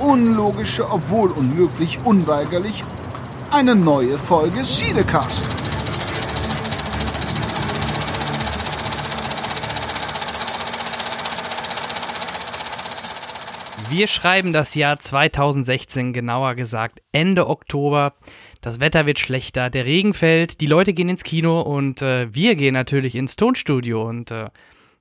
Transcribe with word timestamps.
unlogische, 0.00 0.90
obwohl 0.90 1.30
unmöglich, 1.30 1.98
unweigerlich 2.04 2.82
eine 3.50 3.74
neue 3.74 4.16
Folge 4.16 4.64
Siedecast. 4.64 5.48
Wir 13.90 14.06
schreiben 14.06 14.52
das 14.52 14.76
Jahr 14.76 15.00
2016, 15.00 16.12
genauer 16.12 16.54
gesagt 16.54 17.02
Ende 17.10 17.48
Oktober. 17.48 18.14
Das 18.60 18.78
Wetter 18.78 19.04
wird 19.04 19.18
schlechter, 19.18 19.68
der 19.68 19.84
Regen 19.84 20.14
fällt, 20.14 20.60
die 20.60 20.66
Leute 20.66 20.92
gehen 20.94 21.08
ins 21.08 21.24
Kino 21.24 21.60
und 21.60 22.00
äh, 22.00 22.32
wir 22.32 22.54
gehen 22.54 22.74
natürlich 22.74 23.16
ins 23.16 23.34
Tonstudio. 23.34 24.08
Und 24.08 24.30
äh, 24.30 24.48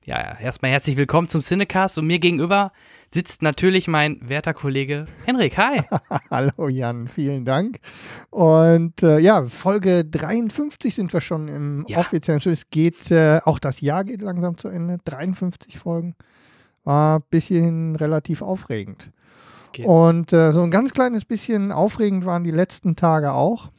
ja, 0.06 0.40
erstmal 0.40 0.72
herzlich 0.72 0.98
willkommen 0.98 1.30
zum 1.30 1.42
Cinecast 1.42 2.00
und 2.00 2.08
mir 2.08 2.18
gegenüber 2.18 2.72
sitzt 3.14 3.42
natürlich 3.42 3.88
mein 3.88 4.20
werter 4.28 4.54
Kollege 4.54 5.06
Henrik. 5.26 5.58
Hi. 5.58 5.82
Hallo 6.30 6.68
Jan, 6.70 7.08
vielen 7.08 7.46
Dank. 7.46 7.80
Und 8.30 9.02
äh, 9.02 9.20
ja, 9.20 9.46
Folge 9.46 10.06
53 10.06 10.94
sind 10.94 11.12
wir 11.12 11.22
schon 11.22 11.48
im 11.48 11.86
ja. 11.88 12.00
offiziellen 12.00 12.40
Schluss. 12.40 12.60
Es 12.60 12.70
geht, 12.70 13.10
äh, 13.12 13.40
auch 13.44 13.60
das 13.60 13.82
Jahr 13.82 14.04
geht 14.04 14.22
langsam 14.22 14.58
zu 14.58 14.68
Ende. 14.68 14.98
53 15.04 15.78
Folgen. 15.78 16.16
War 16.84 17.20
ein 17.20 17.24
bisschen 17.30 17.96
relativ 17.96 18.42
aufregend. 18.42 19.12
Okay. 19.70 19.86
Und 19.86 20.34
äh, 20.34 20.52
so 20.52 20.62
ein 20.62 20.72
ganz 20.72 20.92
kleines 20.92 21.26
bisschen 21.26 21.72
aufregend 21.72 22.26
waren 22.26 22.44
die 22.44 22.52
letzten 22.52 22.96
Tage 22.96 23.34
auch. 23.34 23.70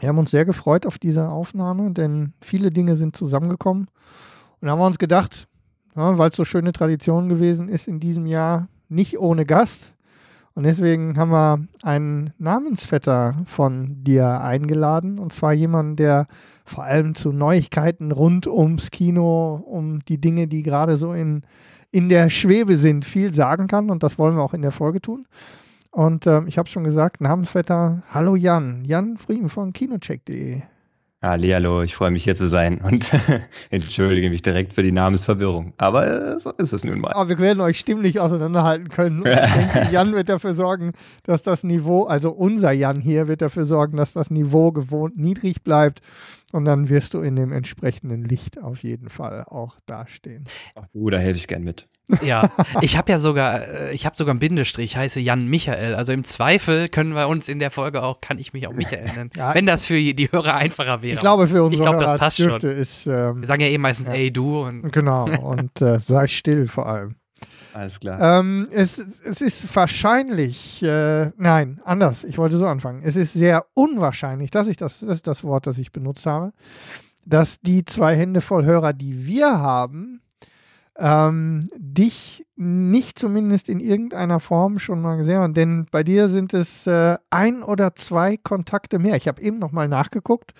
Wir 0.00 0.08
haben 0.08 0.18
uns 0.18 0.30
sehr 0.30 0.44
gefreut 0.44 0.86
auf 0.86 0.98
diese 0.98 1.28
Aufnahme, 1.28 1.92
denn 1.92 2.32
viele 2.40 2.70
Dinge 2.70 2.96
sind 2.96 3.14
zusammengekommen. 3.16 3.88
Und 4.60 4.66
da 4.66 4.72
haben 4.72 4.78
wir 4.78 4.86
uns 4.86 4.98
gedacht, 4.98 5.48
ja, 5.96 6.18
weil 6.18 6.30
es 6.30 6.36
so 6.36 6.44
schöne 6.44 6.72
Tradition 6.72 7.28
gewesen 7.28 7.68
ist 7.68 7.88
in 7.88 8.00
diesem 8.00 8.26
Jahr, 8.26 8.68
nicht 8.88 9.18
ohne 9.18 9.44
Gast. 9.44 9.94
Und 10.54 10.64
deswegen 10.64 11.16
haben 11.16 11.30
wir 11.30 11.66
einen 11.82 12.32
Namensvetter 12.38 13.36
von 13.46 14.04
dir 14.04 14.42
eingeladen. 14.42 15.18
Und 15.18 15.32
zwar 15.32 15.54
jemanden, 15.54 15.96
der 15.96 16.26
vor 16.64 16.84
allem 16.84 17.14
zu 17.14 17.32
Neuigkeiten 17.32 18.12
rund 18.12 18.46
ums 18.46 18.90
Kino, 18.90 19.62
um 19.66 20.04
die 20.04 20.20
Dinge, 20.20 20.48
die 20.48 20.62
gerade 20.62 20.98
so 20.98 21.12
in, 21.12 21.42
in 21.90 22.10
der 22.10 22.28
Schwebe 22.28 22.76
sind, 22.76 23.06
viel 23.06 23.32
sagen 23.32 23.66
kann. 23.66 23.90
Und 23.90 24.02
das 24.02 24.18
wollen 24.18 24.36
wir 24.36 24.42
auch 24.42 24.54
in 24.54 24.62
der 24.62 24.72
Folge 24.72 25.00
tun. 25.00 25.26
Und 25.90 26.26
äh, 26.26 26.42
ich 26.46 26.58
habe 26.58 26.68
schon 26.68 26.84
gesagt, 26.84 27.20
Namensvetter, 27.20 28.02
hallo 28.10 28.36
Jan, 28.36 28.84
Jan 28.84 29.16
Frieden 29.16 29.48
von 29.48 29.72
kinocheck.de. 29.72 30.62
Hallo, 31.24 31.82
ich 31.82 31.94
freue 31.94 32.10
mich 32.10 32.24
hier 32.24 32.34
zu 32.34 32.46
sein 32.48 32.80
und 32.80 33.12
entschuldige 33.70 34.28
mich 34.28 34.42
direkt 34.42 34.72
für 34.72 34.82
die 34.82 34.90
Namensverwirrung. 34.90 35.72
Aber 35.76 36.04
äh, 36.04 36.38
so 36.40 36.50
ist 36.50 36.72
es 36.72 36.82
nun 36.82 37.00
mal. 37.00 37.12
Aber 37.12 37.28
wir 37.28 37.38
werden 37.38 37.60
euch 37.60 37.78
stimmlich 37.78 38.18
auseinanderhalten 38.18 38.88
können. 38.88 39.22
ich 39.24 39.52
denke, 39.52 39.88
Jan 39.92 40.14
wird 40.14 40.28
dafür 40.28 40.54
sorgen, 40.54 40.94
dass 41.22 41.44
das 41.44 41.62
Niveau, 41.62 42.06
also 42.06 42.32
unser 42.32 42.72
Jan 42.72 43.00
hier, 43.00 43.28
wird 43.28 43.40
dafür 43.40 43.66
sorgen, 43.66 43.96
dass 43.96 44.14
das 44.14 44.32
Niveau 44.32 44.72
gewohnt 44.72 45.16
niedrig 45.16 45.62
bleibt. 45.62 46.00
Und 46.52 46.66
dann 46.66 46.90
wirst 46.90 47.14
du 47.14 47.20
in 47.20 47.34
dem 47.34 47.50
entsprechenden 47.50 48.24
Licht 48.24 48.62
auf 48.62 48.82
jeden 48.82 49.08
Fall 49.08 49.44
auch 49.44 49.78
dastehen. 49.86 50.44
Ach 50.74 50.86
du, 50.92 51.08
da 51.08 51.18
helfe 51.18 51.38
ich 51.38 51.48
gern 51.48 51.64
mit. 51.64 51.88
Ja, 52.20 52.50
ich 52.82 52.96
habe 52.98 53.10
ja 53.10 53.18
sogar, 53.18 53.66
äh, 53.66 53.94
ich 53.94 54.04
habe 54.04 54.16
sogar 54.16 54.32
einen 54.32 54.40
Bindestrich, 54.40 54.96
heiße 54.96 55.20
Jan 55.20 55.46
Michael. 55.46 55.94
Also 55.94 56.12
im 56.12 56.24
Zweifel 56.24 56.88
können 56.88 57.14
wir 57.14 57.28
uns 57.28 57.48
in 57.48 57.58
der 57.58 57.70
Folge 57.70 58.02
auch, 58.02 58.20
kann 58.20 58.38
ich 58.38 58.52
mich 58.52 58.66
auch 58.66 58.72
Michael 58.72 59.04
nennen. 59.04 59.30
Ja, 59.36 59.54
wenn 59.54 59.66
das 59.66 59.86
für 59.86 59.94
die 59.94 60.30
Hörer 60.30 60.56
einfacher 60.56 61.00
wäre. 61.00 61.14
Ich 61.14 61.20
glaube, 61.20 61.48
für 61.48 61.62
unsere 61.62 61.82
ich 61.82 61.88
glaub, 61.88 61.94
Hörer 61.94 62.12
das 62.12 62.20
passt 62.20 62.38
dürfte 62.38 62.70
schon. 62.70 62.80
Ist, 62.80 63.06
ähm, 63.06 63.40
wir 63.40 63.46
sagen 63.46 63.62
ja 63.62 63.68
eh 63.68 63.78
meistens 63.78 64.08
ja. 64.08 64.14
ey 64.14 64.30
du. 64.30 64.62
Und 64.62 64.92
genau, 64.92 65.24
und 65.24 65.80
äh, 65.80 66.00
sei 66.00 66.26
still 66.26 66.68
vor 66.68 66.86
allem. 66.86 67.14
Alles 67.74 68.00
klar. 68.00 68.40
Ähm, 68.40 68.68
es, 68.70 68.98
es 69.24 69.40
ist 69.40 69.74
wahrscheinlich, 69.74 70.82
äh, 70.82 71.30
nein, 71.36 71.80
anders, 71.84 72.24
ich 72.24 72.38
wollte 72.38 72.58
so 72.58 72.66
anfangen. 72.66 73.02
Es 73.04 73.16
ist 73.16 73.32
sehr 73.32 73.66
unwahrscheinlich, 73.74 74.50
dass 74.50 74.68
ich 74.68 74.76
das, 74.76 75.00
das 75.00 75.16
ist 75.16 75.26
das 75.26 75.44
Wort, 75.44 75.66
das 75.66 75.78
ich 75.78 75.92
benutzt 75.92 76.26
habe, 76.26 76.52
dass 77.24 77.60
die 77.60 77.84
zwei 77.84 78.16
Hände 78.16 78.40
voll 78.40 78.64
Hörer, 78.64 78.92
die 78.92 79.26
wir 79.26 79.58
haben, 79.58 80.20
ähm, 80.98 81.60
dich 81.76 82.46
nicht 82.56 83.18
zumindest 83.18 83.68
in 83.68 83.80
irgendeiner 83.80 84.40
Form 84.40 84.78
schon 84.78 85.00
mal 85.00 85.16
gesehen 85.16 85.38
haben. 85.38 85.54
Denn 85.54 85.86
bei 85.90 86.02
dir 86.02 86.28
sind 86.28 86.52
es 86.52 86.86
äh, 86.86 87.16
ein 87.30 87.62
oder 87.62 87.94
zwei 87.94 88.36
Kontakte 88.36 88.98
mehr. 88.98 89.16
Ich 89.16 89.28
habe 89.28 89.42
eben 89.42 89.58
noch 89.58 89.72
mal 89.72 89.88
nachgeguckt. 89.88 90.52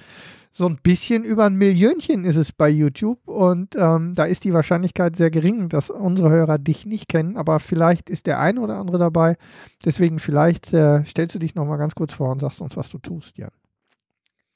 So 0.54 0.66
ein 0.66 0.76
bisschen 0.82 1.24
über 1.24 1.46
ein 1.46 1.54
Millionchen 1.54 2.26
ist 2.26 2.36
es 2.36 2.52
bei 2.52 2.68
YouTube 2.68 3.26
und 3.26 3.74
ähm, 3.74 4.14
da 4.14 4.24
ist 4.24 4.44
die 4.44 4.52
Wahrscheinlichkeit 4.52 5.16
sehr 5.16 5.30
gering, 5.30 5.70
dass 5.70 5.88
unsere 5.88 6.28
Hörer 6.28 6.58
dich 6.58 6.84
nicht 6.84 7.08
kennen, 7.08 7.38
aber 7.38 7.58
vielleicht 7.58 8.10
ist 8.10 8.26
der 8.26 8.38
eine 8.38 8.60
oder 8.60 8.76
andere 8.76 8.98
dabei. 8.98 9.36
Deswegen 9.82 10.18
vielleicht 10.18 10.74
äh, 10.74 11.06
stellst 11.06 11.34
du 11.34 11.38
dich 11.38 11.54
noch 11.54 11.64
mal 11.64 11.78
ganz 11.78 11.94
kurz 11.94 12.12
vor 12.12 12.30
und 12.30 12.40
sagst 12.40 12.60
uns, 12.60 12.76
was 12.76 12.90
du 12.90 12.98
tust, 12.98 13.38
Jan. 13.38 13.50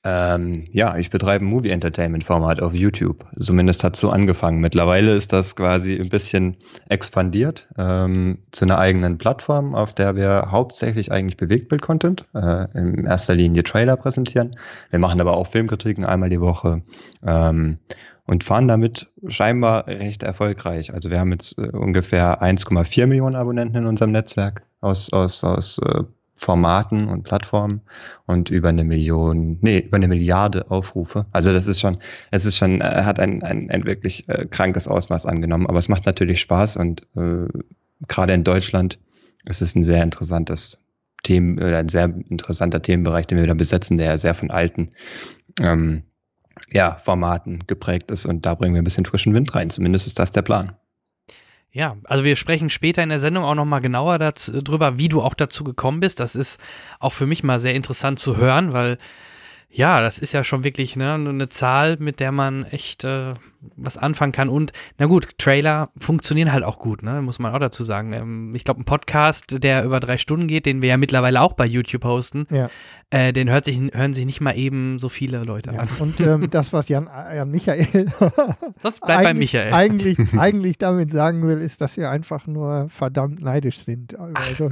Ähm, 0.09 0.67
ja, 0.71 0.97
ich 0.97 1.11
betreibe 1.11 1.45
ein 1.45 1.49
Movie 1.49 1.71
Entertainment 1.71 2.23
Format 2.23 2.63
auf 2.63 2.73
YouTube. 2.73 3.27
Zumindest 3.37 3.83
hat 3.83 3.95
es 3.95 4.01
so 4.01 4.11
angefangen. 4.11 4.61
Mittlerweile 4.61 5.13
ist 5.13 5.33
das 5.33 5.57
quasi 5.57 5.99
ein 5.99 6.11
bisschen 6.11 6.59
expandiert 6.89 7.67
ähm, 7.77 8.39
zu 8.53 8.67
einer 8.67 8.79
eigenen 8.79 9.19
Plattform, 9.19 9.75
auf 9.75 9.95
der 9.95 10.15
wir 10.15 10.53
hauptsächlich 10.53 11.11
eigentlich 11.11 11.37
Bewegtbild-Content, 11.37 12.25
äh, 12.35 12.67
in 12.79 13.05
erster 13.05 13.35
Linie 13.35 13.65
Trailer 13.65 13.97
präsentieren. 13.97 14.55
Wir 14.91 15.01
machen 15.01 15.21
aber 15.21 15.37
auch 15.37 15.49
Filmkritiken 15.49 16.05
einmal 16.05 16.31
die 16.31 16.41
Woche. 16.41 16.83
Ähm, 17.27 17.79
und 18.29 18.45
fahren 18.45 18.69
damit 18.69 19.09
scheinbar 19.27 19.87
recht 19.87 20.23
erfolgreich. 20.23 20.93
Also 20.93 21.11
wir 21.11 21.19
haben 21.19 21.33
jetzt 21.33 21.59
äh, 21.59 21.69
ungefähr 21.69 22.43
1,4 22.43 23.07
Millionen 23.07 23.35
Abonnenten 23.35 23.77
in 23.77 23.87
unserem 23.87 24.13
Netzwerk 24.13 24.63
aus, 24.81 25.13
aus, 25.13 25.43
aus 25.43 25.79
äh, 25.79 26.05
Formaten 26.37 27.09
und 27.09 27.23
Plattformen 27.23 27.81
und 28.27 28.51
über 28.51 28.69
eine 28.69 28.85
Million, 28.85 29.59
nee, 29.63 29.79
über 29.79 29.97
eine 29.97 30.09
Milliarde 30.09 30.71
Aufrufe. 30.71 31.27
Also 31.33 31.53
das 31.53 31.67
ist 31.67 31.81
schon, 31.81 31.99
es 32.31 32.45
ist 32.45 32.57
schon, 32.57 32.81
äh, 32.81 32.85
hat 32.85 33.19
ein, 33.19 33.43
ein, 33.43 33.71
ein 33.71 33.85
wirklich 33.85 34.29
äh, 34.29 34.47
krankes 34.47 34.87
Ausmaß 34.87 35.25
angenommen. 35.27 35.67
Aber 35.67 35.79
es 35.79 35.89
macht 35.89 36.05
natürlich 36.05 36.41
Spaß 36.41 36.77
und 36.77 37.07
äh, 37.17 37.47
gerade 38.07 38.35
in 38.35 38.45
Deutschland 38.45 38.99
ist 39.45 39.63
es 39.63 39.75
ein 39.75 39.83
sehr 39.83 40.03
interessantes 40.03 40.79
Themen 41.23 41.59
oder 41.59 41.79
ein 41.79 41.89
sehr 41.89 42.05
interessanter 42.05 42.83
Themenbereich, 42.83 43.27
den 43.27 43.39
wir 43.39 43.47
da 43.47 43.55
besetzen, 43.55 43.97
der 43.97 44.09
ja 44.09 44.17
sehr 44.17 44.35
von 44.35 44.51
alten 44.51 44.93
ähm, 45.61 46.03
ja, 46.71 46.97
Formaten 46.97 47.67
geprägt 47.67 48.11
ist. 48.11 48.27
Und 48.27 48.45
da 48.45 48.55
bringen 48.55 48.75
wir 48.75 48.83
ein 48.83 48.85
bisschen 48.85 49.07
frischen 49.07 49.35
Wind 49.35 49.55
rein. 49.55 49.71
Zumindest 49.71 50.07
ist 50.07 50.19
das 50.19 50.33
der 50.33 50.43
Plan. 50.43 50.73
Ja, 51.77 51.99
also 52.05 52.25
wir 52.25 52.37
sprechen 52.37 52.71
später 52.71 53.03
in 53.03 53.11
der 53.11 53.19
Sendung 53.19 53.45
auch 53.45 53.55
nochmal 53.55 53.83
genauer 53.83 54.19
dazu, 54.19 54.63
drüber, 54.63 54.97
wie 54.97 55.11
du 55.11 55.21
auch 55.21 55.35
dazu 55.35 55.63
gekommen 55.63 56.01
bist. 56.01 56.21
Das 56.21 56.35
ist 56.35 56.59
auch 57.01 57.13
für 57.13 57.27
mich 57.27 57.45
mal 57.45 57.61
sehr 57.61 57.75
interessant 57.75 58.19
zu 58.19 58.39
hören, 58.39 58.73
weil 58.73 58.97
ja, 59.69 60.01
das 60.01 60.17
ist 60.17 60.33
ja 60.33 60.43
schon 60.43 60.65
wirklich 60.65 60.97
ne, 60.97 61.13
eine 61.13 61.51
Zahl, 61.51 61.99
mit 61.99 62.19
der 62.19 62.33
man 62.33 62.65
echt 62.65 63.05
äh, 63.05 63.35
was 63.77 63.97
anfangen 63.97 64.33
kann. 64.33 64.49
Und 64.49 64.73
na 64.99 65.07
gut, 65.07 65.39
Trailer 65.39 65.91
funktionieren 65.99 66.53
halt 66.53 66.65
auch 66.65 66.79
gut, 66.79 67.03
ne? 67.03 67.23
muss 67.23 67.39
man 67.39 67.55
auch 67.55 67.59
dazu 67.59 67.85
sagen. 67.85 68.13
Ähm, 68.13 68.55
ich 68.55 68.65
glaube, 68.65 68.81
ein 68.81 68.85
Podcast, 68.85 69.63
der 69.63 69.85
über 69.85 70.01
drei 70.01 70.19
Stunden 70.19 70.47
geht, 70.47 70.67
den 70.67 70.83
wir 70.83 70.91
ja 70.91 70.97
mittlerweile 70.97 71.41
auch 71.43 71.55
bei 71.55 71.67
YouTube 71.67 72.05
hosten, 72.05 72.47
ja. 72.51 72.69
äh, 73.11 73.33
den 73.33 73.51
hört 73.51 73.65
sich, 73.65 73.79
hören 73.93 74.15
sich 74.15 74.27
nicht 74.27 74.41
mal 74.41 74.57
eben 74.57 74.99
so 74.99 75.09
viele 75.09 75.43
Leute 75.43 75.73
ja. 75.73 75.81
an. 75.81 75.89
Und 75.99 76.21
ähm, 76.21 76.49
das, 76.51 76.73
was 76.73 76.89
Jan, 76.89 77.07
Jan 77.07 77.51
Michael 77.51 77.87
Sonst 78.83 79.01
bleibt 79.01 79.25
bei 79.25 79.35
Michael. 79.35 79.73
Eigentlich, 79.73 80.19
eigentlich 80.39 80.79
damit 80.79 81.13
sagen 81.13 81.47
will, 81.47 81.59
ist, 81.59 81.81
dass 81.81 81.97
wir 81.97 82.11
einfach 82.11 82.47
nur 82.47 82.89
verdammt 82.89 83.43
neidisch 83.43 83.79
sind. 83.81 84.19
Also, 84.19 84.71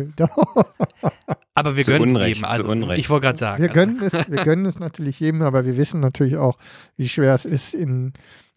aber 1.55 1.77
wir 1.77 1.85
gönnen 1.85 2.17
es 2.17 2.27
jedem. 2.27 2.45
Also, 2.45 2.73
ich 2.93 3.11
wollte 3.11 3.27
gerade 3.27 3.39
sagen. 3.39 3.63
Wir 3.63 3.69
gönnen, 3.69 4.01
es, 4.03 4.13
wir 4.13 4.45
gönnen 4.45 4.67
es 4.67 4.79
natürlich 4.79 5.21
jedem, 5.21 5.43
aber 5.43 5.65
wir 5.65 5.77
wissen 5.77 6.01
natürlich 6.01 6.37
auch, 6.37 6.59
wie 6.97 7.09
schwer 7.09 7.35
es 7.35 7.45
ist, 7.45 7.75
in 7.75 8.13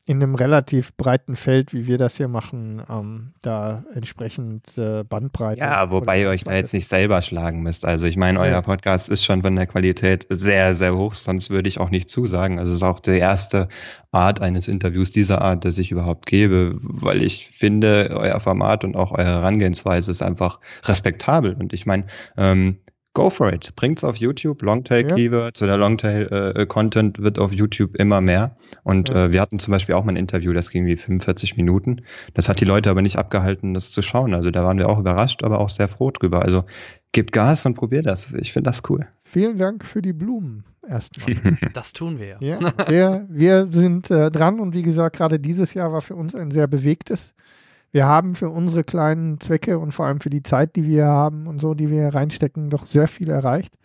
in 0.08 0.24
einem 0.24 0.36
relativ 0.36 0.96
breiten 0.96 1.36
Feld, 1.36 1.74
wie 1.74 1.86
wir 1.86 1.98
das 1.98 2.16
hier 2.16 2.30
machen, 2.30 2.82
ähm, 2.90 3.34
da 3.42 3.84
entsprechend 3.94 4.78
äh, 4.78 5.04
Bandbreite. 5.04 5.60
Ja, 5.60 5.92
wobei 5.92 6.22
ihr 6.22 6.30
euch 6.30 6.46
da 6.46 6.56
jetzt 6.56 6.74
nicht 6.74 6.88
selber 6.88 7.22
schlagen 7.22 7.62
müsst. 7.62 7.84
Also 7.84 8.06
ich 8.06 8.16
meine, 8.16 8.40
euer 8.40 8.62
Podcast 8.62 9.10
ist 9.10 9.26
schon 9.26 9.42
von 9.42 9.58
der 9.58 9.68
Qualität 9.68 10.26
sehr, 10.30 10.76
sehr 10.76 10.96
hoch, 10.96 11.14
sonst 11.14 11.50
würde 11.50 11.68
ich 11.68 11.82
auch 11.82 11.90
nicht 11.90 12.10
zusagen. 12.10 12.58
Also 12.58 12.72
es 12.72 12.78
ist 12.78 12.84
auch 12.84 13.02
die 13.02 13.18
erste 13.18 13.68
Art 14.12 14.42
eines 14.42 14.70
Interviews 14.70 15.12
dieser 15.12 15.42
Art, 15.42 15.66
das 15.66 15.78
ich 15.78 15.92
überhaupt 15.92 16.26
gebe, 16.26 16.78
weil 16.80 17.22
ich 17.22 17.50
finde, 17.50 18.16
euer 18.18 18.40
Format 18.40 18.86
und 18.86 18.96
auch 18.96 19.12
eure 19.12 19.26
Herangehensweise 19.26 20.10
ist 20.10 20.22
einfach 20.22 20.62
respektabel. 20.86 21.54
Und 21.54 21.74
ich 21.74 21.86
meine, 21.86 22.06
ähm, 22.38 22.78
go 23.18 23.32
for 23.32 23.52
it. 23.52 23.76
Bringt's 23.76 24.04
auf 24.04 24.18
YouTube. 24.18 24.62
Longtail-Keywords 24.62 25.60
ja. 25.60 25.66
oder 25.66 25.78
Longtail-Content 25.78 27.18
äh, 27.18 27.24
wird 27.24 27.40
auf 27.40 27.52
YouTube 27.52 27.96
immer 27.96 28.22
mehr. 28.22 28.56
Und 28.84 29.10
ja. 29.10 29.26
äh, 29.26 29.34
wir 29.34 29.42
hatten 29.42 29.58
zum 29.58 29.72
Beispiel 29.72 29.96
auch 29.96 30.04
mal 30.04 30.14
ein 30.14 30.18
Interview, 30.18 30.54
das 30.54 30.70
ging 30.70 30.86
wie 30.86 30.96
45 30.96 31.58
Minuten. 31.58 32.04
Das 32.36 32.48
hat 32.48 32.62
die 32.62 32.66
Leute 32.66 32.92
aber 32.92 33.02
nicht 33.02 33.18
abgehalten, 33.18 33.74
das 33.74 33.90
zu 33.90 34.04
schauen. 34.04 34.36
Also 34.36 34.52
da 34.52 34.64
waren 34.64 34.78
wir 34.78 34.88
auch 34.88 35.00
überrascht, 35.00 35.44
aber 35.44 35.60
auch 35.60 35.70
sehr 35.70 35.88
froh 35.88 36.12
drüber. 36.12 36.44
Also 36.44 36.66
gebt 37.12 37.32
Gas 37.32 37.66
und 37.66 37.74
probiert 37.74 38.06
das. 38.06 38.34
Ich 38.34 38.54
finde 38.54 38.70
das 38.70 38.84
cool. 38.88 39.08
Vielen 39.24 39.58
Dank 39.58 39.84
für 39.84 40.04
die 40.04 40.14
Blumen 40.14 40.64
erstmal. 40.88 41.58
Das 41.74 41.94
tun 41.94 42.20
wir. 42.20 42.38
Ja, 42.40 42.60
wir, 42.88 43.26
wir 43.30 43.68
sind 43.72 44.12
äh, 44.12 44.30
dran 44.30 44.60
und 44.60 44.76
wie 44.76 44.84
gesagt, 44.84 45.16
gerade 45.16 45.40
dieses 45.40 45.74
Jahr 45.74 45.92
war 45.92 46.02
für 46.02 46.16
uns 46.16 46.36
ein 46.36 46.52
sehr 46.52 46.68
bewegtes 46.68 47.34
wir 47.92 48.06
haben 48.06 48.36
für 48.36 48.50
unsere 48.50 48.84
kleinen 48.84 49.40
Zwecke 49.40 49.80
und 49.80 49.92
vor 49.92 50.06
allem 50.06 50.22
für 50.22 50.30
die 50.30 50.44
Zeit, 50.44 50.76
die 50.76 50.86
wir 50.86 51.06
haben 51.06 51.48
und 51.48 51.60
so, 51.60 51.74
die 51.74 51.90
wir 51.90 52.14
reinstecken, 52.14 52.70
doch 52.70 52.88
sehr 52.88 53.08
viel 53.08 53.30
erreicht. 53.30 53.76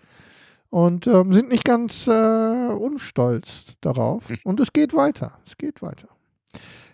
Und 0.71 1.07
ähm, 1.07 1.33
sind 1.33 1.51
nicht 1.51 1.65
ganz 1.65 2.07
äh, 2.07 2.11
unstolz 2.11 3.77
darauf. 3.81 4.29
Hm. 4.29 4.39
Und 4.45 4.61
es 4.61 4.73
geht 4.73 4.95
weiter. 4.95 5.39
Es 5.47 5.59
geht 5.59 5.83
weiter. 5.83 6.09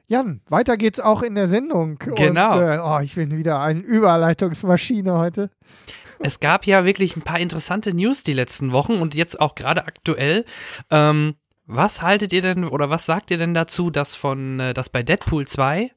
Jan, 0.09 0.41
weiter 0.49 0.77
geht's 0.77 1.01
auch 1.01 1.23
in 1.23 1.35
der 1.35 1.49
Sendung. 1.49 1.99
Genau. 1.99 2.57
Und, 2.57 2.63
äh, 2.63 2.79
oh, 2.83 2.99
ich 3.01 3.15
bin 3.15 3.37
wieder 3.37 3.61
eine 3.61 3.81
Überleitungsmaschine 3.81 5.17
heute. 5.17 5.51
Es 6.19 6.41
gab 6.41 6.67
ja 6.67 6.85
wirklich 6.85 7.17
ein 7.17 7.23
paar 7.23 7.39
interessante 7.39 7.95
News 7.95 8.23
die 8.23 8.33
letzten 8.33 8.73
Wochen 8.73 8.95
und 8.95 9.15
jetzt 9.15 9.39
auch 9.41 9.55
gerade 9.55 9.87
aktuell. 9.87 10.45
Ähm, 10.91 11.35
was 11.67 12.03
haltet 12.03 12.33
ihr 12.33 12.43
denn 12.43 12.65
oder 12.65 12.89
was 12.91 13.07
sagt 13.07 13.31
ihr 13.31 13.39
denn 13.39 13.55
dazu, 13.55 13.91
dass 13.91 14.15
von, 14.15 14.59
äh, 14.59 14.75
dass 14.75 14.89
bei 14.89 15.03
Deadpool 15.03 15.47
2 15.47 15.91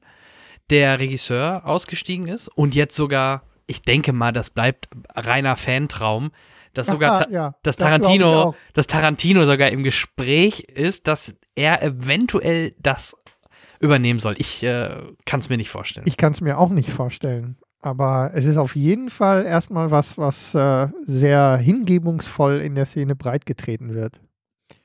der 0.70 0.98
Regisseur 0.98 1.66
ausgestiegen 1.66 2.28
ist 2.28 2.48
und 2.48 2.74
jetzt 2.74 2.96
sogar, 2.96 3.42
ich 3.66 3.82
denke 3.82 4.12
mal, 4.12 4.32
das 4.32 4.50
bleibt 4.50 4.88
reiner 5.14 5.56
Fantraum, 5.56 6.30
dass 6.74 6.86
sogar 6.86 7.30
ja, 7.30 7.54
dass 7.62 7.76
das 7.76 7.76
Tarantino, 7.76 8.54
dass 8.72 8.86
Tarantino 8.86 9.44
sogar 9.44 9.68
im 9.68 9.84
Gespräch 9.84 10.60
ist, 10.60 11.06
dass 11.06 11.36
er 11.54 11.82
eventuell 11.82 12.74
das 12.78 13.14
übernehmen 13.80 14.20
soll. 14.20 14.36
Ich 14.38 14.62
äh, 14.62 14.88
kann 15.26 15.40
es 15.40 15.48
mir 15.48 15.56
nicht 15.56 15.70
vorstellen. 15.70 16.06
Ich 16.06 16.16
kann 16.16 16.32
es 16.32 16.40
mir 16.40 16.58
auch 16.58 16.70
nicht 16.70 16.90
vorstellen. 16.90 17.56
Aber 17.80 18.30
es 18.32 18.44
ist 18.44 18.56
auf 18.56 18.76
jeden 18.76 19.10
Fall 19.10 19.44
erstmal 19.44 19.90
was, 19.90 20.16
was 20.16 20.54
äh, 20.54 20.86
sehr 21.04 21.56
hingebungsvoll 21.56 22.58
in 22.58 22.76
der 22.76 22.86
Szene 22.86 23.16
breitgetreten 23.16 23.92
wird. 23.92 24.20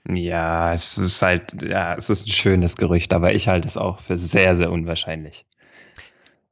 Ja, 0.09 0.73
es 0.73 0.97
ist 0.97 1.21
halt, 1.21 1.61
ja, 1.61 1.95
es 1.95 2.09
ist 2.09 2.27
ein 2.27 2.31
schönes 2.31 2.75
Gerücht, 2.75 3.13
aber 3.13 3.33
ich 3.33 3.47
halte 3.47 3.67
es 3.67 3.77
auch 3.77 3.99
für 3.99 4.17
sehr, 4.17 4.55
sehr 4.55 4.71
unwahrscheinlich 4.71 5.45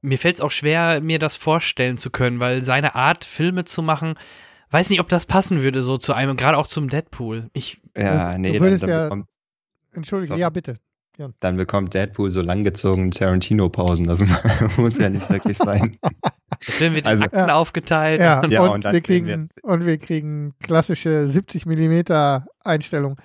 mir 0.06 0.18
fällt 0.18 0.36
es 0.36 0.42
auch 0.42 0.52
schwer, 0.52 1.02
mir 1.02 1.20
das 1.20 1.36
vorstellen 1.36 1.98
zu 1.98 2.10
können, 2.10 2.40
weil 2.40 2.62
seine 2.64 2.96
Art, 2.96 3.26
Filme 3.26 3.66
zu 3.66 3.82
machen, 3.82 4.16
weiß 4.72 4.90
nicht, 4.90 5.00
ob 5.00 5.10
das 5.10 5.26
passen 5.26 5.62
würde, 5.62 5.84
so 5.84 5.98
zu 5.98 6.14
einem, 6.14 6.38
gerade 6.38 6.58
auch 6.58 6.68
zum 6.68 6.90
Deadpool. 6.90 7.50
Ich, 7.54 7.82
ja, 7.98 8.28
also, 8.28 8.40
nee, 8.40 8.58
dann, 8.58 8.80
dann 8.80 8.90
ja, 8.90 9.04
bekommt, 9.04 9.28
Entschuldige, 9.94 10.28
sorry. 10.28 10.42
ja, 10.42 10.50
bitte. 10.50 10.78
Ja. 11.18 11.30
Dann 11.40 11.56
bekommt 11.56 11.94
Deadpool 11.94 12.30
so 12.30 12.42
langgezogene 12.42 13.10
Tarantino-Pausen. 13.10 14.06
Das 14.06 14.22
muss 14.78 14.98
ja 14.98 15.10
nicht 15.10 15.30
wirklich 15.30 15.58
sein. 15.58 15.98
Der 16.04 16.74
Film 16.74 16.94
wird 16.94 17.06
also, 17.06 17.24
in 17.24 17.30
Akten 17.30 17.50
ja. 17.50 17.56
aufgeteilt. 17.56 18.20
Ja, 18.20 18.46
ja 18.46 18.64
und, 18.64 18.86
und, 18.86 18.94
wir 18.94 19.02
kriegen, 19.02 19.50
und 19.64 19.86
wir 19.86 19.98
kriegen 19.98 20.54
klassische 20.62 21.28
70 21.28 21.66
Millimeter 21.66 22.46
Einstellungen. 22.64 23.18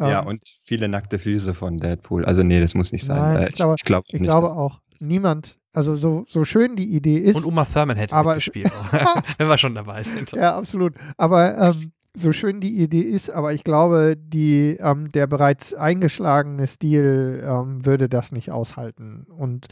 Ja, 0.00 0.22
ähm, 0.22 0.28
und 0.28 0.42
viele 0.62 0.88
nackte 0.88 1.18
Füße 1.18 1.52
von 1.52 1.78
Deadpool. 1.78 2.24
Also 2.24 2.42
nee, 2.42 2.60
das 2.60 2.74
muss 2.74 2.92
nicht 2.92 3.04
sein. 3.04 3.18
Nein, 3.18 3.42
äh, 3.42 3.48
ich, 3.50 3.54
glaube, 3.54 3.74
ich, 3.76 3.84
glaub 3.84 4.04
ich 4.08 4.20
glaube 4.20 4.52
auch. 4.52 4.80
Niemand 5.00 5.58
also 5.76 5.94
so, 5.94 6.24
so 6.26 6.44
schön 6.44 6.74
die 6.74 6.96
Idee 6.96 7.18
ist. 7.18 7.36
Und 7.36 7.44
Uma 7.44 7.66
Thurman 7.66 7.98
hätte 7.98 8.14
aber 8.14 8.30
mitgespielt, 8.30 8.72
wenn 9.38 9.46
wir 9.46 9.58
schon 9.58 9.74
dabei 9.74 10.02
sind. 10.02 10.32
Ja, 10.32 10.56
absolut. 10.56 10.94
Aber 11.18 11.58
ähm, 11.58 11.92
so 12.16 12.32
schön 12.32 12.60
die 12.60 12.82
Idee 12.82 13.02
ist, 13.02 13.30
aber 13.30 13.52
ich 13.52 13.62
glaube, 13.62 14.16
die, 14.16 14.78
ähm, 14.80 15.12
der 15.12 15.26
bereits 15.26 15.74
eingeschlagene 15.74 16.66
Stil 16.66 17.44
ähm, 17.46 17.84
würde 17.84 18.08
das 18.08 18.32
nicht 18.32 18.50
aushalten. 18.50 19.26
Und 19.28 19.66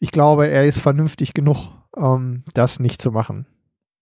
ich 0.00 0.10
glaube, 0.10 0.48
er 0.48 0.64
ist 0.64 0.80
vernünftig 0.80 1.34
genug, 1.34 1.70
ähm, 1.96 2.42
das 2.54 2.80
nicht 2.80 3.00
zu 3.00 3.12
machen. 3.12 3.46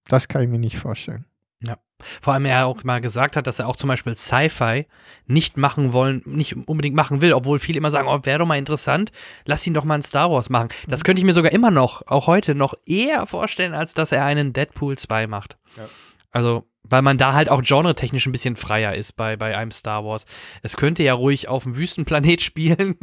Das 0.08 0.28
kann 0.28 0.42
ich 0.42 0.48
mir 0.48 0.58
nicht 0.58 0.78
vorstellen. 0.78 1.26
Ja. 1.66 1.78
Vor 2.20 2.34
allem 2.34 2.46
er 2.46 2.66
auch 2.66 2.82
mal 2.84 3.00
gesagt 3.00 3.36
hat, 3.36 3.46
dass 3.46 3.58
er 3.58 3.68
auch 3.68 3.76
zum 3.76 3.88
Beispiel 3.88 4.16
Sci-Fi 4.16 4.86
nicht 5.26 5.56
machen 5.56 5.92
wollen, 5.92 6.22
nicht 6.24 6.56
unbedingt 6.68 6.96
machen 6.96 7.20
will, 7.20 7.32
obwohl 7.32 7.58
viele 7.58 7.78
immer 7.78 7.90
sagen, 7.90 8.08
oh, 8.08 8.18
wäre 8.24 8.40
doch 8.40 8.46
mal 8.46 8.58
interessant, 8.58 9.12
lass 9.44 9.66
ihn 9.66 9.74
doch 9.74 9.84
mal 9.84 9.94
ein 9.94 10.02
Star 10.02 10.30
Wars 10.30 10.50
machen. 10.50 10.68
Das 10.88 11.00
mhm. 11.00 11.04
könnte 11.04 11.20
ich 11.20 11.24
mir 11.24 11.32
sogar 11.32 11.52
immer 11.52 11.70
noch, 11.70 12.06
auch 12.06 12.26
heute 12.26 12.54
noch 12.54 12.74
eher 12.86 13.26
vorstellen, 13.26 13.74
als 13.74 13.94
dass 13.94 14.12
er 14.12 14.24
einen 14.24 14.52
Deadpool 14.52 14.98
2 14.98 15.26
macht. 15.26 15.56
Ja. 15.76 15.88
Also, 16.32 16.66
weil 16.82 17.02
man 17.02 17.18
da 17.18 17.34
halt 17.34 17.48
auch 17.48 17.62
genretechnisch 17.62 18.26
ein 18.26 18.32
bisschen 18.32 18.56
freier 18.56 18.94
ist 18.94 19.16
bei, 19.16 19.36
bei 19.36 19.56
einem 19.56 19.70
Star 19.70 20.04
Wars. 20.04 20.24
Es 20.62 20.76
könnte 20.76 21.02
ja 21.02 21.14
ruhig 21.14 21.48
auf 21.48 21.62
dem 21.62 21.76
Wüstenplanet 21.76 22.42
spielen. 22.42 22.96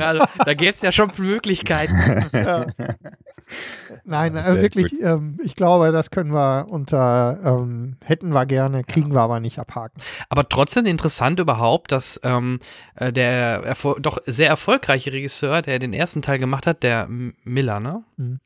Also, 0.00 0.24
da 0.44 0.54
gäbe 0.54 0.72
es 0.72 0.80
ja 0.80 0.92
schon 0.92 1.10
Möglichkeiten. 1.16 1.94
Ja. 2.32 2.66
Nein, 4.04 4.36
äh, 4.36 4.60
wirklich, 4.60 5.00
ähm, 5.00 5.38
ich 5.42 5.56
glaube, 5.56 5.92
das 5.92 6.10
können 6.10 6.32
wir 6.32 6.66
unter 6.68 7.38
ähm, 7.44 7.96
hätten 8.04 8.30
wir 8.30 8.46
gerne, 8.46 8.84
kriegen 8.84 9.08
ja. 9.08 9.14
wir 9.14 9.22
aber 9.22 9.40
nicht 9.40 9.58
abhaken. 9.58 10.00
Aber 10.28 10.48
trotzdem 10.48 10.86
interessant 10.86 11.40
überhaupt, 11.40 11.92
dass 11.92 12.20
ähm, 12.22 12.60
äh, 12.96 13.12
der 13.12 13.74
doch 14.00 14.18
sehr 14.26 14.48
erfolgreiche 14.48 15.12
Regisseur, 15.12 15.62
der 15.62 15.78
den 15.78 15.92
ersten 15.92 16.22
Teil 16.22 16.38
gemacht 16.38 16.66
hat, 16.66 16.82
der 16.82 17.06
Miller, 17.08 17.80
ne? 17.80 18.04
Mhm. 18.16 18.40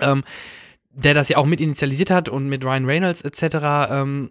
Ähm, 0.00 0.24
der 0.90 1.14
das 1.14 1.28
ja 1.28 1.38
auch 1.38 1.46
mit 1.46 1.60
initialisiert 1.60 2.10
hat 2.10 2.28
und 2.28 2.48
mit 2.48 2.64
Ryan 2.64 2.84
Reynolds 2.84 3.22
etc., 3.22 3.56
ähm, 3.90 4.30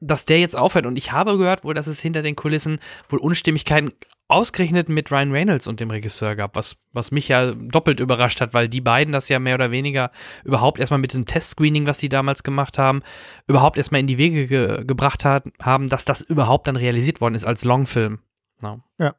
dass 0.00 0.24
der 0.24 0.38
jetzt 0.38 0.56
aufhört. 0.56 0.86
Und 0.86 0.96
ich 0.96 1.12
habe 1.12 1.38
gehört 1.38 1.64
wohl, 1.64 1.74
dass 1.74 1.86
es 1.86 2.00
hinter 2.00 2.22
den 2.22 2.36
Kulissen 2.36 2.78
wohl 3.08 3.18
Unstimmigkeiten 3.18 3.92
ausgerechnet 4.28 4.88
mit 4.90 5.10
Ryan 5.10 5.32
Reynolds 5.32 5.66
und 5.66 5.80
dem 5.80 5.90
Regisseur 5.90 6.36
gab, 6.36 6.54
was, 6.54 6.76
was 6.92 7.10
mich 7.10 7.28
ja 7.28 7.52
doppelt 7.54 7.98
überrascht 7.98 8.40
hat, 8.40 8.52
weil 8.52 8.68
die 8.68 8.82
beiden 8.82 9.12
das 9.12 9.28
ja 9.30 9.38
mehr 9.38 9.54
oder 9.54 9.70
weniger 9.70 10.10
überhaupt 10.44 10.78
erstmal 10.78 11.00
mit 11.00 11.14
dem 11.14 11.24
Testscreening, 11.24 11.86
was 11.86 11.98
die 11.98 12.10
damals 12.10 12.42
gemacht 12.42 12.78
haben, 12.78 13.02
überhaupt 13.46 13.78
erstmal 13.78 14.02
in 14.02 14.06
die 14.06 14.18
Wege 14.18 14.46
ge 14.46 14.84
gebracht 14.84 15.24
hat, 15.24 15.44
haben, 15.62 15.88
dass 15.88 16.04
das 16.04 16.20
überhaupt 16.20 16.68
dann 16.68 16.76
realisiert 16.76 17.20
worden 17.20 17.34
ist 17.34 17.46
als 17.46 17.64
Longfilm. 17.64 18.20
No. 18.60 18.80
Ja. 18.98 19.14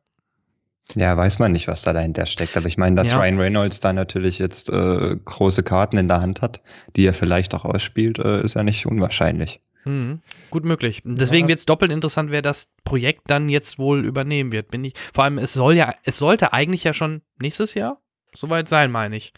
Ja, 0.95 1.15
weiß 1.15 1.37
man 1.37 1.51
nicht, 1.51 1.67
was 1.67 1.83
da 1.83 1.93
dahinter 1.93 2.25
steckt. 2.25 2.57
Aber 2.57 2.65
ich 2.65 2.77
meine, 2.77 2.95
dass 2.95 3.11
ja. 3.11 3.19
Ryan 3.19 3.39
Reynolds 3.39 3.79
da 3.79 3.93
natürlich 3.93 4.39
jetzt 4.39 4.69
äh, 4.69 5.15
große 5.23 5.61
Karten 5.61 5.97
in 5.97 6.07
der 6.07 6.21
Hand 6.21 6.41
hat, 6.41 6.61
die 6.95 7.05
er 7.05 7.13
vielleicht 7.13 7.53
auch 7.53 7.63
ausspielt, 7.63 8.17
äh, 8.17 8.41
ist 8.41 8.55
ja 8.55 8.63
nicht 8.63 8.87
unwahrscheinlich. 8.87 9.61
Mhm. 9.85 10.21
Gut 10.49 10.65
möglich. 10.65 11.01
Deswegen 11.05 11.45
ja. 11.45 11.49
wird 11.49 11.59
es 11.59 11.65
doppelt 11.65 11.91
interessant, 11.91 12.31
wer 12.31 12.41
das 12.41 12.67
Projekt 12.83 13.29
dann 13.29 13.49
jetzt 13.49 13.79
wohl 13.79 14.05
übernehmen 14.05 14.51
wird. 14.51 14.71
Bin 14.71 14.83
ich. 14.83 14.93
Vor 15.13 15.23
allem, 15.23 15.37
es 15.37 15.53
soll 15.53 15.75
ja, 15.75 15.93
es 16.03 16.17
sollte 16.17 16.53
eigentlich 16.53 16.83
ja 16.83 16.93
schon 16.93 17.21
nächstes 17.39 17.73
Jahr 17.73 18.01
soweit 18.35 18.67
sein, 18.67 18.91
meine 18.91 19.15
ich, 19.15 19.33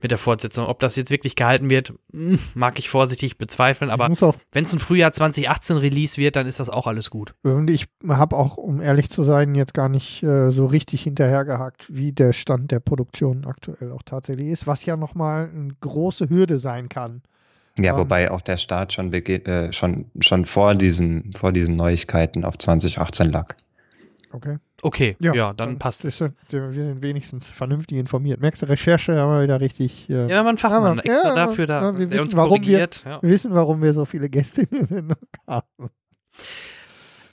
mit 0.00 0.10
der 0.10 0.18
Fortsetzung. 0.18 0.66
Ob 0.66 0.80
das 0.80 0.96
jetzt 0.96 1.10
wirklich 1.10 1.36
gehalten 1.36 1.70
wird, 1.70 1.94
hm, 2.12 2.38
mag 2.54 2.78
ich 2.78 2.88
vorsichtig 2.88 3.38
bezweifeln, 3.38 3.90
aber 3.90 4.08
wenn 4.52 4.64
es 4.64 4.72
ein 4.72 4.78
Frühjahr 4.78 5.12
2018 5.12 5.76
Release 5.78 6.16
wird, 6.16 6.36
dann 6.36 6.46
ist 6.46 6.60
das 6.60 6.70
auch 6.70 6.86
alles 6.86 7.10
gut. 7.10 7.34
Und 7.42 7.70
ich 7.70 7.86
habe 8.08 8.36
auch, 8.36 8.56
um 8.56 8.80
ehrlich 8.80 9.10
zu 9.10 9.22
sein, 9.22 9.54
jetzt 9.54 9.74
gar 9.74 9.88
nicht 9.88 10.22
äh, 10.22 10.50
so 10.50 10.66
richtig 10.66 11.02
hinterhergehakt, 11.02 11.86
wie 11.94 12.12
der 12.12 12.32
Stand 12.32 12.70
der 12.70 12.80
Produktion 12.80 13.46
aktuell 13.46 13.92
auch 13.92 14.02
tatsächlich 14.04 14.48
ist, 14.48 14.66
was 14.66 14.84
ja 14.84 14.96
nochmal 14.96 15.50
eine 15.52 15.74
große 15.80 16.28
Hürde 16.28 16.58
sein 16.58 16.88
kann. 16.88 17.22
Ja, 17.78 17.92
um, 17.92 17.98
ähm. 17.98 18.04
wobei 18.04 18.30
auch 18.30 18.40
der 18.40 18.56
Start 18.56 18.92
schon, 18.92 19.12
äh, 19.12 19.72
schon, 19.72 20.06
schon 20.20 20.44
vor, 20.44 20.74
diesen, 20.74 21.32
vor 21.32 21.52
diesen 21.52 21.76
Neuigkeiten 21.76 22.44
auf 22.44 22.58
2018 22.58 23.30
lag. 23.30 23.54
Okay. 24.32 24.58
Okay, 24.82 25.16
ja, 25.18 25.34
ja 25.34 25.46
dann, 25.54 25.70
dann 25.70 25.78
passt 25.78 26.04
es. 26.04 26.20
Wir 26.20 26.30
sind 26.72 27.02
wenigstens 27.02 27.48
vernünftig 27.48 27.98
informiert. 27.98 28.40
Merkst 28.40 28.62
du, 28.62 28.66
Recherche 28.66 29.16
haben 29.16 29.32
wir 29.32 29.42
wieder 29.42 29.60
richtig. 29.60 30.08
Äh, 30.10 30.28
ja, 30.28 30.42
man 30.42 30.58
Fachmann 30.58 30.98
extra 30.98 31.28
ja, 31.28 31.34
dafür, 31.34 31.66
da, 31.66 31.80
ja, 31.80 31.98
wir 31.98 32.10
wissen, 32.10 32.32
warum 32.34 32.62
wir, 32.62 32.78
ja. 32.78 33.22
wir 33.22 33.30
wissen, 33.30 33.54
warum 33.54 33.82
wir 33.82 33.94
so 33.94 34.04
viele 34.04 34.28
Gäste 34.28 34.62
in 34.62 34.68
der 34.70 34.84
Sendung 34.84 35.18
haben. 35.46 35.90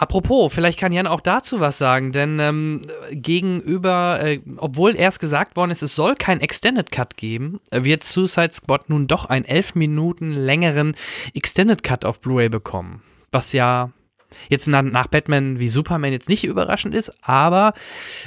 Apropos, 0.03 0.53
vielleicht 0.53 0.77
kann 0.77 0.91
Jan 0.91 1.07
auch 1.07 1.21
dazu 1.21 1.61
was 1.61 1.77
sagen, 1.77 2.11
denn 2.11 2.37
ähm, 2.37 2.81
gegenüber, 3.11 4.19
äh, 4.21 4.41
obwohl 4.57 4.97
erst 4.97 5.21
gesagt 5.21 5.55
worden 5.55 5.71
ist, 5.71 5.81
es 5.81 5.95
soll 5.95 6.15
kein 6.15 6.41
Extended 6.41 6.91
Cut 6.91 7.15
geben, 7.15 7.61
wird 7.71 8.03
Suicide 8.03 8.51
Squad 8.51 8.89
nun 8.89 9.07
doch 9.07 9.23
einen 9.23 9.45
elf 9.45 9.75
Minuten 9.75 10.33
längeren 10.33 10.97
Extended 11.33 11.83
Cut 11.83 12.03
auf 12.03 12.19
Blu-ray 12.19 12.49
bekommen. 12.49 13.01
Was 13.31 13.53
ja 13.53 13.91
jetzt 14.49 14.67
nach, 14.67 14.81
nach, 14.81 15.07
Batman 15.07 15.59
wie 15.59 15.67
Superman 15.67 16.11
jetzt 16.11 16.29
nicht 16.29 16.43
überraschend 16.43 16.95
ist, 16.95 17.11
aber 17.21 17.73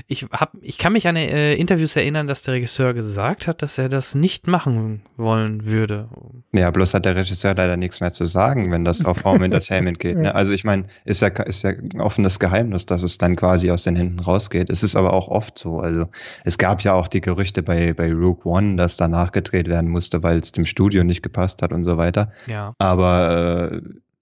ich, 0.07 0.25
hab, 0.31 0.53
ich 0.61 0.79
kann 0.79 0.93
mich 0.93 1.09
an 1.09 1.17
äh, 1.17 1.55
Interviews 1.55 1.97
erinnern, 1.97 2.27
dass 2.27 2.43
der 2.43 2.55
Regisseur 2.55 2.95
gesagt 2.95 3.47
hat, 3.47 3.63
dass 3.63 3.79
er 3.79 3.89
das 3.89 4.15
nicht 4.15 4.47
machen 4.47 5.03
wollen 5.17 5.67
würde. 5.67 6.09
Ja, 6.53 6.71
bloß 6.71 6.95
hat 6.95 7.05
der 7.05 7.17
Regisseur 7.17 7.55
leider 7.55 7.77
nichts 7.77 8.01
mehr 8.01 8.13
zu 8.13 8.25
sagen, 8.25 8.71
wenn 8.71 8.85
das 8.85 9.05
auf 9.05 9.25
Home 9.25 9.45
Entertainment 9.45 9.99
geht. 9.99 10.17
Ne? 10.19 10.35
Also 10.35 10.53
ich 10.53 10.65
meine, 10.65 10.85
ist 11.05 11.23
ja, 11.23 11.29
ist 11.29 11.63
ja 11.63 11.71
ein 11.71 12.01
offenes 12.01 12.39
Geheimnis, 12.39 12.87
dass 12.87 13.03
es 13.03 13.19
dann 13.19 13.37
quasi 13.37 13.71
aus 13.71 13.83
den 13.83 13.97
Händen 13.97 14.21
rausgeht. 14.21 14.71
Es 14.71 14.83
ist 14.83 14.97
aber 14.97 15.13
auch 15.13 15.29
oft 15.29 15.59
so. 15.59 15.81
Also 15.81 16.09
es 16.45 16.59
gab 16.59 16.83
ja 16.83 16.95
auch 16.95 17.09
die 17.09 17.21
Gerüchte 17.21 17.63
bei, 17.63 17.93
bei 17.93 18.13
Rogue 18.13 18.45
One, 18.45 18.77
dass 18.77 18.97
da 18.97 19.09
nachgedreht 19.09 19.69
werden 19.69 19.91
musste, 19.91 20.23
weil 20.23 20.39
es 20.39 20.53
dem 20.53 20.67
Studio 20.67 21.05
nicht 21.05 21.23
gepasst 21.23 21.63
hat 21.63 21.73
und 21.73 21.85
so 21.85 21.97
weiter. 21.97 22.33
Ja. 22.47 22.75
Aber 22.79 23.71
äh, 23.73 23.81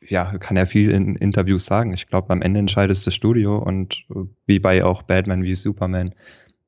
ja, 0.08 0.38
kann 0.38 0.56
er 0.56 0.66
viel 0.66 0.90
in 0.90 1.16
Interviews 1.16 1.66
sagen. 1.66 1.92
Ich 1.92 2.06
glaube, 2.06 2.30
am 2.30 2.42
Ende 2.42 2.60
entscheidet 2.60 3.06
das 3.06 3.14
Studio 3.14 3.58
und 3.58 4.04
äh, 4.10 4.24
wie 4.46 4.58
bei 4.58 4.84
auch 4.84 5.02
Batman 5.02 5.42
wie 5.42 5.54
Superman 5.54 6.14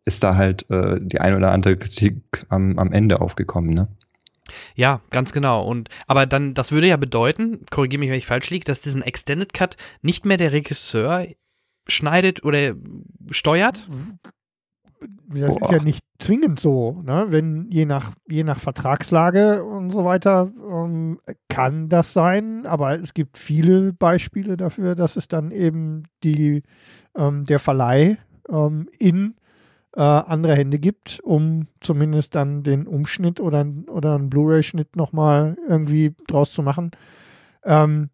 ist 0.04 0.22
da 0.22 0.36
halt 0.36 0.70
äh, 0.70 0.98
die 1.00 1.20
ein 1.20 1.34
oder 1.34 1.52
andere 1.52 1.76
Kritik 1.76 2.46
am, 2.48 2.78
am 2.78 2.92
Ende 2.92 3.20
aufgekommen, 3.20 3.74
ne? 3.74 3.88
Ja, 4.76 5.00
ganz 5.10 5.32
genau. 5.32 5.64
Und 5.66 5.88
aber 6.06 6.24
dann, 6.24 6.54
das 6.54 6.70
würde 6.70 6.86
ja 6.86 6.96
bedeuten, 6.96 7.66
korrigiere 7.70 7.98
mich, 7.98 8.10
wenn 8.10 8.18
ich 8.18 8.26
falsch 8.26 8.50
liege, 8.50 8.64
dass 8.64 8.80
diesen 8.80 9.02
Extended 9.02 9.52
Cut 9.52 9.76
nicht 10.02 10.24
mehr 10.24 10.36
der 10.36 10.52
Regisseur 10.52 11.26
schneidet 11.88 12.44
oder 12.44 12.74
steuert? 13.30 13.88
Das 15.28 15.56
Boah. 15.56 15.62
ist 15.62 15.72
ja 15.72 15.82
nicht 15.82 16.04
zwingend 16.18 16.60
so, 16.60 17.02
ne? 17.04 17.26
Wenn 17.28 17.68
je 17.70 17.84
nach, 17.84 18.12
je 18.28 18.44
nach 18.44 18.58
Vertragslage 18.58 19.64
und 19.64 19.90
so 19.90 20.04
weiter 20.04 20.50
ähm, 20.68 21.18
kann 21.48 21.88
das 21.88 22.12
sein, 22.12 22.66
aber 22.66 22.94
es 22.94 23.14
gibt 23.14 23.38
viele 23.38 23.92
Beispiele 23.92 24.56
dafür, 24.56 24.94
dass 24.94 25.16
es 25.16 25.28
dann 25.28 25.50
eben 25.50 26.04
die, 26.22 26.62
ähm, 27.16 27.44
der 27.44 27.58
Verleih 27.58 28.18
ähm, 28.48 28.88
in 28.98 29.34
äh, 29.96 30.00
andere 30.00 30.54
Hände 30.54 30.78
gibt, 30.78 31.20
um 31.22 31.68
zumindest 31.80 32.34
dann 32.34 32.62
den 32.62 32.86
Umschnitt 32.86 33.40
oder, 33.40 33.66
oder 33.88 34.14
einen 34.14 34.30
Blu-ray-Schnitt 34.30 34.96
nochmal 34.96 35.56
irgendwie 35.68 36.14
draus 36.26 36.52
zu 36.52 36.62
machen. 36.62 36.90
Ähm, 37.64 38.10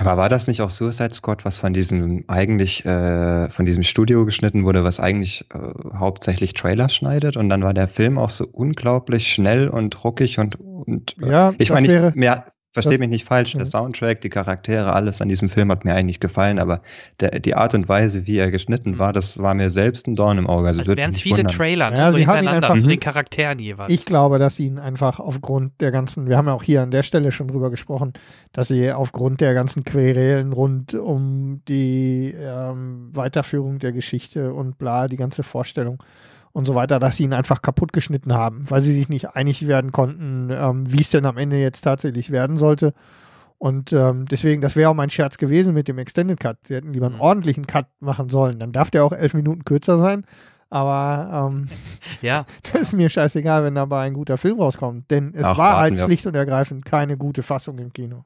aber 0.00 0.16
war 0.16 0.28
das 0.28 0.46
nicht 0.48 0.62
auch 0.62 0.70
Suicide 0.70 1.12
Squad, 1.14 1.44
was 1.44 1.58
von 1.58 1.72
diesem 1.72 2.24
eigentlich, 2.28 2.84
äh, 2.84 3.48
von 3.48 3.66
diesem 3.66 3.82
Studio 3.82 4.24
geschnitten 4.24 4.64
wurde, 4.64 4.84
was 4.84 5.00
eigentlich 5.00 5.46
äh, 5.52 5.58
hauptsächlich 5.96 6.52
Trailers 6.54 6.94
schneidet? 6.94 7.36
Und 7.36 7.48
dann 7.48 7.62
war 7.62 7.74
der 7.74 7.88
Film 7.88 8.18
auch 8.18 8.30
so 8.30 8.46
unglaublich 8.46 9.32
schnell 9.32 9.68
und 9.68 10.04
ruckig 10.04 10.38
und, 10.38 10.56
und 10.60 11.16
äh, 11.22 11.30
ja, 11.30 11.52
ich 11.58 11.70
meine, 11.70 12.12
mehr, 12.14 12.52
Verstehe 12.82 12.98
mich 12.98 13.08
nicht 13.08 13.24
falsch, 13.24 13.52
der 13.52 13.66
Soundtrack, 13.66 14.20
die 14.20 14.28
Charaktere, 14.28 14.92
alles 14.92 15.20
an 15.20 15.28
diesem 15.28 15.48
Film 15.48 15.70
hat 15.70 15.84
mir 15.84 15.94
eigentlich 15.94 16.20
gefallen, 16.20 16.58
aber 16.58 16.80
der, 17.20 17.40
die 17.40 17.54
Art 17.54 17.74
und 17.74 17.88
Weise, 17.88 18.26
wie 18.26 18.38
er 18.38 18.50
geschnitten 18.50 18.92
mhm. 18.92 18.98
war, 18.98 19.12
das 19.12 19.38
war 19.38 19.54
mir 19.54 19.70
selbst 19.70 20.06
ein 20.06 20.16
Dorn 20.16 20.38
im 20.38 20.46
Auge. 20.46 20.68
Also 20.68 20.80
Als 20.80 20.96
wären 20.96 21.10
es 21.10 21.20
viele 21.20 21.38
wundern. 21.38 21.56
Trailer, 21.56 21.90
ne, 21.90 21.98
ja, 21.98 22.12
so 22.12 22.18
hintereinander, 22.18 22.76
zu 22.76 22.86
den 22.86 23.00
Charakteren 23.00 23.58
jeweils. 23.58 23.90
Ich 23.90 24.04
glaube, 24.04 24.38
dass 24.38 24.56
sie 24.56 24.66
ihn 24.66 24.78
einfach 24.78 25.20
aufgrund 25.20 25.80
der 25.80 25.90
ganzen, 25.90 26.28
wir 26.28 26.36
haben 26.36 26.46
ja 26.46 26.52
auch 26.52 26.62
hier 26.62 26.82
an 26.82 26.90
der 26.90 27.02
Stelle 27.02 27.32
schon 27.32 27.48
drüber 27.48 27.70
gesprochen, 27.70 28.12
dass 28.52 28.68
sie 28.68 28.92
aufgrund 28.92 29.40
der 29.40 29.54
ganzen 29.54 29.84
Querelen 29.84 30.52
rund 30.52 30.94
um 30.94 31.62
die 31.68 32.34
ähm, 32.38 33.10
Weiterführung 33.12 33.78
der 33.78 33.92
Geschichte 33.92 34.52
und 34.52 34.78
bla, 34.78 35.08
die 35.08 35.16
ganze 35.16 35.42
Vorstellung, 35.42 36.02
und 36.58 36.64
so 36.64 36.74
weiter, 36.74 36.98
dass 36.98 37.14
sie 37.14 37.22
ihn 37.22 37.34
einfach 37.34 37.62
kaputt 37.62 37.92
geschnitten 37.92 38.34
haben, 38.34 38.68
weil 38.68 38.80
sie 38.80 38.92
sich 38.92 39.08
nicht 39.08 39.36
einig 39.36 39.68
werden 39.68 39.92
konnten, 39.92 40.50
ähm, 40.50 40.92
wie 40.92 41.00
es 41.00 41.08
denn 41.08 41.24
am 41.24 41.38
Ende 41.38 41.56
jetzt 41.56 41.82
tatsächlich 41.82 42.32
werden 42.32 42.56
sollte. 42.56 42.94
Und 43.58 43.92
ähm, 43.92 44.24
deswegen, 44.24 44.60
das 44.60 44.74
wäre 44.74 44.90
auch 44.90 44.94
mein 44.94 45.08
Scherz 45.08 45.38
gewesen 45.38 45.72
mit 45.72 45.86
dem 45.86 45.98
Extended 45.98 46.40
Cut. 46.40 46.58
Sie 46.66 46.74
hätten 46.74 46.92
lieber 46.92 47.06
einen 47.06 47.14
mhm. 47.14 47.20
ordentlichen 47.20 47.68
Cut 47.68 47.86
machen 48.00 48.28
sollen. 48.28 48.58
Dann 48.58 48.72
darf 48.72 48.90
der 48.90 49.04
auch 49.04 49.12
elf 49.12 49.34
Minuten 49.34 49.64
kürzer 49.64 49.98
sein. 49.98 50.24
Aber 50.68 51.48
ähm, 51.52 51.68
ja. 52.22 52.44
das 52.72 52.82
ist 52.82 52.92
mir 52.92 53.08
scheißegal, 53.08 53.62
wenn 53.62 53.76
dabei 53.76 54.06
ein 54.06 54.14
guter 54.14 54.36
Film 54.36 54.58
rauskommt. 54.58 55.08
Denn 55.12 55.34
es 55.34 55.44
Ach, 55.44 55.58
war 55.58 55.76
halt 55.76 55.96
schlicht 56.00 56.26
und 56.26 56.34
ergreifend 56.34 56.84
keine 56.84 57.16
gute 57.16 57.44
Fassung 57.44 57.78
im 57.78 57.92
Kino. 57.92 58.24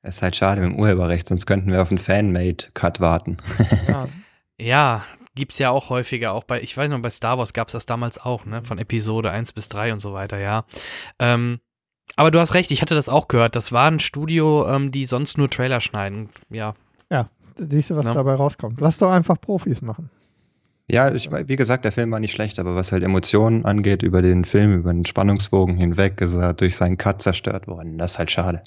Es 0.00 0.16
ist 0.16 0.22
halt 0.22 0.34
schade 0.34 0.62
mit 0.62 0.70
dem 0.70 0.80
Urheberrecht, 0.80 1.28
sonst 1.28 1.44
könnten 1.44 1.70
wir 1.70 1.82
auf 1.82 1.90
einen 1.90 1.98
Fan-Made-Cut 1.98 3.00
warten. 3.00 3.36
ja. 3.86 4.08
ja, 4.58 5.04
Gibt 5.36 5.52
es 5.52 5.58
ja 5.58 5.70
auch 5.70 5.90
häufiger, 5.90 6.32
auch 6.32 6.44
bei, 6.44 6.60
ich 6.60 6.76
weiß 6.76 6.88
noch, 6.88 7.00
bei 7.00 7.10
Star 7.10 7.38
Wars 7.38 7.52
gab 7.52 7.68
es 7.68 7.72
das 7.72 7.86
damals 7.86 8.18
auch, 8.18 8.44
ne? 8.46 8.64
Von 8.64 8.78
Episode 8.78 9.30
1 9.30 9.52
bis 9.52 9.68
3 9.68 9.92
und 9.92 10.00
so 10.00 10.12
weiter, 10.12 10.38
ja. 10.38 10.64
Ähm, 11.20 11.60
aber 12.16 12.30
du 12.30 12.40
hast 12.40 12.54
recht, 12.54 12.70
ich 12.70 12.82
hatte 12.82 12.94
das 12.94 13.08
auch 13.08 13.28
gehört. 13.28 13.54
Das 13.54 13.70
war 13.70 13.88
ein 13.88 14.00
Studio, 14.00 14.66
ähm, 14.68 14.90
die 14.90 15.04
sonst 15.04 15.38
nur 15.38 15.50
Trailer 15.50 15.80
schneiden. 15.80 16.30
Ja. 16.50 16.74
Ja, 17.10 17.28
siehst 17.56 17.90
du, 17.90 17.96
was 17.96 18.04
ja. 18.04 18.14
dabei 18.14 18.34
rauskommt. 18.34 18.80
Lass 18.80 18.98
doch 18.98 19.10
einfach 19.10 19.40
Profis 19.40 19.82
machen. 19.82 20.10
Ja, 20.88 21.12
ich, 21.12 21.30
wie 21.30 21.56
gesagt, 21.56 21.84
der 21.84 21.92
Film 21.92 22.12
war 22.12 22.20
nicht 22.20 22.32
schlecht, 22.32 22.58
aber 22.60 22.76
was 22.76 22.92
halt 22.92 23.02
Emotionen 23.02 23.64
angeht, 23.64 24.02
über 24.02 24.22
den 24.22 24.44
Film, 24.44 24.72
über 24.72 24.92
den 24.92 25.04
Spannungsbogen 25.04 25.76
hinweg, 25.76 26.20
ist 26.20 26.34
er 26.34 26.54
durch 26.54 26.76
seinen 26.76 26.96
Cut 26.96 27.20
zerstört 27.20 27.66
worden. 27.66 27.98
Das 27.98 28.12
ist 28.12 28.18
halt 28.18 28.30
schade. 28.30 28.62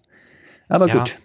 Aber 0.68 0.88
ja. 0.88 0.98
gut. 0.98 1.20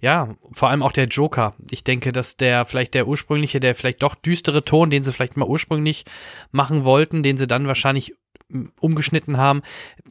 Ja, 0.00 0.34
vor 0.52 0.70
allem 0.70 0.82
auch 0.82 0.92
der 0.92 1.06
Joker. 1.06 1.54
Ich 1.70 1.84
denke, 1.84 2.12
dass 2.12 2.36
der 2.36 2.66
vielleicht 2.66 2.94
der 2.94 3.06
ursprüngliche, 3.06 3.60
der 3.60 3.74
vielleicht 3.74 4.02
doch 4.02 4.14
düstere 4.14 4.64
Ton, 4.64 4.90
den 4.90 5.02
sie 5.02 5.12
vielleicht 5.12 5.36
mal 5.36 5.48
ursprünglich 5.48 6.04
machen 6.50 6.84
wollten, 6.84 7.22
den 7.22 7.36
sie 7.36 7.46
dann 7.46 7.66
wahrscheinlich 7.66 8.14
hm, 8.50 8.72
umgeschnitten 8.80 9.36
haben, 9.36 9.62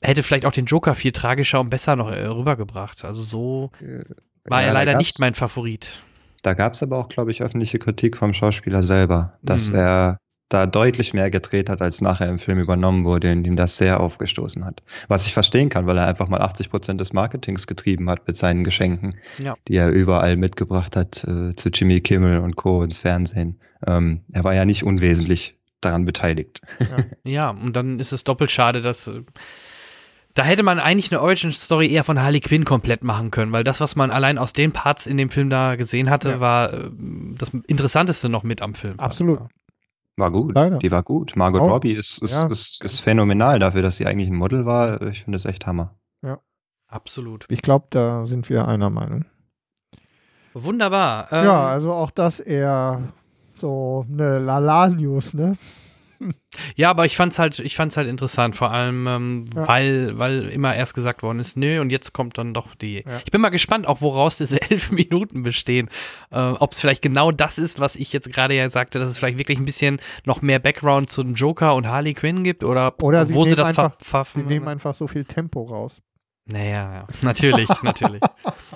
hätte 0.02 0.24
vielleicht 0.24 0.46
auch 0.46 0.52
den 0.52 0.66
Joker 0.66 0.96
viel 0.96 1.12
tragischer 1.12 1.60
und 1.60 1.70
besser 1.70 1.96
noch 1.96 2.12
äh, 2.12 2.26
rübergebracht. 2.26 3.06
Also 3.06 3.22
so 3.22 3.72
äh, 3.82 4.04
war 4.46 4.62
ja, 4.62 4.68
er 4.68 4.74
leider 4.74 4.98
nicht 4.98 5.20
mein 5.20 5.34
Favorit. 5.34 6.04
Da 6.44 6.54
gab 6.54 6.74
es 6.74 6.84
aber 6.84 6.98
auch, 6.98 7.10
glaube 7.10 7.32
ich, 7.32 7.42
öffentliche 7.42 7.80
Kritik 7.80 8.16
vom 8.16 8.34
Schauspieler 8.34 8.84
selber, 8.84 9.38
dass 9.42 9.70
mhm. 9.70 9.76
er 9.76 10.18
da 10.50 10.66
deutlich 10.66 11.14
mehr 11.14 11.30
gedreht 11.30 11.70
hat, 11.70 11.82
als 11.82 12.00
nachher 12.02 12.30
im 12.30 12.40
Film 12.40 12.60
übernommen 12.60 13.04
wurde, 13.04 13.32
in 13.32 13.44
dem 13.44 13.56
das 13.56 13.78
sehr 13.78 14.00
aufgestoßen 14.00 14.64
hat. 14.66 14.82
Was 15.08 15.28
ich 15.28 15.34
verstehen 15.34 15.70
kann, 15.70 15.88
weil 15.88 15.98
er 15.98 16.08
einfach 16.08 16.30
mal 16.30 16.42
80 16.42 16.70
Prozent 16.70 17.02
des 17.02 17.12
Marketings 17.12 17.68
getrieben 17.68 18.10
hat 18.10 18.28
mit 18.28 18.36
seinen 18.36 18.64
Geschenken, 18.64 19.16
ja. 19.40 19.56
die 19.68 19.76
er 19.76 19.90
überall 19.90 20.38
mitgebracht 20.38 20.96
hat 20.96 21.24
äh, 21.26 21.56
zu 21.56 21.70
Jimmy 21.70 22.00
Kimmel 22.00 22.40
und 22.40 22.56
Co. 22.56 22.84
ins 22.84 23.00
Fernsehen. 23.00 23.60
Ähm, 23.86 24.22
er 24.32 24.44
war 24.44 24.54
ja 24.54 24.66
nicht 24.66 24.84
unwesentlich 24.84 25.58
daran 25.82 26.06
beteiligt. 26.06 26.62
Ja. 26.80 26.98
ja, 27.24 27.50
und 27.50 27.76
dann 27.76 28.00
ist 28.00 28.14
es 28.14 28.24
doppelt 28.24 28.50
schade, 28.50 28.82
dass 28.82 29.08
äh, 29.08 29.22
da 30.34 30.44
hätte 30.44 30.64
man 30.64 30.80
eigentlich 30.80 31.12
eine 31.12 31.22
Origin 31.22 31.52
Story 31.52 31.92
eher 31.92 32.04
von 32.04 32.22
Harley 32.22 32.40
Quinn 32.40 32.64
komplett 32.64 33.04
machen 33.04 33.32
können, 33.32 33.52
weil 33.52 33.64
das, 33.64 33.82
was 33.82 33.96
man 33.96 34.12
allein 34.12 34.38
aus 34.38 34.54
den 34.54 34.72
Parts 34.72 35.08
in 35.08 35.18
dem 35.18 35.30
Film 35.30 35.50
da 35.50 35.76
gesehen 35.76 36.10
hatte, 36.10 36.30
ja. 36.30 36.40
war 36.40 36.74
äh, 36.74 36.90
das 37.38 37.50
Interessanteste 37.66 38.30
noch 38.30 38.44
mit 38.44 38.62
am 38.62 38.76
Film. 38.76 39.00
Absolut. 39.00 39.40
Fast, 39.40 39.52
war 40.18 40.32
gut. 40.32 40.56
Leider. 40.56 40.80
Die 40.80 40.92
war 40.92 41.04
gut. 41.04 41.36
Margot 41.36 41.62
oh. 41.62 41.68
Robbie 41.68 41.94
ist, 41.94 42.22
ist, 42.22 42.34
ja. 42.34 42.48
ist, 42.48 42.84
ist, 42.84 43.00
phänomenal 43.00 43.60
dafür, 43.60 43.82
dass 43.82 43.98
sie 43.98 44.06
eigentlich 44.06 44.30
ein 44.30 44.36
Model 44.36 44.66
war. 44.66 45.02
Ich 45.04 45.24
finde 45.24 45.38
es 45.38 45.46
echt 45.46 45.68
Hammer. 45.68 45.96
Ja. 46.24 46.40
Absolut. 46.88 47.46
Ich 47.50 47.62
glaube, 47.62 47.88
da 47.92 48.26
sind 48.26 48.50
wir 48.50 48.68
einer 48.68 48.90
Meinung. 48.90 49.26
Wunderbar. 50.54 51.32
Ähm, 51.32 51.46
ja, 51.46 51.68
also 51.68 51.94
auch 51.94 52.12
das 52.12 52.40
eher 52.40 53.14
so 53.60 54.06
eine 54.12 54.40
Lala-News, 54.40 55.34
ne? 55.34 55.58
Ja, 56.76 56.90
aber 56.90 57.06
ich 57.06 57.16
fand's 57.16 57.40
halt, 57.40 57.60
ich 57.60 57.76
fand's 57.76 57.98
halt 57.98 58.08
interessant, 58.08 58.56
vor 58.56 58.72
allem, 58.72 59.08
ähm, 59.08 59.46
ja. 59.56 59.68
weil, 59.68 60.18
weil 60.18 60.48
immer 60.50 60.76
erst 60.76 60.94
gesagt 60.94 61.24
worden 61.24 61.40
ist, 61.40 61.58
nö, 61.58 61.80
und 61.82 61.92
jetzt 61.92 62.14
kommt 62.14 62.38
dann 62.38 62.54
doch 62.54 62.76
die. 62.76 63.04
Ja. 63.06 63.18
Ich 63.26 63.32
bin 63.32 63.42
mal 63.42 63.50
gespannt, 63.50 63.88
auch 63.88 64.02
woraus 64.02 64.38
diese 64.38 64.62
elf 64.70 64.92
Minuten 64.92 65.44
bestehen. 65.44 65.90
Äh, 66.32 66.40
Ob 66.40 66.72
es 66.72 66.80
vielleicht 66.80 67.02
genau 67.02 67.32
das 67.32 67.58
ist, 67.58 67.80
was 67.80 67.96
ich 67.96 68.14
jetzt 68.14 68.32
gerade 68.32 68.56
ja 68.56 68.70
sagte, 68.70 69.00
dass 69.00 69.10
es 69.10 69.18
vielleicht 69.18 69.38
wirklich 69.38 69.60
ein 69.60 69.66
bisschen 69.66 70.00
noch 70.26 70.42
mehr 70.42 70.60
Background 70.60 71.10
zu 71.10 71.24
dem 71.24 71.36
Joker 71.36 71.76
und 71.76 71.88
Harley 71.88 72.14
Quinn 72.14 72.44
gibt 72.44 72.64
oder, 72.64 72.94
oder 73.02 73.30
wo 73.34 73.44
sie, 73.44 73.52
sie 73.52 73.56
das 73.56 73.70
einfach, 73.70 73.96
Sie 74.34 74.44
nehmen 74.44 74.68
einfach 74.68 74.96
so 74.96 75.08
viel 75.08 75.26
Tempo 75.26 75.64
raus. 75.64 76.02
Naja, 76.50 76.94
ja. 76.94 77.08
natürlich, 77.22 77.68
natürlich. 77.84 78.22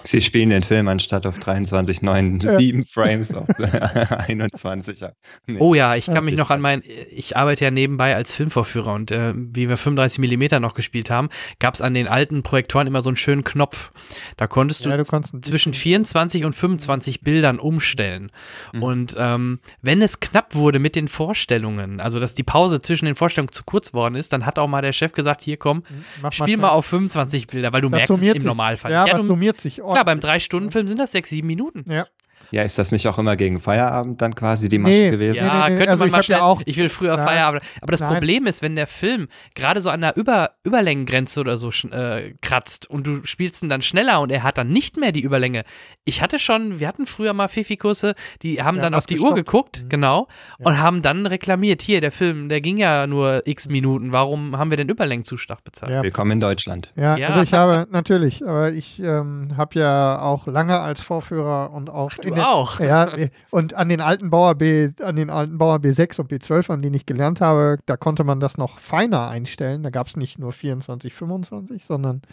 Sie 0.03 0.21
spielen 0.21 0.49
den 0.49 0.63
Film 0.63 0.87
anstatt 0.87 1.25
auf 1.25 1.39
23, 1.39 2.01
9, 2.01 2.39
ja. 2.39 2.57
7 2.59 2.85
Frames 2.85 3.33
auf 3.33 3.47
21. 3.59 5.03
Nee. 5.47 5.57
Oh 5.59 5.73
ja, 5.73 5.95
ich 5.95 6.07
kann 6.07 6.25
mich 6.25 6.35
noch 6.35 6.49
an 6.49 6.59
mein, 6.59 6.83
ich 7.11 7.37
arbeite 7.37 7.65
ja 7.65 7.71
nebenbei 7.71 8.15
als 8.15 8.35
Filmvorführer 8.35 8.93
und 8.93 9.11
äh, 9.11 9.33
wie 9.35 9.69
wir 9.69 9.77
35 9.77 10.19
Millimeter 10.19 10.59
noch 10.59 10.73
gespielt 10.73 11.09
haben, 11.09 11.29
gab 11.59 11.75
es 11.75 11.81
an 11.81 11.93
den 11.93 12.07
alten 12.07 12.43
Projektoren 12.43 12.87
immer 12.87 13.01
so 13.01 13.09
einen 13.09 13.15
schönen 13.15 13.43
Knopf. 13.43 13.91
Da 14.37 14.47
konntest 14.47 14.85
du, 14.85 14.89
ja, 14.89 14.97
du 14.97 15.41
zwischen 15.41 15.73
24 15.73 16.45
und 16.45 16.53
25 16.53 17.21
Bildern 17.21 17.59
umstellen. 17.59 18.31
Mhm. 18.73 18.83
Und 18.83 19.15
ähm, 19.17 19.59
wenn 19.81 20.01
es 20.01 20.19
knapp 20.19 20.55
wurde 20.55 20.79
mit 20.79 20.95
den 20.95 21.07
Vorstellungen, 21.07 21.99
also 21.99 22.19
dass 22.19 22.35
die 22.35 22.43
Pause 22.43 22.81
zwischen 22.81 23.05
den 23.05 23.15
Vorstellungen 23.15 23.51
zu 23.51 23.63
kurz 23.63 23.93
worden 23.93 24.15
ist, 24.15 24.33
dann 24.33 24.45
hat 24.45 24.59
auch 24.59 24.67
mal 24.67 24.81
der 24.81 24.93
Chef 24.93 25.13
gesagt, 25.13 25.41
hier 25.41 25.57
komm, 25.57 25.83
Mach 26.21 26.33
spiel 26.33 26.57
mal, 26.57 26.67
mal 26.67 26.73
auf 26.73 26.85
25 26.85 27.47
Bilder, 27.47 27.60
weil 27.71 27.81
du 27.81 27.89
das 27.89 28.09
merkst 28.09 28.23
es 28.23 28.35
im 28.35 28.43
Normalfall. 28.43 28.91
Ja, 28.91 29.05
ja 29.05 29.17
das 29.17 29.25
summiert 29.25 29.59
sich. 29.61 29.81
Ordentlich. 29.81 29.95
Klar, 29.95 30.05
beim 30.05 30.19
Drei-Stunden-Film 30.19 30.87
sind 30.87 30.97
das 30.99 31.11
sechs, 31.11 31.29
sieben 31.29 31.47
Minuten. 31.47 31.89
Ja. 31.91 32.05
Ja, 32.51 32.63
ist 32.63 32.77
das 32.77 32.91
nicht 32.91 33.07
auch 33.07 33.17
immer 33.17 33.37
gegen 33.37 33.61
Feierabend 33.61 34.21
dann 34.21 34.35
quasi 34.35 34.67
die 34.67 34.77
Masche 34.77 34.93
nee, 34.93 35.09
gewesen? 35.09 35.37
Ja, 35.37 35.69
nee, 35.69 35.73
nee, 35.73 35.77
könnte 35.77 35.91
also 35.91 36.03
man 36.03 36.11
mal 36.11 36.23
schnell, 36.23 36.39
ja 36.39 36.43
auch, 36.43 36.61
ich 36.65 36.75
will 36.75 36.89
früher 36.89 37.15
nein, 37.15 37.25
Feierabend. 37.25 37.61
Aber 37.81 37.91
das 37.91 38.01
nein. 38.01 38.11
Problem 38.11 38.45
ist, 38.45 38.61
wenn 38.61 38.75
der 38.75 38.87
Film 38.87 39.29
gerade 39.55 39.79
so 39.79 39.89
an 39.89 40.01
der 40.01 40.17
Über 40.17 40.51
Überlängengrenze 40.63 41.39
oder 41.39 41.57
so 41.57 41.69
äh, 41.69 42.33
kratzt 42.41 42.89
und 42.89 43.07
du 43.07 43.23
spielst 43.25 43.63
ihn 43.63 43.69
dann 43.69 43.81
schneller 43.81 44.19
und 44.19 44.31
er 44.31 44.43
hat 44.43 44.57
dann 44.57 44.69
nicht 44.69 44.97
mehr 44.97 45.13
die 45.13 45.21
Überlänge. 45.21 45.63
Ich 46.03 46.23
hatte 46.23 46.39
schon, 46.39 46.79
wir 46.79 46.87
hatten 46.87 47.05
früher 47.05 47.33
mal 47.33 47.47
Fifi-Kurse, 47.47 48.15
die 48.41 48.63
haben 48.63 48.77
ja, 48.77 48.83
dann 48.83 48.95
auf 48.95 49.05
die 49.05 49.13
gestoppt. 49.15 49.31
Uhr 49.31 49.35
geguckt, 49.35 49.83
mhm. 49.83 49.89
genau, 49.89 50.27
ja. 50.57 50.65
und 50.65 50.79
haben 50.79 51.03
dann 51.03 51.27
reklamiert, 51.27 51.83
hier, 51.83 52.01
der 52.01 52.11
Film, 52.11 52.49
der 52.49 52.59
ging 52.59 52.77
ja 52.77 53.05
nur 53.05 53.43
x 53.45 53.69
Minuten, 53.69 54.11
warum 54.11 54.57
haben 54.57 54.71
wir 54.71 54.77
den 54.77 54.89
Überlängenzuschlag 54.89 55.63
bezahlt? 55.63 55.91
Ja. 55.91 56.01
Willkommen 56.01 56.31
in 56.31 56.39
Deutschland. 56.39 56.91
Ja, 56.95 57.13
also 57.13 57.41
ich 57.41 57.53
habe, 57.53 57.87
natürlich, 57.91 58.43
aber 58.43 58.71
ich 58.71 58.99
ähm, 58.99 59.49
habe 59.57 59.77
ja 59.77 60.19
auch 60.19 60.47
lange 60.47 60.79
als 60.79 61.01
Vorführer 61.01 61.71
und 61.71 61.91
auch 61.91 62.09
Ach, 62.11 62.17
du 62.17 62.33
auch. 62.33 62.79
Ja, 62.79 63.13
und 63.51 63.75
an 63.75 63.87
den 63.87 64.01
alten 64.01 64.31
Bauer 64.31 64.55
B, 64.55 64.89
an 65.03 65.15
den 65.15 65.29
alten 65.29 65.59
Bauer 65.59 65.75
B6 65.75 66.19
und 66.19 66.31
B12, 66.31 66.71
an 66.71 66.81
denen 66.81 66.95
ich 66.95 67.05
gelernt 67.05 67.41
habe, 67.41 67.77
da 67.85 67.95
konnte 67.95 68.23
man 68.23 68.39
das 68.39 68.57
noch 68.57 68.79
feiner 68.79 69.27
einstellen. 69.27 69.83
Da 69.83 69.91
gab 69.91 70.07
es 70.07 70.17
nicht 70.17 70.39
nur 70.39 70.51
24, 70.51 71.13
25, 71.13 71.85
sondern 71.85 72.23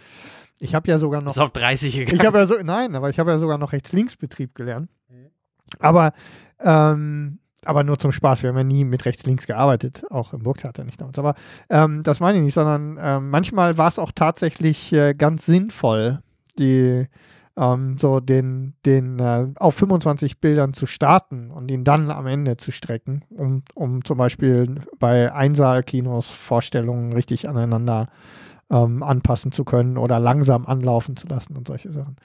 ich 0.60 0.74
habe 0.74 0.90
ja 0.90 0.98
sogar 0.98 1.20
noch. 1.20 1.32
Ist 1.32 1.38
auf 1.38 1.52
30 1.52 1.94
gegangen. 1.94 2.18
Ich 2.20 2.26
habe 2.26 2.38
ja 2.38 2.46
so, 2.46 2.54
nein, 2.62 2.94
aber 2.94 3.10
ich 3.10 3.18
habe 3.18 3.30
ja 3.30 3.38
sogar 3.38 3.58
noch 3.58 3.72
Rechts-Links-Betrieb 3.72 4.54
gelernt. 4.54 4.88
Aber, 5.80 6.12
ähm, 6.60 7.38
aber 7.64 7.84
nur 7.84 7.98
zum 7.98 8.12
Spaß. 8.12 8.42
Wir 8.42 8.50
haben 8.50 8.56
ja 8.56 8.64
nie 8.64 8.84
mit 8.84 9.04
Rechts-Links 9.04 9.46
gearbeitet, 9.46 10.04
auch 10.10 10.32
im 10.32 10.42
Burgtheater 10.42 10.84
nicht 10.84 11.00
damals. 11.00 11.18
Aber 11.18 11.34
ähm, 11.68 12.02
das 12.02 12.20
meine 12.20 12.38
ich 12.38 12.44
nicht, 12.44 12.54
sondern 12.54 12.98
ähm, 13.00 13.30
manchmal 13.30 13.76
war 13.78 13.88
es 13.88 13.98
auch 13.98 14.12
tatsächlich 14.14 14.92
äh, 14.92 15.14
ganz 15.14 15.46
sinnvoll, 15.46 16.20
die 16.58 17.06
ähm, 17.56 17.98
so 17.98 18.20
den, 18.20 18.74
den 18.86 19.18
äh, 19.18 19.48
auf 19.56 19.74
25 19.74 20.40
Bildern 20.40 20.72
zu 20.72 20.86
starten 20.86 21.50
und 21.50 21.70
ihn 21.70 21.84
dann 21.84 22.10
am 22.10 22.26
Ende 22.26 22.56
zu 22.56 22.70
strecken, 22.70 23.24
um, 23.30 23.62
um 23.74 24.04
zum 24.04 24.16
Beispiel 24.16 24.80
bei 24.98 25.32
Einsaalkinos 25.32 26.30
Vorstellungen 26.30 27.12
richtig 27.12 27.48
aneinander 27.48 28.08
ähm, 28.70 29.02
anpassen 29.02 29.52
zu 29.52 29.64
können 29.64 29.98
oder 29.98 30.18
langsam 30.18 30.66
anlaufen 30.66 31.16
zu 31.16 31.26
lassen 31.26 31.56
und 31.56 31.66
solche 31.66 31.90
Sachen. 31.90 32.16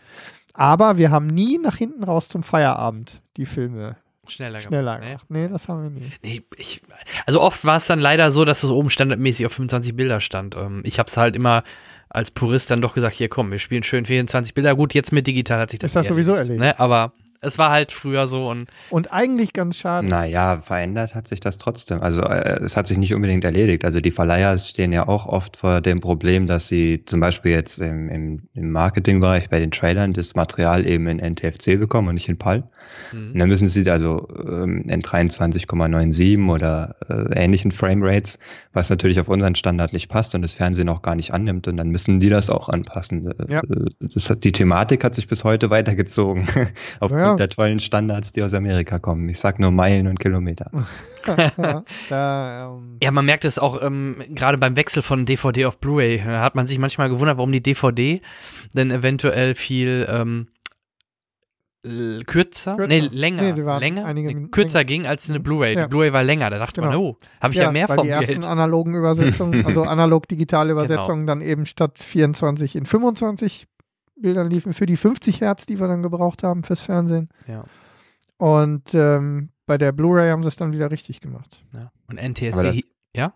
Aber 0.53 0.97
wir 0.97 1.12
haben 1.12 1.27
nie 1.27 1.57
nach 1.57 1.77
hinten 1.77 2.03
raus 2.03 2.27
zum 2.27 2.43
Feierabend 2.43 3.21
die 3.38 3.45
Filme 3.45 3.97
schneller, 4.27 4.59
schneller 4.59 5.00
gemacht. 5.00 5.09
gemacht. 5.09 5.25
Nee, 5.29 5.47
das 5.47 5.67
haben 5.67 5.83
wir 5.83 5.89
nie. 5.89 6.12
Nee, 6.21 6.43
ich, 6.57 6.81
also 7.25 7.41
oft 7.41 7.65
war 7.65 7.77
es 7.77 7.88
dann 7.88 8.00
leider 8.00 8.31
so, 8.31 8.45
dass 8.45 8.63
es 8.63 8.69
oben 8.69 8.89
standardmäßig 8.89 9.45
auf 9.45 9.53
25 9.53 9.95
Bilder 9.95 10.21
stand. 10.21 10.55
Ähm, 10.55 10.81
ich 10.85 11.00
habe 11.00 11.07
es 11.07 11.17
halt 11.17 11.35
immer 11.35 11.63
als 12.09 12.29
Purist 12.29 12.69
dann 12.69 12.81
doch 12.81 12.93
gesagt, 12.93 13.15
hier 13.15 13.27
komm, 13.27 13.51
wir 13.51 13.59
spielen 13.59 13.83
schön 13.83 14.05
24 14.05 14.53
Bilder. 14.53 14.75
Gut, 14.75 14.93
jetzt 14.93 15.12
mit 15.12 15.25
digital 15.25 15.59
hat 15.59 15.71
sich 15.71 15.79
das 15.79 15.89
Ist 15.89 15.95
das 15.95 16.07
sowieso 16.07 16.35
erledigt. 16.35 16.62
Ne? 16.62 16.79
Aber 16.79 17.13
es 17.43 17.57
war 17.57 17.69
halt 17.69 17.91
früher 17.91 18.27
so 18.27 18.50
und. 18.50 18.69
Und 18.89 19.12
eigentlich 19.12 19.53
ganz 19.53 19.77
schade. 19.77 20.07
Naja, 20.07 20.62
verändert 20.62 21.13
hat 21.13 21.27
sich 21.27 21.39
das 21.39 21.57
trotzdem. 21.57 22.01
Also 22.01 22.21
äh, 22.21 22.59
es 22.63 22.75
hat 22.75 22.88
sich 22.88 22.97
nicht 22.97 23.13
unbedingt 23.13 23.43
erledigt. 23.43 23.85
Also 23.85 24.00
die 24.00 24.12
Verleiher 24.12 24.57
stehen 24.57 24.91
ja 24.91 25.07
auch 25.07 25.25
oft 25.25 25.57
vor 25.57 25.81
dem 25.81 26.00
Problem, 26.00 26.47
dass 26.47 26.67
sie 26.67 27.03
zum 27.05 27.19
Beispiel 27.19 27.51
jetzt 27.51 27.79
im, 27.79 28.09
im, 28.09 28.47
im 28.53 28.71
Marketingbereich 28.71 29.50
bei 29.50 29.59
den 29.59 29.71
Trailern 29.71 30.13
das 30.13 30.35
Material 30.35 30.85
eben 30.85 31.07
in 31.07 31.17
NTFC 31.17 31.79
bekommen 31.79 32.07
und 32.09 32.15
nicht 32.15 32.29
in 32.29 32.38
PAL. 32.38 32.63
Mhm. 33.11 33.31
Und 33.33 33.39
dann 33.39 33.49
müssen 33.49 33.67
sie 33.67 33.89
also 33.89 34.27
ähm, 34.45 34.83
in 34.87 35.01
23,97 35.01 36.49
oder 36.49 36.95
äh, 37.09 37.43
ähnlichen 37.43 37.71
Framerates, 37.71 38.39
was 38.73 38.89
natürlich 38.89 39.19
auf 39.19 39.27
unseren 39.27 39.55
Standard 39.55 39.93
nicht 39.93 40.09
passt 40.09 40.35
und 40.35 40.41
das 40.41 40.53
Fernsehen 40.53 40.89
auch 40.89 41.01
gar 41.01 41.15
nicht 41.15 41.33
annimmt. 41.33 41.67
Und 41.67 41.77
dann 41.77 41.89
müssen 41.89 42.19
die 42.19 42.29
das 42.29 42.49
auch 42.49 42.69
anpassen. 42.69 43.31
Äh, 43.31 43.53
ja. 43.53 43.61
Das 43.99 44.29
hat, 44.29 44.43
die 44.43 44.51
Thematik 44.51 45.03
hat 45.03 45.15
sich 45.15 45.27
bis 45.27 45.43
heute 45.43 45.69
weitergezogen 45.69 46.47
aufgrund 46.99 47.21
ja. 47.21 47.35
der 47.35 47.49
tollen 47.49 47.79
Standards, 47.79 48.31
die 48.31 48.43
aus 48.43 48.53
Amerika 48.53 48.99
kommen. 48.99 49.27
Ich 49.29 49.39
sag 49.39 49.59
nur 49.59 49.71
Meilen 49.71 50.07
und 50.07 50.19
Kilometer. 50.19 50.69
ähm. 52.11 52.97
ja, 53.01 53.11
man 53.11 53.25
merkt 53.25 53.45
es 53.45 53.57
auch 53.57 53.81
ähm, 53.81 54.17
gerade 54.29 54.57
beim 54.57 54.75
Wechsel 54.75 55.01
von 55.01 55.25
DVD 55.25 55.65
auf 55.65 55.77
Blu-ray. 55.77 56.19
hat 56.19 56.55
man 56.55 56.67
sich 56.67 56.79
manchmal 56.79 57.09
gewundert, 57.09 57.37
warum 57.37 57.51
die 57.51 57.63
DVD 57.63 58.21
denn 58.73 58.91
eventuell 58.91 59.55
viel 59.55 60.07
ähm, 60.09 60.47
kürzer, 61.83 62.77
kürzer, 62.77 62.87
nee, 62.87 62.99
länger, 62.99 63.41
nee, 63.41 63.61
länger, 63.61 64.13
nee, 64.13 64.47
kürzer 64.51 64.79
länger. 64.79 64.85
ging 64.85 65.05
als 65.05 65.29
eine 65.29 65.39
mhm. 65.39 65.43
Blu-ray. 65.43 65.75
Ja. 65.75 65.83
Die 65.83 65.89
Blu-ray 65.89 66.13
war 66.13 66.23
länger, 66.23 66.49
da 66.49 66.57
dachte 66.57 66.81
genau. 66.81 66.93
man, 66.93 66.99
oh, 66.99 67.17
habe 67.41 67.53
ich 67.53 67.57
ja, 67.57 67.63
ja 67.65 67.71
mehr 67.71 67.89
weil 67.89 67.97
vom 67.97 68.05
die 68.05 68.11
ersten 68.11 68.33
Geld. 68.33 68.45
analogen 68.45 68.95
Übersetzungen, 68.95 69.65
also 69.65 69.83
analog-digitale. 69.83 70.71
Übersetzungen 70.71 71.25
genau. 71.25 71.33
dann 71.33 71.41
eben 71.41 71.65
statt 71.65 71.99
24 71.99 72.77
in 72.77 72.85
25 72.85 73.67
Bildern 74.15 74.49
liefen 74.49 74.73
für 74.73 74.85
die 74.85 74.95
50 74.95 75.41
Hertz, 75.41 75.65
die 75.65 75.79
wir 75.79 75.87
dann 75.87 76.01
gebraucht 76.03 76.43
haben 76.43 76.63
fürs 76.63 76.79
Fernsehen. 76.79 77.29
Ja. 77.47 77.65
Und 78.37 78.93
ähm, 78.93 79.49
bei 79.65 79.77
der 79.77 79.91
Blu-ray 79.91 80.29
haben 80.29 80.43
sie 80.43 80.49
es 80.49 80.55
dann 80.55 80.71
wieder 80.71 80.89
richtig 80.89 81.19
gemacht. 81.19 81.63
Ja. 81.73 81.91
Und 82.07 82.17
NTSC, 82.21 82.85
ja? 83.15 83.33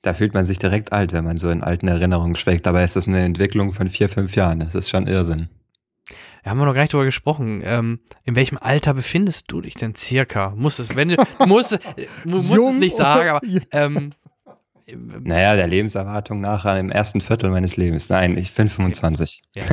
Da 0.00 0.14
fühlt 0.14 0.34
man 0.34 0.44
sich 0.44 0.58
direkt 0.58 0.92
alt, 0.92 1.12
wenn 1.12 1.24
man 1.24 1.36
so 1.36 1.50
in 1.50 1.62
alten 1.62 1.88
Erinnerungen 1.88 2.34
schwelgt. 2.34 2.66
Dabei 2.66 2.84
ist 2.84 2.96
das 2.96 3.06
eine 3.06 3.22
Entwicklung 3.22 3.72
von 3.72 3.88
vier, 3.88 4.08
fünf 4.08 4.34
Jahren. 4.34 4.60
Das 4.60 4.74
ist 4.74 4.90
schon 4.90 5.06
Irrsinn. 5.06 5.48
Wir 6.42 6.50
haben 6.50 6.58
noch 6.58 6.74
gar 6.74 6.82
nicht 6.82 6.92
drüber 6.92 7.04
gesprochen. 7.04 7.62
Ähm, 7.64 8.00
in 8.24 8.36
welchem 8.36 8.58
Alter 8.58 8.94
befindest 8.94 9.50
du 9.50 9.60
dich 9.60 9.74
denn 9.74 9.94
circa? 9.94 10.52
Muss 10.56 10.78
es, 10.78 10.94
wenn 10.96 11.08
du, 11.08 11.16
musst, 11.46 11.78
musst 12.24 12.50
es 12.50 12.78
nicht 12.78 12.96
sagen, 12.96 13.28
aber 13.28 13.40
ähm, 13.70 14.12
naja, 14.96 15.56
der 15.56 15.66
Lebenserwartung 15.66 16.40
nachher 16.40 16.78
im 16.78 16.90
ersten 16.90 17.20
Viertel 17.20 17.50
meines 17.50 17.76
Lebens. 17.76 18.08
Nein, 18.08 18.36
ich 18.36 18.52
bin 18.54 18.68
25. 18.68 19.42
Ja. 19.54 19.64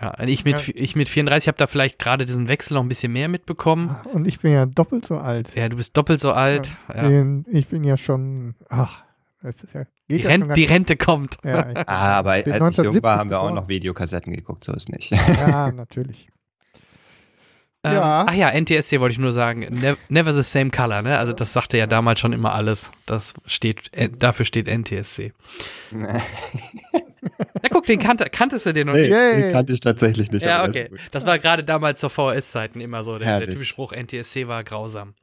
ja 0.00 0.18
ich, 0.26 0.44
mit, 0.44 0.68
ich 0.68 0.96
mit 0.96 1.08
34 1.08 1.48
habe 1.48 1.58
da 1.58 1.66
vielleicht 1.66 1.98
gerade 1.98 2.26
diesen 2.26 2.48
Wechsel 2.48 2.74
noch 2.74 2.82
ein 2.82 2.88
bisschen 2.88 3.12
mehr 3.12 3.28
mitbekommen. 3.28 3.94
Und 4.12 4.26
ich 4.26 4.40
bin 4.40 4.52
ja 4.52 4.66
doppelt 4.66 5.06
so 5.06 5.16
alt. 5.16 5.54
Ja, 5.54 5.68
du 5.68 5.76
bist 5.76 5.96
doppelt 5.96 6.20
so 6.20 6.32
alt. 6.32 6.68
Ja, 6.92 7.08
ja. 7.08 7.24
Ich 7.46 7.68
bin 7.68 7.84
ja 7.84 7.96
schon, 7.96 8.54
ach, 8.68 9.04
ja, 9.44 9.84
die, 10.08 10.22
Rente, 10.22 10.54
die, 10.54 10.64
Rente, 10.64 10.96
kommt. 10.96 11.36
Ja, 11.44 11.66
ah, 11.86 12.18
aber 12.18 12.32
als 12.32 12.78
ich 12.78 12.84
jung 12.84 13.02
war, 13.02 13.18
haben 13.18 13.30
wir 13.30 13.40
auch 13.40 13.52
noch 13.52 13.68
Videokassetten 13.68 14.32
geguckt, 14.32 14.64
so 14.64 14.72
ist 14.72 14.88
nicht. 14.88 15.10
Ja, 15.10 15.70
natürlich. 15.74 16.28
Ähm, 17.84 17.92
ja. 17.92 18.24
Ach 18.26 18.34
ja, 18.34 18.50
NTSC 18.58 18.98
wollte 18.98 19.12
ich 19.12 19.18
nur 19.18 19.32
sagen. 19.32 19.66
Ne 19.70 19.96
never 20.08 20.32
the 20.32 20.42
same 20.42 20.70
color, 20.70 21.02
ne? 21.02 21.18
Also 21.18 21.34
das 21.34 21.52
sagte 21.52 21.76
ja 21.76 21.86
damals 21.86 22.18
schon 22.18 22.32
immer 22.32 22.54
alles. 22.54 22.90
Das 23.04 23.34
steht, 23.44 23.92
äh, 23.92 24.08
dafür 24.08 24.46
steht 24.46 24.66
NTSC. 24.68 25.34
Na 25.92 27.68
guck, 27.70 27.84
den 27.86 27.98
kannte, 27.98 28.24
kanntest 28.30 28.64
du 28.66 28.72
den 28.72 28.86
noch 28.86 28.94
nee, 28.94 29.02
nicht? 29.02 29.12
Den 29.12 29.52
kannte 29.52 29.72
ich 29.72 29.80
tatsächlich 29.80 30.30
nicht. 30.30 30.44
Ja, 30.44 30.64
okay. 30.64 30.90
Das 31.10 31.26
war 31.26 31.38
gerade 31.38 31.62
damals 31.62 32.00
zur 32.00 32.10
VHS-Zeiten 32.10 32.80
immer 32.80 33.04
so. 33.04 33.18
Der, 33.18 33.40
der 33.40 33.48
typische 33.48 33.66
Spruch 33.66 33.92
NTSC 33.92 34.48
war 34.48 34.64
grausam. 34.64 35.14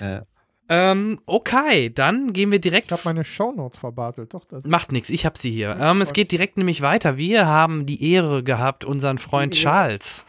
Ja. 0.00 0.22
Ähm, 0.68 1.20
okay, 1.26 1.90
dann 1.90 2.32
gehen 2.32 2.50
wir 2.50 2.58
direkt. 2.58 2.86
Ich 2.86 2.92
habe 2.92 3.02
meine 3.04 3.24
Shownotes 3.24 3.78
verbaselt, 3.78 4.34
doch. 4.34 4.44
Das 4.46 4.64
Macht 4.64 4.92
nichts, 4.92 5.10
ich 5.10 5.24
habe 5.24 5.38
sie 5.38 5.50
hier. 5.50 5.76
Ähm, 5.80 6.00
es 6.00 6.12
geht 6.12 6.32
direkt 6.32 6.56
nämlich 6.56 6.82
weiter. 6.82 7.16
Wir 7.16 7.46
haben 7.46 7.86
die 7.86 8.12
Ehre 8.12 8.42
gehabt, 8.42 8.84
unseren 8.84 9.18
Freund 9.18 9.54
Charles. 9.54 10.24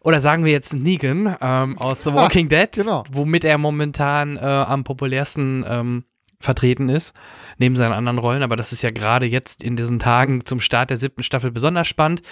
Oder 0.00 0.20
sagen 0.20 0.44
wir 0.44 0.52
jetzt 0.52 0.72
Negan 0.72 1.36
ähm, 1.40 1.78
aus 1.78 2.04
The 2.04 2.14
Walking 2.14 2.48
Dead, 2.48 2.70
genau. 2.70 3.02
womit 3.10 3.44
er 3.44 3.58
momentan 3.58 4.36
äh, 4.36 4.40
am 4.40 4.84
populärsten 4.84 5.64
ähm, 5.68 6.04
vertreten 6.38 6.88
ist, 6.88 7.14
neben 7.58 7.74
seinen 7.76 7.92
anderen 7.92 8.18
Rollen. 8.18 8.42
Aber 8.42 8.56
das 8.56 8.72
ist 8.72 8.82
ja 8.82 8.90
gerade 8.90 9.26
jetzt 9.26 9.64
in 9.64 9.74
diesen 9.74 9.98
Tagen 9.98 10.44
zum 10.44 10.60
Start 10.60 10.90
der 10.90 10.96
siebten 10.96 11.22
Staffel 11.22 11.50
besonders 11.50 11.88
spannend. 11.88 12.22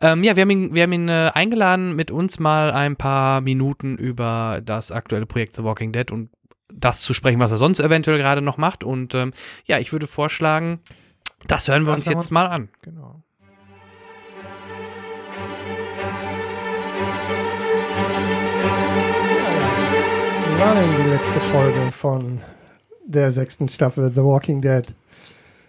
Ähm, 0.00 0.22
ja, 0.22 0.36
wir 0.36 0.42
haben 0.42 0.50
ihn, 0.50 0.74
wir 0.74 0.84
haben 0.84 0.92
ihn 0.92 1.08
äh, 1.08 1.32
eingeladen, 1.34 1.96
mit 1.96 2.10
uns 2.10 2.38
mal 2.38 2.70
ein 2.70 2.96
paar 2.96 3.40
Minuten 3.40 3.96
über 3.96 4.60
das 4.64 4.92
aktuelle 4.92 5.26
Projekt 5.26 5.54
The 5.54 5.64
Walking 5.64 5.92
Dead 5.92 6.10
und 6.12 6.30
das 6.72 7.00
zu 7.00 7.14
sprechen, 7.14 7.40
was 7.40 7.50
er 7.50 7.58
sonst 7.58 7.80
eventuell 7.80 8.18
gerade 8.18 8.42
noch 8.42 8.58
macht. 8.58 8.84
Und 8.84 9.14
ähm, 9.14 9.32
ja, 9.64 9.78
ich 9.78 9.92
würde 9.92 10.06
vorschlagen, 10.06 10.80
das 11.46 11.68
hören 11.68 11.84
wir 11.84 11.94
das 11.94 12.06
uns 12.06 12.08
jetzt 12.08 12.30
mal 12.30 12.46
an. 12.46 12.68
Genau. 12.82 13.22
Wie 20.48 20.60
war 20.60 20.74
denn 20.74 20.90
die 20.96 21.10
letzte 21.10 21.40
Folge 21.40 21.92
von 21.92 22.40
der 23.04 23.30
sechsten 23.30 23.68
Staffel 23.68 24.10
The 24.10 24.22
Walking 24.22 24.60
Dead? 24.60 24.84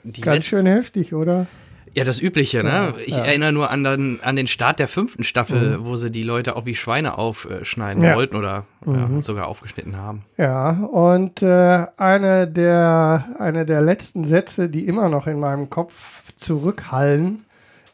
Die 0.03 0.21
Ganz 0.21 0.45
schön 0.45 0.65
heftig, 0.65 1.13
oder? 1.13 1.47
Ja, 1.93 2.04
das 2.04 2.21
Übliche, 2.21 2.63
ne? 2.63 2.93
Ich 3.06 3.15
ja. 3.15 3.26
erinnere 3.26 3.52
nur 3.52 3.69
an 3.71 3.84
den, 3.84 4.19
an 4.21 4.36
den 4.36 4.47
Start 4.47 4.80
der 4.80 4.88
fünften 4.88 5.23
Staffel, 5.23 5.78
mhm. 5.78 5.86
wo 5.86 5.97
sie 5.97 6.12
die 6.12 6.23
Leute 6.23 6.56
auch 6.56 6.65
wie 6.65 6.76
Schweine 6.76 7.17
aufschneiden 7.17 8.04
ja. 8.04 8.15
wollten 8.15 8.36
oder 8.36 8.65
mhm. 8.86 9.23
sogar 9.23 9.47
aufgeschnitten 9.47 9.97
haben. 9.97 10.23
Ja, 10.38 10.69
und 10.69 11.41
äh, 11.41 11.86
eine, 11.97 12.47
der, 12.47 13.26
eine 13.39 13.65
der 13.65 13.82
letzten 13.82 14.26
Sätze, 14.26 14.69
die 14.69 14.86
immer 14.86 15.10
noch 15.10 15.28
in 15.28 15.39
meinem 15.39 15.69
Kopf 15.69 15.93
zurückhallen, 16.36 17.45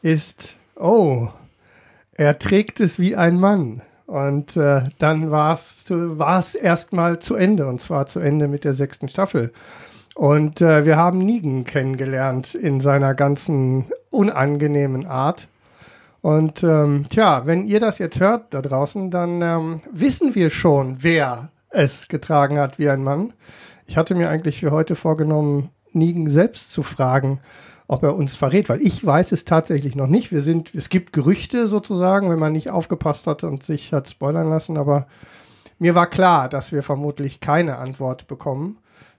ist, 0.02 0.56
oh, 0.76 1.28
er 2.12 2.38
trägt 2.38 2.80
es 2.80 2.98
wie 2.98 3.16
ein 3.16 3.40
Mann. 3.40 3.82
Und 4.06 4.56
äh, 4.56 4.82
dann 4.98 5.30
war 5.30 5.54
es 5.54 6.54
erstmal 6.54 7.20
zu 7.20 7.34
Ende, 7.36 7.66
und 7.66 7.80
zwar 7.80 8.06
zu 8.06 8.20
Ende 8.20 8.48
mit 8.48 8.64
der 8.64 8.74
sechsten 8.74 9.08
Staffel. 9.08 9.52
Und 10.14 10.60
äh, 10.60 10.84
wir 10.84 10.96
haben 10.96 11.18
Nigen 11.18 11.64
kennengelernt 11.64 12.54
in 12.54 12.80
seiner 12.80 13.14
ganzen 13.14 13.86
unangenehmen 14.10 15.06
Art. 15.06 15.48
Und 16.20 16.62
ähm, 16.62 17.06
tja, 17.10 17.42
wenn 17.44 17.66
ihr 17.66 17.80
das 17.80 17.98
jetzt 17.98 18.20
hört 18.20 18.54
da 18.54 18.62
draußen, 18.62 19.10
dann 19.10 19.42
ähm, 19.42 19.80
wissen 19.92 20.34
wir 20.34 20.50
schon, 20.50 20.98
wer 21.00 21.50
es 21.68 22.08
getragen 22.08 22.58
hat 22.58 22.78
wie 22.78 22.88
ein 22.88 23.02
Mann. 23.02 23.32
Ich 23.86 23.96
hatte 23.96 24.14
mir 24.14 24.30
eigentlich 24.30 24.60
für 24.60 24.70
heute 24.70 24.94
vorgenommen, 24.94 25.70
Nigen 25.92 26.30
selbst 26.30 26.72
zu 26.72 26.82
fragen, 26.82 27.40
ob 27.86 28.02
er 28.02 28.14
uns 28.14 28.34
verrät, 28.36 28.68
weil 28.68 28.80
ich 28.80 29.04
weiß 29.04 29.32
es 29.32 29.44
tatsächlich 29.44 29.94
noch 29.96 30.06
nicht. 30.06 30.32
Wir 30.32 30.42
sind, 30.42 30.74
es 30.74 30.88
gibt 30.88 31.12
Gerüchte 31.12 31.68
sozusagen, 31.68 32.30
wenn 32.30 32.38
man 32.38 32.52
nicht 32.52 32.70
aufgepasst 32.70 33.26
hat 33.26 33.44
und 33.44 33.62
sich 33.62 33.92
hat 33.92 34.08
spoilern 34.08 34.48
lassen, 34.48 34.78
aber 34.78 35.06
mir 35.78 35.94
war 35.94 36.06
klar, 36.06 36.48
dass 36.48 36.72
wir 36.72 36.82
vermutlich 36.82 37.40
keine 37.40 37.76
Antwort 37.76 38.26
bekommen. 38.26 38.78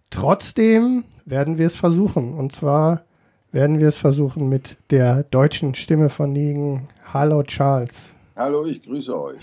Trotzdem 0.09 1.03
werden 1.25 1.57
wir 1.57 1.67
es 1.67 1.75
versuchen. 1.75 2.33
Und 2.33 2.51
zwar 2.51 3.03
werden 3.51 3.79
wir 3.79 3.87
es 3.87 3.97
versuchen 3.97 4.49
mit 4.49 4.77
der 4.91 5.23
deutschen 5.23 5.75
Stimme 5.75 6.09
von 6.09 6.31
Nigen. 6.33 6.87
Hallo 7.13 7.43
Charles. 7.43 8.13
Hallo, 8.35 8.65
ich 8.65 8.83
grüße 8.83 9.17
euch. 9.17 9.39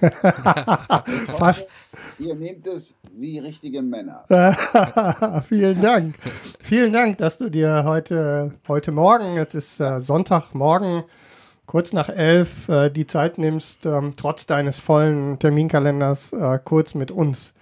Fast. 1.38 1.66
Ihr 2.18 2.34
nehmt 2.34 2.66
es 2.66 2.94
wie 3.16 3.38
richtige 3.38 3.80
Männer. 3.80 4.22
Vielen 5.48 5.80
Dank. 5.80 6.16
Vielen 6.60 6.92
Dank, 6.92 7.16
dass 7.18 7.38
du 7.38 7.48
dir 7.48 7.84
heute, 7.86 8.52
heute 8.68 8.92
Morgen, 8.92 9.38
es 9.38 9.54
ist 9.54 9.80
äh, 9.80 9.98
Sonntagmorgen, 9.98 11.04
kurz 11.64 11.94
nach 11.94 12.10
elf, 12.10 12.68
äh, 12.68 12.90
die 12.90 13.06
Zeit 13.06 13.38
nimmst, 13.38 13.86
ähm, 13.86 14.12
trotz 14.14 14.44
deines 14.44 14.78
vollen 14.78 15.38
Terminkalenders 15.38 16.34
äh, 16.34 16.58
kurz 16.62 16.94
mit 16.94 17.10
uns 17.10 17.54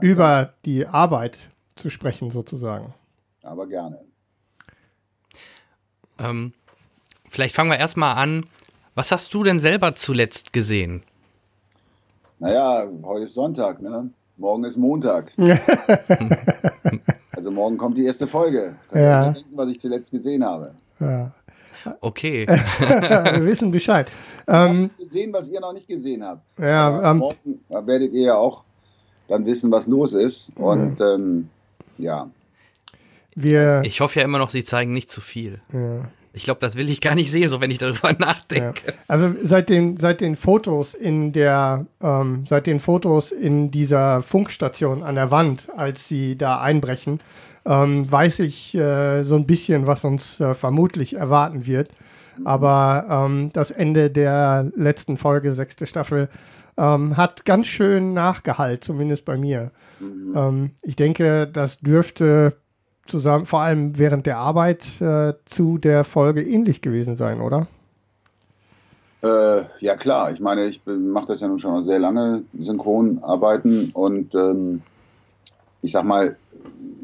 über 0.00 0.54
die 0.64 0.88
Arbeit 0.88 1.50
zu 1.76 1.90
sprechen, 1.90 2.30
sozusagen. 2.30 2.94
Aber 3.42 3.66
gerne. 3.66 4.00
Ähm, 6.18 6.52
vielleicht 7.28 7.54
fangen 7.54 7.70
wir 7.70 7.78
erstmal 7.78 8.16
an. 8.16 8.46
Was 8.94 9.10
hast 9.10 9.34
du 9.34 9.42
denn 9.42 9.58
selber 9.58 9.96
zuletzt 9.96 10.52
gesehen? 10.52 11.02
Naja, 12.38 12.88
heute 13.02 13.24
ist 13.24 13.34
Sonntag, 13.34 13.82
ne? 13.82 14.10
Morgen 14.36 14.64
ist 14.64 14.76
Montag. 14.76 15.32
also 17.36 17.50
morgen 17.50 17.76
kommt 17.76 17.96
die 17.96 18.04
erste 18.04 18.26
Folge. 18.26 18.76
Könnt 18.90 19.04
ja. 19.04 19.32
denken, 19.32 19.56
was 19.56 19.68
ich 19.68 19.78
zuletzt 19.78 20.10
gesehen 20.10 20.44
habe. 20.44 20.74
Ja. 20.98 21.32
Okay. 22.00 22.46
Wir 22.48 23.44
wissen 23.44 23.70
Bescheid. 23.70 24.08
Wir 24.46 24.54
ähm, 24.54 24.60
haben 24.60 24.90
gesehen, 24.96 25.32
was 25.32 25.48
ihr 25.48 25.60
noch 25.60 25.72
nicht 25.72 25.86
gesehen 25.86 26.24
habt. 26.24 26.42
Ja, 26.58 27.10
ähm, 27.10 27.18
morgen 27.18 27.86
werdet 27.86 28.12
ihr 28.12 28.22
ja 28.22 28.34
auch 28.34 28.64
dann 29.28 29.46
wissen, 29.46 29.70
was 29.70 29.86
los 29.86 30.12
ist. 30.12 30.50
Und 30.56 30.98
mhm. 30.98 31.06
ähm, 31.06 31.50
ja. 31.98 32.28
Wir, 33.34 33.82
ich 33.84 34.00
hoffe 34.00 34.20
ja 34.20 34.24
immer 34.24 34.38
noch, 34.38 34.50
sie 34.50 34.64
zeigen 34.64 34.92
nicht 34.92 35.10
zu 35.10 35.20
viel. 35.20 35.60
Ja. 35.72 36.08
Ich 36.32 36.42
glaube, 36.42 36.60
das 36.60 36.76
will 36.76 36.88
ich 36.90 37.00
gar 37.00 37.14
nicht 37.14 37.30
sehen, 37.30 37.48
so 37.48 37.60
wenn 37.60 37.70
ich 37.70 37.78
darüber 37.78 38.12
nachdenke. 38.18 38.80
Ja. 38.86 38.92
Also 39.06 39.32
seit 39.42 39.68
den, 39.68 39.98
seit 39.98 40.20
den 40.20 40.34
Fotos 40.36 40.94
in 40.94 41.32
der, 41.32 41.86
ähm, 42.02 42.44
seit 42.48 42.66
den 42.66 42.80
Fotos 42.80 43.30
in 43.32 43.70
dieser 43.70 44.22
Funkstation 44.22 45.02
an 45.02 45.14
der 45.14 45.30
Wand, 45.30 45.68
als 45.76 46.08
sie 46.08 46.36
da 46.36 46.60
einbrechen, 46.60 47.20
ähm, 47.66 48.10
weiß 48.10 48.40
ich 48.40 48.74
äh, 48.74 49.22
so 49.22 49.36
ein 49.36 49.46
bisschen, 49.46 49.86
was 49.86 50.04
uns 50.04 50.40
äh, 50.40 50.54
vermutlich 50.54 51.14
erwarten 51.14 51.66
wird. 51.66 51.90
Aber 52.44 53.06
ähm, 53.08 53.50
das 53.52 53.70
Ende 53.70 54.10
der 54.10 54.70
letzten 54.76 55.16
Folge, 55.16 55.52
sechste 55.52 55.86
Staffel, 55.86 56.28
ähm, 56.76 57.16
hat 57.16 57.44
ganz 57.44 57.66
schön 57.66 58.12
Nachgehalt, 58.12 58.84
zumindest 58.84 59.24
bei 59.24 59.36
mir. 59.36 59.70
Mhm. 60.00 60.34
Ähm, 60.36 60.70
ich 60.82 60.96
denke, 60.96 61.46
das 61.46 61.80
dürfte 61.80 62.56
zusammen, 63.06 63.46
vor 63.46 63.60
allem 63.60 63.98
während 63.98 64.26
der 64.26 64.38
Arbeit 64.38 65.00
äh, 65.00 65.34
zu 65.44 65.78
der 65.78 66.04
Folge 66.04 66.42
ähnlich 66.42 66.80
gewesen 66.80 67.16
sein, 67.16 67.40
oder? 67.40 67.66
Äh, 69.22 69.64
ja 69.80 69.96
klar, 69.96 70.32
ich 70.32 70.40
meine, 70.40 70.66
ich 70.66 70.80
mache 70.84 71.28
das 71.28 71.40
ja 71.40 71.48
nun 71.48 71.58
schon 71.58 71.82
sehr 71.82 71.98
lange, 71.98 72.42
Synchronarbeiten 72.58 73.90
und 73.92 74.34
ähm, 74.34 74.82
ich 75.80 75.92
sag 75.92 76.04
mal, 76.04 76.36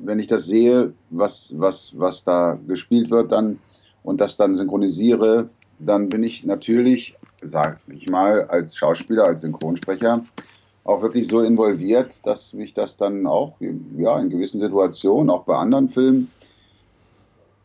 wenn 0.03 0.19
ich 0.19 0.27
das 0.27 0.47
sehe, 0.47 0.93
was, 1.11 1.53
was, 1.57 1.93
was 1.95 2.25
da 2.25 2.59
gespielt 2.67 3.11
wird 3.11 3.33
dann 3.33 3.59
und 4.03 4.21
das 4.21 4.37
dann 4.37 4.57
synchronisiere, 4.57 5.49
dann 5.79 6.09
bin 6.09 6.23
ich 6.23 6.45
natürlich, 6.45 7.17
sag 7.43 7.81
ich 7.89 8.09
mal, 8.09 8.45
als 8.45 8.77
Schauspieler, 8.77 9.25
als 9.25 9.43
Synchronsprecher 9.43 10.25
auch 10.85 11.03
wirklich 11.03 11.29
so 11.29 11.41
involviert, 11.43 12.27
dass 12.27 12.53
mich 12.53 12.75
das 12.75 12.97
dann 12.97 13.27
auch 13.27 13.57
ja, 13.61 14.19
in 14.19 14.31
gewissen 14.31 14.61
Situationen, 14.61 15.31
auch 15.31 15.45
bei 15.45 15.57
anderen 15.57 15.89
Filmen, 15.89 16.31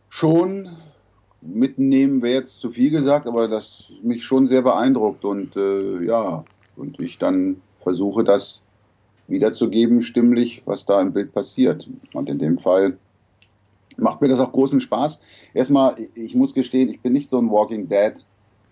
schon 0.10 0.70
mitnehmen 1.42 2.22
wäre 2.22 2.40
jetzt 2.40 2.60
zu 2.60 2.72
viel 2.72 2.90
gesagt, 2.90 3.28
aber 3.28 3.48
das 3.48 3.92
mich 4.02 4.26
schon 4.26 4.48
sehr 4.48 4.62
beeindruckt 4.62 5.26
und 5.26 5.56
äh, 5.56 6.04
ja, 6.04 6.44
und 6.76 7.00
ich 7.00 7.18
dann 7.18 7.62
versuche 7.82 8.24
das 8.24 8.62
wiederzugeben, 9.28 10.02
stimmlich, 10.02 10.64
was 10.66 10.86
da 10.86 11.02
im 11.02 11.14
Bild 11.14 11.34
passiert. 11.34 11.88
Und 12.14 12.30
in 12.30 12.40
dem 12.40 12.58
Fall 12.58 12.98
macht 13.98 14.22
mir 14.22 14.28
das 14.28 14.40
auch 14.40 14.52
großen 14.52 14.82
Spaß. 14.82 15.20
Erstmal, 15.54 15.96
ich 16.14 16.36
muss 16.36 16.54
gestehen, 16.54 16.90
ich 16.90 17.02
bin 17.02 17.14
nicht 17.14 17.30
so 17.30 17.38
ein 17.38 17.50
Walking 17.50 17.88
Dead 17.88 18.14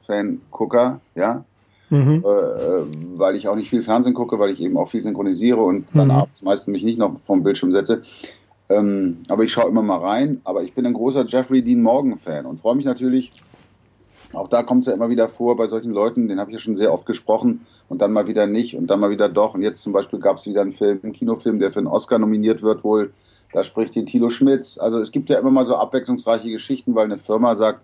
Fan-Gucker, 0.05 0.99
ja 1.15 1.43
mhm. 1.93 2.23
äh, 2.25 3.17
weil 3.17 3.35
ich 3.35 3.47
auch 3.47 3.55
nicht 3.55 3.69
viel 3.69 3.81
Fernsehen 3.81 4.13
gucke, 4.13 4.39
weil 4.39 4.51
ich 4.51 4.59
eben 4.59 4.77
auch 4.77 4.89
viel 4.89 5.03
synchronisiere 5.03 5.61
und 5.61 5.85
dann 5.93 6.07
mhm. 6.07 6.11
abends 6.11 6.41
meistens 6.41 6.71
mich 6.71 6.83
nicht 6.83 6.97
noch 6.97 7.19
vom 7.25 7.43
Bildschirm 7.43 7.71
setze. 7.71 8.01
Ähm, 8.69 9.19
aber 9.27 9.43
ich 9.43 9.51
schaue 9.51 9.69
immer 9.69 9.83
mal 9.83 9.99
rein. 9.99 10.41
Aber 10.43 10.63
ich 10.63 10.73
bin 10.73 10.85
ein 10.85 10.93
großer 10.93 11.25
Jeffrey 11.25 11.61
Dean 11.61 11.81
Morgan-Fan 11.81 12.45
und 12.45 12.59
freue 12.59 12.75
mich 12.75 12.85
natürlich, 12.85 13.31
auch 14.33 14.47
da 14.47 14.63
kommt 14.63 14.81
es 14.81 14.87
ja 14.87 14.93
immer 14.93 15.09
wieder 15.09 15.29
vor 15.29 15.55
bei 15.55 15.67
solchen 15.67 15.91
Leuten, 15.91 16.27
den 16.27 16.39
habe 16.39 16.49
ich 16.49 16.55
ja 16.55 16.59
schon 16.59 16.75
sehr 16.75 16.91
oft 16.91 17.05
gesprochen 17.05 17.67
und 17.87 18.01
dann 18.01 18.11
mal 18.11 18.25
wieder 18.25 18.47
nicht 18.47 18.75
und 18.75 18.87
dann 18.87 18.99
mal 18.99 19.11
wieder 19.11 19.29
doch. 19.29 19.53
Und 19.53 19.61
jetzt 19.61 19.83
zum 19.83 19.93
Beispiel 19.93 20.19
gab 20.19 20.37
es 20.37 20.47
wieder 20.47 20.61
einen 20.61 20.71
Film, 20.71 20.99
einen 21.03 21.13
Kinofilm, 21.13 21.59
der 21.59 21.71
für 21.71 21.79
einen 21.79 21.87
Oscar 21.87 22.17
nominiert 22.17 22.63
wird 22.63 22.83
wohl. 22.83 23.13
Da 23.51 23.63
spricht 23.63 23.93
die 23.93 24.05
Tilo 24.05 24.29
Schmitz. 24.29 24.79
Also 24.79 24.97
es 24.97 25.11
gibt 25.11 25.29
ja 25.29 25.37
immer 25.37 25.51
mal 25.51 25.67
so 25.67 25.75
abwechslungsreiche 25.75 26.49
Geschichten, 26.49 26.95
weil 26.95 27.05
eine 27.05 27.19
Firma 27.19 27.55
sagt, 27.55 27.81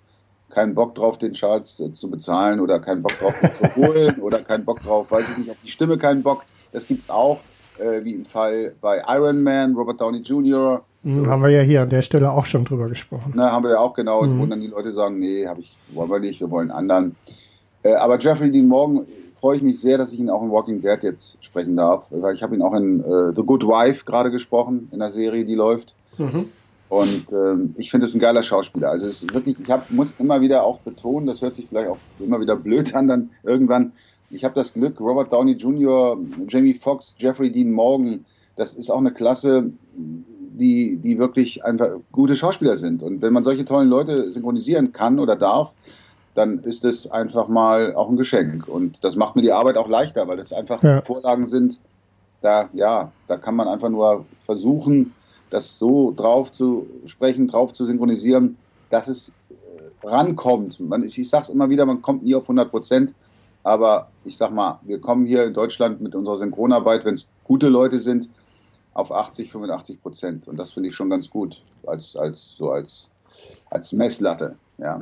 keinen 0.49 0.75
Bock 0.75 0.95
drauf, 0.95 1.17
den 1.17 1.33
Charles 1.33 1.79
äh, 1.79 1.93
zu 1.93 2.09
bezahlen 2.09 2.59
oder 2.59 2.79
keinen 2.79 3.01
Bock 3.01 3.17
drauf, 3.19 3.41
ihn 3.41 3.51
zu 3.51 3.75
holen 3.75 4.15
oder 4.21 4.39
keinen 4.39 4.65
Bock 4.65 4.81
drauf, 4.81 5.11
weiß 5.11 5.29
ich 5.31 5.37
nicht, 5.37 5.51
auf 5.51 5.57
die 5.63 5.71
Stimme 5.71 5.97
keinen 5.97 6.23
Bock. 6.23 6.43
Das 6.71 6.87
gibt 6.87 7.03
es 7.03 7.09
auch, 7.09 7.39
äh, 7.77 8.03
wie 8.03 8.13
im 8.13 8.25
Fall 8.25 8.73
bei 8.81 9.03
Iron 9.07 9.43
Man, 9.43 9.75
Robert 9.75 10.01
Downey 10.01 10.19
Jr. 10.19 10.83
Mhm, 11.03 11.27
haben 11.27 11.43
wir 11.43 11.49
ja 11.49 11.61
hier 11.61 11.81
an 11.81 11.89
der 11.89 12.01
Stelle 12.01 12.31
auch 12.31 12.45
schon 12.45 12.65
drüber 12.65 12.87
gesprochen. 12.87 13.33
Na, 13.35 13.51
haben 13.51 13.63
wir 13.63 13.71
ja 13.71 13.79
auch 13.79 13.93
genau, 13.93 14.23
mhm. 14.23 14.39
wo 14.39 14.45
dann 14.45 14.59
die 14.59 14.67
Leute 14.67 14.93
sagen, 14.93 15.19
nee, 15.19 15.47
hab 15.47 15.57
ich, 15.59 15.75
wollen 15.93 16.09
wir 16.09 16.19
nicht, 16.19 16.39
wir 16.39 16.51
wollen 16.51 16.71
anderen. 16.71 17.15
Äh, 17.83 17.93
aber 17.93 18.19
Jeffrey 18.19 18.51
Dean 18.51 18.67
Morgan 18.67 19.05
freue 19.39 19.57
ich 19.57 19.63
mich 19.63 19.79
sehr, 19.79 19.97
dass 19.97 20.11
ich 20.11 20.19
ihn 20.19 20.29
auch 20.29 20.43
in 20.43 20.51
Walking 20.51 20.81
Dead 20.81 21.01
jetzt 21.01 21.37
sprechen 21.41 21.77
darf, 21.77 22.03
weil 22.09 22.35
ich 22.35 22.43
habe 22.43 22.55
ihn 22.55 22.61
auch 22.61 22.73
in 22.73 22.99
äh, 22.99 23.33
The 23.35 23.43
Good 23.43 23.65
Wife 23.65 24.03
gerade 24.05 24.31
gesprochen, 24.31 24.89
in 24.91 24.99
der 24.99 25.11
Serie, 25.11 25.45
die 25.45 25.55
läuft. 25.55 25.95
Mhm. 26.17 26.49
Und 26.89 27.31
ähm, 27.31 27.75
ich 27.77 27.91
finde 27.91 28.07
es 28.07 28.15
ein 28.15 28.19
geiler 28.19 28.41
Schauspieler. 28.41 28.89
Also 28.89 29.05
es 29.05 29.21
ist 29.21 29.33
wirklich, 29.33 29.57
ich 29.59 29.69
hab, 29.69 29.89
muss 29.91 30.15
immer 30.17 30.41
wieder 30.41 30.63
auch 30.63 30.79
betonen, 30.79 31.27
das 31.27 31.41
hört 31.41 31.53
sich 31.53 31.67
vielleicht 31.67 31.87
auch 31.87 31.99
immer 32.19 32.41
wieder 32.41 32.55
blöd 32.55 32.93
an, 32.95 33.07
dann 33.07 33.29
irgendwann. 33.43 33.93
Ich 34.31 34.43
habe 34.43 34.55
das 34.55 34.73
Glück, 34.73 34.99
Robert 34.99 35.31
Downey 35.31 35.53
Jr., 35.53 36.17
Jamie 36.47 36.73
Foxx, 36.73 37.15
Jeffrey 37.17 37.51
Dean 37.51 37.71
Morgan, 37.71 38.25
das 38.55 38.73
ist 38.73 38.89
auch 38.89 38.99
eine 38.99 39.11
Klasse, 39.11 39.71
die, 39.95 40.97
die 40.97 41.17
wirklich 41.17 41.63
einfach 41.63 41.89
gute 42.11 42.35
Schauspieler 42.35 42.77
sind. 42.77 43.01
Und 43.01 43.21
wenn 43.21 43.33
man 43.33 43.43
solche 43.43 43.65
tollen 43.65 43.87
Leute 43.87 44.31
synchronisieren 44.33 44.91
kann 44.91 45.19
oder 45.19 45.35
darf, 45.35 45.73
dann 46.35 46.59
ist 46.59 46.85
es 46.85 47.09
einfach 47.09 47.47
mal 47.47 47.95
auch 47.95 48.09
ein 48.09 48.17
Geschenk. 48.17 48.67
Und 48.67 49.03
das 49.03 49.15
macht 49.15 49.35
mir 49.35 49.41
die 49.41 49.51
Arbeit 49.51 49.77
auch 49.77 49.87
leichter, 49.87 50.27
weil 50.27 50.39
es 50.39 50.53
einfach 50.53 50.83
ja. 50.83 51.01
Vorlagen 51.01 51.45
sind. 51.45 51.77
Da, 52.41 52.69
ja, 52.73 53.11
da 53.27 53.37
kann 53.37 53.55
man 53.55 53.67
einfach 53.67 53.89
nur 53.89 54.25
versuchen, 54.45 55.13
das 55.49 55.77
so 55.77 56.13
drauf 56.15 56.51
zu 56.51 56.87
sprechen, 57.05 57.47
drauf 57.47 57.73
zu 57.73 57.85
synchronisieren, 57.85 58.57
dass 58.89 59.07
es 59.07 59.31
äh, 59.49 60.07
rankommt. 60.07 60.79
Man, 60.79 61.03
ich 61.03 61.29
sage 61.29 61.43
es 61.43 61.49
immer 61.49 61.69
wieder, 61.69 61.85
man 61.85 62.01
kommt 62.01 62.23
nie 62.23 62.35
auf 62.35 62.43
100 62.43 62.69
Prozent, 62.69 63.13
aber 63.63 64.09
ich 64.23 64.37
sag 64.37 64.51
mal, 64.51 64.79
wir 64.83 64.99
kommen 64.99 65.25
hier 65.25 65.45
in 65.45 65.53
Deutschland 65.53 66.01
mit 66.01 66.15
unserer 66.15 66.37
Synchronarbeit, 66.37 67.05
wenn 67.05 67.15
es 67.15 67.27
gute 67.43 67.69
Leute 67.69 67.99
sind, 67.99 68.29
auf 68.93 69.11
80, 69.11 69.51
85 69.51 70.01
Prozent. 70.01 70.47
Und 70.47 70.57
das 70.57 70.71
finde 70.71 70.89
ich 70.89 70.95
schon 70.95 71.09
ganz 71.09 71.29
gut, 71.29 71.61
als, 71.85 72.15
als, 72.15 72.55
so 72.57 72.71
als, 72.71 73.07
als 73.69 73.91
Messlatte. 73.93 74.55
Ja. 74.77 75.01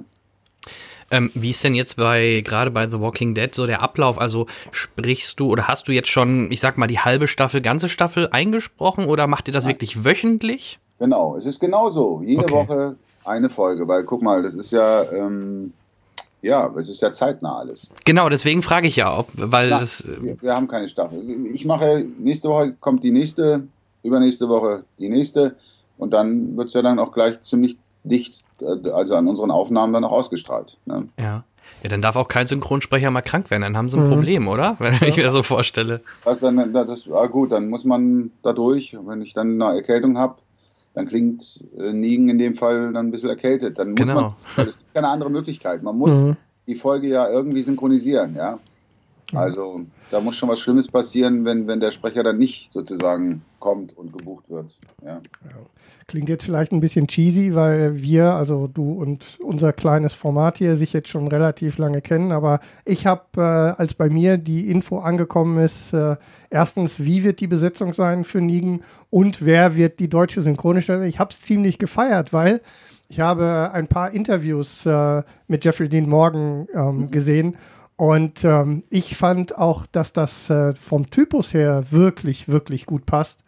Ähm, 1.09 1.31
wie 1.33 1.51
ist 1.51 1.63
denn 1.63 1.73
jetzt 1.73 1.95
bei, 1.95 2.41
gerade 2.43 2.71
bei 2.71 2.87
The 2.87 2.99
Walking 2.99 3.33
Dead, 3.33 3.53
so 3.53 3.65
der 3.65 3.81
Ablauf? 3.81 4.19
Also 4.19 4.47
sprichst 4.71 5.39
du 5.39 5.49
oder 5.49 5.67
hast 5.67 5.87
du 5.87 5.91
jetzt 5.91 6.09
schon, 6.09 6.51
ich 6.51 6.59
sag 6.59 6.77
mal, 6.77 6.87
die 6.87 6.99
halbe 6.99 7.27
Staffel, 7.27 7.61
ganze 7.61 7.87
Staffel 7.87 8.29
eingesprochen 8.31 9.05
oder 9.05 9.27
macht 9.27 9.47
ihr 9.47 9.53
das 9.53 9.65
Nein. 9.65 9.75
wirklich 9.75 10.03
wöchentlich? 10.03 10.79
Genau, 10.99 11.37
es 11.37 11.45
ist 11.45 11.59
genauso. 11.59 12.21
Jede 12.25 12.41
okay. 12.41 12.53
Woche 12.53 12.95
eine 13.23 13.49
Folge, 13.49 13.87
weil 13.87 14.03
guck 14.03 14.21
mal, 14.21 14.41
das 14.41 14.55
ist 14.55 14.71
ja, 14.71 15.03
ähm, 15.11 15.73
ja, 16.41 16.71
es 16.77 16.89
ist 16.89 17.01
ja 17.01 17.11
zeitnah 17.11 17.59
alles. 17.59 17.89
Genau, 18.05 18.29
deswegen 18.29 18.61
frage 18.61 18.87
ich 18.87 18.95
ja, 18.95 19.17
ob, 19.17 19.29
weil 19.35 19.69
Na, 19.69 19.79
das. 19.79 20.03
Wir, 20.21 20.41
wir, 20.41 20.55
haben 20.55 20.67
keine 20.67 20.89
Staffel. 20.89 21.23
Ich 21.53 21.65
mache, 21.65 22.05
nächste 22.17 22.49
Woche 22.49 22.73
kommt 22.79 23.03
die 23.03 23.11
nächste, 23.11 23.67
übernächste 24.03 24.49
Woche 24.49 24.83
die 24.97 25.09
nächste 25.09 25.55
und 25.97 26.11
dann 26.11 26.55
wird 26.57 26.69
es 26.69 26.73
ja 26.73 26.81
dann 26.81 26.99
auch 26.99 27.11
gleich 27.11 27.41
ziemlich 27.41 27.77
dicht, 28.03 28.43
also 28.61 29.15
an 29.15 29.27
unseren 29.27 29.51
Aufnahmen 29.51 29.93
dann 29.93 30.03
auch 30.03 30.11
ausgestrahlt. 30.11 30.77
Ne? 30.85 31.07
Ja. 31.19 31.43
Ja, 31.83 31.89
dann 31.89 32.01
darf 32.01 32.15
auch 32.15 32.27
kein 32.27 32.47
Synchronsprecher 32.47 33.11
mal 33.11 33.21
krank 33.21 33.51
werden, 33.51 33.61
dann 33.61 33.77
haben 33.77 33.89
sie 33.89 33.97
ein 33.97 34.05
mhm. 34.05 34.09
Problem, 34.09 34.47
oder? 34.47 34.77
Wenn 34.79 34.93
ich 34.93 35.17
mir 35.17 35.23
das 35.23 35.33
so 35.33 35.43
vorstelle. 35.43 36.01
Also 36.25 36.49
dann, 36.49 36.73
das, 36.73 37.09
ah 37.11 37.27
gut, 37.27 37.51
dann 37.51 37.69
muss 37.69 37.83
man 37.83 38.31
da 38.41 38.53
durch. 38.53 38.97
Wenn 39.05 39.21
ich 39.21 39.33
dann 39.33 39.61
eine 39.61 39.75
Erkältung 39.75 40.17
habe, 40.17 40.37
dann 40.93 41.07
klingt 41.07 41.59
äh, 41.77 41.93
Nigen 41.93 42.29
in 42.29 42.39
dem 42.39 42.55
Fall 42.55 42.93
dann 42.93 43.07
ein 43.07 43.11
bisschen 43.11 43.29
erkältet. 43.29 43.77
Dann 43.77 43.89
muss 43.89 43.99
genau. 43.99 44.13
man, 44.21 44.33
weil 44.55 44.67
es 44.69 44.77
gibt 44.77 44.93
keine 44.95 45.09
andere 45.09 45.29
Möglichkeit. 45.29 45.83
Man 45.83 45.97
muss 45.97 46.15
mhm. 46.15 46.37
die 46.65 46.75
Folge 46.75 47.07
ja 47.07 47.29
irgendwie 47.29 47.61
synchronisieren, 47.61 48.35
ja. 48.35 48.59
Also 49.33 49.81
da 50.09 50.21
muss 50.21 50.37
schon 50.37 50.49
was 50.49 50.59
Schlimmes 50.59 50.87
passieren, 50.87 51.43
wenn, 51.43 51.67
wenn 51.67 51.79
der 51.79 51.91
Sprecher 51.91 52.23
dann 52.23 52.37
nicht 52.37 52.71
sozusagen 52.71 53.41
kommt 53.59 53.97
und 53.97 54.17
gebucht 54.17 54.49
wird. 54.49 54.77
Ja. 55.03 55.19
Klingt 56.07 56.29
jetzt 56.29 56.45
vielleicht 56.45 56.71
ein 56.71 56.79
bisschen 56.79 57.07
cheesy, 57.07 57.53
weil 57.53 58.01
wir, 58.01 58.33
also 58.33 58.67
du 58.67 58.93
und 58.93 59.37
unser 59.41 59.73
kleines 59.73 60.13
Format 60.13 60.59
hier, 60.59 60.77
sich 60.77 60.93
jetzt 60.93 61.09
schon 61.09 61.27
relativ 61.27 61.77
lange 61.77 62.01
kennen. 62.01 62.31
Aber 62.31 62.61
ich 62.85 63.05
habe, 63.05 63.25
äh, 63.35 63.41
als 63.41 63.93
bei 63.93 64.09
mir 64.09 64.37
die 64.37 64.71
Info 64.71 64.99
angekommen 64.99 65.57
ist, 65.57 65.91
äh, 65.93 66.15
erstens, 66.49 66.99
wie 66.99 67.23
wird 67.23 67.41
die 67.41 67.47
Besetzung 67.47 67.91
sein 67.91 68.23
für 68.23 68.39
Nigen 68.39 68.81
und 69.09 69.43
wer 69.43 69.75
wird 69.75 69.99
die 69.99 70.09
deutsche 70.09 70.41
Synchronstimme? 70.41 71.07
Ich 71.07 71.19
habe 71.19 71.31
es 71.31 71.41
ziemlich 71.41 71.79
gefeiert, 71.79 72.31
weil 72.31 72.61
ich 73.09 73.19
habe 73.19 73.71
ein 73.73 73.87
paar 73.87 74.11
Interviews 74.11 74.85
äh, 74.85 75.23
mit 75.47 75.65
Jeffrey 75.65 75.89
Dean 75.89 76.07
Morgan 76.07 76.67
ähm, 76.73 76.97
mhm. 76.97 77.11
gesehen 77.11 77.57
und 77.97 78.45
ähm, 78.45 78.83
ich 78.91 79.17
fand 79.17 79.57
auch, 79.57 79.87
dass 79.87 80.13
das 80.13 80.51
äh, 80.51 80.75
vom 80.75 81.09
Typus 81.09 81.53
her 81.53 81.83
wirklich, 81.89 82.47
wirklich 82.47 82.85
gut 82.85 83.07
passt. 83.07 83.39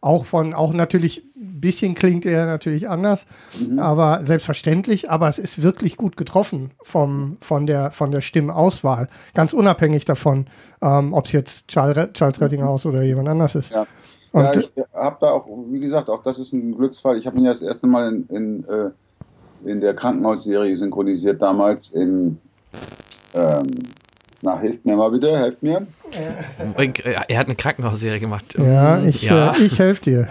Auch 0.00 0.24
von, 0.24 0.54
auch 0.54 0.72
natürlich, 0.72 1.24
ein 1.34 1.60
bisschen 1.60 1.94
klingt 1.94 2.24
er 2.24 2.46
natürlich 2.46 2.88
anders, 2.88 3.26
mhm. 3.58 3.80
aber 3.80 4.20
selbstverständlich, 4.24 5.10
aber 5.10 5.26
es 5.26 5.38
ist 5.38 5.60
wirklich 5.60 5.96
gut 5.96 6.16
getroffen 6.16 6.70
vom, 6.84 7.38
von, 7.40 7.66
der, 7.66 7.90
von 7.90 8.12
der 8.12 8.20
Stimmauswahl. 8.20 9.08
Ganz 9.34 9.52
unabhängig 9.52 10.04
davon, 10.04 10.46
ähm, 10.80 11.12
ob 11.12 11.26
es 11.26 11.32
jetzt 11.32 11.66
Charles, 11.66 12.12
Charles 12.12 12.40
Rettinghaus 12.40 12.86
oder 12.86 13.02
jemand 13.02 13.28
anders 13.28 13.56
ist. 13.56 13.70
Ja, 13.72 13.88
Und, 14.30 14.44
ja 14.44 14.52
ich 14.60 14.70
habe 14.94 15.16
da 15.20 15.30
auch, 15.30 15.48
wie 15.70 15.80
gesagt, 15.80 16.08
auch 16.10 16.22
das 16.22 16.38
ist 16.38 16.52
ein 16.52 16.76
Glücksfall. 16.76 17.18
Ich 17.18 17.26
habe 17.26 17.38
ihn 17.38 17.44
ja 17.44 17.50
das 17.50 17.62
erste 17.62 17.88
Mal 17.88 18.08
in, 18.08 18.26
in, 18.28 18.64
äh, 18.68 18.90
in 19.68 19.80
der 19.80 19.94
Krankenhausserie 19.94 20.76
synchronisiert 20.76 21.42
damals 21.42 21.90
in 21.90 22.38
ähm, 23.36 23.66
na, 24.42 24.58
hilft 24.60 24.84
mir 24.84 24.96
mal 24.96 25.10
bitte, 25.10 25.36
helft 25.36 25.62
mir. 25.62 25.86
Er 27.28 27.38
hat 27.38 27.46
eine 27.46 27.56
Krankenhausserie 27.56 28.20
gemacht. 28.20 28.54
Ja, 28.56 29.02
ich, 29.02 29.22
ja. 29.22 29.52
Äh, 29.52 29.62
ich 29.62 29.78
helfe 29.78 30.02
dir. 30.02 30.28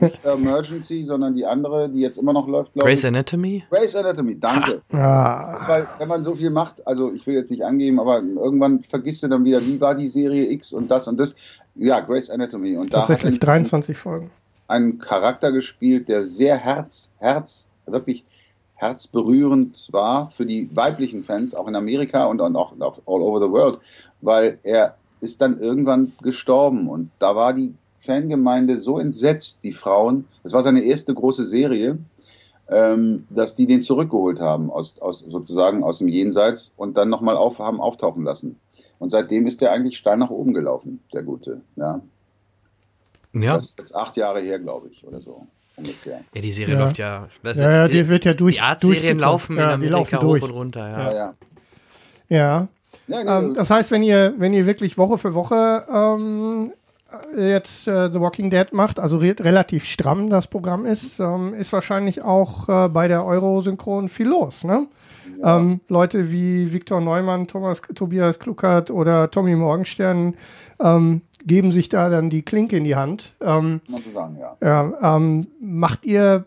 Nicht 0.00 0.24
Emergency, 0.24 1.04
sondern 1.04 1.34
die 1.36 1.44
andere, 1.44 1.88
die 1.88 2.00
jetzt 2.00 2.18
immer 2.18 2.32
noch 2.32 2.48
läuft, 2.48 2.72
glaube 2.72 2.90
ich. 2.90 2.96
Grace 2.96 3.04
Anatomy? 3.04 3.62
Grace 3.70 3.94
Anatomy, 3.94 4.40
danke. 4.40 4.82
Ah. 4.90 5.54
Ist, 5.54 5.68
weil, 5.68 5.86
wenn 5.98 6.08
man 6.08 6.24
so 6.24 6.34
viel 6.34 6.50
macht, 6.50 6.86
also 6.86 7.12
ich 7.12 7.26
will 7.26 7.34
jetzt 7.34 7.50
nicht 7.50 7.62
angeben, 7.62 8.00
aber 8.00 8.20
irgendwann 8.20 8.82
vergisst 8.82 9.22
du 9.22 9.28
dann 9.28 9.44
wieder, 9.44 9.64
wie 9.64 9.80
war 9.80 9.94
die 9.94 10.08
Serie 10.08 10.50
X 10.50 10.72
und 10.72 10.90
das 10.90 11.06
und 11.06 11.18
das. 11.18 11.36
Ja, 11.76 12.00
Grace 12.00 12.30
Anatomy. 12.30 12.76
Und 12.76 12.92
da 12.92 13.00
Tatsächlich 13.00 13.38
23 13.38 13.96
Folgen. 13.96 14.30
Einen 14.66 14.98
Charakter 14.98 15.52
gespielt, 15.52 16.08
der 16.08 16.26
sehr 16.26 16.56
Herz, 16.56 17.10
Herz, 17.18 17.68
wirklich 17.86 18.24
herzberührend 18.76 19.88
war 19.90 20.30
für 20.30 20.46
die 20.46 20.70
weiblichen 20.74 21.24
Fans, 21.24 21.54
auch 21.54 21.66
in 21.66 21.74
Amerika 21.74 22.26
und, 22.26 22.40
und 22.40 22.56
auch 22.56 22.72
all 23.06 23.22
over 23.22 23.40
the 23.40 23.50
world, 23.50 23.80
weil 24.20 24.58
er 24.62 24.96
ist 25.20 25.40
dann 25.40 25.58
irgendwann 25.58 26.12
gestorben 26.22 26.88
und 26.88 27.10
da 27.18 27.34
war 27.34 27.54
die 27.54 27.74
Fangemeinde 28.00 28.78
so 28.78 28.98
entsetzt, 28.98 29.58
die 29.64 29.72
Frauen, 29.72 30.26
das 30.42 30.52
war 30.52 30.62
seine 30.62 30.82
erste 30.82 31.12
große 31.12 31.46
Serie, 31.46 31.98
ähm, 32.68 33.26
dass 33.30 33.54
die 33.54 33.66
den 33.66 33.80
zurückgeholt 33.80 34.40
haben, 34.40 34.70
aus, 34.70 34.98
aus, 35.00 35.20
sozusagen 35.20 35.82
aus 35.82 35.98
dem 35.98 36.08
Jenseits 36.08 36.72
und 36.76 36.96
dann 36.96 37.08
nochmal 37.08 37.36
auf, 37.36 37.58
haben 37.58 37.80
auftauchen 37.80 38.24
lassen. 38.24 38.60
Und 38.98 39.10
seitdem 39.10 39.46
ist 39.46 39.60
der 39.60 39.72
eigentlich 39.72 39.98
steil 39.98 40.18
nach 40.18 40.30
oben 40.30 40.52
gelaufen, 40.54 41.02
der 41.12 41.22
Gute. 41.22 41.62
Ja. 41.76 42.00
ja. 43.32 43.54
Das 43.54 43.64
ist 43.64 43.78
jetzt 43.78 43.94
acht 43.94 44.16
Jahre 44.16 44.40
her, 44.40 44.58
glaube 44.58 44.88
ich, 44.88 45.06
oder 45.06 45.20
so 45.20 45.46
ungefähr. 45.76 46.20
Ja, 46.34 46.40
die 46.40 46.50
Serie 46.50 46.74
ja. 46.74 46.80
läuft 46.80 46.98
ja. 46.98 47.28
Das 47.42 47.58
ja, 47.58 47.70
ja, 47.70 47.88
die 47.88 48.08
wird 48.08 48.24
ja 48.24 48.34
durch. 48.34 48.56
Die 48.56 48.62
Art-Serien 48.62 49.18
laufen 49.18 49.56
ja, 49.56 49.74
in 49.74 49.82
Amerika 49.82 50.22
hoch 50.22 50.42
und 50.42 50.50
runter. 50.50 50.88
Ja. 50.88 51.12
ja. 51.12 51.34
ja. 52.28 52.68
ja. 53.08 53.38
Ähm, 53.38 53.54
das 53.54 53.70
heißt, 53.70 53.90
wenn 53.90 54.02
ihr, 54.02 54.34
wenn 54.38 54.54
ihr 54.54 54.66
wirklich 54.66 54.98
Woche 54.98 55.18
für 55.18 55.34
Woche 55.34 55.84
ähm, 55.92 56.72
jetzt 57.36 57.86
äh, 57.88 58.10
The 58.10 58.20
Walking 58.20 58.50
Dead 58.50 58.72
macht, 58.72 58.98
also 58.98 59.18
re 59.18 59.34
relativ 59.38 59.84
stramm 59.84 60.30
das 60.30 60.46
Programm 60.46 60.86
ist, 60.86 61.20
ähm, 61.20 61.54
ist 61.54 61.72
wahrscheinlich 61.72 62.22
auch 62.22 62.68
äh, 62.68 62.88
bei 62.88 63.08
der 63.08 63.24
Euro-Synchron 63.24 64.08
viel 64.08 64.28
los, 64.28 64.64
ne? 64.64 64.86
Ja. 65.40 65.58
Ähm, 65.58 65.80
Leute 65.88 66.30
wie 66.30 66.72
Viktor 66.72 67.00
Neumann, 67.00 67.46
Thomas, 67.48 67.82
Tobias 67.94 68.38
Kluckert 68.38 68.90
oder 68.90 69.30
Tommy 69.30 69.54
Morgenstern 69.54 70.34
ähm, 70.80 71.22
geben 71.46 71.72
sich 71.72 71.88
da 71.88 72.08
dann 72.10 72.28
die 72.28 72.42
Klinke 72.42 72.76
in 72.76 72.84
die 72.84 72.96
Hand. 72.96 73.34
Ähm, 73.40 73.80
sagen, 74.12 74.36
ja. 74.38 74.56
ja 74.60 75.16
ähm, 75.16 75.46
macht 75.60 76.04
ihr 76.04 76.44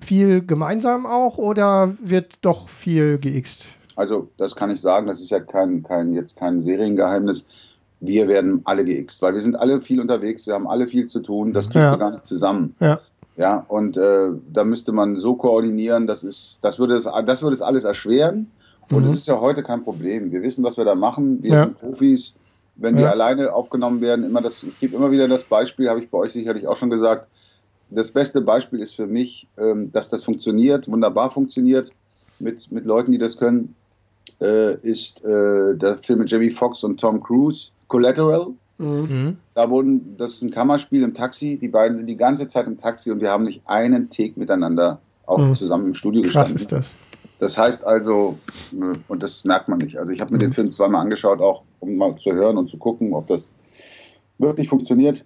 viel 0.00 0.44
gemeinsam 0.44 1.06
auch 1.06 1.38
oder 1.38 1.94
wird 2.00 2.38
doch 2.42 2.68
viel 2.68 3.18
geixt? 3.18 3.64
Also 3.94 4.28
das 4.36 4.56
kann 4.56 4.70
ich 4.70 4.80
sagen, 4.80 5.06
das 5.06 5.20
ist 5.20 5.30
ja 5.30 5.40
kein, 5.40 5.82
kein, 5.82 6.12
jetzt 6.12 6.36
kein 6.36 6.60
Seriengeheimnis. 6.60 7.46
Wir 8.00 8.26
werden 8.26 8.62
alle 8.64 8.84
geixt, 8.84 9.22
weil 9.22 9.34
wir 9.34 9.40
sind 9.40 9.54
alle 9.54 9.80
viel 9.80 10.00
unterwegs, 10.00 10.46
wir 10.46 10.54
haben 10.54 10.66
alle 10.66 10.88
viel 10.88 11.06
zu 11.06 11.20
tun, 11.20 11.52
das 11.52 11.70
kriegst 11.70 11.84
ja. 11.84 11.92
du 11.92 11.98
gar 11.98 12.10
nicht 12.10 12.26
zusammen. 12.26 12.74
Ja. 12.80 13.00
Ja, 13.36 13.64
und 13.68 13.96
äh, 13.96 14.28
da 14.52 14.62
müsste 14.64 14.92
man 14.92 15.16
so 15.16 15.36
koordinieren, 15.36 16.06
das, 16.06 16.22
ist, 16.22 16.58
das, 16.60 16.78
würde 16.78 16.96
es, 16.96 17.08
das 17.24 17.42
würde 17.42 17.54
es 17.54 17.62
alles 17.62 17.84
erschweren. 17.84 18.50
Und 18.90 19.04
es 19.04 19.08
mhm. 19.08 19.14
ist 19.14 19.26
ja 19.26 19.40
heute 19.40 19.62
kein 19.62 19.82
Problem. 19.82 20.30
Wir 20.30 20.42
wissen, 20.42 20.62
was 20.62 20.76
wir 20.76 20.84
da 20.84 20.94
machen. 20.94 21.42
Wir 21.42 21.50
ja. 21.50 21.64
sind 21.64 21.78
Profis 21.78 22.34
wenn 22.82 22.96
die 22.96 23.04
alleine 23.04 23.52
aufgenommen 23.52 24.00
werden, 24.00 24.24
immer 24.24 24.42
das, 24.42 24.62
ich 24.62 24.78
gebe 24.80 24.96
immer 24.96 25.10
wieder 25.10 25.28
das 25.28 25.44
Beispiel, 25.44 25.88
habe 25.88 26.00
ich 26.00 26.10
bei 26.10 26.18
euch 26.18 26.32
sicherlich 26.32 26.66
auch 26.66 26.76
schon 26.76 26.90
gesagt. 26.90 27.28
Das 27.90 28.10
beste 28.10 28.40
Beispiel 28.40 28.80
ist 28.80 28.94
für 28.94 29.06
mich, 29.06 29.46
ähm, 29.56 29.92
dass 29.92 30.10
das 30.10 30.24
funktioniert, 30.24 30.90
wunderbar 30.90 31.30
funktioniert 31.30 31.92
mit, 32.40 32.72
mit 32.72 32.84
Leuten, 32.84 33.12
die 33.12 33.18
das 33.18 33.36
können, 33.36 33.76
äh, 34.40 34.74
ist 34.80 35.24
äh, 35.24 35.76
der 35.76 35.98
Film 36.02 36.20
mit 36.20 36.30
Jamie 36.30 36.50
Foxx 36.50 36.82
und 36.82 36.98
Tom 37.00 37.22
Cruise, 37.22 37.70
Collateral. 37.86 38.48
Mhm. 38.78 39.36
Da 39.54 39.70
wurden, 39.70 40.16
das 40.18 40.34
ist 40.34 40.42
ein 40.42 40.50
Kammerspiel 40.50 41.04
im 41.04 41.14
Taxi. 41.14 41.58
Die 41.60 41.68
beiden 41.68 41.96
sind 41.96 42.08
die 42.08 42.16
ganze 42.16 42.48
Zeit 42.48 42.66
im 42.66 42.78
Taxi 42.78 43.12
und 43.12 43.20
wir 43.20 43.30
haben 43.30 43.44
nicht 43.44 43.62
einen 43.66 44.10
Take 44.10 44.32
miteinander 44.36 45.00
auch 45.26 45.38
mhm. 45.38 45.54
zusammen 45.54 45.86
im 45.88 45.94
Studio 45.94 46.22
gestanden. 46.22 46.54
Krass 46.54 46.62
ist 46.62 46.72
das. 46.72 46.90
Das 47.42 47.58
heißt 47.58 47.84
also, 47.84 48.38
und 49.08 49.20
das 49.20 49.42
merkt 49.42 49.66
man 49.66 49.78
nicht. 49.78 49.98
Also 49.98 50.12
ich 50.12 50.20
habe 50.20 50.32
mir 50.32 50.38
den 50.38 50.50
mhm. 50.50 50.54
Film 50.54 50.70
zweimal 50.70 51.00
angeschaut, 51.00 51.40
auch 51.40 51.62
um 51.80 51.96
mal 51.96 52.14
zu 52.14 52.32
hören 52.32 52.56
und 52.56 52.68
zu 52.68 52.76
gucken, 52.76 53.14
ob 53.14 53.26
das 53.26 53.52
wirklich 54.38 54.68
funktioniert. 54.68 55.24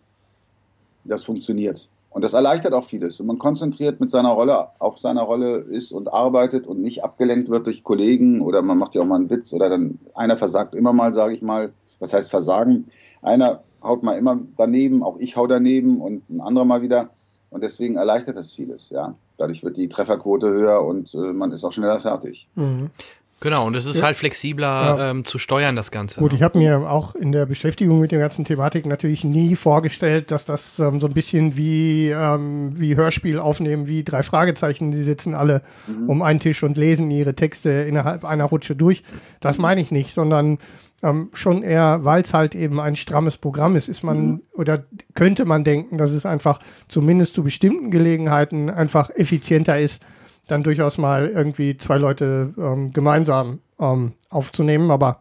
Das 1.05 1.25
funktioniert. 1.25 1.91
Und 2.09 2.25
das 2.25 2.33
erleichtert 2.33 2.73
auch 2.73 2.87
vieles. 2.87 3.19
Wenn 3.19 3.27
man 3.27 3.39
konzentriert 3.39 4.01
mit 4.01 4.11
seiner 4.11 4.31
Rolle 4.31 4.69
auf 4.79 4.97
seiner 4.97 5.25
Rolle 5.25 5.57
ist 5.59 5.93
und 5.93 6.11
arbeitet 6.11 6.67
und 6.67 6.81
nicht 6.81 7.05
abgelenkt 7.05 7.51
wird 7.51 7.67
durch 7.67 7.85
Kollegen 7.85 8.41
oder 8.41 8.63
man 8.63 8.79
macht 8.79 8.95
ja 8.95 9.03
auch 9.03 9.07
mal 9.07 9.17
einen 9.17 9.29
Witz 9.29 9.53
oder 9.53 9.69
dann 9.69 9.99
einer 10.15 10.39
versagt 10.39 10.75
immer 10.75 10.95
mal, 10.95 11.13
sage 11.13 11.35
ich 11.35 11.43
mal. 11.43 11.75
Was 11.99 12.15
heißt 12.15 12.31
versagen? 12.31 12.87
Einer 13.21 13.63
haut 13.83 14.03
mal 14.03 14.17
immer 14.17 14.41
daneben, 14.57 15.03
auch 15.03 15.19
ich 15.19 15.37
hau 15.37 15.47
daneben 15.47 16.01
und 16.01 16.31
ein 16.31 16.41
anderer 16.41 16.65
mal 16.65 16.81
wieder. 16.81 17.11
Und 17.51 17.63
deswegen 17.63 17.97
erleichtert 17.97 18.37
das 18.37 18.53
vieles, 18.53 18.91
ja. 18.91 19.15
Dadurch 19.39 19.63
wird 19.63 19.77
die 19.77 19.89
Trefferquote 19.89 20.49
höher 20.49 20.83
und 20.83 21.15
äh, 21.15 21.33
man 21.33 21.53
ist 21.53 21.65
auch 21.65 21.73
schneller 21.73 22.01
fertig. 22.01 22.49
Mhm. 22.55 22.91
Genau, 23.39 23.67
und 23.67 23.77
es 23.77 23.85
ist 23.85 23.99
ja. 23.99 24.05
halt 24.05 24.17
flexibler 24.17 24.67
ja. 24.67 25.11
ähm, 25.11 25.27
zu 25.27 25.39
steuern, 25.39 25.77
das 25.77 25.91
Ganze. 25.91 26.21
Gut, 26.21 26.33
ich 26.33 26.43
habe 26.43 26.59
mir 26.59 26.91
auch 26.91 27.15
in 27.15 27.33
der 27.33 27.45
Beschäftigung 27.45 28.01
mit 28.01 28.11
der 28.11 28.19
ganzen 28.19 28.47
Thematik 28.47 28.87
natürlich 28.87 29.25
nie 29.25 29.57
vorgestellt, 29.57 30.31
dass 30.31 30.47
das 30.47 30.79
ähm, 30.79 31.01
so 31.01 31.07
ein 31.07 31.13
bisschen 31.13 31.55
wie, 31.55 32.09
ähm, 32.09 32.73
wie 32.81 32.97
Hörspiel 32.97 33.39
aufnehmen, 33.39 33.89
wie 33.89 34.05
drei 34.05 34.23
Fragezeichen, 34.23 34.91
die 34.91 35.03
sitzen 35.03 35.35
alle 35.35 35.61
mhm. 35.87 36.09
um 36.09 36.23
einen 36.23 36.41
Tisch 36.41 36.63
und 36.63 36.79
lesen 36.79 37.11
ihre 37.11 37.35
Texte 37.35 37.71
innerhalb 37.71 38.25
einer 38.25 38.45
Rutsche 38.45 38.75
durch. 38.75 39.03
Das 39.41 39.59
meine 39.59 39.83
ich 39.83 39.91
nicht, 39.91 40.15
sondern 40.15 40.57
ähm, 41.03 41.29
schon 41.33 41.63
eher, 41.63 42.05
weil 42.05 42.23
es 42.23 42.33
halt 42.33 42.55
eben 42.55 42.81
ein 42.81 42.97
strammes 42.97 43.37
Programm 43.39 43.77
ist, 43.77 43.89
ist 43.89 44.03
man 44.03 44.27
mhm. 44.27 44.43
oder 44.53 44.85
könnte 45.15 45.45
man 45.45 45.65
denken, 45.65 45.99
dass 45.99 46.13
es 46.13 46.25
einfach 46.25 46.61
zumindest 46.89 47.35
zu 47.35 47.43
bestimmten 47.43 47.91
Gelegenheiten 47.91 48.71
einfach 48.71 49.11
effizienter 49.11 49.79
ist, 49.79 50.03
dann 50.47 50.63
durchaus 50.63 50.97
mal 50.99 51.27
irgendwie 51.29 51.77
zwei 51.77 51.99
Leute 51.99 52.55
ähm, 52.57 52.93
gemeinsam 52.93 53.61
ähm, 53.79 54.13
aufzunehmen. 54.31 54.91
Aber 54.91 55.21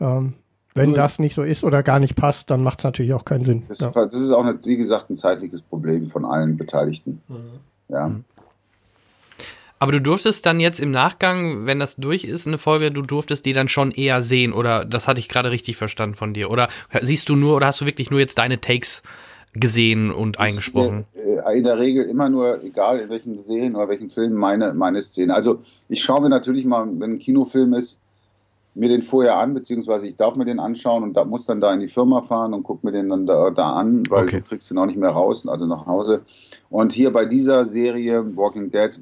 ähm, 0.00 0.34
wenn 0.74 0.94
das 0.94 1.18
nicht 1.18 1.34
so 1.34 1.42
ist 1.42 1.64
oder 1.64 1.82
gar 1.82 2.00
nicht 2.00 2.16
passt, 2.16 2.50
dann 2.50 2.62
macht 2.62 2.80
es 2.80 2.84
natürlich 2.84 3.14
auch 3.14 3.24
keinen 3.24 3.44
Sinn. 3.44 3.62
Das, 3.68 3.80
ja. 3.80 3.90
das 3.90 4.14
ist 4.14 4.30
auch, 4.32 4.44
eine, 4.44 4.58
wie 4.64 4.76
gesagt, 4.76 5.10
ein 5.10 5.16
zeitliches 5.16 5.62
Problem 5.62 6.10
von 6.10 6.24
allen 6.24 6.56
Beteiligten. 6.56 7.20
Mhm. 7.28 7.36
Ja. 7.88 8.08
Mhm. 8.08 8.24
Aber 9.84 9.92
du 9.92 10.00
durftest 10.00 10.46
dann 10.46 10.60
jetzt 10.60 10.80
im 10.80 10.92
Nachgang, 10.92 11.66
wenn 11.66 11.78
das 11.78 11.96
durch 11.96 12.24
ist, 12.24 12.46
eine 12.46 12.56
Folge, 12.56 12.90
du 12.90 13.02
durftest 13.02 13.44
die 13.44 13.52
dann 13.52 13.68
schon 13.68 13.90
eher 13.90 14.22
sehen 14.22 14.54
oder 14.54 14.86
das 14.86 15.06
hatte 15.06 15.20
ich 15.20 15.28
gerade 15.28 15.50
richtig 15.50 15.76
verstanden 15.76 16.16
von 16.16 16.32
dir 16.32 16.50
oder 16.50 16.68
siehst 17.02 17.28
du 17.28 17.36
nur 17.36 17.54
oder 17.54 17.66
hast 17.66 17.82
du 17.82 17.84
wirklich 17.84 18.10
nur 18.10 18.18
jetzt 18.18 18.38
deine 18.38 18.62
Takes 18.62 19.02
gesehen 19.52 20.10
und 20.10 20.40
eingesprochen? 20.40 21.04
Äh, 21.12 21.58
in 21.58 21.64
der 21.64 21.78
Regel 21.78 22.06
immer 22.06 22.30
nur, 22.30 22.64
egal 22.64 22.98
in 22.98 23.10
welchen 23.10 23.42
Serien 23.42 23.76
oder 23.76 23.90
welchen 23.90 24.08
Filmen, 24.08 24.36
meine, 24.36 24.72
meine 24.72 25.02
Szene. 25.02 25.34
Also 25.34 25.60
ich 25.90 26.02
schaue 26.02 26.22
mir 26.22 26.30
natürlich 26.30 26.64
mal, 26.64 26.88
wenn 26.98 27.16
ein 27.16 27.18
Kinofilm 27.18 27.74
ist, 27.74 27.98
mir 28.72 28.88
den 28.88 29.02
vorher 29.02 29.36
an, 29.36 29.52
beziehungsweise 29.52 30.06
ich 30.06 30.16
darf 30.16 30.34
mir 30.34 30.46
den 30.46 30.60
anschauen 30.60 31.02
und 31.02 31.14
da, 31.14 31.26
muss 31.26 31.44
dann 31.44 31.60
da 31.60 31.74
in 31.74 31.80
die 31.80 31.88
Firma 31.88 32.22
fahren 32.22 32.54
und 32.54 32.62
gucke 32.62 32.86
mir 32.86 32.92
den 32.92 33.10
dann 33.10 33.26
da, 33.26 33.50
da 33.50 33.74
an, 33.74 34.02
weil 34.08 34.24
okay. 34.24 34.38
du 34.38 34.48
kriegst 34.48 34.70
den 34.70 34.78
auch 34.78 34.86
nicht 34.86 34.96
mehr 34.96 35.10
raus, 35.10 35.46
also 35.46 35.66
nach 35.66 35.84
Hause. 35.84 36.22
Und 36.70 36.94
hier 36.94 37.12
bei 37.12 37.26
dieser 37.26 37.66
Serie 37.66 38.34
Walking 38.34 38.70
Dead, 38.70 38.98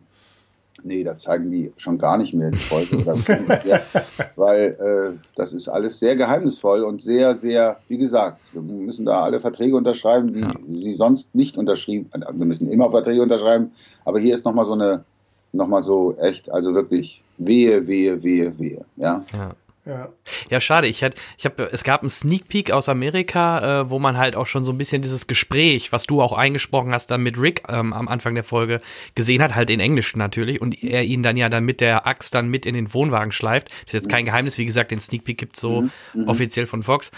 nee, 0.85 1.05
da 1.05 1.17
zeigen 1.17 1.51
die 1.51 1.73
schon 1.77 1.99
gar 1.99 2.19
nicht 2.19 2.35
mehr 2.35 2.51
die 2.51 2.59
Folge, 2.59 2.99
oder, 2.99 3.17
weil 4.37 4.77
äh, 4.81 5.19
das 5.35 5.53
ist 5.53 5.69
alles 5.69 5.99
sehr 5.99 6.17
geheimnisvoll 6.17 6.83
und 6.83 7.03
sehr, 7.03 7.37
sehr, 7.37 7.79
wie 7.89 7.99
gesagt, 7.99 8.41
wir 8.53 8.63
müssen 8.63 9.07
da 9.07 9.23
alle 9.23 9.41
Verträge 9.41 9.77
unterschreiben, 9.77 10.33
die 10.33 10.41
ja. 10.41 10.53
sie 10.73 10.95
sonst 10.95 11.35
nicht 11.35 11.57
unterschrieben, 11.57 12.11
wir 12.13 12.47
müssen 12.47 12.71
immer 12.71 12.91
Verträge 12.91 13.23
unterschreiben, 13.23 13.73
aber 14.05 14.19
hier 14.19 14.35
ist 14.35 14.45
nochmal 14.45 14.65
so 14.65 14.73
eine, 14.73 15.05
nochmal 15.53 15.83
so 15.83 16.17
echt, 16.17 16.51
also 16.51 16.75
wirklich 16.75 17.23
wehe, 17.39 17.87
wehe, 17.87 18.23
wehe, 18.23 18.59
wehe, 18.59 18.85
ja. 18.97 19.25
ja. 19.33 19.55
Ja. 19.85 20.11
ja, 20.49 20.61
schade. 20.61 20.87
Ich 20.87 21.03
hatte, 21.03 21.17
ich 21.37 21.45
habe, 21.45 21.69
es 21.73 21.83
gab 21.83 22.03
einen 22.03 22.11
Sneak 22.11 22.47
Peek 22.47 22.71
aus 22.71 22.89
Amerika, 22.89 23.81
äh, 23.81 23.91
wo 23.91 23.99
man 23.99 24.17
halt 24.17 24.37
auch 24.37 24.47
schon 24.47 24.65
so 24.65 24.71
ein 24.71 24.79
bisschen 24.79 25.03
dieses 25.03 25.27
Gespräch, 25.27 25.91
was 25.91 26.05
du 26.05 26.23
auch 26.23 26.33
eingesprochen 26.33 26.93
hast, 26.93 27.11
dann 27.11 27.23
mit 27.23 27.37
Rick 27.37 27.65
ähm, 27.69 27.93
am 27.93 28.07
Anfang 28.07 28.37
der 28.37 28.45
Folge 28.45 28.81
gesehen 29.17 29.43
hat, 29.43 29.57
halt 29.57 29.71
in 29.71 29.81
Englisch 29.81 30.15
natürlich, 30.15 30.61
und 30.61 30.85
er 30.85 31.03
ihn 31.03 31.25
dann 31.25 31.37
ja 31.37 31.49
dann 31.49 31.65
mit 31.65 31.81
der 31.81 32.07
Axt 32.07 32.33
dann 32.33 32.49
mit 32.49 32.65
in 32.65 32.75
den 32.75 32.95
Wohnwagen 32.95 33.33
schleift. 33.33 33.71
Das 33.71 33.87
ist 33.87 33.93
jetzt 33.95 34.09
kein 34.09 34.25
Geheimnis, 34.25 34.57
wie 34.57 34.67
gesagt, 34.67 34.93
den 34.93 35.01
Sneak 35.01 35.25
Peek 35.25 35.39
gibt 35.39 35.57
so 35.57 35.83
mhm. 35.83 35.91
mhm. 36.15 36.29
offiziell 36.29 36.67
von 36.67 36.85
Fox. 36.85 37.11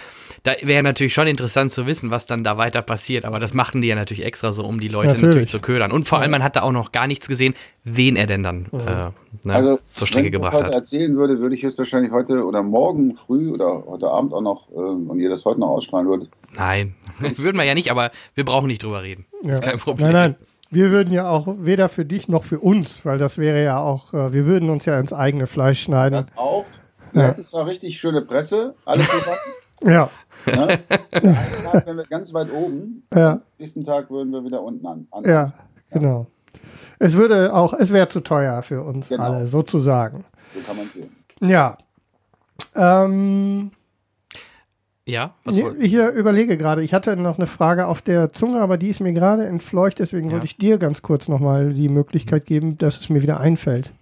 Da 0.42 0.55
wäre 0.62 0.83
natürlich 0.83 1.12
schon 1.12 1.27
interessant 1.27 1.70
zu 1.70 1.87
wissen, 1.87 2.11
was 2.11 2.24
dann 2.24 2.44
da 2.44 2.57
weiter 2.57 2.81
passiert, 2.81 3.27
aber 3.27 3.40
das 3.40 3.53
machten 3.53 3.83
die 3.83 3.88
ja 3.88 3.94
natürlich 3.94 4.24
extra 4.24 4.55
so, 4.55 4.64
um 4.64 4.81
die 4.81 4.88
Leute 4.88 5.09
natürlich, 5.09 5.27
natürlich 5.27 5.48
zu 5.48 5.61
ködern. 5.61 5.92
Und 5.92 6.09
vor 6.09 6.20
allem, 6.20 6.31
man 6.31 6.42
hatte 6.42 6.62
auch 6.62 6.72
noch 6.72 6.92
gar 6.92 7.07
nichts 7.07 7.29
gesehen, 7.29 7.55
wen 7.84 8.16
er 8.16 8.26
denn 8.26 8.42
dann 8.42 8.66
mhm. 8.72 8.80
äh, 8.80 9.10
ne, 9.44 9.54
also, 9.54 9.78
zur 9.92 10.06
Strecke 10.06 10.30
gebracht 10.30 10.54
hat. 10.54 10.60
Wenn 10.60 10.66
ich 10.66 10.72
das 10.72 10.76
heute 10.76 10.96
erzählen 10.96 11.16
würde, 11.16 11.38
würde 11.38 11.54
ich 11.54 11.64
es 11.64 11.78
wahrscheinlich 11.78 12.12
heute 12.12 12.44
oder 12.44 12.62
morgen 12.62 13.14
früh 13.14 13.52
oder 13.52 13.84
heute 13.86 14.08
Abend 14.08 14.32
auch 14.32 14.40
noch, 14.40 14.70
äh, 14.70 14.74
und 14.74 15.20
ihr 15.20 15.28
das 15.28 15.44
heute 15.44 15.60
noch 15.60 15.68
ausstrahlen 15.68 16.08
würdet. 16.08 16.30
Nein, 16.56 16.94
würden 17.36 17.56
wir 17.56 17.64
ja 17.64 17.74
nicht, 17.74 17.90
aber 17.90 18.10
wir 18.34 18.44
brauchen 18.44 18.66
nicht 18.66 18.82
drüber 18.82 19.02
reden. 19.02 19.26
Ja. 19.42 19.54
ist 19.54 19.62
kein 19.62 19.78
Problem. 19.78 20.12
Nein, 20.12 20.30
nein. 20.30 20.36
Wir 20.70 20.90
würden 20.90 21.12
ja 21.12 21.30
auch 21.30 21.46
weder 21.60 21.88
für 21.88 22.04
dich 22.04 22.26
noch 22.26 22.42
für 22.42 22.58
uns, 22.58 23.04
weil 23.04 23.18
das 23.18 23.38
wäre 23.38 23.62
ja 23.62 23.78
auch, 23.78 24.12
äh, 24.12 24.32
wir 24.32 24.46
würden 24.46 24.70
uns 24.70 24.86
ja 24.86 24.98
ins 24.98 25.12
eigene 25.12 25.46
Fleisch 25.46 25.82
schneiden. 25.82 26.14
Das 26.14 26.36
auch. 26.36 26.64
Wir 27.12 27.22
ja. 27.22 27.28
hatten 27.28 27.44
zwar 27.44 27.66
richtig 27.66 27.98
schöne 28.00 28.22
Presse, 28.22 28.74
alles 28.84 29.06
zusammen. 29.10 29.38
ja. 29.84 30.10
Ja? 30.46 30.66
Einen 30.66 31.36
Tag 31.70 31.86
wären 31.86 31.96
wir 31.96 32.04
ganz 32.04 32.34
weit 32.34 32.52
oben, 32.52 33.06
ja. 33.14 33.40
nächsten 33.58 33.84
Tag 33.84 34.10
würden 34.10 34.32
wir 34.32 34.44
wieder 34.44 34.62
unten 34.62 34.86
an. 34.86 35.06
an. 35.10 35.24
Ja, 35.24 35.52
genau. 35.90 36.26
Es 36.98 37.14
würde 37.14 37.54
auch, 37.54 37.72
es 37.74 37.92
wäre 37.92 38.08
zu 38.08 38.20
teuer 38.20 38.62
für 38.62 38.82
uns 38.82 39.08
genau. 39.08 39.24
alle, 39.24 39.46
sozusagen. 39.48 40.24
So 40.54 40.60
kann 40.60 40.76
man 40.76 40.90
sehen. 40.94 41.10
Ja. 41.40 41.78
Ähm, 42.74 43.72
ja, 45.06 45.34
was 45.44 45.56
ich 45.56 45.92
überlege 45.94 46.56
gerade, 46.56 46.82
ich 46.82 46.94
hatte 46.94 47.14
noch 47.16 47.36
eine 47.36 47.46
Frage 47.46 47.86
auf 47.86 48.00
der 48.00 48.32
Zunge, 48.32 48.60
aber 48.60 48.78
die 48.78 48.88
ist 48.88 49.00
mir 49.00 49.12
gerade 49.12 49.44
entfleucht, 49.44 49.98
deswegen 49.98 50.28
ja. 50.28 50.32
wollte 50.32 50.46
ich 50.46 50.56
dir 50.56 50.78
ganz 50.78 51.02
kurz 51.02 51.28
nochmal 51.28 51.74
die 51.74 51.90
Möglichkeit 51.90 52.46
geben, 52.46 52.78
dass 52.78 53.00
es 53.00 53.10
mir 53.10 53.20
wieder 53.20 53.38
einfällt. 53.38 53.92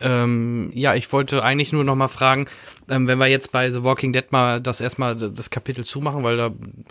Ähm, 0.00 0.70
ja, 0.74 0.94
ich 0.94 1.12
wollte 1.12 1.42
eigentlich 1.42 1.72
nur 1.72 1.84
nochmal 1.84 2.08
fragen, 2.08 2.46
ähm, 2.90 3.06
wenn 3.06 3.18
wir 3.18 3.26
jetzt 3.26 3.52
bei 3.52 3.70
The 3.70 3.84
Walking 3.84 4.12
Dead 4.12 4.24
mal 4.30 4.60
das 4.60 4.80
erstmal 4.80 5.14
das 5.14 5.50
Kapitel 5.50 5.84
zumachen, 5.84 6.22
weil 6.22 6.36
da 6.36 6.50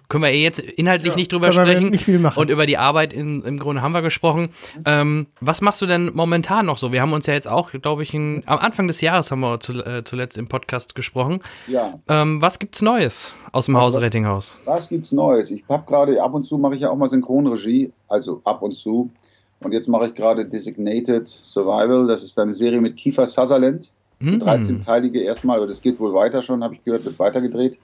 können 0.10 0.24
wir 0.24 0.30
eh 0.30 0.44
jetzt 0.44 0.60
inhaltlich 0.60 1.14
ja, 1.14 1.16
nicht 1.16 1.32
drüber 1.32 1.52
sprechen. 1.52 1.90
Nicht 1.90 2.06
viel 2.06 2.20
machen. 2.20 2.40
Und 2.40 2.50
über 2.50 2.66
die 2.66 2.78
Arbeit 2.78 3.14
in, 3.14 3.44
im 3.44 3.58
Grunde 3.58 3.82
haben 3.82 3.94
wir 3.94 4.02
gesprochen. 4.02 4.50
Ähm, 4.86 5.28
was 5.42 5.62
machst 5.62 5.82
du 5.82 5.86
denn 5.86 6.12
momentan 6.14 6.66
noch 6.66 6.78
so? 6.78 6.92
Wir 6.92 7.02
haben 7.02 7.14
uns 7.14 7.26
ja 7.26 7.34
jetzt 7.34 7.48
auch, 7.48 7.72
glaube 7.72 8.04
ich, 8.04 8.14
in, 8.14 8.44
am 8.46 8.60
Anfang 8.60 8.88
des 8.88 9.02
Jahres 9.02 9.32
haben 9.32 9.40
wir 9.40 9.60
zu, 9.60 9.74
äh, 9.74 10.04
zuletzt 10.04 10.38
im 10.38 10.48
Podcast 10.48 10.94
gesprochen. 10.96 11.42
Ja. 11.68 12.00
Ähm, 12.08 12.42
was 12.42 12.60
gibt's 12.60 12.82
Neues 12.82 13.34
aus 13.52 13.66
dem 13.66 13.78
Hause 13.78 14.02
Rettinghaus? 14.02 14.58
Was 14.66 14.90
gibt's 14.90 15.12
Neues? 15.12 15.50
Ich 15.50 15.64
habe 15.70 15.84
gerade 15.88 16.22
ab 16.22 16.34
und 16.34 16.44
zu 16.44 16.58
mache 16.58 16.76
ich 16.76 16.82
ja 16.82 16.90
auch 16.90 16.98
mal 16.98 17.10
Synchronregie, 17.10 17.92
also 18.08 18.42
ab 18.44 18.62
und 18.62 18.76
zu. 18.76 19.10
Und 19.60 19.74
jetzt 19.74 19.88
mache 19.88 20.08
ich 20.08 20.14
gerade 20.14 20.46
Designated 20.46 21.28
Survival. 21.28 22.08
Das 22.08 22.24
ist 22.24 22.38
eine 22.38 22.54
Serie 22.54 22.80
mit 22.80 22.96
Kiefer 22.96 23.26
Sutherland. 23.26 23.90
Mhm. 24.20 24.42
13-teilige 24.42 25.20
erstmal, 25.20 25.58
aber 25.58 25.68
das 25.68 25.82
geht 25.82 26.00
wohl 26.00 26.14
weiter 26.14 26.42
schon, 26.42 26.64
habe 26.64 26.74
ich 26.74 26.84
gehört, 26.84 27.06
wird 27.06 27.20
weitergedreht. 27.20 27.78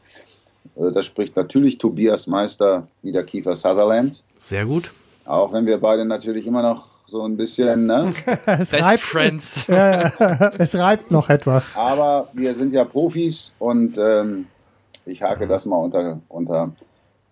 Äh, 0.75 0.91
da 0.91 1.03
spricht 1.03 1.35
natürlich 1.35 1.77
Tobias 1.77 2.27
Meister 2.27 2.87
wieder 3.01 3.23
Kiefer 3.23 3.55
Sutherland. 3.55 4.23
Sehr 4.37 4.65
gut. 4.65 4.91
Auch 5.25 5.53
wenn 5.53 5.65
wir 5.65 5.77
beide 5.79 6.05
natürlich 6.05 6.47
immer 6.47 6.61
noch 6.61 6.87
so 7.07 7.23
ein 7.23 7.37
bisschen, 7.37 7.85
ne? 7.85 8.13
es 8.45 8.71
Best 8.71 8.73
reibt, 8.73 9.01
Friends. 9.01 9.57
Es, 9.67 9.67
ja, 9.67 10.51
es 10.57 10.75
reibt 10.75 11.11
noch 11.11 11.29
etwas. 11.29 11.65
Aber 11.75 12.29
wir 12.33 12.55
sind 12.55 12.73
ja 12.73 12.83
Profis 12.83 13.53
und 13.59 13.97
ähm, 13.97 14.47
ich 15.05 15.21
hake 15.21 15.47
das 15.47 15.65
mal 15.65 15.77
unter, 15.77 16.19
unter, 16.29 16.71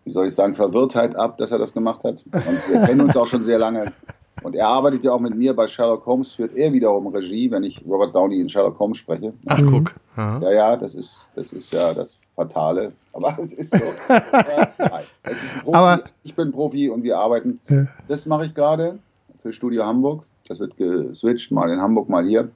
wie 0.05 0.11
soll 0.11 0.27
ich 0.27 0.35
sagen, 0.35 0.53
Verwirrtheit 0.53 1.15
ab, 1.15 1.37
dass 1.37 1.51
er 1.51 1.57
das 1.57 1.73
gemacht 1.73 2.03
hat. 2.03 2.23
Und 2.31 2.69
wir 2.69 2.81
kennen 2.85 3.01
uns 3.01 3.17
auch 3.17 3.27
schon 3.27 3.43
sehr 3.43 3.57
lange. 3.57 3.91
Und 4.43 4.55
er 4.55 4.67
arbeitet 4.67 5.03
ja 5.03 5.11
auch 5.11 5.19
mit 5.19 5.35
mir 5.35 5.55
bei 5.55 5.67
Sherlock 5.67 6.05
Holmes, 6.05 6.31
führt 6.31 6.55
er 6.55 6.73
wiederum 6.73 7.07
Regie, 7.07 7.51
wenn 7.51 7.63
ich 7.63 7.83
Robert 7.85 8.15
Downey 8.15 8.39
in 8.41 8.49
Sherlock 8.49 8.79
Holmes 8.79 8.97
spreche. 8.97 9.33
Ach, 9.45 9.59
mhm. 9.59 9.71
guck. 9.71 9.95
Aha. 10.15 10.39
Ja, 10.41 10.51
ja, 10.51 10.75
das 10.75 10.95
ist, 10.95 11.19
das 11.35 11.53
ist 11.53 11.71
ja 11.71 11.93
das 11.93 12.19
Fatale. 12.35 12.93
Aber 13.13 13.37
es 13.41 13.53
ist 13.53 13.75
so. 13.75 13.83
nein, 14.09 15.03
es 15.23 15.43
ist 15.43 15.63
Profi. 15.63 15.77
Aber 15.77 16.03
ich 16.23 16.35
bin 16.35 16.51
Profi 16.51 16.89
und 16.89 17.03
wir 17.03 17.17
arbeiten. 17.17 17.59
Ja. 17.69 17.87
Das 18.07 18.25
mache 18.25 18.45
ich 18.45 18.53
gerade 18.55 18.99
für 19.41 19.53
Studio 19.53 19.85
Hamburg. 19.85 20.23
Das 20.47 20.59
wird 20.59 20.75
geswitcht, 20.75 21.51
mal 21.51 21.69
in 21.69 21.79
Hamburg, 21.79 22.09
mal 22.09 22.25
hier, 22.25 22.49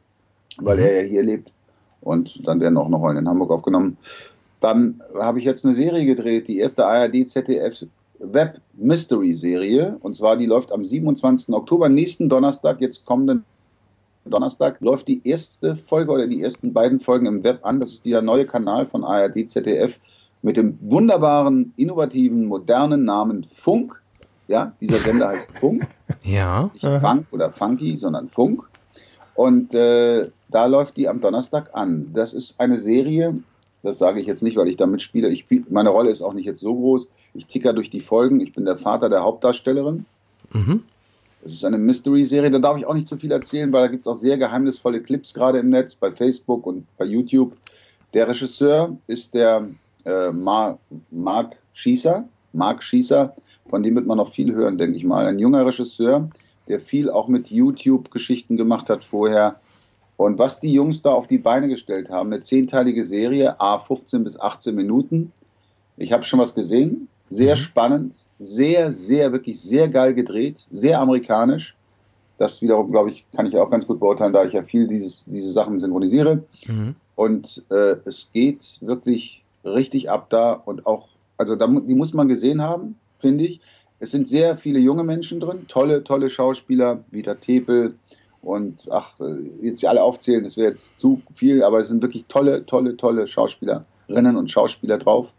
weil 0.58 0.78
mhm. 0.78 0.84
er 0.84 1.02
ja 1.04 1.08
hier 1.08 1.24
lebt. 1.24 1.52
Und 2.02 2.48
dann 2.48 2.60
werden 2.60 2.78
auch 2.78 2.89
noch 2.89 3.00
mal 3.00 3.15
in 3.15 3.28
Hamburg 3.28 3.52
aufgenommen. 3.52 3.98
Dann 4.60 5.02
habe 5.19 5.39
ich 5.39 5.45
jetzt 5.45 5.65
eine 5.65 5.76
Serie 5.76 6.06
gedreht, 6.06 6.48
die 6.48 6.58
erste 6.58 6.86
ARD-ZDF 6.86 7.86
Web-Mystery-Serie. 8.34 9.98
Und 10.02 10.16
zwar, 10.16 10.38
die 10.38 10.46
läuft 10.46 10.72
am 10.72 10.86
27. 10.86 11.54
Oktober, 11.54 11.90
nächsten 11.90 12.30
Donnerstag, 12.30 12.82
jetzt 12.82 13.06
kommenden 13.06 13.46
Donnerstag, 14.26 14.82
läuft 14.82 15.08
die 15.08 15.22
erste 15.24 15.76
Folge 15.76 16.12
oder 16.12 16.28
die 16.28 16.42
ersten 16.42 16.74
beiden 16.74 17.00
Folgen 17.00 17.26
im 17.26 17.44
Web 17.44 17.60
an. 17.64 17.80
Das 17.80 17.92
ist 17.92 18.06
der 18.06 18.22
neue 18.22 18.46
Kanal 18.46 18.86
von 18.88 19.04
ARD, 19.04 19.50
ZDF 19.50 20.00
mit 20.42 20.58
dem 20.58 20.78
wunderbaren, 20.82 21.74
innovativen, 21.76 22.46
modernen 22.46 23.04
Namen 23.04 23.48
Funk. 23.54 24.02
Ja, 24.48 24.74
dieser 24.80 24.98
Sender 24.98 25.30
heißt 25.30 25.58
Funk. 25.60 25.88
Ja. 26.24 26.72
Nicht 26.74 27.02
Funk 27.02 27.28
oder 27.32 27.52
Funky, 27.52 27.98
sondern 27.98 28.28
Funk. 28.28 28.64
Und 29.36 29.74
äh, 29.74 30.30
da 30.50 30.66
läuft 30.66 30.98
die 30.98 31.08
am 31.08 31.20
Donnerstag 31.20 31.70
an. 31.74 32.12
Das 32.14 32.34
ist 32.34 32.60
eine 32.60 32.80
Serie, 32.80 33.40
das 33.86 34.00
sage 34.00 34.20
ich 34.20 34.26
jetzt 34.26 34.42
nicht, 34.42 34.58
weil 34.58 34.68
ich 34.68 34.78
da 34.78 34.88
mitspiele. 34.88 35.30
Ich, 35.30 35.46
meine 35.70 35.90
Rolle 35.90 36.10
ist 36.10 36.24
auch 36.24 36.34
nicht 36.34 36.46
jetzt 36.46 36.60
so 36.60 36.74
groß. 36.74 37.08
Ich 37.36 37.48
ticker 37.48 37.74
durch 37.74 37.89
die 37.89 38.00
Folgen. 38.00 38.39
Ich 38.39 38.54
bin 38.54 38.65
der 38.65 38.78
Vater 38.78 39.10
der 39.10 39.24
Hauptdarstellerin. 39.24 40.06
Mhm. 40.52 40.84
Das 41.43 41.54
ist 41.54 41.63
eine 41.63 41.78
Mystery-Serie. 41.78 42.50
Da 42.50 42.60
darf 42.60 42.78
ich 42.78 42.86
auch 42.86 42.93
nicht 42.93 43.08
zu 43.08 43.17
viel 43.17 43.32
erzählen, 43.32 43.71
weil 43.71 43.82
da 43.82 43.88
gibt 43.88 44.02
es 44.02 44.08
auch 44.08 44.15
sehr 44.15 44.38
geheimnisvolle 44.38 45.02
Clips 45.02 45.34
gerade 45.34 45.60
im 45.60 45.69
Netz, 45.69 45.95
bei 45.95 46.12
Facebook 46.12 46.65
und 46.65 46.86
bei 46.98 47.06
YouTube. 47.06 47.56
Der 48.13 48.28
Regisseur 48.28 48.98
ist 49.08 49.34
der 49.34 49.67
äh, 50.06 50.32
Mar 50.32 50.80
Mark 51.12 51.58
Schießer. 51.74 52.28
Mark 52.54 52.82
Schießer, 52.82 53.36
von 53.69 53.84
dem 53.84 53.95
wird 53.95 54.08
man 54.08 54.17
noch 54.17 54.32
viel 54.32 54.54
hören, 54.54 54.78
denke 54.78 54.98
ich 54.98 55.04
mal. 55.04 55.26
Ein 55.26 55.39
junger 55.39 55.65
Regisseur, 55.65 56.30
der 56.67 56.80
viel 56.80 57.10
auch 57.10 57.28
mit 57.28 57.52
YouTube-Geschichten 57.52 58.56
gemacht 58.58 58.89
hat 58.89 59.04
vorher 59.04 59.60
und 60.17 60.39
was 60.39 60.60
die 60.60 60.71
Jungs 60.71 61.02
da 61.02 61.12
auf 61.12 61.28
die 61.28 61.38
Beine 61.38 61.67
gestellt 61.67 62.10
haben, 62.10 62.32
eine 62.32 62.41
zehnteilige 62.41 63.06
Serie, 63.06 63.60
a 63.60 63.80
15 63.80 64.24
bis 64.24 64.39
18 64.39 64.74
Minuten. 64.74 65.32
Ich 65.98 66.13
habe 66.13 66.24
schon 66.24 66.39
was 66.39 66.56
gesehen, 66.56 67.10
sehr 67.30 67.56
mhm. 67.56 67.60
spannend, 67.60 68.16
sehr, 68.40 68.92
sehr, 68.92 69.32
wirklich 69.32 69.60
sehr 69.62 69.88
geil 69.90 70.14
gedreht, 70.14 70.66
sehr 70.72 71.00
amerikanisch. 71.00 71.76
Das 72.38 72.62
wiederum, 72.62 72.92
glaube 72.92 73.12
ich, 73.12 73.26
kann 73.36 73.46
ich 73.46 73.58
auch 73.58 73.70
ganz 73.70 73.88
gut 73.88 74.00
beurteilen, 74.00 74.34
da 74.34 74.44
ich 74.44 74.54
ja 74.54 74.64
viel 74.64 74.88
dieses, 74.88 75.26
diese 75.26 75.52
Sachen 75.52 75.80
synchronisiere. 75.80 76.44
Mhm. 76.68 76.96
Und 77.16 77.64
äh, 77.72 77.96
es 78.06 78.30
geht 78.34 78.78
wirklich 78.82 79.44
richtig 79.64 80.10
ab 80.10 80.30
da 80.30 80.52
und 80.54 80.86
auch, 80.86 81.08
also 81.38 81.56
da, 81.56 81.68
die 81.68 81.96
muss 81.96 82.14
man 82.14 82.28
gesehen 82.28 82.62
haben, 82.62 82.98
finde 83.20 83.46
ich. 83.46 83.62
Es 84.00 84.12
sind 84.12 84.28
sehr 84.28 84.58
viele 84.58 84.80
junge 84.80 85.06
Menschen 85.06 85.40
drin, 85.40 85.68
tolle, 85.70 86.04
tolle 86.04 86.30
Schauspieler, 86.30 87.06
wie 87.12 87.22
der 87.22 87.40
Tepel, 87.40 87.96
und 88.46 88.88
ach, 88.92 89.16
jetzt 89.62 89.84
alle 89.86 90.04
aufzählen, 90.04 90.44
das 90.44 90.56
wäre 90.56 90.70
jetzt 90.70 91.00
zu 91.00 91.22
viel, 91.34 91.64
aber 91.64 91.80
es 91.80 91.88
sind 91.88 92.04
wirklich 92.04 92.26
tolle, 92.28 92.64
tolle, 92.66 92.96
tolle 92.96 93.26
Schauspielerinnen 93.26 94.38
und 94.38 94.52
Schauspieler 94.52 95.00
drauf. 95.00 95.34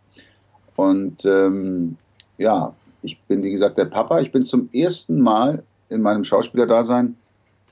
Und 0.76 1.24
ähm, 1.24 1.96
ja, 2.38 2.74
ich 3.02 3.20
bin 3.22 3.42
wie 3.42 3.50
gesagt 3.50 3.78
der 3.78 3.86
Papa. 3.86 4.20
Ich 4.20 4.32
bin 4.32 4.44
zum 4.44 4.68
ersten 4.72 5.20
Mal 5.20 5.62
in 5.88 6.02
meinem 6.02 6.24
Schauspielerdasein 6.24 7.16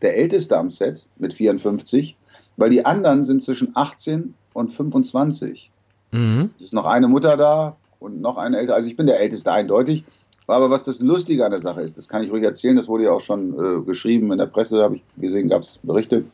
der 0.02 0.16
Älteste 0.16 0.56
am 0.56 0.70
Set 0.70 1.04
mit 1.16 1.34
54, 1.34 2.16
weil 2.56 2.70
die 2.70 2.84
anderen 2.84 3.24
sind 3.24 3.42
zwischen 3.42 3.70
18 3.74 4.34
und 4.52 4.72
25. 4.72 5.70
Mhm. 6.12 6.50
Es 6.58 6.66
ist 6.66 6.74
noch 6.74 6.86
eine 6.86 7.08
Mutter 7.08 7.36
da 7.36 7.76
und 8.00 8.20
noch 8.20 8.36
eine 8.36 8.58
ältere. 8.58 8.76
Also 8.76 8.88
ich 8.88 8.96
bin 8.96 9.06
der 9.06 9.20
Älteste 9.20 9.52
eindeutig. 9.52 10.04
Aber 10.46 10.68
was 10.68 10.84
das 10.84 11.00
Lustige 11.00 11.44
an 11.44 11.52
der 11.52 11.60
Sache 11.60 11.80
ist, 11.80 11.96
das 11.96 12.08
kann 12.08 12.22
ich 12.22 12.30
ruhig 12.30 12.42
erzählen, 12.42 12.76
das 12.76 12.86
wurde 12.86 13.04
ja 13.04 13.12
auch 13.12 13.22
schon 13.22 13.54
äh, 13.54 13.82
geschrieben 13.82 14.30
in 14.30 14.38
der 14.38 14.46
Presse, 14.46 14.82
habe 14.82 14.96
ich 14.96 15.04
gesehen, 15.16 15.48
gab 15.48 15.62
es 15.62 15.80
Berichte. 15.82 16.24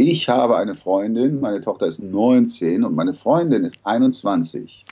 Ich 0.00 0.28
habe 0.28 0.56
eine 0.56 0.76
Freundin, 0.76 1.40
meine 1.40 1.60
Tochter 1.60 1.86
ist 1.86 2.00
19 2.00 2.84
und 2.84 2.94
meine 2.94 3.14
Freundin 3.14 3.64
ist 3.64 3.78
21. 3.82 4.84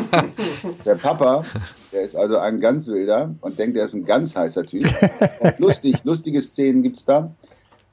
der 0.84 0.94
Papa, 0.94 1.44
der 1.90 2.02
ist 2.02 2.14
also 2.14 2.38
ein 2.38 2.60
ganz 2.60 2.86
wilder 2.86 3.34
und 3.40 3.58
denkt, 3.58 3.76
er 3.76 3.86
ist 3.86 3.94
ein 3.94 4.04
ganz 4.04 4.36
heißer 4.36 4.64
Typ. 4.64 4.86
Und 5.40 5.58
lustig, 5.58 5.96
lustige 6.04 6.40
Szenen 6.40 6.84
gibt 6.84 6.96
es 6.96 7.04
da. 7.04 7.34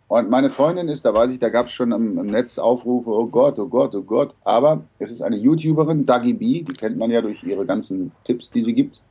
Und 0.07 0.29
meine 0.29 0.51
Freundin 0.51 0.89
ist, 0.89 1.03
da 1.03 1.15
weiß 1.15 1.31
ich, 1.31 1.39
da 1.39 1.49
gab 1.49 1.65
es 1.65 1.71
schon 1.71 1.91
im, 1.91 2.19
im, 2.19 2.27
Netz 2.27 2.59
Aufrufe, 2.59 3.09
oh 3.09 3.25
Gott, 3.25 3.57
oh 3.57 3.67
Gott, 3.67 3.95
oh 3.95 4.03
Gott. 4.03 4.35
Aber 4.43 4.83
es 4.99 5.09
ist 5.09 5.23
eine 5.23 5.37
YouTuberin, 5.37 6.05
Dagi 6.05 6.33
B, 6.33 6.61
die 6.61 6.73
kennt 6.73 6.99
man 6.99 7.09
ja 7.09 7.23
durch 7.23 7.41
ihre 7.41 7.65
ganzen 7.65 8.11
Tipps, 8.25 8.51
die 8.51 8.61
sie 8.61 8.73
gibt. 8.75 9.01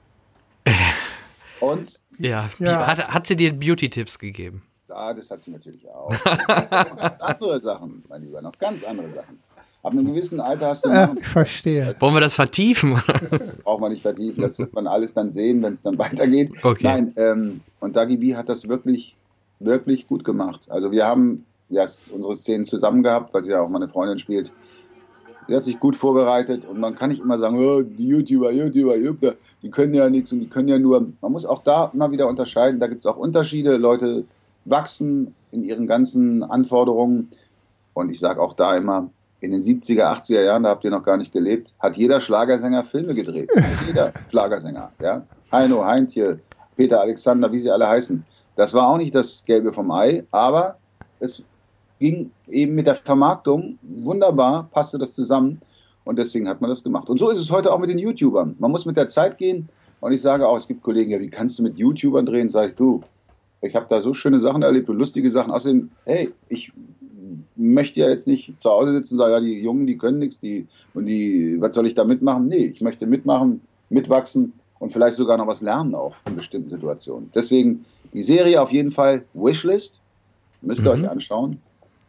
Und? 1.60 1.98
Ja, 2.18 2.48
ja. 2.60 2.86
Hat, 2.86 3.08
hat 3.08 3.26
sie 3.26 3.34
dir 3.34 3.52
Beauty-Tipps 3.52 4.20
gegeben? 4.20 4.62
Ja, 4.92 5.14
das 5.14 5.30
hat 5.30 5.42
sie 5.42 5.50
natürlich 5.50 5.88
auch. 5.88 6.12
ganz 6.96 7.20
andere 7.22 7.60
Sachen, 7.60 8.04
mein 8.08 8.22
Lieber, 8.22 8.42
noch 8.42 8.58
ganz 8.58 8.84
andere 8.84 9.08
Sachen. 9.10 9.38
Ab 9.82 9.92
einem 9.92 10.06
gewissen 10.06 10.38
Alter 10.38 10.68
hast 10.68 10.84
du. 10.84 10.90
Noch, 10.90 11.16
ich 11.16 11.26
verstehe. 11.26 11.96
Wollen 11.98 12.14
wir 12.14 12.20
das 12.20 12.34
vertiefen? 12.34 13.02
das 13.30 13.56
braucht 13.56 13.80
man 13.80 13.90
nicht 13.90 14.02
vertiefen. 14.02 14.42
Das 14.42 14.58
wird 14.58 14.72
man 14.74 14.86
alles 14.86 15.14
dann 15.14 15.30
sehen, 15.30 15.62
wenn 15.62 15.72
es 15.72 15.82
dann 15.82 15.98
weitergeht. 15.98 16.52
Okay. 16.62 16.84
Nein, 16.84 17.12
ähm, 17.16 17.60
und 17.80 17.96
Dagi 17.96 18.16
B 18.18 18.36
hat 18.36 18.48
das 18.48 18.68
wirklich, 18.68 19.16
wirklich 19.60 20.06
gut 20.06 20.24
gemacht. 20.24 20.60
Also, 20.68 20.92
wir 20.92 21.06
haben 21.06 21.46
ja, 21.68 21.86
unsere 22.12 22.36
Szenen 22.36 22.64
zusammen 22.64 23.02
gehabt, 23.02 23.32
weil 23.34 23.42
sie 23.44 23.50
ja 23.50 23.62
auch 23.62 23.68
meine 23.68 23.88
Freundin 23.88 24.18
spielt. 24.18 24.52
Sie 25.48 25.56
hat 25.56 25.64
sich 25.64 25.80
gut 25.80 25.96
vorbereitet 25.96 26.64
und 26.66 26.78
man 26.78 26.94
kann 26.94 27.10
nicht 27.10 27.20
immer 27.20 27.38
sagen, 27.38 27.58
oh, 27.58 27.82
die 27.82 28.06
YouTuber, 28.06 28.52
YouTuber, 28.52 28.96
YouTuber, 28.96 29.34
die 29.62 29.70
können 29.70 29.94
ja 29.94 30.08
nichts 30.08 30.32
und 30.32 30.40
die 30.40 30.48
können 30.48 30.68
ja 30.68 30.78
nur. 30.78 31.08
Man 31.20 31.32
muss 31.32 31.44
auch 31.44 31.62
da 31.62 31.90
immer 31.92 32.12
wieder 32.12 32.28
unterscheiden. 32.28 32.78
Da 32.78 32.86
gibt 32.86 33.00
es 33.00 33.06
auch 33.06 33.16
Unterschiede. 33.16 33.76
Leute 33.76 34.24
wachsen 34.64 35.34
in 35.50 35.64
ihren 35.64 35.86
ganzen 35.86 36.42
Anforderungen. 36.42 37.28
Und 37.94 38.10
ich 38.10 38.20
sage 38.20 38.40
auch 38.40 38.54
da 38.54 38.76
immer, 38.76 39.10
in 39.40 39.50
den 39.50 39.62
70er, 39.62 40.04
80er 40.04 40.42
Jahren, 40.42 40.62
da 40.62 40.70
habt 40.70 40.84
ihr 40.84 40.90
noch 40.90 41.02
gar 41.02 41.16
nicht 41.16 41.32
gelebt, 41.32 41.74
hat 41.80 41.96
jeder 41.96 42.20
Schlagersänger 42.20 42.84
Filme 42.84 43.12
gedreht. 43.12 43.50
jeder 43.86 44.12
Schlagersänger. 44.30 44.92
Ja? 45.00 45.22
Heino, 45.50 45.84
Heintje, 45.84 46.38
Peter 46.76 47.00
Alexander, 47.00 47.50
wie 47.50 47.58
sie 47.58 47.70
alle 47.70 47.88
heißen. 47.88 48.24
Das 48.56 48.72
war 48.72 48.88
auch 48.88 48.98
nicht 48.98 49.14
das 49.14 49.44
Gelbe 49.44 49.72
vom 49.72 49.90
Ei, 49.90 50.24
aber 50.30 50.76
es 51.18 51.42
ging 51.98 52.30
eben 52.48 52.74
mit 52.74 52.86
der 52.86 52.94
Vermarktung 52.94 53.78
wunderbar, 53.82 54.68
passte 54.70 54.98
das 54.98 55.12
zusammen 55.12 55.60
und 56.04 56.18
deswegen 56.18 56.48
hat 56.48 56.60
man 56.60 56.70
das 56.70 56.82
gemacht. 56.82 57.08
Und 57.08 57.18
so 57.18 57.30
ist 57.30 57.38
es 57.38 57.50
heute 57.50 57.72
auch 57.72 57.78
mit 57.78 57.90
den 57.90 57.98
YouTubern. 57.98 58.56
Man 58.58 58.70
muss 58.70 58.86
mit 58.86 58.96
der 58.96 59.08
Zeit 59.08 59.38
gehen 59.38 59.68
und 60.00 60.12
ich 60.12 60.22
sage 60.22 60.46
auch, 60.46 60.56
es 60.56 60.68
gibt 60.68 60.82
Kollegen, 60.82 61.10
ja, 61.12 61.20
wie 61.20 61.30
kannst 61.30 61.58
du 61.58 61.62
mit 61.62 61.76
YouTubern 61.78 62.26
drehen? 62.26 62.48
Sag 62.48 62.70
ich, 62.70 62.76
du, 62.76 63.02
ich 63.62 63.76
habe 63.76 63.86
da 63.88 64.02
so 64.02 64.12
schöne 64.12 64.40
Sachen 64.40 64.62
erlebt 64.62 64.88
und 64.88 64.98
lustige 64.98 65.30
Sachen. 65.30 65.52
Außerdem, 65.52 65.90
hey, 66.04 66.32
ich 66.48 66.72
möchte 67.56 68.00
ja 68.00 68.08
jetzt 68.08 68.26
nicht 68.26 68.60
zu 68.60 68.70
Hause 68.70 68.92
sitzen 68.92 69.14
und 69.14 69.20
sagen, 69.20 69.32
ja, 69.32 69.40
die 69.40 69.62
Jungen, 69.62 69.86
die 69.86 69.96
können 69.96 70.18
nichts, 70.18 70.40
die 70.40 70.66
und 70.94 71.06
die, 71.06 71.56
was 71.60 71.74
soll 71.74 71.86
ich 71.86 71.94
da 71.94 72.04
mitmachen? 72.04 72.48
Nee, 72.48 72.66
ich 72.66 72.80
möchte 72.80 73.06
mitmachen, 73.06 73.60
mitwachsen 73.88 74.52
und 74.78 74.92
vielleicht 74.92 75.16
sogar 75.16 75.38
noch 75.38 75.46
was 75.46 75.62
lernen 75.62 75.94
auch 75.94 76.14
in 76.26 76.36
bestimmten 76.36 76.68
Situationen. 76.68 77.30
Deswegen 77.34 77.84
die 78.12 78.22
Serie 78.22 78.60
auf 78.60 78.72
jeden 78.72 78.90
Fall 78.90 79.24
Wishlist. 79.32 80.00
Müsst 80.60 80.82
ihr 80.84 80.94
mhm. 80.94 81.04
euch 81.04 81.10
anschauen. 81.10 81.60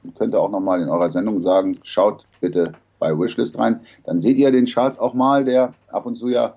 Und 0.04 0.16
könnt 0.16 0.34
ihr 0.34 0.42
auch 0.42 0.52
nochmal 0.52 0.82
in 0.82 0.90
eurer 0.90 1.10
Sendung 1.10 1.40
sagen, 1.40 1.80
schaut 1.84 2.26
bitte 2.42 2.74
bei 3.00 3.18
Wishlist 3.18 3.58
rein. 3.58 3.80
Dann 4.06 4.20
seht 4.20 4.38
ihr 4.38 4.52
den 4.52 4.66
Charles 4.66 5.00
auch 5.00 5.14
mal, 5.14 5.46
der 5.46 5.74
ab 5.90 6.06
und 6.06 6.16
zu 6.16 6.28
ja 6.28 6.56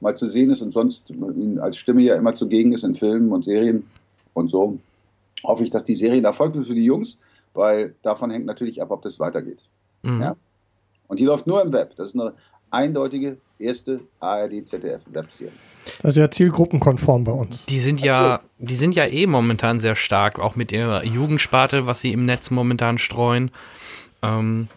mal 0.00 0.16
zu 0.16 0.26
sehen 0.26 0.50
ist 0.50 0.62
und 0.62 0.72
sonst 0.72 1.12
als 1.60 1.76
Stimme 1.76 2.02
ja 2.02 2.14
immer 2.14 2.34
zugegen 2.34 2.72
ist 2.72 2.84
in 2.84 2.94
Filmen 2.94 3.32
und 3.32 3.44
Serien. 3.44 3.84
Und 4.38 4.50
so 4.50 4.78
hoffe 5.44 5.64
ich, 5.64 5.70
dass 5.70 5.84
die 5.84 5.96
Serie 5.96 6.20
ein 6.20 6.24
Erfolg 6.24 6.54
wird 6.54 6.66
für 6.66 6.74
die 6.74 6.84
Jungs, 6.84 7.18
weil 7.54 7.94
davon 8.02 8.30
hängt 8.30 8.46
natürlich 8.46 8.80
ab, 8.80 8.90
ob 8.90 9.02
das 9.02 9.18
weitergeht. 9.18 9.58
Mhm. 10.02 10.20
Ja? 10.20 10.36
Und 11.08 11.18
die 11.18 11.24
läuft 11.24 11.46
nur 11.46 11.60
im 11.62 11.72
Web. 11.72 11.94
Das 11.96 12.08
ist 12.08 12.14
eine 12.14 12.34
eindeutige 12.70 13.38
erste 13.58 14.00
ARD-ZDF-Webserie. 14.20 15.52
Das 16.02 16.12
ist 16.12 16.16
ja 16.18 16.30
zielgruppenkonform 16.30 17.24
bei 17.24 17.32
uns. 17.32 17.64
Die 17.66 17.80
sind 17.80 18.00
ja, 18.00 18.40
die 18.58 18.76
sind 18.76 18.94
ja 18.94 19.06
eh 19.06 19.26
momentan 19.26 19.80
sehr 19.80 19.96
stark, 19.96 20.38
auch 20.38 20.54
mit 20.54 20.70
ihrer 20.70 21.04
Jugendsparte, 21.04 21.86
was 21.86 22.00
sie 22.00 22.12
im 22.12 22.24
Netz 22.26 22.50
momentan 22.50 22.98
streuen. 22.98 23.50
Ähm, 24.22 24.68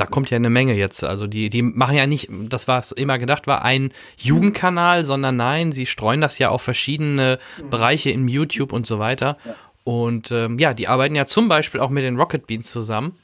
da 0.00 0.06
kommt 0.06 0.30
ja 0.30 0.36
eine 0.36 0.50
Menge 0.50 0.74
jetzt. 0.74 1.04
Also 1.04 1.26
die, 1.26 1.50
die 1.50 1.62
machen 1.62 1.94
ja 1.94 2.06
nicht, 2.06 2.28
das 2.30 2.66
war 2.66 2.82
immer 2.96 3.18
gedacht 3.18 3.46
war, 3.46 3.62
ein 3.62 3.92
Jugendkanal, 4.16 5.04
sondern 5.04 5.36
nein, 5.36 5.72
sie 5.72 5.84
streuen 5.84 6.22
das 6.22 6.38
ja 6.38 6.48
auf 6.48 6.62
verschiedene 6.62 7.38
Bereiche 7.70 8.10
in 8.10 8.26
YouTube 8.26 8.72
und 8.72 8.86
so 8.86 8.98
weiter. 8.98 9.36
Und 9.84 10.30
ähm, 10.32 10.58
ja, 10.58 10.72
die 10.72 10.88
arbeiten 10.88 11.14
ja 11.14 11.26
zum 11.26 11.48
Beispiel 11.48 11.80
auch 11.80 11.90
mit 11.90 12.02
den 12.02 12.16
Rocket 12.16 12.46
Beans 12.46 12.70
zusammen. 12.70 13.16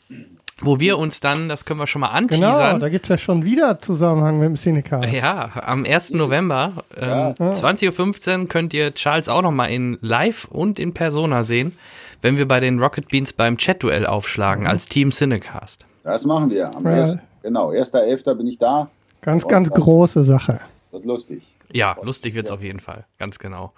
Wo 0.60 0.80
wir 0.80 0.96
uns 0.96 1.20
dann, 1.20 1.50
das 1.50 1.66
können 1.66 1.78
wir 1.78 1.86
schon 1.86 2.00
mal 2.00 2.08
anteasern. 2.08 2.68
Genau, 2.68 2.78
da 2.78 2.88
gibt 2.88 3.04
es 3.04 3.10
ja 3.10 3.18
schon 3.18 3.44
wieder 3.44 3.78
Zusammenhang 3.78 4.38
mit 4.38 4.48
dem 4.48 4.56
Cinecast. 4.56 5.12
Ja, 5.12 5.50
am 5.54 5.84
1. 5.84 6.12
November, 6.12 6.84
ähm, 6.96 7.34
ja. 7.38 7.52
20.15 7.52 8.40
Uhr 8.40 8.48
könnt 8.48 8.72
ihr 8.72 8.94
Charles 8.94 9.28
auch 9.28 9.42
nochmal 9.42 9.70
in 9.70 9.98
Live 10.00 10.46
und 10.46 10.78
in 10.78 10.94
Persona 10.94 11.42
sehen, 11.42 11.76
wenn 12.22 12.38
wir 12.38 12.48
bei 12.48 12.60
den 12.60 12.78
Rocket 12.78 13.08
Beans 13.08 13.34
beim 13.34 13.58
Chat-Duell 13.58 14.06
aufschlagen 14.06 14.64
mhm. 14.64 14.70
als 14.70 14.86
Team 14.86 15.10
Cinecast. 15.10 15.84
Das 16.06 16.24
machen 16.24 16.48
wir. 16.50 16.72
Am 16.72 16.84
ja. 16.84 16.98
erst, 16.98 17.18
genau, 17.42 17.70
1.11. 17.70 18.34
bin 18.34 18.46
ich 18.46 18.58
da. 18.58 18.88
Ganz, 19.22 19.46
ganz 19.48 19.68
große 19.68 20.22
Sache. 20.22 20.60
Wird 20.92 21.04
lustig. 21.04 21.42
Ja, 21.72 21.96
lustig 22.00 22.32
wird 22.34 22.44
es 22.44 22.50
ja. 22.50 22.54
auf 22.54 22.62
jeden 22.62 22.78
Fall. 22.78 23.06
Ganz 23.18 23.40
genau. 23.40 23.72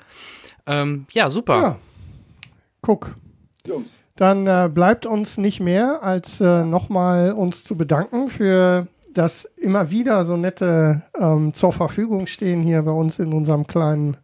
Ähm, 0.66 1.06
ja, 1.12 1.30
super. 1.30 1.56
Ja. 1.56 1.76
Guck. 2.82 3.16
Jungs. 3.66 3.94
Dann 4.16 4.46
äh, 4.46 4.68
bleibt 4.70 5.06
uns 5.06 5.38
nicht 5.38 5.60
mehr, 5.60 6.02
als 6.02 6.38
äh, 6.42 6.64
nochmal 6.64 7.32
uns 7.32 7.64
zu 7.64 7.78
bedanken 7.78 8.28
für 8.28 8.88
das 9.14 9.46
immer 9.56 9.88
wieder 9.88 10.26
so 10.26 10.36
nette 10.36 11.00
ähm, 11.18 11.54
zur 11.54 11.72
Verfügung 11.72 12.26
stehen 12.26 12.62
hier 12.62 12.82
bei 12.82 12.90
uns 12.90 13.18
in 13.18 13.32
unserem 13.32 13.66
kleinen, 13.66 14.18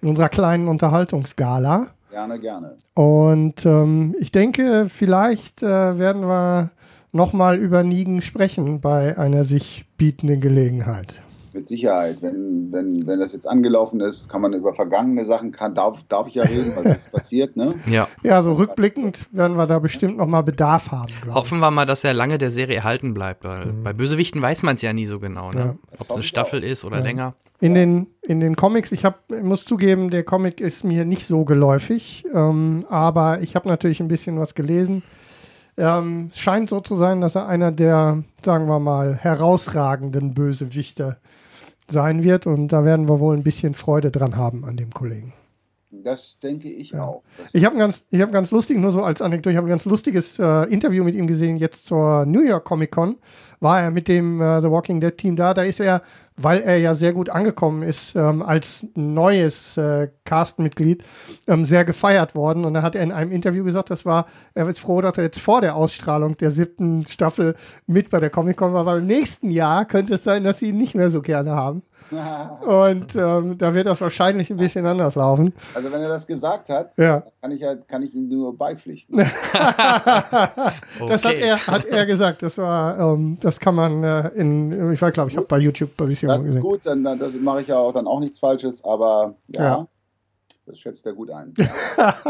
in 0.00 0.08
unserer 0.08 0.30
kleinen 0.30 0.68
Unterhaltungsgala. 0.68 1.88
Gerne, 2.10 2.40
gerne. 2.40 2.76
Und 2.94 3.66
ähm, 3.66 4.14
ich 4.20 4.32
denke, 4.32 4.88
vielleicht 4.88 5.62
äh, 5.62 5.98
werden 5.98 6.22
wir 6.22 6.70
nochmal 7.12 7.58
über 7.58 7.82
Nigen 7.84 8.22
sprechen 8.22 8.80
bei 8.80 9.16
einer 9.18 9.44
sich 9.44 9.84
bietenden 9.96 10.40
Gelegenheit. 10.40 11.22
Mit 11.54 11.66
Sicherheit. 11.66 12.22
Wenn, 12.22 12.72
wenn, 12.72 13.06
wenn 13.06 13.20
das 13.20 13.34
jetzt 13.34 13.46
angelaufen 13.46 14.00
ist, 14.00 14.30
kann 14.30 14.40
man 14.40 14.54
über 14.54 14.72
vergangene 14.72 15.26
Sachen, 15.26 15.52
kann, 15.52 15.74
darf, 15.74 16.02
darf 16.08 16.26
ich 16.26 16.34
ja 16.36 16.44
reden, 16.44 16.72
was 16.74 16.96
ist 16.96 17.12
passiert, 17.12 17.56
ne? 17.56 17.74
Ja. 17.86 18.08
Ja, 18.22 18.42
so 18.42 18.54
rückblickend 18.54 19.26
werden 19.32 19.58
wir 19.58 19.66
da 19.66 19.78
bestimmt 19.78 20.16
nochmal 20.16 20.42
Bedarf 20.42 20.90
haben. 20.90 21.12
Hoffen 21.28 21.58
wir 21.58 21.70
mal, 21.70 21.84
dass 21.84 22.04
er 22.04 22.14
lange 22.14 22.38
der 22.38 22.50
Serie 22.50 22.76
erhalten 22.76 23.12
bleibt, 23.12 23.44
weil 23.44 23.66
mhm. 23.66 23.82
bei 23.82 23.92
Bösewichten 23.92 24.40
weiß 24.40 24.62
man 24.62 24.76
es 24.76 24.82
ja 24.82 24.94
nie 24.94 25.04
so 25.04 25.20
genau, 25.20 25.50
ne? 25.50 25.60
Ja. 25.60 25.74
Ob 25.98 26.08
es 26.08 26.16
eine 26.16 26.22
Staffel 26.22 26.60
auch. 26.60 26.66
ist 26.66 26.86
oder 26.86 26.98
ja. 26.98 27.02
länger. 27.02 27.34
In 27.60 27.74
den, 27.74 28.06
in 28.22 28.40
den 28.40 28.56
Comics, 28.56 28.90
ich, 28.90 29.04
hab, 29.04 29.30
ich 29.30 29.42
muss 29.42 29.66
zugeben, 29.66 30.08
der 30.08 30.24
Comic 30.24 30.58
ist 30.58 30.84
mir 30.84 31.04
nicht 31.04 31.26
so 31.26 31.44
geläufig, 31.44 32.24
ähm, 32.32 32.86
aber 32.88 33.40
ich 33.40 33.54
habe 33.56 33.68
natürlich 33.68 34.00
ein 34.00 34.08
bisschen 34.08 34.40
was 34.40 34.54
gelesen. 34.54 35.02
Ähm, 35.76 36.30
scheint 36.34 36.68
so 36.68 36.80
zu 36.80 36.96
sein, 36.96 37.20
dass 37.20 37.34
er 37.34 37.46
einer 37.46 37.72
der, 37.72 38.22
sagen 38.44 38.66
wir 38.66 38.78
mal, 38.78 39.14
herausragenden 39.14 40.34
Bösewichte 40.34 41.16
sein 41.88 42.22
wird. 42.22 42.46
Und 42.46 42.68
da 42.68 42.84
werden 42.84 43.08
wir 43.08 43.20
wohl 43.20 43.36
ein 43.36 43.42
bisschen 43.42 43.74
Freude 43.74 44.10
dran 44.10 44.36
haben 44.36 44.64
an 44.64 44.76
dem 44.76 44.92
Kollegen. 44.92 45.32
Das 45.90 46.38
denke 46.40 46.70
ich 46.70 46.90
ja. 46.90 47.04
auch. 47.04 47.22
Das 47.36 47.54
ich 47.54 47.64
habe 47.64 47.76
ganz, 47.76 48.04
ich 48.10 48.20
habe 48.20 48.32
ganz 48.32 48.50
lustig, 48.50 48.78
nur 48.78 48.92
so 48.92 49.02
als 49.02 49.20
Anekdote, 49.20 49.50
ich 49.50 49.56
habe 49.56 49.66
ein 49.66 49.70
ganz 49.70 49.84
lustiges 49.84 50.38
äh, 50.38 50.64
Interview 50.72 51.04
mit 51.04 51.14
ihm 51.14 51.26
gesehen, 51.26 51.58
jetzt 51.58 51.86
zur 51.86 52.24
New 52.26 52.42
York 52.42 52.64
Comic 52.64 52.90
Con. 52.90 53.16
War 53.60 53.80
er 53.80 53.90
mit 53.90 54.08
dem 54.08 54.40
äh, 54.40 54.60
The 54.60 54.70
Walking 54.70 55.00
Dead 55.00 55.16
Team 55.16 55.36
da? 55.36 55.54
Da 55.54 55.62
ist 55.62 55.80
er 55.80 56.02
weil 56.36 56.60
er 56.60 56.78
ja 56.78 56.94
sehr 56.94 57.12
gut 57.12 57.30
angekommen 57.30 57.82
ist 57.82 58.14
ähm, 58.16 58.42
als 58.42 58.86
neues 58.94 59.76
äh, 59.76 60.08
Cast-Mitglied, 60.24 61.04
ähm, 61.46 61.64
sehr 61.64 61.84
gefeiert 61.84 62.34
worden. 62.34 62.64
Und 62.64 62.74
da 62.74 62.82
hat 62.82 62.94
er 62.94 63.02
in 63.02 63.12
einem 63.12 63.32
Interview 63.32 63.64
gesagt, 63.64 63.90
das 63.90 64.04
war, 64.04 64.26
er 64.54 64.68
ist 64.68 64.80
froh, 64.80 65.00
dass 65.00 65.18
er 65.18 65.24
jetzt 65.24 65.40
vor 65.40 65.60
der 65.60 65.76
Ausstrahlung 65.76 66.36
der 66.36 66.50
siebten 66.50 67.06
Staffel 67.06 67.54
mit 67.86 68.10
bei 68.10 68.20
der 68.20 68.30
Comic-Con 68.30 68.72
war, 68.72 68.86
weil 68.86 69.00
im 69.00 69.06
nächsten 69.06 69.50
Jahr 69.50 69.84
könnte 69.84 70.14
es 70.14 70.24
sein, 70.24 70.44
dass 70.44 70.58
sie 70.58 70.70
ihn 70.70 70.78
nicht 70.78 70.94
mehr 70.94 71.10
so 71.10 71.22
gerne 71.22 71.52
haben. 71.52 71.82
Und 72.10 73.16
ähm, 73.16 73.58
da 73.58 73.74
wird 73.74 73.86
das 73.86 74.00
wahrscheinlich 74.00 74.50
ein 74.50 74.56
bisschen 74.56 74.86
anders 74.86 75.14
laufen. 75.14 75.52
Also 75.74 75.92
wenn 75.92 76.02
er 76.02 76.08
das 76.08 76.26
gesagt 76.26 76.68
hat, 76.68 76.96
ja. 76.96 77.22
kann, 77.40 77.52
ich 77.52 77.62
halt, 77.62 77.88
kann 77.88 78.02
ich 78.02 78.14
ihm 78.14 78.28
nur 78.28 78.56
beipflichten. 78.56 79.16
das 81.08 81.24
hat 81.24 81.38
er, 81.38 81.66
hat 81.66 81.84
er 81.84 82.06
gesagt. 82.06 82.42
Das 82.42 82.58
war, 82.58 82.98
ähm, 82.98 83.38
das 83.40 83.60
kann 83.60 83.74
man 83.74 84.02
äh, 84.04 84.28
in, 84.28 84.92
ich 84.92 85.00
war 85.00 85.12
glaube 85.12 85.30
ich, 85.30 85.36
habe 85.36 85.46
bei 85.46 85.58
YouTube 85.58 85.90
ein 86.00 86.08
bisschen 86.08 86.28
das 86.28 86.42
gesehen. 86.42 86.62
Das 86.62 86.64
ist 86.64 86.70
gut, 86.70 86.80
dann, 86.84 87.04
dann 87.04 87.44
mache 87.44 87.62
ich 87.62 87.68
ja 87.68 87.76
auch 87.76 87.92
dann 87.92 88.06
auch 88.06 88.20
nichts 88.20 88.38
Falsches, 88.38 88.84
aber 88.84 89.34
ja. 89.48 89.62
ja. 89.62 89.88
Das 90.64 90.78
schätzt 90.78 91.04
er 91.06 91.12
gut 91.12 91.28
ein. 91.30 91.52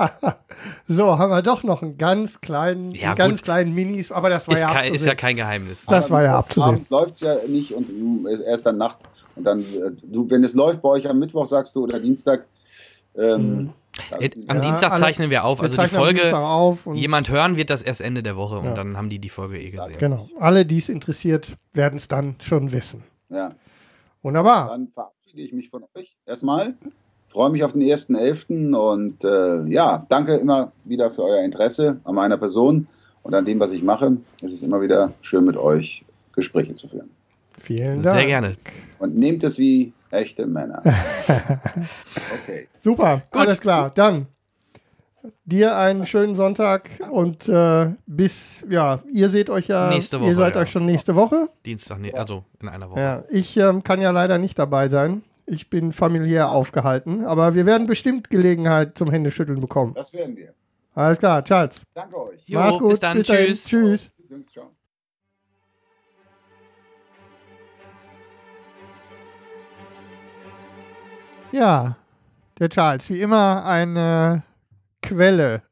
so, 0.88 1.18
haben 1.18 1.30
wir 1.30 1.42
doch 1.42 1.62
noch 1.64 1.82
einen 1.82 1.98
ganz 1.98 2.40
kleinen, 2.40 2.92
ja, 2.92 3.08
einen 3.08 3.16
ganz 3.16 3.42
kleinen 3.42 3.74
Minis, 3.74 4.10
aber 4.10 4.30
das 4.30 4.48
war 4.48 4.54
ist 4.54 4.62
ja 4.62 4.72
kein, 4.72 4.94
Ist 4.94 5.04
ja 5.04 5.14
kein 5.14 5.36
Geheimnis. 5.36 5.84
Das 5.84 6.06
aber 6.06 6.14
war 6.14 6.22
ja 6.22 6.38
abzusehen. 6.38 6.86
läuft 6.88 7.16
es 7.16 7.20
ja 7.20 7.34
nicht 7.46 7.74
und 7.74 8.26
erst 8.46 8.64
dann 8.64 8.78
Nacht 8.78 8.98
und 9.36 9.44
dann, 9.44 9.60
äh, 9.60 9.92
du, 10.02 10.28
wenn 10.30 10.44
es 10.44 10.54
läuft 10.54 10.82
bei 10.82 10.88
euch 10.88 11.08
am 11.08 11.18
Mittwoch, 11.18 11.46
sagst 11.46 11.74
du, 11.74 11.84
oder 11.84 12.00
Dienstag, 12.00 12.46
ähm, 13.14 13.56
mhm. 13.56 13.72
Am 14.48 14.56
ja, 14.56 14.62
Dienstag 14.62 14.96
zeichnen 14.96 15.28
wir 15.28 15.44
auf. 15.44 15.60
Wir 15.60 15.64
also 15.64 15.82
die 15.82 15.88
Folge, 15.88 16.34
auf 16.34 16.88
jemand 16.94 17.28
hören 17.28 17.58
wird 17.58 17.68
das 17.68 17.82
erst 17.82 18.00
Ende 18.00 18.22
der 18.22 18.36
Woche 18.36 18.58
und 18.58 18.74
dann 18.74 18.96
haben 18.96 19.10
die 19.10 19.18
die 19.18 19.28
Folge 19.28 19.60
eh 19.60 19.68
gesehen. 19.70 19.98
Genau. 19.98 20.28
Alle, 20.38 20.64
die 20.64 20.78
es 20.78 20.88
interessiert, 20.88 21.56
werden 21.74 21.96
es 21.96 22.08
dann 22.08 22.36
schon 22.40 22.72
wissen. 22.72 23.02
Ja. 23.28 23.54
Wunderbar. 24.22 24.68
Dann 24.68 24.88
verabschiede 24.88 25.42
ich 25.42 25.52
mich 25.52 25.68
von 25.68 25.84
euch 25.94 26.16
erstmal. 26.24 26.74
Freue 27.28 27.50
mich 27.50 27.64
auf 27.64 27.72
den 27.72 27.82
1.11. 27.82 28.74
und 28.74 29.24
äh, 29.24 29.64
ja, 29.70 30.06
danke 30.08 30.36
immer 30.36 30.72
wieder 30.84 31.10
für 31.10 31.24
euer 31.24 31.42
Interesse 31.42 32.00
an 32.04 32.14
meiner 32.14 32.38
Person 32.38 32.86
und 33.22 33.34
an 33.34 33.44
dem, 33.44 33.60
was 33.60 33.72
ich 33.72 33.82
mache. 33.82 34.16
Es 34.40 34.52
ist 34.52 34.62
immer 34.62 34.80
wieder 34.80 35.12
schön 35.20 35.44
mit 35.44 35.56
euch 35.56 36.04
Gespräche 36.34 36.74
zu 36.74 36.88
führen. 36.88 37.10
Vielen 37.62 38.02
Dank. 38.02 38.18
Sehr 38.18 38.26
gerne. 38.26 38.56
Und 38.98 39.16
nehmt 39.16 39.44
es 39.44 39.58
wie 39.58 39.92
echte 40.10 40.46
Männer. 40.46 40.82
okay. 42.42 42.68
Super, 42.80 43.22
Gut. 43.30 43.40
alles 43.40 43.60
klar. 43.60 43.90
Dann 43.94 44.26
dir 45.44 45.76
einen 45.76 46.06
schönen 46.06 46.34
Sonntag 46.34 46.90
und 47.10 47.48
äh, 47.48 47.92
bis, 48.06 48.64
ja, 48.68 49.00
ihr 49.10 49.28
seht 49.28 49.50
euch 49.50 49.68
ja, 49.68 49.88
nächste 49.88 50.20
Woche, 50.20 50.28
ihr 50.28 50.36
seid 50.36 50.56
ja. 50.56 50.62
euch 50.62 50.70
schon 50.70 50.84
nächste 50.84 51.14
Woche. 51.14 51.48
Dienstag, 51.64 51.98
also 52.14 52.44
in 52.60 52.68
einer 52.68 52.90
Woche. 52.90 53.00
Ja, 53.00 53.24
ich 53.28 53.56
ähm, 53.56 53.84
kann 53.84 54.00
ja 54.00 54.10
leider 54.10 54.38
nicht 54.38 54.58
dabei 54.58 54.88
sein. 54.88 55.22
Ich 55.46 55.70
bin 55.70 55.92
familiär 55.92 56.50
aufgehalten, 56.50 57.24
aber 57.24 57.54
wir 57.54 57.66
werden 57.66 57.86
bestimmt 57.86 58.30
Gelegenheit 58.30 58.96
zum 58.98 59.10
Händeschütteln 59.10 59.60
bekommen. 59.60 59.94
Das 59.94 60.12
werden 60.12 60.36
wir. 60.36 60.54
Alles 60.94 61.18
klar, 61.18 61.42
Charles. 61.44 61.82
Danke 61.94 62.20
euch. 62.20 62.42
Jo, 62.46 62.60
Mach's 62.60 62.78
gut. 62.78 62.90
Bis 62.90 63.00
dann. 63.00 63.18
Bis 63.18 63.26
tschüss. 63.26 63.64
Tschüss. 63.64 64.10
Ja, 71.52 71.96
der 72.58 72.68
Charles, 72.68 73.08
wie 73.10 73.20
immer 73.20 73.64
eine 73.64 74.42
Quelle 75.02 75.62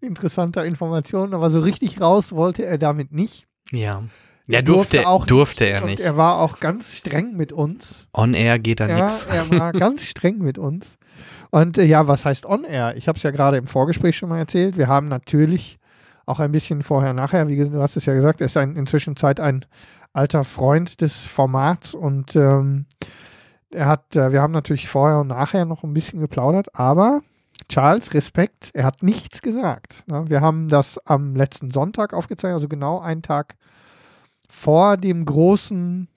interessanter 0.00 0.64
Informationen, 0.64 1.34
aber 1.34 1.50
so 1.50 1.60
richtig 1.60 2.00
raus 2.00 2.32
wollte 2.32 2.64
er 2.66 2.78
damit 2.78 3.12
nicht. 3.12 3.46
Ja. 3.70 4.02
Ja, 4.48 4.60
durfte, 4.60 4.96
durfte, 4.96 5.08
auch 5.08 5.26
durfte 5.26 5.64
nicht. 5.64 5.72
er 5.72 5.80
nicht. 5.82 6.00
Und 6.00 6.04
er 6.04 6.16
war 6.16 6.38
auch 6.38 6.58
ganz 6.58 6.94
streng 6.94 7.36
mit 7.36 7.52
uns. 7.52 8.08
On 8.12 8.34
Air 8.34 8.58
geht 8.58 8.80
da 8.80 8.88
ja, 8.88 9.04
nichts. 9.04 9.26
Er 9.26 9.48
war 9.50 9.72
ganz 9.72 10.02
streng 10.02 10.38
mit 10.38 10.58
uns. 10.58 10.98
Und 11.50 11.78
äh, 11.78 11.84
ja, 11.84 12.08
was 12.08 12.24
heißt 12.24 12.44
On 12.46 12.64
Air? 12.64 12.96
Ich 12.96 13.06
habe 13.06 13.16
es 13.16 13.22
ja 13.22 13.30
gerade 13.30 13.56
im 13.56 13.68
Vorgespräch 13.68 14.16
schon 14.16 14.28
mal 14.28 14.38
erzählt. 14.38 14.76
Wir 14.76 14.88
haben 14.88 15.06
natürlich 15.06 15.78
auch 16.26 16.40
ein 16.40 16.50
bisschen 16.50 16.82
vorher, 16.82 17.12
nachher, 17.12 17.48
wie 17.48 17.56
du 17.56 17.80
hast 17.80 17.96
es 17.96 18.06
ja 18.06 18.14
gesagt, 18.14 18.40
er 18.40 18.46
ist 18.46 18.56
ein, 18.56 18.76
inzwischen 18.76 19.16
Zeit 19.16 19.38
ein 19.38 19.64
alter 20.12 20.44
Freund 20.44 21.00
des 21.00 21.18
Formats 21.18 21.94
und 21.94 22.34
ähm, 22.36 22.86
er 23.74 23.86
hat, 23.86 24.16
äh, 24.16 24.32
wir 24.32 24.42
haben 24.42 24.52
natürlich 24.52 24.88
vorher 24.88 25.20
und 25.20 25.28
nachher 25.28 25.64
noch 25.64 25.82
ein 25.82 25.94
bisschen 25.94 26.20
geplaudert, 26.20 26.74
aber 26.74 27.22
Charles, 27.68 28.12
Respekt, 28.14 28.70
er 28.74 28.84
hat 28.84 29.02
nichts 29.02 29.42
gesagt. 29.42 30.04
Ne? 30.06 30.24
Wir 30.28 30.40
haben 30.40 30.68
das 30.68 30.98
am 31.06 31.34
letzten 31.36 31.70
Sonntag 31.70 32.12
aufgezeigt, 32.12 32.54
also 32.54 32.68
genau 32.68 33.00
einen 33.00 33.22
Tag 33.22 33.56
vor 34.48 34.96
dem 34.96 35.24
großen. 35.24 36.08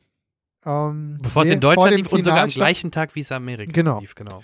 Ähm, 0.66 1.18
Bevor 1.22 1.43
es 1.43 1.49
in 1.49 1.60
Deutschland 1.60 1.95
lief 1.95 2.12
und 2.12 2.24
sogar 2.24 2.43
am 2.43 2.49
gleichen 2.49 2.91
Tag 2.91 3.16
wie 3.16 3.22
es 3.22 3.30
in 3.30 3.38
Amerika 3.38 3.72
genau. 3.72 3.99
lief, 3.99 4.16
genau. 4.16 4.41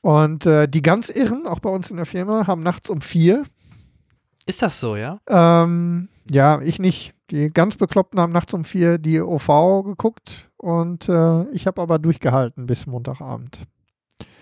Und 0.00 0.46
äh, 0.46 0.68
die 0.68 0.82
ganz 0.82 1.08
Irren, 1.08 1.46
auch 1.46 1.58
bei 1.58 1.70
uns 1.70 1.90
in 1.90 1.96
der 1.96 2.06
Firma, 2.06 2.46
haben 2.46 2.62
nachts 2.62 2.88
um 2.88 3.00
vier. 3.00 3.44
Ist 4.48 4.62
das 4.62 4.80
so, 4.80 4.96
ja? 4.96 5.20
Ähm, 5.28 6.08
ja, 6.26 6.62
ich 6.62 6.78
nicht. 6.78 7.12
Die 7.30 7.50
ganz 7.50 7.76
Bekloppten 7.76 8.18
haben 8.18 8.32
nachts 8.32 8.54
um 8.54 8.64
vier 8.64 8.96
die 8.96 9.20
OV 9.20 9.84
geguckt 9.84 10.48
und 10.56 11.06
äh, 11.10 11.42
ich 11.50 11.66
habe 11.66 11.82
aber 11.82 11.98
durchgehalten 11.98 12.66
bis 12.66 12.86
Montagabend. 12.86 13.66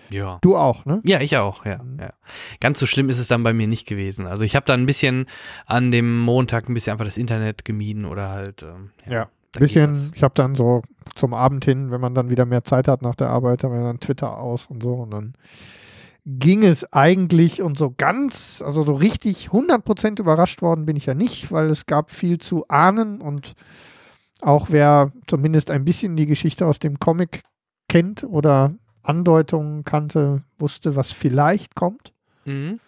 Ja. 0.09 0.39
Du 0.41 0.55
auch, 0.55 0.85
ne? 0.85 1.01
Ja, 1.03 1.19
ich 1.19 1.35
auch, 1.35 1.65
ja, 1.65 1.83
mhm. 1.83 1.99
ja. 1.99 2.11
Ganz 2.61 2.79
so 2.79 2.85
schlimm 2.85 3.09
ist 3.09 3.19
es 3.19 3.27
dann 3.27 3.43
bei 3.43 3.51
mir 3.51 3.67
nicht 3.67 3.85
gewesen. 3.85 4.27
Also 4.27 4.43
ich 4.43 4.55
habe 4.55 4.65
dann 4.65 4.79
ein 4.79 4.85
bisschen 4.85 5.25
an 5.65 5.91
dem 5.91 6.21
Montag 6.21 6.69
ein 6.69 6.73
bisschen 6.73 6.93
einfach 6.93 7.03
das 7.03 7.17
Internet 7.17 7.65
gemieden 7.65 8.05
oder 8.05 8.29
halt. 8.29 8.63
Ähm, 8.63 8.91
ja. 9.05 9.11
ja. 9.11 9.29
Ein 9.55 9.59
bisschen, 9.59 10.13
ich 10.15 10.23
habe 10.23 10.35
dann 10.35 10.55
so 10.55 10.83
zum 11.15 11.33
Abend 11.33 11.65
hin, 11.65 11.91
wenn 11.91 11.99
man 11.99 12.15
dann 12.15 12.29
wieder 12.29 12.45
mehr 12.45 12.63
Zeit 12.63 12.87
hat 12.87 13.01
nach 13.01 13.15
der 13.15 13.27
Arbeit, 13.27 13.65
haben 13.65 13.73
wir 13.73 13.81
dann 13.81 13.99
Twitter 13.99 14.37
aus 14.37 14.67
und 14.67 14.81
so 14.81 14.93
und 14.93 15.11
dann 15.11 15.33
ging 16.29 16.63
es 16.63 16.91
eigentlich 16.91 17.61
und 17.61 17.77
so 17.77 17.93
ganz, 17.95 18.61
also 18.61 18.83
so 18.83 18.93
richtig 18.93 19.47
100% 19.49 20.19
überrascht 20.19 20.61
worden 20.61 20.85
bin 20.85 20.97
ich 20.97 21.05
ja 21.05 21.13
nicht, 21.13 21.53
weil 21.53 21.69
es 21.69 21.85
gab 21.85 22.11
viel 22.11 22.37
zu 22.37 22.67
ahnen 22.67 23.21
und 23.21 23.53
auch 24.41 24.67
wer 24.69 25.13
zumindest 25.27 25.71
ein 25.71 25.85
bisschen 25.85 26.17
die 26.17 26.25
Geschichte 26.25 26.67
aus 26.67 26.79
dem 26.79 26.99
Comic 26.99 27.43
kennt 27.87 28.25
oder 28.25 28.75
Andeutungen 29.03 29.85
kannte, 29.85 30.43
wusste, 30.59 30.97
was 30.97 31.13
vielleicht 31.13 31.75
kommt. 31.75 32.11
Mhm. 32.43 32.81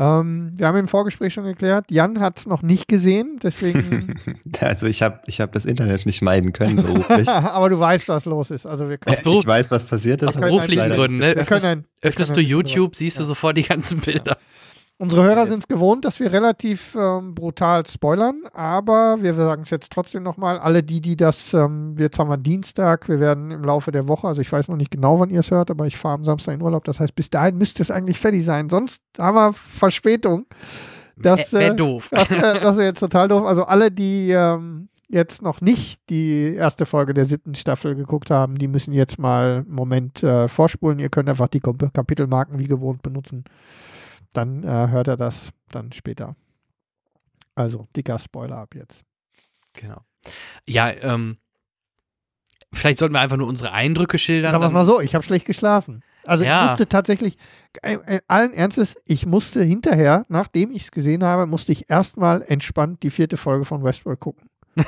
Ähm, 0.00 0.52
wir 0.56 0.66
haben 0.66 0.78
im 0.78 0.88
Vorgespräch 0.88 1.34
schon 1.34 1.44
geklärt, 1.44 1.84
Jan 1.90 2.20
hat 2.20 2.38
es 2.38 2.46
noch 2.46 2.62
nicht 2.62 2.88
gesehen, 2.88 3.38
deswegen. 3.42 4.18
also 4.60 4.86
ich 4.86 5.02
habe 5.02 5.20
ich 5.26 5.42
hab 5.42 5.52
das 5.52 5.66
Internet 5.66 6.06
nicht 6.06 6.22
meiden 6.22 6.54
können 6.54 6.76
beruflich. 6.76 7.28
Aber 7.28 7.68
du 7.68 7.78
weißt, 7.78 8.08
was 8.08 8.24
los 8.24 8.50
ist. 8.50 8.64
Also 8.64 8.88
wir 8.88 8.96
können, 8.96 9.14
ich 9.14 9.46
weiß, 9.46 9.70
was 9.70 9.84
passiert 9.84 10.22
ist. 10.22 10.28
Aus 10.28 10.40
beruflichen 10.40 10.88
Gründen. 10.88 11.18
Ne? 11.18 11.32
Öffnest, 11.32 11.66
öffnest 12.00 12.34
du 12.34 12.40
YouTube, 12.40 12.96
siehst 12.96 13.20
du 13.20 13.24
sofort 13.24 13.58
die 13.58 13.62
ganzen 13.62 14.00
Bilder. 14.00 14.38
Unsere 15.00 15.24
Hörer 15.24 15.46
sind 15.46 15.60
es 15.60 15.66
gewohnt, 15.66 16.04
dass 16.04 16.20
wir 16.20 16.30
relativ 16.30 16.94
ähm, 16.94 17.34
brutal 17.34 17.86
spoilern, 17.86 18.42
aber 18.52 19.16
wir 19.22 19.34
sagen 19.34 19.62
es 19.62 19.70
jetzt 19.70 19.90
trotzdem 19.92 20.22
nochmal. 20.22 20.58
Alle 20.58 20.82
die, 20.82 21.00
die 21.00 21.16
das, 21.16 21.54
ähm, 21.54 21.94
jetzt 21.98 22.18
haben 22.18 22.28
wir 22.28 22.36
Dienstag, 22.36 23.08
wir 23.08 23.18
werden 23.18 23.50
im 23.50 23.64
Laufe 23.64 23.92
der 23.92 24.08
Woche, 24.08 24.28
also 24.28 24.42
ich 24.42 24.52
weiß 24.52 24.68
noch 24.68 24.76
nicht 24.76 24.90
genau, 24.90 25.18
wann 25.18 25.30
ihr 25.30 25.40
es 25.40 25.50
hört, 25.50 25.70
aber 25.70 25.86
ich 25.86 25.96
fahre 25.96 26.16
am 26.16 26.26
Samstag 26.26 26.52
in 26.52 26.60
Urlaub. 26.60 26.84
Das 26.84 27.00
heißt, 27.00 27.14
bis 27.14 27.30
dahin 27.30 27.56
müsste 27.56 27.82
es 27.82 27.90
eigentlich 27.90 28.18
fertig 28.18 28.44
sein. 28.44 28.68
Sonst 28.68 29.02
haben 29.18 29.36
wir 29.36 29.54
Verspätung. 29.54 30.44
Das 31.16 31.50
wäre 31.50 31.74
doof. 31.74 32.10
Das, 32.10 32.30
äh, 32.30 32.60
das 32.60 32.76
wäre 32.76 32.88
jetzt 32.88 33.00
total 33.00 33.28
doof. 33.28 33.46
Also 33.46 33.64
alle, 33.64 33.90
die 33.90 34.32
ähm, 34.32 34.90
jetzt 35.08 35.40
noch 35.40 35.62
nicht 35.62 36.02
die 36.10 36.56
erste 36.56 36.84
Folge 36.84 37.14
der 37.14 37.24
siebten 37.24 37.54
Staffel 37.54 37.94
geguckt 37.94 38.30
haben, 38.30 38.58
die 38.58 38.68
müssen 38.68 38.92
jetzt 38.92 39.18
mal 39.18 39.64
einen 39.64 39.74
Moment 39.74 40.22
äh, 40.22 40.46
vorspulen. 40.46 40.98
Ihr 40.98 41.08
könnt 41.08 41.30
einfach 41.30 41.48
die 41.48 41.60
Kapitelmarken 41.60 42.58
wie 42.58 42.68
gewohnt 42.68 43.00
benutzen 43.00 43.44
dann 44.32 44.62
äh, 44.64 44.88
hört 44.88 45.08
er 45.08 45.16
das 45.16 45.50
dann 45.70 45.92
später. 45.92 46.36
Also, 47.54 47.88
dicker 47.96 48.18
Spoiler 48.18 48.58
ab 48.58 48.74
jetzt. 48.74 49.02
Genau. 49.72 50.02
Ja, 50.66 50.90
ähm, 50.90 51.38
vielleicht 52.72 52.98
sollten 52.98 53.14
wir 53.14 53.20
einfach 53.20 53.36
nur 53.36 53.48
unsere 53.48 53.72
Eindrücke 53.72 54.18
schildern. 54.18 54.52
Sagen 54.52 54.62
wir 54.62 54.70
mal 54.70 54.86
so, 54.86 55.00
ich 55.00 55.14
habe 55.14 55.24
schlecht 55.24 55.46
geschlafen. 55.46 56.02
Also 56.24 56.44
ja. 56.44 56.64
ich 56.64 56.70
musste 56.70 56.88
tatsächlich, 56.88 57.36
äh, 57.82 57.94
äh, 58.06 58.20
allen 58.28 58.52
Ernstes, 58.52 58.96
ich 59.06 59.26
musste 59.26 59.62
hinterher, 59.62 60.26
nachdem 60.28 60.70
ich 60.70 60.82
es 60.82 60.90
gesehen 60.90 61.24
habe, 61.24 61.46
musste 61.46 61.72
ich 61.72 61.88
erstmal 61.88 62.42
entspannt 62.42 63.02
die 63.02 63.10
vierte 63.10 63.36
Folge 63.36 63.64
von 63.64 63.82
Westworld 63.84 64.20
gucken. 64.20 64.48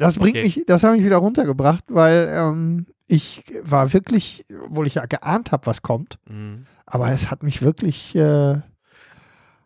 Das 0.00 0.16
bringt 0.16 0.36
okay. 0.36 0.42
mich, 0.42 0.64
das 0.66 0.82
hat 0.82 0.96
mich 0.96 1.04
wieder 1.04 1.18
runtergebracht, 1.18 1.84
weil 1.86 2.28
ähm, 2.34 2.86
ich 3.08 3.42
war 3.62 3.92
wirklich, 3.92 4.46
obwohl 4.66 4.86
ich 4.86 4.94
ja 4.94 5.06
geahnt 5.06 5.50
habe, 5.50 5.66
was 5.66 5.82
kommt, 5.82 6.18
mhm. 6.28 6.66
aber 6.86 7.10
es 7.10 7.30
hat 7.30 7.42
mich 7.42 7.62
wirklich 7.62 8.14
äh, 8.14 8.60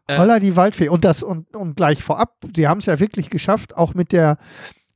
äh. 0.07 0.19
Holla 0.19 0.39
die 0.39 0.57
Waldfee. 0.57 0.89
Und 0.89 1.05
das 1.05 1.23
und, 1.23 1.55
und 1.57 1.77
gleich 1.77 2.03
vorab, 2.03 2.37
sie 2.55 2.69
haben 2.69 2.79
es 2.79 2.87
ja 2.87 3.01
wirklich 3.01 3.31
geschafft, 3.31 3.77
auch 3.77 3.95
mit 3.95 4.13
der, 4.13 4.39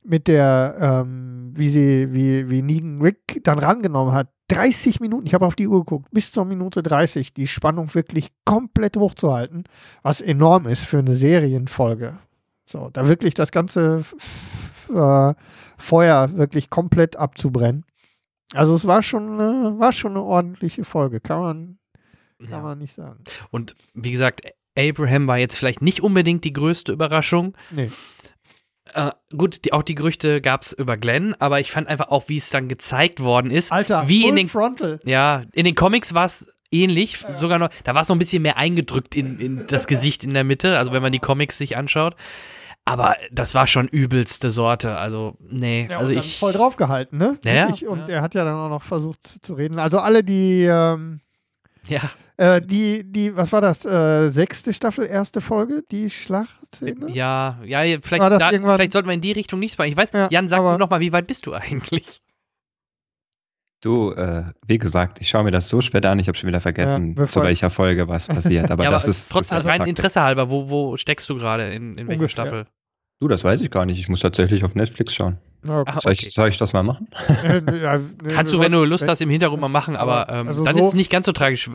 mit 0.03 0.27
der, 0.27 0.75
ähm, 0.79 1.53
wie 1.55 1.69
sie, 1.69 2.13
wie, 2.13 2.49
wie 2.49 2.61
Negan 2.61 3.01
Rick 3.01 3.41
dann 3.43 3.59
rangenommen 3.59 4.13
hat. 4.13 4.29
30 4.49 5.01
Minuten, 5.01 5.27
ich 5.27 5.33
habe 5.33 5.45
auf 5.45 5.55
die 5.55 5.67
Uhr 5.67 5.79
geguckt, 5.79 6.09
bis 6.11 6.31
zur 6.31 6.45
Minute 6.45 6.81
30, 6.81 7.33
die 7.33 7.47
Spannung 7.47 7.93
wirklich 7.93 8.29
komplett 8.45 8.95
hochzuhalten, 8.95 9.65
was 10.03 10.21
enorm 10.21 10.67
ist 10.67 10.85
für 10.85 10.99
eine 10.99 11.15
Serienfolge. 11.15 12.17
So, 12.65 12.89
da 12.93 13.09
wirklich 13.09 13.33
das 13.33 13.51
ganze 13.51 14.03
äh, 14.93 15.33
Feuer 15.77 16.37
wirklich 16.37 16.69
komplett 16.69 17.17
abzubrennen. 17.17 17.83
Also 18.53 18.75
es 18.75 18.85
war 18.87 19.03
schon, 19.03 19.39
äh, 19.39 19.79
war 19.79 19.91
schon 19.91 20.11
eine 20.11 20.23
ordentliche 20.23 20.85
Folge, 20.85 21.19
kann 21.19 21.39
man, 21.39 21.77
kann 22.39 22.49
ja. 22.49 22.61
man 22.61 22.77
nicht 22.79 22.93
sagen. 22.93 23.23
Und 23.51 23.75
wie 23.93 24.11
gesagt, 24.11 24.41
Abraham 24.77 25.27
war 25.27 25.37
jetzt 25.37 25.57
vielleicht 25.57 25.81
nicht 25.81 26.01
unbedingt 26.01 26.43
die 26.43 26.53
größte 26.53 26.91
Überraschung. 26.91 27.57
Nee. 27.71 27.91
Äh, 28.93 29.11
gut, 29.35 29.65
die, 29.65 29.73
auch 29.73 29.83
die 29.83 29.95
Gerüchte 29.95 30.41
gab 30.41 30.61
es 30.61 30.71
über 30.71 30.97
Glenn, 30.97 31.35
aber 31.39 31.59
ich 31.59 31.71
fand 31.71 31.87
einfach 31.87 32.07
auch, 32.09 32.29
wie 32.29 32.37
es 32.37 32.49
dann 32.49 32.69
gezeigt 32.69 33.21
worden 33.21 33.51
ist. 33.51 33.71
Alter, 33.71 34.07
wie 34.07 34.27
in 34.27 34.35
den, 34.35 34.47
Frontal. 34.47 34.99
Ja, 35.03 35.43
in 35.53 35.65
den 35.65 35.75
Comics 35.75 36.13
war 36.13 36.25
es 36.25 36.47
ähnlich, 36.71 37.21
ja. 37.21 37.37
sogar 37.37 37.59
noch, 37.59 37.69
da 37.83 37.95
war 37.95 38.03
es 38.03 38.09
noch 38.09 38.15
ein 38.15 38.19
bisschen 38.19 38.43
mehr 38.43 38.57
eingedrückt 38.57 39.15
in, 39.15 39.39
in 39.39 39.67
das 39.67 39.87
Gesicht 39.87 40.23
in 40.23 40.33
der 40.33 40.43
Mitte, 40.43 40.77
also 40.77 40.91
wenn 40.91 41.01
man 41.01 41.11
die 41.11 41.19
Comics 41.19 41.57
sich 41.57 41.75
anschaut. 41.75 42.15
Aber 42.87 43.15
das 43.31 43.53
war 43.53 43.67
schon 43.67 43.87
übelste 43.87 44.51
Sorte. 44.51 44.95
Also, 44.95 45.35
nee. 45.39 45.87
Ja, 45.89 45.99
also 45.99 46.11
ich. 46.11 46.39
Voll 46.39 46.53
draufgehalten, 46.53 47.17
ne? 47.17 47.37
Ja. 47.43 47.69
Ich, 47.69 47.85
und 47.85 48.07
ja. 48.07 48.15
er 48.15 48.21
hat 48.21 48.33
ja 48.35 48.43
dann 48.43 48.55
auch 48.55 48.69
noch 48.69 48.83
versucht 48.83 49.39
zu 49.45 49.53
reden. 49.53 49.79
Also 49.79 49.99
alle, 49.99 50.23
die. 50.23 50.63
Ähm, 50.63 51.19
ja. 51.87 52.01
Äh, 52.37 52.61
die, 52.61 53.03
die, 53.03 53.35
was 53.35 53.51
war 53.51 53.61
das? 53.61 53.83
Äh, 53.83 54.29
sechste 54.29 54.71
Staffel, 54.71 55.05
erste 55.07 55.41
Folge, 55.41 55.83
die 55.91 56.09
Schlachtszene? 56.09 57.09
Ja, 57.11 57.57
ja, 57.65 57.79
vielleicht, 58.01 58.23
da, 58.23 58.49
vielleicht 58.49 58.93
sollten 58.93 59.07
wir 59.07 59.15
in 59.15 59.21
die 59.21 59.31
Richtung 59.31 59.59
nichts 59.59 59.77
machen. 59.77 59.89
Ich 59.89 59.97
weiß, 59.97 60.11
ja, 60.13 60.27
Jan, 60.29 60.47
sag 60.47 60.77
noch 60.77 60.89
mal, 60.89 60.99
wie 60.99 61.11
weit 61.11 61.25
bist 61.25 61.47
du 61.47 61.53
eigentlich? 61.53 62.21
Du, 63.81 64.11
äh, 64.11 64.43
wie 64.65 64.77
gesagt, 64.77 65.21
ich 65.21 65.29
schaue 65.29 65.43
mir 65.43 65.51
das 65.51 65.69
so 65.69 65.81
spät 65.81 66.05
an, 66.05 66.19
ich 66.19 66.27
habe 66.27 66.37
schon 66.37 66.47
wieder 66.47 66.61
vergessen, 66.61 67.15
ja, 67.17 67.27
zu 67.27 67.41
welcher 67.41 67.69
Folge 67.69 68.07
was 68.07 68.27
passiert. 68.27 68.71
Aber, 68.71 68.83
ja, 68.85 68.91
das 68.91 69.03
aber 69.03 69.11
ist 69.11 69.31
trotzdem 69.31 69.59
rein 69.59 69.85
Interesse 69.85 70.21
halber, 70.21 70.49
wo, 70.49 70.69
wo 70.69 70.97
steckst 70.97 71.29
du 71.29 71.35
gerade 71.35 71.71
in, 71.73 71.97
in 71.97 72.07
welcher 72.07 72.27
Staffel? 72.27 72.67
Du, 73.19 73.27
das 73.27 73.43
weiß 73.43 73.61
ich 73.61 73.71
gar 73.71 73.85
nicht. 73.85 73.99
Ich 73.99 74.09
muss 74.09 74.19
tatsächlich 74.19 74.63
auf 74.63 74.75
Netflix 74.75 75.13
schauen. 75.13 75.37
Ah, 75.67 75.81
okay. 75.81 75.99
soll, 76.01 76.13
ich, 76.13 76.31
soll, 76.31 76.49
ich, 76.49 76.57
das 76.57 76.73
mal 76.73 76.83
machen? 76.83 77.07
ja, 77.81 77.97
nee, 77.97 78.31
Kannst 78.31 78.53
du, 78.53 78.59
wenn 78.59 78.71
du 78.71 78.83
Lust 78.83 79.07
hast, 79.07 79.21
im 79.21 79.29
Hintergrund 79.29 79.59
mal 79.61 79.69
machen, 79.69 79.95
aber 79.95 80.29
ähm, 80.29 80.47
also 80.47 80.63
dann 80.63 80.77
so 80.77 80.83
ist 80.83 80.89
es 80.89 80.93
nicht 80.93 81.09
ganz 81.09 81.25
so 81.25 81.31
tragisch. 81.31 81.69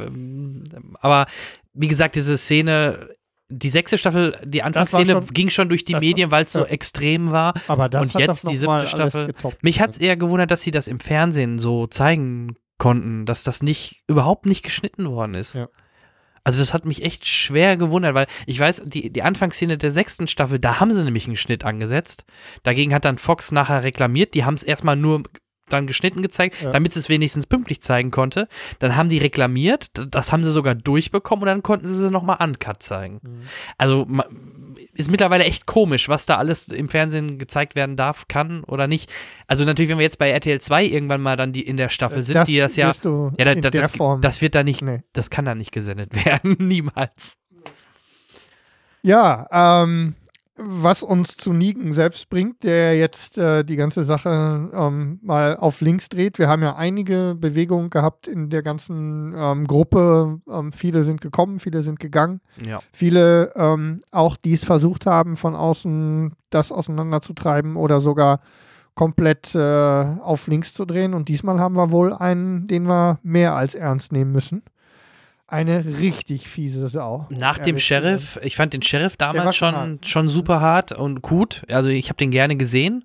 Aber 1.00 1.26
wie 1.74 1.88
gesagt, 1.88 2.14
diese 2.14 2.36
Szene 2.38 3.08
die 3.54 3.70
sechste 3.70 3.98
Staffel, 3.98 4.38
die 4.44 4.62
Anfangsszene 4.62 5.12
schon, 5.12 5.26
ging 5.26 5.50
schon 5.50 5.68
durch 5.68 5.84
die 5.84 5.94
Medien, 5.94 6.30
weil 6.30 6.44
es 6.44 6.52
so 6.52 6.64
extrem 6.64 7.32
war. 7.32 7.54
Aber 7.68 7.88
das 7.88 8.14
und 8.14 8.20
jetzt 8.20 8.48
die 8.48 8.56
siebte 8.56 8.86
Staffel. 8.86 9.34
Mich 9.60 9.80
hat 9.80 9.90
es 9.90 9.98
eher 9.98 10.16
gewundert, 10.16 10.50
dass 10.50 10.62
sie 10.62 10.70
das 10.70 10.88
im 10.88 11.00
Fernsehen 11.00 11.58
so 11.58 11.86
zeigen 11.86 12.56
konnten, 12.78 13.26
dass 13.26 13.44
das 13.44 13.62
nicht 13.62 14.02
überhaupt 14.08 14.46
nicht 14.46 14.62
geschnitten 14.62 15.10
worden 15.10 15.34
ist. 15.34 15.54
Ja. 15.54 15.68
Also 16.44 16.58
das 16.58 16.74
hat 16.74 16.84
mich 16.84 17.04
echt 17.04 17.26
schwer 17.26 17.76
gewundert, 17.76 18.14
weil 18.14 18.26
ich 18.46 18.58
weiß, 18.58 18.82
die, 18.86 19.10
die 19.10 19.22
Anfangsszene 19.22 19.78
der 19.78 19.92
sechsten 19.92 20.26
Staffel, 20.26 20.58
da 20.58 20.80
haben 20.80 20.90
sie 20.90 21.04
nämlich 21.04 21.26
einen 21.26 21.36
Schnitt 21.36 21.64
angesetzt. 21.64 22.24
Dagegen 22.64 22.92
hat 22.94 23.04
dann 23.04 23.18
Fox 23.18 23.52
nachher 23.52 23.84
reklamiert, 23.84 24.34
die 24.34 24.44
haben 24.44 24.54
es 24.54 24.62
erstmal 24.62 24.96
nur 24.96 25.22
dann 25.68 25.86
geschnitten 25.86 26.22
gezeigt, 26.22 26.60
ja. 26.60 26.70
damit 26.70 26.92
sie 26.92 27.00
es 27.00 27.08
wenigstens 27.08 27.46
pünktlich 27.46 27.80
zeigen 27.82 28.10
konnte. 28.10 28.48
Dann 28.78 28.96
haben 28.96 29.08
die 29.08 29.18
reklamiert, 29.18 29.86
das 29.94 30.32
haben 30.32 30.44
sie 30.44 30.50
sogar 30.50 30.74
durchbekommen 30.74 31.42
und 31.42 31.46
dann 31.46 31.62
konnten 31.62 31.86
sie 31.86 31.94
sie 31.94 32.10
nochmal 32.10 32.38
uncut 32.42 32.82
zeigen. 32.82 33.20
Mhm. 33.22 33.42
Also 33.78 34.06
ist 34.94 35.10
mittlerweile 35.10 35.44
echt 35.44 35.66
komisch, 35.66 36.08
was 36.08 36.26
da 36.26 36.36
alles 36.36 36.68
im 36.68 36.88
Fernsehen 36.88 37.38
gezeigt 37.38 37.74
werden 37.74 37.96
darf, 37.96 38.28
kann 38.28 38.62
oder 38.64 38.86
nicht. 38.86 39.10
Also 39.46 39.64
natürlich, 39.64 39.90
wenn 39.90 39.98
wir 39.98 40.04
jetzt 40.04 40.18
bei 40.18 40.30
RTL 40.30 40.60
2 40.60 40.84
irgendwann 40.84 41.22
mal 41.22 41.36
dann 41.36 41.52
die 41.52 41.66
in 41.66 41.76
der 41.76 41.88
Staffel 41.88 42.22
sind, 42.22 42.36
das 42.36 42.46
die 42.46 42.58
das 42.58 42.76
ja, 42.76 42.92
ja 43.38 43.44
da, 43.44 43.54
da, 43.54 43.70
das, 43.70 43.92
das 44.20 44.40
wird 44.42 44.54
da 44.54 44.62
nicht, 44.62 44.82
nee. 44.82 45.02
das 45.12 45.30
kann 45.30 45.44
da 45.44 45.54
nicht 45.54 45.72
gesendet 45.72 46.12
werden, 46.26 46.56
niemals. 46.58 47.36
Ja, 49.02 49.82
ähm, 49.82 50.14
was 50.56 51.02
uns 51.02 51.36
zu 51.36 51.52
Nigen 51.52 51.92
selbst 51.92 52.28
bringt, 52.28 52.62
der 52.62 52.96
jetzt 52.96 53.38
äh, 53.38 53.64
die 53.64 53.76
ganze 53.76 54.04
Sache 54.04 54.68
ähm, 54.72 55.18
mal 55.22 55.56
auf 55.56 55.80
links 55.80 56.10
dreht. 56.10 56.38
Wir 56.38 56.48
haben 56.48 56.62
ja 56.62 56.76
einige 56.76 57.34
Bewegungen 57.38 57.88
gehabt 57.88 58.28
in 58.28 58.50
der 58.50 58.62
ganzen 58.62 59.34
ähm, 59.34 59.66
Gruppe. 59.66 60.40
Ähm, 60.48 60.72
viele 60.72 61.04
sind 61.04 61.22
gekommen, 61.22 61.58
viele 61.58 61.82
sind 61.82 62.00
gegangen. 62.00 62.40
Ja. 62.66 62.80
Viele 62.92 63.52
ähm, 63.56 64.02
auch, 64.10 64.36
die 64.36 64.52
es 64.52 64.64
versucht 64.64 65.06
haben, 65.06 65.36
von 65.36 65.56
außen 65.56 66.34
das 66.50 66.70
auseinanderzutreiben 66.70 67.76
oder 67.76 68.00
sogar 68.00 68.40
komplett 68.94 69.54
äh, 69.54 69.58
auf 69.58 70.48
links 70.48 70.74
zu 70.74 70.84
drehen. 70.84 71.14
Und 71.14 71.28
diesmal 71.28 71.60
haben 71.60 71.76
wir 71.76 71.90
wohl 71.90 72.12
einen, 72.12 72.66
den 72.66 72.86
wir 72.86 73.20
mehr 73.22 73.54
als 73.54 73.74
ernst 73.74 74.12
nehmen 74.12 74.32
müssen 74.32 74.62
eine 75.52 75.84
richtig 75.98 76.48
fiese 76.48 76.88
Sau. 76.88 77.26
Nach 77.30 77.58
dem 77.58 77.78
Sheriff, 77.78 78.38
ich 78.42 78.56
fand 78.56 78.72
den 78.72 78.82
Sheriff 78.82 79.16
damals 79.16 79.54
schon, 79.54 80.00
schon 80.02 80.28
super 80.28 80.60
hart 80.60 80.92
und 80.92 81.20
gut. 81.20 81.62
Also 81.68 81.88
ich 81.90 82.08
habe 82.08 82.16
den 82.16 82.30
gerne 82.30 82.56
gesehen. 82.56 83.04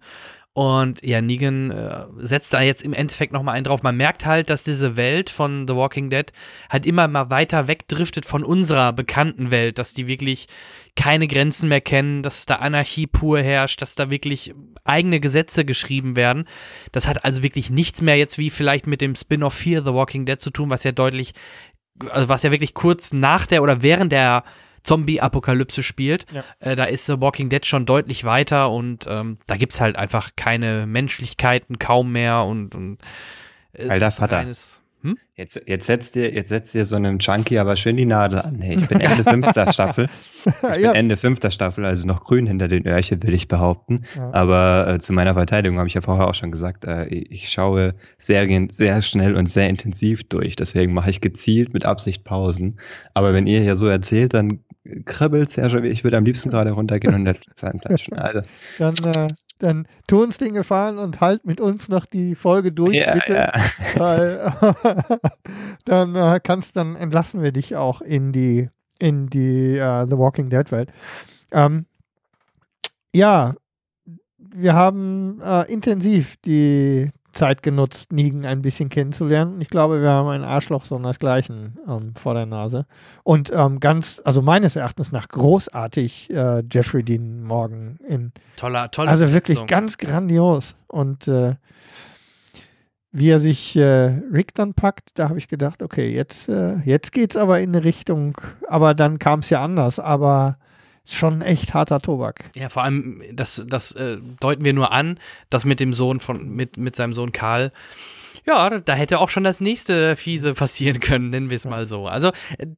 Und 0.53 1.05
ja, 1.05 1.21
Negan 1.21 1.69
äh, 1.69 2.05
setzt 2.17 2.51
da 2.51 2.61
jetzt 2.61 2.81
im 2.81 2.93
Endeffekt 2.93 3.31
nochmal 3.31 3.53
einen 3.53 3.65
drauf. 3.65 3.83
Man 3.83 3.95
merkt 3.95 4.25
halt, 4.25 4.49
dass 4.49 4.63
diese 4.63 4.97
Welt 4.97 5.29
von 5.29 5.67
The 5.67 5.75
Walking 5.75 6.09
Dead 6.09 6.33
halt 6.71 6.87
immer 6.87 7.07
mal 7.07 7.29
weiter 7.29 7.67
wegdriftet 7.67 8.25
von 8.25 8.43
unserer 8.43 8.91
bekannten 8.91 9.51
Welt, 9.51 9.77
dass 9.77 9.93
die 9.93 10.07
wirklich 10.07 10.47
keine 10.95 11.27
Grenzen 11.27 11.69
mehr 11.69 11.79
kennen, 11.79 12.23
dass 12.23 12.47
da 12.47 12.55
Anarchie 12.55 13.05
pur 13.05 13.39
herrscht, 13.39 13.83
dass 13.83 13.93
da 13.93 14.09
wirklich 14.09 14.55
eigene 14.83 15.19
Gesetze 15.19 15.63
geschrieben 15.63 16.15
werden. 16.15 16.45
Das 16.91 17.07
hat 17.07 17.23
also 17.23 17.43
wirklich 17.43 17.69
nichts 17.69 18.01
mehr 18.01 18.17
jetzt 18.17 18.39
wie 18.39 18.49
vielleicht 18.49 18.87
mit 18.87 18.99
dem 18.99 19.15
Spin-off 19.15 19.53
4 19.53 19.83
The 19.83 19.93
Walking 19.93 20.25
Dead 20.25 20.41
zu 20.41 20.49
tun, 20.49 20.71
was 20.71 20.83
ja 20.83 20.91
deutlich 20.91 21.33
also 22.09 22.29
was 22.29 22.43
ja 22.43 22.51
wirklich 22.51 22.73
kurz 22.73 23.13
nach 23.13 23.45
der 23.45 23.63
oder 23.63 23.81
während 23.81 24.11
der 24.11 24.43
Zombie-Apokalypse 24.83 25.83
spielt. 25.83 26.25
Ja. 26.31 26.43
Äh, 26.59 26.75
da 26.75 26.85
ist 26.85 27.05
The 27.05 27.19
Walking 27.19 27.49
Dead 27.49 27.65
schon 27.65 27.85
deutlich 27.85 28.23
weiter 28.23 28.71
und 28.71 29.05
ähm, 29.07 29.37
da 29.45 29.57
gibt 29.57 29.73
es 29.73 29.81
halt 29.81 29.97
einfach 29.97 30.31
keine 30.35 30.87
Menschlichkeiten 30.87 31.77
kaum 31.77 32.11
mehr 32.11 32.43
und, 32.43 32.73
und 32.73 32.99
Alter 33.77 34.11
Vater. 34.11 34.37
Reines, 34.37 34.81
hm? 35.07 35.17
Jetzt, 35.35 35.61
jetzt, 35.67 35.85
setzt 35.85 36.15
dir, 36.15 36.33
jetzt 36.33 36.49
setzt 36.49 36.73
dir 36.73 36.85
so 36.85 36.95
einem 36.95 37.19
Junkie 37.19 37.59
aber 37.59 37.75
schön 37.75 37.95
die 37.95 38.05
Nadel 38.05 38.39
an. 38.39 38.59
Hey, 38.59 38.77
ich 38.77 38.87
bin 38.87 38.99
Ende 38.99 39.23
fünfter 39.29 39.71
Staffel. 39.71 40.07
Ich 40.47 40.61
bin 40.61 40.81
ja. 40.81 40.93
Ende 40.93 41.17
fünfter 41.17 41.51
Staffel, 41.51 41.83
also 41.83 42.07
noch 42.07 42.23
grün 42.23 42.47
hinter 42.47 42.69
den 42.69 42.87
Öhrchen, 42.87 43.21
will 43.21 43.33
ich 43.33 43.49
behaupten. 43.49 44.05
Ja. 44.15 44.33
Aber 44.33 44.87
äh, 44.87 44.99
zu 44.99 45.11
meiner 45.11 45.33
Verteidigung 45.33 45.77
habe 45.77 45.89
ich 45.89 45.93
ja 45.93 45.99
vorher 45.99 46.29
auch 46.29 46.35
schon 46.35 46.53
gesagt, 46.53 46.85
äh, 46.85 47.05
ich 47.07 47.49
schaue 47.49 47.95
Serien 48.17 48.69
sehr 48.69 49.01
schnell 49.01 49.35
und 49.35 49.47
sehr 49.47 49.67
intensiv 49.67 50.23
durch. 50.23 50.55
Deswegen 50.55 50.93
mache 50.93 51.09
ich 51.09 51.19
gezielt 51.19 51.73
mit 51.73 51.83
Absicht 51.83 52.23
Pausen. 52.23 52.79
Aber 53.13 53.33
wenn 53.33 53.45
ihr 53.45 53.59
hier 53.59 53.75
so 53.75 53.87
erzählt, 53.87 54.33
dann 54.33 54.61
kribbelt 55.03 55.49
es 55.49 55.57
ja 55.57 55.69
schon. 55.69 55.83
Ich 55.83 56.05
würde 56.05 56.17
am 56.17 56.23
liebsten 56.23 56.49
gerade 56.49 56.71
runtergehen 56.71 57.13
und 57.13 57.23
Netflix 57.23 57.63
einplatschen. 57.63 58.17
Also. 58.17 58.41
Dann 58.77 58.95
äh, 59.03 59.27
dann 59.59 59.87
tu 60.07 60.21
uns 60.21 60.37
den 60.37 60.53
Gefallen 60.53 60.97
und 60.97 61.21
halt 61.21 61.45
mit 61.45 61.59
uns 61.59 61.89
noch 61.89 62.05
die 62.05 62.35
Folge 62.35 62.71
durch, 62.71 62.95
ja, 62.95 63.13
bitte. 63.13 63.33
Ja. 63.33 63.53
Weil 63.95 64.53
dann 65.85 66.15
äh, 66.15 66.39
kannst, 66.43 66.75
dann 66.75 66.95
entlassen 66.95 67.41
wir 67.41 67.51
dich 67.51 67.75
auch 67.75 68.01
in 68.01 68.31
die, 68.31 68.69
in 68.99 69.27
die 69.27 69.79
uh, 69.79 70.05
The 70.07 70.17
Walking 70.17 70.49
Dead 70.49 70.71
Welt. 70.71 70.91
Ähm, 71.51 71.85
ja, 73.13 73.55
wir 74.37 74.73
haben 74.73 75.41
äh, 75.41 75.71
intensiv 75.71 76.35
die 76.45 77.09
Zeit 77.37 77.63
genutzt, 77.63 78.11
Nigen 78.11 78.45
ein 78.45 78.61
bisschen 78.61 78.89
kennenzulernen. 78.89 79.61
Ich 79.61 79.69
glaube, 79.69 80.01
wir 80.01 80.09
haben 80.09 80.27
ein 80.27 80.43
Arschloch 80.43 80.83
so 80.83 80.95
sondersgleichen 80.95 81.77
ähm, 81.87 82.13
vor 82.15 82.33
der 82.33 82.45
Nase. 82.45 82.85
Und 83.23 83.51
ähm, 83.53 83.79
ganz, 83.79 84.21
also 84.25 84.41
meines 84.41 84.75
Erachtens 84.75 85.11
nach 85.11 85.27
großartig 85.29 86.31
äh, 86.31 86.63
Jeffrey 86.69 87.03
Dean 87.03 87.43
Morgan 87.43 87.99
in. 88.07 88.31
Toller, 88.55 88.89
toller. 88.91 89.11
Also 89.11 89.31
wirklich 89.31 89.59
Besetzung. 89.59 89.67
ganz 89.67 89.97
grandios. 89.97 90.75
Und 90.87 91.27
äh, 91.27 91.55
wie 93.11 93.29
er 93.29 93.39
sich 93.39 93.75
äh, 93.75 94.21
Rick 94.33 94.55
dann 94.55 94.73
packt, 94.73 95.11
da 95.15 95.29
habe 95.29 95.37
ich 95.37 95.47
gedacht, 95.47 95.83
okay, 95.83 96.09
jetzt, 96.09 96.49
äh, 96.49 96.77
jetzt 96.79 97.11
geht 97.11 97.31
es 97.31 97.37
aber 97.37 97.59
in 97.59 97.75
eine 97.75 97.83
Richtung, 97.83 98.37
aber 98.67 98.95
dann 98.95 99.19
kam 99.19 99.39
es 99.39 99.49
ja 99.49 99.63
anders. 99.63 99.99
Aber 99.99 100.57
ist 101.07 101.15
schon 101.15 101.41
echt 101.41 101.73
harter 101.73 101.99
Tobak. 101.99 102.45
Ja, 102.55 102.69
vor 102.69 102.83
allem, 102.83 103.21
das, 103.33 103.63
das 103.67 103.91
äh, 103.93 104.17
deuten 104.39 104.65
wir 104.65 104.73
nur 104.73 104.91
an, 104.91 105.19
dass 105.49 105.65
mit 105.65 105.79
dem 105.79 105.93
Sohn 105.93 106.19
von, 106.19 106.49
mit, 106.49 106.77
mit 106.77 106.95
seinem 106.95 107.13
Sohn 107.13 107.31
Karl, 107.31 107.71
ja, 108.47 108.79
da 108.79 108.93
hätte 108.93 109.19
auch 109.19 109.29
schon 109.29 109.43
das 109.43 109.59
nächste 109.59 110.15
Fiese 110.15 110.53
passieren 110.53 111.01
können, 111.01 111.29
nennen 111.31 111.49
wir 111.49 111.57
es 111.57 111.65
mal 111.65 111.85
so. 111.85 112.07
Also 112.07 112.31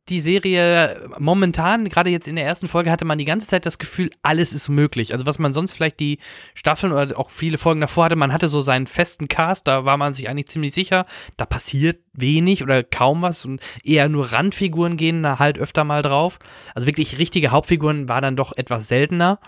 die 0.10 0.20
Serie 0.20 1.10
momentan, 1.20 1.88
gerade 1.90 2.10
jetzt 2.10 2.28
in 2.28 2.36
der 2.36 2.46
ersten 2.46 2.68
Folge, 2.68 2.90
hatte 2.90 3.06
man 3.06 3.20
die 3.20 3.26
ganze 3.26 3.48
Zeit 3.48 3.68
das 3.68 3.78
Gefühl, 3.78 4.10
alles 4.24 4.54
ist 4.54 4.70
möglich. 4.70 5.14
Also 5.14 5.28
was 5.28 5.38
man 5.38 5.54
sonst 5.54 5.74
vielleicht 5.74 6.00
die 6.00 6.18
Staffeln 6.56 6.92
oder 6.92 7.18
auch 7.20 7.30
viele 7.30 7.60
Folgen 7.60 7.82
davor 7.82 8.06
hatte, 8.06 8.16
man 8.16 8.34
hatte 8.34 8.48
so 8.48 8.62
seinen 8.62 8.88
festen 8.88 9.28
Cast, 9.28 9.68
da 9.68 9.86
war 9.86 9.98
man 9.98 10.16
sich 10.16 10.28
eigentlich 10.28 10.48
ziemlich 10.48 10.74
sicher, 10.74 11.06
da 11.38 11.46
passiert 11.46 12.00
wenig 12.14 12.64
oder 12.64 12.84
kaum 12.84 13.22
was 13.22 13.46
und 13.46 13.62
eher 13.84 14.10
nur 14.10 14.34
Randfiguren 14.34 14.98
gehen 14.98 15.22
da 15.22 15.38
halt 15.38 15.60
öfter 15.60 15.84
mal 15.84 16.02
drauf. 16.02 16.40
Also 16.74 16.88
wirklich 16.88 17.20
richtige 17.20 17.52
Hauptfiguren 17.52 18.10
war 18.10 18.22
dann 18.22 18.36
doch 18.36 18.58
etwas 18.58 18.88
seltener. 18.88 19.40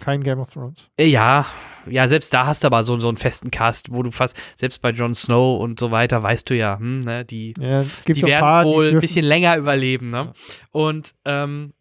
Kein 0.00 0.22
Game 0.22 0.40
of 0.40 0.50
Thrones. 0.50 0.90
Äh, 0.96 1.06
ja, 1.06 1.46
ja, 1.86 2.08
selbst 2.08 2.34
da 2.34 2.46
hast 2.46 2.64
du 2.64 2.66
aber 2.66 2.82
so, 2.82 2.98
so 2.98 3.08
einen 3.08 3.16
festen 3.16 3.50
Cast, 3.50 3.92
wo 3.92 4.02
du 4.02 4.10
fast, 4.10 4.36
selbst 4.58 4.82
bei 4.82 4.90
Jon 4.90 5.14
Snow 5.14 5.60
und 5.60 5.78
so 5.78 5.90
weiter, 5.90 6.22
weißt 6.22 6.50
du 6.50 6.56
ja, 6.56 6.78
hm, 6.78 7.00
ne, 7.00 7.24
die, 7.24 7.54
ja, 7.58 7.84
die 8.06 8.22
werden 8.22 8.64
wohl 8.64 8.90
ein 8.90 9.00
bisschen 9.00 9.24
länger 9.24 9.56
überleben, 9.56 10.10
ne? 10.10 10.16
Ja. 10.16 10.32
Und, 10.72 11.14
ähm, 11.24 11.72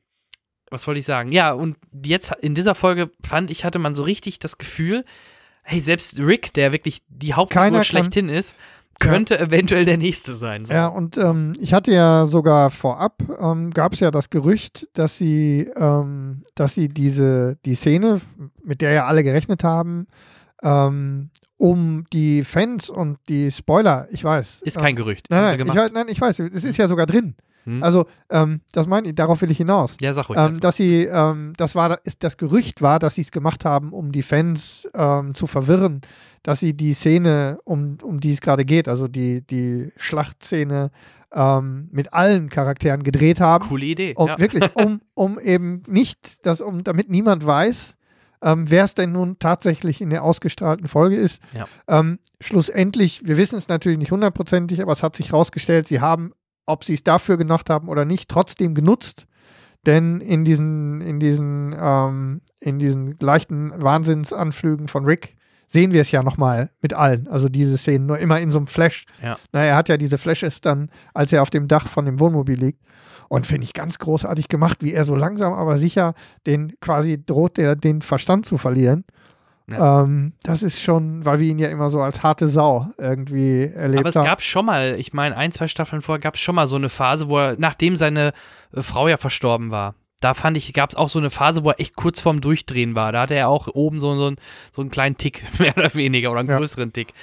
was 0.72 0.86
wollte 0.86 1.00
ich 1.00 1.06
sagen? 1.06 1.32
Ja, 1.32 1.54
und 1.54 1.78
jetzt 2.06 2.32
in 2.42 2.54
dieser 2.54 2.76
Folge 2.76 3.10
fand 3.26 3.50
ich, 3.50 3.66
hatte 3.66 3.80
man 3.80 3.96
so 3.96 4.04
richtig 4.04 4.38
das 4.38 4.60
Gefühl, 4.60 5.04
hey, 5.64 5.80
selbst 5.80 6.20
Rick, 6.20 6.54
der 6.54 6.72
wirklich 6.72 7.02
die 7.08 7.34
Hauptfigur 7.34 7.84
schlechthin 7.84 8.30
ist, 8.30 8.54
könnte 9.00 9.36
ja. 9.36 9.42
eventuell 9.42 9.86
der 9.86 9.98
nächste 9.98 10.36
sein. 10.36 10.66
So. 10.66 10.74
Ja, 10.74 10.88
und 10.88 11.18
ähm, 11.18 11.54
ich 11.60 11.74
hatte 11.74 11.92
ja 11.92 12.28
sogar 12.28 12.70
vorab, 12.70 13.24
ähm, 13.40 13.72
gab 13.72 13.94
es 13.94 14.00
ja 14.02 14.12
das 14.12 14.30
Gerücht, 14.30 14.88
dass 14.94 15.18
sie, 15.18 15.70
ähm, 15.76 16.44
dass 16.56 16.76
sie 16.76 16.90
diese, 16.90 17.58
die 17.66 17.76
Szene, 17.76 18.22
mit 18.64 18.82
der 18.82 18.92
ja 18.92 19.06
alle 19.06 19.24
gerechnet 19.24 19.64
haben, 19.64 20.08
ähm, 20.62 21.30
um 21.58 22.06
die 22.14 22.44
Fans 22.44 22.90
und 22.90 23.18
die 23.28 23.52
Spoiler, 23.52 24.08
ich 24.12 24.24
weiß. 24.24 24.62
Ist 24.62 24.78
kein 24.78 24.96
Gerücht. 24.96 25.28
Nein, 25.30 25.58
nein, 25.58 25.68
ich, 25.68 25.94
nein, 25.94 26.08
ich 26.10 26.22
weiß, 26.22 26.40
es 26.40 26.64
ist 26.64 26.78
ja 26.78 26.88
sogar 26.88 27.06
drin. 27.06 27.36
Hm. 27.66 27.84
Also, 27.84 28.06
ähm, 28.30 28.62
das 28.72 28.88
meine 28.88 29.10
ich, 29.10 29.16
darauf 29.16 29.42
will 29.42 29.52
ich 29.52 29.58
hinaus. 29.58 29.98
Ja, 30.00 30.14
sag 30.14 30.30
ruhig. 30.30 30.40
Ähm, 30.40 30.60
dass 30.60 30.78
sie, 30.78 31.06
ähm, 31.06 31.54
das 31.58 31.76
war, 31.76 32.00
das 32.20 32.38
Gerücht 32.38 32.82
war, 32.82 33.00
dass 33.00 33.16
sie 33.16 33.22
es 33.22 33.32
gemacht 33.32 33.66
haben, 33.66 33.92
um 33.92 34.12
die 34.12 34.24
Fans 34.24 34.88
ähm, 34.94 35.36
zu 35.36 35.48
verwirren, 35.48 36.02
dass 36.44 36.60
sie 36.60 36.76
die 36.76 36.94
Szene, 36.94 37.60
um, 37.66 37.98
um 38.02 38.20
die 38.20 38.34
es 38.34 38.42
gerade 38.42 38.66
geht, 38.66 38.88
also 38.88 39.08
die, 39.08 39.42
die 39.42 39.92
Schlachtszene 39.98 40.92
ähm, 41.34 41.90
mit 41.92 42.14
allen 42.14 42.50
Charakteren 42.50 43.04
gedreht 43.04 43.40
haben. 43.40 43.68
Coole 43.68 43.86
Idee. 43.86 44.14
Um, 44.16 44.28
ja. 44.28 44.40
Wirklich, 44.40 44.64
um, 44.76 45.02
um 45.14 45.40
eben 45.40 45.84
nicht, 45.88 46.46
dass, 46.46 46.62
um, 46.62 46.84
damit 46.84 47.10
niemand 47.10 47.46
weiß, 47.46 47.96
ähm, 48.42 48.70
wer 48.70 48.86
es 48.86 48.96
denn 48.96 49.12
nun 49.12 49.38
tatsächlich 49.40 50.02
in 50.02 50.10
der 50.10 50.24
ausgestrahlten 50.24 50.88
Folge 50.88 51.16
ist. 51.16 51.42
Ja. 51.54 51.68
Ähm, 51.88 52.20
schlussendlich, 52.40 53.22
wir 53.26 53.38
wissen 53.38 53.58
es 53.58 53.68
natürlich 53.68 53.98
nicht 53.98 54.12
hundertprozentig, 54.12 54.82
aber 54.82 54.94
es 54.94 55.04
hat 55.04 55.16
sich 55.16 55.32
herausgestellt, 55.32 55.88
sie 55.88 56.00
haben, 56.00 56.32
ob 56.70 56.84
sie 56.84 56.94
es 56.94 57.04
dafür 57.04 57.38
gemacht 57.38 57.70
haben 57.70 57.90
oder 57.90 58.06
nicht, 58.06 58.30
trotzdem 58.30 58.76
genutzt. 58.76 59.26
Denn 59.86 60.22
in 60.22 60.44
diesen, 60.44 61.02
in 61.02 61.20
diesen, 61.20 61.76
ähm, 61.80 62.42
in 62.60 62.80
diesen 62.80 63.18
leichten 63.20 63.72
Wahnsinnsanflügen 63.82 64.88
von 64.88 65.06
Rick 65.06 65.36
sehen 65.68 65.94
wir 65.94 66.02
es 66.02 66.12
ja 66.12 66.24
nochmal 66.24 66.72
mit 66.82 66.94
allen. 66.94 67.28
Also 67.28 67.48
diese 67.48 67.78
Szenen 67.78 68.08
nur 68.08 68.18
immer 68.20 68.40
in 68.40 68.52
so 68.52 68.58
einem 68.58 68.68
Flash. 68.68 69.06
Ja. 69.24 69.38
Na, 69.52 69.64
er 69.64 69.76
hat 69.76 69.88
ja 69.88 69.98
diese 69.98 70.18
Flashes 70.18 70.62
dann, 70.62 70.90
als 71.14 71.32
er 71.32 71.42
auf 71.42 71.50
dem 71.50 71.68
Dach 71.68 71.88
von 71.88 72.06
dem 72.06 72.20
Wohnmobil 72.20 72.60
liegt. 72.60 72.84
Und 73.30 73.46
finde 73.46 73.66
ich 73.66 73.74
ganz 73.74 74.00
großartig 74.00 74.48
gemacht, 74.48 74.80
wie 74.82 74.94
er 74.94 75.06
so 75.06 75.16
langsam 75.16 75.54
aber 75.54 75.78
sicher 75.78 76.16
den 76.48 76.74
quasi 76.82 77.24
droht, 77.24 77.58
der, 77.58 77.76
den 77.76 78.02
Verstand 78.02 78.48
zu 78.48 78.58
verlieren. 78.58 79.06
Ja. 79.72 80.04
Ähm, 80.04 80.34
das 80.44 80.64
ist 80.64 80.82
schon, 80.82 81.26
weil 81.26 81.40
wir 81.40 81.48
ihn 81.48 81.60
ja 81.60 81.70
immer 81.70 81.90
so 81.90 82.02
als 82.02 82.24
harte 82.24 82.48
Sau 82.48 82.88
irgendwie 82.98 83.64
erlebt 83.66 84.00
Aber 84.02 84.10
es 84.10 84.16
haben. 84.16 84.26
gab 84.26 84.42
schon 84.42 84.66
mal, 84.66 84.96
ich 85.00 85.14
meine, 85.14 85.36
ein, 85.38 85.52
zwei 85.52 85.68
Staffeln 85.68 86.02
vorher 86.02 86.20
gab 86.20 86.36
es 86.36 86.42
schon 86.42 86.56
mal 86.56 86.68
so 86.68 86.76
eine 86.76 86.90
Phase, 86.90 87.30
wo 87.30 87.38
er, 87.40 87.56
nachdem 87.58 87.96
seine 87.96 88.34
äh, 88.74 88.82
Frau 88.82 89.08
ja 89.08 89.18
verstorben 89.18 89.72
war, 89.72 89.96
da 90.22 90.34
fand 90.34 90.58
ich, 90.58 90.74
gab 90.74 90.90
es 90.90 90.96
auch 90.98 91.08
so 91.08 91.18
eine 91.20 91.30
Phase, 91.30 91.64
wo 91.64 91.70
er 91.70 91.80
echt 91.80 91.96
kurz 91.96 92.20
vorm 92.20 92.42
Durchdrehen 92.42 92.94
war. 92.94 93.14
Da 93.14 93.22
hatte 93.22 93.36
er 93.36 93.48
auch 93.48 93.68
oben 93.74 94.02
so, 94.02 94.14
so, 94.16 94.28
einen, 94.28 94.36
so 94.76 94.82
einen 94.82 94.92
kleinen 94.92 95.16
Tick, 95.18 95.44
mehr 95.60 95.78
oder 95.78 95.94
weniger, 95.96 96.32
oder 96.32 96.42
einen 96.42 96.50
Ja. 96.50 96.58
größeren 96.58 96.92
Tick. 96.92 97.14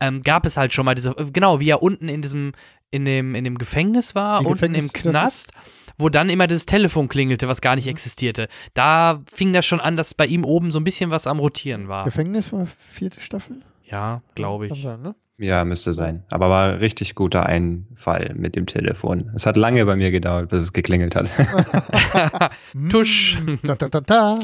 Ähm, 0.00 0.22
gab 0.22 0.46
es 0.46 0.56
halt 0.56 0.72
schon 0.72 0.84
mal 0.84 0.94
diese, 0.94 1.14
genau, 1.32 1.58
wie 1.60 1.68
er 1.70 1.82
unten 1.82 2.08
in 2.08 2.22
diesem, 2.22 2.52
in 2.92 3.04
dem, 3.04 3.34
in 3.34 3.42
dem 3.42 3.58
Gefängnis 3.58 4.14
war, 4.14 4.40
Die 4.40 4.46
unten 4.46 4.74
im 4.74 4.86
Gefängnis- 4.88 4.92
Knast, 5.10 5.50
wo 5.98 6.08
dann 6.08 6.30
immer 6.30 6.46
das 6.46 6.66
Telefon 6.66 7.08
klingelte, 7.08 7.48
was 7.48 7.60
gar 7.60 7.76
nicht 7.76 7.86
existierte. 7.86 8.48
Da 8.74 9.22
fing 9.32 9.52
das 9.52 9.64
schon 9.66 9.80
an, 9.80 9.96
dass 9.96 10.14
bei 10.14 10.26
ihm 10.26 10.44
oben 10.44 10.70
so 10.70 10.78
ein 10.78 10.84
bisschen 10.84 11.10
was 11.10 11.26
am 11.26 11.38
Rotieren 11.38 11.88
war. 11.88 12.04
Gefängnis 12.04 12.52
war 12.52 12.66
vierte 12.90 13.20
Staffel? 13.20 13.60
Ja, 13.84 14.22
glaube 14.34 14.68
Kann 14.68 14.76
ich. 14.76 14.82
sein, 14.82 15.02
ne? 15.02 15.14
Ja, 15.36 15.64
müsste 15.64 15.92
sein. 15.92 16.22
Aber 16.30 16.48
war 16.48 16.70
ein 16.74 16.78
richtig 16.78 17.16
guter 17.16 17.46
Einfall 17.46 18.32
mit 18.36 18.54
dem 18.54 18.66
Telefon. 18.66 19.32
Es 19.34 19.46
hat 19.46 19.56
lange 19.56 19.84
bei 19.84 19.96
mir 19.96 20.10
gedauert, 20.12 20.48
bis 20.48 20.62
es 20.62 20.72
geklingelt 20.72 21.16
hat. 21.16 21.28
Tusch. 22.90 23.38
Mm, 23.44 23.54
Da, 23.64 23.74
da, 23.74 23.88
da, 23.88 24.00
da. 24.00 24.38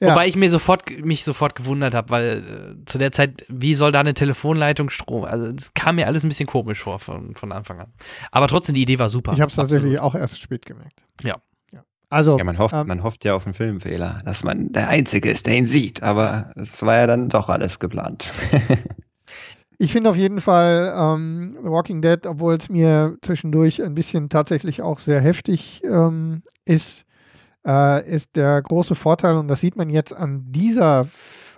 Ja. 0.00 0.10
Wobei 0.10 0.26
ich 0.26 0.36
mir 0.36 0.50
sofort, 0.50 0.90
mich 1.04 1.24
sofort 1.24 1.54
gewundert 1.54 1.94
habe, 1.94 2.10
weil 2.10 2.76
äh, 2.80 2.84
zu 2.84 2.98
der 2.98 3.12
Zeit, 3.12 3.44
wie 3.48 3.74
soll 3.74 3.92
da 3.92 4.00
eine 4.00 4.14
Telefonleitung 4.14 4.90
Strom? 4.90 5.24
Also 5.24 5.52
das 5.52 5.72
kam 5.72 5.96
mir 5.96 6.06
alles 6.06 6.24
ein 6.24 6.28
bisschen 6.28 6.48
komisch 6.48 6.80
vor 6.80 6.98
von, 6.98 7.34
von 7.34 7.52
Anfang 7.52 7.80
an. 7.80 7.92
Aber 8.32 8.48
trotzdem, 8.48 8.74
die 8.74 8.82
Idee 8.82 8.98
war 8.98 9.08
super. 9.08 9.32
Ich 9.32 9.40
habe 9.40 9.50
es 9.50 9.56
tatsächlich 9.56 9.98
auch 10.00 10.14
erst 10.14 10.40
spät 10.40 10.66
gemerkt. 10.66 11.02
Ja. 11.22 11.36
Also, 12.10 12.38
Ja, 12.38 12.44
man 12.44 12.58
hofft, 12.58 12.74
ähm, 12.74 12.86
man 12.86 13.02
hofft 13.02 13.24
ja 13.24 13.34
auf 13.34 13.44
einen 13.44 13.54
Filmfehler, 13.54 14.22
dass 14.24 14.44
man 14.44 14.70
der 14.70 14.88
Einzige 14.88 15.30
ist, 15.30 15.46
der 15.46 15.56
ihn 15.56 15.66
sieht. 15.66 16.02
Aber 16.02 16.52
es 16.54 16.80
war 16.82 16.96
ja 16.96 17.06
dann 17.08 17.28
doch 17.28 17.48
alles 17.48 17.80
geplant. 17.80 18.32
ich 19.78 19.90
finde 19.90 20.10
auf 20.10 20.16
jeden 20.16 20.40
Fall 20.40 20.94
ähm, 20.96 21.58
The 21.60 21.70
Walking 21.70 22.02
Dead, 22.02 22.24
obwohl 22.26 22.54
es 22.54 22.68
mir 22.68 23.16
zwischendurch 23.22 23.82
ein 23.82 23.94
bisschen 23.94 24.28
tatsächlich 24.28 24.80
auch 24.80 25.00
sehr 25.00 25.20
heftig 25.20 25.82
ähm, 25.84 26.42
ist, 26.64 27.04
äh, 27.66 28.08
ist 28.08 28.36
der 28.36 28.60
große 28.62 28.94
Vorteil, 28.94 29.36
und 29.36 29.48
das 29.48 29.60
sieht 29.60 29.76
man 29.76 29.90
jetzt 29.90 30.12
an 30.14 30.44
dieser, 30.50 31.08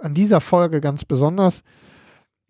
an 0.00 0.14
dieser 0.14 0.40
Folge 0.40 0.80
ganz 0.80 1.04
besonders, 1.04 1.62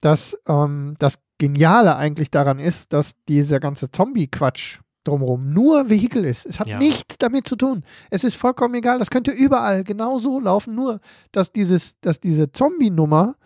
dass 0.01 0.37
ähm, 0.49 0.95
das 0.99 1.19
Geniale 1.39 1.97
eigentlich 1.97 2.31
daran 2.31 2.59
ist, 2.59 2.93
dass 2.93 3.13
dieser 3.29 3.61
ganze 3.61 3.91
Zombie-Quatsch 3.91 4.79
drumherum 5.05 5.53
nur 5.53 5.89
Vehikel 5.89 6.25
ist. 6.25 6.47
Es 6.47 6.59
hat 6.59 6.67
Ja. 6.67 6.79
nichts 6.79 7.17
damit 7.19 7.47
zu 7.47 7.57
tun. 7.57 7.85
Es 8.11 8.25
ist 8.25 8.35
vollkommen 8.37 8.75
egal. 8.75 8.99
Das 8.99 9.11
könnte 9.11 9.31
überall 9.31 9.85
genau 9.85 10.19
so 10.19 10.41
laufen, 10.41 10.75
nur 10.75 11.01
dass 11.33 11.53
dieses, 11.53 11.95
dass 12.01 12.21
diese 12.21 12.51
Zombie-Nummer 12.51 13.37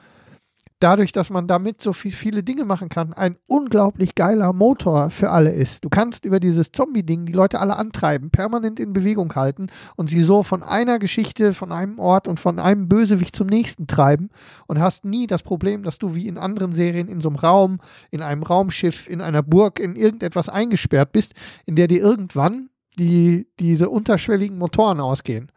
dadurch, 0.81 1.13
dass 1.13 1.31
man 1.31 1.47
damit 1.47 1.81
so 1.81 1.93
viel, 1.93 2.11
viele 2.11 2.43
Dinge 2.43 2.65
machen 2.65 2.89
kann, 2.89 3.13
ein 3.13 3.37
unglaublich 3.47 4.15
geiler 4.15 4.53
Motor 4.53 5.11
für 5.11 5.31
alle 5.31 5.51
ist. 5.51 5.85
Du 5.85 5.89
kannst 5.89 6.25
über 6.25 6.41
dieses 6.41 6.73
Zombie-Ding 6.73 7.27
die 7.27 7.33
Leute 7.33 7.61
alle 7.61 7.77
antreiben, 7.77 8.31
permanent 8.31 8.81
in 8.81 8.93
Bewegung 8.93 9.35
halten 9.35 9.69
und 9.97 10.09
sie 10.09 10.23
so 10.23 10.43
von 10.43 10.63
einer 10.63 10.99
Geschichte, 10.99 11.55
von 11.55 11.71
einem 11.71 11.99
Ort 11.99 12.27
und 12.27 12.41
von 12.41 12.59
einem 12.59 12.89
Bösewicht 12.89 13.37
zum 13.37 13.47
nächsten 13.47 13.87
treiben 13.87 14.31
und 14.67 14.81
hast 14.81 15.05
nie 15.05 15.27
das 15.27 15.43
Problem, 15.43 15.83
dass 15.83 15.99
du 15.99 16.15
wie 16.15 16.27
in 16.27 16.39
anderen 16.39 16.73
Serien 16.73 17.09
in 17.09 17.21
so 17.21 17.29
einem 17.29 17.37
Raum, 17.37 17.79
in 18.11 18.23
einem 18.23 18.43
Raumschiff, 18.43 19.09
in 19.09 19.21
einer 19.21 19.43
Burg, 19.43 19.79
in 19.79 19.97
irgendetwas 19.97 20.49
eingesperrt 20.49 21.13
bist, 21.13 21.35
in 21.67 21.77
der 21.77 21.87
dir 21.87 22.01
irgendwann 22.01 22.71
die, 22.99 23.47
diese 23.59 23.89
unterschwelligen 23.89 24.59
Motoren 24.59 25.01
ausgehen. 25.01 25.53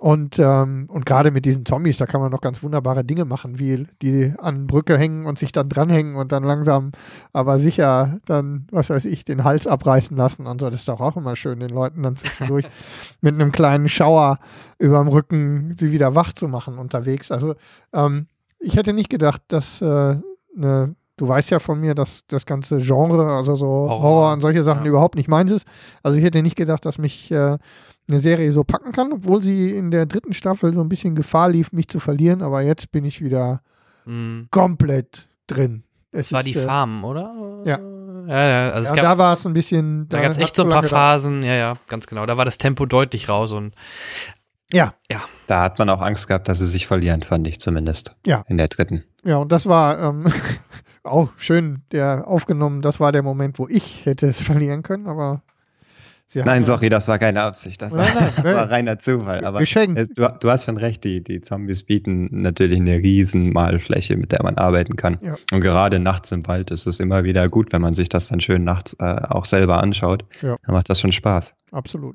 Und, 0.00 0.38
ähm, 0.38 0.86
und 0.88 1.06
gerade 1.06 1.32
mit 1.32 1.44
diesen 1.44 1.66
Zombies, 1.66 1.96
da 1.96 2.06
kann 2.06 2.20
man 2.20 2.30
noch 2.30 2.40
ganz 2.40 2.62
wunderbare 2.62 3.04
Dinge 3.04 3.24
machen, 3.24 3.58
wie 3.58 3.88
die 4.00 4.32
an 4.38 4.68
Brücke 4.68 4.96
hängen 4.96 5.26
und 5.26 5.40
sich 5.40 5.50
dann 5.50 5.68
dranhängen 5.68 6.14
und 6.14 6.30
dann 6.30 6.44
langsam, 6.44 6.92
aber 7.32 7.58
sicher 7.58 8.20
dann, 8.24 8.68
was 8.70 8.90
weiß 8.90 9.06
ich, 9.06 9.24
den 9.24 9.42
Hals 9.42 9.66
abreißen 9.66 10.16
lassen 10.16 10.46
und 10.46 10.60
so. 10.60 10.70
Das 10.70 10.80
ist 10.80 10.88
doch 10.88 11.00
auch 11.00 11.16
immer 11.16 11.34
schön, 11.34 11.58
den 11.58 11.70
Leuten 11.70 12.04
dann 12.04 12.14
zwischendurch 12.14 12.64
mit 13.20 13.34
einem 13.34 13.50
kleinen 13.50 13.88
Schauer 13.88 14.38
überm 14.78 15.08
Rücken 15.08 15.74
sie 15.76 15.90
wieder 15.90 16.14
wach 16.14 16.32
zu 16.32 16.46
machen 16.46 16.78
unterwegs. 16.78 17.32
Also 17.32 17.56
ähm, 17.92 18.28
ich 18.60 18.76
hätte 18.76 18.92
nicht 18.92 19.10
gedacht, 19.10 19.42
dass 19.48 19.82
äh, 19.82 20.20
eine 20.56 20.94
Du 21.18 21.26
weißt 21.26 21.50
ja 21.50 21.58
von 21.58 21.80
mir, 21.80 21.96
dass 21.96 22.22
das 22.28 22.46
ganze 22.46 22.78
Genre, 22.78 23.34
also 23.34 23.56
so 23.56 23.66
Horror, 23.66 24.02
Horror, 24.02 24.32
und 24.34 24.40
solche 24.40 24.62
Sachen 24.62 24.84
ja. 24.84 24.90
überhaupt 24.90 25.16
nicht 25.16 25.28
meins 25.28 25.50
ist. 25.50 25.66
Also 26.04 26.16
ich 26.16 26.22
hätte 26.22 26.42
nicht 26.42 26.54
gedacht, 26.54 26.86
dass 26.86 26.96
mich 26.96 27.32
äh, 27.32 27.58
eine 28.08 28.20
Serie 28.20 28.50
so 28.52 28.64
packen 28.64 28.92
kann, 28.92 29.12
obwohl 29.12 29.42
sie 29.42 29.76
in 29.76 29.90
der 29.90 30.06
dritten 30.06 30.32
Staffel 30.32 30.72
so 30.74 30.80
ein 30.80 30.88
bisschen 30.88 31.14
Gefahr 31.14 31.48
lief, 31.50 31.72
mich 31.72 31.88
zu 31.88 32.00
verlieren. 32.00 32.42
Aber 32.42 32.62
jetzt 32.62 32.90
bin 32.92 33.04
ich 33.04 33.22
wieder 33.22 33.60
Mhm. 34.06 34.48
komplett 34.50 35.28
drin. 35.46 35.82
Es 36.12 36.28
Das 36.28 36.32
war 36.32 36.40
ist, 36.40 36.46
die 36.46 36.54
äh, 36.54 36.64
Farm, 36.64 37.04
oder? 37.04 37.62
Ja. 37.66 37.78
Ja, 38.26 38.48
ja. 38.48 38.70
Also 38.70 38.84
es 38.84 38.88
Ja, 38.90 38.96
gab, 38.96 39.04
da 39.04 39.18
war 39.18 39.32
es 39.34 39.46
ein 39.46 39.52
bisschen. 39.52 40.08
da 40.08 40.20
gab 40.22 40.30
es 40.30 40.38
echt 40.38 40.54
so 40.56 40.62
ein 40.62 40.68
paar 40.70 40.82
gedauert. 40.82 40.90
Phasen. 40.98 41.42
Ja, 41.42 41.54
ja, 41.54 41.72
ganz 41.88 42.06
genau. 42.06 42.24
Da 42.26 42.36
war 42.36 42.44
das 42.44 42.56
Tempo 42.58 42.86
deutlich 42.86 43.28
raus 43.28 43.52
und 43.52 43.74
Ja, 44.72 44.92
Da 45.46 45.62
hat 45.62 45.78
man 45.78 45.88
auch 45.88 46.00
Angst 46.02 46.28
gehabt, 46.28 46.46
dass 46.48 46.58
sie 46.58 46.66
sich 46.66 46.86
verlieren, 46.86 47.22
fand 47.22 47.46
ich 47.48 47.58
zumindest. 47.60 48.14
Ja. 48.26 48.44
In 48.48 48.58
der 48.58 48.68
dritten. 48.68 49.04
ja, 49.24 49.36
und 49.38 49.50
das 49.52 49.64
war 49.66 49.98
ähm, 49.98 50.24
auch 51.04 51.30
schön, 51.38 51.82
der 51.92 52.26
aufgenommen. 52.28 52.82
Das 52.82 53.00
war 53.00 53.12
der 53.12 53.22
Moment, 53.22 53.58
wo 53.58 53.66
ich 53.68 54.04
hätte 54.04 54.26
es 54.26 54.42
verlieren 54.42 54.82
können, 54.82 55.06
aber. 55.06 55.42
Sie 56.30 56.42
Nein, 56.42 56.62
sorry, 56.62 56.90
das 56.90 57.08
war 57.08 57.18
keine 57.18 57.40
Absicht. 57.40 57.80
Das 57.80 57.90
Nein, 57.90 58.06
nein, 58.14 58.32
nein. 58.36 58.54
war 58.54 58.70
reiner 58.70 58.98
Zufall. 58.98 59.46
Aber 59.46 59.60
Geschenkt. 59.60 59.98
es, 59.98 60.08
du, 60.08 60.28
du 60.28 60.50
hast 60.50 60.66
schon 60.66 60.76
recht, 60.76 61.02
die, 61.02 61.24
die 61.24 61.40
Zombies 61.40 61.82
bieten 61.84 62.28
natürlich 62.42 62.78
eine 62.78 62.98
riesen 62.98 63.50
Malfläche, 63.54 64.14
mit 64.18 64.32
der 64.32 64.42
man 64.42 64.58
arbeiten 64.58 64.96
kann. 64.96 65.18
Ja. 65.22 65.36
Und 65.50 65.62
gerade 65.62 65.98
nachts 65.98 66.30
im 66.30 66.46
Wald 66.46 66.70
ist 66.70 66.86
es 66.86 67.00
immer 67.00 67.24
wieder 67.24 67.48
gut, 67.48 67.72
wenn 67.72 67.80
man 67.80 67.94
sich 67.94 68.10
das 68.10 68.28
dann 68.28 68.40
schön 68.40 68.62
nachts 68.62 68.94
äh, 69.00 69.04
auch 69.04 69.46
selber 69.46 69.82
anschaut. 69.82 70.26
Ja. 70.42 70.56
Dann 70.66 70.74
macht 70.74 70.90
das 70.90 71.00
schon 71.00 71.12
Spaß. 71.12 71.54
Absolut. 71.72 72.14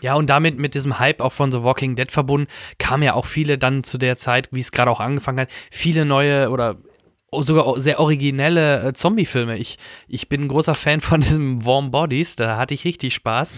Ja, 0.00 0.14
und 0.14 0.30
damit 0.30 0.58
mit 0.58 0.74
diesem 0.74 1.00
Hype 1.00 1.20
auch 1.20 1.32
von 1.32 1.50
The 1.50 1.64
Walking 1.64 1.96
Dead 1.96 2.10
verbunden, 2.12 2.48
kamen 2.78 3.02
ja 3.02 3.14
auch 3.14 3.26
viele 3.26 3.58
dann 3.58 3.82
zu 3.82 3.98
der 3.98 4.18
Zeit, 4.18 4.48
wie 4.52 4.60
es 4.60 4.70
gerade 4.70 4.90
auch 4.90 5.00
angefangen 5.00 5.40
hat, 5.40 5.48
viele 5.70 6.04
neue 6.04 6.50
oder 6.50 6.76
sogar 7.40 7.80
sehr 7.80 7.98
originelle 7.98 8.82
äh, 8.82 8.92
Zombie-Filme. 8.92 9.56
Ich, 9.56 9.78
ich 10.08 10.28
bin 10.28 10.42
ein 10.42 10.48
großer 10.48 10.74
Fan 10.74 11.00
von 11.00 11.20
diesem 11.22 11.64
Warm 11.64 11.90
Bodies, 11.90 12.36
da 12.36 12.58
hatte 12.58 12.74
ich 12.74 12.84
richtig 12.84 13.14
Spaß. 13.14 13.56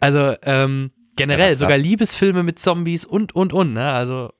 Also 0.00 0.34
ähm, 0.42 0.90
generell, 1.16 1.50
Ja, 1.50 1.56
sogar 1.56 1.78
Liebesfilme 1.78 2.42
mit 2.42 2.58
Zombies 2.58 3.04
und, 3.04 3.34
und, 3.34 3.52
und, 3.52 3.72
ne? 3.72 3.92
Also 3.92 4.30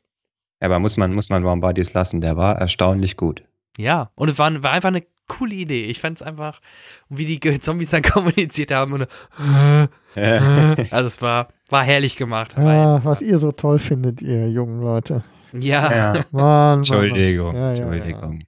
Aber 0.61 0.79
muss 0.79 0.97
man, 0.97 1.15
muss 1.15 1.31
man 1.31 1.45
Warm 1.45 1.61
Bodies 1.61 1.95
lassen, 1.95 2.21
der 2.21 2.37
war 2.37 2.59
erstaunlich 2.59 3.17
gut. 3.17 3.43
ja, 3.79 4.11
und 4.17 4.29
es 4.29 4.39
war, 4.39 4.63
war 4.63 4.73
einfach 4.73 4.89
eine 4.89 5.05
coole 5.29 5.55
Idee. 5.55 5.85
Ich 5.87 6.01
fand 6.01 6.19
es 6.19 6.23
einfach, 6.23 6.61
wie 7.09 7.25
die 7.25 7.61
Zombies 7.61 7.91
dann 7.91 8.03
kommuniziert 8.15 8.71
haben 8.71 8.93
und 8.93 9.07
also 10.15 11.07
es 11.07 11.23
war, 11.23 11.49
war 11.69 11.83
herrlich 11.85 12.17
gemacht. 12.17 12.57
Ah, 12.57 13.01
was 13.03 13.23
ihr 13.23 13.39
so 13.39 13.53
toll 13.53 13.79
findet, 13.79 14.23
ihr 14.23 14.49
jungen 14.51 14.81
Leute. 14.83 15.25
ja, 15.53 15.93
ja. 15.93 16.13
Mann, 16.13 16.25
Mann, 16.33 16.79
Entschuldigung. 16.79 17.55
Ja, 17.55 17.61
ja, 17.61 17.67
ja. 17.67 17.71
Entschuldigung. 17.71 18.45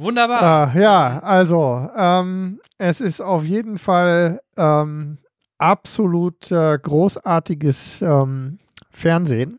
Wunderbar. 0.00 0.42
Ah, 0.42 0.78
ja, 0.78 1.18
also, 1.20 1.88
ähm, 1.96 2.60
es 2.78 3.00
ist 3.00 3.20
auf 3.20 3.44
jeden 3.44 3.78
Fall 3.78 4.40
ähm, 4.56 5.18
absolut 5.58 6.50
äh, 6.50 6.78
großartiges 6.80 8.02
ähm, 8.02 8.58
Fernsehen. 8.90 9.58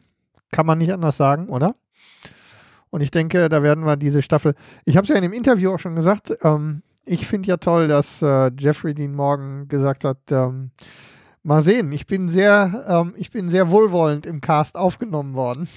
Kann 0.52 0.66
man 0.66 0.80
nicht 0.80 0.92
anders 0.92 1.18
sagen, 1.18 1.50
oder? 1.50 1.76
Und 2.89 3.02
ich 3.02 3.12
denke, 3.12 3.48
da 3.48 3.64
werden 3.64 3.86
wir 3.86 3.96
diese 3.96 4.22
Staffel. 4.22 4.54
Ich 4.86 4.98
habe 4.98 5.04
es 5.06 5.10
ja 5.10 5.16
in 5.16 5.22
dem 5.22 5.34
Interview 5.34 5.72
auch 5.72 5.80
schon 5.80 5.96
gesagt. 5.96 6.34
Ähm, 6.44 6.84
ich 7.06 7.26
finde 7.26 7.48
ja 7.48 7.58
toll, 7.58 7.88
dass 7.88 8.22
äh, 8.22 8.52
Jeffrey 8.58 8.94
Dean 8.94 9.14
Morgan 9.14 9.68
gesagt 9.68 10.04
hat, 10.04 10.20
ähm, 10.30 10.72
mal 11.44 11.62
sehen, 11.62 11.92
ich 11.92 12.06
bin 12.06 12.30
sehr, 12.30 12.86
ähm, 12.88 13.14
ich 13.16 13.32
bin 13.32 13.50
sehr 13.50 13.70
wohlwollend 13.72 14.26
im 14.26 14.42
Cast 14.42 14.76
aufgenommen 14.76 15.34
worden 15.34 15.68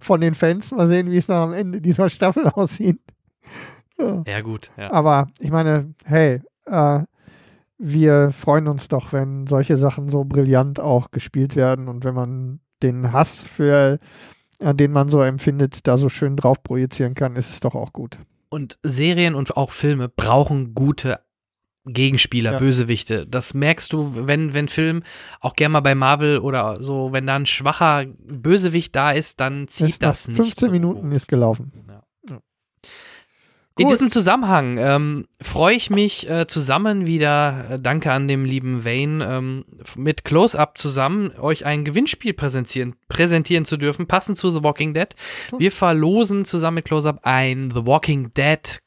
von 0.00 0.20
den 0.20 0.34
Fans. 0.34 0.72
Mal 0.72 0.88
sehen, 0.88 1.10
wie 1.10 1.16
es 1.16 1.28
noch 1.28 1.36
am 1.36 1.52
Ende 1.52 1.80
dieser 1.80 2.10
Staffel 2.10 2.46
aussieht. 2.54 3.00
Ja. 3.98 4.22
Ja, 4.26 4.40
gut, 4.40 4.70
ja. 4.76 4.92
Aber 4.92 5.28
ich 5.38 5.50
meine, 5.50 5.94
hey, 6.04 6.40
äh, 6.66 7.00
wir 7.78 8.30
freuen 8.32 8.68
uns 8.68 8.88
doch, 8.88 9.12
wenn 9.12 9.46
solche 9.46 9.76
Sachen 9.76 10.08
so 10.08 10.24
brillant 10.24 10.80
auch 10.80 11.10
gespielt 11.10 11.56
werden 11.56 11.88
und 11.88 12.04
wenn 12.04 12.14
man 12.14 12.60
den 12.82 13.12
Hass 13.12 13.42
für 13.42 13.98
den 14.60 14.92
man 14.92 15.08
so 15.08 15.22
empfindet, 15.22 15.86
da 15.86 15.96
so 15.96 16.08
schön 16.08 16.36
drauf 16.36 16.62
projizieren 16.62 17.14
kann, 17.14 17.36
ist 17.36 17.50
es 17.50 17.60
doch 17.60 17.74
auch 17.74 17.92
gut. 17.92 18.18
Und 18.50 18.78
Serien 18.82 19.34
und 19.34 19.56
auch 19.56 19.70
Filme 19.70 20.08
brauchen 20.08 20.74
gute 20.74 21.20
Gegenspieler, 21.86 22.52
ja. 22.52 22.58
Bösewichte. 22.58 23.26
Das 23.26 23.54
merkst 23.54 23.92
du, 23.92 24.26
wenn, 24.26 24.52
wenn 24.52 24.68
Film, 24.68 25.02
auch 25.40 25.54
gerne 25.54 25.72
mal 25.72 25.80
bei 25.80 25.94
Marvel 25.94 26.38
oder 26.40 26.82
so, 26.82 27.12
wenn 27.12 27.26
da 27.26 27.36
ein 27.36 27.46
schwacher 27.46 28.04
Bösewicht 28.18 28.94
da 28.94 29.12
ist, 29.12 29.40
dann 29.40 29.66
zieht 29.68 29.88
ist 29.88 30.02
das 30.02 30.28
nicht. 30.28 30.36
15 30.36 30.66
so 30.66 30.72
Minuten 30.72 31.10
ist 31.12 31.26
gelaufen. 31.26 31.72
Ja. 31.88 32.02
In 33.78 33.88
diesem 33.88 34.10
Zusammenhang 34.10 34.76
ähm, 34.78 35.26
freue 35.40 35.74
ich 35.74 35.88
mich 35.90 36.28
äh, 36.28 36.46
zusammen 36.46 37.06
wieder, 37.06 37.66
äh, 37.70 37.78
danke 37.80 38.12
an 38.12 38.28
dem 38.28 38.44
lieben 38.44 38.84
Wayne, 38.84 39.24
ähm, 39.24 39.64
mit 39.96 40.24
Close-Up 40.24 40.76
zusammen 40.76 41.32
euch 41.38 41.64
ein 41.64 41.84
Gewinnspiel 41.84 42.34
präsentieren, 42.34 42.96
präsentieren 43.08 43.64
zu 43.64 43.76
dürfen, 43.76 44.06
passend 44.06 44.36
zu 44.36 44.50
The 44.50 44.62
Walking 44.62 44.92
Dead. 44.92 45.08
Wir 45.56 45.72
verlosen 45.72 46.44
zusammen 46.44 46.76
mit 46.76 46.84
Close-Up 46.84 47.20
ein 47.22 47.70
The 47.74 47.86
Walking 47.86 48.34
Dead 48.34 48.80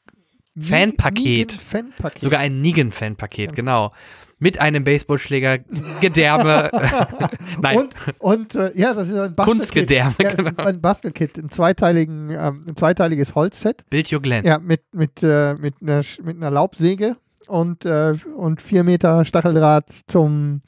Fanpaket. 0.58 1.52
Fanpaket. 1.52 2.20
Sogar 2.20 2.40
ein 2.40 2.60
Negan-Fanpaket, 2.60 3.50
ja. 3.50 3.54
genau. 3.54 3.92
Mit 4.38 4.60
einem 4.60 4.84
Baseballschläger, 4.84 5.58
Gedärme. 6.00 6.70
Nein. 7.62 7.78
Und, 7.78 7.94
und 8.18 8.54
äh, 8.54 8.72
ja, 8.74 8.92
das 8.92 9.08
ist 9.08 9.18
ein 9.18 9.36
Kunstgedärme, 9.36 10.14
ja, 10.20 10.34
genau. 10.34 10.62
Ein 10.62 10.80
Bastelkit, 10.80 11.38
ein, 11.38 11.48
zweiteiligen, 11.48 12.30
ähm, 12.30 12.60
ein 12.66 12.76
zweiteiliges 12.76 13.34
Holzset. 13.34 13.88
Build 13.90 14.12
your 14.12 14.20
Glenn. 14.20 14.44
Ja, 14.44 14.58
mit, 14.58 14.82
mit, 14.92 15.22
äh, 15.22 15.54
mit, 15.54 15.76
einer, 15.80 16.02
mit 16.22 16.36
einer 16.36 16.50
Laubsäge 16.50 17.16
und, 17.48 17.84
äh, 17.84 18.14
und 18.36 18.60
vier 18.60 18.84
Meter 18.84 19.24
Stacheldraht 19.24 19.90
zum 20.06 20.60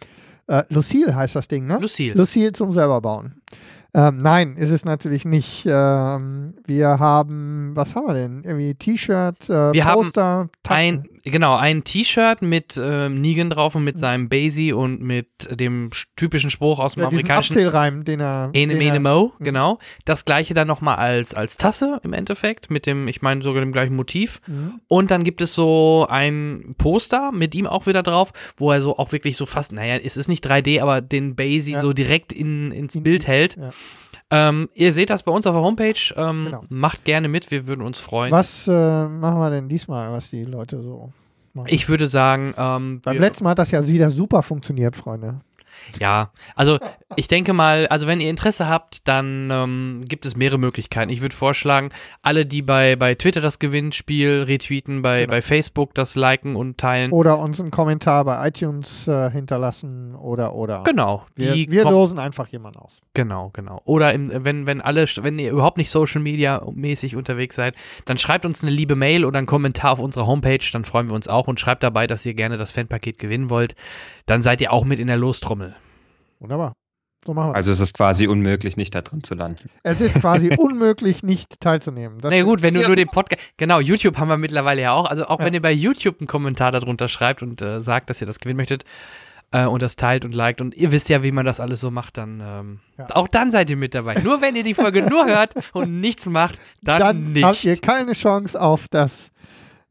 äh, 0.47 0.63
Lucille 0.69 1.15
heißt 1.15 1.37
das 1.37 1.49
Ding, 1.49 1.67
ne? 1.67 1.79
Lucille. 1.81 2.15
Lucille 2.15 2.53
zum 2.53 2.73
selber 2.73 3.01
bauen. 3.01 3.43
Ähm, 3.97 4.19
nein, 4.19 4.57
ist 4.57 4.71
es 4.71 4.85
natürlich 4.85 5.25
nicht. 5.25 5.65
Ähm, 5.67 6.53
wir 6.67 6.99
haben, 6.99 7.71
was 7.75 7.95
haben 7.95 8.07
wir 8.07 8.13
denn? 8.13 8.43
Irgendwie 8.45 8.75
T-Shirt, 8.75 9.49
äh, 9.49 9.73
wir 9.73 9.85
Poster, 9.85 10.23
haben 10.23 10.51
ein, 10.69 11.09
genau, 11.31 11.57
ein 11.57 11.85
T-Shirt 11.85 12.43
mit 12.43 12.77
äh, 12.77 13.09
Negan 13.09 13.51
drauf 13.51 13.75
und 13.75 13.85
mit 13.85 13.99
seinem 13.99 14.29
Basie 14.29 14.73
und 14.73 15.03
mit 15.03 15.29
dem 15.51 15.91
typischen 16.17 16.51
Spruch 16.51 16.79
aus 16.79 16.95
dem 16.95 17.03
ja, 17.03 17.09
amerikanischen 17.09 17.55
Abzählreim, 17.55 18.05
den 18.05 18.21
er. 18.21 18.51
Ene, 18.53 18.75
den 18.75 18.79
mene, 18.79 19.01
mo, 19.01 19.33
mhm. 19.39 19.45
genau. 19.45 19.79
Das 20.05 20.25
gleiche 20.25 20.55
dann 20.55 20.69
nochmal 20.69 20.97
als, 20.97 21.35
als 21.35 21.57
Tasse 21.57 22.01
im 22.03 22.13
Endeffekt, 22.13 22.71
mit 22.71 22.87
dem, 22.87 23.09
ich 23.09 23.23
meine 23.23 23.43
sogar 23.43 23.61
dem 23.61 23.73
gleichen 23.73 23.97
Motiv. 23.97 24.41
Mhm. 24.47 24.81
Und 24.89 25.11
dann 25.11 25.25
gibt 25.25 25.41
es 25.41 25.55
so 25.55 26.07
ein 26.09 26.75
Poster 26.79 27.33
mit 27.33 27.55
ihm 27.55 27.67
auch 27.67 27.87
wieder 27.87 28.03
drauf, 28.03 28.33
wo 28.57 28.73
er 28.73 28.81
so 28.81 28.97
auch 28.97 29.13
wirklich 29.13 29.37
so 29.37 29.47
fast, 29.47 29.73
naja, 29.73 29.97
es 29.97 30.17
ist 30.17 30.29
nicht 30.29 30.47
3D, 30.47 30.81
aber 30.81 31.01
den 31.01 31.37
Basie 31.37 31.73
ja. 31.73 31.83
so 31.83 31.93
direkt 31.93 32.33
in, 32.33 32.73
ins 32.73 32.95
in, 32.95 33.03
Bild 33.03 33.27
hält. 33.27 33.57
Ja. 33.57 33.73
Ähm, 34.31 34.69
ihr 34.75 34.93
seht 34.93 35.11
das 35.11 35.23
bei 35.23 35.31
uns 35.31 35.47
auf 35.47 35.55
der 35.55 35.63
Homepage. 35.63 36.15
Ähm, 36.17 36.47
genau. 36.47 36.61
Macht 36.69 37.05
gerne 37.05 37.29
mit, 37.29 37.51
wir 37.51 37.67
würden 37.67 37.83
uns 37.83 37.99
freuen. 37.99 38.33
Was 38.33 38.67
äh, 38.67 39.09
machen 39.09 39.39
wir 39.39 39.51
denn 39.51 39.69
diesmal, 39.69 40.11
was 40.13 40.31
die 40.31 40.45
Leute 40.45 40.83
so 40.83 41.13
machen? 41.55 41.69
Ich 41.71 41.89
würde 41.89 42.09
sagen, 42.09 42.55
ähm, 42.57 43.01
beim 43.03 43.19
letzten 43.19 43.45
Mal 43.45 43.51
hat 43.51 43.59
das 43.61 43.71
ja 43.71 43.87
wieder 43.87 44.11
super 44.11 44.43
funktioniert, 44.43 44.97
Freunde. 44.97 45.41
Ja, 46.01 46.31
also 46.55 46.79
ich 47.15 47.29
denke 47.29 47.53
mal, 47.53 47.87
also 47.89 48.07
wenn 48.07 48.21
ihr 48.21 48.31
Interesse 48.31 48.69
habt, 48.69 49.07
dann 49.09 49.49
ähm, 49.51 50.05
gibt 50.09 50.27
es 50.27 50.37
mehrere 50.37 50.59
Möglichkeiten. 50.59 51.11
Ich 51.11 51.21
würde 51.21 51.35
vorschlagen, 51.35 51.91
alle, 52.23 52.47
die 52.47 52.63
bei, 52.63 52.97
bei 52.97 53.15
Twitter 53.15 53.41
das 53.41 53.59
Gewinnspiel 53.59 54.43
retweeten, 54.47 55.03
bei, 55.03 55.21
genau. 55.21 55.31
bei 55.31 55.43
Facebook 55.43 55.95
das 55.95 56.17
liken 56.17 56.57
und 56.57 56.79
teilen. 56.79 57.13
Oder 57.13 57.39
uns 57.39 57.61
einen 57.61 57.71
Kommentar 57.71 58.25
bei 58.25 58.49
iTunes 58.49 59.07
äh, 59.09 59.31
hinterlassen 59.31 60.15
oder 60.15 60.55
oder. 60.55 60.83
Genau. 60.85 61.25
Wir, 61.35 61.55
wir 61.55 61.85
losen 61.85 62.19
einfach 62.19 62.49
jemanden 62.49 62.79
aus. 62.81 63.01
Genau, 63.15 63.51
genau. 63.53 63.81
Oder 63.85 64.13
im, 64.13 64.31
wenn, 64.45 64.67
wenn 64.67 64.81
alle, 64.81 65.07
wenn 65.23 65.39
ihr 65.39 65.51
überhaupt 65.51 65.79
nicht 65.79 65.91
Social 65.91 66.21
Media 66.21 66.63
mäßig 66.73 67.17
unterwegs 67.17 67.57
seid, 67.57 67.75
dann 68.05 68.19
schreibt 68.19 68.45
uns 68.45 68.63
eine 68.63 68.73
liebe 68.73 68.97
Mail 68.97 69.25
oder 69.25 69.39
einen 69.39 69.47
Kommentar 69.47 69.93
auf 69.93 69.99
unserer 69.99 70.27
Homepage, 70.27 70.59
dann 70.73 70.85
freuen 70.85 71.09
wir 71.09 71.15
uns 71.15 71.29
auch 71.29 71.49
und 71.49 71.61
schreibt 71.61 71.83
dabei, 71.83 72.07
dass 72.07 72.27
ihr 72.27 72.35
gerne 72.35 72.57
das 72.57 72.71
Fanpaket 72.71 73.19
gewinnen 73.19 73.51
wollt. 73.51 73.75
Dann 74.27 74.43
seid 74.43 74.61
ihr 74.61 74.73
auch 74.73 74.85
mit 74.85 74.99
in 74.99 75.07
der 75.07 75.17
Lostrommel. 75.17 75.66
Wunderbar. 76.39 76.75
So 77.25 77.35
machen 77.35 77.51
wir 77.51 77.57
also 77.57 77.73
es 77.73 77.81
ist 77.81 77.95
quasi 77.95 78.29
unmöglich, 78.29 78.77
nicht 78.77 78.95
da 78.95 79.03
drin 79.03 79.25
zu 79.25 79.35
landen. 79.35 79.69
Es 79.83 80.01
ist 80.01 80.15
quasi 80.21 80.55
unmöglich, 80.59 81.25
nicht 81.25 81.61
teilzunehmen. 81.61 82.21
Das 82.21 82.31
Na 82.31 82.43
gut, 82.43 82.63
wenn 82.63 82.75
du 82.75 82.87
nur 82.87 82.95
den 82.95 83.09
Podcast. 83.09 83.43
Genau, 83.57 83.81
YouTube 83.81 84.17
haben 84.19 84.29
wir 84.29 84.37
mittlerweile 84.37 84.83
ja 84.83 84.93
auch. 84.93 85.07
Also 85.07 85.27
auch 85.27 85.41
ja. 85.41 85.47
wenn 85.47 85.55
ihr 85.55 85.63
bei 85.63 85.73
YouTube 85.73 86.21
einen 86.21 86.29
Kommentar 86.29 86.71
darunter 86.71 87.09
schreibt 87.09 87.43
und 87.43 87.61
äh, 87.61 87.81
sagt, 87.83 88.11
dass 88.11 88.21
ihr 88.21 88.29
das 88.29 88.39
gewinnen 88.39 88.59
möchtet 88.59 88.85
äh, 89.51 89.65
und 89.65 89.83
das 89.83 89.97
teilt 89.97 90.25
und 90.25 90.37
liked 90.37 90.61
und 90.61 90.75
ihr 90.77 90.93
wisst 90.93 91.09
ja, 91.09 91.25
wie 91.25 91.33
man 91.33 91.45
das 91.45 91.59
alles 91.59 91.81
so 91.81 91.91
macht, 91.91 92.17
dann 92.17 92.41
ähm, 92.45 92.81
ja. 92.97 93.07
auch 93.11 93.27
dann 93.27 93.51
seid 93.51 93.71
ihr 93.71 93.77
mit 93.77 93.95
dabei. 93.95 94.15
Nur 94.23 94.41
wenn 94.41 94.55
ihr 94.55 94.63
die 94.63 94.75
Folge 94.75 95.03
nur 95.03 95.27
hört 95.27 95.55
und 95.73 96.01
nichts 96.01 96.27
macht, 96.27 96.61
dann, 96.83 97.01
dann 97.01 97.33
nicht. 97.33 97.45
habt 97.45 97.65
ihr 97.65 97.77
keine 97.77 98.13
Chance 98.13 98.61
auf 98.61 98.87
das 98.89 99.31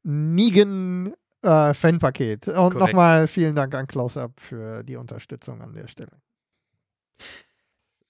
Nigen 0.03 1.13
äh, 1.41 1.73
Fanpaket. 1.73 2.47
Und 2.47 2.75
nochmal 2.75 3.27
vielen 3.27 3.55
Dank 3.55 3.75
an 3.75 3.87
Close-Up 3.87 4.31
für 4.37 4.83
die 4.83 4.95
Unterstützung 4.95 5.61
an 5.61 5.73
der 5.73 5.87
Stelle. 5.87 6.11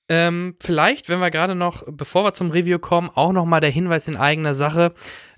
Ähm, 0.08 0.56
vielleicht, 0.60 1.10
wenn 1.10 1.20
wir 1.20 1.32
gerade 1.32 1.56
noch, 1.56 1.84
bevor 1.88 2.26
wir 2.26 2.34
zum 2.34 2.52
Review 2.52 2.78
kommen, 2.78 3.10
auch 3.14 3.32
nochmal 3.32 3.60
der 3.60 3.72
Hinweis 3.72 4.08
in 4.08 4.18
eigener 4.18 4.54
Sache. 4.54 4.94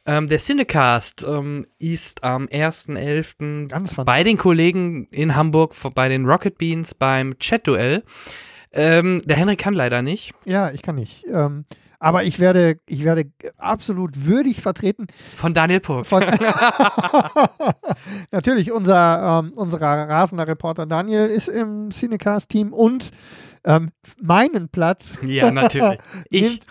Ähm, 0.06 0.28
der 0.28 0.40
Cinecast 0.40 1.26
ähm, 1.28 1.68
ist 1.80 2.24
am 2.24 2.46
1.11. 2.46 4.04
bei 4.04 4.24
den 4.24 4.38
Kollegen 4.38 5.08
in 5.12 5.36
Hamburg, 5.36 5.74
bei 5.96 6.10
den 6.10 6.26
Rocket 6.26 6.58
Beans 6.58 6.96
beim 6.96 7.40
Chat-Duell. 7.40 8.04
Ähm, 8.74 9.22
der 9.26 9.38
Henrik 9.38 9.60
kann 9.60 9.74
leider 9.74 10.02
nicht. 10.02 10.34
Ja, 10.44 10.72
ich 10.72 10.82
kann 10.82 10.96
nicht. 10.96 11.26
Ähm, 11.32 11.66
aber 12.00 12.24
ich 12.24 12.40
werde, 12.40 12.80
ich 12.86 13.04
werde 13.04 13.32
absolut 13.58 14.26
würdig 14.26 14.62
vertreten. 14.62 15.08
Von 15.36 15.54
Daniel 15.54 15.80
Puck. 15.80 16.06
Von 16.06 16.24
Natürlich, 18.32 18.72
unser, 18.72 19.44
ähm, 19.44 19.54
unser 19.56 19.82
rasender 19.82 20.48
Reporter 20.48 20.86
Daniel 20.86 21.28
ist 21.28 21.48
im 21.48 21.90
Cinecast-Team 21.90 22.74
und 22.74 23.12
ähm, 23.66 23.92
meinen 24.22 24.70
Platz 24.70 25.14
ja, 25.22 25.52
natürlich. 25.52 26.00
nimmt, 26.32 26.68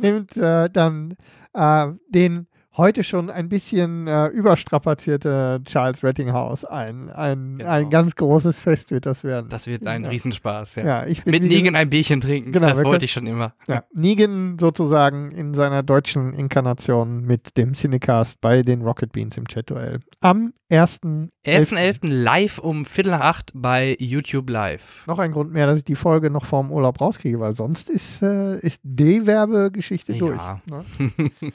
nimmt 0.00 0.36
äh, 0.36 0.68
dann 0.70 1.16
äh, 1.52 1.86
den 2.08 2.46
heute 2.76 3.04
schon 3.04 3.30
ein 3.30 3.48
bisschen 3.48 4.06
äh, 4.06 4.26
überstrapazierte 4.28 5.60
Charles 5.64 6.02
Rettinghaus 6.02 6.64
ein. 6.64 7.08
Ein, 7.10 7.58
genau. 7.58 7.70
ein 7.70 7.90
ganz 7.90 8.16
großes 8.16 8.60
Fest 8.60 8.90
wird 8.90 9.06
das 9.06 9.22
werden. 9.22 9.48
Das 9.48 9.66
wird 9.66 9.86
ein 9.86 10.04
ja. 10.04 10.10
Riesenspaß, 10.10 10.76
ja. 10.76 10.84
ja 10.84 11.06
ich 11.06 11.22
bin 11.22 11.32
Mit 11.32 11.44
Negan 11.44 11.76
ein 11.76 11.88
Bierchen 11.90 12.20
trinken, 12.20 12.52
genau, 12.52 12.68
das 12.68 12.82
wollte 12.82 13.04
ich 13.04 13.12
schon 13.12 13.26
immer. 13.26 13.54
Ja, 13.68 13.84
Negan 13.92 14.58
sozusagen 14.58 15.30
in 15.30 15.54
seiner 15.54 15.82
deutschen 15.82 16.32
Inkarnation 16.34 17.22
mit 17.24 17.56
dem 17.56 17.74
Cinecast 17.74 18.40
bei 18.40 18.62
den 18.62 18.82
Rocket 18.82 19.12
Beans 19.12 19.36
im 19.36 19.46
Chat-Duell. 19.46 20.00
Am 20.20 20.52
1.11. 20.70 21.28
1.11. 21.46 21.98
live 22.08 22.58
um 22.58 22.84
Viertel 22.84 23.12
nach 23.12 23.20
acht 23.20 23.52
bei 23.54 23.96
YouTube 24.00 24.50
Live. 24.50 25.04
Noch 25.06 25.18
ein 25.18 25.30
Grund 25.30 25.52
mehr, 25.52 25.66
dass 25.66 25.78
ich 25.78 25.84
die 25.84 25.94
Folge 25.94 26.30
noch 26.30 26.44
vorm 26.44 26.72
Urlaub 26.72 27.00
rauskriege, 27.00 27.38
weil 27.38 27.54
sonst 27.54 27.88
ist, 27.88 28.22
äh, 28.22 28.58
ist 28.58 28.80
die 28.82 29.26
Werbegeschichte 29.26 30.14
durch. 30.14 30.40
Ne? 30.66 30.84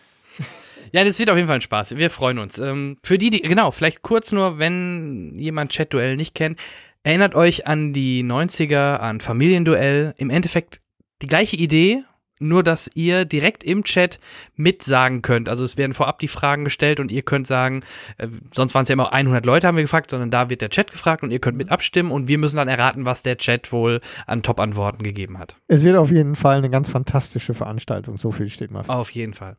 Ja, 0.94 1.04
das 1.04 1.20
wird 1.20 1.30
auf 1.30 1.36
jeden 1.36 1.48
Fall 1.48 1.58
ein 1.58 1.62
Spaß. 1.62 1.98
Wir 1.98 2.10
freuen 2.10 2.40
uns. 2.40 2.58
Ähm, 2.58 2.98
für 3.04 3.18
die, 3.18 3.30
die, 3.30 3.42
genau, 3.42 3.72
vielleicht 3.72 4.02
kurz 4.02 4.32
nur, 4.32 4.60
wenn 4.60 5.38
jemand 5.38 5.72
Chat-Duell 5.72 6.16
nicht 6.16 6.36
kennt, 6.36 6.60
erinnert 7.04 7.36
euch 7.36 7.68
an 7.68 7.94
die 7.94 8.24
90er, 8.24 8.98
an 8.98 9.22
Familienduell. 9.22 10.14
Im 10.18 10.30
Endeffekt 10.30 10.80
die 11.22 11.28
gleiche 11.28 11.58
Idee, 11.58 12.04
nur 12.40 12.64
dass 12.64 12.90
ihr 12.96 13.26
direkt 13.26 13.64
im 13.64 13.84
Chat 13.84 14.20
mitsagen 14.56 15.22
könnt. 15.22 15.50
Also 15.50 15.64
es 15.64 15.78
werden 15.78 15.94
vorab 15.94 16.20
die 16.20 16.28
Fragen 16.28 16.64
gestellt 16.64 17.00
und 17.00 17.12
ihr 17.12 17.22
könnt 17.22 17.48
sagen, 17.48 17.82
äh, 18.18 18.28
sonst 18.54 18.74
waren 18.74 18.84
es 18.84 18.90
ja 18.90 18.94
immer 18.94 19.14
100 19.14 19.46
Leute 19.46 19.68
haben 19.68 19.76
wir 19.76 19.84
gefragt, 19.84 20.10
sondern 20.10 20.32
da 20.32 20.50
wird 20.50 20.62
der 20.62 20.70
Chat 20.70 20.92
gefragt 20.92 21.24
und 21.24 21.32
ihr 21.32 21.40
könnt 21.40 21.58
mit 21.58 21.70
abstimmen 21.70 22.12
und 22.12 22.28
wir 22.28 22.38
müssen 22.38 22.58
dann 22.58 22.68
erraten, 22.68 23.06
was 23.06 23.24
der 23.24 23.38
Chat 23.38 23.72
wohl 23.72 24.00
an 24.26 24.42
Top-Antworten 24.42 25.04
gegeben 25.04 25.38
hat. 25.38 25.58
Es 25.68 25.84
wird 25.84 25.98
auf 25.98 26.12
jeden 26.12 26.36
Fall 26.36 26.58
eine 26.58 26.70
ganz 26.70 26.90
fantastische 26.90 27.54
Veranstaltung, 27.54 28.18
so 28.18 28.32
viel 28.32 28.50
steht 28.50 28.72
mal. 28.72 28.84
Auf 28.88 29.12
jeden 29.12 29.34
Fall. 29.34 29.58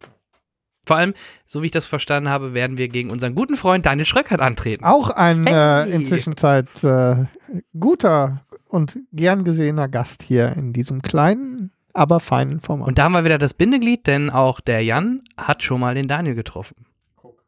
Vor 0.87 0.97
allem, 0.97 1.14
so 1.47 1.62
wie 1.62 1.66
ich 1.66 1.72
das 1.72 1.87
verstanden 1.87 2.31
habe, 2.31 2.55
werden 2.55 2.78
wir 2.78 2.89
gegen 2.89 3.11
unseren 3.11 3.35
guten 3.35 3.57
Freund 3.57 3.87
Daniel 3.87 4.07
Schröckert 4.07 4.41
antreten. 4.41 4.85
Auch 4.85 5.11
ein 5.11 5.47
hey. 5.47 5.91
äh, 5.91 5.95
inzwischen 5.95 6.37
Zeit 6.37 6.83
äh, 6.83 7.26
guter 7.78 8.45
und 8.68 8.99
gern 9.12 9.45
gesehener 9.45 9.89
Gast 9.89 10.22
hier 10.22 10.53
in 10.57 10.72
diesem 10.72 11.03
kleinen, 11.03 11.72
aber 11.93 12.20
feinen 12.20 12.61
Format. 12.61 12.89
Und 12.89 12.99
da 12.99 13.05
haben 13.05 13.12
wir 13.12 13.24
wieder 13.24 13.39
das 13.39 13.55
Bindeglied, 13.55 14.07
denn 14.07 14.31
auch 14.31 14.61
der 14.61 14.83
Jan 14.83 15.22
hat 15.37 15.62
schon 15.62 15.81
mal 15.81 15.95
den 15.95 16.09
Daniel 16.09 16.35
getroffen. 16.35 16.87
Guck. 17.16 17.43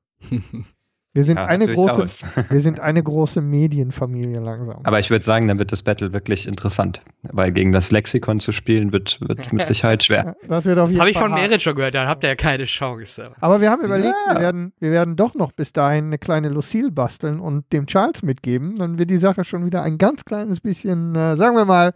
Wir 1.14 1.24
sind, 1.24 1.36
ja, 1.36 1.44
eine 1.44 1.66
große, 1.66 2.26
wir 2.48 2.60
sind 2.60 2.80
eine 2.80 3.02
große 3.02 3.42
Medienfamilie 3.42 4.40
langsam. 4.40 4.80
Aber 4.84 4.98
ich 4.98 5.10
würde 5.10 5.22
sagen, 5.22 5.46
dann 5.46 5.58
wird 5.58 5.70
das 5.70 5.82
Battle 5.82 6.14
wirklich 6.14 6.48
interessant. 6.48 7.02
Weil 7.22 7.52
gegen 7.52 7.70
das 7.70 7.90
Lexikon 7.90 8.40
zu 8.40 8.50
spielen, 8.50 8.92
wird, 8.92 9.20
wird 9.20 9.52
mit 9.52 9.66
Sicherheit 9.66 10.02
schwer. 10.04 10.36
das 10.48 10.64
wird 10.64 10.78
auf 10.78 10.88
jeden 10.88 10.98
das 10.98 11.00
habe 11.00 11.10
ich 11.10 11.18
von 11.18 11.34
Merit 11.34 11.60
schon 11.60 11.74
gehört, 11.74 11.94
da 11.94 12.06
habt 12.06 12.24
ihr 12.24 12.30
ja 12.30 12.34
keine 12.34 12.64
Chance. 12.64 13.32
Aber 13.40 13.60
wir 13.60 13.70
haben 13.70 13.82
überlegt, 13.82 14.14
ja. 14.26 14.34
wir, 14.34 14.40
werden, 14.40 14.72
wir 14.80 14.90
werden 14.90 15.16
doch 15.16 15.34
noch 15.34 15.52
bis 15.52 15.74
dahin 15.74 16.06
eine 16.06 16.16
kleine 16.16 16.48
Lucille 16.48 16.90
basteln 16.90 17.40
und 17.40 17.70
dem 17.74 17.86
Charles 17.86 18.22
mitgeben. 18.22 18.76
Dann 18.76 18.98
wird 18.98 19.10
die 19.10 19.18
Sache 19.18 19.44
schon 19.44 19.66
wieder 19.66 19.82
ein 19.82 19.98
ganz 19.98 20.24
kleines 20.24 20.60
bisschen, 20.60 21.14
äh, 21.14 21.36
sagen 21.36 21.56
wir 21.56 21.66
mal, 21.66 21.92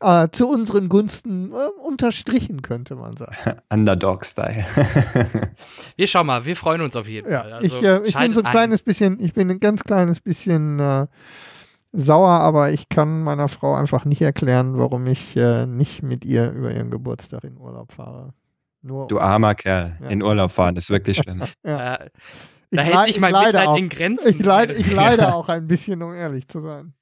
äh, 0.00 0.28
zu 0.32 0.48
unseren 0.48 0.88
Gunsten 0.88 1.52
äh, 1.52 1.80
unterstrichen, 1.82 2.62
könnte 2.62 2.96
man 2.96 3.16
sagen. 3.16 3.36
Underdog-Style. 3.70 4.64
wir 5.96 6.06
schauen 6.06 6.26
mal, 6.26 6.44
wir 6.44 6.56
freuen 6.56 6.80
uns 6.80 6.96
auf 6.96 7.08
jeden 7.08 7.30
ja, 7.30 7.42
Fall. 7.42 7.52
Also, 7.54 7.66
ich, 7.66 7.84
äh, 7.84 8.02
ich 8.04 8.16
bin 8.16 8.32
so 8.32 8.42
ein 8.42 8.50
kleines 8.50 8.82
bisschen, 8.82 9.20
ich 9.20 9.34
bin 9.34 9.50
ein 9.50 9.60
ganz 9.60 9.84
kleines 9.84 10.20
bisschen 10.20 10.78
äh, 10.80 11.06
sauer, 11.92 12.40
aber 12.40 12.70
ich 12.72 12.88
kann 12.88 13.22
meiner 13.22 13.48
Frau 13.48 13.74
einfach 13.74 14.04
nicht 14.04 14.20
erklären, 14.20 14.78
warum 14.78 15.06
ich 15.06 15.36
äh, 15.36 15.66
nicht 15.66 16.02
mit 16.02 16.24
ihr 16.24 16.50
über 16.50 16.72
ihren 16.72 16.90
Geburtstag 16.90 17.44
in 17.44 17.56
Urlaub 17.56 17.92
fahre. 17.92 18.34
Nur 18.82 19.06
du 19.06 19.18
armer 19.18 19.54
Kerl, 19.54 19.96
ja. 20.02 20.08
in 20.08 20.22
Urlaub 20.22 20.50
fahren 20.50 20.76
ist 20.76 20.90
wirklich 20.90 21.18
schlimm. 21.18 21.42
ja. 21.64 21.94
Äh, 21.94 22.10
da 22.70 22.82
hält 22.82 23.06
sich 23.06 23.20
mein 23.20 23.32
Mitleid 23.32 23.68
auch, 23.68 23.76
in 23.76 23.88
Grenzen. 23.88 24.40
Ich 24.40 24.44
leide, 24.44 24.74
ich 24.74 24.90
leide 24.90 25.32
auch 25.32 25.48
ein 25.48 25.68
bisschen, 25.68 26.02
um 26.02 26.12
ehrlich 26.12 26.48
zu 26.48 26.60
sein. 26.60 26.92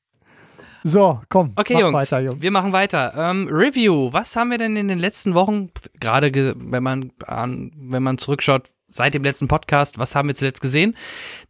So, 0.85 1.21
komm. 1.29 1.53
Okay, 1.57 1.79
Jungs, 1.79 1.95
weiter, 1.95 2.21
Jungs. 2.21 2.43
Wir 2.43 2.51
machen 2.51 2.73
weiter. 2.73 3.15
Ähm, 3.17 3.49
Review. 3.51 4.13
Was 4.13 4.35
haben 4.37 4.51
wir 4.51 4.59
denn 4.59 4.77
in 4.77 4.89
den 4.89 4.99
letzten 4.99 5.35
Wochen, 5.35 5.71
gerade 6.01 6.33
wenn 6.57 6.83
man 6.83 7.13
an, 7.27 7.73
wenn 7.77 8.03
man 8.03 8.19
zurückschaut, 8.19 8.69
seit 8.89 9.15
dem 9.15 9.23
letzten 9.23 9.49
Podcast, 9.49 9.99
was 9.99 10.15
haben 10.15 10.29
wir 10.29 10.35
zuletzt 10.35 10.61
gesehen? 10.61 10.97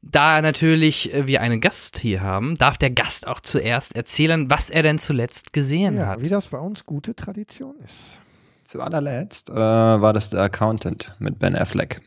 Da 0.00 0.40
natürlich 0.42 1.12
äh, 1.12 1.26
wir 1.26 1.40
einen 1.40 1.60
Gast 1.60 1.98
hier 1.98 2.20
haben, 2.20 2.54
darf 2.56 2.78
der 2.78 2.90
Gast 2.90 3.26
auch 3.26 3.40
zuerst 3.40 3.96
erzählen, 3.96 4.50
was 4.50 4.70
er 4.70 4.82
denn 4.82 4.98
zuletzt 4.98 5.52
gesehen 5.52 5.96
ja, 5.96 6.06
hat. 6.06 6.22
Wie 6.22 6.28
das 6.28 6.48
bei 6.48 6.58
uns 6.58 6.86
gute 6.86 7.14
Tradition 7.14 7.76
ist. 7.84 7.96
Zu 8.64 8.80
allerletzt 8.80 9.50
äh, 9.50 9.54
war 9.54 10.12
das 10.12 10.30
der 10.30 10.42
Accountant 10.42 11.16
mit 11.18 11.38
Ben 11.38 11.56
Affleck. 11.56 12.00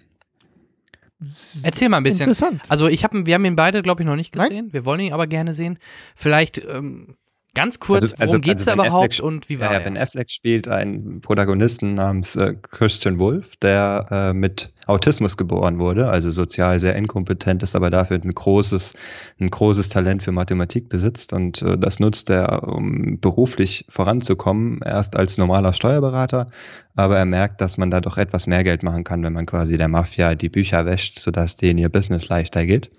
Erzähl 1.63 1.89
mal 1.89 1.97
ein 1.97 2.03
bisschen. 2.03 2.29
Interessant. 2.29 2.61
Also 2.69 2.87
ich 2.87 3.03
habe, 3.03 3.25
wir 3.25 3.33
haben 3.33 3.45
ihn 3.45 3.55
beide, 3.55 3.81
glaube 3.81 4.03
ich, 4.03 4.07
noch 4.07 4.15
nicht 4.15 4.31
gesehen. 4.31 4.65
Nein? 4.65 4.73
Wir 4.73 4.85
wollen 4.85 4.99
ihn 4.99 5.13
aber 5.13 5.27
gerne 5.27 5.53
sehen. 5.53 5.79
Vielleicht 6.15 6.63
ähm, 6.63 7.15
Ganz 7.55 7.79
kurz, 7.79 8.03
also, 8.03 8.15
also, 8.17 8.33
worum 8.33 8.41
geht 8.41 8.59
es 8.59 8.67
also 8.67 8.81
da 8.81 8.87
überhaupt 8.87 9.13
Affleck, 9.13 9.25
und 9.25 9.49
wie 9.49 9.59
war 9.59 9.71
ja, 9.71 9.79
er? 9.79 9.79
Ben 9.79 9.97
Affleck 9.97 10.29
spielt 10.29 10.67
einen 10.67 11.21
Protagonisten 11.21 11.95
namens 11.95 12.35
äh, 12.35 12.53
Christian 12.53 13.17
Wolf, 13.17 13.55
der 13.55 14.07
äh, 14.11 14.33
mit 14.33 14.73
Autismus 14.87 15.37
geboren 15.37 15.79
wurde, 15.79 16.09
also 16.09 16.31
sozial 16.31 16.79
sehr 16.79 16.95
inkompetent 16.95 17.63
ist, 17.63 17.75
aber 17.75 17.89
dafür 17.89 18.19
ein 18.21 18.33
großes, 18.33 18.93
ein 19.39 19.49
großes 19.49 19.87
Talent 19.89 20.21
für 20.21 20.33
Mathematik 20.33 20.89
besitzt 20.89 21.31
und 21.31 21.61
äh, 21.61 21.77
das 21.77 21.99
nutzt 21.99 22.29
er, 22.29 22.67
um 22.67 23.19
beruflich 23.19 23.85
voranzukommen, 23.89 24.81
erst 24.83 25.15
als 25.15 25.37
normaler 25.37 25.71
Steuerberater, 25.71 26.47
aber 26.95 27.17
er 27.17 27.25
merkt, 27.25 27.61
dass 27.61 27.77
man 27.77 27.89
da 27.89 28.01
doch 28.01 28.17
etwas 28.17 28.47
mehr 28.47 28.65
Geld 28.65 28.83
machen 28.83 29.05
kann, 29.05 29.23
wenn 29.23 29.33
man 29.33 29.45
quasi 29.45 29.77
der 29.77 29.87
Mafia 29.87 30.35
die 30.35 30.49
Bücher 30.49 30.85
wäscht, 30.85 31.19
sodass 31.19 31.55
denen 31.55 31.79
ihr 31.79 31.89
Business 31.89 32.27
leichter 32.27 32.65
geht. 32.65 32.91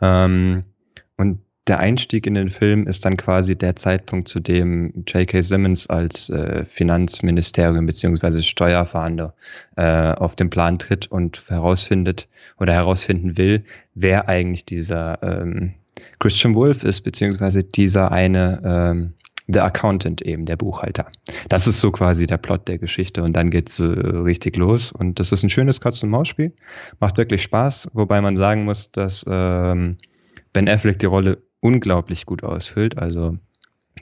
Ähm, 0.00 0.62
und 1.16 1.40
der 1.66 1.80
Einstieg 1.80 2.26
in 2.26 2.34
den 2.34 2.48
Film 2.48 2.86
ist 2.86 3.04
dann 3.04 3.16
quasi 3.16 3.56
der 3.56 3.74
Zeitpunkt, 3.76 4.28
zu 4.28 4.40
dem 4.40 5.04
J.K. 5.06 5.40
Simmons 5.40 5.88
als 5.88 6.30
äh, 6.30 6.64
Finanzministerium 6.64 7.86
beziehungsweise 7.86 8.42
Steuerfahnder 8.42 9.34
äh, 9.76 10.12
auf 10.12 10.36
den 10.36 10.50
Plan 10.50 10.78
tritt 10.78 11.10
und 11.10 11.42
herausfindet 11.48 12.28
oder 12.58 12.72
herausfinden 12.72 13.36
will, 13.36 13.64
wer 13.94 14.28
eigentlich 14.28 14.64
dieser 14.64 15.22
ähm, 15.22 15.74
Christian 16.18 16.54
Wolf 16.54 16.84
ist, 16.84 17.02
beziehungsweise 17.02 17.64
dieser 17.64 18.12
eine 18.12 18.60
ähm, 18.64 19.12
The 19.48 19.60
Accountant 19.60 20.22
eben, 20.22 20.44
der 20.44 20.56
Buchhalter. 20.56 21.06
Das 21.48 21.68
ist 21.68 21.80
so 21.80 21.92
quasi 21.92 22.26
der 22.26 22.38
Plot 22.38 22.66
der 22.66 22.78
Geschichte 22.78 23.22
und 23.22 23.32
dann 23.32 23.50
geht's 23.50 23.78
äh, 23.78 23.84
richtig 23.84 24.56
los 24.56 24.92
und 24.92 25.18
das 25.18 25.32
ist 25.32 25.42
ein 25.42 25.50
schönes 25.50 25.80
Katz-und-Maus-Spiel, 25.80 26.52
macht 27.00 27.16
wirklich 27.16 27.42
Spaß, 27.42 27.90
wobei 27.94 28.20
man 28.20 28.36
sagen 28.36 28.64
muss, 28.64 28.90
dass 28.92 29.24
ähm, 29.28 29.98
Ben 30.52 30.68
Affleck 30.68 30.98
die 30.98 31.06
Rolle 31.06 31.38
unglaublich 31.66 32.26
gut 32.26 32.44
ausfüllt. 32.44 32.96
Also 32.96 33.36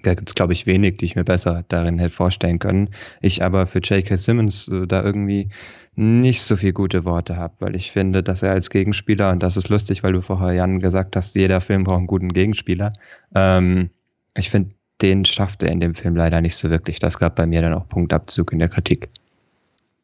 da 0.02 0.14
gibt 0.14 0.28
es, 0.28 0.34
glaube 0.34 0.52
ich, 0.52 0.66
wenig, 0.66 0.96
die 0.98 1.06
ich 1.06 1.16
mir 1.16 1.24
besser 1.24 1.64
darin 1.68 1.98
hätte 1.98 2.14
vorstellen 2.14 2.58
können. 2.58 2.90
Ich 3.22 3.42
aber 3.42 3.66
für 3.66 3.78
J.K. 3.78 4.16
Simmons 4.16 4.68
äh, 4.68 4.86
da 4.86 5.02
irgendwie 5.02 5.48
nicht 5.94 6.42
so 6.42 6.56
viel 6.56 6.72
gute 6.72 7.06
Worte 7.06 7.36
habe, 7.36 7.54
weil 7.60 7.74
ich 7.74 7.90
finde, 7.90 8.22
dass 8.22 8.42
er 8.42 8.50
als 8.50 8.68
Gegenspieler, 8.68 9.30
und 9.30 9.42
das 9.42 9.56
ist 9.56 9.70
lustig, 9.70 10.02
weil 10.02 10.12
du 10.12 10.20
vorher, 10.20 10.52
Jan, 10.52 10.80
gesagt 10.80 11.16
hast, 11.16 11.34
jeder 11.36 11.60
Film 11.60 11.84
braucht 11.84 11.98
einen 11.98 12.06
guten 12.06 12.32
Gegenspieler. 12.32 12.92
Ähm, 13.34 13.88
ich 14.36 14.50
finde, 14.50 14.74
den 15.00 15.24
schafft 15.24 15.62
er 15.62 15.70
in 15.70 15.80
dem 15.80 15.94
Film 15.94 16.16
leider 16.16 16.40
nicht 16.42 16.56
so 16.56 16.68
wirklich. 16.68 16.98
Das 16.98 17.18
gab 17.18 17.36
bei 17.36 17.46
mir 17.46 17.62
dann 17.62 17.72
auch 17.72 17.88
Punktabzug 17.88 18.52
in 18.52 18.58
der 18.58 18.68
Kritik. 18.68 19.08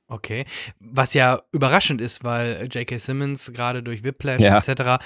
Okay, 0.06 0.44
was 0.80 1.12
ja 1.14 1.40
überraschend 1.52 2.00
ist, 2.00 2.24
weil 2.24 2.68
J.K. 2.72 2.98
Simmons 2.98 3.52
gerade 3.52 3.82
durch 3.82 4.02
Whiplash 4.02 4.40
ja. 4.40 4.58
etc 4.58 4.98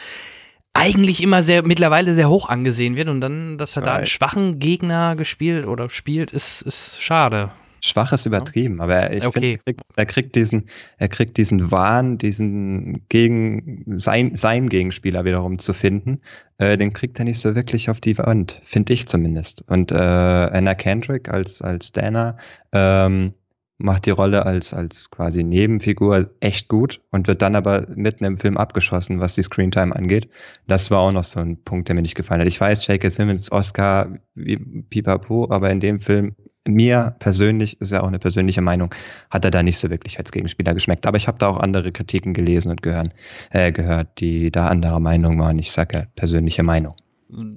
eigentlich 0.74 1.22
immer 1.22 1.42
sehr, 1.42 1.64
mittlerweile 1.64 2.12
sehr 2.12 2.28
hoch 2.28 2.48
angesehen 2.48 2.96
wird 2.96 3.08
und 3.08 3.20
dann, 3.20 3.56
dass 3.58 3.76
er 3.76 3.82
da 3.82 3.94
einen 3.94 4.06
schwachen 4.06 4.58
Gegner 4.58 5.16
gespielt 5.16 5.66
oder 5.66 5.88
spielt, 5.88 6.32
ist, 6.32 6.62
ist 6.62 7.00
schade. 7.00 7.50
Schwach 7.80 8.12
ist 8.12 8.24
übertrieben, 8.24 8.80
aber 8.80 9.12
ich 9.12 9.26
okay. 9.26 9.58
finde, 9.62 9.82
er 9.94 10.06
kriegt 10.06 10.34
diesen, 10.36 10.70
er 10.96 11.08
kriegt 11.08 11.36
diesen 11.36 11.70
Wahn, 11.70 12.16
diesen 12.16 13.06
gegen 13.10 13.84
sein, 13.98 14.34
sein 14.34 14.70
Gegenspieler 14.70 15.26
wiederum 15.26 15.58
zu 15.58 15.74
finden, 15.74 16.22
äh, 16.56 16.78
den 16.78 16.94
kriegt 16.94 17.18
er 17.18 17.26
nicht 17.26 17.40
so 17.40 17.54
wirklich 17.54 17.90
auf 17.90 18.00
die 18.00 18.16
Wand, 18.16 18.58
finde 18.64 18.94
ich 18.94 19.06
zumindest. 19.06 19.64
Und 19.68 19.92
äh, 19.92 19.96
Anna 19.96 20.74
Kendrick 20.74 21.28
als 21.28 21.60
als 21.60 21.92
Dana 21.92 22.38
ähm, 22.72 23.34
macht 23.78 24.06
die 24.06 24.10
Rolle 24.10 24.46
als, 24.46 24.72
als 24.72 25.10
quasi 25.10 25.42
Nebenfigur 25.42 26.30
echt 26.40 26.68
gut 26.68 27.00
und 27.10 27.26
wird 27.26 27.42
dann 27.42 27.56
aber 27.56 27.86
mitten 27.94 28.24
im 28.24 28.38
Film 28.38 28.56
abgeschossen, 28.56 29.20
was 29.20 29.34
die 29.34 29.42
Screentime 29.42 29.94
angeht. 29.94 30.28
Das 30.66 30.90
war 30.90 31.00
auch 31.00 31.12
noch 31.12 31.24
so 31.24 31.40
ein 31.40 31.62
Punkt, 31.62 31.88
der 31.88 31.96
mir 31.96 32.02
nicht 32.02 32.14
gefallen 32.14 32.40
hat. 32.40 32.48
Ich 32.48 32.60
weiß, 32.60 32.86
J.K. 32.86 33.08
Simmons, 33.08 33.50
Oscar, 33.50 34.18
wie 34.34 34.56
Pipapo, 34.56 35.50
aber 35.50 35.70
in 35.70 35.80
dem 35.80 36.00
Film, 36.00 36.36
mir 36.66 37.16
persönlich, 37.18 37.80
ist 37.80 37.92
ja 37.92 38.02
auch 38.02 38.08
eine 38.08 38.18
persönliche 38.18 38.62
Meinung, 38.62 38.94
hat 39.28 39.44
er 39.44 39.50
da 39.50 39.62
nicht 39.62 39.78
so 39.78 39.90
wirklich 39.90 40.18
als 40.18 40.32
Gegenspieler 40.32 40.72
geschmeckt. 40.72 41.06
Aber 41.06 41.16
ich 41.16 41.28
habe 41.28 41.38
da 41.38 41.48
auch 41.48 41.58
andere 41.58 41.92
Kritiken 41.92 42.32
gelesen 42.32 42.70
und 42.70 42.82
gehören, 42.82 43.12
äh, 43.50 43.70
gehört, 43.72 44.20
die 44.20 44.50
da 44.50 44.68
anderer 44.68 45.00
Meinung 45.00 45.38
waren. 45.38 45.58
Ich 45.58 45.72
sage 45.72 45.98
ja 45.98 46.04
persönliche 46.14 46.62
Meinung. 46.62 46.94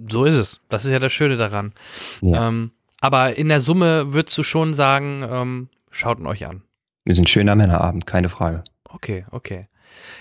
So 0.10 0.26
ist 0.26 0.36
es. 0.36 0.62
Das 0.70 0.84
ist 0.84 0.92
ja 0.92 1.00
das 1.00 1.14
Schöne 1.14 1.38
daran. 1.38 1.74
Ja. 2.22 2.48
Ähm, 2.48 2.72
aber 3.00 3.38
in 3.38 3.48
der 3.48 3.62
Summe 3.62 4.14
würdest 4.14 4.38
du 4.38 4.44
schon 4.44 4.74
sagen, 4.74 5.24
ähm, 5.30 5.70
Schaut 5.98 6.20
ihn 6.20 6.28
euch 6.28 6.46
an. 6.46 6.62
Wir 7.06 7.16
sind 7.16 7.28
schöner 7.28 7.56
Männerabend, 7.56 8.06
keine 8.06 8.30
Frage. 8.30 8.64
Okay, 8.84 9.26
okay. 9.32 9.68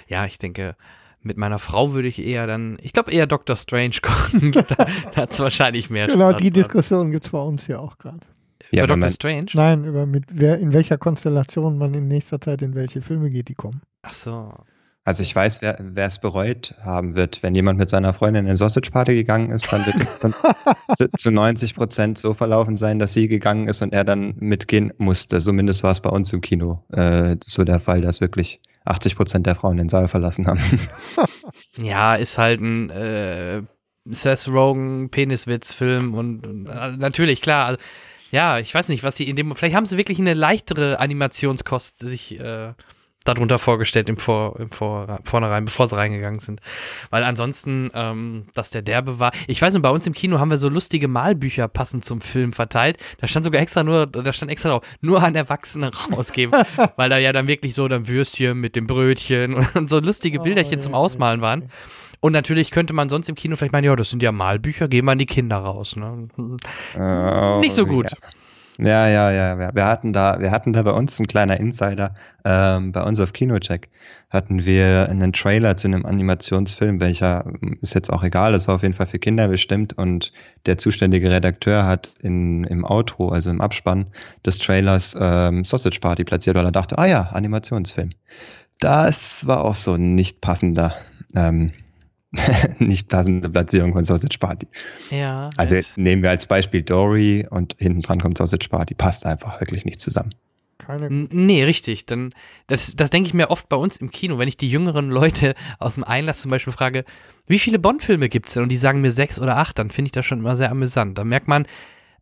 Ja, 0.09 0.25
ich 0.25 0.39
denke, 0.39 0.75
mit 1.21 1.37
meiner 1.37 1.59
Frau 1.59 1.93
würde 1.93 2.09
ich 2.09 2.19
eher 2.19 2.47
dann, 2.47 2.79
ich 2.81 2.95
glaube 2.95 3.13
eher 3.13 3.27
Doctor 3.27 3.57
Strange 3.57 3.97
gucken. 4.03 4.53
da 4.53 4.87
hat 5.15 5.33
es 5.33 5.39
wahrscheinlich 5.39 5.91
mehr 5.91 6.07
Genau, 6.07 6.31
Spaß 6.31 6.41
die 6.41 6.51
Diskussion 6.51 7.11
gibt 7.11 7.27
es 7.27 7.33
bei 7.33 7.41
uns 7.41 7.67
ja 7.67 7.79
auch 7.79 7.99
gerade. 7.99 8.27
Über 8.71 8.77
ja, 8.79 8.87
Doctor 8.87 9.11
Strange? 9.11 9.49
Nein, 9.53 9.85
über 9.85 10.07
mit 10.07 10.25
wer, 10.31 10.59
in 10.59 10.73
welcher 10.73 10.97
Konstellation 10.97 11.77
man 11.77 11.93
in 11.93 12.09
nächster 12.09 12.41
Zeit 12.41 12.63
in 12.63 12.75
welche 12.75 13.03
Filme 13.03 13.29
geht, 13.29 13.49
die 13.49 13.55
kommen. 13.55 13.83
Ach 14.01 14.15
so. 14.15 14.55
Also 15.07 15.23
ich 15.23 15.37
weiß, 15.37 15.61
wer 15.63 16.07
es 16.07 16.19
bereut 16.19 16.75
haben 16.83 17.15
wird. 17.15 17.41
Wenn 17.45 17.55
jemand 17.55 17.79
mit 17.79 17.89
seiner 17.89 18.13
Freundin 18.13 18.45
in 18.45 18.49
eine 18.49 18.57
Sausage 18.57 18.91
Party 18.91 19.15
gegangen 19.15 19.53
ist, 19.53 19.73
dann 19.73 19.87
wird 19.87 19.95
es 20.03 20.19
zu, 20.19 20.35
zu 21.17 21.31
90 21.31 21.77
Prozent 21.77 22.19
so 22.19 22.35
verlaufen 22.35 22.75
sein, 22.75 22.99
dass 22.99 23.13
sie 23.13 23.29
gegangen 23.29 23.69
ist 23.69 23.83
und 23.83 23.93
er 23.93 24.03
dann 24.03 24.35
mitgehen 24.41 24.93
musste. 24.99 25.39
Zumindest 25.39 25.85
war 25.85 25.93
es 25.93 26.01
bei 26.01 26.11
uns 26.11 26.33
im 26.33 26.41
Kino 26.41 26.83
äh, 26.91 27.37
so 27.45 27.63
der 27.63 27.79
Fall, 27.79 28.01
dass 28.01 28.21
wirklich 28.21 28.61
80 28.85 29.15
Prozent 29.15 29.47
der 29.47 29.55
Frauen 29.55 29.77
den 29.77 29.89
Saal 29.89 30.09
verlassen 30.09 30.49
haben. 30.49 30.61
ja, 31.77 32.17
ist 32.17 32.37
halt 32.37 32.61
ein 32.61 32.91
äh, 32.91 33.63
Seth 34.07 34.49
Rogen 34.49 35.11
Peniswitz-Film 35.11 36.15
und, 36.15 36.45
und 36.49 36.67
äh, 36.67 36.97
natürlich, 36.97 37.43
klar. 37.43 37.67
Also, 37.67 37.81
ja, 38.33 38.59
ich 38.59 38.75
weiß 38.75 38.89
nicht, 38.89 39.05
was 39.05 39.15
sie 39.15 39.29
in 39.29 39.37
dem. 39.37 39.55
Vielleicht 39.55 39.77
haben 39.77 39.87
sie 39.87 39.99
wirklich 39.99 40.19
eine 40.19 40.35
leichtere 40.35 40.99
Animationskost 40.99 42.01
sich 42.01 42.41
äh, 42.41 42.73
darunter 43.29 43.59
vorgestellt 43.59 44.09
im, 44.09 44.17
Vor, 44.17 44.59
im 44.59 44.71
Vor, 44.71 45.21
Vornherein, 45.25 45.65
bevor 45.65 45.87
sie 45.87 45.97
reingegangen 45.97 46.39
sind. 46.39 46.61
Weil 47.11 47.25
ansonsten, 47.25 47.91
ähm, 47.95 48.47
dass 48.55 48.71
der 48.71 48.83
derbe 48.83 49.21
war. 49.21 49.33
Ich 49.47 49.61
weiß 49.61 49.73
nicht, 49.73 49.83
bei 49.83 49.91
uns 49.91 50.07
im 50.07 50.13
Kino 50.13 50.39
haben 50.39 50.51
wir 50.51 50.59
so 50.59 50.69
lustige 50.69 51.09
Malbücher 51.09 51.69
passend 51.69 52.05
zum 52.05 52.21
Film 52.21 52.53
verteilt. 52.53 52.99
Da 53.19 53.29
stand 53.29 53.45
sogar 53.45 53.61
extra 53.61 53.83
nur, 53.85 54.07
da 54.07 54.33
stand 54.33 54.51
extra 54.51 54.71
drauf, 54.71 54.83
nur 55.01 55.23
an 55.23 55.35
Erwachsene 55.35 55.91
rausgeben. 56.13 56.55
weil 56.97 57.11
da 57.11 57.19
ja 57.19 57.33
dann 57.33 57.49
wirklich 57.49 57.75
so 57.75 57.89
dann 57.89 58.09
Würstchen 58.09 58.59
mit 58.59 58.77
dem 58.77 58.87
Brötchen 58.87 59.55
und 59.75 59.91
so 59.91 60.01
lustige 60.01 60.41
Bilderchen 60.41 60.79
oh, 60.79 60.83
zum 60.83 60.95
Ausmalen 60.95 61.41
waren. 61.41 61.71
Und 62.21 62.33
natürlich 62.33 62.71
könnte 62.71 62.93
man 62.93 63.09
sonst 63.09 63.29
im 63.29 63.35
Kino 63.35 63.57
vielleicht 63.57 63.73
meinen, 63.73 63.85
ja, 63.85 63.95
das 63.95 64.11
sind 64.11 64.23
ja 64.23 64.33
Malbücher, 64.33 64.89
gehen 64.89 65.05
wir 65.05 65.13
an 65.13 65.19
die 65.19 65.27
Kinder 65.27 65.59
raus. 65.59 65.97
Ne? 65.97 66.29
Oh, 66.99 67.61
Nicht 67.61 67.75
so 67.75 67.87
gut. 67.87 68.11
Ja. 68.11 68.17
Ja, 68.79 69.09
ja, 69.09 69.31
ja. 69.31 69.75
Wir 69.75 69.87
hatten 69.87 70.13
da, 70.13 70.39
wir 70.39 70.51
hatten 70.51 70.73
da 70.75 70.83
bei 70.83 70.91
uns 70.91 71.19
ein 71.19 71.27
kleiner 71.27 71.59
Insider. 71.59 72.15
Ähm, 72.45 72.93
bei 72.93 73.03
uns 73.03 73.19
auf 73.21 73.33
Kinocheck 73.33 73.89
hatten 74.29 74.67
wir 74.67 75.09
einen 75.09 75.33
Trailer 75.33 75.77
zu 75.77 75.89
einem 75.89 76.05
Animationsfilm, 76.05 77.01
welcher 77.01 77.45
ist 77.81 77.95
jetzt 77.95 78.13
auch 78.13 78.23
egal, 78.23 78.53
das 78.53 78.69
war 78.69 78.75
auf 78.75 78.83
jeden 78.83 78.95
Fall 78.95 79.07
für 79.07 79.19
Kinder 79.19 79.49
bestimmt 79.49 79.97
und 79.97 80.33
der 80.67 80.77
zuständige 80.77 81.31
Redakteur 81.31 81.87
hat 81.87 82.13
in, 82.21 82.65
im 82.65 82.85
Outro, 82.85 83.31
also 83.31 83.51
im 83.51 83.61
Abspann 83.61 84.07
des 84.45 84.59
Trailers 84.59 85.17
ähm, 85.19 85.65
Sausage 85.65 86.01
Party 86.01 86.25
platziert, 86.25 86.57
weil 86.57 86.65
er 86.67 86.73
dachte, 86.73 86.99
ah 86.99 87.07
ja, 87.07 87.23
Animationsfilm. 87.33 88.11
Das 88.79 89.47
war 89.47 89.65
auch 89.65 89.77
so 89.77 89.95
ein 89.95 90.15
nicht 90.15 90.43
passender 90.43 90.95
ähm, 91.35 91.73
nicht 92.79 93.09
passende 93.09 93.49
Platzierung 93.49 93.93
von 93.93 94.05
Sausage 94.05 94.39
Party. 94.39 94.67
Ja. 95.11 95.51
Also 95.57 95.81
nehmen 95.97 96.23
wir 96.23 96.31
als 96.31 96.47
Beispiel 96.47 96.83
Dory 96.83 97.47
und 97.49 97.77
hinten 97.79 98.03
dran 98.03 98.21
kommt 98.21 98.39
Sausage 98.39 98.69
Party. 98.69 98.95
Passt 98.95 99.27
einfach 99.27 99.61
wirklich 99.61 99.85
nicht 99.85 100.01
zusammen. 100.01 100.35
Keine 100.79 101.11
nee, 101.11 101.65
richtig. 101.65 102.07
Dann, 102.07 102.35
das, 102.67 102.95
das 102.97 103.11
denke 103.11 103.29
ich 103.29 103.35
mir 103.35 103.51
oft 103.51 103.69
bei 103.69 103.77
uns 103.77 103.97
im 103.97 104.11
Kino, 104.11 104.39
wenn 104.39 104.49
ich 104.49 104.57
die 104.57 104.71
jüngeren 104.71 105.11
Leute 105.11 105.55
aus 105.79 105.95
dem 105.95 106.05
Einlass 106.05 106.43
zum 106.43 106.51
Beispiel 106.51 106.73
frage, 106.73 107.05
wie 107.47 107.59
viele 107.59 107.79
Bond-Filme 107.79 108.29
gibt 108.29 108.49
es 108.49 108.55
denn? 108.55 108.63
Und 108.63 108.71
die 108.71 108.77
sagen 108.77 109.01
mir 109.01 109.11
sechs 109.11 109.41
oder 109.41 109.57
acht, 109.57 109.79
dann 109.79 109.91
finde 109.91 110.09
ich 110.09 110.13
das 110.13 110.27
schon 110.27 110.39
immer 110.39 110.57
sehr 110.57 110.71
amüsant. 110.71 111.17
Da 111.17 111.25
merkt 111.25 111.49
man, 111.49 111.67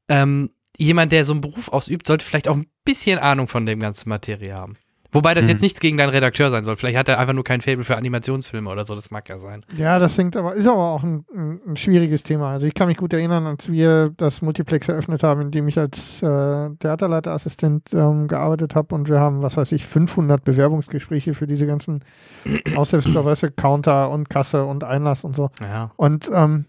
ähm, 0.08 0.50
jemand, 0.76 1.12
der 1.12 1.24
so 1.24 1.32
einen 1.32 1.40
Beruf 1.40 1.68
ausübt, 1.68 2.06
sollte 2.06 2.24
vielleicht 2.24 2.48
auch 2.48 2.56
ein 2.56 2.66
bisschen 2.84 3.18
Ahnung 3.18 3.48
von 3.48 3.66
dem 3.66 3.80
ganzen 3.80 4.08
Materie 4.08 4.54
haben. 4.54 4.76
Wobei 5.14 5.32
das 5.34 5.44
mhm. 5.44 5.50
jetzt 5.50 5.62
nichts 5.62 5.78
gegen 5.78 5.96
deinen 5.96 6.10
Redakteur 6.10 6.50
sein 6.50 6.64
soll. 6.64 6.76
Vielleicht 6.76 6.98
hat 6.98 7.08
er 7.08 7.20
einfach 7.20 7.34
nur 7.34 7.44
kein 7.44 7.60
Fable 7.60 7.84
für 7.84 7.96
Animationsfilme 7.96 8.68
oder 8.68 8.84
so. 8.84 8.96
Das 8.96 9.12
mag 9.12 9.28
ja 9.28 9.38
sein. 9.38 9.64
Ja, 9.76 10.00
das 10.00 10.18
hängt 10.18 10.36
aber, 10.36 10.54
ist 10.54 10.66
aber 10.66 10.90
auch 10.90 11.04
ein, 11.04 11.24
ein, 11.32 11.60
ein 11.68 11.76
schwieriges 11.76 12.24
Thema. 12.24 12.50
Also 12.50 12.66
ich 12.66 12.74
kann 12.74 12.88
mich 12.88 12.96
gut 12.96 13.12
erinnern, 13.12 13.46
als 13.46 13.70
wir 13.70 14.12
das 14.16 14.42
Multiplex 14.42 14.88
eröffnet 14.88 15.22
haben, 15.22 15.40
in 15.42 15.50
dem 15.52 15.68
ich 15.68 15.78
als 15.78 16.20
äh, 16.20 16.70
Theaterleiterassistent 16.80 17.94
ähm, 17.94 18.26
gearbeitet 18.26 18.74
habe 18.74 18.92
und 18.92 19.08
wir 19.08 19.20
haben, 19.20 19.40
was 19.42 19.56
weiß 19.56 19.70
ich, 19.70 19.86
500 19.86 20.42
Bewerbungsgespräche 20.42 21.34
für 21.34 21.46
diese 21.46 21.66
ganzen 21.66 22.04
Aushilfsverweise, 22.74 23.52
Counter 23.52 24.10
und 24.10 24.28
Kasse 24.28 24.64
und 24.64 24.82
Einlass 24.82 25.22
und 25.22 25.36
so. 25.36 25.50
Ja. 25.60 25.92
Und 25.96 26.28
ähm, 26.34 26.64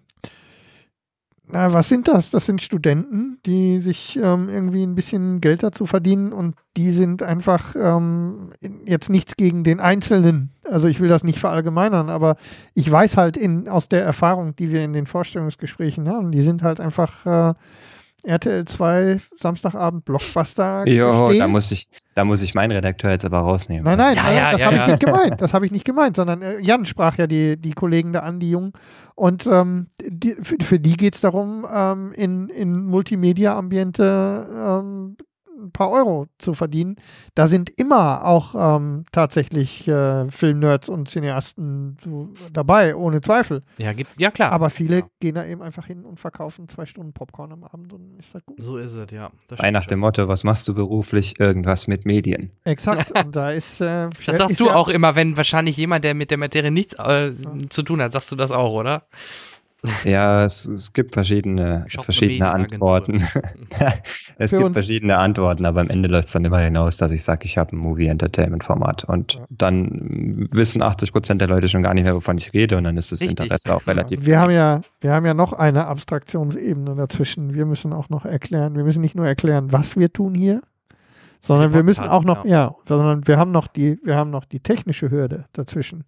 na, 1.47 1.73
was 1.73 1.89
sind 1.89 2.07
das? 2.07 2.31
Das 2.31 2.45
sind 2.45 2.61
Studenten, 2.61 3.39
die 3.45 3.79
sich 3.79 4.17
ähm, 4.17 4.49
irgendwie 4.49 4.83
ein 4.83 4.95
bisschen 4.95 5.41
Geld 5.41 5.61
dazu 5.61 5.85
verdienen 5.85 6.33
und 6.33 6.55
die 6.75 6.91
sind 6.91 7.21
einfach 7.21 7.75
ähm, 7.75 8.49
jetzt 8.85 9.09
nichts 9.09 9.35
gegen 9.35 9.63
den 9.63 9.79
Einzelnen. 9.79 10.49
Also 10.63 10.87
ich 10.87 10.99
will 10.99 11.09
das 11.09 11.23
nicht 11.23 11.39
verallgemeinern, 11.39 12.09
aber 12.09 12.37
ich 12.73 12.89
weiß 12.89 13.17
halt 13.17 13.37
in, 13.37 13.69
aus 13.69 13.87
der 13.87 14.03
Erfahrung, 14.03 14.55
die 14.55 14.71
wir 14.71 14.83
in 14.83 14.93
den 14.93 15.05
Vorstellungsgesprächen 15.05 16.09
haben, 16.09 16.31
die 16.31 16.41
sind 16.41 16.63
halt 16.63 16.79
einfach 16.79 17.25
äh, 17.25 17.53
RTL 18.25 18.65
2 18.65 19.19
Samstagabend 19.37 20.05
Blockbuster. 20.05 20.87
Jo, 20.87 21.31
da 21.33 21.47
muss 21.47 21.71
ich, 21.71 21.87
da 22.15 22.25
muss 22.25 22.41
ich 22.41 22.55
meinen 22.55 22.71
Redakteur 22.71 23.11
jetzt 23.11 23.25
aber 23.25 23.39
rausnehmen. 23.39 23.83
Nein, 23.83 23.97
nein, 23.97 24.15
ja, 24.15 24.31
ja, 24.31 24.51
das 24.51 24.61
ja, 24.61 24.67
habe 24.67 24.77
ich 24.77 24.87
nicht 24.87 24.99
gemeint. 24.99 25.41
Das 25.41 25.53
habe 25.53 25.65
ich 25.65 25.71
nicht 25.71 25.85
gemeint, 25.85 26.15
sondern 26.15 26.41
äh, 26.41 26.59
Jan 26.59 26.85
sprach 26.85 27.17
ja 27.17 27.27
die, 27.27 27.57
die 27.57 27.73
Kollegen 27.73 28.13
da 28.13 28.21
an, 28.21 28.39
die 28.39 28.51
Jungen. 28.51 28.73
Und 29.15 29.47
ähm, 29.47 29.87
die, 30.01 30.35
für, 30.41 30.57
für, 30.61 30.79
die 30.79 30.97
geht 30.97 31.15
es 31.15 31.21
darum, 31.21 31.65
ähm, 31.71 32.11
in, 32.13 32.49
in 32.49 32.85
Multimedia-Ambiente 32.85 34.47
ähm, 34.51 35.17
ein 35.65 35.71
paar 35.71 35.91
Euro 35.91 36.27
zu 36.37 36.53
verdienen. 36.53 36.95
Da 37.33 37.47
sind 37.47 37.69
immer 37.69 38.25
auch 38.25 38.55
ähm, 38.55 39.03
tatsächlich 39.11 39.87
äh, 39.87 40.29
Filmnerds 40.29 40.89
und 40.89 41.09
Cineasten 41.09 41.97
so 42.03 42.29
dabei, 42.53 42.95
ohne 42.95 43.21
Zweifel. 43.21 43.63
Ja, 43.77 43.93
gibt, 43.93 44.11
ja 44.19 44.31
klar. 44.31 44.51
Aber 44.51 44.69
viele 44.69 44.99
ja. 44.99 45.07
gehen 45.19 45.35
da 45.35 45.45
eben 45.45 45.61
einfach 45.61 45.85
hin 45.85 46.05
und 46.05 46.19
verkaufen 46.19 46.69
zwei 46.69 46.85
Stunden 46.85 47.13
Popcorn 47.13 47.51
am 47.51 47.63
Abend 47.63 47.93
und 47.93 48.17
ist 48.19 48.33
das 48.33 48.45
gut. 48.45 48.61
So 48.61 48.77
ist 48.77 48.95
es, 48.95 49.11
ja. 49.11 49.31
Bei 49.57 49.71
nach 49.71 49.85
dem 49.85 49.99
Motto, 49.99 50.27
was 50.27 50.43
machst 50.43 50.67
du 50.67 50.73
beruflich? 50.73 51.39
Irgendwas 51.39 51.87
mit 51.87 52.05
Medien. 52.05 52.51
Exakt. 52.63 53.11
und 53.25 53.35
da 53.35 53.51
ist. 53.51 53.81
Äh, 53.81 54.09
das 54.25 54.37
sagst 54.37 54.59
du 54.59 54.69
auch 54.69 54.89
immer, 54.89 55.15
wenn 55.15 55.37
wahrscheinlich 55.37 55.77
jemand, 55.77 56.03
der 56.03 56.13
mit 56.13 56.31
der 56.31 56.37
Materie 56.37 56.71
nichts 56.71 56.93
äh, 56.93 57.31
zu 57.69 57.83
tun 57.83 58.01
hat, 58.01 58.11
sagst 58.11 58.31
du 58.31 58.35
das 58.35 58.51
auch, 58.51 58.73
oder? 58.73 59.07
Ja, 60.03 60.45
es, 60.45 60.65
es 60.65 60.93
gibt 60.93 61.13
verschiedene, 61.13 61.85
verschiedene 61.89 62.51
Antworten. 62.51 63.23
es 64.37 64.51
Für 64.51 64.59
gibt 64.59 64.73
verschiedene 64.73 65.17
Antworten, 65.17 65.65
aber 65.65 65.81
am 65.81 65.89
Ende 65.89 66.09
läuft 66.09 66.27
es 66.27 66.33
dann 66.33 66.45
immer 66.45 66.59
hinaus, 66.59 66.97
dass 66.97 67.11
ich 67.11 67.23
sage, 67.23 67.45
ich 67.45 67.57
habe 67.57 67.75
ein 67.75 67.79
Movie-Entertainment-Format. 67.79 69.03
Und 69.05 69.33
ja. 69.33 69.45
dann 69.49 70.47
wissen 70.51 70.81
80 70.81 71.11
Prozent 71.11 71.41
der 71.41 71.47
Leute 71.47 71.69
schon 71.69 71.83
gar 71.83 71.93
nicht 71.93 72.03
mehr, 72.03 72.15
wovon 72.15 72.37
ich 72.37 72.53
rede, 72.53 72.77
und 72.77 72.83
dann 72.83 72.97
ist 72.97 73.11
das 73.11 73.21
Richtig. 73.21 73.39
Interesse 73.39 73.75
auch 73.75 73.87
relativ. 73.87 74.21
Ja. 74.21 74.25
Wir, 74.25 74.39
haben 74.39 74.51
ja, 74.51 74.81
wir 75.01 75.11
haben 75.11 75.25
ja 75.25 75.33
noch 75.33 75.53
eine 75.53 75.87
Abstraktionsebene 75.87 76.95
dazwischen. 76.95 77.53
Wir 77.53 77.65
müssen 77.65 77.93
auch 77.93 78.09
noch 78.09 78.25
erklären, 78.25 78.75
wir 78.75 78.83
müssen 78.83 79.01
nicht 79.01 79.15
nur 79.15 79.27
erklären, 79.27 79.71
was 79.71 79.97
wir 79.97 80.11
tun 80.11 80.33
hier, 80.35 80.61
sondern 81.41 81.73
wir 81.73 81.83
müssen 81.83 82.07
auch 82.07 82.23
noch, 82.23 82.45
ja. 82.45 82.51
ja, 82.51 82.75
sondern 82.87 83.27
wir 83.27 83.37
haben 83.37 83.51
noch 83.51 83.67
die, 83.67 83.99
wir 84.03 84.15
haben 84.15 84.31
noch 84.31 84.45
die 84.45 84.59
technische 84.59 85.11
Hürde 85.11 85.45
dazwischen. 85.53 86.03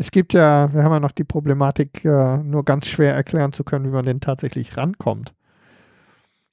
Es 0.00 0.12
gibt 0.12 0.32
ja, 0.32 0.72
wir 0.72 0.84
haben 0.84 0.92
ja 0.92 1.00
noch 1.00 1.12
die 1.12 1.24
Problematik, 1.24 2.04
äh, 2.04 2.38
nur 2.38 2.64
ganz 2.64 2.86
schwer 2.86 3.14
erklären 3.14 3.52
zu 3.52 3.64
können, 3.64 3.84
wie 3.84 3.90
man 3.90 4.04
denn 4.04 4.20
tatsächlich 4.20 4.76
rankommt. 4.76 5.34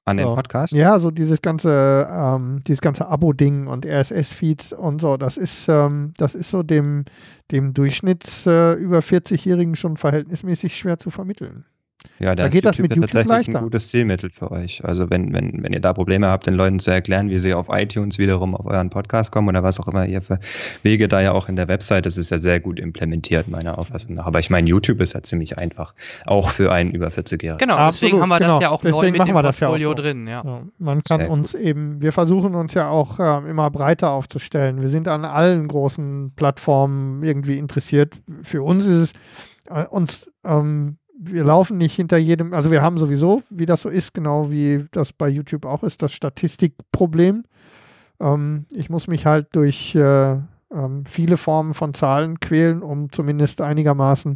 An 0.03 0.17
den 0.17 0.27
so. 0.27 0.35
Podcast? 0.35 0.73
Ja, 0.73 0.99
so 0.99 1.11
dieses 1.11 1.41
ganze, 1.43 2.07
ähm, 2.11 2.59
dieses 2.67 2.81
ganze 2.81 3.07
Abo-Ding 3.07 3.67
und 3.67 3.85
RSS-Feed 3.85 4.73
und 4.73 4.99
so, 4.99 5.17
das 5.17 5.37
ist, 5.37 5.67
ähm, 5.67 6.13
das 6.17 6.33
ist 6.33 6.49
so 6.49 6.63
dem, 6.63 7.05
dem 7.51 7.73
Durchschnitts 7.75 8.47
äh, 8.47 8.73
über 8.73 8.99
40-Jährigen 8.99 9.75
schon 9.75 9.97
verhältnismäßig 9.97 10.75
schwer 10.75 10.97
zu 10.97 11.11
vermitteln. 11.11 11.65
Ja, 12.19 12.33
da, 12.35 12.43
da 12.43 12.49
geht 12.49 12.65
das 12.65 12.77
mit 12.77 12.91
YouTube 12.91 13.11
tatsächlich 13.11 13.27
leichter. 13.27 13.57
ein 13.59 13.63
gutes 13.63 13.89
Zielmittel 13.89 14.29
für 14.29 14.51
euch. 14.51 14.83
Also 14.85 15.09
wenn, 15.09 15.33
wenn, 15.33 15.63
wenn 15.63 15.73
ihr 15.73 15.81
da 15.81 15.93
Probleme 15.93 16.27
habt, 16.27 16.47
den 16.47 16.53
Leuten 16.53 16.79
zu 16.79 16.91
erklären, 16.91 17.29
wie 17.29 17.39
sie 17.39 17.53
auf 17.53 17.67
iTunes 17.69 18.17
wiederum 18.17 18.55
auf 18.55 18.65
euren 18.65 18.89
Podcast 18.89 19.31
kommen 19.31 19.49
oder 19.49 19.63
was 19.63 19.79
auch 19.79 19.87
immer 19.87 20.05
ihr 20.05 20.21
für 20.21 20.39
Wege 20.83 21.07
da 21.07 21.21
ja 21.21 21.33
auch 21.33 21.49
in 21.49 21.55
der 21.55 21.67
Website, 21.67 22.05
das 22.05 22.15
ist 22.15 22.29
ja 22.29 22.37
sehr 22.37 22.59
gut 22.59 22.79
implementiert, 22.79 23.47
meiner 23.47 23.77
Auffassung 23.77 24.13
nach. 24.13 24.25
Aber 24.25 24.39
ich 24.39 24.49
meine, 24.49 24.69
YouTube 24.69 25.01
ist 25.01 25.13
ja 25.13 25.23
ziemlich 25.23 25.57
einfach, 25.57 25.93
auch 26.25 26.49
für 26.51 26.71
einen 26.71 26.91
über 26.91 27.07
40-Jährigen. 27.07 27.57
Genau, 27.57 27.75
Absolut, 27.75 28.13
deswegen 28.13 28.21
haben 28.21 28.29
wir 28.29 28.39
genau. 28.39 28.53
das 28.53 28.61
ja 28.61 28.69
auch 28.69 28.81
deswegen 28.81 28.97
neu 28.97 29.11
mit 29.11 29.27
dem 29.27 29.33
Portfolio 29.33 29.89
ja 29.89 29.97
so. 29.97 30.01
drin. 30.01 30.27
Ja. 30.27 30.43
ja. 30.45 30.61
man 30.77 31.03
kann 31.03 31.19
sehr 31.19 31.29
uns 31.29 31.51
gut. 31.51 31.61
eben, 31.61 32.01
wir 32.01 32.13
versuchen 32.13 32.55
uns 32.55 32.73
ja 32.73 32.89
auch 32.89 33.19
äh, 33.19 33.49
immer 33.49 33.69
breiter 33.71 34.11
aufzustellen. 34.11 34.81
Wir 34.81 34.89
sind 34.89 35.07
an 35.07 35.25
allen 35.25 35.67
großen 35.67 36.33
Plattformen 36.35 37.23
irgendwie 37.23 37.57
interessiert. 37.57 38.21
Für 38.41 38.63
uns 38.63 38.85
ist 38.85 38.93
es 38.95 39.13
äh, 39.69 39.85
uns 39.85 40.31
ähm, 40.45 40.97
wir 41.17 41.43
laufen 41.43 41.77
nicht 41.77 41.95
hinter 41.95 42.17
jedem, 42.17 42.53
also 42.53 42.71
wir 42.71 42.81
haben 42.81 42.97
sowieso, 42.97 43.43
wie 43.49 43.65
das 43.65 43.81
so 43.81 43.89
ist, 43.89 44.13
genau 44.13 44.51
wie 44.51 44.85
das 44.91 45.13
bei 45.13 45.29
YouTube 45.29 45.65
auch 45.65 45.83
ist, 45.83 46.01
das 46.01 46.13
Statistikproblem. 46.13 47.43
Ähm, 48.19 48.65
ich 48.71 48.89
muss 48.89 49.07
mich 49.07 49.25
halt 49.25 49.47
durch 49.53 49.95
äh, 49.95 50.33
ähm, 50.33 51.05
viele 51.05 51.37
Formen 51.37 51.73
von 51.73 51.93
Zahlen 51.93 52.39
quälen, 52.39 52.81
um 52.81 53.11
zumindest 53.11 53.61
einigermaßen 53.61 54.35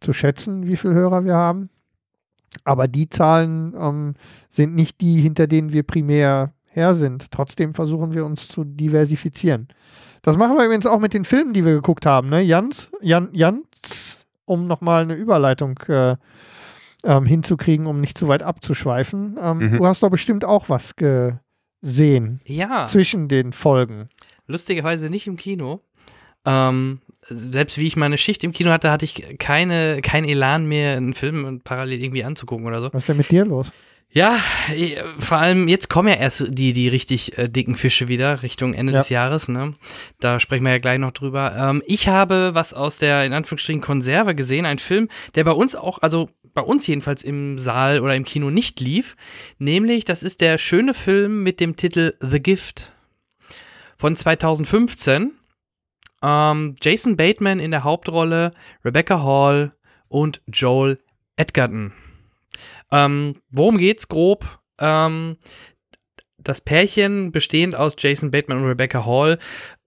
zu 0.00 0.12
schätzen, 0.12 0.66
wie 0.66 0.76
viele 0.76 0.94
Hörer 0.94 1.24
wir 1.24 1.34
haben. 1.34 1.70
Aber 2.64 2.88
die 2.88 3.08
Zahlen 3.08 3.74
ähm, 3.78 4.14
sind 4.50 4.74
nicht 4.74 5.00
die, 5.00 5.20
hinter 5.20 5.46
denen 5.46 5.72
wir 5.72 5.82
primär 5.82 6.52
her 6.70 6.94
sind. 6.94 7.30
Trotzdem 7.30 7.74
versuchen 7.74 8.14
wir 8.14 8.24
uns 8.24 8.48
zu 8.48 8.64
diversifizieren. 8.64 9.68
Das 10.22 10.36
machen 10.36 10.56
wir 10.56 10.64
übrigens 10.64 10.86
auch 10.86 11.00
mit 11.00 11.14
den 11.14 11.24
Filmen, 11.24 11.52
die 11.52 11.64
wir 11.64 11.74
geguckt 11.74 12.06
haben. 12.06 12.28
Ne? 12.28 12.42
Jans, 12.42 12.90
Jan, 13.00 13.28
Jans 13.32 14.07
um 14.48 14.66
nochmal 14.66 15.02
eine 15.02 15.14
Überleitung 15.14 15.78
äh, 15.88 16.16
ähm, 17.04 17.26
hinzukriegen, 17.26 17.86
um 17.86 18.00
nicht 18.00 18.18
zu 18.18 18.28
weit 18.28 18.42
abzuschweifen. 18.42 19.38
Ähm, 19.40 19.58
mhm. 19.58 19.78
Du 19.78 19.86
hast 19.86 20.02
doch 20.02 20.10
bestimmt 20.10 20.44
auch 20.44 20.68
was 20.68 20.94
gesehen. 20.96 22.40
Ja. 22.44 22.86
Zwischen 22.86 23.28
den 23.28 23.52
Folgen. 23.52 24.08
Lustigerweise 24.46 25.10
nicht 25.10 25.26
im 25.26 25.36
Kino. 25.36 25.80
Ähm, 26.44 27.00
selbst 27.22 27.78
wie 27.78 27.86
ich 27.86 27.96
meine 27.96 28.16
Schicht 28.16 28.42
im 28.44 28.52
Kino 28.52 28.70
hatte, 28.70 28.90
hatte 28.90 29.04
ich 29.04 29.38
keine, 29.38 30.00
kein 30.02 30.24
Elan 30.24 30.66
mehr, 30.66 30.96
einen 30.96 31.14
Film 31.14 31.60
parallel 31.62 32.02
irgendwie 32.02 32.24
anzugucken 32.24 32.66
oder 32.66 32.80
so. 32.80 32.88
Was 32.92 33.02
ist 33.02 33.08
denn 33.08 33.18
mit 33.18 33.30
dir 33.30 33.44
los? 33.44 33.72
Ja, 34.10 34.40
vor 35.18 35.36
allem 35.36 35.68
jetzt 35.68 35.90
kommen 35.90 36.08
ja 36.08 36.14
erst 36.14 36.46
die, 36.48 36.72
die 36.72 36.88
richtig 36.88 37.36
äh, 37.36 37.48
dicken 37.48 37.76
Fische 37.76 38.08
wieder 38.08 38.42
Richtung 38.42 38.72
Ende 38.72 38.92
ja. 38.92 38.98
des 39.00 39.10
Jahres. 39.10 39.48
Ne? 39.48 39.74
Da 40.18 40.40
sprechen 40.40 40.64
wir 40.64 40.72
ja 40.72 40.78
gleich 40.78 40.98
noch 40.98 41.12
drüber. 41.12 41.54
Ähm, 41.54 41.82
ich 41.86 42.08
habe 42.08 42.50
was 42.54 42.72
aus 42.72 42.96
der 42.96 43.26
in 43.26 43.34
Anführungsstrichen 43.34 43.82
Konserve 43.82 44.34
gesehen, 44.34 44.64
ein 44.64 44.78
Film, 44.78 45.08
der 45.34 45.44
bei 45.44 45.52
uns 45.52 45.74
auch, 45.74 45.98
also 46.00 46.30
bei 46.54 46.62
uns 46.62 46.86
jedenfalls 46.86 47.22
im 47.22 47.58
Saal 47.58 48.00
oder 48.00 48.16
im 48.16 48.24
Kino 48.24 48.48
nicht 48.48 48.80
lief. 48.80 49.14
Nämlich, 49.58 50.06
das 50.06 50.22
ist 50.22 50.40
der 50.40 50.56
schöne 50.56 50.94
Film 50.94 51.42
mit 51.42 51.60
dem 51.60 51.76
Titel 51.76 52.14
The 52.20 52.42
Gift 52.42 52.92
von 53.98 54.16
2015. 54.16 55.32
Ähm, 56.22 56.74
Jason 56.80 57.16
Bateman 57.18 57.60
in 57.60 57.72
der 57.72 57.84
Hauptrolle, 57.84 58.54
Rebecca 58.84 59.22
Hall 59.22 59.74
und 60.08 60.40
Joel 60.46 60.98
Edgerton. 61.36 61.92
Ähm, 62.90 63.36
worum 63.50 63.78
geht's 63.78 64.08
grob? 64.08 64.60
Ähm, 64.78 65.36
das 66.38 66.60
Pärchen, 66.60 67.32
bestehend 67.32 67.74
aus 67.74 67.94
Jason 67.98 68.30
Bateman 68.30 68.58
und 68.58 68.68
Rebecca 68.68 69.04
Hall, 69.04 69.38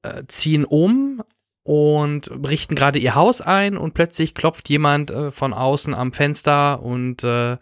äh, 0.04 0.24
ziehen 0.28 0.66
um 0.66 1.24
und 1.64 2.32
richten 2.48 2.76
gerade 2.76 3.00
ihr 3.00 3.16
Haus 3.16 3.42
ein 3.42 3.78
und 3.78 3.94
plötzlich 3.94 4.36
klopft 4.36 4.70
jemand 4.70 5.12
äh, 5.12 5.32
von 5.32 5.54
außen 5.54 5.94
am 5.94 6.12
Fenster 6.12 6.82
und 6.82 7.24
äh, 7.24 7.58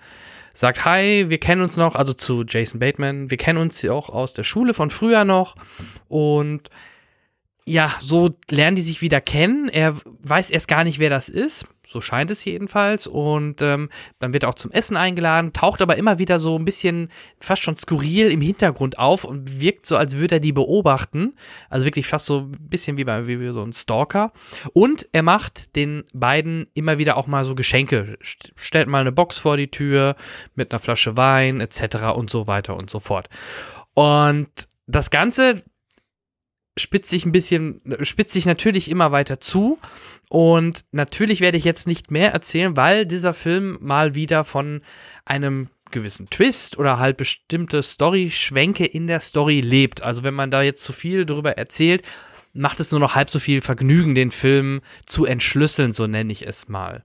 sagt, 0.53 0.86
hi, 0.86 1.26
wir 1.30 1.38
kennen 1.38 1.61
uns 1.61 1.77
noch, 1.77 1.95
also 1.95 2.14
zu 2.14 2.44
Jason 2.48 2.80
Bateman, 2.80 3.30
wir 3.30 3.38
kennen 3.38 3.60
uns 3.60 3.84
auch 3.86 4.10
aus 4.10 4.34
der 4.34 4.44
Schule 4.44 4.73
von 4.73 4.90
früher 4.90 5.26
noch 5.26 5.56
und 6.07 6.69
ja, 7.65 7.95
so 8.02 8.36
lernen 8.49 8.76
die 8.76 8.81
sich 8.81 9.02
wieder 9.02 9.22
kennen. 9.22 9.69
Er 9.69 9.95
weiß 10.03 10.49
erst 10.49 10.68
gar 10.68 10.84
nicht, 10.84 10.98
wer 10.98 11.11
das 11.11 11.30
ist. 11.30 11.65
So 11.90 12.02
scheint 12.02 12.30
es 12.30 12.45
jedenfalls. 12.45 13.07
Und 13.07 13.64
ähm, 13.64 13.90
dann 14.20 14.32
wird 14.32 14.44
er 14.44 14.49
auch 14.49 14.56
zum 14.56 14.72
Essen 14.72 14.95
eingeladen, 14.95 15.53
taucht 15.53 15.82
aber 15.82 15.98
immer 15.98 16.20
wieder 16.20 16.38
so 16.38 16.56
ein 16.56 16.64
bisschen 16.64 17.10
fast 17.40 17.64
schon 17.64 17.76
skurril 17.76 18.30
im 18.30 18.41
Hintergrund 18.41 18.99
auf 18.99 19.24
und 19.24 19.60
wirkt 19.60 19.88
so, 19.88 19.98
als 19.98 20.16
würde 20.18 20.36
er 20.36 20.40
die 20.40 20.52
beobachten. 20.52 21.36
Also 21.68 21.86
wirklich 21.86 22.06
fast 22.06 22.28
so 22.28 22.41
ein 22.41 22.52
bisschen 22.70 22.98
wie 22.98 23.06
bei 23.06 23.26
wie 23.26 23.49
so 23.49 23.64
ein 23.64 23.74
Stalker. 23.74 24.32
Und 24.74 25.10
er 25.14 25.24
macht 25.24 25.76
den 25.76 26.03
beiden 26.14 26.68
immer 26.76 26.99
wieder 26.99 27.18
auch 27.18 27.26
mal 27.26 27.44
so 27.44 27.56
Geschenke. 27.56 28.20
Stellt 28.22 28.88
mal 28.88 29.02
eine 29.02 29.11
Box 29.11 29.40
vor 29.40 29.57
die 29.57 29.72
Tür 29.72 30.16
mit 30.53 30.72
einer 30.72 30.80
Flasche 30.80 31.18
Wein 31.18 31.60
etc. 31.60 32.16
und 32.16 32.30
so 32.30 32.45
weiter 32.45 32.78
und 32.78 32.91
so 32.91 32.99
fort. 32.99 33.30
Und 33.95 34.68
das 34.86 35.10
Ganze 35.10 35.64
spitzt 36.80 37.10
sich 37.10 37.26
ein 37.26 37.32
bisschen, 37.32 37.82
spitzt 38.02 38.34
sich 38.34 38.45
natürlich 38.45 38.90
immer 38.90 39.11
weiter 39.11 39.40
zu. 39.40 39.78
Und 40.30 40.85
natürlich 40.91 41.41
werde 41.41 41.57
ich 41.57 41.64
jetzt 41.64 41.88
nicht 41.88 42.11
mehr 42.11 42.31
erzählen, 42.31 42.77
weil 42.77 43.06
dieser 43.06 43.34
Film 43.34 43.77
mal 43.81 44.15
wieder 44.15 44.45
von 44.45 44.81
einem 45.26 45.69
gewissen 45.91 46.30
Twist 46.30 46.77
oder 46.77 46.99
halt 46.99 47.18
bestimmte 47.18 47.81
Story-Schwenke 47.81 48.85
in 48.85 49.07
der 49.07 49.22
Story 49.22 49.60
lebt. 49.60 50.03
Also 50.03 50.23
wenn 50.23 50.35
man 50.35 50.51
da 50.51 50.61
jetzt 50.61 50.84
zu 50.84 50.93
viel 50.93 51.26
darüber 51.26 51.57
erzählt, 51.57 52.03
macht 52.53 52.80
es 52.80 52.91
nur 52.91 52.99
noch 52.99 53.15
halb 53.15 53.31
so 53.31 53.39
viel 53.39 53.61
Vergnügen, 53.61 54.14
den 54.14 54.30
Film 54.30 54.81
zu 55.07 55.26
entschlüsseln, 55.26 55.91
so 55.91 56.06
nenne 56.06 56.31
ich 56.31 56.45
es 56.45 56.68
mal. 56.68 57.03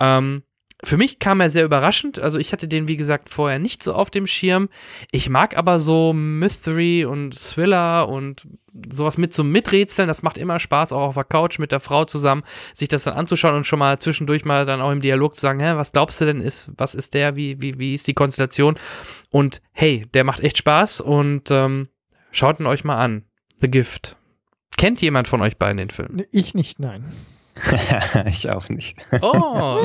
Ähm, 0.00 0.42
für 0.84 0.98
mich 0.98 1.18
kam 1.18 1.40
er 1.40 1.48
sehr 1.48 1.64
überraschend. 1.64 2.18
Also 2.18 2.38
ich 2.38 2.52
hatte 2.52 2.68
den, 2.68 2.86
wie 2.86 2.98
gesagt, 2.98 3.30
vorher 3.30 3.58
nicht 3.58 3.82
so 3.82 3.94
auf 3.94 4.10
dem 4.10 4.26
Schirm. 4.26 4.68
Ich 5.10 5.30
mag 5.30 5.56
aber 5.56 5.78
so 5.78 6.12
Mystery 6.12 7.06
und 7.06 7.34
Thriller 7.34 8.08
und 8.08 8.46
sowas 8.92 9.16
mit 9.16 9.32
so 9.32 9.42
Miträtseln. 9.42 10.06
Das 10.06 10.22
macht 10.22 10.36
immer 10.36 10.60
Spaß, 10.60 10.92
auch 10.92 11.08
auf 11.08 11.14
der 11.14 11.24
Couch 11.24 11.58
mit 11.58 11.72
der 11.72 11.80
Frau 11.80 12.04
zusammen, 12.04 12.42
sich 12.74 12.88
das 12.88 13.04
dann 13.04 13.14
anzuschauen 13.14 13.54
und 13.54 13.66
schon 13.66 13.78
mal 13.78 13.98
zwischendurch 13.98 14.44
mal 14.44 14.66
dann 14.66 14.82
auch 14.82 14.92
im 14.92 15.00
Dialog 15.00 15.34
zu 15.34 15.40
sagen, 15.40 15.60
hä, 15.60 15.76
was 15.76 15.92
glaubst 15.92 16.20
du 16.20 16.26
denn 16.26 16.42
ist, 16.42 16.70
was 16.76 16.94
ist 16.94 17.14
der, 17.14 17.36
wie, 17.36 17.60
wie, 17.62 17.78
wie 17.78 17.94
ist 17.94 18.06
die 18.06 18.14
Konstellation? 18.14 18.78
Und 19.30 19.62
hey, 19.72 20.04
der 20.12 20.24
macht 20.24 20.40
echt 20.40 20.58
Spaß 20.58 21.00
und 21.00 21.50
ähm, 21.50 21.88
schaut 22.32 22.60
ihn 22.60 22.66
euch 22.66 22.84
mal 22.84 22.98
an. 22.98 23.24
The 23.60 23.70
Gift. 23.70 24.16
Kennt 24.76 25.00
jemand 25.00 25.26
von 25.26 25.40
euch 25.40 25.56
beiden 25.56 25.78
den 25.78 25.90
Film? 25.90 26.22
Ich 26.32 26.54
nicht, 26.54 26.78
nein. 26.78 27.14
ich 28.26 28.50
auch 28.50 28.68
nicht. 28.68 28.98
Oh. 29.22 29.78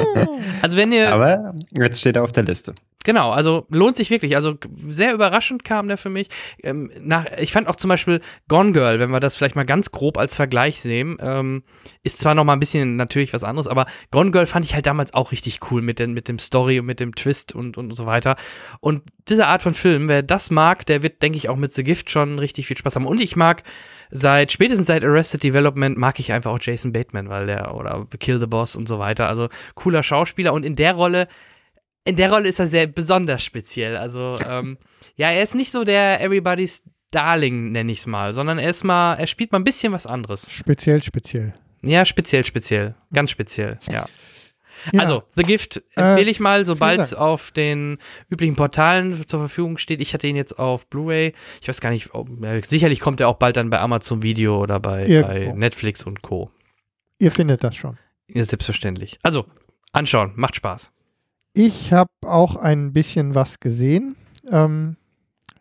Also 0.62 0.78
wenn 0.78 0.92
ihr. 0.92 1.14
Aber 1.14 1.56
jetzt 1.72 2.00
steht 2.00 2.16
er 2.16 2.24
auf 2.24 2.32
der 2.32 2.44
Liste. 2.44 2.76
Genau, 3.04 3.32
also 3.32 3.66
lohnt 3.70 3.96
sich 3.96 4.12
wirklich. 4.12 4.36
Also 4.36 4.58
sehr 4.78 5.14
überraschend 5.14 5.64
kam 5.64 5.88
der 5.88 5.98
für 5.98 6.10
mich. 6.10 6.30
Ähm, 6.62 6.92
nach, 7.02 7.26
ich 7.40 7.52
fand 7.52 7.68
auch 7.68 7.76
zum 7.76 7.90
Beispiel 7.90 8.22
Gone 8.48 8.74
Girl, 8.74 9.00
wenn 9.00 9.10
wir 9.10 9.20
das 9.20 9.36
vielleicht 9.36 9.56
mal 9.56 9.66
ganz 9.66 9.92
grob 9.92 10.18
als 10.18 10.36
Vergleich 10.36 10.82
sehen, 10.82 11.18
ähm, 11.20 11.64
ist 12.04 12.20
zwar 12.20 12.36
noch 12.36 12.44
mal 12.44 12.54
ein 12.54 12.60
bisschen 12.60 12.98
natürlich 12.98 13.34
was 13.34 13.44
anderes, 13.44 13.68
aber 13.68 13.86
Gone 14.12 14.32
Girl 14.32 14.46
fand 14.46 14.66
ich 14.66 14.76
halt 14.76 14.86
damals 14.86 15.14
auch 15.14 15.32
richtig 15.32 15.60
cool 15.72 15.82
mit, 15.82 15.98
den, 15.98 16.14
mit 16.14 16.28
dem 16.28 16.38
Story 16.38 16.80
und 16.80 16.86
mit 16.86 17.00
dem 17.00 17.16
Twist 17.16 17.56
und, 17.56 17.78
und 17.78 17.92
so 17.96 18.06
weiter. 18.06 18.36
Und 18.82 19.02
diese 19.28 19.48
Art 19.48 19.64
von 19.64 19.74
Film, 19.74 20.08
wer 20.08 20.22
das 20.22 20.52
mag, 20.52 20.86
der 20.86 21.02
wird, 21.02 21.24
denke 21.24 21.38
ich, 21.38 21.50
auch 21.50 21.56
mit 21.56 21.74
The 21.74 21.84
Gift 21.84 22.12
schon 22.12 22.38
richtig 22.38 22.68
viel 22.68 22.78
Spaß 22.78 22.96
haben. 22.96 23.08
Und 23.08 23.20
ich 23.20 23.36
mag 23.36 23.64
seit 24.12 24.52
spätestens 24.52 24.88
seit 24.88 25.04
Arrested 25.04 25.44
Development 25.44 25.98
mag 25.98 26.20
ich 26.20 26.32
einfach 26.32 26.52
auch 26.52 26.60
Jason 26.62 26.92
Bateman, 26.92 27.30
weil 27.30 27.48
der 27.48 27.74
oder 27.76 28.08
Kill 28.20 28.40
the 28.40 28.48
Boss 28.48 28.76
und 28.76 28.88
so 28.88 29.00
weiter. 29.00 29.28
Also 29.28 29.50
cooler 29.76 30.04
Schauspieler 30.04 30.54
und 30.54 30.66
in 30.66 30.76
der 30.76 30.94
Rolle, 30.94 31.28
in 32.04 32.16
der 32.18 32.32
Rolle 32.32 32.50
ist 32.50 32.60
er 32.60 32.68
sehr 32.68 32.88
besonders 32.88 33.44
speziell. 33.44 33.98
Also 33.98 34.38
ähm, 34.48 34.78
ja, 35.16 35.32
er 35.32 35.44
ist 35.44 35.56
nicht 35.56 35.72
so 35.72 35.84
der 35.84 36.22
Everybody's 36.22 36.84
Darling, 37.12 37.72
nenne 37.72 37.92
ich 37.92 38.00
es 38.00 38.08
mal, 38.08 38.34
sondern 38.34 38.58
er 38.58 38.70
ist 38.70 38.84
mal, 38.84 39.16
er 39.16 39.28
spielt 39.28 39.52
mal 39.52 39.60
ein 39.60 39.66
bisschen 39.66 39.92
was 39.92 40.08
anderes. 40.08 40.50
Speziell, 40.50 41.04
speziell. 41.04 41.54
Ja, 41.82 42.06
speziell, 42.06 42.46
speziell. 42.46 42.96
Ganz 43.12 43.32
speziell, 43.32 43.80
ja. 43.90 44.06
Ja. 44.92 45.02
Also, 45.02 45.24
The 45.36 45.44
Gift 45.44 45.84
empfehle 45.96 46.28
äh, 46.28 46.32
ich 46.32 46.40
mal, 46.40 46.66
sobald 46.66 47.00
es 47.00 47.14
auf 47.14 47.52
den 47.52 47.98
üblichen 48.30 48.56
Portalen 48.56 49.28
zur 49.28 49.40
Verfügung 49.40 49.78
steht. 49.78 50.02
Ich 50.02 50.14
hatte 50.14 50.28
ihn 50.28 50.36
jetzt 50.36 50.58
auf 50.58 50.88
Blu-ray. 50.88 51.34
Ich 51.62 51.68
weiß 51.68 51.82
gar 51.82 51.90
nicht, 51.90 52.14
ob, 52.14 52.30
ja, 52.42 52.64
sicherlich 52.64 53.00
kommt 53.00 53.20
er 53.20 53.28
auch 53.28 53.36
bald 53.36 53.58
dann 53.58 53.70
bei 53.70 53.80
Amazon 53.80 54.24
Video 54.24 54.60
oder 54.60 54.80
bei, 54.80 55.06
bei 55.22 55.54
Netflix 55.56 56.04
und 56.04 56.22
Co. 56.22 56.52
Ihr 57.20 57.32
findet 57.32 57.64
das 57.64 57.76
schon. 57.76 57.98
Ja, 58.28 58.44
selbstverständlich. 58.44 59.20
Also, 59.24 59.46
anschauen, 59.92 60.34
macht 60.36 60.56
Spaß. 60.56 60.92
Ich 61.54 61.92
habe 61.92 62.12
auch 62.22 62.56
ein 62.56 62.94
bisschen 62.94 63.36
was 63.36 63.60
gesehen. 63.60 64.16
Ähm, 64.50 64.96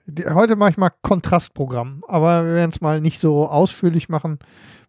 die, 0.06 0.24
heute 0.24 0.56
mache 0.56 0.70
ich 0.70 0.76
mal 0.76 0.90
Kontrastprogramm, 1.02 2.04
aber 2.06 2.44
wir 2.44 2.54
werden 2.54 2.70
es 2.70 2.80
mal 2.80 3.00
nicht 3.00 3.18
so 3.18 3.46
ausführlich 3.46 4.08
machen 4.08 4.38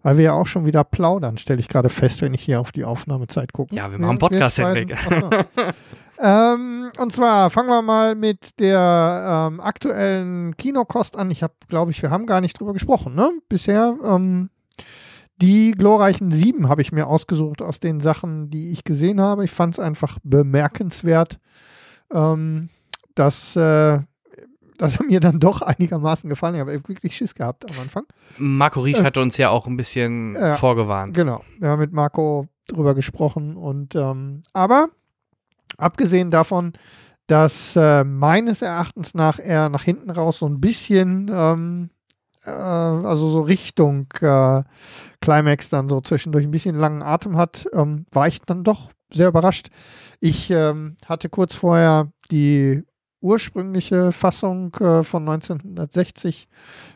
weil 0.03 0.17
wir 0.17 0.23
ja 0.23 0.33
auch 0.33 0.47
schon 0.47 0.65
wieder 0.65 0.83
plaudern, 0.83 1.37
stelle 1.37 1.59
ich 1.59 1.67
gerade 1.67 1.89
fest, 1.89 2.21
wenn 2.21 2.33
ich 2.33 2.43
hier 2.43 2.59
auf 2.59 2.71
die 2.71 2.83
Aufnahmezeit 2.83 3.53
gucke. 3.53 3.75
Ja, 3.75 3.91
wir 3.91 3.99
machen 3.99 4.17
Podcast 4.17 4.57
hinweg. 4.57 4.95
ähm, 6.19 6.89
und 6.97 7.11
zwar 7.11 7.49
fangen 7.49 7.69
wir 7.69 7.81
mal 7.81 8.15
mit 8.15 8.59
der 8.59 9.49
ähm, 9.51 9.59
aktuellen 9.59 10.57
Kinokost 10.57 11.17
an. 11.17 11.31
Ich 11.31 11.43
habe, 11.43 11.53
glaube 11.67 11.91
ich, 11.91 12.01
wir 12.01 12.09
haben 12.09 12.25
gar 12.25 12.41
nicht 12.41 12.59
drüber 12.59 12.73
gesprochen, 12.73 13.15
ne? 13.15 13.31
Bisher. 13.47 13.95
Ähm, 14.03 14.49
die 15.41 15.71
glorreichen 15.71 16.29
sieben 16.29 16.69
habe 16.69 16.83
ich 16.83 16.91
mir 16.91 17.07
ausgesucht 17.07 17.63
aus 17.63 17.79
den 17.79 17.99
Sachen, 17.99 18.51
die 18.51 18.71
ich 18.71 18.83
gesehen 18.83 19.19
habe. 19.19 19.43
Ich 19.43 19.51
fand 19.51 19.73
es 19.73 19.79
einfach 19.79 20.19
bemerkenswert, 20.23 21.39
ähm, 22.13 22.69
dass 23.15 23.55
äh, 23.55 23.99
dass 24.81 24.97
er 24.97 25.05
mir 25.05 25.19
dann 25.19 25.39
doch 25.39 25.61
einigermaßen 25.61 26.27
gefallen 26.27 26.55
hat. 26.55 26.67
Ich 26.67 26.73
habe 26.75 26.89
wirklich 26.89 27.15
Schiss 27.15 27.35
gehabt 27.35 27.69
am 27.71 27.79
Anfang. 27.79 28.03
Marco 28.37 28.81
Riesch 28.81 28.97
äh, 28.97 29.03
hatte 29.03 29.21
uns 29.21 29.37
ja 29.37 29.49
auch 29.49 29.67
ein 29.67 29.77
bisschen 29.77 30.35
äh, 30.35 30.55
vorgewarnt. 30.55 31.13
Genau, 31.13 31.43
wir 31.59 31.69
haben 31.69 31.79
mit 31.79 31.93
Marco 31.93 32.47
drüber 32.67 32.95
gesprochen 32.95 33.57
und 33.57 33.93
ähm, 33.93 34.41
aber 34.53 34.89
abgesehen 35.77 36.31
davon, 36.31 36.73
dass 37.27 37.75
äh, 37.75 38.03
meines 38.03 38.63
Erachtens 38.63 39.13
nach 39.13 39.37
er 39.37 39.69
nach 39.69 39.83
hinten 39.83 40.09
raus 40.09 40.39
so 40.39 40.47
ein 40.47 40.59
bisschen 40.59 41.29
ähm, 41.31 41.91
äh, 42.43 42.49
also 42.49 43.29
so 43.29 43.41
Richtung 43.41 44.07
äh, 44.19 44.63
Climax 45.21 45.69
dann 45.69 45.89
so 45.89 46.01
zwischendurch 46.01 46.45
ein 46.45 46.51
bisschen 46.51 46.75
langen 46.75 47.03
Atem 47.03 47.37
hat, 47.37 47.67
ähm, 47.73 48.07
war 48.11 48.27
ich 48.27 48.41
dann 48.41 48.63
doch 48.63 48.89
sehr 49.13 49.27
überrascht. 49.27 49.67
Ich 50.19 50.49
ähm, 50.49 50.95
hatte 51.05 51.29
kurz 51.29 51.53
vorher 51.53 52.11
die 52.31 52.83
ursprüngliche 53.21 54.11
Fassung 54.11 54.73
äh, 54.75 55.03
von 55.03 55.27
1960 55.27 56.47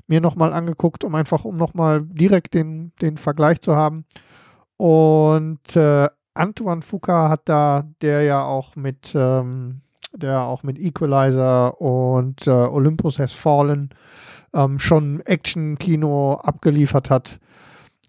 mir 0.07 0.21
nochmal 0.21 0.53
angeguckt, 0.53 1.03
um 1.03 1.15
einfach, 1.15 1.45
um 1.45 1.57
nochmal 1.57 2.01
direkt 2.03 2.53
den, 2.53 2.91
den 3.01 3.17
Vergleich 3.17 3.61
zu 3.61 3.75
haben. 3.75 4.05
Und 4.77 5.75
äh, 5.75 6.09
Antoine 6.33 6.81
Fuqua 6.81 7.29
hat 7.29 7.43
da, 7.45 7.85
der 8.01 8.23
ja 8.23 8.43
auch 8.43 8.75
mit, 8.75 9.13
ähm, 9.15 9.81
der 10.13 10.41
auch 10.41 10.63
mit 10.63 10.79
Equalizer 10.79 11.79
und 11.79 12.45
äh, 12.47 12.49
Olympus 12.49 13.19
Has 13.19 13.31
Fallen 13.31 13.89
ähm, 14.53 14.79
schon 14.79 15.21
Action-Kino 15.21 16.33
abgeliefert 16.35 17.09
hat, 17.09 17.39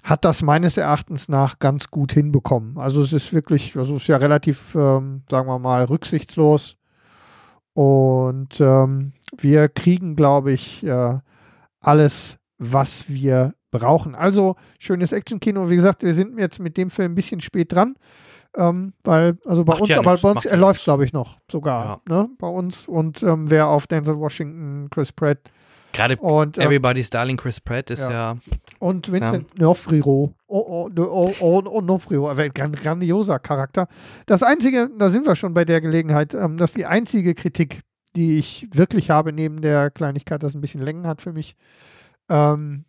hat 0.02 0.24
das 0.24 0.42
meines 0.42 0.76
Erachtens 0.76 1.28
nach 1.28 1.58
ganz 1.58 1.90
gut 1.90 2.12
hinbekommen. 2.12 2.78
Also 2.78 3.02
es 3.02 3.12
ist 3.12 3.32
wirklich, 3.32 3.76
also 3.76 3.96
es 3.96 4.02
ist 4.02 4.08
ja 4.08 4.16
relativ, 4.16 4.74
ähm, 4.74 5.22
sagen 5.28 5.48
wir 5.48 5.58
mal, 5.58 5.84
rücksichtslos 5.84 6.75
und 7.76 8.58
ähm, 8.58 9.12
wir 9.36 9.68
kriegen, 9.68 10.16
glaube 10.16 10.50
ich, 10.52 10.82
äh, 10.82 11.18
alles, 11.78 12.38
was 12.56 13.04
wir 13.06 13.52
brauchen. 13.70 14.14
Also 14.14 14.56
schönes 14.78 15.12
Actionkino. 15.12 15.68
Wie 15.68 15.76
gesagt, 15.76 16.02
wir 16.02 16.14
sind 16.14 16.38
jetzt 16.38 16.58
mit 16.58 16.78
dem 16.78 16.88
Film 16.88 17.12
ein 17.12 17.14
bisschen 17.14 17.40
spät 17.40 17.74
dran. 17.74 17.96
Ähm, 18.56 18.94
weil, 19.04 19.36
also 19.44 19.62
bei 19.62 19.74
macht 19.74 19.82
uns, 19.82 19.90
ja 19.90 19.98
aber 19.98 20.16
bei 20.16 20.30
uns, 20.30 20.46
er 20.46 20.56
läuft, 20.56 20.84
glaube 20.84 21.04
ich, 21.04 21.12
noch 21.12 21.38
sogar. 21.52 22.00
Ja. 22.08 22.16
Ne, 22.16 22.30
bei 22.38 22.48
uns. 22.48 22.88
Und 22.88 23.22
ähm, 23.22 23.50
wer 23.50 23.66
auf 23.66 23.86
Denzel 23.86 24.18
Washington, 24.18 24.88
Chris 24.88 25.12
Pratt, 25.12 25.40
Gerade 25.92 26.16
und, 26.16 26.56
ähm, 26.56 26.64
Everybody's 26.64 27.10
Darling 27.10 27.36
Chris 27.36 27.60
Pratt 27.60 27.90
ist 27.90 28.08
ja. 28.08 28.36
Und 28.78 29.10
Vincent 29.10 29.46
ja. 29.58 29.64
Nofriro. 29.64 30.34
Oh, 30.46 30.88
oh, 30.88 30.90
oh, 30.96 31.34
oh, 31.40 31.62
oh 31.66 31.80
Nofriro, 31.80 32.28
ein 32.28 32.72
grandioser 32.72 33.38
Charakter. 33.38 33.88
Das 34.26 34.42
Einzige, 34.42 34.90
da 34.96 35.10
sind 35.10 35.26
wir 35.26 35.36
schon 35.36 35.54
bei 35.54 35.64
der 35.64 35.80
Gelegenheit, 35.80 36.34
ähm, 36.34 36.56
dass 36.56 36.72
die 36.72 36.86
einzige 36.86 37.34
Kritik, 37.34 37.80
die 38.14 38.38
ich 38.38 38.68
wirklich 38.72 39.10
habe, 39.10 39.32
neben 39.32 39.60
der 39.60 39.90
Kleinigkeit, 39.90 40.42
das 40.42 40.54
ein 40.54 40.60
bisschen 40.60 40.82
Längen 40.82 41.06
hat 41.06 41.22
für 41.22 41.32
mich, 41.32 41.56
ähm, 42.28 42.84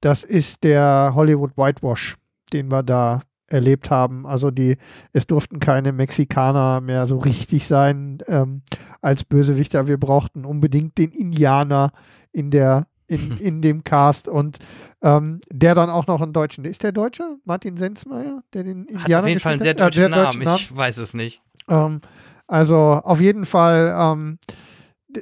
das 0.00 0.24
ist 0.24 0.64
der 0.64 1.12
Hollywood 1.14 1.56
Whitewash, 1.56 2.16
den 2.52 2.70
wir 2.70 2.82
da 2.82 3.22
erlebt 3.52 3.90
haben. 3.90 4.26
Also 4.26 4.50
die, 4.50 4.76
es 5.12 5.26
durften 5.26 5.60
keine 5.60 5.92
Mexikaner 5.92 6.80
mehr 6.80 7.06
so 7.06 7.18
richtig 7.18 7.66
sein 7.66 8.18
ähm, 8.26 8.62
als 9.00 9.24
Bösewichter. 9.24 9.86
Wir 9.86 9.98
brauchten 9.98 10.44
unbedingt 10.44 10.98
den 10.98 11.10
Indianer 11.10 11.92
in 12.32 12.50
der 12.50 12.86
in, 13.12 13.36
in 13.38 13.62
dem 13.62 13.84
Cast 13.84 14.28
und 14.28 14.58
ähm, 15.02 15.40
der 15.50 15.74
dann 15.74 15.90
auch 15.90 16.06
noch 16.06 16.20
einen 16.20 16.32
Deutschen. 16.32 16.64
Ist 16.64 16.82
der 16.82 16.92
Deutsche? 16.92 17.36
Martin 17.44 17.76
Sensmeier, 17.76 18.42
der 18.52 18.64
den 18.64 18.84
Indianer 18.84 19.04
Hat 19.04 19.22
auf 19.22 19.28
jeden 19.28 19.40
Fall 19.40 19.52
einen 19.52 19.62
sehr 19.62 19.74
deutschen, 19.74 20.04
äh, 20.04 20.08
Namen. 20.08 20.24
Deutschen 20.24 20.44
Namen. 20.44 20.58
Ich 20.58 20.76
weiß 20.76 20.96
es 20.98 21.14
nicht. 21.14 21.40
Ähm, 21.68 22.00
also 22.46 22.76
auf 22.76 23.20
jeden 23.20 23.44
Fall 23.44 23.94
ähm, 23.96 24.38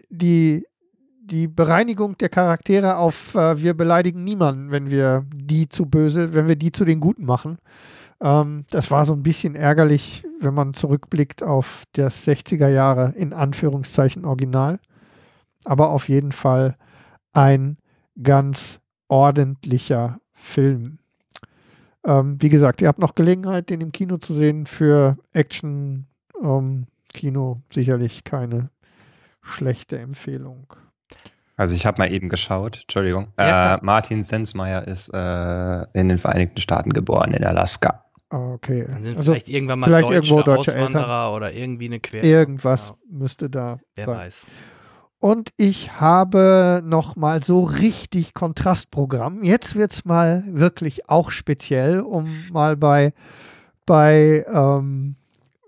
die 0.08 0.64
die 1.30 1.46
Bereinigung 1.46 2.18
der 2.18 2.28
Charaktere 2.28 2.96
auf 2.96 3.34
äh, 3.36 3.62
wir 3.62 3.74
beleidigen 3.74 4.24
niemanden, 4.24 4.72
wenn 4.72 4.90
wir 4.90 5.24
die 5.32 5.68
zu 5.68 5.86
böse, 5.86 6.34
wenn 6.34 6.48
wir 6.48 6.56
die 6.56 6.72
zu 6.72 6.84
den 6.84 6.98
Guten 6.98 7.24
machen. 7.24 7.58
Ähm, 8.20 8.64
das 8.70 8.90
war 8.90 9.06
so 9.06 9.12
ein 9.12 9.22
bisschen 9.22 9.54
ärgerlich, 9.54 10.24
wenn 10.40 10.54
man 10.54 10.74
zurückblickt 10.74 11.42
auf 11.42 11.84
das 11.92 12.26
60er 12.26 12.68
Jahre 12.68 13.12
in 13.16 13.32
Anführungszeichen 13.32 14.24
Original. 14.24 14.80
Aber 15.64 15.90
auf 15.90 16.08
jeden 16.08 16.32
Fall 16.32 16.76
ein 17.32 17.76
ganz 18.22 18.80
ordentlicher 19.08 20.20
Film. 20.32 20.98
Ähm, 22.04 22.40
wie 22.40 22.48
gesagt, 22.48 22.80
ihr 22.80 22.88
habt 22.88 22.98
noch 22.98 23.14
Gelegenheit, 23.14 23.70
den 23.70 23.80
im 23.80 23.92
Kino 23.92 24.16
zu 24.18 24.34
sehen. 24.34 24.66
Für 24.66 25.18
Action 25.32 26.06
ähm, 26.42 26.86
Kino 27.12 27.62
sicherlich 27.72 28.24
keine 28.24 28.70
schlechte 29.42 29.98
Empfehlung. 29.98 30.72
Also 31.56 31.74
ich 31.74 31.84
habe 31.84 31.98
mal 31.98 32.10
eben 32.10 32.30
geschaut, 32.30 32.80
Entschuldigung. 32.82 33.28
Ja. 33.38 33.74
Äh, 33.74 33.78
Martin 33.82 34.22
Sensmeier 34.22 34.88
ist 34.88 35.12
äh, 35.12 35.82
in 35.92 36.08
den 36.08 36.16
Vereinigten 36.16 36.60
Staaten 36.60 36.90
geboren, 36.90 37.34
in 37.34 37.44
Alaska. 37.44 38.06
Okay. 38.30 38.86
Dann 38.88 39.02
sind 39.02 39.18
also 39.18 39.32
vielleicht 39.32 39.48
irgendwann 39.48 39.80
mal 39.80 39.86
vielleicht 39.86 40.04
deutsche 40.04 40.14
irgendwo 40.14 40.42
deutsche 40.42 40.70
Auswanderer 40.70 41.02
Eltern. 41.02 41.34
oder 41.34 41.52
irgendwie 41.52 41.86
eine 41.86 42.00
Quer. 42.00 42.24
Irgendwas 42.24 42.86
genau. 42.86 42.98
müsste 43.10 43.50
da 43.50 43.78
Wer 43.94 44.06
sein. 44.06 44.16
weiß. 44.16 44.46
Und 45.20 45.50
ich 45.58 46.00
habe 46.00 46.82
noch 46.82 47.14
mal 47.14 47.42
so 47.42 47.62
richtig 47.62 48.32
Kontrastprogramm. 48.32 49.42
Jetzt 49.42 49.74
wird 49.76 49.92
es 49.92 50.06
mal 50.06 50.42
wirklich 50.46 51.10
auch 51.10 51.30
speziell, 51.30 52.00
um 52.00 52.46
mal 52.50 52.74
bei, 52.74 53.12
bei, 53.84 54.46
ähm, 54.50 55.16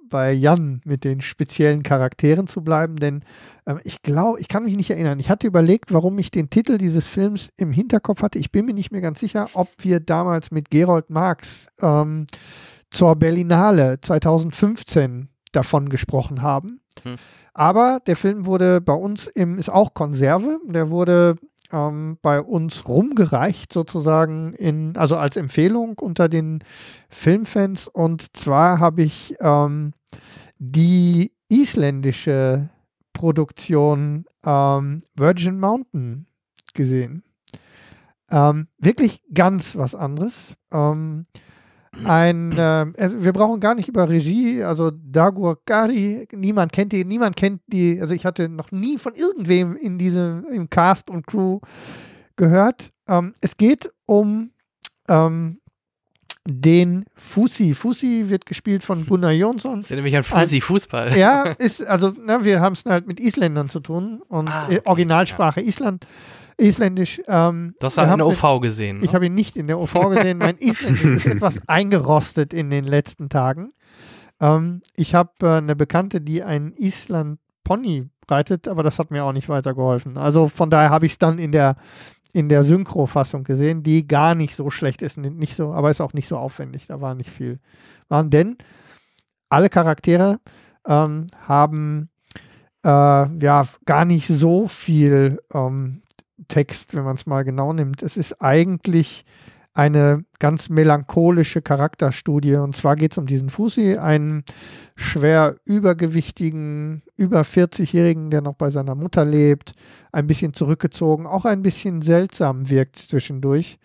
bei 0.08 0.32
Jan 0.32 0.80
mit 0.86 1.04
den 1.04 1.20
speziellen 1.20 1.82
Charakteren 1.82 2.46
zu 2.46 2.64
bleiben. 2.64 2.96
Denn 2.96 3.24
äh, 3.66 3.74
ich 3.84 4.00
glaube, 4.00 4.40
ich 4.40 4.48
kann 4.48 4.64
mich 4.64 4.78
nicht 4.78 4.88
erinnern. 4.88 5.20
Ich 5.20 5.28
hatte 5.28 5.46
überlegt, 5.46 5.92
warum 5.92 6.18
ich 6.18 6.30
den 6.30 6.48
Titel 6.48 6.78
dieses 6.78 7.06
Films 7.06 7.50
im 7.58 7.72
Hinterkopf 7.72 8.22
hatte. 8.22 8.38
Ich 8.38 8.52
bin 8.52 8.64
mir 8.64 8.74
nicht 8.74 8.90
mehr 8.90 9.02
ganz 9.02 9.20
sicher, 9.20 9.50
ob 9.52 9.68
wir 9.82 10.00
damals 10.00 10.50
mit 10.50 10.70
Gerold 10.70 11.10
Marx 11.10 11.66
ähm, 11.82 12.26
zur 12.90 13.16
Berlinale 13.16 14.00
2015 14.00 15.28
davon 15.52 15.90
gesprochen 15.90 16.40
haben. 16.40 16.81
Hm. 17.02 17.16
Aber 17.54 18.00
der 18.06 18.16
Film 18.16 18.46
wurde 18.46 18.80
bei 18.80 18.94
uns 18.94 19.26
im, 19.26 19.58
ist 19.58 19.70
auch 19.70 19.94
Konserve. 19.94 20.58
Der 20.66 20.90
wurde 20.90 21.36
ähm, 21.72 22.18
bei 22.22 22.40
uns 22.40 22.86
rumgereicht, 22.86 23.72
sozusagen, 23.72 24.52
in, 24.52 24.96
also 24.96 25.16
als 25.16 25.36
Empfehlung 25.36 25.98
unter 25.98 26.28
den 26.28 26.62
Filmfans. 27.08 27.88
Und 27.88 28.36
zwar 28.36 28.78
habe 28.78 29.02
ich 29.02 29.34
ähm, 29.40 29.92
die 30.58 31.32
isländische 31.48 32.70
Produktion 33.12 34.24
ähm, 34.44 34.98
Virgin 35.14 35.58
Mountain 35.58 36.26
gesehen. 36.74 37.22
Ähm, 38.30 38.68
wirklich 38.78 39.22
ganz 39.34 39.76
was 39.76 39.94
anderes. 39.94 40.54
Ein, 42.04 42.52
äh, 42.52 42.86
also 42.98 43.22
wir 43.22 43.32
brauchen 43.32 43.60
gar 43.60 43.74
nicht 43.74 43.88
über 43.88 44.08
Regie, 44.08 44.62
also 44.62 44.90
Dagur 44.90 45.62
Kari, 45.64 46.26
niemand 46.32 46.72
kennt 46.72 46.92
die, 46.92 47.04
niemand 47.04 47.36
kennt 47.36 47.60
die, 47.66 48.00
also 48.00 48.14
ich 48.14 48.24
hatte 48.24 48.48
noch 48.48 48.72
nie 48.72 48.96
von 48.98 49.14
irgendwem 49.14 49.76
in 49.76 49.98
diesem, 49.98 50.46
im 50.46 50.70
Cast 50.70 51.10
und 51.10 51.26
Crew 51.26 51.60
gehört. 52.36 52.90
Ähm, 53.08 53.34
es 53.40 53.56
geht 53.56 53.90
um 54.06 54.52
ähm, 55.08 55.58
den 56.44 57.04
Fusi. 57.14 57.74
Fusi 57.74 58.24
wird 58.26 58.46
gespielt 58.46 58.82
von 58.82 59.06
Gunnar 59.06 59.30
Jonsson. 59.30 59.76
Das 59.76 59.86
ist 59.86 59.90
ja 59.90 59.96
nämlich 59.96 60.16
ein 60.16 60.24
Fusi-Fußball. 60.24 61.16
Ja, 61.16 61.42
ist, 61.44 61.86
also, 61.86 62.10
ne, 62.10 62.44
wir 62.44 62.60
haben 62.60 62.72
es 62.72 62.84
halt 62.84 63.06
mit 63.06 63.20
Isländern 63.20 63.68
zu 63.68 63.80
tun 63.80 64.22
und 64.28 64.48
ah, 64.48 64.64
okay. 64.66 64.80
Originalsprache 64.84 65.60
ja. 65.60 65.66
Island. 65.68 66.06
Isländisch. 66.62 67.22
Ähm, 67.26 67.74
hast 67.82 67.98
ihn 67.98 68.08
in 68.08 68.18
der 68.18 68.26
OV 68.26 68.60
gesehen. 68.60 68.98
Ne? 68.98 69.04
Ich 69.04 69.14
habe 69.14 69.26
ihn 69.26 69.34
nicht 69.34 69.56
in 69.56 69.66
der 69.66 69.78
OV 69.78 69.92
gesehen. 70.10 70.38
Mein 70.38 70.56
Isländisch 70.58 71.26
ist 71.26 71.26
etwas 71.26 71.60
eingerostet 71.68 72.54
in 72.54 72.70
den 72.70 72.84
letzten 72.84 73.28
Tagen. 73.28 73.72
Ähm, 74.40 74.82
ich 74.96 75.14
habe 75.14 75.30
äh, 75.42 75.58
eine 75.58 75.76
Bekannte, 75.76 76.20
die 76.20 76.42
einen 76.42 76.72
Island-Pony 76.72 78.08
reitet, 78.28 78.68
aber 78.68 78.82
das 78.82 78.98
hat 78.98 79.10
mir 79.10 79.24
auch 79.24 79.32
nicht 79.32 79.48
weitergeholfen. 79.48 80.16
Also 80.16 80.48
von 80.48 80.70
daher 80.70 80.90
habe 80.90 81.06
ich 81.06 81.12
es 81.12 81.18
dann 81.18 81.38
in 81.38 81.52
der 81.52 81.76
in 82.34 82.48
der 82.48 82.64
Synchro-Fassung 82.64 83.44
gesehen, 83.44 83.82
die 83.82 84.08
gar 84.08 84.34
nicht 84.34 84.56
so 84.56 84.70
schlecht 84.70 85.02
ist, 85.02 85.18
nicht 85.18 85.54
so, 85.54 85.74
aber 85.74 85.90
ist 85.90 86.00
auch 86.00 86.14
nicht 86.14 86.28
so 86.28 86.38
aufwendig. 86.38 86.86
Da 86.86 87.00
war 87.02 87.14
nicht 87.14 87.28
viel. 87.28 87.60
Waren 88.08 88.30
denn 88.30 88.56
alle 89.50 89.68
Charaktere 89.68 90.40
ähm, 90.88 91.26
haben 91.46 92.08
äh, 92.84 92.88
ja 92.88 93.64
gar 93.84 94.04
nicht 94.06 94.28
so 94.28 94.66
viel 94.66 95.42
ähm, 95.52 96.02
Text, 96.48 96.94
wenn 96.94 97.04
man 97.04 97.16
es 97.16 97.26
mal 97.26 97.44
genau 97.44 97.72
nimmt. 97.72 98.02
Es 98.02 98.16
ist 98.16 98.40
eigentlich 98.40 99.24
eine 99.74 100.24
ganz 100.38 100.68
melancholische 100.68 101.62
Charakterstudie. 101.62 102.56
Und 102.56 102.76
zwar 102.76 102.96
geht 102.96 103.12
es 103.12 103.18
um 103.18 103.26
diesen 103.26 103.48
Fusi, 103.48 103.96
einen 103.96 104.44
schwer 104.96 105.56
übergewichtigen, 105.64 107.02
über 107.16 107.42
40-Jährigen, 107.42 108.30
der 108.30 108.42
noch 108.42 108.54
bei 108.54 108.70
seiner 108.70 108.94
Mutter 108.94 109.24
lebt, 109.24 109.74
ein 110.12 110.26
bisschen 110.26 110.52
zurückgezogen, 110.52 111.26
auch 111.26 111.46
ein 111.46 111.62
bisschen 111.62 112.02
seltsam 112.02 112.68
wirkt 112.68 112.98
zwischendurch, 112.98 113.78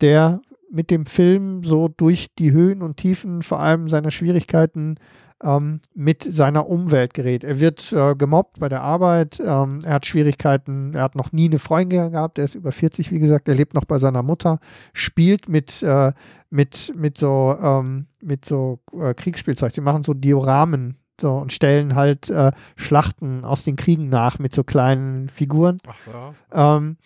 der 0.00 0.42
mit 0.70 0.90
dem 0.90 1.06
Film 1.06 1.64
so 1.64 1.88
durch 1.88 2.28
die 2.38 2.52
Höhen 2.52 2.82
und 2.82 2.98
Tiefen, 2.98 3.42
vor 3.42 3.60
allem 3.60 3.88
seiner 3.88 4.10
Schwierigkeiten, 4.10 4.96
ähm, 5.42 5.80
mit 5.94 6.22
seiner 6.22 6.68
Umwelt 6.68 7.14
gerät. 7.14 7.44
Er 7.44 7.60
wird 7.60 7.92
äh, 7.92 8.14
gemobbt 8.14 8.58
bei 8.58 8.68
der 8.68 8.82
Arbeit, 8.82 9.40
ähm, 9.40 9.80
er 9.84 9.94
hat 9.94 10.06
Schwierigkeiten, 10.06 10.94
er 10.94 11.02
hat 11.02 11.14
noch 11.14 11.32
nie 11.32 11.48
eine 11.48 11.58
Freundin 11.58 12.10
gehabt, 12.10 12.38
er 12.38 12.44
ist 12.44 12.54
über 12.54 12.72
40, 12.72 13.10
wie 13.12 13.18
gesagt, 13.18 13.48
er 13.48 13.54
lebt 13.54 13.74
noch 13.74 13.84
bei 13.84 13.98
seiner 13.98 14.22
Mutter, 14.22 14.58
spielt 14.92 15.48
mit, 15.48 15.82
äh, 15.82 16.12
mit, 16.50 16.92
mit 16.96 17.18
so, 17.18 17.56
ähm, 17.60 18.06
mit 18.20 18.44
so 18.44 18.80
äh, 18.98 19.14
Kriegsspielzeug. 19.14 19.72
Die 19.72 19.80
machen 19.80 20.02
so 20.02 20.14
Dioramen 20.14 20.96
so, 21.20 21.34
und 21.34 21.52
stellen 21.52 21.94
halt 21.94 22.30
äh, 22.30 22.52
Schlachten 22.76 23.44
aus 23.44 23.64
den 23.64 23.76
Kriegen 23.76 24.08
nach 24.08 24.38
mit 24.38 24.54
so 24.54 24.64
kleinen 24.64 25.28
Figuren. 25.28 25.78
Ach 25.86 26.32
ja. 26.52 26.76
Ähm, 26.76 26.96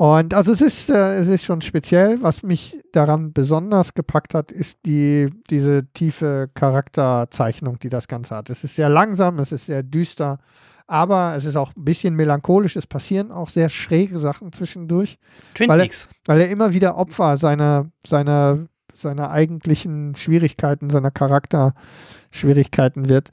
und 0.00 0.32
also 0.32 0.52
es 0.52 0.62
ist, 0.62 0.88
äh, 0.88 1.18
es 1.18 1.26
ist 1.26 1.44
schon 1.44 1.60
speziell. 1.60 2.22
Was 2.22 2.42
mich 2.42 2.74
daran 2.90 3.34
besonders 3.34 3.92
gepackt 3.92 4.32
hat, 4.32 4.50
ist 4.50 4.78
die, 4.86 5.28
diese 5.50 5.92
tiefe 5.92 6.48
Charakterzeichnung, 6.54 7.78
die 7.80 7.90
das 7.90 8.08
Ganze 8.08 8.34
hat. 8.34 8.48
Es 8.48 8.64
ist 8.64 8.76
sehr 8.76 8.88
langsam, 8.88 9.38
es 9.40 9.52
ist 9.52 9.66
sehr 9.66 9.82
düster, 9.82 10.38
aber 10.86 11.34
es 11.36 11.44
ist 11.44 11.56
auch 11.56 11.76
ein 11.76 11.84
bisschen 11.84 12.16
melancholisch. 12.16 12.76
Es 12.76 12.86
passieren 12.86 13.30
auch 13.30 13.50
sehr 13.50 13.68
schräge 13.68 14.18
Sachen 14.18 14.54
zwischendurch. 14.54 15.18
Twin 15.52 15.68
weil, 15.68 15.80
er, 15.80 15.88
weil 16.24 16.40
er 16.40 16.48
immer 16.48 16.72
wieder 16.72 16.96
Opfer 16.96 17.36
seiner, 17.36 17.90
seiner, 18.06 18.68
seiner 18.94 19.30
eigentlichen 19.30 20.16
Schwierigkeiten, 20.16 20.88
seiner 20.88 21.10
Charakterschwierigkeiten 21.10 23.10
wird. 23.10 23.30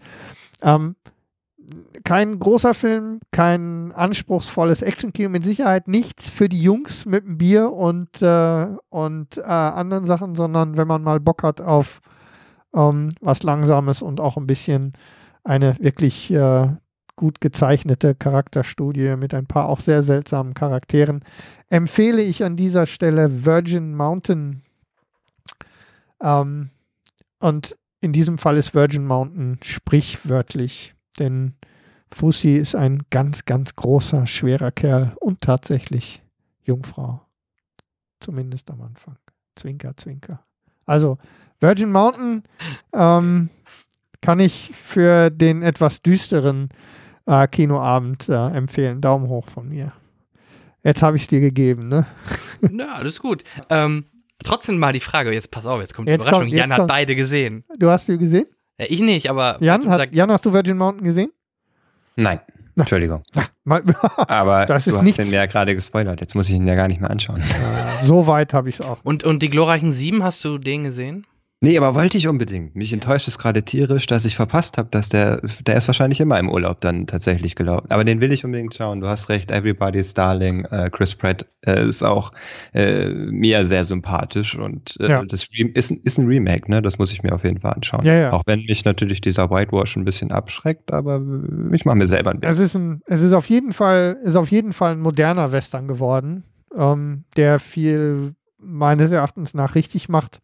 Ähm, 0.61 0.97
kein 2.03 2.39
großer 2.39 2.73
Film, 2.73 3.19
kein 3.31 3.91
anspruchsvolles 3.91 4.81
Actionkino, 4.81 5.29
mit 5.29 5.43
Sicherheit 5.43 5.87
nichts 5.87 6.29
für 6.29 6.47
die 6.47 6.61
Jungs 6.61 7.05
mit 7.05 7.25
dem 7.25 7.37
Bier 7.37 7.71
und, 7.71 8.21
äh, 8.21 8.67
und 8.89 9.37
äh, 9.37 9.41
anderen 9.41 10.05
Sachen, 10.05 10.35
sondern 10.35 10.77
wenn 10.77 10.87
man 10.87 11.03
mal 11.03 11.19
Bock 11.19 11.43
hat 11.43 11.59
auf 11.59 12.01
ähm, 12.73 13.09
was 13.19 13.43
Langsames 13.43 14.01
und 14.01 14.19
auch 14.19 14.37
ein 14.37 14.47
bisschen 14.47 14.93
eine 15.43 15.77
wirklich 15.79 16.31
äh, 16.31 16.69
gut 17.15 17.41
gezeichnete 17.41 18.15
Charakterstudie 18.15 19.15
mit 19.17 19.33
ein 19.33 19.47
paar 19.47 19.67
auch 19.67 19.79
sehr 19.79 20.03
seltsamen 20.03 20.53
Charakteren, 20.53 21.23
empfehle 21.69 22.21
ich 22.21 22.43
an 22.43 22.55
dieser 22.55 22.85
Stelle 22.85 23.45
Virgin 23.45 23.95
Mountain. 23.95 24.61
Ähm, 26.21 26.69
und 27.39 27.75
in 27.99 28.13
diesem 28.13 28.37
Fall 28.37 28.57
ist 28.57 28.73
Virgin 28.73 29.05
Mountain 29.05 29.59
sprichwörtlich 29.63 30.93
denn 31.19 31.53
Fussi 32.11 32.55
ist 32.55 32.75
ein 32.75 33.03
ganz, 33.09 33.45
ganz 33.45 33.75
großer, 33.75 34.25
schwerer 34.25 34.71
Kerl 34.71 35.15
und 35.19 35.41
tatsächlich 35.41 36.23
Jungfrau. 36.63 37.21
Zumindest 38.19 38.69
am 38.71 38.81
Anfang. 38.81 39.17
Zwinker, 39.55 39.95
zwinker. 39.97 40.43
Also, 40.85 41.17
Virgin 41.59 41.91
Mountain 41.91 42.43
ähm, 42.93 43.49
kann 44.21 44.39
ich 44.39 44.71
für 44.73 45.29
den 45.29 45.61
etwas 45.63 46.01
düsteren 46.01 46.69
äh, 47.25 47.47
Kinoabend 47.47 48.29
äh, 48.29 48.47
empfehlen. 48.49 49.01
Daumen 49.01 49.27
hoch 49.27 49.47
von 49.49 49.67
mir. 49.69 49.93
Jetzt 50.83 51.01
habe 51.01 51.17
ich 51.17 51.23
es 51.23 51.27
dir 51.27 51.41
gegeben, 51.41 51.89
ne? 51.89 52.05
Na, 52.61 52.95
alles 52.95 53.19
gut. 53.19 53.43
Ähm, 53.69 54.05
trotzdem 54.43 54.79
mal 54.79 54.93
die 54.93 54.99
Frage, 54.99 55.33
jetzt 55.33 55.51
pass 55.51 55.65
auf, 55.65 55.81
jetzt 55.81 55.93
kommt 55.93 56.07
die 56.07 56.13
jetzt 56.13 56.21
Überraschung. 56.21 56.43
Kommt, 56.43 56.53
Jan 56.53 56.71
hat 56.71 56.87
beide 56.87 57.15
gesehen. 57.15 57.65
Du 57.77 57.89
hast 57.89 58.05
sie 58.05 58.17
gesehen? 58.17 58.45
Ja, 58.79 58.85
ich 58.87 59.01
nicht, 59.01 59.29
aber. 59.29 59.57
Jan, 59.59 59.89
hat, 59.89 60.13
Jan, 60.13 60.31
hast 60.31 60.45
du 60.45 60.53
Virgin 60.53 60.77
Mountain 60.77 61.03
gesehen? 61.03 61.31
Nein. 62.17 62.41
Entschuldigung. 62.75 63.23
Aber 64.27 64.65
das 64.65 64.85
du 64.85 64.95
hast 64.95 65.03
nichts. 65.03 65.17
den 65.17 65.31
ja 65.33 65.45
gerade 65.45 65.73
gespoilert. 65.73 66.19
Jetzt 66.21 66.35
muss 66.35 66.49
ich 66.49 66.55
ihn 66.55 66.67
ja 66.67 66.75
gar 66.75 66.87
nicht 66.87 66.99
mehr 67.01 67.09
anschauen. 67.09 67.41
so 68.03 68.27
weit 68.27 68.53
habe 68.53 68.69
ich 68.69 68.79
es 68.79 68.81
auch. 68.81 68.99
Und, 69.03 69.23
und 69.23 69.41
die 69.41 69.49
glorreichen 69.49 69.91
Sieben, 69.91 70.23
hast 70.23 70.43
du 70.43 70.57
den 70.57 70.83
gesehen? 70.83 71.25
Nee, 71.59 71.75
aber 71.75 71.95
wollte 71.95 72.19
ich 72.19 72.27
unbedingt. 72.27 72.75
Mich 72.75 72.93
enttäuscht 72.93 73.27
es 73.27 73.39
gerade 73.39 73.63
tierisch, 73.63 74.05
dass 74.05 74.25
ich 74.25 74.35
verpasst 74.35 74.77
habe, 74.77 74.89
dass 74.91 75.09
der, 75.09 75.41
der 75.65 75.75
ist 75.75 75.87
wahrscheinlich 75.87 76.19
immer 76.19 76.37
im 76.37 76.49
Urlaub 76.49 76.81
dann 76.81 77.07
tatsächlich 77.07 77.55
gelaufen. 77.55 77.87
Aber 77.89 78.03
den 78.03 78.21
will 78.21 78.31
ich 78.31 78.45
unbedingt 78.45 78.75
schauen. 78.75 79.01
Du 79.01 79.07
hast 79.07 79.29
recht, 79.29 79.49
Everybody's 79.49 80.13
Darling, 80.13 80.65
äh, 80.65 80.91
Chris 80.91 81.15
Pratt 81.15 81.47
äh, 81.65 81.87
ist 81.87 82.03
auch 82.03 82.31
äh, 82.73 83.09
mir 83.09 83.65
sehr 83.65 83.85
sympathisch 83.85 84.55
und 84.55 84.97
äh, 84.99 85.09
ja. 85.09 85.23
das 85.23 85.47
ist, 85.49 85.91
ist 85.91 86.19
ein 86.19 86.27
Remake, 86.27 86.69
ne? 86.69 86.83
Das 86.83 86.99
muss 86.99 87.11
ich 87.11 87.23
mir 87.23 87.33
auf 87.33 87.43
jeden 87.43 87.59
Fall 87.59 87.73
anschauen. 87.73 88.05
Ja, 88.05 88.13
ja. 88.13 88.33
Auch 88.33 88.43
wenn 88.45 88.59
mich 88.65 88.85
natürlich 88.85 89.19
dieser 89.21 89.49
Whitewash 89.49 89.95
ein 89.97 90.05
bisschen 90.05 90.31
abschreckt, 90.31 90.93
aber 90.93 91.19
ich 91.71 91.85
mache 91.85 91.97
mir 91.97 92.07
selber 92.07 92.31
ein 92.31 92.39
bisschen. 92.39 92.55
Es 92.55 92.59
ist 92.59 92.75
ein, 92.75 93.01
es 93.07 93.23
ist 93.23 93.33
auf 93.33 93.49
jeden 93.49 93.73
Fall, 93.73 94.17
ist 94.23 94.35
auf 94.35 94.51
jeden 94.51 94.73
Fall 94.73 94.91
ein 94.91 94.99
moderner 94.99 95.51
Western 95.51 95.87
geworden, 95.87 96.43
ähm, 96.75 97.23
der 97.35 97.59
viel 97.59 98.35
meines 98.59 99.11
Erachtens 99.11 99.55
nach 99.55 99.73
richtig 99.73 100.07
macht 100.07 100.41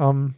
ähm, 0.00 0.34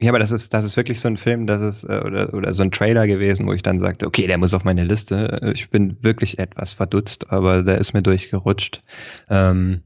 ja, 0.00 0.10
aber 0.10 0.18
das 0.18 0.30
ist, 0.30 0.52
das 0.52 0.66
ist 0.66 0.76
wirklich 0.76 1.00
so 1.00 1.08
ein 1.08 1.16
Film, 1.16 1.46
das 1.46 1.62
ist, 1.62 1.84
äh, 1.84 2.02
oder, 2.04 2.34
oder 2.34 2.52
so 2.52 2.62
ein 2.62 2.70
Trailer 2.70 3.06
gewesen, 3.06 3.46
wo 3.46 3.52
ich 3.54 3.62
dann 3.62 3.78
sagte, 3.78 4.06
okay, 4.06 4.26
der 4.26 4.36
muss 4.36 4.52
auf 4.52 4.64
meine 4.64 4.84
Liste. 4.84 5.40
Äh, 5.42 5.52
ich 5.52 5.70
bin 5.70 5.96
wirklich 6.02 6.38
etwas 6.38 6.74
verdutzt, 6.74 7.30
aber 7.30 7.62
der 7.62 7.78
ist 7.78 7.94
mir 7.94 8.02
durchgerutscht. 8.02 8.82
Ähm, 9.30 9.80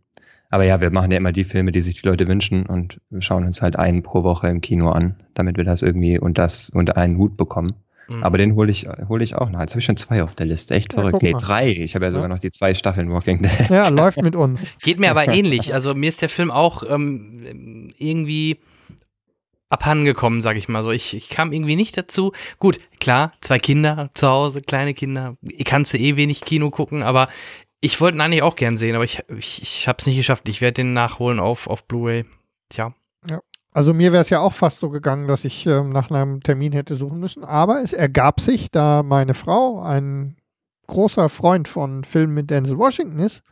aber 0.50 0.64
ja, 0.64 0.80
wir 0.80 0.90
machen 0.90 1.12
ja 1.12 1.16
immer 1.16 1.30
die 1.30 1.44
Filme, 1.44 1.70
die 1.70 1.80
sich 1.80 2.02
die 2.02 2.08
Leute 2.08 2.26
wünschen 2.26 2.66
und 2.66 3.00
wir 3.08 3.22
schauen 3.22 3.44
uns 3.44 3.62
halt 3.62 3.78
einen 3.78 4.02
pro 4.02 4.24
Woche 4.24 4.48
im 4.48 4.60
Kino 4.60 4.90
an, 4.90 5.14
damit 5.34 5.56
wir 5.56 5.64
das 5.64 5.80
irgendwie 5.80 6.18
und 6.18 6.38
das 6.38 6.70
unter 6.70 6.96
einen 6.96 7.16
Hut 7.16 7.36
bekommen. 7.36 7.72
Mhm. 8.08 8.24
Aber 8.24 8.36
den 8.36 8.56
hole 8.56 8.68
ich, 8.68 8.88
hole 9.08 9.22
ich 9.22 9.36
auch 9.36 9.48
noch. 9.48 9.60
Jetzt 9.60 9.72
habe 9.72 9.78
ich 9.78 9.84
schon 9.84 9.96
zwei 9.96 10.24
auf 10.24 10.34
der 10.34 10.46
Liste. 10.46 10.74
Echt 10.74 10.92
ja, 10.92 10.98
verrückt. 10.98 11.22
Nee, 11.22 11.34
drei. 11.38 11.68
Ich 11.68 11.94
habe 11.94 12.04
ja 12.04 12.10
sogar 12.10 12.26
noch 12.26 12.40
die 12.40 12.50
zwei 12.50 12.74
Staffeln 12.74 13.12
Walking 13.12 13.42
Dead. 13.42 13.70
Ja, 13.70 13.88
läuft 13.90 14.20
mit 14.22 14.34
uns. 14.34 14.60
Geht 14.82 14.98
mir 14.98 15.12
aber 15.12 15.28
ähnlich. 15.32 15.72
Also 15.72 15.94
mir 15.94 16.08
ist 16.08 16.20
der 16.20 16.28
Film 16.28 16.50
auch 16.50 16.82
ähm, 16.82 17.92
irgendwie 17.96 18.58
abhandengekommen, 19.70 20.42
sag 20.42 20.56
ich 20.56 20.68
mal 20.68 20.82
so. 20.82 20.90
Ich, 20.90 21.16
ich 21.16 21.28
kam 21.28 21.52
irgendwie 21.52 21.76
nicht 21.76 21.96
dazu. 21.96 22.32
Gut, 22.58 22.78
klar, 22.98 23.32
zwei 23.40 23.58
Kinder 23.58 24.10
zu 24.14 24.28
Hause, 24.28 24.60
kleine 24.60 24.92
Kinder. 24.92 25.36
Ich 25.42 25.64
kannst 25.64 25.94
du 25.94 25.98
eh 25.98 26.16
wenig 26.16 26.42
Kino 26.42 26.70
gucken, 26.70 27.02
aber 27.02 27.28
ich 27.80 28.00
wollte 28.00 28.18
ihn 28.18 28.20
eigentlich 28.20 28.42
auch 28.42 28.56
gern 28.56 28.76
sehen, 28.76 28.94
aber 28.94 29.04
ich, 29.04 29.22
ich, 29.36 29.62
ich 29.62 29.88
habe 29.88 29.96
es 29.98 30.06
nicht 30.06 30.16
geschafft. 30.16 30.48
Ich 30.48 30.60
werde 30.60 30.74
den 30.74 30.92
nachholen 30.92 31.40
auf, 31.40 31.66
auf 31.66 31.84
Blu-ray. 31.84 32.26
Tja. 32.68 32.92
Ja. 33.28 33.40
Also 33.72 33.94
mir 33.94 34.12
wäre 34.12 34.22
es 34.22 34.30
ja 34.30 34.40
auch 34.40 34.52
fast 34.52 34.80
so 34.80 34.90
gegangen, 34.90 35.28
dass 35.28 35.44
ich 35.44 35.64
ähm, 35.66 35.90
nach 35.90 36.10
einem 36.10 36.42
Termin 36.42 36.72
hätte 36.72 36.96
suchen 36.96 37.20
müssen. 37.20 37.44
Aber 37.44 37.80
es 37.80 37.92
ergab 37.92 38.40
sich, 38.40 38.70
da 38.70 39.02
meine 39.02 39.34
Frau 39.34 39.80
ein 39.80 40.36
großer 40.88 41.28
Freund 41.28 41.68
von 41.68 42.02
Filmen 42.04 42.34
mit 42.34 42.50
Denzel 42.50 42.78
Washington 42.78 43.20
ist, 43.20 43.42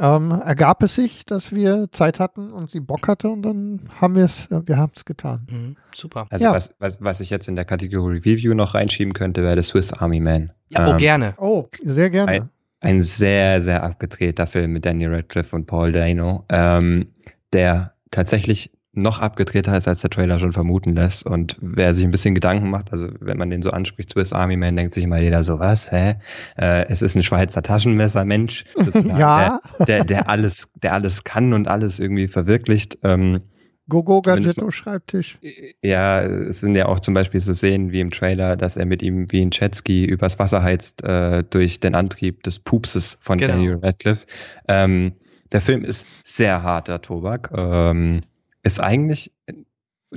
ähm, 0.00 0.30
ergab 0.30 0.82
es 0.82 0.94
sich, 0.94 1.26
dass 1.26 1.54
wir 1.54 1.88
Zeit 1.92 2.20
hatten 2.20 2.50
und 2.50 2.70
sie 2.70 2.80
Bock 2.80 3.06
hatte 3.06 3.28
und 3.28 3.42
dann 3.42 3.80
haben 4.00 4.16
wir 4.16 4.24
es, 4.24 4.48
wir 4.50 4.76
haben 4.78 4.92
es 4.96 5.04
getan. 5.04 5.46
Mhm, 5.50 5.76
super. 5.94 6.26
Also 6.30 6.46
ja. 6.46 6.52
was, 6.52 6.74
was, 6.78 7.02
was 7.02 7.20
ich 7.20 7.28
jetzt 7.28 7.48
in 7.48 7.56
der 7.56 7.66
Kategorie 7.66 8.18
Review 8.18 8.54
noch 8.54 8.74
reinschieben 8.74 9.12
könnte, 9.12 9.42
wäre 9.42 9.56
der 9.56 9.62
Swiss 9.62 9.92
Army 9.92 10.20
Man. 10.20 10.52
Ja, 10.70 10.86
oh, 10.86 10.92
ähm, 10.92 10.98
gerne. 10.98 11.34
Oh, 11.36 11.66
sehr 11.84 12.08
gerne. 12.08 12.32
Ein, 12.32 12.48
ein, 12.80 13.00
sehr, 13.02 13.60
sehr 13.60 13.82
abgedrehter 13.82 14.46
Film 14.46 14.72
mit 14.72 14.86
Danny 14.86 15.06
Radcliffe 15.06 15.54
und 15.54 15.66
Paul 15.66 15.92
Dano, 15.92 16.44
ähm, 16.48 17.08
der 17.52 17.92
tatsächlich 18.10 18.72
noch 18.92 19.20
abgedrehter 19.20 19.76
ist, 19.76 19.86
als 19.86 20.00
der 20.00 20.10
Trailer 20.10 20.38
schon 20.38 20.52
vermuten 20.52 20.94
lässt. 20.94 21.24
Und 21.24 21.56
wer 21.60 21.94
sich 21.94 22.04
ein 22.04 22.10
bisschen 22.10 22.34
Gedanken 22.34 22.70
macht, 22.70 22.90
also 22.92 23.08
wenn 23.20 23.38
man 23.38 23.50
den 23.50 23.62
so 23.62 23.70
anspricht, 23.70 24.10
Swiss 24.10 24.32
Army 24.32 24.56
Man, 24.56 24.76
denkt 24.76 24.92
sich 24.92 25.04
immer 25.04 25.18
jeder 25.18 25.44
so, 25.44 25.58
was, 25.58 25.92
hä? 25.92 26.16
Äh, 26.56 26.86
es 26.88 27.02
ist 27.02 27.14
ein 27.14 27.22
Schweizer 27.22 27.62
Taschenmesser-Mensch, 27.62 28.64
ja. 29.04 29.60
der, 29.78 29.86
der, 29.86 30.04
der, 30.04 30.28
alles, 30.28 30.68
der 30.82 30.94
alles 30.94 31.24
kann 31.24 31.52
und 31.52 31.68
alles 31.68 32.00
irgendwie 32.00 32.26
verwirklicht. 32.26 32.98
Ähm, 33.04 33.40
Gogo 33.88 34.22
Gadgetto 34.22 34.70
Schreibtisch. 34.70 35.38
Ja, 35.82 36.22
es 36.22 36.60
sind 36.60 36.76
ja 36.76 36.86
auch 36.86 37.00
zum 37.00 37.12
Beispiel 37.12 37.40
so 37.40 37.52
Szenen 37.52 37.90
wie 37.90 38.00
im 38.00 38.10
Trailer, 38.10 38.56
dass 38.56 38.76
er 38.76 38.86
mit 38.86 39.02
ihm 39.02 39.30
wie 39.32 39.42
ein 39.42 39.50
Jetski 39.52 40.04
übers 40.04 40.38
Wasser 40.38 40.62
heizt 40.62 41.02
äh, 41.02 41.42
durch 41.42 41.80
den 41.80 41.96
Antrieb 41.96 42.44
des 42.44 42.60
Pupses 42.60 43.18
von 43.20 43.38
genau. 43.38 43.54
Daniel 43.54 43.78
Radcliffe. 43.82 44.26
Ähm, 44.68 45.12
der 45.50 45.60
Film 45.60 45.84
ist 45.84 46.06
sehr 46.22 46.62
harter 46.62 47.02
Tobak. 47.02 47.50
Ähm, 47.52 48.20
ist 48.62 48.80
eigentlich 48.80 49.32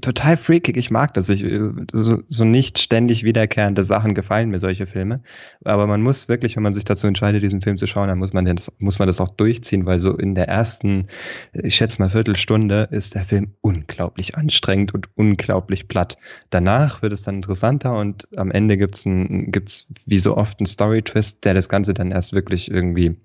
total 0.01 0.37
freakig. 0.37 0.75
Ich 0.77 0.89
mag 0.89 1.13
das. 1.13 1.29
Ich, 1.29 1.45
so, 1.91 2.23
so 2.27 2.43
nicht 2.43 2.79
ständig 2.79 3.23
wiederkehrende 3.23 3.83
Sachen 3.83 4.15
gefallen 4.15 4.49
mir 4.49 4.57
solche 4.57 4.87
Filme. 4.87 5.21
Aber 5.63 5.85
man 5.85 6.01
muss 6.01 6.29
wirklich, 6.29 6.55
wenn 6.55 6.63
man 6.63 6.73
sich 6.73 6.83
dazu 6.83 7.05
entscheidet, 7.05 7.43
diesen 7.43 7.61
Film 7.61 7.77
zu 7.77 7.85
schauen, 7.85 8.07
dann 8.07 8.17
muss 8.17 8.33
man 8.33 8.45
das, 8.45 8.71
muss 8.79 8.97
man 8.97 9.07
das 9.07 9.21
auch 9.21 9.29
durchziehen, 9.29 9.85
weil 9.85 9.99
so 9.99 10.17
in 10.17 10.33
der 10.33 10.47
ersten, 10.47 11.07
ich 11.53 11.75
schätze 11.75 11.99
mal 11.99 12.09
Viertelstunde, 12.09 12.87
ist 12.89 13.13
der 13.13 13.23
Film 13.23 13.53
unglaublich 13.61 14.35
anstrengend 14.35 14.93
und 14.93 15.09
unglaublich 15.15 15.87
platt. 15.87 16.17
Danach 16.49 17.01
wird 17.03 17.13
es 17.13 17.21
dann 17.21 17.35
interessanter 17.35 17.97
und 17.99 18.27
am 18.35 18.49
Ende 18.49 18.77
gibt's 18.77 19.05
ein, 19.05 19.51
gibt's 19.51 19.87
wie 20.05 20.19
so 20.19 20.35
oft 20.37 20.59
einen 20.59 20.65
Story-Twist, 20.65 21.45
der 21.45 21.53
das 21.53 21.69
Ganze 21.69 21.93
dann 21.93 22.11
erst 22.11 22.33
wirklich 22.33 22.71
irgendwie 22.71 23.15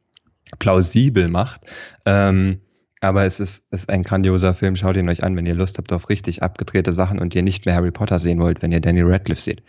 plausibel 0.59 1.29
macht. 1.29 1.63
Ähm, 2.05 2.61
aber 3.01 3.25
es 3.25 3.41
ist, 3.41 3.73
ist 3.73 3.91
ein 3.91 4.03
grandioser 4.03 4.55
Film. 4.55 4.77
Schaut 4.77 4.97
ihn 4.97 5.09
euch 5.09 5.23
an, 5.23 5.37
wenn 5.37 5.47
ihr 5.47 5.55
Lust 5.55 5.79
habt 5.79 5.93
auf 5.93 6.09
richtig 6.09 6.43
abgedrehte 6.43 6.93
Sachen 6.93 7.19
und 7.19 7.35
ihr 7.35 7.43
nicht 7.43 7.67
mehr 7.67 7.75
Harry 7.75 7.91
Potter 7.91 8.19
sehen 8.19 8.41
wollt, 8.41 8.63
wenn 8.63 8.73
ihr 8.73 8.81
Danny 8.81 9.03
Radcliffe 9.03 9.41
seht. 9.41 9.63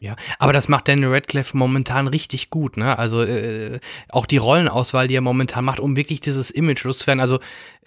Ja, 0.00 0.14
aber 0.38 0.52
das 0.52 0.68
macht 0.68 0.86
Daniel 0.86 1.08
Radcliffe 1.08 1.56
momentan 1.56 2.06
richtig 2.06 2.50
gut, 2.50 2.76
ne? 2.76 2.98
Also 2.98 3.22
äh, 3.22 3.80
auch 4.10 4.26
die 4.26 4.36
Rollenauswahl, 4.36 5.08
die 5.08 5.16
er 5.16 5.20
momentan 5.20 5.64
macht, 5.64 5.80
um 5.80 5.96
wirklich 5.96 6.20
dieses 6.20 6.50
Image 6.50 6.84
loszuwerden. 6.84 7.20
Also 7.20 7.40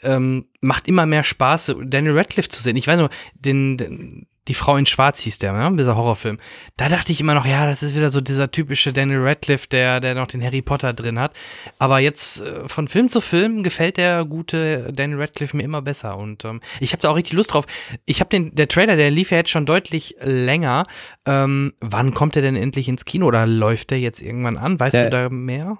ähm, 0.03 0.47
macht 0.59 0.89
immer 0.89 1.05
mehr 1.05 1.23
Spaß, 1.23 1.75
Daniel 1.85 2.17
Radcliffe 2.17 2.49
zu 2.49 2.61
sehen. 2.61 2.75
Ich 2.75 2.87
weiß 2.87 2.99
nur, 2.99 3.09
den, 3.35 3.77
den 3.77 4.27
die 4.51 4.55
Frau 4.55 4.75
in 4.75 4.85
Schwarz 4.85 5.21
hieß 5.21 5.39
der, 5.39 5.53
ne? 5.53 5.77
dieser 5.77 5.95
Horrorfilm. 5.95 6.37
Da 6.75 6.89
dachte 6.89 7.13
ich 7.13 7.21
immer 7.21 7.33
noch, 7.33 7.45
ja, 7.45 7.65
das 7.65 7.83
ist 7.83 7.95
wieder 7.95 8.11
so 8.11 8.19
dieser 8.19 8.51
typische 8.51 8.91
Daniel 8.91 9.21
Radcliffe, 9.21 9.69
der, 9.69 10.01
der 10.01 10.13
noch 10.13 10.27
den 10.27 10.43
Harry 10.43 10.61
Potter 10.61 10.91
drin 10.91 11.17
hat. 11.17 11.33
Aber 11.79 11.99
jetzt 11.99 12.41
äh, 12.41 12.67
von 12.67 12.89
Film 12.89 13.07
zu 13.07 13.21
Film 13.21 13.63
gefällt 13.63 13.95
der 13.95 14.25
gute 14.25 14.91
Daniel 14.91 15.21
Radcliffe 15.21 15.55
mir 15.55 15.63
immer 15.63 15.81
besser. 15.81 16.17
Und 16.17 16.43
ähm, 16.43 16.59
ich 16.81 16.91
habe 16.91 17.01
da 17.01 17.11
auch 17.11 17.15
richtig 17.15 17.31
Lust 17.31 17.53
drauf. 17.53 17.65
Ich 18.05 18.19
habe 18.19 18.29
den, 18.29 18.53
der 18.53 18.67
Trailer, 18.67 18.97
der 18.97 19.09
lief 19.09 19.31
ja 19.31 19.37
jetzt 19.37 19.51
schon 19.51 19.65
deutlich 19.65 20.17
länger. 20.19 20.83
Ähm, 21.25 21.71
wann 21.79 22.13
kommt 22.13 22.35
er 22.35 22.41
denn 22.41 22.57
endlich 22.57 22.89
ins 22.89 23.05
Kino 23.05 23.27
oder 23.27 23.47
läuft 23.47 23.91
der 23.91 24.01
jetzt 24.01 24.21
irgendwann 24.21 24.57
an? 24.57 24.81
Weißt 24.81 24.95
der, 24.95 25.05
du 25.05 25.09
da 25.11 25.29
mehr? 25.29 25.77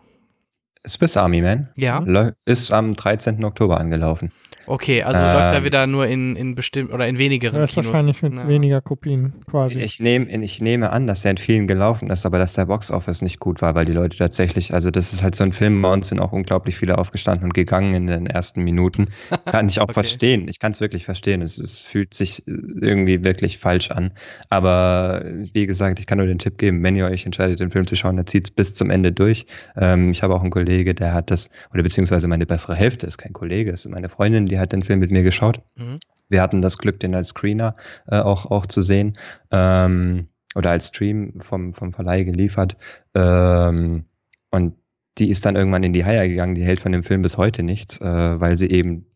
Swiss 0.88 1.18
Army 1.18 1.41
Man. 1.41 1.70
Ja. 1.76 2.03
Ist 2.45 2.72
am 2.72 2.95
13. 2.95 3.44
Oktober 3.44 3.80
angelaufen. 3.80 4.32
Okay, 4.68 5.03
also 5.03 5.20
ähm, 5.20 5.34
läuft 5.34 5.53
er 5.53 5.64
wieder 5.64 5.88
nur 5.88 6.08
in, 6.08 6.36
in 6.36 6.56
bestimmt 6.56 6.94
oder 6.94 7.08
in 7.08 7.18
wenigeren 7.18 7.58
ja, 7.58 7.64
ist 7.64 7.74
Kinos. 7.74 7.88
wahrscheinlich 7.88 8.22
mit 8.22 8.34
ja. 8.34 8.48
weniger 8.48 8.82
Kopien 8.82 9.34
quasi. 9.49 9.82
Ich 9.82 9.99
nehme 9.99 10.28
ich 10.44 10.62
nehme 10.62 10.91
an, 10.91 11.08
dass 11.08 11.26
er 11.26 11.32
in 11.32 11.38
vielen 11.38 11.68
gelaufen 11.68 12.10
ist, 12.10 12.26
aber 12.26 12.38
dass 12.38 12.53
der 12.53 12.66
Boxoffice 12.66 13.22
nicht 13.22 13.40
gut 13.40 13.62
war, 13.62 13.76
weil 13.76 13.86
die 13.86 13.91
Leute 13.91 14.18
tatsächlich, 14.18 14.74
also 14.74 14.91
das 14.91 15.14
ist 15.14 15.24
halt 15.24 15.36
so 15.36 15.44
ein 15.44 15.53
Film, 15.53 15.82
bei 15.82 15.91
uns 15.91 16.10
sind 16.10 16.20
auch 16.20 16.32
unglaublich 16.32 16.78
viele 16.78 16.98
aufgestanden 16.98 17.45
und 17.45 17.53
gegangen 17.53 17.94
in 17.94 18.08
den 18.08 18.28
ersten 18.28 18.64
Minuten. 18.64 19.08
Kann 19.45 19.68
ich 19.68 19.80
auch 19.80 19.86
okay. 19.86 19.94
verstehen. 19.94 20.48
Ich 20.48 20.60
kann 20.60 20.72
es 20.72 20.80
wirklich 20.80 21.06
verstehen. 21.06 21.41
Es, 21.41 21.58
es 21.58 21.80
fühlt 21.80 22.14
sich 22.14 22.44
irgendwie 22.48 23.24
wirklich 23.24 23.58
falsch 23.58 23.91
an. 23.91 24.12
Aber 24.49 25.26
wie 25.53 25.68
gesagt, 25.68 25.99
ich 25.99 26.06
kann 26.06 26.18
nur 26.18 26.28
den 26.28 26.40
Tipp 26.40 26.58
geben, 26.58 26.84
wenn 26.84 26.95
ihr 26.95 27.06
euch 27.06 27.26
entscheidet, 27.26 27.60
den 27.60 27.72
Film 27.72 27.88
zu 27.88 27.95
schauen, 27.95 28.18
dann 28.18 28.28
zieht 28.28 28.45
es 28.45 28.52
bis 28.52 28.74
zum 28.74 28.90
Ende 28.90 29.12
durch. 29.12 29.45
Ähm, 29.76 30.12
ich 30.12 30.24
habe 30.24 30.36
auch 30.36 30.41
einen 30.41 30.52
Kollege, 30.72 30.95
der 30.95 31.14
hat 31.14 31.31
das, 31.31 31.49
oder 31.73 31.84
beziehungsweise 31.84 32.27
meine 32.30 32.45
bessere 32.45 32.76
Hälfte 32.76 33.06
ist 33.06 33.18
kein 33.18 33.34
Kollege, 33.34 33.72
ist 33.72 33.85
meine 33.89 34.07
Freundin, 34.07 34.45
die 34.45 34.57
hat 34.57 34.72
den 34.72 34.84
Film 34.84 34.99
mit 34.99 35.11
mir 35.11 35.22
geschaut. 35.22 35.61
Mhm. 35.76 35.99
Wir 36.30 36.41
hatten 36.41 36.61
das 36.61 36.77
Glück, 36.77 36.98
den 37.02 37.14
als 37.14 37.30
Screener 37.30 37.76
äh, 38.07 38.19
auch, 38.19 38.49
auch 38.49 38.65
zu 38.65 38.80
sehen 38.80 39.18
ähm, 39.52 40.30
oder 40.56 40.69
als 40.69 40.88
Stream 40.88 41.41
vom, 41.41 41.73
vom 41.73 41.91
Verleih 41.91 42.23
geliefert. 42.23 42.77
Ähm, 43.14 44.06
und 44.49 44.76
die 45.18 45.30
ist 45.30 45.45
dann 45.45 45.57
irgendwann 45.57 45.84
in 45.84 45.91
die 45.91 46.06
Haie 46.06 46.30
gegangen, 46.30 46.56
die 46.56 46.64
hält 46.64 46.80
von 46.80 46.93
dem 46.93 47.03
Film 47.03 47.22
bis 47.22 47.38
heute 47.38 47.64
nichts, 47.64 47.99
äh, 47.99 48.39
weil 48.39 48.56
sie 48.56 48.69
eben 48.69 49.07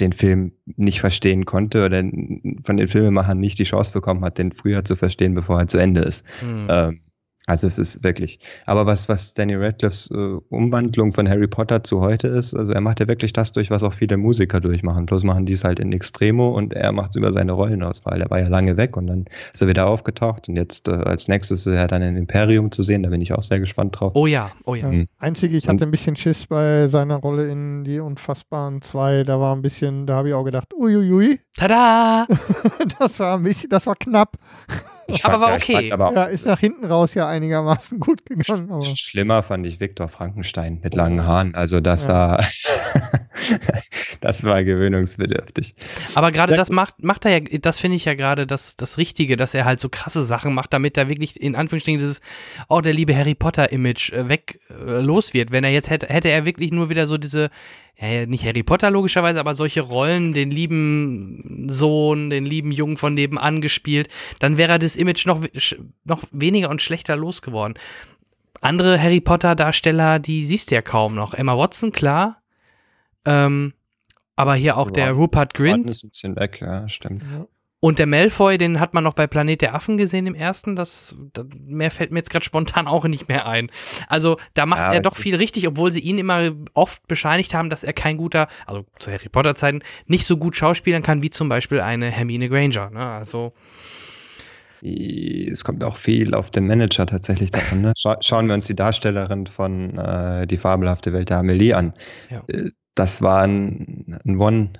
den 0.00 0.12
Film 0.12 0.52
nicht 0.66 1.00
verstehen 1.00 1.46
konnte 1.46 1.84
oder 1.84 2.02
von 2.62 2.76
den 2.76 2.88
Filmemachern 2.88 3.40
nicht 3.40 3.58
die 3.58 3.64
Chance 3.64 3.92
bekommen 3.92 4.22
hat, 4.22 4.36
den 4.36 4.52
früher 4.52 4.84
zu 4.84 4.96
verstehen, 4.96 5.34
bevor 5.34 5.58
er 5.58 5.66
zu 5.66 5.78
Ende 5.78 6.02
ist. 6.02 6.26
Mhm. 6.42 6.66
Ähm, 6.68 7.00
also 7.48 7.66
es 7.66 7.78
ist 7.78 8.04
wirklich. 8.04 8.40
Aber 8.66 8.84
was, 8.84 9.08
was 9.08 9.32
Danny 9.32 9.54
Radcliffes 9.54 10.10
äh, 10.10 10.36
Umwandlung 10.50 11.12
von 11.12 11.26
Harry 11.26 11.46
Potter 11.46 11.82
zu 11.82 12.02
heute 12.02 12.28
ist, 12.28 12.54
also 12.54 12.72
er 12.72 12.82
macht 12.82 13.00
ja 13.00 13.08
wirklich 13.08 13.32
das 13.32 13.52
durch, 13.52 13.70
was 13.70 13.82
auch 13.82 13.94
viele 13.94 14.18
Musiker 14.18 14.60
durchmachen. 14.60 15.06
Bloß 15.06 15.24
machen 15.24 15.46
die 15.46 15.54
es 15.54 15.64
halt 15.64 15.80
in 15.80 15.90
Extremo 15.92 16.48
und 16.48 16.74
er 16.74 16.92
macht 16.92 17.10
es 17.10 17.16
über 17.16 17.32
seine 17.32 17.52
Rollenauswahl. 17.52 18.20
Er 18.20 18.28
war 18.28 18.38
ja 18.38 18.48
lange 18.48 18.76
weg 18.76 18.98
und 18.98 19.06
dann 19.06 19.24
ist 19.50 19.62
er 19.62 19.68
wieder 19.68 19.86
aufgetaucht 19.86 20.50
und 20.50 20.56
jetzt 20.56 20.88
äh, 20.88 20.92
als 20.92 21.28
nächstes 21.28 21.66
ist 21.66 21.72
er 21.72 21.86
dann 21.86 22.02
in 22.02 22.16
Imperium 22.16 22.70
zu 22.70 22.82
sehen. 22.82 23.02
Da 23.02 23.08
bin 23.08 23.22
ich 23.22 23.32
auch 23.32 23.42
sehr 23.42 23.60
gespannt 23.60 23.98
drauf. 23.98 24.12
Oh 24.14 24.26
ja, 24.26 24.50
oh 24.66 24.74
ja. 24.74 24.88
Mhm. 24.88 25.08
Einzige, 25.16 25.56
ich 25.56 25.66
hatte 25.66 25.86
ein 25.86 25.90
bisschen 25.90 26.16
Schiss 26.16 26.46
bei 26.46 26.86
seiner 26.86 27.16
Rolle 27.16 27.48
in 27.48 27.82
Die 27.82 27.98
Unfassbaren 27.98 28.82
2. 28.82 29.22
Da 29.22 29.40
war 29.40 29.56
ein 29.56 29.62
bisschen, 29.62 30.06
da 30.06 30.16
habe 30.16 30.28
ich 30.28 30.34
auch 30.34 30.44
gedacht, 30.44 30.74
uiuiui. 30.74 31.40
Tada! 31.58 32.28
das 33.00 33.18
war 33.18 33.36
ein 33.36 33.42
bisschen, 33.42 33.68
das 33.68 33.86
war 33.86 33.96
knapp. 33.96 34.38
Ich 35.08 35.24
aber 35.24 35.40
war 35.40 35.54
okay. 35.54 35.90
Aber 35.90 36.12
ja, 36.12 36.24
ist 36.26 36.46
nach 36.46 36.60
hinten 36.60 36.84
raus 36.84 37.14
ja 37.14 37.26
einigermaßen 37.26 37.98
gut 37.98 38.24
gegangen. 38.26 38.70
Aber. 38.70 38.84
Schlimmer 38.84 39.42
fand 39.42 39.66
ich 39.66 39.80
Viktor 39.80 40.06
Frankenstein 40.06 40.78
mit 40.84 40.94
langen 40.94 41.26
Haaren. 41.26 41.54
Also 41.56 41.80
das 41.80 42.06
ja. 42.06 42.12
war, 42.12 42.46
das 44.20 44.44
war 44.44 44.62
gewöhnungsbedürftig. 44.62 45.74
Aber 46.14 46.30
gerade 46.30 46.54
das 46.54 46.70
macht, 46.70 47.02
macht 47.02 47.24
er 47.24 47.38
ja, 47.38 47.58
das 47.60 47.80
finde 47.80 47.96
ich 47.96 48.04
ja 48.04 48.14
gerade 48.14 48.46
das, 48.46 48.76
das 48.76 48.96
Richtige, 48.98 49.36
dass 49.36 49.54
er 49.54 49.64
halt 49.64 49.80
so 49.80 49.88
krasse 49.88 50.22
Sachen 50.22 50.54
macht, 50.54 50.72
damit 50.72 50.96
er 50.96 51.08
wirklich 51.08 51.40
in 51.40 51.56
Anführungsstrichen 51.56 51.98
dieses, 51.98 52.20
oh, 52.68 52.80
der 52.80 52.92
liebe 52.92 53.16
Harry 53.16 53.34
Potter-Image 53.34 54.12
äh, 54.12 54.28
weg 54.28 54.60
äh, 54.70 55.00
los 55.00 55.34
wird. 55.34 55.50
Wenn 55.50 55.64
er 55.64 55.70
jetzt 55.70 55.90
hätte, 55.90 56.06
hätte 56.06 56.28
er 56.28 56.44
wirklich 56.44 56.70
nur 56.70 56.88
wieder 56.90 57.08
so 57.08 57.16
diese, 57.16 57.50
ja, 58.00 58.26
nicht 58.26 58.44
Harry 58.44 58.62
Potter 58.62 58.90
logischerweise, 58.90 59.40
aber 59.40 59.54
solche 59.54 59.80
Rollen, 59.80 60.32
den 60.32 60.50
lieben 60.50 61.66
Sohn, 61.68 62.30
den 62.30 62.44
lieben 62.44 62.70
Jungen 62.70 62.96
von 62.96 63.14
nebenan 63.14 63.60
gespielt, 63.60 64.08
dann 64.38 64.56
wäre 64.56 64.78
das 64.78 64.94
Image 64.94 65.26
noch, 65.26 65.44
noch 66.04 66.22
weniger 66.30 66.70
und 66.70 66.80
schlechter 66.80 67.16
losgeworden. 67.16 67.76
Andere 68.60 69.00
Harry 69.00 69.20
Potter-Darsteller, 69.20 70.18
die 70.18 70.44
siehst 70.44 70.70
du 70.70 70.76
ja 70.76 70.82
kaum 70.82 71.14
noch. 71.14 71.34
Emma 71.34 71.56
Watson, 71.56 71.92
klar. 71.92 72.42
Ähm, 73.24 73.72
aber 74.36 74.54
hier 74.54 74.76
auch 74.76 74.90
der 74.90 75.12
Rupert 75.12 75.54
Grint. 75.54 75.88
ist 75.88 76.04
ein 76.04 76.10
bisschen 76.10 76.36
weg, 76.36 76.60
ja, 76.60 76.88
stimmt. 76.88 77.24
Und 77.80 78.00
der 78.00 78.06
Malfoy, 78.06 78.58
den 78.58 78.80
hat 78.80 78.92
man 78.92 79.04
noch 79.04 79.14
bei 79.14 79.28
Planet 79.28 79.60
der 79.60 79.74
Affen 79.74 79.96
gesehen 79.98 80.26
im 80.26 80.34
ersten. 80.34 80.74
Das, 80.74 81.14
das 81.32 81.46
mehr 81.64 81.92
fällt 81.92 82.10
mir 82.10 82.18
jetzt 82.18 82.30
gerade 82.30 82.44
spontan 82.44 82.88
auch 82.88 83.04
nicht 83.04 83.28
mehr 83.28 83.46
ein. 83.46 83.70
Also 84.08 84.36
da 84.54 84.66
macht 84.66 84.80
ja, 84.80 84.94
er 84.94 85.00
doch 85.00 85.14
viel 85.14 85.36
richtig, 85.36 85.68
obwohl 85.68 85.92
sie 85.92 86.00
ihn 86.00 86.18
immer 86.18 86.50
oft 86.74 87.06
bescheinigt 87.06 87.54
haben, 87.54 87.70
dass 87.70 87.84
er 87.84 87.92
kein 87.92 88.16
guter, 88.16 88.48
also 88.66 88.84
zu 88.98 89.12
Harry 89.12 89.28
Potter 89.28 89.54
Zeiten 89.54 89.80
nicht 90.06 90.26
so 90.26 90.36
gut 90.36 90.56
schauspielern 90.56 91.04
kann 91.04 91.22
wie 91.22 91.30
zum 91.30 91.48
Beispiel 91.48 91.80
eine 91.80 92.06
Hermine 92.06 92.48
Granger. 92.48 92.90
Ne? 92.90 92.98
Also 92.98 93.52
es 94.82 95.62
kommt 95.62 95.84
auch 95.84 95.96
viel 95.96 96.34
auf 96.34 96.50
den 96.50 96.66
Manager 96.66 97.06
tatsächlich 97.06 97.52
davon. 97.52 97.82
Ne? 97.82 97.92
Scha 97.98 98.16
schauen 98.20 98.48
wir 98.48 98.54
uns 98.54 98.66
die 98.66 98.76
Darstellerin 98.76 99.46
von 99.46 99.96
äh, 99.98 100.48
Die 100.48 100.56
fabelhafte 100.56 101.12
Welt 101.12 101.30
der 101.30 101.38
Amelie 101.38 101.74
an. 101.74 101.94
Ja. 102.28 102.42
Äh, 102.48 102.70
das 102.96 103.22
war 103.22 103.42
ein, 103.42 104.18
ein 104.24 104.40
One, 104.40 104.70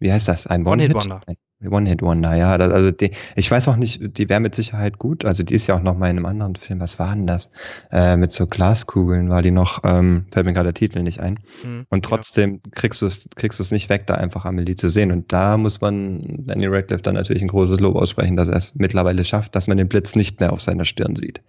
wie 0.00 0.10
heißt 0.10 0.26
das? 0.26 0.48
Ein 0.48 0.66
One-Hit-Wonder. 0.66 1.20
One 1.28 1.36
One-Hit-Wonder, 1.68 2.34
ja. 2.34 2.56
Das, 2.56 2.72
also 2.72 2.90
die, 2.90 3.10
ich 3.36 3.50
weiß 3.50 3.68
auch 3.68 3.76
nicht, 3.76 4.16
die 4.18 4.28
wäre 4.28 4.40
mit 4.40 4.54
Sicherheit 4.54 4.98
gut. 4.98 5.24
Also 5.24 5.42
die 5.42 5.54
ist 5.54 5.66
ja 5.66 5.76
auch 5.76 5.82
noch 5.82 5.96
mal 5.96 6.08
in 6.08 6.16
einem 6.16 6.26
anderen 6.26 6.56
Film. 6.56 6.80
Was 6.80 6.98
war 6.98 7.14
denn 7.14 7.26
das? 7.26 7.52
Äh, 7.90 8.16
mit 8.16 8.32
so 8.32 8.46
Glaskugeln 8.46 9.28
war 9.28 9.42
die 9.42 9.50
noch, 9.50 9.80
ähm, 9.84 10.26
fällt 10.30 10.46
mir 10.46 10.54
gerade 10.54 10.72
der 10.72 10.74
Titel 10.74 11.02
nicht 11.02 11.20
ein. 11.20 11.38
Mhm, 11.62 11.86
und 11.90 12.04
trotzdem 12.04 12.60
ja. 12.64 12.70
kriegst 12.72 13.02
du 13.02 13.06
es 13.06 13.28
kriegst 13.36 13.60
du's 13.60 13.70
nicht 13.70 13.88
weg, 13.88 14.06
da 14.06 14.14
einfach 14.14 14.44
Amelie 14.44 14.74
zu 14.74 14.88
sehen. 14.88 15.12
Und 15.12 15.32
da 15.32 15.56
muss 15.56 15.80
man 15.80 16.46
Danny 16.46 16.66
Radcliffe 16.66 17.02
dann 17.02 17.14
natürlich 17.14 17.42
ein 17.42 17.48
großes 17.48 17.80
Lob 17.80 17.96
aussprechen, 17.96 18.36
dass 18.36 18.48
er 18.48 18.56
es 18.56 18.74
mittlerweile 18.74 19.24
schafft, 19.24 19.54
dass 19.54 19.66
man 19.66 19.76
den 19.76 19.88
Blitz 19.88 20.16
nicht 20.16 20.40
mehr 20.40 20.52
auf 20.52 20.60
seiner 20.60 20.84
Stirn 20.84 21.16
sieht. 21.16 21.42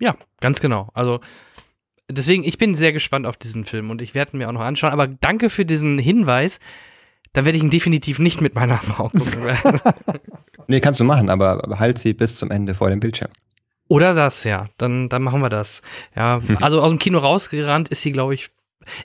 Ja, 0.00 0.14
ganz 0.40 0.60
genau. 0.60 0.88
Also 0.94 1.20
deswegen, 2.10 2.44
ich 2.44 2.58
bin 2.58 2.74
sehr 2.74 2.92
gespannt 2.92 3.26
auf 3.26 3.36
diesen 3.36 3.64
Film 3.64 3.90
und 3.90 4.00
ich 4.00 4.14
werde 4.14 4.32
ihn 4.32 4.38
mir 4.38 4.48
auch 4.48 4.52
noch 4.52 4.60
anschauen. 4.60 4.92
Aber 4.92 5.06
danke 5.06 5.50
für 5.50 5.64
diesen 5.64 5.98
Hinweis 5.98 6.60
dann 7.38 7.44
werde 7.44 7.56
ich 7.56 7.62
ihn 7.62 7.70
definitiv 7.70 8.18
nicht 8.18 8.40
mit 8.40 8.56
meiner 8.56 8.78
Frau 8.78 9.10
gucken. 9.10 9.46
nee, 10.66 10.80
kannst 10.80 10.98
du 10.98 11.04
machen, 11.04 11.30
aber 11.30 11.78
halt 11.78 11.96
sie 11.96 12.12
bis 12.12 12.34
zum 12.34 12.50
Ende 12.50 12.74
vor 12.74 12.90
dem 12.90 12.98
Bildschirm. 12.98 13.30
Oder 13.86 14.12
das, 14.12 14.42
ja. 14.42 14.66
Dann, 14.76 15.08
dann 15.08 15.22
machen 15.22 15.40
wir 15.40 15.48
das. 15.48 15.82
Ja, 16.16 16.40
also 16.60 16.82
aus 16.82 16.90
dem 16.90 16.98
Kino 16.98 17.20
rausgerannt 17.20 17.90
ist 17.90 18.02
sie, 18.02 18.10
glaube 18.10 18.34
ich, 18.34 18.50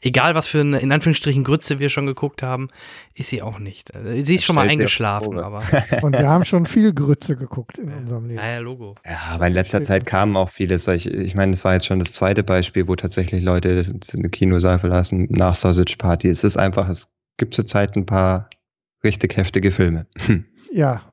egal 0.02 0.34
was 0.34 0.48
für 0.48 0.62
eine, 0.62 0.80
in 0.80 0.92
Anführungsstrichen, 0.92 1.44
Grütze 1.44 1.78
wir 1.78 1.90
schon 1.90 2.08
geguckt 2.08 2.42
haben, 2.42 2.70
ist 3.14 3.30
sie 3.30 3.44
auch 3.44 3.60
nicht. 3.60 3.92
Sie 4.04 4.34
ist 4.34 4.42
das 4.42 4.46
schon 4.46 4.56
mal 4.56 4.68
eingeschlafen, 4.68 5.38
aber. 5.38 5.62
Und 6.02 6.18
wir 6.18 6.28
haben 6.28 6.44
schon 6.44 6.66
viel 6.66 6.92
Grütze 6.92 7.36
geguckt 7.36 7.78
in 7.78 7.94
unserem 7.94 8.26
Leben. 8.26 8.40
Ja, 8.40 8.58
Logo. 8.58 8.96
Ja, 9.06 9.20
aber 9.30 9.46
in 9.46 9.54
letzter 9.54 9.84
Zeit 9.84 10.08
kamen 10.08 10.36
auch 10.36 10.50
viele 10.50 10.80
solche, 10.80 11.12
ich 11.12 11.36
meine, 11.36 11.52
das 11.52 11.64
war 11.64 11.76
jetzt 11.76 11.86
schon 11.86 12.00
das 12.00 12.14
zweite 12.14 12.42
Beispiel, 12.42 12.88
wo 12.88 12.96
tatsächlich 12.96 13.44
Leute 13.44 13.86
eine 14.12 14.30
Kinosaal 14.30 14.80
verlassen 14.80 15.28
nach 15.30 15.54
Sausage 15.54 15.98
Party. 16.00 16.30
Es 16.30 16.44
ist 16.44 16.58
einfach, 16.58 16.90
es 16.90 17.10
gibt 17.38 17.54
zurzeit 17.54 17.96
ein 17.96 18.06
paar 18.06 18.50
richtig 19.04 19.38
heftige 19.38 19.72
Filme. 19.72 20.08
Ja, 20.72 21.04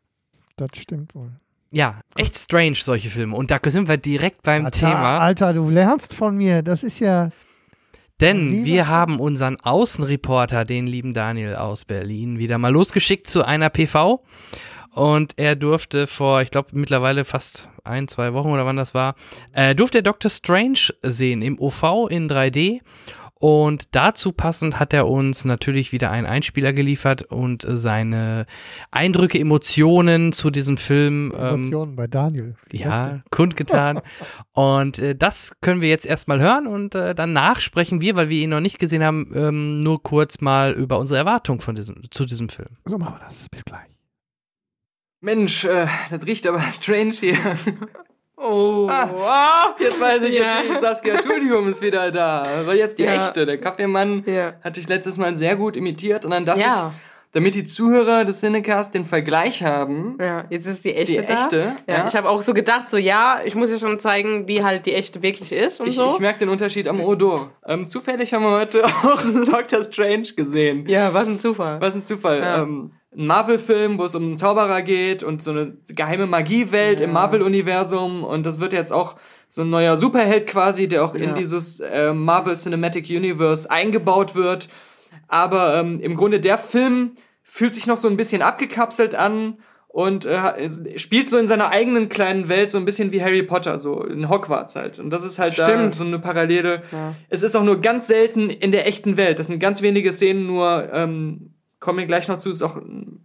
das 0.56 0.70
stimmt 0.76 1.14
wohl. 1.14 1.32
Ja, 1.70 2.00
echt 2.16 2.34
strange, 2.34 2.76
solche 2.76 3.10
Filme. 3.10 3.36
Und 3.36 3.50
da 3.50 3.58
sind 3.62 3.88
wir 3.88 3.98
direkt 3.98 4.42
beim 4.42 4.64
Alter, 4.64 4.78
Thema. 4.78 5.18
Alter, 5.18 5.52
du 5.52 5.68
lernst 5.68 6.14
von 6.14 6.34
mir. 6.34 6.62
Das 6.62 6.82
ist 6.82 6.98
ja. 6.98 7.28
Denn 8.20 8.64
wir 8.64 8.88
haben 8.88 9.20
unseren 9.20 9.60
Außenreporter, 9.60 10.64
den 10.64 10.86
lieben 10.86 11.12
Daniel 11.14 11.56
aus 11.56 11.84
Berlin, 11.84 12.38
wieder 12.38 12.58
mal 12.58 12.72
losgeschickt 12.72 13.26
zu 13.26 13.44
einer 13.44 13.70
PV. 13.70 14.22
Und 14.92 15.34
er 15.38 15.54
durfte 15.54 16.06
vor, 16.06 16.42
ich 16.42 16.50
glaube, 16.50 16.70
mittlerweile 16.72 17.24
fast 17.24 17.68
ein, 17.84 18.08
zwei 18.08 18.34
Wochen 18.34 18.48
oder 18.48 18.66
wann 18.66 18.76
das 18.76 18.92
war, 18.92 19.14
äh, 19.52 19.74
durfte 19.74 19.98
er 19.98 20.02
Doctor 20.02 20.30
Strange 20.30 20.90
sehen 21.02 21.42
im 21.42 21.58
OV 21.60 22.08
in 22.10 22.28
3D. 22.28 22.80
Und 23.42 23.94
dazu 23.94 24.32
passend 24.32 24.78
hat 24.78 24.92
er 24.92 25.08
uns 25.08 25.46
natürlich 25.46 25.92
wieder 25.92 26.10
einen 26.10 26.26
Einspieler 26.26 26.74
geliefert 26.74 27.22
und 27.22 27.64
seine 27.66 28.44
Eindrücke, 28.90 29.40
Emotionen 29.40 30.32
zu 30.32 30.50
diesem 30.50 30.76
Film. 30.76 31.32
Ähm, 31.34 31.54
Emotionen 31.54 31.92
ähm, 31.92 31.96
bei 31.96 32.06
Daniel. 32.06 32.56
Ja, 32.70 33.22
kundgetan. 33.30 34.02
und 34.52 34.98
äh, 34.98 35.16
das 35.16 35.56
können 35.62 35.80
wir 35.80 35.88
jetzt 35.88 36.04
erstmal 36.04 36.38
hören 36.38 36.66
und 36.66 36.94
äh, 36.94 37.14
danach 37.14 37.60
sprechen 37.60 38.02
wir, 38.02 38.14
weil 38.14 38.28
wir 38.28 38.42
ihn 38.42 38.50
noch 38.50 38.60
nicht 38.60 38.78
gesehen 38.78 39.02
haben, 39.02 39.32
ähm, 39.34 39.80
nur 39.80 40.02
kurz 40.02 40.42
mal 40.42 40.72
über 40.72 40.98
unsere 40.98 41.18
Erwartung 41.18 41.62
von 41.62 41.74
diesem, 41.74 42.10
zu 42.10 42.26
diesem 42.26 42.50
Film. 42.50 42.76
So 42.84 42.98
machen 42.98 43.14
wir 43.14 43.26
das. 43.26 43.46
Bis 43.50 43.64
gleich. 43.64 43.88
Mensch, 45.22 45.64
äh, 45.64 45.86
das 46.10 46.26
riecht 46.26 46.46
aber 46.46 46.60
strange 46.82 47.12
hier. 47.12 47.38
Oh, 48.42 48.88
ah, 48.88 49.74
jetzt 49.78 50.00
weiß 50.00 50.22
ich, 50.22 50.38
ja. 50.38 50.62
jetzt 50.62 50.80
Saskia 50.80 51.20
Tudium 51.20 51.68
ist 51.68 51.82
wieder 51.82 52.10
da. 52.10 52.62
War 52.64 52.74
jetzt 52.74 52.98
die 52.98 53.02
ja. 53.02 53.22
echte. 53.22 53.44
Der 53.44 53.58
Kaffeemann 53.58 54.24
ja. 54.24 54.54
hatte 54.64 54.80
ich 54.80 54.88
letztes 54.88 55.18
Mal 55.18 55.34
sehr 55.34 55.56
gut 55.56 55.76
imitiert 55.76 56.24
und 56.24 56.30
dann 56.30 56.46
dachte 56.46 56.60
ja. 56.60 56.94
ich, 56.94 57.10
damit 57.32 57.54
die 57.54 57.64
Zuhörer 57.64 58.24
des 58.24 58.40
Cinecast 58.40 58.94
den 58.94 59.04
Vergleich 59.04 59.62
haben. 59.62 60.16
Ja, 60.18 60.46
jetzt 60.48 60.66
ist 60.66 60.84
die 60.84 60.94
echte 60.94 61.20
die 61.20 61.26
da. 61.26 61.34
Echte, 61.34 61.76
ja, 61.86 61.96
ja. 61.96 62.06
Ich 62.08 62.16
habe 62.16 62.30
auch 62.30 62.40
so 62.40 62.54
gedacht, 62.54 62.90
so 62.90 62.96
ja, 62.96 63.40
ich 63.44 63.54
muss 63.54 63.70
ja 63.70 63.78
schon 63.78 64.00
zeigen, 64.00 64.48
wie 64.48 64.64
halt 64.64 64.86
die 64.86 64.94
echte 64.94 65.20
wirklich 65.20 65.52
ist 65.52 65.80
und 65.80 65.88
ich, 65.88 65.94
so. 65.94 66.06
Ich 66.06 66.18
merke 66.18 66.38
den 66.38 66.48
Unterschied 66.48 66.88
am 66.88 67.00
Odor. 67.00 67.50
Ähm, 67.66 67.88
zufällig 67.88 68.32
haben 68.32 68.42
wir 68.42 68.52
heute 68.52 68.84
auch 69.04 69.22
Doctor 69.22 69.82
Strange 69.82 70.28
gesehen. 70.34 70.86
Ja, 70.88 71.12
was 71.12 71.28
ein 71.28 71.38
Zufall. 71.38 71.80
Was 71.80 71.94
ein 71.94 72.06
Zufall. 72.06 72.40
Ja. 72.40 72.62
Ähm, 72.62 72.92
ein 73.16 73.26
Marvel-Film, 73.26 73.98
wo 73.98 74.04
es 74.04 74.14
um 74.14 74.22
einen 74.22 74.38
Zauberer 74.38 74.82
geht 74.82 75.22
und 75.22 75.42
so 75.42 75.50
eine 75.50 75.76
geheime 75.88 76.26
Magiewelt 76.26 77.00
ja. 77.00 77.06
im 77.06 77.12
Marvel-Universum. 77.12 78.22
Und 78.22 78.46
das 78.46 78.60
wird 78.60 78.72
jetzt 78.72 78.92
auch 78.92 79.16
so 79.48 79.62
ein 79.62 79.70
neuer 79.70 79.96
Superheld 79.96 80.46
quasi, 80.46 80.86
der 80.86 81.04
auch 81.04 81.14
ja. 81.16 81.22
in 81.22 81.34
dieses 81.34 81.80
äh, 81.80 82.12
Marvel 82.12 82.54
Cinematic 82.54 83.10
Universe 83.10 83.68
eingebaut 83.70 84.34
wird. 84.36 84.68
Aber 85.26 85.76
ähm, 85.76 85.98
im 86.00 86.14
Grunde 86.14 86.38
der 86.38 86.56
Film 86.56 87.12
fühlt 87.42 87.74
sich 87.74 87.88
noch 87.88 87.96
so 87.96 88.06
ein 88.06 88.16
bisschen 88.16 88.42
abgekapselt 88.42 89.16
an 89.16 89.58
und 89.88 90.24
äh, 90.24 90.68
spielt 90.96 91.28
so 91.28 91.36
in 91.36 91.48
seiner 91.48 91.70
eigenen 91.70 92.08
kleinen 92.08 92.48
Welt 92.48 92.70
so 92.70 92.78
ein 92.78 92.84
bisschen 92.84 93.10
wie 93.10 93.22
Harry 93.22 93.42
Potter, 93.42 93.80
so 93.80 94.04
in 94.04 94.28
Hogwarts 94.28 94.76
halt. 94.76 95.00
Und 95.00 95.10
das 95.10 95.24
ist 95.24 95.40
halt 95.40 95.54
Stimmt. 95.54 95.68
da 95.68 95.90
so 95.90 96.04
eine 96.04 96.20
Parallele. 96.20 96.82
Ja. 96.92 97.14
Es 97.28 97.42
ist 97.42 97.56
auch 97.56 97.64
nur 97.64 97.80
ganz 97.80 98.06
selten 98.06 98.50
in 98.50 98.70
der 98.70 98.86
echten 98.86 99.16
Welt. 99.16 99.40
Das 99.40 99.48
sind 99.48 99.58
ganz 99.58 99.82
wenige 99.82 100.12
Szenen 100.12 100.46
nur 100.46 100.88
ähm, 100.92 101.54
kommen 101.80 101.98
wir 101.98 102.06
gleich 102.06 102.28
noch 102.28 102.38
zu, 102.38 102.50
ist 102.50 102.62
auch 102.62 102.76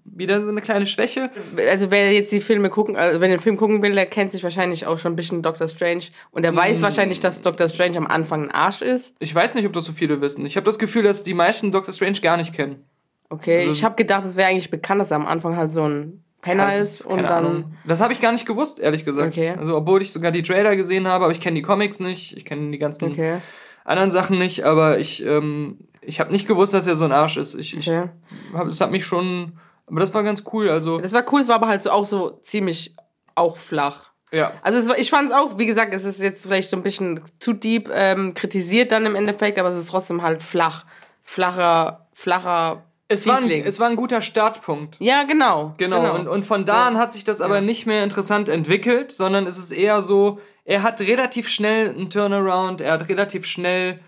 wieder 0.05 0.41
so 0.41 0.49
eine 0.49 0.61
kleine 0.61 0.85
Schwäche. 0.85 1.29
Also 1.69 1.91
wer 1.91 2.11
jetzt 2.13 2.31
die 2.31 2.39
Filme 2.39 2.69
gucken, 2.69 2.95
also 2.95 3.19
wenn 3.19 3.29
den 3.29 3.39
Film 3.39 3.57
gucken 3.57 3.81
will, 3.81 3.93
der 3.93 4.05
kennt 4.05 4.31
sich 4.31 4.43
wahrscheinlich 4.43 4.87
auch 4.87 4.97
schon 4.97 5.13
ein 5.13 5.15
bisschen 5.17 5.41
Doctor 5.41 5.67
Strange 5.67 6.05
und 6.31 6.43
der 6.43 6.53
mm. 6.53 6.55
weiß 6.55 6.81
wahrscheinlich, 6.81 7.19
dass 7.19 7.41
Doctor 7.41 7.67
Strange 7.67 7.97
am 7.97 8.07
Anfang 8.07 8.43
ein 8.43 8.51
Arsch 8.51 8.81
ist. 8.81 9.13
Ich 9.19 9.35
weiß 9.35 9.55
nicht, 9.55 9.65
ob 9.67 9.73
das 9.73 9.83
so 9.83 9.91
viele 9.91 10.21
wissen. 10.21 10.45
Ich 10.45 10.55
habe 10.55 10.65
das 10.65 10.79
Gefühl, 10.79 11.03
dass 11.03 11.21
die 11.21 11.33
meisten 11.33 11.71
Doctor 11.71 11.93
Strange 11.93 12.19
gar 12.21 12.37
nicht 12.37 12.53
kennen. 12.53 12.85
Okay, 13.29 13.59
also, 13.59 13.71
ich 13.71 13.83
habe 13.83 13.95
gedacht, 13.95 14.23
es 14.23 14.37
wäre 14.37 14.49
eigentlich 14.49 14.71
bekannt, 14.71 15.01
dass 15.01 15.11
er 15.11 15.17
am 15.17 15.27
Anfang 15.27 15.57
halt 15.57 15.71
so 15.71 15.87
ein 15.87 16.23
Penner 16.41 16.75
ist 16.77 17.01
und 17.01 17.23
dann. 17.23 17.45
Ahnung. 17.45 17.73
Das 17.85 17.99
habe 17.99 18.13
ich 18.13 18.19
gar 18.19 18.31
nicht 18.31 18.45
gewusst, 18.45 18.79
ehrlich 18.79 19.03
gesagt. 19.03 19.29
Okay. 19.29 19.55
Also 19.57 19.75
obwohl 19.75 20.01
ich 20.01 20.11
sogar 20.11 20.31
die 20.31 20.43
Trailer 20.43 20.75
gesehen 20.75 21.07
habe, 21.07 21.25
aber 21.25 21.31
ich 21.31 21.41
kenne 21.41 21.55
die 21.55 21.63
Comics 21.63 21.99
nicht, 21.99 22.37
ich 22.37 22.45
kenne 22.45 22.71
die 22.71 22.77
ganzen 22.77 23.05
okay. 23.05 23.37
anderen 23.83 24.11
Sachen 24.11 24.37
nicht, 24.37 24.63
aber 24.63 24.99
ich 24.99 25.25
ähm, 25.25 25.79
ich 26.05 26.19
habe 26.19 26.31
nicht 26.31 26.47
gewusst, 26.47 26.73
dass 26.73 26.87
er 26.87 26.95
so 26.95 27.05
ein 27.05 27.11
Arsch 27.11 27.37
ist. 27.37 27.55
Ich, 27.55 27.75
ich 27.75 27.87
okay. 27.87 28.09
hab, 28.53 28.67
das 28.67 28.81
hat 28.81 28.91
mich 28.91 29.05
schon. 29.05 29.59
Aber 29.87 29.99
das 29.99 30.13
war 30.13 30.23
ganz 30.23 30.43
cool. 30.53 30.69
Also 30.69 30.99
das 30.99 31.13
war 31.13 31.23
cool, 31.31 31.41
es 31.41 31.47
war 31.47 31.55
aber 31.55 31.67
halt 31.67 31.83
so 31.83 31.91
auch 31.91 32.05
so 32.05 32.39
ziemlich 32.43 32.95
auch 33.35 33.57
flach. 33.57 34.11
Ja. 34.31 34.53
Also 34.63 34.89
war, 34.89 34.97
ich 34.97 35.09
fand 35.09 35.29
es 35.29 35.35
auch, 35.35 35.57
wie 35.57 35.65
gesagt, 35.65 35.93
es 35.93 36.03
ist 36.03 36.19
jetzt 36.19 36.43
vielleicht 36.43 36.69
so 36.69 36.77
ein 36.77 36.83
bisschen 36.83 37.21
zu 37.39 37.53
deep 37.53 37.89
ähm, 37.93 38.33
kritisiert 38.33 38.91
dann 38.91 39.05
im 39.05 39.15
Endeffekt, 39.15 39.59
aber 39.59 39.69
es 39.69 39.77
ist 39.77 39.89
trotzdem 39.89 40.21
halt 40.21 40.41
flach. 40.41 40.85
Flacher, 41.23 42.07
flacher. 42.13 42.83
Es 43.07 43.27
war, 43.27 43.37
ein, 43.37 43.49
es 43.49 43.79
war 43.79 43.87
ein 43.87 43.95
guter 43.95 44.21
Startpunkt. 44.21 44.97
Ja, 44.99 45.23
genau. 45.23 45.75
Genau. 45.77 46.01
genau. 46.01 46.15
Und, 46.15 46.27
und 46.27 46.45
von 46.45 46.65
da 46.65 46.87
an 46.87 46.97
hat 46.97 47.11
sich 47.11 47.23
das 47.23 47.39
aber 47.39 47.55
ja. 47.55 47.61
nicht 47.61 47.85
mehr 47.85 48.03
interessant 48.03 48.49
entwickelt, 48.49 49.11
sondern 49.11 49.45
es 49.45 49.57
ist 49.57 49.71
eher 49.71 50.01
so, 50.01 50.39
er 50.65 50.81
hat 50.81 50.99
relativ 51.01 51.47
schnell 51.47 51.89
einen 51.89 52.09
Turnaround, 52.09 52.81
er 52.81 52.93
hat 52.93 53.07
relativ 53.07 53.45
schnell 53.45 53.99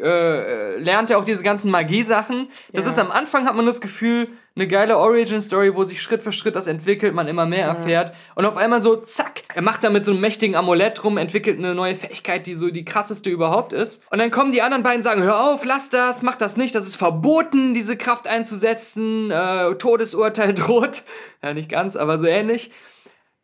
äh, 0.00 0.78
lernt 0.78 1.10
er 1.10 1.18
auch 1.18 1.24
diese 1.24 1.42
ganzen 1.42 1.70
Magie-Sachen. 1.70 2.48
Das 2.72 2.84
ja. 2.84 2.90
ist 2.90 2.98
am 2.98 3.10
Anfang 3.10 3.46
hat 3.46 3.54
man 3.54 3.66
das 3.66 3.80
Gefühl, 3.80 4.28
eine 4.58 4.66
geile 4.66 4.98
Origin-Story, 4.98 5.76
wo 5.76 5.84
sich 5.84 6.02
Schritt 6.02 6.22
für 6.22 6.32
Schritt 6.32 6.56
das 6.56 6.66
entwickelt, 6.66 7.14
man 7.14 7.28
immer 7.28 7.46
mehr 7.46 7.66
erfährt. 7.66 8.12
Und 8.34 8.44
auf 8.44 8.56
einmal 8.56 8.82
so, 8.82 8.96
zack, 8.96 9.42
er 9.54 9.62
macht 9.62 9.84
da 9.84 9.90
mit 9.90 10.04
so 10.04 10.10
einem 10.10 10.20
mächtigen 10.20 10.56
Amulett 10.56 11.04
rum, 11.04 11.16
entwickelt 11.16 11.58
eine 11.58 11.74
neue 11.74 11.94
Fähigkeit, 11.94 12.46
die 12.46 12.54
so 12.54 12.68
die 12.70 12.84
krasseste 12.84 13.30
überhaupt 13.30 13.72
ist. 13.72 14.02
Und 14.10 14.18
dann 14.18 14.32
kommen 14.32 14.50
die 14.50 14.62
anderen 14.62 14.82
beiden 14.82 14.98
und 14.98 15.04
sagen, 15.04 15.22
hör 15.22 15.44
auf, 15.44 15.64
lass 15.64 15.90
das, 15.90 16.22
mach 16.22 16.34
das 16.34 16.56
nicht, 16.56 16.74
das 16.74 16.86
ist 16.86 16.96
verboten, 16.96 17.72
diese 17.72 17.96
Kraft 17.96 18.26
einzusetzen, 18.26 19.30
äh, 19.30 19.74
Todesurteil 19.76 20.54
droht. 20.54 21.04
Ja, 21.42 21.54
nicht 21.54 21.68
ganz, 21.68 21.94
aber 21.94 22.18
so 22.18 22.26
ähnlich. 22.26 22.72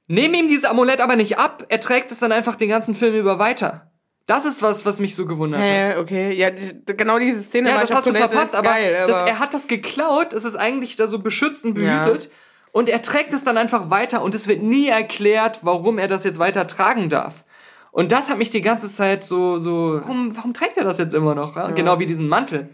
Nehmen 0.08 0.34
ihm 0.34 0.48
dieses 0.48 0.64
Amulett 0.64 1.00
aber 1.00 1.16
nicht 1.16 1.38
ab, 1.38 1.64
er 1.68 1.80
trägt 1.80 2.10
es 2.10 2.18
dann 2.18 2.32
einfach 2.32 2.56
den 2.56 2.68
ganzen 2.68 2.94
Film 2.94 3.14
über 3.14 3.38
weiter. 3.38 3.90
Das 4.26 4.46
ist 4.46 4.62
was, 4.62 4.86
was 4.86 5.00
mich 5.00 5.14
so 5.14 5.26
gewundert 5.26 5.60
Hä, 5.60 5.90
hat. 5.90 5.98
okay. 5.98 6.32
Ja, 6.32 6.50
genau 6.86 7.18
diese 7.18 7.42
Szene. 7.42 7.68
Ja, 7.70 7.78
das 7.78 7.92
hast 7.92 8.06
du 8.06 8.14
verpasst, 8.14 8.54
aber, 8.54 8.70
geil, 8.70 8.96
aber 8.96 9.06
das, 9.06 9.18
er 9.28 9.38
hat 9.38 9.52
das 9.52 9.68
geklaut, 9.68 10.32
es 10.32 10.44
ist 10.44 10.56
eigentlich 10.56 10.96
da 10.96 11.06
so 11.06 11.18
beschützt 11.18 11.64
und 11.64 11.74
behütet. 11.74 12.30
Und 12.72 12.88
er 12.88 13.02
trägt 13.02 13.32
es 13.32 13.44
dann 13.44 13.56
einfach 13.56 13.90
weiter 13.90 14.22
und 14.22 14.34
es 14.34 14.48
wird 14.48 14.62
nie 14.62 14.88
erklärt, 14.88 15.60
warum 15.62 15.98
er 15.98 16.08
das 16.08 16.24
jetzt 16.24 16.38
weiter 16.38 16.66
tragen 16.66 17.08
darf. 17.08 17.44
Und 17.92 18.10
das 18.10 18.28
hat 18.28 18.38
mich 18.38 18.50
die 18.50 18.62
ganze 18.62 18.88
Zeit 18.88 19.22
so, 19.22 19.60
so, 19.60 20.00
warum, 20.02 20.34
warum 20.36 20.52
trägt 20.54 20.76
er 20.76 20.84
das 20.84 20.98
jetzt 20.98 21.14
immer 21.14 21.36
noch? 21.36 21.54
Ja? 21.54 21.70
Genau 21.70 22.00
wie 22.00 22.06
diesen 22.06 22.26
Mantel. 22.28 22.70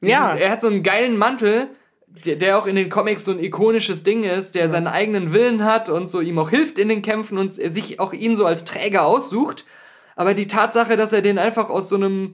Diesen, 0.00 0.10
Ja. 0.10 0.34
Er 0.34 0.50
hat 0.50 0.60
so 0.60 0.66
einen 0.66 0.82
geilen 0.82 1.16
Mantel, 1.16 1.68
der, 2.08 2.34
der 2.34 2.58
auch 2.58 2.66
in 2.66 2.74
den 2.74 2.88
Comics 2.88 3.24
so 3.24 3.30
ein 3.30 3.38
ikonisches 3.38 4.02
Ding 4.02 4.24
ist, 4.24 4.56
der 4.56 4.68
seinen 4.68 4.88
eigenen 4.88 5.32
Willen 5.32 5.64
hat 5.64 5.90
und 5.90 6.10
so 6.10 6.20
ihm 6.20 6.38
auch 6.40 6.50
hilft 6.50 6.78
in 6.78 6.88
den 6.88 7.02
Kämpfen 7.02 7.38
und 7.38 7.52
sich 7.52 8.00
auch 8.00 8.12
ihn 8.12 8.34
so 8.34 8.46
als 8.46 8.64
Träger 8.64 9.04
aussucht. 9.04 9.64
Aber 10.18 10.34
die 10.34 10.46
Tatsache, 10.48 10.96
dass 10.96 11.12
er 11.12 11.22
den 11.22 11.38
einfach 11.38 11.70
aus 11.70 11.88
so 11.88 11.96
einem 11.96 12.32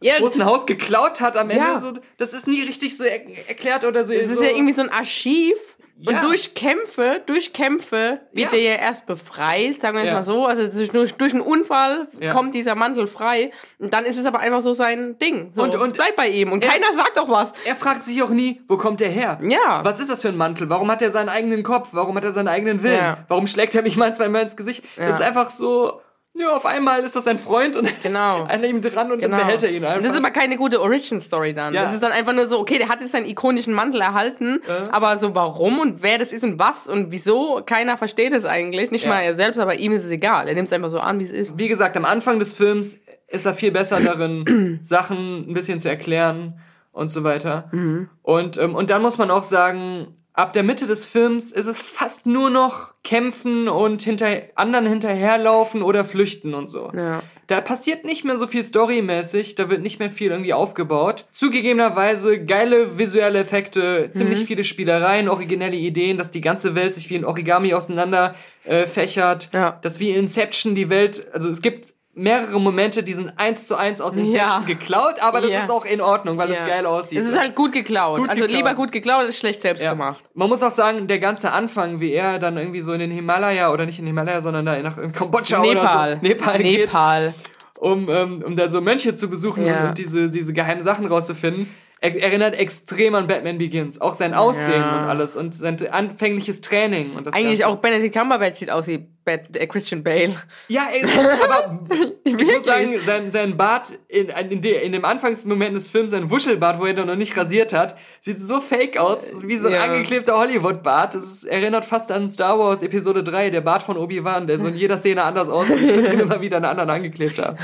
ja, 0.00 0.18
großen 0.18 0.44
Haus 0.44 0.64
geklaut 0.66 1.20
hat 1.20 1.36
am 1.36 1.50
Ende, 1.50 1.64
Ja. 1.64 1.78
so, 1.78 1.92
das 2.16 2.32
ist 2.32 2.46
nie 2.46 2.62
richtig 2.62 2.96
so 2.96 3.04
er 3.04 3.20
erklärt 3.48 3.84
oder 3.84 4.04
so. 4.04 4.12
Es 4.12 4.30
ist 4.30 4.38
so. 4.38 4.42
ja 4.44 4.50
irgendwie 4.50 4.72
so 4.74 4.82
ein 4.82 4.88
Archiv. 4.90 5.56
Ja. 6.02 6.12
Und 6.12 6.24
durch 6.24 6.54
Kämpfe, 6.54 7.20
durch 7.26 7.52
Kämpfe 7.52 8.22
wird 8.32 8.52
Ja. 8.52 8.56
er 8.58 8.62
ja 8.64 8.74
erst 8.76 9.04
befreit, 9.04 9.82
sagen 9.82 9.96
wir 9.98 10.04
jetzt 10.04 10.08
Ja. 10.12 10.14
mal 10.14 10.24
so. 10.24 10.46
Also 10.46 10.66
durch, 10.90 11.12
durch 11.12 11.34
einen 11.34 11.42
Unfall 11.42 12.08
kommt 12.32 12.54
dieser 12.54 12.74
Mantel 12.74 13.06
frei. 13.06 13.50
Und 13.78 13.92
dann 13.92 14.06
ist 14.06 14.16
es 14.16 14.24
aber 14.24 14.38
einfach 14.38 14.62
so 14.62 14.72
sein 14.72 15.18
Ding. 15.18 15.52
So, 15.54 15.62
Und- 15.62 15.74
und, 15.74 15.92
bleibt 15.92 16.16
bei 16.16 16.28
ihm. 16.30 16.52
Und 16.52 16.64
Er- 16.64 16.70
keiner 16.70 16.90
sagt 16.94 17.18
auch 17.18 17.28
was. 17.28 17.52
er 17.66 17.76
fragt 17.76 18.00
sich 18.02 18.22
auch 18.22 18.30
nie, 18.30 18.62
wo 18.66 18.78
kommt 18.78 19.00
der 19.00 19.10
her? 19.10 19.38
Ja. 19.42 19.80
Was 19.84 20.00
ist 20.00 20.08
das 20.08 20.22
für 20.22 20.28
ein 20.28 20.38
Mantel? 20.38 20.70
Warum 20.70 20.90
hat 20.90 21.02
er 21.02 21.10
seinen 21.10 21.28
eigenen 21.28 21.62
Kopf? 21.62 21.90
Warum 21.92 22.16
hat 22.16 22.24
er 22.24 22.32
seinen 22.32 22.48
eigenen 22.48 22.82
Willen? 22.82 22.96
Ja. 22.96 23.24
Warum 23.28 23.46
schlägt 23.46 23.74
er 23.74 23.82
mich 23.82 23.98
mal 23.98 24.14
zweimal 24.14 24.40
ins 24.44 24.56
Gesicht? 24.56 24.82
Ja. 24.96 25.06
Das 25.06 25.16
ist 25.16 25.22
einfach 25.22 25.50
so, 25.50 26.00
ja, 26.34 26.54
auf 26.56 26.64
einmal 26.64 27.00
ist 27.02 27.16
das 27.16 27.24
sein 27.24 27.36
Freund 27.38 27.76
und 27.76 27.84
er 27.86 27.92
Genau. 28.02 28.44
ist 28.44 28.50
an 28.52 28.64
ihm 28.64 28.80
dran 28.80 29.10
und 29.12 29.18
Genau. 29.20 29.36
dann 29.36 29.46
behält 29.46 29.62
er 29.62 29.70
ihn 29.70 29.82
Und 29.82 29.88
einfach. 29.90 30.02
Das 30.02 30.12
ist 30.12 30.18
aber 30.18 30.30
keine 30.30 30.56
gute 30.56 30.80
Origin-Story 30.80 31.54
dann. 31.54 31.74
Ja. 31.74 31.82
Das 31.82 31.92
ist 31.92 32.02
dann 32.02 32.12
einfach 32.12 32.32
nur 32.32 32.48
so, 32.48 32.58
okay, 32.60 32.78
der 32.78 32.88
hat 32.88 33.00
jetzt 33.00 33.12
seinen 33.12 33.26
ikonischen 33.28 33.74
Mantel 33.74 34.00
erhalten, 34.00 34.60
aber 34.90 35.18
so 35.18 35.34
warum 35.34 35.78
und 35.80 36.02
wer 36.02 36.18
das 36.18 36.32
ist 36.32 36.44
und 36.44 36.58
was 36.58 36.86
und 36.88 37.10
wieso, 37.10 37.62
keiner 37.66 37.96
versteht 37.96 38.32
es 38.32 38.44
eigentlich. 38.44 38.90
Nicht 38.90 39.04
Ja. 39.04 39.10
mal 39.10 39.20
er 39.22 39.34
selbst, 39.36 39.58
aber 39.58 39.74
ihm 39.76 39.92
ist 39.92 40.04
es 40.04 40.10
egal. 40.10 40.48
Er 40.48 40.54
nimmt 40.54 40.68
es 40.68 40.72
einfach 40.72 40.90
so 40.90 41.00
an, 41.00 41.18
wie 41.18 41.24
es 41.24 41.30
ist. 41.30 41.58
Wie 41.58 41.68
gesagt, 41.68 41.96
am 41.96 42.04
Anfang 42.04 42.38
des 42.38 42.54
Films 42.54 42.96
ist 43.28 43.44
er 43.46 43.54
viel 43.54 43.70
besser 43.72 44.00
darin, 44.00 44.78
Sachen 44.82 45.48
ein 45.50 45.54
bisschen 45.54 45.78
zu 45.80 45.88
erklären 45.88 46.60
und 46.92 47.08
so 47.08 47.22
weiter. 47.24 47.68
Mhm. 47.72 48.08
Und, 48.22 48.56
ähm, 48.58 48.74
und 48.74 48.90
dann 48.90 49.02
muss 49.02 49.18
man 49.18 49.30
auch 49.30 49.44
sagen, 49.44 50.16
ab 50.40 50.52
der 50.52 50.62
Mitte 50.62 50.86
des 50.86 51.06
Films 51.06 51.52
ist 51.52 51.66
es 51.66 51.80
fast 51.80 52.26
nur 52.26 52.50
noch 52.50 52.94
kämpfen 53.04 53.68
und 53.68 54.02
hinter 54.02 54.28
anderen 54.54 54.86
hinterherlaufen 54.86 55.82
oder 55.82 56.04
flüchten 56.04 56.54
und 56.54 56.68
so. 56.68 56.90
Ja. 56.94 57.22
Da 57.46 57.60
passiert 57.60 58.04
nicht 58.04 58.24
mehr 58.24 58.36
so 58.36 58.46
viel 58.46 58.62
storymäßig, 58.62 59.54
da 59.56 59.70
wird 59.70 59.82
nicht 59.82 59.98
mehr 59.98 60.10
viel 60.10 60.30
irgendwie 60.30 60.52
aufgebaut. 60.54 61.26
Zugegebenerweise 61.30 62.44
geile 62.44 62.98
visuelle 62.98 63.40
Effekte, 63.40 64.06
Mhm. 64.08 64.12
ziemlich 64.12 64.44
viele 64.44 64.64
Spielereien, 64.64 65.28
originelle 65.28 65.76
Ideen, 65.76 66.16
dass 66.16 66.30
die 66.30 66.40
ganze 66.40 66.74
Welt 66.74 66.94
sich 66.94 67.10
wie 67.10 67.16
ein 67.16 67.24
Origami 67.24 67.74
auseinander 67.74 68.34
äh, 68.64 68.86
fächert. 68.86 69.48
Ja. 69.52 69.78
Dass 69.82 70.00
wie 70.00 70.10
in 70.10 70.20
Inception 70.20 70.74
die 70.74 70.88
Welt, 70.90 71.26
also 71.32 71.48
es 71.48 71.60
gibt 71.62 71.94
mehrere 72.20 72.60
Momente, 72.60 73.02
die 73.02 73.14
sind 73.14 73.32
eins 73.36 73.66
zu 73.66 73.76
eins 73.76 74.00
aus 74.00 74.14
Inception 74.16 74.60
Ja. 74.62 74.66
geklaut, 74.66 75.20
aber 75.20 75.40
das 75.40 75.50
Ja. 75.52 75.60
ist 75.60 75.70
auch 75.70 75.84
in 75.84 76.00
Ordnung, 76.00 76.36
weil 76.38 76.50
es 76.50 76.58
Ja. 76.58 76.66
geil 76.66 76.86
aussieht. 76.86 77.18
Es 77.18 77.26
ist 77.26 77.38
halt 77.38 77.54
gut 77.56 77.72
geklaut. 77.72 78.18
Gut 78.20 78.28
also 78.28 78.42
geklaut. 78.42 78.56
lieber 78.56 78.74
gut 78.74 78.92
geklaut 78.92 79.20
als 79.26 79.38
schlecht 79.38 79.62
selbst 79.62 79.82
gemacht. 79.82 80.20
Man 80.34 80.48
muss 80.48 80.62
auch 80.62 80.70
sagen, 80.70 81.06
der 81.06 81.18
ganze 81.18 81.52
Anfang, 81.52 82.00
wie 82.00 82.12
er 82.12 82.38
dann 82.38 82.56
irgendwie 82.58 82.80
so 82.82 82.92
in 82.92 83.00
den 83.00 83.10
Himalaya 83.10 83.72
oder 83.72 83.86
nicht 83.86 83.98
in 83.98 84.04
den 84.04 84.14
Himalaya, 84.14 84.40
sondern 84.42 84.66
da 84.66 84.78
nach 84.78 84.96
Kambodscha 85.12 85.60
Nepal. 85.60 85.76
oder 86.12 86.18
so 86.20 86.26
Nepal 86.28 86.58
geht, 86.58 86.80
Nepal. 86.80 87.34
um, 87.78 88.08
ähm, 88.10 88.42
um 88.46 88.54
da 88.56 88.68
so 88.68 88.80
Mönche 88.80 89.14
zu 89.14 89.28
besuchen 89.30 89.64
und 89.64 89.96
diese, 89.98 90.30
diese 90.30 90.52
geheimen 90.52 90.82
Sachen 90.82 91.06
rauszufinden. 91.06 91.66
Er 92.02 92.16
erinnert 92.22 92.54
extrem 92.58 93.14
an 93.14 93.26
Batman 93.26 93.58
Begins. 93.58 94.00
Auch 94.00 94.14
sein 94.14 94.32
Aussehen 94.32 94.80
Ja. 94.80 95.02
und 95.02 95.08
alles 95.10 95.36
und 95.36 95.54
sein 95.54 95.76
anfängliches 95.90 96.62
Training 96.62 97.14
und 97.14 97.26
das 97.26 97.34
Eigentlich 97.34 97.60
Ganze. 97.60 97.66
auch 97.68 97.76
Benedict 97.80 98.14
Cumberbatch 98.16 98.58
sieht 98.58 98.70
aus 98.70 98.86
wie 98.86 99.06
Bat 99.22 99.54
äh, 99.58 99.66
Christian 99.66 100.02
Bale. 100.02 100.34
Ja, 100.68 100.86
ey, 100.90 101.04
aber 101.04 101.80
ich 102.24 102.32
muss 102.34 102.64
sagen, 102.64 102.94
sein, 103.04 103.30
sein 103.30 103.56
Bart 103.58 103.98
in, 104.08 104.28
in, 104.30 104.62
in 104.62 104.92
dem 104.92 105.04
Anfangsmoment 105.04 105.76
des 105.76 105.88
Films, 105.90 106.12
sein 106.12 106.30
Wuschelbart, 106.30 106.80
wo 106.80 106.86
er 106.86 106.94
noch 107.04 107.16
nicht 107.16 107.36
rasiert 107.36 107.74
hat, 107.74 107.98
sieht 108.22 108.38
so 108.38 108.60
fake 108.62 108.96
aus, 108.96 109.42
wie 109.44 109.58
so 109.58 109.66
ein 109.68 109.74
Ja. 109.74 109.82
angeklebter 109.82 110.38
Hollywood-Bart. 110.38 111.14
Das 111.14 111.44
erinnert 111.44 111.84
fast 111.84 112.10
an 112.12 112.30
Star 112.30 112.58
Wars 112.58 112.82
Episode 112.82 113.22
3, 113.22 113.50
der 113.50 113.60
Bart 113.60 113.82
von 113.82 113.98
Obi-Wan, 113.98 114.46
der 114.46 114.58
so 114.58 114.66
in 114.68 114.74
jeder 114.74 114.96
Szene 114.96 115.22
anders 115.22 115.50
aussieht, 115.50 115.76
und 115.98 116.06
immer 116.18 116.40
wieder 116.40 116.56
einen 116.56 116.64
anderen 116.66 116.88
angeklebt 116.88 117.38
haben. 117.38 117.58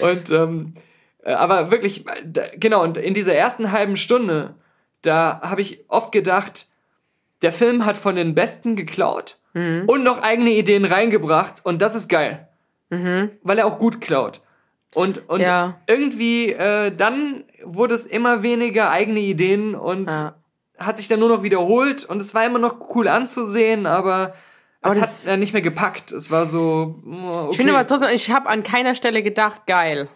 Und, 0.00 0.30
ähm, 0.30 0.74
äh, 0.76 0.80
aber 1.32 1.70
wirklich, 1.70 2.06
äh, 2.06 2.56
genau, 2.58 2.82
und 2.82 2.96
in 2.98 3.14
dieser 3.14 3.34
ersten 3.34 3.72
halben 3.72 3.96
Stunde, 3.96 4.54
da 5.02 5.40
habe 5.42 5.60
ich 5.60 5.84
oft 5.88 6.12
gedacht, 6.12 6.68
der 7.42 7.52
Film 7.52 7.84
hat 7.84 7.96
von 7.96 8.16
den 8.16 8.34
Besten 8.34 8.76
geklaut 8.76 9.38
und 9.86 10.02
noch 10.02 10.20
eigene 10.22 10.50
Ideen 10.50 10.84
reingebracht 10.84 11.64
und 11.64 11.80
das 11.80 11.94
ist 11.94 12.08
geil. 12.08 12.48
Weil 12.90 13.58
er 13.58 13.66
auch 13.66 13.78
gut 13.78 14.00
klaut. 14.00 14.40
Und, 14.94 15.28
und 15.28 15.40
Ja. 15.40 15.80
irgendwie, 15.86 16.52
äh, 16.52 16.90
dann 16.94 17.44
wurde 17.62 17.94
es 17.94 18.04
immer 18.06 18.42
weniger 18.42 18.90
eigene 18.90 19.20
Ideen 19.20 19.74
und 19.74 20.10
Ja. 20.10 20.34
hat 20.78 20.96
sich 20.96 21.06
dann 21.08 21.20
nur 21.20 21.28
noch 21.28 21.42
wiederholt 21.42 22.04
und 22.04 22.20
es 22.20 22.34
war 22.34 22.44
immer 22.46 22.58
noch 22.60 22.94
cool 22.94 23.08
anzusehen, 23.08 23.86
aber, 23.86 24.34
Aber 24.82 24.94
es 24.94 25.00
hat 25.00 25.10
äh, 25.26 25.36
nicht 25.36 25.52
mehr 25.52 25.62
gepackt. 25.62 26.12
Es 26.12 26.30
war 26.30 26.46
so, 26.46 26.96
mm, 27.02 27.24
okay. 27.28 27.48
Ich 27.52 27.56
finde 27.56 27.74
aber 27.74 27.86
trotzdem, 27.86 28.10
ich 28.12 28.30
habe 28.30 28.48
an 28.48 28.62
keiner 28.62 28.94
Stelle 28.94 29.22
gedacht, 29.22 29.66
geil. 29.66 30.08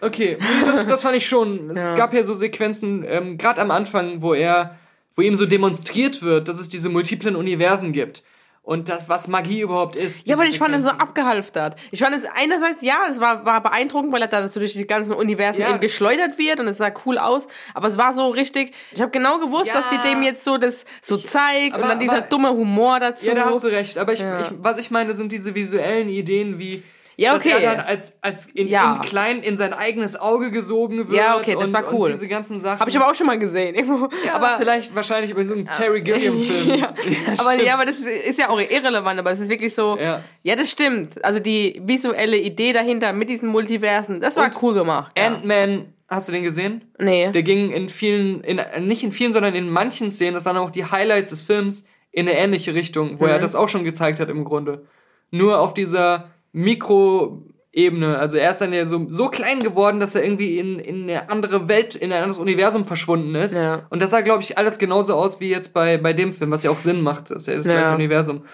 Okay, 0.00 0.36
nee, 0.40 0.46
das, 0.66 0.86
das 0.86 1.02
fand 1.02 1.16
ich 1.16 1.26
schon. 1.26 1.70
Es 1.70 1.90
Ja. 1.92 1.96
gab 1.96 2.12
ja 2.14 2.22
so 2.22 2.34
Sequenzen, 2.34 3.04
ähm, 3.08 3.38
gerade 3.38 3.60
am 3.60 3.70
Anfang, 3.70 4.20
wo 4.22 4.34
er, 4.34 4.76
wo 5.14 5.22
ihm 5.22 5.34
so 5.36 5.46
demonstriert 5.46 6.22
wird, 6.22 6.48
dass 6.48 6.58
es 6.60 6.68
diese 6.68 6.88
multiplen 6.88 7.36
Universen 7.36 7.92
gibt. 7.92 8.22
Und 8.62 8.88
das, 8.90 9.08
was 9.08 9.26
Magie 9.26 9.62
überhaupt 9.62 9.96
ist. 9.96 10.28
Ja, 10.28 10.36
aber 10.36 10.44
ich 10.44 10.58
fand 10.58 10.74
es 10.76 10.84
so 10.84 10.90
abgehalftert. 10.90 11.76
Ich 11.90 12.00
fand 12.00 12.14
es 12.14 12.24
einerseits, 12.36 12.82
ja, 12.82 12.98
es 13.08 13.18
war, 13.18 13.44
war 13.46 13.62
beeindruckend, 13.62 14.12
weil 14.12 14.20
er 14.20 14.28
da 14.28 14.46
so 14.48 14.60
durch 14.60 14.74
die 14.74 14.86
ganzen 14.86 15.12
Universen 15.12 15.62
Ja. 15.62 15.70
eben 15.70 15.80
geschleudert 15.80 16.38
wird 16.38 16.60
und 16.60 16.68
es 16.68 16.76
sah 16.76 16.92
cool 17.06 17.16
aus. 17.18 17.48
Aber 17.74 17.88
es 17.88 17.96
war 17.96 18.12
so 18.12 18.28
richtig, 18.28 18.72
ich 18.92 19.00
habe 19.00 19.10
genau 19.10 19.38
gewusst, 19.38 19.68
Ja. 19.68 19.74
dass 19.74 19.86
die 19.90 20.08
dem 20.08 20.22
jetzt 20.22 20.44
so 20.44 20.58
das 20.58 20.84
so 21.02 21.16
zeigt 21.16 21.74
aber- 21.74 21.84
und 21.84 21.88
dann 21.88 22.00
dieser 22.00 22.18
aber- 22.18 22.26
dumme 22.26 22.50
Humor 22.50 23.00
dazu. 23.00 23.28
Ja, 23.28 23.34
da 23.34 23.46
hast 23.46 23.64
du 23.64 23.68
recht. 23.68 23.96
Aber 23.98 24.12
ich, 24.12 24.20
ich, 24.20 24.48
was 24.58 24.76
ich 24.78 24.90
meine, 24.90 25.14
sind 25.14 25.32
diese 25.32 25.54
visuellen 25.54 26.08
Ideen, 26.10 26.58
wie 26.58 26.82
Ja, 27.20 27.34
dass 27.34 27.44
okay. 27.44 27.62
er 27.62 27.76
dann 27.76 27.84
als, 27.84 28.16
als 28.22 28.46
in, 28.46 28.66
Ja. 28.66 28.94
in 28.96 29.02
klein 29.02 29.42
in 29.42 29.58
sein 29.58 29.74
eigenes 29.74 30.18
Auge 30.18 30.50
gesogen 30.50 30.96
wird. 30.96 31.18
Ja, 31.18 31.36
okay, 31.36 31.52
das 31.52 31.64
und, 31.64 31.72
war 31.74 31.92
cool. 31.92 32.06
Und 32.06 32.12
diese 32.12 32.26
ganzen 32.26 32.58
Sachen. 32.58 32.80
Habe 32.80 32.88
ich 32.88 32.96
aber 32.96 33.10
auch 33.10 33.14
schon 33.14 33.26
mal 33.26 33.38
gesehen. 33.38 33.74
irgendwo. 33.74 34.08
ja, 34.24 34.36
aber 34.36 34.56
vielleicht 34.56 34.94
wahrscheinlich 34.94 35.34
bei 35.34 35.44
so 35.44 35.52
einem 35.52 35.66
Terry 35.66 36.00
Gilliam-Film. 36.00 36.68
ja. 36.80 36.94
aber, 37.38 37.62
ja, 37.62 37.74
aber 37.74 37.84
das 37.84 37.98
ist, 37.98 38.06
ist 38.06 38.38
ja 38.38 38.48
auch 38.48 38.58
irrelevant, 38.58 39.20
aber 39.20 39.32
es 39.32 39.40
ist 39.40 39.50
wirklich 39.50 39.74
so, 39.74 39.98
Ja. 40.00 40.22
ja. 40.42 40.56
das 40.56 40.70
stimmt. 40.70 41.22
Also 41.22 41.40
die 41.40 41.82
visuelle 41.84 42.38
Idee 42.38 42.72
dahinter 42.72 43.12
mit 43.12 43.28
diesen 43.28 43.50
Multiversen, 43.50 44.22
das 44.22 44.36
war 44.36 44.46
Und 44.46 44.62
cool 44.62 44.72
gemacht. 44.72 45.12
Ant-Man, 45.18 45.92
hast 46.08 46.26
du 46.28 46.32
den 46.32 46.42
gesehen? 46.42 46.90
Nee. 46.98 47.30
Der 47.32 47.42
ging 47.42 47.70
in 47.70 47.90
vielen, 47.90 48.40
in, 48.40 48.62
nicht 48.86 49.02
in 49.02 49.12
vielen, 49.12 49.34
sondern 49.34 49.54
in 49.54 49.68
manchen 49.68 50.10
Szenen, 50.10 50.32
das 50.32 50.46
waren 50.46 50.56
auch 50.56 50.70
die 50.70 50.86
Highlights 50.86 51.28
des 51.28 51.42
Films, 51.42 51.84
in 52.12 52.26
eine 52.26 52.38
ähnliche 52.38 52.72
Richtung, 52.74 53.20
wo 53.20 53.26
er 53.26 53.38
das 53.38 53.54
auch 53.54 53.68
schon 53.68 53.84
gezeigt 53.84 54.20
hat 54.20 54.30
im 54.30 54.44
Grunde. 54.44 54.86
Nur 55.30 55.60
auf 55.60 55.74
dieser 55.74 56.30
Mikroebene. 56.52 58.18
Also 58.18 58.36
er 58.36 58.50
ist 58.50 58.60
dann 58.60 58.72
ja 58.72 58.84
so, 58.84 59.06
so 59.08 59.28
klein 59.28 59.60
geworden, 59.62 60.00
dass 60.00 60.14
er 60.14 60.22
irgendwie 60.24 60.58
in, 60.58 60.78
in 60.78 61.02
eine 61.04 61.30
andere 61.30 61.68
Welt, 61.68 61.94
in 61.94 62.12
ein 62.12 62.22
anderes 62.22 62.38
Universum 62.38 62.84
verschwunden 62.86 63.34
ist. 63.34 63.56
Ja. 63.56 63.86
Und 63.90 64.02
das 64.02 64.10
sah, 64.10 64.20
glaube 64.20 64.42
ich, 64.42 64.58
alles 64.58 64.78
genauso 64.78 65.14
aus 65.14 65.40
wie 65.40 65.50
jetzt 65.50 65.72
bei, 65.72 65.96
bei 65.98 66.12
dem 66.12 66.32
Film, 66.32 66.50
was 66.50 66.62
ja 66.62 66.70
auch 66.70 66.78
Sinn 66.78 67.02
macht. 67.02 67.30
Das 67.30 67.42
ist 67.42 67.46
ja 67.48 67.56
das 67.56 67.66
Ja. 67.66 67.72
gleiche 67.74 67.94
Universum. 67.94 68.44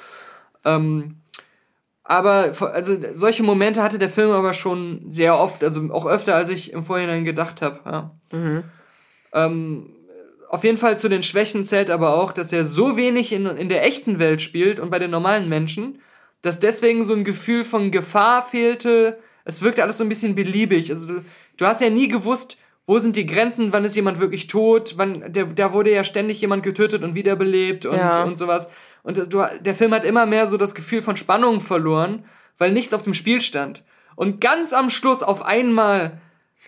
Ähm, 0.64 1.16
aber 2.08 2.52
also 2.72 2.96
solche 3.12 3.42
Momente 3.42 3.82
hatte 3.82 3.98
der 3.98 4.08
Film 4.08 4.30
aber 4.30 4.54
schon 4.54 5.10
sehr 5.10 5.38
oft, 5.38 5.64
also 5.64 5.90
auch 5.92 6.06
öfter, 6.06 6.36
als 6.36 6.50
ich 6.50 6.72
im 6.72 6.84
Vorhinein 6.84 7.24
gedacht 7.24 7.62
habe. 7.62 7.80
Ja. 7.84 8.62
Ähm, 9.32 9.90
auf 10.48 10.62
jeden 10.62 10.76
Fall 10.76 10.96
zu 10.96 11.08
den 11.08 11.24
Schwächen 11.24 11.64
zählt 11.64 11.90
aber 11.90 12.14
auch, 12.16 12.30
dass 12.30 12.52
er 12.52 12.64
so 12.64 12.96
wenig 12.96 13.32
in, 13.32 13.46
in 13.46 13.68
der 13.68 13.84
echten 13.84 14.20
Welt 14.20 14.40
spielt 14.40 14.78
und 14.78 14.90
bei 14.90 15.00
den 15.00 15.10
normalen 15.10 15.48
Menschen, 15.48 16.00
dass 16.46 16.58
deswegen 16.58 17.02
so 17.04 17.12
ein 17.14 17.24
Gefühl 17.24 17.64
von 17.64 17.90
Gefahr 17.90 18.42
fehlte. 18.42 19.18
Es 19.44 19.62
wirkte 19.62 19.82
alles 19.82 19.98
so 19.98 20.04
ein 20.04 20.08
bisschen 20.08 20.34
beliebig. 20.34 20.90
Also 20.90 21.06
du, 21.06 21.24
du 21.56 21.66
hast 21.66 21.80
ja 21.80 21.90
nie 21.90 22.08
gewusst, 22.08 22.58
wo 22.86 22.98
sind 23.00 23.16
die 23.16 23.26
Grenzen, 23.26 23.72
wann 23.72 23.84
ist 23.84 23.96
jemand 23.96 24.20
wirklich 24.20 24.46
tot, 24.46 24.94
wann, 24.96 25.32
der, 25.32 25.46
da 25.46 25.72
wurde 25.72 25.92
ja 25.92 26.04
ständig 26.04 26.40
jemand 26.40 26.62
getötet 26.62 27.02
und 27.02 27.14
wiederbelebt 27.14 27.84
und, 27.86 27.96
Ja. 27.96 28.22
und 28.22 28.36
sowas. 28.38 28.68
Und 29.02 29.16
das- 29.18 29.28
du, 29.28 29.44
der 29.60 29.74
Film 29.74 29.92
hat 29.92 30.04
immer 30.04 30.24
mehr 30.26 30.46
so 30.46 30.56
das 30.56 30.74
Gefühl 30.74 31.02
von 31.02 31.16
Spannung 31.16 31.60
verloren, 31.60 32.24
weil 32.58 32.72
nichts 32.72 32.94
auf 32.94 33.02
dem 33.02 33.14
Spiel 33.14 33.40
stand. 33.40 33.82
Und 34.14 34.40
ganz 34.40 34.72
am 34.72 34.88
Schluss 34.88 35.22
auf 35.22 35.44
einmal 35.44 36.20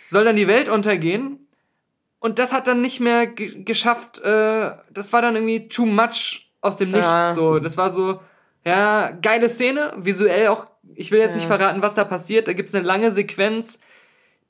soll 0.09 0.25
dann 0.25 0.37
die 0.37 0.49
Welt 0.49 0.69
untergehen. 0.69 1.47
Und 2.19 2.41
das 2.41 2.53
hat 2.53 2.67
dann 2.67 2.83
nicht 2.83 2.99
mehr 3.01 3.29
ge 3.29 3.63
geschafft, 3.63 4.19
äh, 4.23 4.71
das 4.93 5.13
war 5.13 5.23
dann 5.23 5.37
irgendwie 5.37 5.69
too 5.69 5.87
much 5.87 6.51
aus 6.61 6.77
dem 6.77 6.91
Nichts. 6.91 7.07
Ja. 7.07 7.33
So, 7.33 7.61
das 7.61 7.77
war 7.77 7.91
so, 7.91 8.21
ja, 8.69 9.11
geile 9.23 9.49
Szene, 9.49 9.93
visuell 9.97 10.49
auch. 10.49 10.67
Ich 10.95 11.11
will 11.13 11.21
jetzt 11.21 11.35
nicht 11.35 11.47
verraten, 11.47 11.83
was 11.83 11.95
da 11.95 12.05
passiert. 12.05 12.49
Da 12.49 12.53
gibt's 12.53 12.75
eine 12.75 12.87
lange 12.87 13.11
Sequenz, 13.13 13.79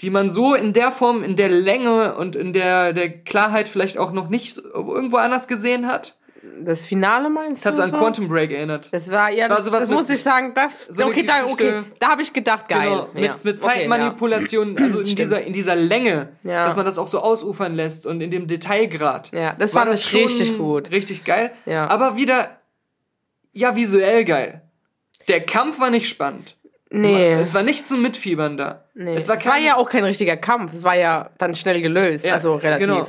die 0.01 0.11
man 0.11 0.31
so 0.31 0.55
in 0.55 0.73
der 0.73 0.93
Form, 0.93 1.23
in 1.23 1.36
der 1.36 1.49
Länge 1.49 2.15
und 2.16 2.36
in 2.36 2.53
der, 2.53 2.93
der 2.93 3.11
Klarheit 3.11 3.69
vielleicht 3.69 3.99
auch 3.99 4.12
noch 4.12 4.28
nicht 4.28 4.57
irgendwo 4.59 5.16
anders 5.16 5.49
gesehen 5.49 5.86
hat. 5.86 6.16
Das 6.61 6.85
Finale 6.86 7.28
meinst 7.31 7.66
Das 7.66 7.73
hat 7.73 7.73
du? 7.73 7.77
so 7.78 7.82
an 7.82 7.90
so? 7.90 7.97
Quantum 7.99 8.28
Break 8.28 8.53
erinnert. 8.53 8.89
Das 8.93 9.11
war, 9.11 9.28
ja, 9.31 9.49
Das 9.49 9.51
war 9.51 9.57
das, 9.57 9.65
sowas 9.66 9.81
das 9.81 9.89
mit- 9.89 9.99
muss 9.99 10.11
ich 10.11 10.23
sagen, 10.23 10.53
das, 10.55 10.86
so 10.86 11.05
okay, 11.07 11.24
da, 11.27 11.45
okay, 11.45 11.82
da 11.99 12.09
habe 12.11 12.23
ich 12.23 12.32
gedacht, 12.32 12.69
geil. 12.69 12.89
Genau, 12.89 13.09
mit, 13.12 13.24
ja. 13.24 13.35
mit 13.43 13.57
Okay, 13.57 13.57
Zeitmanipulation, 13.57 14.77
also 14.78 15.01
in 15.01 15.07
Stimmt. 15.07 15.19
dieser, 15.19 15.43
in 15.43 15.53
dieser 15.53 15.74
Länge, 15.77 16.28
Ja. 16.45 16.65
dass 16.65 16.77
man 16.77 16.85
das 16.86 16.97
auch 16.99 17.07
so 17.09 17.20
ausufern 17.20 17.74
lässt 17.74 18.07
und 18.07 18.20
in 18.20 18.31
dem 18.31 18.47
Detailgrad. 18.47 19.31
Ja, 19.32 19.55
das 19.59 19.74
war 19.74 19.85
fand 19.86 19.95
ich 19.99 20.15
richtig 20.15 20.57
gut. 20.57 20.90
Richtig 20.90 21.24
geil. 21.24 21.51
Ja. 21.66 21.89
Aber 21.90 22.16
wieder, 22.16 22.57
ja, 23.59 23.76
visuell 23.76 24.24
geil. 24.24 24.62
Der 25.28 25.44
Kampf 25.44 25.78
war 25.80 25.90
nicht 25.90 26.09
spannend. 26.09 26.56
Nee. 26.90 27.32
Es 27.35 27.52
war 27.52 27.62
nicht 27.62 27.86
zum 27.86 28.01
Mitfiebern 28.01 28.56
da. 28.56 28.85
nee. 28.94 29.14
Es 29.14 29.28
war, 29.28 29.36
es 29.36 29.44
war 29.44 29.52
kein- 29.55 29.64
ja 29.64 29.76
auch 29.76 29.90
kein 29.90 30.05
richtiger 30.05 30.36
Kampf. 30.39 30.72
Es 30.72 30.82
war 30.85 30.97
ja 30.97 31.30
dann 31.39 31.55
schnell 31.55 31.82
gelöst. 31.82 32.24
Ja, 32.24 32.32
also 32.35 32.55
relativ. 32.55 32.86
Genau. 32.86 33.06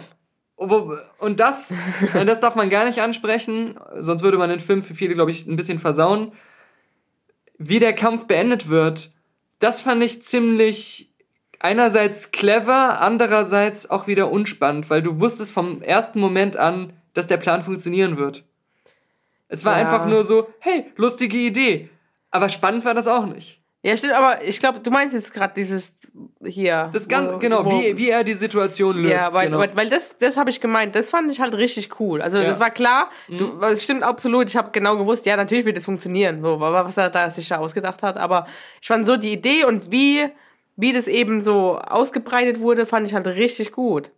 Und 1.20 1.40
das, 1.40 1.74
und 2.20 2.28
das 2.28 2.42
darf 2.42 2.56
man 2.56 2.70
gar 2.70 2.84
nicht 2.86 3.00
ansprechen, 3.02 3.80
sonst 3.96 4.24
würde 4.24 4.38
man 4.38 4.50
den 4.50 4.60
Film 4.60 4.84
für 4.84 4.94
viele, 4.94 5.14
glaube 5.14 5.32
ich, 5.32 5.48
ein 5.48 5.56
bisschen 5.56 5.80
versauen. 5.80 6.34
Wie 7.58 7.80
der 7.80 7.94
Kampf 7.94 8.26
beendet 8.28 8.68
wird, 8.70 9.12
das 9.60 9.82
fand 9.82 10.04
ich 10.04 10.22
ziemlich 10.24 11.14
einerseits 11.60 12.32
clever, 12.32 13.00
andererseits 13.02 13.90
auch 13.90 14.08
wieder 14.08 14.32
unspannend, 14.32 14.90
weil 14.90 15.02
du 15.02 15.20
wusstest 15.22 15.52
vom 15.54 15.82
ersten 15.82 16.20
Moment 16.20 16.58
an, 16.58 16.94
dass 17.14 17.28
der 17.28 17.38
Plan 17.38 17.62
funktionieren 17.62 18.18
wird. 18.18 18.44
Es 19.50 19.66
war 19.66 19.78
Ja. 19.78 19.84
einfach 19.86 20.06
nur 20.06 20.24
so, 20.24 20.48
hey, 20.60 20.86
lustige 20.96 21.36
Idee. 21.38 21.90
Aber 22.32 22.48
spannend 22.50 22.86
war 22.86 22.94
das 22.94 23.08
auch 23.08 23.26
nicht. 23.26 23.60
Ja, 23.84 23.96
stimmt, 23.98 24.14
aber 24.14 24.44
ich 24.44 24.60
glaube, 24.60 24.80
du 24.80 24.92
meinst 24.92 25.14
jetzt 25.16 25.34
gerade 25.34 25.54
dieses 25.56 25.94
hier. 26.46 26.90
Das 26.92 27.08
ganz, 27.08 27.34
wo- 27.34 27.38
genau, 27.38 27.64
wo- 27.66 27.72
wie, 27.72 27.98
wie 27.98 28.10
er 28.10 28.24
die 28.26 28.34
Situation 28.34 28.98
löst. 28.98 29.12
Ja, 29.14 29.34
weil, 29.34 29.48
genau. 29.48 29.60
weil, 29.60 29.74
weil 29.76 29.90
das, 29.90 30.14
das 30.20 30.36
habe 30.38 30.50
ich 30.50 30.60
gemeint, 30.60 30.94
das 30.96 31.10
fand 31.10 31.32
ich 31.32 31.40
halt 31.40 31.54
richtig 31.56 32.00
cool. 32.00 32.22
Also 32.22 32.38
Ja. 32.38 32.44
Mhm. 32.44 32.48
das 32.50 32.60
war 32.60 32.72
klar, 32.72 33.10
du, 33.30 33.60
es 33.62 33.82
stimmt 33.84 34.04
absolut, 34.04 34.50
ich 34.50 34.58
habe 34.58 34.72
genau 34.72 34.98
gewusst, 34.98 35.26
ja, 35.26 35.38
natürlich 35.38 35.66
wird 35.66 35.78
es 35.78 35.86
funktionieren, 35.86 36.42
so, 36.44 36.60
was 36.60 36.98
er 36.98 37.10
da 37.10 37.30
sich 37.30 37.48
da 37.48 37.58
ausgedacht 37.58 38.04
hat. 38.04 38.18
Aber 38.18 38.48
ich 38.82 38.88
fand 38.88 39.08
so 39.08 39.16
die 39.18 39.32
Idee 39.32 39.64
und 39.64 39.92
wie, 39.92 40.28
wie 40.76 40.92
das 40.92 41.08
eben 41.08 41.40
so 41.42 41.78
ausgebreitet 41.80 42.60
wurde, 42.60 42.86
fand 42.86 43.08
ich 43.08 43.14
halt 43.14 43.26
richtig 43.28 43.72
gut. 43.72 44.12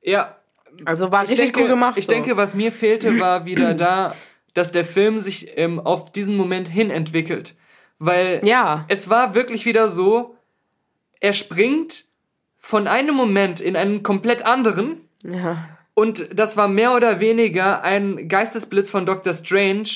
ja, 0.00 0.36
Also 0.84 1.10
war 1.10 1.24
ich 1.24 1.30
richtig 1.30 1.46
denke, 1.48 1.62
cool 1.62 1.68
gemacht. 1.68 1.98
Ich 1.98 2.06
so. 2.06 2.12
denke, 2.12 2.36
was 2.36 2.54
mir 2.54 2.70
fehlte, 2.70 3.18
war 3.18 3.44
wieder 3.44 3.74
da, 3.74 4.14
dass 4.54 4.70
der 4.72 4.84
Film 4.84 5.18
sich 5.20 5.56
ähm, 5.58 5.78
auf 5.80 6.10
diesen 6.12 6.36
Moment 6.36 6.68
hin 6.68 6.90
entwickelt. 6.90 7.54
Weil 7.98 8.40
Ja. 8.44 8.84
es 8.88 9.10
war 9.10 9.34
wirklich 9.34 9.66
wieder 9.66 9.88
so, 9.88 10.36
er 11.20 11.32
springt 11.32 12.06
von 12.56 12.86
einem 12.88 13.14
Moment 13.14 13.60
in 13.60 13.76
einen 13.76 14.02
komplett 14.02 14.44
anderen 14.44 15.08
Ja. 15.22 15.68
und 15.94 16.26
das 16.32 16.56
war 16.56 16.68
mehr 16.68 16.94
oder 16.94 17.20
weniger 17.20 17.82
ein 17.82 18.28
Geistesblitz 18.28 18.90
von 18.90 19.06
Dr. 19.06 19.32
Strange, 19.34 19.88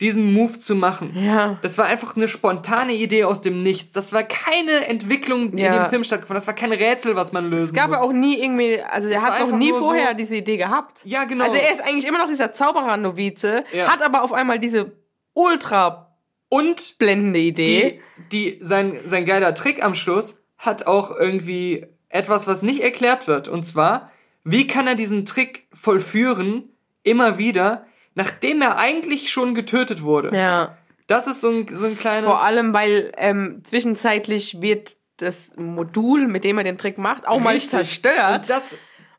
diesen 0.00 0.32
Move 0.32 0.58
zu 0.58 0.74
machen. 0.74 1.12
Ja. 1.16 1.58
Das 1.62 1.78
war 1.78 1.84
einfach 1.86 2.16
eine 2.16 2.26
spontane 2.28 2.92
Idee 2.94 3.24
aus 3.24 3.40
dem 3.40 3.62
Nichts. 3.62 3.92
Das 3.92 4.12
war 4.12 4.22
keine 4.24 4.86
Entwicklung, 4.88 5.52
die 5.52 5.58
in 5.58 5.64
Ja. 5.66 5.84
dem 5.84 5.90
Film 5.90 6.04
stattgefunden. 6.04 6.36
Das 6.38 6.46
war 6.46 6.54
kein 6.54 6.72
Rätsel, 6.72 7.14
was 7.16 7.32
man 7.32 7.48
lösen 7.48 7.66
Es 7.66 7.72
gab 7.72 7.88
muss. 7.90 7.98
ja 7.98 8.02
auch 8.02 8.12
nie 8.12 8.38
irgendwie, 8.42 8.80
also 8.80 9.08
war 9.08 9.22
hat 9.22 9.48
noch 9.48 9.56
nie 9.56 9.70
nur 9.70 9.78
so- 9.78 9.84
vorher 9.86 10.14
diese 10.14 10.36
Idee 10.36 10.56
gehabt. 10.56 11.00
Ja, 11.04 11.24
genau. 11.24 11.44
Also 11.44 11.56
er 11.56 11.72
ist 11.72 11.80
eigentlich 11.82 12.06
immer 12.06 12.18
noch 12.18 12.28
dieser 12.28 12.52
Zauberer-Novize, 12.52 13.64
Ja. 13.72 13.88
hat 13.88 14.02
aber 14.02 14.22
auf 14.22 14.32
einmal 14.32 14.58
diese 14.58 14.92
ultra 15.32 16.16
und 16.48 16.96
blendende 16.98 17.40
Idee. 17.40 18.00
die, 18.30 18.54
die, 18.54 18.58
sein, 18.64 18.98
sein 19.04 19.24
geiler 19.24 19.54
Trick 19.54 19.82
am 19.84 19.94
Schluss 19.94 20.38
hat 20.58 20.86
auch 20.86 21.10
irgendwie 21.16 21.86
etwas, 22.08 22.46
was 22.46 22.62
nicht 22.62 22.80
erklärt 22.82 23.26
wird. 23.26 23.48
Und 23.48 23.64
zwar, 23.64 24.10
wie 24.44 24.66
kann 24.66 24.86
er 24.86 24.94
diesen 24.94 25.24
Trick 25.24 25.66
vollführen, 25.72 26.70
immer 27.02 27.38
wieder, 27.38 27.86
nachdem 28.14 28.62
er 28.62 28.78
eigentlich 28.78 29.30
schon 29.30 29.54
getötet 29.54 30.02
wurde? 30.02 30.36
ja. 30.36 30.76
Das 31.06 31.26
ist 31.26 31.42
so 31.42 31.50
ein, 31.50 31.66
so 31.70 31.84
ein 31.84 31.98
kleines. 31.98 32.24
Vor 32.24 32.42
allem, 32.42 32.72
weil 32.72 33.12
ähm, 33.18 33.60
zwischenzeitlich 33.62 34.62
wird 34.62 34.96
das 35.18 35.52
Modul, 35.56 36.26
mit 36.28 36.44
dem 36.44 36.56
er 36.56 36.64
den 36.64 36.78
Trick 36.78 36.96
macht, 36.96 37.28
auch 37.28 37.40
mal 37.40 37.52
Richtig. 37.52 37.72
zerstört. 37.72 38.40
Und 38.40 38.48
das 38.48 38.74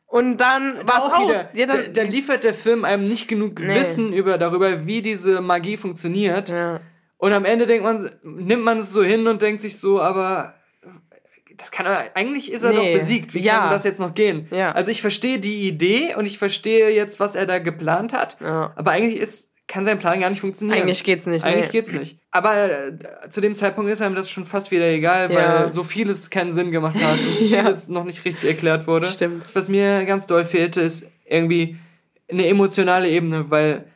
Und 0.06 0.38
dann 0.38 0.74
da 0.84 0.88
war 0.94 1.04
auch 1.04 1.14
auch. 1.14 1.28
wieder. 1.28 1.48
ja, 1.54 1.66
da, 1.66 1.76
dann, 1.76 1.92
da 1.92 2.02
liefert 2.02 2.42
der 2.42 2.54
Film 2.54 2.84
einem 2.84 3.06
nicht 3.06 3.28
genug 3.28 3.60
Nee. 3.60 3.76
Wissen 3.76 4.12
über, 4.12 4.36
darüber, 4.36 4.84
wie 4.84 5.00
diese 5.00 5.40
Magie 5.40 5.76
funktioniert. 5.76 6.48
ja. 6.48 6.80
Und 7.18 7.32
am 7.32 7.44
Ende 7.44 7.66
denkt 7.66 7.84
man, 7.84 8.10
nimmt 8.24 8.64
man 8.64 8.78
es 8.78 8.90
so 8.92 9.04
hin 9.04 9.28
und 9.28 9.40
denkt 9.40 9.62
sich 9.62 9.78
so, 9.78 10.00
aber 10.02 10.55
das 11.56 11.70
kann 11.70 11.86
er, 11.86 12.10
eigentlich 12.14 12.52
ist 12.52 12.62
er 12.62 12.72
Nee. 12.72 12.92
doch 12.94 13.00
besiegt. 13.00 13.34
Wie 13.34 13.40
Ja. 13.40 13.58
kann 13.60 13.70
das 13.70 13.84
jetzt 13.84 14.00
noch 14.00 14.14
gehen? 14.14 14.48
Ja. 14.50 14.72
Also 14.72 14.90
ich 14.90 15.00
verstehe 15.00 15.38
die 15.38 15.66
Idee 15.68 16.14
und 16.16 16.26
ich 16.26 16.38
verstehe 16.38 16.90
jetzt, 16.90 17.18
was 17.20 17.34
er 17.34 17.46
da 17.46 17.58
geplant 17.58 18.12
hat. 18.12 18.36
Ja. 18.40 18.72
Aber 18.76 18.90
eigentlich 18.92 19.20
ist, 19.20 19.52
kann 19.68 19.82
sein 19.82 19.98
Plan 19.98 20.20
gar 20.20 20.30
nicht 20.30 20.40
funktionieren. 20.40 20.78
Eigentlich 20.80 21.02
geht's 21.02 21.26
nicht. 21.26 21.44
Eigentlich 21.44 21.66
nee. 21.66 21.72
geht's 21.72 21.92
nicht. 21.92 22.18
Aber 22.30 22.70
äh, 22.70 22.92
zu 23.30 23.40
dem 23.40 23.54
Zeitpunkt 23.56 23.90
ist 23.90 24.00
einem 24.00 24.14
das 24.14 24.30
schon 24.30 24.44
fast 24.44 24.70
wieder 24.70 24.86
egal, 24.88 25.28
weil 25.30 25.36
Ja. 25.36 25.70
so 25.70 25.82
vieles 25.82 26.30
keinen 26.30 26.52
Sinn 26.52 26.70
gemacht 26.70 26.94
hat 27.02 27.18
und 27.18 27.36
so 27.38 27.44
Ja. 27.46 27.62
vieles 27.62 27.88
noch 27.88 28.04
nicht 28.04 28.24
richtig 28.24 28.48
erklärt 28.48 28.86
wurde. 28.86 29.06
Stimmt. 29.06 29.44
Was 29.54 29.68
mir 29.68 30.04
ganz 30.04 30.26
doll 30.26 30.44
fehlte, 30.44 30.80
ist 30.82 31.06
irgendwie 31.24 31.76
eine 32.30 32.46
emotionale 32.46 33.08
Ebene, 33.10 33.50
weil 33.50 33.86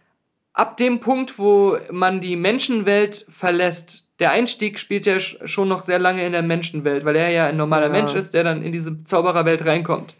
ab 0.53 0.77
dem 0.77 0.99
Punkt, 0.99 1.39
wo 1.39 1.77
man 1.93 2.21
die 2.21 2.35
Menschenwelt 2.37 3.25
verlässt, 3.29 4.05
der 4.21 4.31
Einstieg 4.33 4.79
spielt 4.79 5.07
ja 5.07 5.17
sch- 5.17 5.47
schon 5.47 5.69
noch 5.69 5.81
sehr 5.83 5.99
lange 5.99 6.25
in 6.25 6.33
der 6.33 6.43
Menschenwelt, 6.43 7.05
weil 7.05 7.17
er 7.17 7.31
ja 7.31 7.47
ein 7.47 7.57
normaler 7.57 7.87
Ja. 7.87 7.93
Mensch 7.93 8.15
ist, 8.15 8.35
der 8.35 8.45
dann 8.45 8.63
in 8.63 8.71
diese 8.73 9.03
Zaubererwelt 9.05 9.65
reinkommt. 9.67 10.15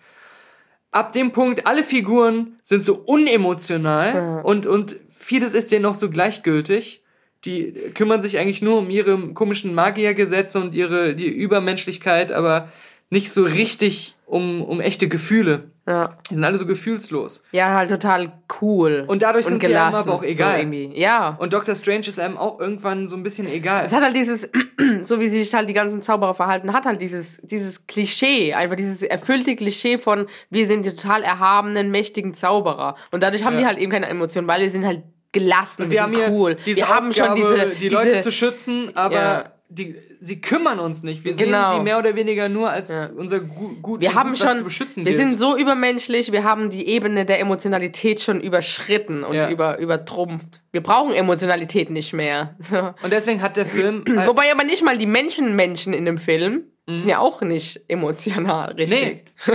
Ab 0.91 1.13
dem 1.13 1.31
Punkt, 1.31 1.67
alle 1.67 1.85
Figuren 1.85 2.59
sind 2.63 2.85
so 2.85 2.95
unemotional 2.97 4.15
Ja. 4.15 4.41
und, 4.41 4.67
und 4.67 4.97
vieles 5.17 5.55
ist 5.55 5.71
denen 5.71 5.83
noch 5.83 5.95
so 5.95 6.11
gleichgültig. 6.11 7.03
Die 7.45 7.73
kümmern 7.95 8.21
sich 8.21 8.39
eigentlich 8.39 8.61
nur 8.61 8.79
um 8.79 8.91
ihre 8.91 9.17
komischen 9.33 9.73
Magiergesetze 9.75 10.61
und 10.61 10.75
ihre 10.75 11.15
die 11.15 11.29
Übermenschlichkeit, 11.29 12.33
aber 12.33 12.69
nicht 13.11 13.33
so 13.33 13.43
richtig 13.45 14.17
um, 14.27 14.63
um 14.63 14.81
echte 14.81 15.09
Gefühle. 15.09 15.71
Ja. 15.89 16.17
Die 16.31 16.37
sind 16.37 16.45
alle 16.45 16.57
so 16.57 16.67
gefühlslos. 16.67 17.43
ja, 17.51 17.75
halt 17.75 17.91
total 17.91 18.31
cool. 18.61 19.05
Und 19.09 19.23
dadurch 19.23 19.47
sind 19.47 19.61
sie 19.61 19.67
einem 19.75 19.75
gelassen, 19.91 20.09
aber 20.09 20.15
auch 20.19 20.23
egal. 20.23 20.65
So. 20.65 20.73
Ja. 20.95 21.37
Und 21.41 21.53
Doctor 21.53 21.75
Strange 21.75 22.07
ist 22.07 22.21
einem 22.21 22.37
auch 22.37 22.61
irgendwann 22.61 23.09
so 23.09 23.17
ein 23.17 23.25
bisschen 23.25 23.49
egal. 23.49 23.87
Es 23.87 23.93
hat 23.93 24.03
halt 24.05 24.15
dieses, 24.15 24.49
so 25.03 25.19
wie 25.19 25.29
sich 25.29 25.53
halt 25.53 25.69
die 25.69 25.73
ganzen 25.73 26.01
Zauberer 26.03 26.35
verhalten, 26.35 26.73
hat 26.73 26.85
halt 26.87 27.01
dieses, 27.01 27.41
dieses 27.43 27.89
Klischee, 27.89 28.55
einfach 28.55 28.77
dieses 28.77 29.03
erfüllte 29.03 29.57
Klischee 29.57 29.99
von, 29.99 30.27
wir 30.51 30.69
sind 30.69 30.85
die 30.85 30.91
total 30.95 31.25
erhabenen, 31.25 31.91
mächtigen 31.91 32.35
Zauberer. 32.35 32.95
Und 33.11 33.25
dadurch 33.25 33.45
haben 33.45 33.55
Ja. 33.55 33.61
die 33.61 33.67
halt 33.67 33.79
eben 33.79 33.91
keine 33.91 34.07
Emotionen, 34.07 34.47
weil 34.47 34.61
wir 34.61 34.71
sind 34.71 34.87
halt 34.87 35.03
gelassen, 35.33 35.83
Und 35.85 35.91
wir, 35.91 35.95
wir 35.97 36.03
haben 36.05 36.15
sind 36.15 36.25
hier 36.27 36.33
cool. 36.33 36.57
diese 36.67 36.77
wir 36.77 36.89
haben 36.89 37.13
schon 37.13 37.29
Aufgabe, 37.31 37.41
diese, 37.41 37.67
die 37.71 37.89
diese, 37.89 37.95
Leute 37.95 38.21
zu 38.21 38.31
schützen, 38.31 38.97
aber 38.97 39.15
Ja. 39.15 39.45
Die, 39.73 39.95
sie 40.19 40.41
kümmern 40.41 40.81
uns 40.81 41.03
nicht. 41.05 41.23
Wir 41.25 41.35
Genau. 41.35 41.69
sehen 41.71 41.79
sie 41.79 41.85
mehr 41.85 41.99
oder 41.99 42.17
weniger 42.17 42.49
nur 42.49 42.71
als 42.71 42.91
Ja. 42.91 43.09
unser 43.17 43.39
gu 43.41 43.77
gut, 43.81 44.01
wir 44.01 44.15
haben 44.15 44.31
gut, 44.31 44.41
was 44.41 44.49
zu 44.51 44.55
schon, 44.57 44.65
beschützen 44.65 45.05
wir 45.07 45.13
gilt. 45.13 45.17
sind 45.31 45.39
so 45.39 45.57
übermenschlich, 45.57 46.33
wir 46.33 46.43
haben 46.43 46.71
die 46.71 46.89
Ebene 46.89 47.25
der 47.25 47.39
Emotionalität 47.39 48.21
schon 48.21 48.41
überschritten 48.41 49.23
und 49.23 49.35
Ja. 49.37 49.49
über, 49.49 49.79
übertrumpft. 49.79 50.61
Wir 50.73 50.83
brauchen 50.83 51.15
Emotionalität 51.15 51.89
nicht 51.91 52.13
mehr. 52.13 52.57
Und 53.03 53.13
deswegen 53.13 53.41
hat 53.43 53.57
der 53.57 53.65
Film 53.67 54.05
halt, 54.17 54.29
Wobei 54.29 54.51
aber 54.53 54.65
nicht 54.65 54.83
mal 54.85 54.99
die 54.99 55.07
Menschen 55.07 55.55
Menschen 55.55 55.93
in 55.93 56.05
dem 56.05 56.19
Film 56.19 56.65
sind 56.89 57.09
ja 57.09 57.21
auch 57.21 57.41
nicht 57.43 57.85
emotional, 57.87 58.73
richtig? 58.73 59.23
Nee. 59.47 59.55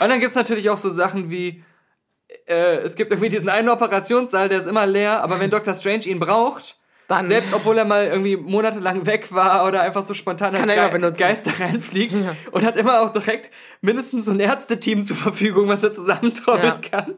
Und 0.00 0.08
dann 0.08 0.18
gibt's 0.18 0.34
natürlich 0.34 0.68
auch 0.68 0.76
so 0.76 0.90
Sachen 0.90 1.30
wie, 1.30 1.62
äh, 2.46 2.78
es 2.78 2.96
gibt 2.96 3.12
irgendwie 3.12 3.28
diesen 3.28 3.48
einen 3.48 3.68
Operationssaal, 3.68 4.48
der 4.48 4.58
ist 4.58 4.66
immer 4.66 4.84
leer, 4.86 5.22
aber 5.22 5.38
wenn 5.38 5.48
Dr. 5.50 5.72
Strange 5.74 6.06
ihn 6.06 6.18
braucht, 6.18 6.76
Dann- 7.08 7.28
selbst 7.28 7.54
obwohl 7.54 7.78
er 7.78 7.84
mal 7.84 8.06
irgendwie 8.06 8.36
monatelang 8.36 9.06
weg 9.06 9.32
war 9.32 9.66
oder 9.66 9.82
einfach 9.82 10.02
so 10.02 10.12
spontan 10.14 10.56
als 10.56 10.64
Ge 10.66 10.90
benutzen. 10.90 11.16
Geist 11.18 11.46
da 11.46 11.52
reinfliegt 11.64 12.22
und 12.50 12.64
hat 12.64 12.76
immer 12.76 13.00
auch 13.02 13.10
direkt 13.12 13.50
mindestens 13.80 14.24
so 14.24 14.32
ein 14.32 14.40
Ärzteteam 14.40 15.04
zur 15.04 15.16
Verfügung, 15.16 15.68
was 15.68 15.82
er 15.84 15.92
zusammentrommeln 15.92 16.80
Ja. 16.82 16.90
kann. 16.90 17.14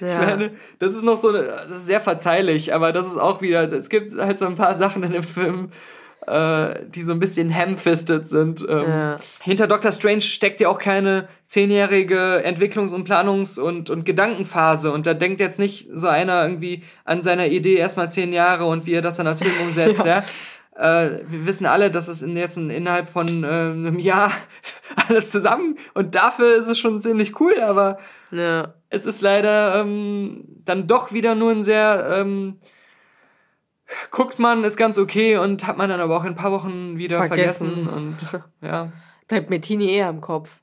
Ja. 0.00 0.06
Ich 0.22 0.26
meine, 0.26 0.54
das 0.80 0.92
ist 0.94 1.02
noch 1.04 1.16
so, 1.16 1.28
eine, 1.28 1.42
das 1.44 1.70
ist 1.70 1.86
sehr 1.86 2.00
verzeihlich, 2.00 2.74
aber 2.74 2.92
das 2.92 3.06
ist 3.06 3.16
auch 3.16 3.40
wieder, 3.42 3.70
es 3.72 3.88
gibt 3.88 4.12
halt 4.18 4.38
so 4.38 4.46
ein 4.46 4.56
paar 4.56 4.74
Sachen 4.74 5.02
in 5.04 5.12
dem 5.12 5.22
Film, 5.22 5.68
äh, 6.26 6.86
die 6.88 7.02
so 7.02 7.12
ein 7.12 7.20
bisschen 7.20 7.54
ham-fisted 7.54 8.26
sind. 8.26 8.64
Ähm, 8.68 8.88
ja. 8.88 9.16
Hinter 9.42 9.66
Doctor 9.66 9.92
Strange 9.92 10.22
steckt 10.22 10.60
ja 10.60 10.68
auch 10.68 10.78
keine 10.78 11.28
zehnjährige 11.46 12.42
Entwicklungs- 12.44 12.92
und 12.92 13.08
Planungs- 13.08 13.58
und, 13.58 13.90
und 13.90 14.04
Gedankenphase. 14.04 14.92
Und 14.92 15.06
da 15.06 15.14
denkt 15.14 15.40
jetzt 15.40 15.58
nicht 15.58 15.88
so 15.92 16.08
einer 16.08 16.42
irgendwie 16.42 16.82
an 17.04 17.22
seiner 17.22 17.46
Idee 17.46 17.74
erstmal 17.74 18.10
zehn 18.10 18.32
Jahre 18.32 18.66
und 18.66 18.86
wie 18.86 18.94
er 18.94 19.02
das 19.02 19.16
dann 19.16 19.26
als 19.26 19.42
Film 19.42 19.54
umsetzt. 19.62 20.00
ja. 20.04 20.22
ja. 20.22 20.24
Äh, 20.76 21.20
wir 21.28 21.46
wissen 21.46 21.66
alle, 21.66 21.90
dass 21.90 22.08
es 22.08 22.20
in 22.20 22.36
jetzt 22.36 22.56
innerhalb 22.56 23.08
von 23.08 23.44
äh, 23.44 23.46
einem 23.46 23.98
Jahr 23.98 24.32
alles 25.08 25.30
zusammen 25.30 25.76
und 25.94 26.16
dafür 26.16 26.56
ist 26.56 26.66
es 26.66 26.78
schon 26.78 27.00
ziemlich 27.00 27.38
cool, 27.40 27.60
aber 27.60 27.98
ja. 28.32 28.74
es 28.90 29.06
ist 29.06 29.20
leider 29.20 29.80
ähm, 29.80 30.44
dann 30.64 30.88
doch 30.88 31.12
wieder 31.12 31.36
nur 31.36 31.52
ein 31.52 31.62
sehr 31.62 32.16
ähm, 32.18 32.58
guckt 34.10 34.38
man, 34.38 34.64
ist 34.64 34.76
ganz 34.76 34.98
okay 34.98 35.36
und 35.36 35.66
hat 35.66 35.76
man 35.76 35.88
dann 35.88 36.00
aber 36.00 36.16
auch 36.16 36.24
in 36.24 36.30
ein 36.30 36.36
paar 36.36 36.52
Wochen 36.52 36.98
wieder 36.98 37.18
vergessen, 37.18 37.86
vergessen 37.86 37.88
und 37.88 38.42
ja. 38.66 38.92
Bleibt 39.28 39.50
mir 39.50 39.60
Tini 39.60 39.90
eher 39.90 40.10
im 40.10 40.20
Kopf. 40.20 40.56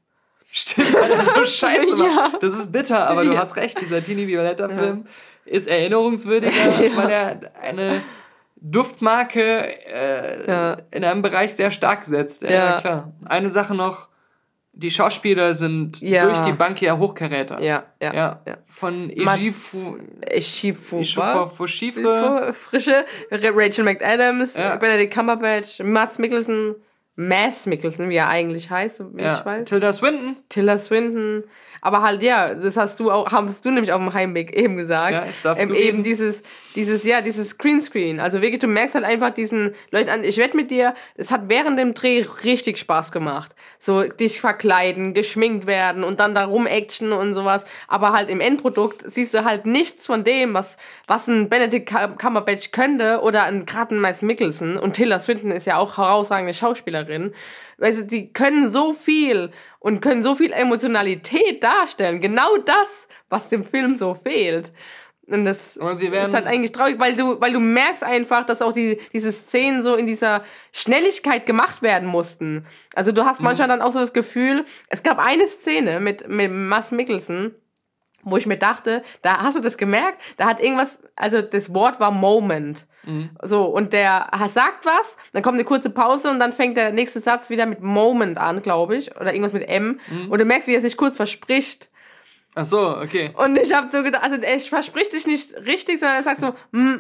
Stimmt, 0.52 0.94
weil 0.94 1.12
er 1.12 1.26
so 1.26 1.46
scheiße 1.46 1.98
war. 1.98 2.06
ja. 2.06 2.32
Das 2.40 2.54
ist 2.54 2.72
bitter, 2.72 3.10
aber 3.10 3.24
du 3.24 3.34
ja. 3.34 3.40
hast 3.40 3.56
recht, 3.56 3.80
dieser 3.80 4.04
Tini 4.04 4.28
Violetta-Film 4.28 5.06
ja. 5.06 5.52
ist 5.54 5.68
erinnerungswürdiger, 5.68 6.52
weil 6.96 7.10
er 7.10 7.40
eine 7.62 8.02
Duftmarke 8.58 9.66
äh, 9.88 10.76
in 10.92 11.04
einem 11.04 11.22
Bereich 11.22 11.56
sehr 11.56 11.72
stark 11.72 12.06
setzt. 12.06 12.44
Ja, 12.44 12.78
klar. 12.80 13.14
Eine 13.26 13.50
Sache 13.50 13.74
noch, 13.74 14.10
die 14.74 14.92
Schauspieler 14.92 15.54
sind 15.54 16.00
ja. 16.02 16.26
durch 16.26 16.40
die 16.40 16.54
Bank 16.54 16.82
ja 16.82 16.98
Hochkaräter. 16.98 17.62
Ja, 17.62 17.84
ja. 18.02 18.14
ja. 18.14 18.42
ja. 18.48 18.58
Von 18.68 19.10
Ejifu. 19.10 19.98
Ejifu. 20.22 21.00
Frische. 22.54 23.06
Rachel 23.32 23.84
McAdams, 23.84 24.56
ja. 24.56 24.78
Benedict 24.78 25.14
Cumberbatch, 25.14 25.82
Mats 25.84 26.20
Mikkelsen, 26.20 26.76
Mass 27.16 27.66
Mikkelsen, 27.66 28.10
wie 28.10 28.16
er 28.16 28.30
eigentlich 28.30 28.70
heißt, 28.70 29.04
wie 29.14 29.22
ich 29.22 29.46
weiß. 29.46 29.66
Tilda 29.66 29.92
Swinton. 29.92 30.38
Tilda 30.48 30.78
Swinton. 30.78 31.44
Aber 31.84 32.04
halt, 32.04 32.22
ja, 32.22 32.54
das 32.54 32.78
hast 32.78 33.00
du 33.00 33.10
auch, 33.10 33.32
hast 33.32 33.66
du 33.66 33.72
nämlich 33.72 33.92
auf 33.92 34.00
dem 34.00 34.14
Heimweg 34.14 34.56
eben 34.56 34.78
gesagt. 34.78 35.14
Ja, 35.14 35.26
jetzt 35.26 35.44
darfst 35.44 35.64
ähm, 35.64 35.70
du 35.70 35.76
eben 35.76 35.84
reden. 35.84 36.04
dieses, 36.04 36.44
dieses, 36.76 37.04
ja, 37.04 37.22
dieses 37.22 37.58
Greenscreen. 37.58 38.20
Also 38.20 38.42
wirklich, 38.42 38.60
du 38.60 38.68
merkst 38.68 38.94
halt 38.94 39.04
einfach 39.04 39.32
diesen 39.32 39.74
Leuten 39.90 40.10
an, 40.10 40.24
ich 40.24 40.38
wette 40.38 40.56
mit 40.56 40.70
dir, 40.70 40.94
es 41.16 41.32
hat 41.32 41.50
während 41.50 41.80
dem 41.80 41.96
Dreh 41.96 42.24
richtig 42.44 42.78
Spaß 42.78 43.12
gemacht. 43.12 43.56
So, 43.80 44.04
dich 44.04 44.40
verkleiden, 44.40 45.16
geschminkt 45.16 45.66
werden 45.66 46.04
und 46.04 46.20
dann 46.20 46.36
darum 46.36 46.68
Action 46.68 47.14
und 47.14 47.34
sowas. 47.34 47.66
Aber 47.88 48.14
halt 48.14 48.30
im 48.30 48.42
Endprodukt 48.42 49.04
siehst 49.12 49.34
du 49.34 49.44
halt 49.44 49.66
nichts 49.66 50.06
von 50.06 50.24
dem, 50.24 50.54
was, 50.54 50.78
was 51.08 51.28
ein 51.28 51.50
Benedict 51.50 51.92
Cumberbatch 52.20 52.72
könnte 52.72 53.22
oder 53.22 53.46
ein 53.46 53.66
gerade 53.66 53.96
ein 53.96 54.02
Miles 54.02 54.22
Mickelson. 54.22 54.78
Und 54.78 54.94
Tilda 54.94 55.18
Swinton 55.18 55.50
ist 55.50 55.66
ja 55.66 55.78
auch 55.78 55.98
herausragende 55.98 56.54
Schauspielerin. 56.54 57.34
Also, 57.80 58.04
die 58.04 58.32
können 58.32 58.72
so 58.72 58.94
viel 58.94 59.52
und 59.82 60.00
können 60.00 60.24
so 60.24 60.36
viel 60.36 60.54
Emotionalität 60.54 61.62
darstellen. 61.62 62.22
Genau 62.22 62.56
das, 62.58 63.08
was 63.30 63.50
dem 63.50 63.66
Film 63.66 63.96
so 63.96 64.14
fehlt. 64.14 64.72
Und 65.28 65.46
das 65.46 65.78
und 65.78 66.02
ist 66.02 66.34
halt 66.34 66.46
eigentlich 66.46 66.72
traurig, 66.72 67.00
weil 67.00 67.16
du, 67.16 67.40
weil 67.40 67.54
du 67.54 67.60
merkst 67.60 68.04
einfach, 68.04 68.46
dass 68.46 68.62
auch 68.62 68.74
die, 68.74 69.00
diese 69.14 69.32
Szenen 69.32 69.82
so 69.82 69.96
in 69.96 70.06
dieser 70.06 70.44
Schnelligkeit 70.72 71.46
gemacht 71.46 71.82
werden 71.82 72.08
mussten. 72.08 72.66
Also 72.94 73.12
du 73.12 73.26
hast 73.26 73.40
mhm. 73.40 73.46
manchmal 73.46 73.68
dann 73.68 73.82
auch 73.82 73.92
so 73.92 74.00
das 74.00 74.14
Gefühl, 74.14 74.66
es 74.90 75.04
gab 75.04 75.20
eine 75.20 75.48
Szene 75.48 76.00
mit, 76.00 76.28
mit 76.28 76.52
Mass 76.52 76.92
Mickelson, 76.92 77.56
wo 78.24 78.38
ich 78.38 78.46
mir 78.46 78.58
dachte, 78.58 79.04
da 79.22 79.42
hast 79.42 79.58
du 79.58 79.62
das 79.62 79.78
gemerkt, 79.78 80.22
da 80.38 80.46
hat 80.46 80.62
irgendwas, 80.62 81.02
also 81.16 81.42
das 81.42 81.74
Wort 81.74 82.00
war 82.00 82.12
Moment. 82.12 82.86
Mhm. 83.04 83.32
So, 83.42 83.66
und 83.66 83.94
der 83.94 84.30
sagt 84.48 84.86
was, 84.86 85.18
dann 85.34 85.44
kommt 85.44 85.56
eine 85.56 85.64
kurze 85.64 85.90
Pause 85.90 86.30
und 86.30 86.40
dann 86.40 86.54
fängt 86.54 86.78
der 86.78 86.92
nächste 86.92 87.20
Satz 87.20 87.50
wieder 87.50 87.66
mit 87.66 87.82
Moment 87.82 88.38
an, 88.38 88.62
glaube 88.62 88.96
ich, 88.96 89.16
oder 89.16 89.34
irgendwas 89.34 89.54
mit 89.54 89.68
M. 89.68 90.00
Mhm. 90.10 90.32
Und 90.32 90.40
du 90.40 90.46
merkst, 90.46 90.68
wie 90.68 90.76
er 90.76 90.82
sich 90.82 90.98
kurz 90.98 91.16
verspricht. 91.16 91.90
Ach 92.54 92.66
so, 92.66 92.98
okay. 92.98 93.32
Und 93.38 93.58
ich 93.58 93.74
habe 93.74 93.88
so 93.90 94.04
gedacht, 94.04 94.24
also 94.24 94.36
er 94.36 94.60
verspricht 94.60 95.14
sich 95.14 95.26
nicht 95.26 95.56
richtig, 95.66 96.00
sondern 96.00 96.18
er 96.18 96.24
sagt 96.24 96.42
so 96.42 96.54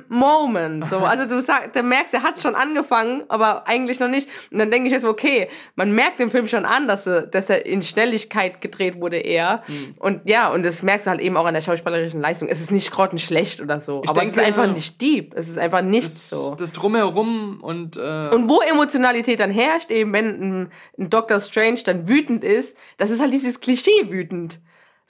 Moment. 0.07 0.89
So, 0.89 0.99
also 0.99 1.27
du, 1.27 1.41
sag, 1.41 1.73
du 1.73 1.83
merkst, 1.83 2.13
er 2.13 2.23
hat 2.23 2.39
schon 2.39 2.55
angefangen, 2.55 3.23
aber 3.27 3.67
eigentlich 3.67 3.99
noch 3.99 4.07
nicht. 4.07 4.29
Und 4.49 4.59
dann 4.59 4.71
denke 4.71 4.87
ich 4.87 4.93
jetzt, 4.93 5.03
okay, 5.03 5.49
man 5.75 5.91
merkt 5.91 6.21
im 6.21 6.31
Film 6.31 6.47
schon 6.47 6.63
an, 6.63 6.87
dass 6.87 7.05
er, 7.05 7.23
dass 7.23 7.49
er 7.49 7.65
in 7.65 7.83
Schnelligkeit 7.83 8.61
gedreht 8.61 9.01
wurde 9.01 9.17
eher. 9.17 9.63
Hm. 9.65 9.95
Und 9.99 10.29
ja, 10.29 10.47
und 10.49 10.63
das 10.63 10.83
merkst 10.83 11.07
du 11.07 11.11
halt 11.11 11.19
eben 11.19 11.35
auch 11.35 11.45
an 11.45 11.53
der 11.53 11.61
schauspielerischen 11.61 12.21
Leistung. 12.21 12.47
Es 12.47 12.61
ist 12.61 12.71
nicht 12.71 12.89
grottenschlecht 12.89 13.59
oder 13.59 13.81
so, 13.81 14.03
ich 14.05 14.09
aber 14.09 14.21
denke, 14.21 14.39
es 14.39 14.47
ist 14.47 14.47
einfach 14.47 14.73
nicht 14.73 15.01
deep. 15.01 15.33
Es 15.35 15.49
ist 15.49 15.57
einfach 15.57 15.81
nicht 15.81 16.05
das, 16.05 16.29
so. 16.29 16.55
Das 16.57 16.71
Drumherum 16.71 17.59
und 17.61 17.97
äh 17.97 18.29
Und 18.29 18.49
wo 18.49 18.61
Emotionalität 18.61 19.41
dann 19.41 19.51
herrscht, 19.51 19.91
eben 19.91 20.13
wenn 20.13 20.27
ein, 20.27 20.71
ein 20.97 21.09
Doctor 21.09 21.41
Strange 21.41 21.81
dann 21.83 22.07
wütend 22.07 22.45
ist, 22.45 22.77
das 22.97 23.09
ist 23.09 23.19
halt 23.19 23.33
dieses 23.33 23.59
Klischee 23.59 24.09
wütend. 24.09 24.59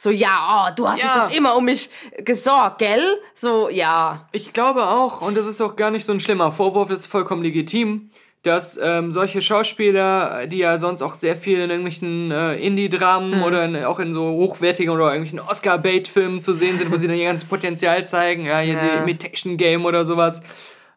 So, 0.03 0.09
ja, 0.09 0.65
oh, 0.67 0.73
du 0.75 0.89
hast 0.89 1.03
ja. 1.03 1.05
dich 1.05 1.13
doch 1.13 1.37
immer 1.37 1.55
um 1.55 1.65
mich 1.65 1.87
gesorgt, 2.25 2.79
gell? 2.79 3.19
So, 3.35 3.69
ja. 3.69 4.27
Ich 4.31 4.51
glaube 4.51 4.87
auch, 4.87 5.21
und 5.21 5.37
das 5.37 5.45
ist 5.45 5.61
auch 5.61 5.75
gar 5.75 5.91
nicht 5.91 6.05
so 6.05 6.11
ein 6.11 6.19
schlimmer 6.19 6.51
Vorwurf, 6.51 6.89
das 6.89 7.01
ist 7.01 7.07
vollkommen 7.07 7.43
legitim, 7.43 8.09
dass 8.41 8.79
ähm, 8.81 9.11
solche 9.11 9.43
Schauspieler, 9.43 10.47
die 10.47 10.57
ja 10.57 10.79
sonst 10.79 11.03
auch 11.03 11.13
sehr 11.13 11.35
viel 11.35 11.59
in 11.59 11.69
irgendwelchen 11.69 12.31
äh, 12.31 12.55
Indie-Dramen 12.55 13.37
mhm. 13.37 13.43
oder 13.43 13.63
in, 13.65 13.75
auch 13.85 13.99
in 13.99 14.11
so 14.11 14.23
hochwertigen 14.31 14.91
oder 14.91 15.13
irgendwelchen 15.13 15.39
Oscar-Bait-Filmen 15.39 16.41
zu 16.41 16.55
sehen 16.55 16.79
sind, 16.79 16.91
wo 16.91 16.97
sie 16.97 17.05
dann 17.05 17.15
ihr 17.15 17.25
ganzes 17.25 17.47
Potenzial 17.47 18.03
zeigen, 18.07 18.47
ja, 18.47 18.57
hier 18.57 18.73
ja. 18.73 18.79
die 18.81 19.03
Imitation 19.03 19.55
Game 19.55 19.85
oder 19.85 20.03
sowas, 20.07 20.41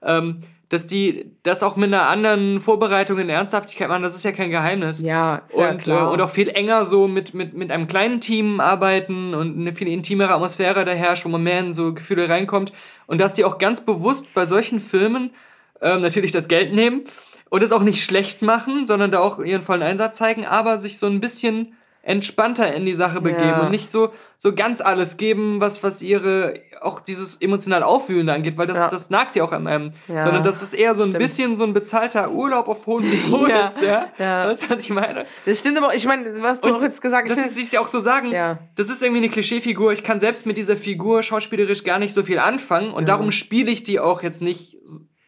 ähm, 0.00 0.40
dass 0.68 0.86
die 0.86 1.30
das 1.42 1.62
auch 1.62 1.76
mit 1.76 1.92
einer 1.92 2.08
anderen 2.08 2.60
Vorbereitung 2.60 3.18
in 3.18 3.28
Ernsthaftigkeit 3.28 3.88
machen, 3.88 4.02
das 4.02 4.14
ist 4.14 4.24
ja 4.24 4.32
kein 4.32 4.50
Geheimnis. 4.50 5.00
Ja, 5.00 5.42
sehr 5.48 5.70
und, 5.70 5.82
klar. 5.82 6.08
Äh, 6.08 6.12
und 6.12 6.20
auch 6.20 6.30
viel 6.30 6.48
enger 6.48 6.84
so 6.84 7.06
mit, 7.06 7.34
mit, 7.34 7.54
mit 7.54 7.70
einem 7.70 7.86
kleinen 7.86 8.20
Team 8.20 8.60
arbeiten 8.60 9.34
und 9.34 9.58
eine 9.58 9.74
viel 9.74 9.88
intimere 9.88 10.34
Atmosphäre 10.34 10.84
da 10.84 10.92
herrscht, 10.92 11.24
wo 11.24 11.28
man 11.28 11.42
mehr 11.42 11.60
in 11.60 11.72
so 11.72 11.92
Gefühle 11.94 12.28
reinkommt. 12.28 12.72
Und 13.06 13.20
dass 13.20 13.34
die 13.34 13.44
auch 13.44 13.58
ganz 13.58 13.82
bewusst 13.82 14.32
bei 14.34 14.46
solchen 14.46 14.80
Filmen 14.80 15.30
ähm, 15.80 16.00
natürlich 16.00 16.32
das 16.32 16.48
Geld 16.48 16.72
nehmen 16.72 17.04
und 17.50 17.62
es 17.62 17.72
auch 17.72 17.82
nicht 17.82 18.02
schlecht 18.02 18.42
machen, 18.42 18.86
sondern 18.86 19.10
da 19.10 19.20
auch 19.20 19.38
ihren 19.38 19.62
vollen 19.62 19.82
Einsatz 19.82 20.16
zeigen, 20.16 20.46
aber 20.46 20.78
sich 20.78 20.98
so 20.98 21.06
ein 21.06 21.20
bisschen 21.20 21.74
entspannter 22.04 22.72
in 22.74 22.84
die 22.84 22.94
Sache 22.94 23.20
begeben 23.20 23.48
ja. 23.48 23.62
und 23.62 23.70
nicht 23.70 23.90
so, 23.90 24.10
so 24.36 24.54
ganz 24.54 24.82
alles 24.82 25.16
geben, 25.16 25.60
was, 25.60 25.82
was 25.82 26.02
ihre, 26.02 26.54
auch 26.82 27.00
dieses 27.00 27.36
emotional 27.40 27.82
Aufwühlende 27.82 28.32
angeht, 28.32 28.58
weil 28.58 28.66
das, 28.66 28.76
ja. 28.76 28.88
das 28.88 29.08
nagt 29.08 29.36
ja 29.36 29.44
auch 29.44 29.52
an 29.52 29.66
einem. 29.66 29.92
Ja. 30.06 30.22
Sondern 30.22 30.42
dass 30.42 30.60
das 30.60 30.74
eher 30.74 30.94
so 30.94 31.02
ein 31.02 31.10
stimmt. 31.10 31.22
bisschen 31.22 31.54
so 31.54 31.64
ein 31.64 31.72
bezahlter 31.72 32.30
Urlaub 32.30 32.68
auf 32.68 32.86
hohem 32.86 33.08
Niveau 33.10 33.46
ja. 33.46 33.66
ist, 33.66 33.80
ja? 33.80 34.08
ja. 34.18 34.46
Weißt 34.48 34.64
du, 34.64 34.70
was 34.70 34.82
ich 34.82 34.90
meine? 34.90 35.24
Das 35.46 35.58
stimmt 35.58 35.78
aber, 35.78 35.94
ich 35.94 36.04
meine, 36.04 36.42
was 36.42 36.60
du 36.60 36.68
und 36.68 36.74
auch 36.74 36.82
jetzt 36.82 37.00
gesagt 37.00 37.30
hast. 37.30 37.38
Das 37.38 37.46
ist, 37.46 37.56
ich 37.56 37.72
ja 37.72 37.80
auch 37.80 37.88
so 37.88 38.00
sagen, 38.00 38.30
ja. 38.30 38.58
das 38.76 38.90
ist 38.90 39.02
irgendwie 39.02 39.22
eine 39.22 39.30
Klischeefigur, 39.30 39.92
ich 39.92 40.02
kann 40.02 40.20
selbst 40.20 40.44
mit 40.44 40.58
dieser 40.58 40.76
Figur 40.76 41.22
schauspielerisch 41.22 41.84
gar 41.84 41.98
nicht 41.98 42.12
so 42.12 42.22
viel 42.22 42.38
anfangen 42.38 42.90
und 42.90 43.08
darum 43.08 43.32
spiele 43.32 43.70
ich 43.70 43.82
die 43.82 43.98
auch 43.98 44.22
jetzt 44.22 44.42
nicht 44.42 44.76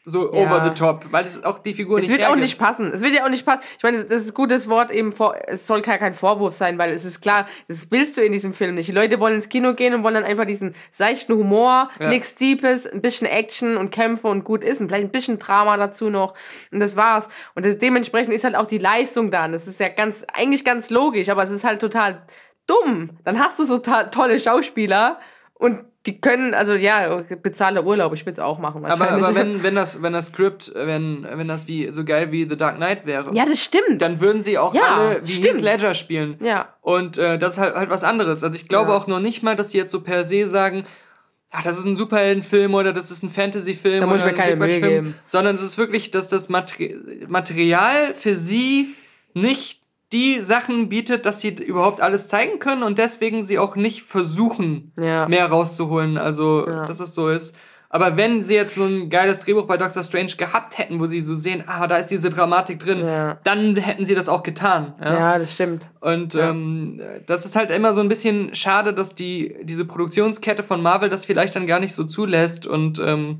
so 0.08 0.32
ja. 0.32 0.40
over 0.40 0.64
the 0.64 0.70
top, 0.70 1.06
weil 1.10 1.26
es 1.26 1.42
auch 1.42 1.58
die 1.58 1.74
Figur 1.74 1.98
es 1.98 2.02
nicht 2.02 2.12
Es 2.12 2.18
wird 2.18 2.30
auch 2.30 2.36
nicht 2.36 2.58
passen. 2.58 2.92
Es 2.94 3.00
wird 3.00 3.14
ja 3.14 3.24
auch 3.24 3.28
nicht 3.28 3.44
passen. 3.44 3.62
Ich 3.76 3.82
meine, 3.82 4.04
das 4.04 4.22
ist 4.22 4.30
ein 4.30 4.34
gutes 4.34 4.68
Wort 4.68 4.92
eben 4.92 5.10
vor, 5.12 5.34
es 5.48 5.66
soll 5.66 5.82
kein 5.82 6.14
Vorwurf 6.14 6.54
sein, 6.54 6.78
weil 6.78 6.92
es 6.92 7.04
ist 7.04 7.20
klar, 7.20 7.46
das 7.66 7.90
willst 7.90 8.16
du 8.16 8.20
in 8.22 8.30
diesem 8.30 8.54
Film 8.54 8.76
nicht. 8.76 8.86
Die 8.86 8.92
Leute 8.92 9.18
wollen 9.18 9.34
ins 9.34 9.48
Kino 9.48 9.74
gehen 9.74 9.94
und 9.94 10.04
wollen 10.04 10.14
dann 10.14 10.22
einfach 10.24 10.46
diesen 10.46 10.76
seichten 10.92 11.34
Humor, 11.34 11.90
ja. 11.98 12.08
nichts 12.08 12.36
Deepes, 12.36 12.86
ein 12.86 13.02
bisschen 13.02 13.26
Action 13.26 13.76
und 13.76 13.90
Kämpfe 13.90 14.28
und 14.28 14.44
gut 14.44 14.62
ist 14.62 14.80
und 14.80 14.86
vielleicht 14.86 15.06
ein 15.06 15.10
bisschen 15.10 15.40
Drama 15.40 15.76
dazu 15.76 16.08
noch 16.08 16.34
und 16.70 16.78
das 16.78 16.94
war's. 16.94 17.26
Und 17.56 17.66
das, 17.66 17.76
dementsprechend 17.78 18.32
ist 18.32 18.44
halt 18.44 18.54
auch 18.54 18.66
die 18.66 18.78
Leistung 18.78 19.32
dann. 19.32 19.50
Das 19.50 19.66
ist 19.66 19.80
ja 19.80 19.88
ganz, 19.88 20.24
eigentlich 20.32 20.64
ganz 20.64 20.88
logisch, 20.88 21.30
aber 21.30 21.42
es 21.42 21.50
ist 21.50 21.64
halt 21.64 21.80
total 21.80 22.22
dumm. 22.68 23.10
Dann 23.24 23.40
hast 23.40 23.58
du 23.58 23.64
so 23.64 23.78
tolle 23.78 24.38
Schauspieler 24.38 25.18
und 25.54 25.84
die 26.06 26.20
können, 26.20 26.54
also 26.54 26.74
ja, 26.74 27.22
bezahle 27.42 27.82
Urlaub, 27.82 28.14
ich 28.14 28.24
will 28.24 28.32
es 28.32 28.38
auch 28.38 28.58
machen. 28.58 28.84
Aber, 28.84 29.10
aber 29.10 29.34
wenn, 29.34 29.62
wenn, 29.62 29.74
das, 29.74 30.02
wenn 30.02 30.12
das 30.12 30.26
Skript, 30.26 30.72
wenn, 30.74 31.26
wenn 31.28 31.48
das 31.48 31.66
wie 31.66 31.90
so 31.90 32.04
geil 32.04 32.32
wie 32.32 32.48
The 32.48 32.56
Dark 32.56 32.76
Knight 32.76 33.06
wäre. 33.06 33.34
Ja, 33.34 33.44
das 33.44 33.62
stimmt. 33.62 34.00
Dann 34.00 34.20
würden 34.20 34.42
sie 34.42 34.58
auch 34.58 34.74
ja, 34.74 34.82
alle 34.82 35.20
wie 35.24 35.32
stimmt. 35.32 35.56
Heath 35.56 35.62
Ledger 35.62 35.94
spielen. 35.94 36.36
Ja. 36.40 36.74
Und 36.80 37.18
äh, 37.18 37.38
das 37.38 37.52
ist 37.52 37.58
halt, 37.58 37.74
halt 37.74 37.90
was 37.90 38.04
anderes. 38.04 38.42
Also 38.42 38.56
ich 38.56 38.68
glaube 38.68 38.92
ja. 38.92 38.96
auch 38.96 39.06
noch 39.06 39.20
nicht 39.20 39.42
mal, 39.42 39.56
dass 39.56 39.68
die 39.68 39.78
jetzt 39.78 39.90
so 39.90 40.00
per 40.00 40.24
se 40.24 40.46
sagen, 40.46 40.84
ach, 41.50 41.62
das 41.62 41.78
ist 41.78 41.84
ein 41.84 41.96
Superheldenfilm 41.96 42.74
oder 42.74 42.92
das 42.92 43.10
ist 43.10 43.22
ein 43.22 43.30
Fantasyfilm 43.30 44.00
da 44.00 44.06
muss 44.06 44.16
oder 44.16 44.26
ich 44.26 44.32
mir 44.32 44.38
keine 44.38 44.56
Mühe 44.56 44.80
geben. 44.80 45.14
sondern 45.26 45.54
es 45.56 45.62
ist 45.62 45.78
wirklich, 45.78 46.10
dass 46.10 46.28
das 46.28 46.48
Material 46.48 48.14
für 48.14 48.36
sie 48.36 48.94
nicht 49.34 49.80
die 50.12 50.40
Sachen 50.40 50.88
bietet, 50.88 51.26
dass 51.26 51.40
sie 51.40 51.48
überhaupt 51.48 52.00
alles 52.00 52.28
zeigen 52.28 52.58
können 52.58 52.82
und 52.82 52.98
deswegen 52.98 53.42
sie 53.42 53.58
auch 53.58 53.76
nicht 53.76 54.02
versuchen, 54.02 54.92
ja. 54.96 55.28
mehr 55.28 55.46
rauszuholen. 55.46 56.16
Also, 56.16 56.66
ja. 56.66 56.86
dass 56.86 57.00
es 57.00 57.14
so 57.14 57.28
ist. 57.28 57.54
Aber 57.88 58.16
wenn 58.16 58.42
sie 58.42 58.54
jetzt 58.54 58.74
so 58.74 58.84
ein 58.84 59.10
geiles 59.10 59.38
Drehbuch 59.38 59.66
bei 59.66 59.76
Doctor 59.76 60.02
Strange 60.02 60.32
gehabt 60.36 60.76
hätten, 60.76 60.98
wo 60.98 61.06
sie 61.06 61.20
so 61.20 61.34
sehen, 61.34 61.64
ah, 61.66 61.86
da 61.86 61.96
ist 61.96 62.08
diese 62.08 62.30
Dramatik 62.30 62.80
drin, 62.80 63.00
ja. 63.00 63.38
dann 63.44 63.76
hätten 63.76 64.04
sie 64.04 64.14
das 64.14 64.28
auch 64.28 64.42
getan. 64.42 64.94
Ja, 65.00 65.14
ja 65.14 65.38
das 65.38 65.52
stimmt. 65.52 65.86
Und 66.00 66.34
ähm, 66.34 67.00
das 67.26 67.44
ist 67.44 67.54
halt 67.54 67.70
immer 67.70 67.92
so 67.92 68.00
ein 68.00 68.08
bisschen 68.08 68.54
schade, 68.54 68.92
dass 68.92 69.14
die 69.14 69.56
diese 69.62 69.84
Produktionskette 69.84 70.62
von 70.62 70.82
Marvel 70.82 71.08
das 71.08 71.24
vielleicht 71.24 71.54
dann 71.54 71.66
gar 71.66 71.80
nicht 71.80 71.94
so 71.94 72.04
zulässt 72.04 72.66
und 72.66 72.98
ähm, 72.98 73.38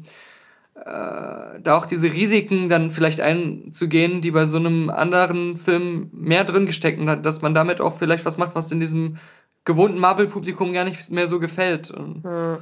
äh, 0.87 1.61
da 1.61 1.77
auch 1.77 1.85
diese 1.85 2.13
Risiken 2.13 2.69
dann 2.69 2.91
vielleicht 2.91 3.21
einzugehen, 3.21 4.21
die 4.21 4.31
bei 4.31 4.47
so 4.47 4.57
einem 4.57 4.89
anderen 4.89 5.57
Film 5.57 6.11
mehr 6.13 6.45
drin 6.45 6.65
gesteckt 6.65 7.05
hat, 7.09 7.27
dass 7.27 7.43
man 7.43 7.55
damit 7.55 7.81
auch 7.81 7.95
vielleicht 7.95 8.25
was 8.25 8.37
macht, 8.37 8.55
was 8.55 8.71
in 8.71 8.79
diesem 8.79 9.17
gewohnten 9.65 9.99
Marvel-Publikum 9.99 10.73
gar 10.73 10.85
nicht 10.85 11.11
mehr 11.11 11.27
so 11.27 11.41
gefällt. 11.41 11.91
Und, 11.91 12.23
Ja. 12.25 12.59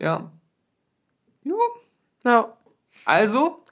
ja. 0.00 0.30
Ja. 1.44 1.54
Ja. 2.24 2.56
Also, 3.04 3.64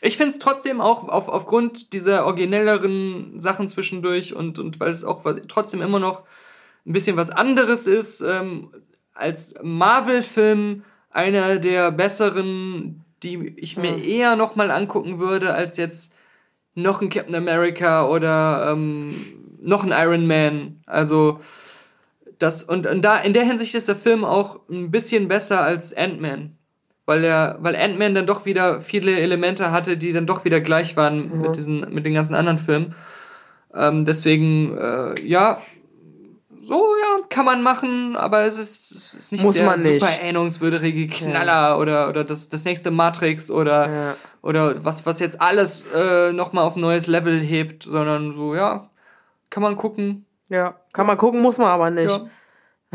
ich 0.00 0.16
finde 0.16 0.30
es 0.30 0.40
trotzdem 0.40 0.80
auch 0.80 1.08
auf, 1.08 1.28
aufgrund 1.28 1.92
dieser 1.92 2.26
originelleren 2.26 3.38
Sachen 3.38 3.68
zwischendurch 3.68 4.34
und, 4.34 4.58
und 4.58 4.80
weil 4.80 4.90
es 4.90 5.04
auch 5.04 5.24
trotzdem 5.46 5.80
immer 5.80 6.00
noch 6.00 6.24
ein 6.84 6.92
bisschen 6.92 7.16
was 7.16 7.30
anderes 7.30 7.86
ist, 7.86 8.20
ähm, 8.20 8.72
als 9.14 9.54
Marvel-Film 9.62 10.82
einer 11.14 11.58
der 11.58 11.92
besseren, 11.92 13.04
die 13.22 13.54
ich 13.56 13.76
mir 13.76 14.04
eher 14.04 14.36
nochmal 14.36 14.70
angucken 14.70 15.18
würde, 15.18 15.54
als 15.54 15.76
jetzt 15.76 16.12
noch 16.74 17.00
ein 17.00 17.08
Captain 17.08 17.34
America 17.34 18.06
oder 18.06 18.72
ähm, 18.72 19.14
noch 19.62 19.84
ein 19.84 19.92
Iron 19.92 20.26
Man. 20.26 20.80
Also, 20.86 21.38
das, 22.38 22.64
und, 22.64 22.86
und 22.86 23.02
da, 23.02 23.16
in 23.18 23.32
der 23.32 23.44
Hinsicht 23.44 23.74
ist 23.74 23.88
der 23.88 23.96
Film 23.96 24.24
auch 24.24 24.60
ein 24.68 24.90
bisschen 24.90 25.28
besser 25.28 25.62
als 25.62 25.96
Ant-Man. 25.96 26.56
Weil 27.06 27.22
er, 27.22 27.58
weil 27.60 27.76
Ant-Man 27.76 28.14
dann 28.14 28.26
doch 28.26 28.44
wieder 28.44 28.80
viele 28.80 29.18
Elemente 29.18 29.70
hatte, 29.70 29.96
die 29.96 30.12
dann 30.12 30.26
doch 30.26 30.44
wieder 30.44 30.60
gleich 30.60 30.96
waren 30.96 31.40
mit 31.40 31.54
diesen, 31.54 31.92
mit 31.94 32.04
den 32.04 32.14
ganzen 32.14 32.34
anderen 32.34 32.58
Filmen. 32.58 32.94
Ähm, 33.72 34.04
deswegen, 34.04 34.76
äh, 34.76 35.20
ja, 35.22 35.60
so, 36.66 36.74
ja, 36.74 37.24
kann 37.28 37.44
man 37.44 37.62
machen, 37.62 38.16
aber 38.16 38.42
es 38.42 38.56
ist, 38.58 38.90
es 38.90 39.14
ist 39.14 39.32
nicht 39.32 39.44
Muss 39.44 39.56
der 39.56 39.66
man 39.66 39.82
nicht. 39.82 40.00
super 40.00 40.12
ähnungswürdige 40.22 41.06
Knaller 41.08 41.78
oder, 41.78 42.08
oder 42.08 42.24
das, 42.24 42.48
das 42.48 42.64
nächste 42.64 42.90
Matrix 42.90 43.50
oder, 43.50 43.90
Ja. 43.90 44.16
oder 44.42 44.84
was, 44.84 45.04
was 45.06 45.20
jetzt 45.20 45.40
alles 45.40 45.84
äh, 45.94 46.32
nochmal 46.32 46.64
auf 46.64 46.76
ein 46.76 46.80
neues 46.80 47.06
Level 47.06 47.38
hebt, 47.38 47.82
sondern 47.82 48.34
so, 48.34 48.54
ja, 48.54 48.90
kann 49.50 49.62
man 49.62 49.76
gucken. 49.76 50.26
Ja. 50.48 50.74
Kann 50.92 51.06
man 51.06 51.16
gucken, 51.16 51.40
muss 51.42 51.58
man 51.58 51.68
aber 51.68 51.90
nicht. 51.90 52.10
Ja. 52.10 52.28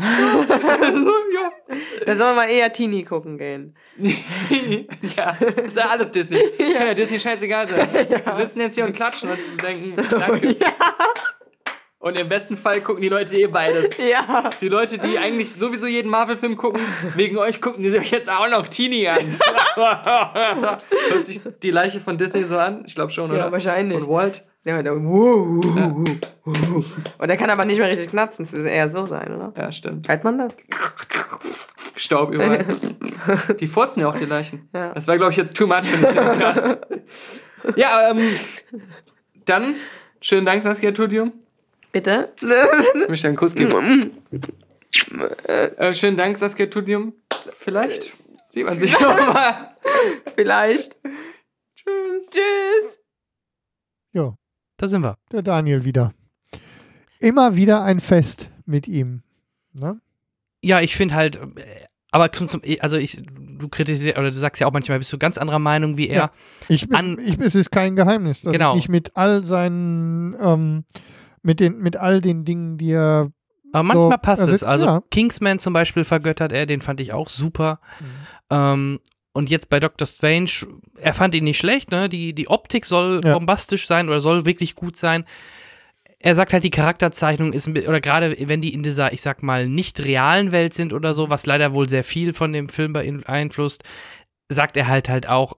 so, 0.00 1.10
ja. 1.34 1.76
Da 2.06 2.16
soll 2.16 2.34
man 2.34 2.48
eher 2.48 2.72
Teenie 2.72 3.04
gucken 3.04 3.36
gehen. 3.36 3.76
ja, 3.98 5.36
ist 5.62 5.76
ja 5.76 5.88
alles 5.90 6.10
Disney. 6.10 6.38
Kann 6.58 6.86
ja 6.86 6.94
Disney 6.94 7.20
scheißegal 7.20 7.68
sein. 7.68 7.88
Wir 7.92 8.34
sitzen 8.34 8.60
jetzt 8.60 8.76
hier 8.76 8.86
und 8.86 8.94
klatschen 8.94 9.28
und 9.30 9.38
sie 9.38 9.56
denken, 9.58 9.94
danke. 10.10 10.56
Und 12.00 12.18
im 12.18 12.30
besten 12.30 12.56
Fall 12.56 12.80
gucken 12.80 13.02
die 13.02 13.10
Leute 13.10 13.36
eh 13.36 13.46
beides. 13.46 13.90
Ja. 13.98 14.50
Die 14.60 14.68
Leute, 14.68 14.96
die 14.98 15.18
eigentlich 15.18 15.52
sowieso 15.52 15.86
jeden 15.86 16.10
Marvel-Film 16.10 16.56
gucken, 16.56 16.80
wegen 17.14 17.36
euch 17.36 17.60
gucken 17.60 17.82
die 17.82 17.90
sich 17.90 18.10
jetzt 18.10 18.30
auch 18.30 18.48
noch 18.48 18.66
Teenie 18.66 19.06
an. 19.06 19.38
Hört 19.76 21.26
sich 21.26 21.42
die 21.62 21.70
Leiche 21.70 22.00
von 22.00 22.16
Disney 22.16 22.44
so 22.44 22.56
an? 22.56 22.82
Ich 22.86 22.94
glaube 22.94 23.10
schon, 23.12 23.30
oder? 23.30 23.38
Ja, 23.38 23.52
wahrscheinlich. 23.52 23.98
Und 23.98 24.08
Walt? 24.08 24.44
Ja, 24.64 24.82
der, 24.82 24.96
wuh, 24.96 25.62
wuh, 25.62 25.62
wuh, 25.62 26.16
wuh. 26.44 26.84
Und 27.18 27.28
der 27.28 27.36
kann 27.36 27.50
aber 27.50 27.66
nicht 27.66 27.78
mehr 27.78 27.88
richtig 27.88 28.08
knatschen. 28.08 28.46
Das 28.46 28.52
würde 28.54 28.70
eher 28.70 28.88
so 28.88 29.06
sein, 29.06 29.34
oder? 29.34 29.52
Ja, 29.56 29.70
stimmt. 29.70 30.08
Hört 30.08 30.24
man 30.24 30.38
das? 30.38 30.54
Staub 31.96 32.32
überall. 32.32 32.64
Die 33.60 33.66
furzen 33.66 34.00
ja 34.00 34.08
auch 34.08 34.16
die 34.16 34.24
Leichen. 34.24 34.70
Ja. 34.72 34.88
Das 34.94 35.06
war, 35.06 35.18
glaube 35.18 35.32
ich, 35.32 35.36
jetzt 35.36 35.54
too 35.54 35.66
much 35.66 35.84
für 35.84 36.06
den 36.06 36.14
Podcast. 36.14 36.78
ja, 37.76 38.10
ähm, 38.10 38.26
dann 39.44 39.74
schönen 40.22 40.46
Dank, 40.46 40.62
Saskia 40.62 40.92
Tudium. 40.92 41.32
Bitte? 41.92 42.32
Ich 43.02 43.08
möchte 43.08 43.26
einen 43.28 43.36
Kuss 43.36 43.54
geben. 43.54 44.12
äh, 45.76 45.94
schönen 45.94 46.16
Dank, 46.16 46.36
Saskia 46.36 46.66
Tudium. 46.66 47.14
Vielleicht 47.50 48.10
sieht 48.48 48.66
man 48.66 48.78
sich 48.78 48.92
nochmal. 49.00 49.70
Vielleicht. 50.36 50.96
Tschüss. 51.74 52.30
Tschüss. 52.30 52.98
Ja, 54.12 54.34
Da 54.76 54.88
sind 54.88 55.02
wir. 55.02 55.16
der 55.32 55.42
Daniel 55.42 55.84
wieder. 55.84 56.12
Immer 57.18 57.56
wieder 57.56 57.82
ein 57.82 58.00
Fest 58.00 58.50
mit 58.66 58.88
ihm. 58.88 59.22
Ne? 59.72 60.00
Ja, 60.62 60.80
ich 60.80 60.96
finde 60.96 61.14
halt, 61.14 61.36
äh, 61.36 61.84
aber 62.10 62.32
zum, 62.32 62.48
zum, 62.48 62.60
also 62.80 62.96
ich, 62.96 63.22
du 63.24 63.68
kritisierst, 63.68 64.18
oder 64.18 64.30
du 64.30 64.36
sagst 64.36 64.60
ja 64.60 64.66
auch 64.66 64.72
manchmal, 64.72 64.98
bist 64.98 65.12
du 65.12 65.18
ganz 65.18 65.38
anderer 65.38 65.58
Meinung 65.60 65.96
wie 65.96 66.08
er. 66.08 66.16
Ja. 66.16 66.30
Ich, 66.68 66.88
bin, 66.88 66.96
An- 66.96 67.18
ich, 67.24 67.38
es 67.38 67.54
ist 67.54 67.70
kein 67.70 67.94
Geheimnis, 67.94 68.42
dass 68.42 68.52
Genau. 68.52 68.76
ich 68.76 68.88
mit 68.88 69.16
all 69.16 69.44
seinen, 69.44 70.34
ähm, 70.40 70.84
mit, 71.42 71.60
den, 71.60 71.78
mit 71.78 71.96
all 71.96 72.20
den 72.20 72.44
Dingen, 72.44 72.76
die 72.78 72.92
er 72.92 73.30
Aber 73.72 73.82
manchmal 73.82 74.10
So, 74.12 74.16
passt 74.18 74.48
es. 74.48 74.62
Also 74.62 74.84
ja. 74.86 75.02
Kingsman 75.10 75.58
zum 75.58 75.72
Beispiel 75.72 76.04
vergöttert 76.04 76.52
er, 76.52 76.66
den 76.66 76.80
fand 76.82 77.00
ich 77.00 77.12
auch 77.12 77.28
super. 77.28 77.80
Ähm, 78.50 79.00
und 79.32 79.48
jetzt 79.48 79.68
bei 79.68 79.78
Doctor 79.78 80.06
Strange, 80.06 80.50
er 80.96 81.14
fand 81.14 81.34
ihn 81.34 81.44
nicht 81.44 81.58
schlecht, 81.58 81.90
ne? 81.92 82.08
Die, 82.08 82.34
die 82.34 82.48
Optik 82.48 82.84
soll 82.84 83.20
Ja. 83.24 83.34
bombastisch 83.34 83.86
sein 83.86 84.08
oder 84.08 84.20
soll 84.20 84.44
wirklich 84.44 84.74
gut 84.74 84.96
sein. 84.96 85.24
Er 86.18 86.34
sagt 86.34 86.52
halt, 86.52 86.64
die 86.64 86.70
Charakterzeichnung 86.70 87.52
ist, 87.54 87.66
oder 87.68 88.00
gerade 88.00 88.36
wenn 88.38 88.60
die 88.60 88.74
in 88.74 88.82
dieser, 88.82 89.12
ich 89.12 89.22
sag 89.22 89.42
mal, 89.42 89.68
nicht 89.68 90.00
realen 90.00 90.52
Welt 90.52 90.74
sind 90.74 90.92
oder 90.92 91.14
so, 91.14 91.30
was 91.30 91.46
leider 91.46 91.72
wohl 91.72 91.88
sehr 91.88 92.04
viel 92.04 92.34
von 92.34 92.52
dem 92.52 92.68
Film 92.68 92.92
beeinflusst, 92.92 93.84
sagt 94.50 94.76
er 94.76 94.88
halt 94.88 95.08
halt 95.08 95.28
auch, 95.28 95.56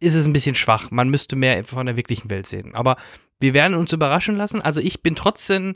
ist 0.00 0.14
es 0.14 0.26
ein 0.26 0.32
bisschen 0.32 0.54
schwach. 0.54 0.90
Man 0.90 1.08
müsste 1.08 1.36
mehr 1.36 1.62
von 1.64 1.86
der 1.86 1.96
wirklichen 1.96 2.28
Welt 2.28 2.46
sehen. 2.46 2.74
Aber 2.74 2.96
wir 3.40 3.54
werden 3.54 3.74
uns 3.74 3.92
überraschen 3.92 4.36
lassen. 4.36 4.60
Also 4.62 4.80
ich 4.80 5.02
bin 5.02 5.16
trotzdem 5.16 5.74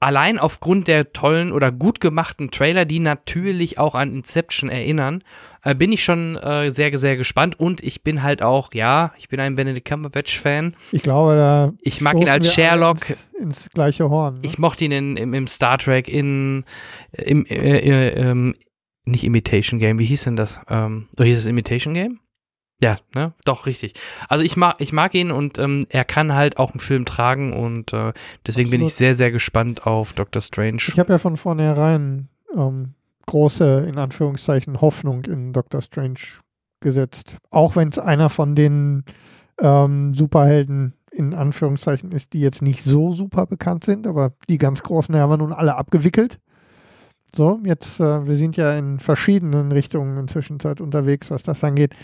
allein 0.00 0.38
aufgrund 0.38 0.88
der 0.88 1.12
tollen 1.12 1.52
oder 1.52 1.70
gut 1.70 2.00
gemachten 2.00 2.50
Trailer, 2.50 2.84
die 2.84 2.98
natürlich 2.98 3.78
auch 3.78 3.94
an 3.94 4.12
Inception 4.12 4.70
erinnern, 4.70 5.22
äh, 5.62 5.74
bin 5.74 5.92
ich 5.92 6.02
schon 6.02 6.36
äh, 6.36 6.70
sehr, 6.70 6.96
sehr 6.98 7.16
gespannt. 7.16 7.58
Und 7.60 7.82
ich 7.82 8.02
bin 8.02 8.22
halt 8.22 8.42
auch, 8.42 8.74
ja, 8.74 9.12
ich 9.18 9.28
bin 9.28 9.38
ein 9.38 9.54
Benedict 9.54 9.86
Cumberbatch-Fan. 9.86 10.74
Ich 10.90 11.02
glaube, 11.02 11.36
da. 11.36 11.72
Ich 11.80 12.00
mag 12.00 12.16
ihn 12.16 12.28
als 12.28 12.52
Sherlock. 12.52 13.08
Ins, 13.08 13.30
ins 13.38 13.70
gleiche 13.70 14.10
Horn. 14.10 14.34
Ne? 14.34 14.40
Ich 14.42 14.58
mochte 14.58 14.84
ihn 14.84 14.92
in, 14.92 15.16
im, 15.16 15.34
im 15.34 15.46
Star 15.46 15.78
Trek, 15.78 16.08
in 16.08 16.64
im, 17.12 17.44
äh, 17.46 17.78
äh, 17.78 18.30
ähm, 18.30 18.54
nicht 19.04 19.24
Imitation 19.24 19.78
Game, 19.78 19.98
wie 19.98 20.04
hieß 20.04 20.24
denn 20.24 20.36
das? 20.36 20.60
Ähm, 20.68 21.08
oh, 21.18 21.22
hieß 21.22 21.38
es 21.38 21.46
Imitation 21.46 21.94
Game? 21.94 22.20
Ja, 22.80 22.96
ne? 23.14 23.32
Doch, 23.44 23.66
richtig. 23.66 23.94
Also 24.28 24.44
ich 24.44 24.56
mag, 24.56 24.76
ich 24.78 24.92
mag 24.92 25.14
ihn 25.14 25.32
und 25.32 25.58
ähm, 25.58 25.86
er 25.88 26.04
kann 26.04 26.34
halt 26.34 26.58
auch 26.58 26.70
einen 26.72 26.80
Film 26.80 27.04
tragen 27.04 27.52
und 27.52 27.92
äh, 27.92 28.12
deswegen 28.46 28.70
bin 28.70 28.80
ich 28.80 28.86
Absolut. 28.86 28.98
sehr, 28.98 29.14
sehr 29.16 29.30
gespannt 29.32 29.86
auf 29.86 30.12
Doctor 30.12 30.40
Strange. 30.40 30.82
Ich 30.86 30.98
habe 30.98 31.12
ja 31.12 31.18
von 31.18 31.36
vornherein 31.36 32.28
ähm, 32.56 32.94
große, 33.26 33.84
in 33.88 33.98
Anführungszeichen, 33.98 34.80
Hoffnung 34.80 35.24
in 35.24 35.52
Doctor 35.52 35.82
Strange 35.82 36.20
gesetzt. 36.80 37.36
Auch 37.50 37.74
wenn 37.74 37.88
es 37.88 37.98
einer 37.98 38.30
von 38.30 38.54
den 38.54 39.04
ähm, 39.60 40.14
Superhelden 40.14 40.94
in 41.10 41.34
Anführungszeichen 41.34 42.12
ist, 42.12 42.32
die 42.32 42.40
jetzt 42.40 42.62
nicht 42.62 42.84
so 42.84 43.12
super 43.12 43.46
bekannt 43.46 43.84
sind, 43.84 44.06
aber 44.06 44.32
die 44.48 44.58
ganz 44.58 44.82
großen 44.84 45.16
haben 45.16 45.30
wir 45.30 45.36
nun 45.36 45.52
alle 45.52 45.74
abgewickelt. 45.74 46.38
So, 47.34 47.60
jetzt, 47.64 47.98
äh, 47.98 48.26
wir 48.26 48.36
sind 48.36 48.56
ja 48.56 48.76
in 48.78 49.00
verschiedenen 49.00 49.72
Richtungen 49.72 50.16
inzwischen 50.16 50.60
Zeit 50.60 50.80
unterwegs, 50.80 51.30
was 51.30 51.42
das 51.42 51.62
angeht. 51.64 51.94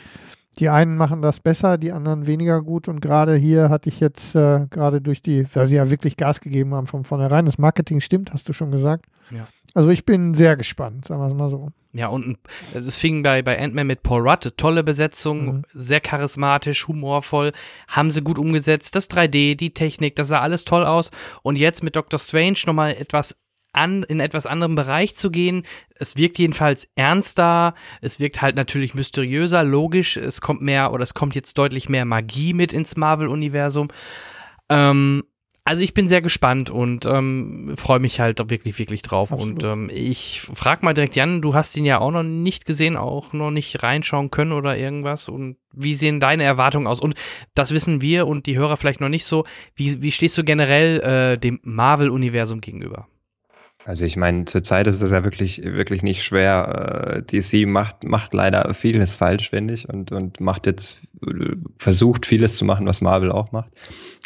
Die 0.59 0.68
einen 0.68 0.97
machen 0.97 1.20
das 1.22 1.40
besser, 1.40 1.78
die 1.78 1.93
anderen 1.93 2.26
weniger 2.26 2.62
gut. 2.62 2.89
Und 2.89 3.01
gerade 3.01 3.35
hier 3.36 3.70
hatte 3.70 3.89
ich 3.89 4.01
jetzt 4.01 4.35
äh, 4.35 4.66
gerade 4.70 5.01
durch 5.01 5.22
die, 5.22 5.47
weil 5.55 5.66
sie 5.66 5.76
ja 5.76 5.90
wirklich 5.90 6.16
Gas 6.16 6.40
gegeben 6.40 6.74
haben 6.74 6.86
von 6.86 7.05
vornherein. 7.05 7.44
Das 7.47 7.59
Marketing 7.59 8.01
stimmt, 8.01 8.32
hast 8.32 8.48
du 8.48 8.52
schon 8.52 8.70
gesagt. 8.70 9.06
Ja. 9.31 9.47
Also 9.74 9.89
ich 9.90 10.05
bin 10.05 10.35
sehr 10.35 10.56
gespannt, 10.56 11.05
sagen 11.06 11.20
wir 11.20 11.26
es 11.28 11.35
mal 11.35 11.51
so. 11.51 11.70
Ja, 11.93 12.06
und 12.09 12.26
ein- 12.26 12.39
es 12.74 12.98
fing 12.98 13.22
bei, 13.24 13.43
bei 13.43 13.60
Ant-Man 13.60 13.86
mit 13.86 14.02
Paul 14.05 14.28
Rudd, 14.28 14.52
tolle 14.56 14.85
Besetzung, 14.85 15.47
Mhm. 15.47 15.62
sehr 15.72 16.01
charismatisch, 16.01 16.86
humorvoll, 16.89 17.52
haben 17.89 18.10
sie 18.10 18.20
gut 18.20 18.39
umgesetzt, 18.39 18.94
das 18.94 19.09
3D, 19.09 19.55
die 19.56 19.74
Technik, 19.74 20.14
das 20.16 20.28
sah 20.28 20.40
alles 20.40 20.64
toll 20.64 20.85
aus. 20.85 21.10
Und 21.43 21.56
jetzt 21.56 21.82
mit 21.82 21.97
Doctor 21.97 22.18
Strange 22.20 22.59
nochmal 22.66 22.93
etwas 22.93 23.35
an, 23.74 24.02
in 24.02 24.20
etwas 24.20 24.46
anderem 24.46 24.74
Bereich 24.74 25.14
zu 25.14 25.30
gehen. 25.30 25.62
Es 25.94 26.16
wirkt 26.16 26.38
jedenfalls 26.38 26.88
ernster, 26.96 27.74
es 28.01 28.20
wirkt 28.20 28.42
halt 28.42 28.56
natürlich 28.56 28.94
mysteriöser, 28.94 29.64
logisch, 29.64 30.16
es 30.16 30.40
kommt 30.40 30.62
mehr 30.62 30.92
oder 30.92 31.02
es 31.02 31.14
kommt 31.14 31.34
jetzt 31.34 31.59
deutlich 31.59 31.88
mehr 31.88 32.05
Magie 32.05 32.55
mit 32.55 32.72
ins 32.72 32.96
Marvel-Universum. 32.96 33.88
Ähm, 34.68 35.24
also 35.66 35.82
ich 35.82 35.94
bin 35.94 36.09
sehr 36.09 36.20
gespannt 36.20 36.68
und 36.68 37.06
ähm, 37.06 37.72
freue 37.76 37.98
mich 37.98 38.20
halt 38.20 38.38
wirklich, 38.51 38.78
wirklich 38.78 39.01
drauf. 39.01 39.32
Absolut. 39.32 39.64
Und 39.64 39.64
ähm, 39.64 39.90
ich 39.92 40.42
frag 40.52 40.82
mal 40.82 40.92
direkt 40.92 41.16
Jan, 41.16 41.40
du 41.40 41.55
hast 41.55 41.74
ihn 41.76 41.86
ja 41.86 42.01
auch 42.01 42.10
noch 42.10 42.22
nicht 42.22 42.66
gesehen, 42.66 42.98
auch 42.98 43.32
noch 43.32 43.51
nicht 43.51 43.82
reinschauen 43.82 44.30
können 44.30 44.52
oder 44.52 44.76
irgendwas. 44.76 45.30
Und 45.30 45.56
wie 45.72 45.94
sehen 45.94 46.20
deine 46.20 46.44
Erwartungen 46.44 46.86
aus? 46.86 47.01
Und 47.01 47.14
das 47.55 47.70
wissen 47.70 48.02
wir 48.02 48.26
und 48.26 48.44
die 48.44 48.59
Hörer 48.59 48.76
vielleicht 48.76 49.01
noch 49.01 49.09
nicht 49.09 49.24
so. 49.24 49.44
Wie, 49.74 50.02
wie 50.02 50.12
stehst 50.12 50.36
du 50.36 50.44
generell 50.44 51.01
äh, 51.01 51.38
dem 51.38 51.60
Marvel-Universum 51.62 52.60
gegenüber? 52.60 53.09
Also 53.86 54.06
ich 54.06 54.16
meine, 54.16 54.47
zurzeit 54.47 54.86
ist 54.86 55.02
es 55.02 55.11
ja 55.11 55.24
wirklich, 55.24 55.62
wirklich 55.62 56.02
nicht 56.02 56.24
schwer. 56.24 57.23
Äh, 57.31 57.43
DC 57.43 57.66
macht, 57.66 58.02
macht 58.02 58.32
leider 58.32 58.73
vieles 58.73 59.15
falsch, 59.15 59.51
finde 59.51 59.74
ich, 59.74 59.89
und, 59.89 60.11
und 60.11 60.40
macht 60.40 60.66
jetzt, 60.66 61.02
versucht 61.78 62.24
vieles 62.24 62.56
zu 62.56 62.65
machen, 62.65 62.86
was 62.86 63.02
Marvel 63.02 63.31
auch 63.31 63.52
macht. 63.52 63.73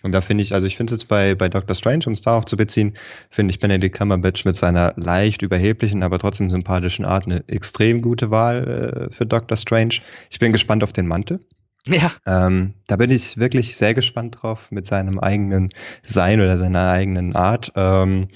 Und 0.05 0.12
da 0.12 0.20
finde 0.20 0.44
ich, 0.44 0.55
also 0.55 0.66
ich 0.68 0.76
finde 0.76 0.94
es 0.94 1.01
jetzt 1.01 1.09
bei, 1.09 1.35
bei 1.35 1.48
Doctor 1.48 1.74
Strange, 1.74 2.05
um 2.06 2.12
es 2.12 2.20
darauf 2.20 2.44
zu 2.44 2.56
beziehen, 2.56 2.94
finde 3.30 3.51
ich 3.51 3.59
Benedict 3.59 3.97
Cumberbatch 3.97 4.44
mit 4.44 4.55
seiner 4.55 4.94
leicht 4.97 5.43
überheblichen, 5.43 6.05
aber 6.05 6.20
trotzdem 6.20 6.51
sympathischen 6.51 7.05
Art 7.05 7.26
eine 7.26 7.43
extrem 7.48 8.01
gute 8.01 8.30
Wahl 8.30 9.09
äh, 9.10 9.12
für 9.12 9.26
Doctor 9.26 9.56
Strange. 9.56 9.97
Ich 10.30 10.39
bin 10.39 10.52
gespannt 10.52 10.85
auf 10.85 10.93
den 10.93 11.09
Mantel. 11.09 11.40
Ja. 11.86 12.12
Ähm, 12.26 12.74
da 12.86 12.97
bin 12.97 13.10
ich 13.10 13.39
wirklich 13.39 13.76
sehr 13.76 13.94
gespannt 13.94 14.39
drauf 14.40 14.70
mit 14.70 14.86
seinem 14.86 15.18
eigenen 15.18 15.70
Sein 16.02 16.40
oder 16.40 16.59
seiner 16.59 16.90
eigenen 16.90 17.35
Art. 17.35 17.72
Ähm, 17.74 18.28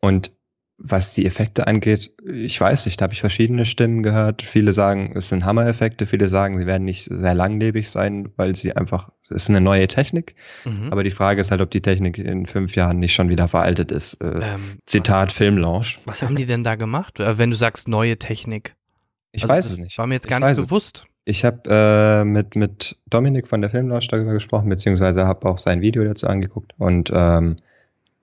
und 0.00 0.35
was 0.78 1.14
die 1.14 1.24
Effekte 1.24 1.66
angeht, 1.66 2.12
ich 2.22 2.60
weiß 2.60 2.84
nicht, 2.86 3.00
da 3.00 3.04
habe 3.04 3.14
ich 3.14 3.20
verschiedene 3.20 3.64
Stimmen 3.64 4.02
gehört. 4.02 4.42
Viele 4.42 4.72
sagen, 4.72 5.12
es 5.14 5.30
sind 5.30 5.44
Hammer-Effekte, 5.44 6.06
viele 6.06 6.28
sagen, 6.28 6.58
sie 6.58 6.66
werden 6.66 6.84
nicht 6.84 7.04
sehr 7.10 7.34
langlebig 7.34 7.88
sein, 7.88 8.28
weil 8.36 8.56
sie 8.56 8.76
einfach, 8.76 9.10
es 9.24 9.30
ist 9.30 9.50
eine 9.50 9.62
neue 9.62 9.88
Technik. 9.88 10.34
Mhm. 10.64 10.88
Aber 10.92 11.02
die 11.02 11.10
Frage 11.10 11.40
ist 11.40 11.50
halt, 11.50 11.62
ob 11.62 11.70
die 11.70 11.80
Technik 11.80 12.18
in 12.18 12.46
fünf 12.46 12.76
Jahren 12.76 12.98
nicht 12.98 13.14
schon 13.14 13.30
wieder 13.30 13.48
veraltet 13.48 13.90
ist. 13.90 14.20
Äh, 14.20 14.40
ähm, 14.42 14.78
Zitat 14.84 15.32
Filmlaunch. 15.32 16.00
Was 16.04 16.22
haben 16.22 16.36
die 16.36 16.46
denn 16.46 16.62
da 16.62 16.74
gemacht, 16.74 17.20
äh, 17.20 17.38
wenn 17.38 17.50
du 17.50 17.56
sagst 17.56 17.88
neue 17.88 18.18
Technik? 18.18 18.74
Ich 19.32 19.44
also, 19.44 19.54
weiß 19.54 19.66
es 19.70 19.78
nicht. 19.78 19.96
War 19.96 20.06
mir 20.06 20.14
jetzt 20.14 20.28
gar 20.28 20.40
ich 20.40 20.58
nicht 20.58 20.68
bewusst. 20.68 21.06
Ich 21.24 21.44
habe 21.44 21.62
äh, 21.68 22.24
mit, 22.24 22.54
mit 22.54 22.98
Dominik 23.08 23.48
von 23.48 23.60
der 23.62 23.70
Filmlaunch 23.70 24.08
darüber 24.08 24.34
gesprochen, 24.34 24.68
beziehungsweise 24.68 25.26
habe 25.26 25.48
auch 25.48 25.58
sein 25.58 25.80
Video 25.80 26.04
dazu 26.04 26.28
angeguckt. 26.28 26.72
Und 26.78 27.10
ähm, 27.12 27.56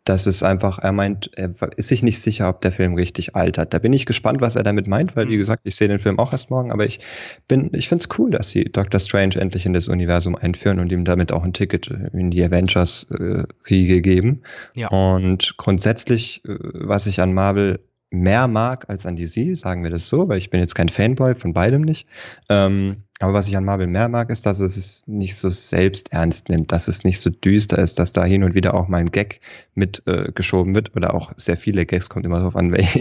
das 0.06 0.28
ist 0.28 0.44
einfach, 0.44 0.80
er 0.80 0.92
meint, 0.92 1.32
er 1.36 1.54
ist 1.78 1.88
sich 1.88 2.04
nicht 2.04 2.20
sicher, 2.20 2.50
ob 2.50 2.62
der 2.62 2.72
Film 2.72 2.96
richtig 2.96 3.36
altert. 3.36 3.74
Da 3.74 3.80
bin 3.80 3.94
ich 3.94 4.06
gespannt, 4.06 4.42
was 4.42 4.56
er 4.56 4.64
damit 4.64 4.86
meint, 4.86 5.16
weil, 5.16 5.30
wie 5.30 5.36
mhm. 5.36 5.40
gesagt, 5.40 5.62
ich 5.66 5.76
sehe 5.76 5.88
den 5.88 6.00
Film 6.00 6.20
auch 6.20 6.34
erst 6.34 6.50
morgen, 6.50 6.72
aber 6.72 6.86
ich 6.86 7.00
bin, 7.48 7.70
ich 7.74 7.88
finde 7.88 8.04
es 8.04 8.20
cool, 8.20 8.32
dass 8.32 8.50
sie 8.50 8.66
Doctor 8.66 9.00
Strange 9.00 9.36
endlich 9.36 9.66
in 9.66 9.74
das 9.74 9.88
Universum 9.88 10.36
einführen 10.36 10.80
und 10.80 10.92
ihm 10.92 11.06
damit 11.06 11.32
auch 11.32 11.44
ein 11.44 11.54
Ticket 11.54 11.88
in 11.88 12.30
die 12.32 12.44
Avengers-Riege 12.44 13.96
äh, 13.96 14.02
geben. 14.02 14.42
Ja. 14.76 14.90
Und 14.90 15.56
grundsätzlich, 15.58 16.44
äh, 16.46 16.58
was 16.74 17.08
ich 17.08 17.22
an 17.22 17.34
Marvel 17.34 17.80
mehr 18.14 18.48
mag 18.48 18.90
als 18.90 19.06
an 19.06 19.16
DC, 19.16 19.58
sagen 19.58 19.84
wir 19.84 19.90
das 19.90 20.08
so, 20.08 20.28
weil 20.28 20.38
ich 20.38 20.52
bin 20.52 20.60
jetzt 20.60 20.76
kein 20.76 20.90
Fanboy 20.90 21.34
von 21.34 21.52
beidem 21.52 21.82
nicht. 21.82 22.08
Ähm, 22.48 22.98
aber 23.20 23.34
was 23.34 23.48
ich 23.48 23.58
an 23.58 23.66
Marvel 23.66 23.88
mehr 23.88 24.08
mag, 24.08 24.30
ist, 24.30 24.46
dass 24.46 24.60
es 24.60 24.78
es 24.78 25.08
nicht 25.08 25.36
so 25.36 25.50
selbst 25.50 26.14
ernst 26.14 26.50
nimmt, 26.50 26.72
dass 26.72 26.88
es 26.88 27.04
nicht 27.04 27.20
so 27.20 27.30
düster 27.30 27.80
ist, 27.80 27.98
dass 27.98 28.12
da 28.12 28.24
hin 28.24 28.44
und 28.44 28.54
wieder 28.54 28.76
auch 28.76 28.88
mal 28.88 28.98
ein 28.98 29.12
Gag 29.12 29.42
mitgeschoben 29.74 30.74
äh, 30.74 30.76
wird 30.76 30.96
oder 30.96 31.14
auch 31.16 31.32
sehr 31.38 31.58
viele 31.58 31.86
Gags, 31.86 32.10
kommt 32.10 32.26
immer 32.26 32.38
darauf 32.38 32.56
an, 32.56 32.72
welche, 32.72 33.00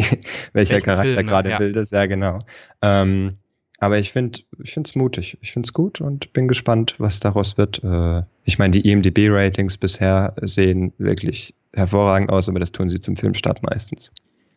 welcher 0.53 0.75
Welchen 0.75 0.83
Charakter 0.83 1.23
gerade 1.25 1.51
ja. 1.51 1.59
wild 1.59 1.77
ist, 1.77 1.93
ja 1.93 2.07
genau. 2.07 2.41
Ähm, 2.81 3.37
aber 3.81 3.99
ich 3.99 4.13
finde 4.13 4.39
ich 4.63 4.73
finde 4.73 4.89
es 4.89 4.95
mutig. 4.95 5.37
Ich 5.43 5.53
finde 5.53 5.67
es 5.67 5.73
gut 5.73 6.01
und 6.01 6.33
bin 6.33 6.47
gespannt, 6.47 6.95
was 6.99 7.21
daraus 7.21 7.59
wird. 7.59 7.83
Äh, 7.83 8.23
ich 8.45 8.59
meine, 8.59 8.71
die 8.71 8.89
IMDb-Ratings 8.89 9.77
bisher 9.77 10.35
sehen 10.41 10.93
wirklich 10.99 11.53
hervorragend 11.75 12.31
aus, 12.31 12.49
aber 12.49 12.61
das 12.61 12.73
tun 12.73 12.89
sie 12.89 13.01
zum 13.01 13.17
Filmstart 13.17 13.63
meistens. 13.63 14.13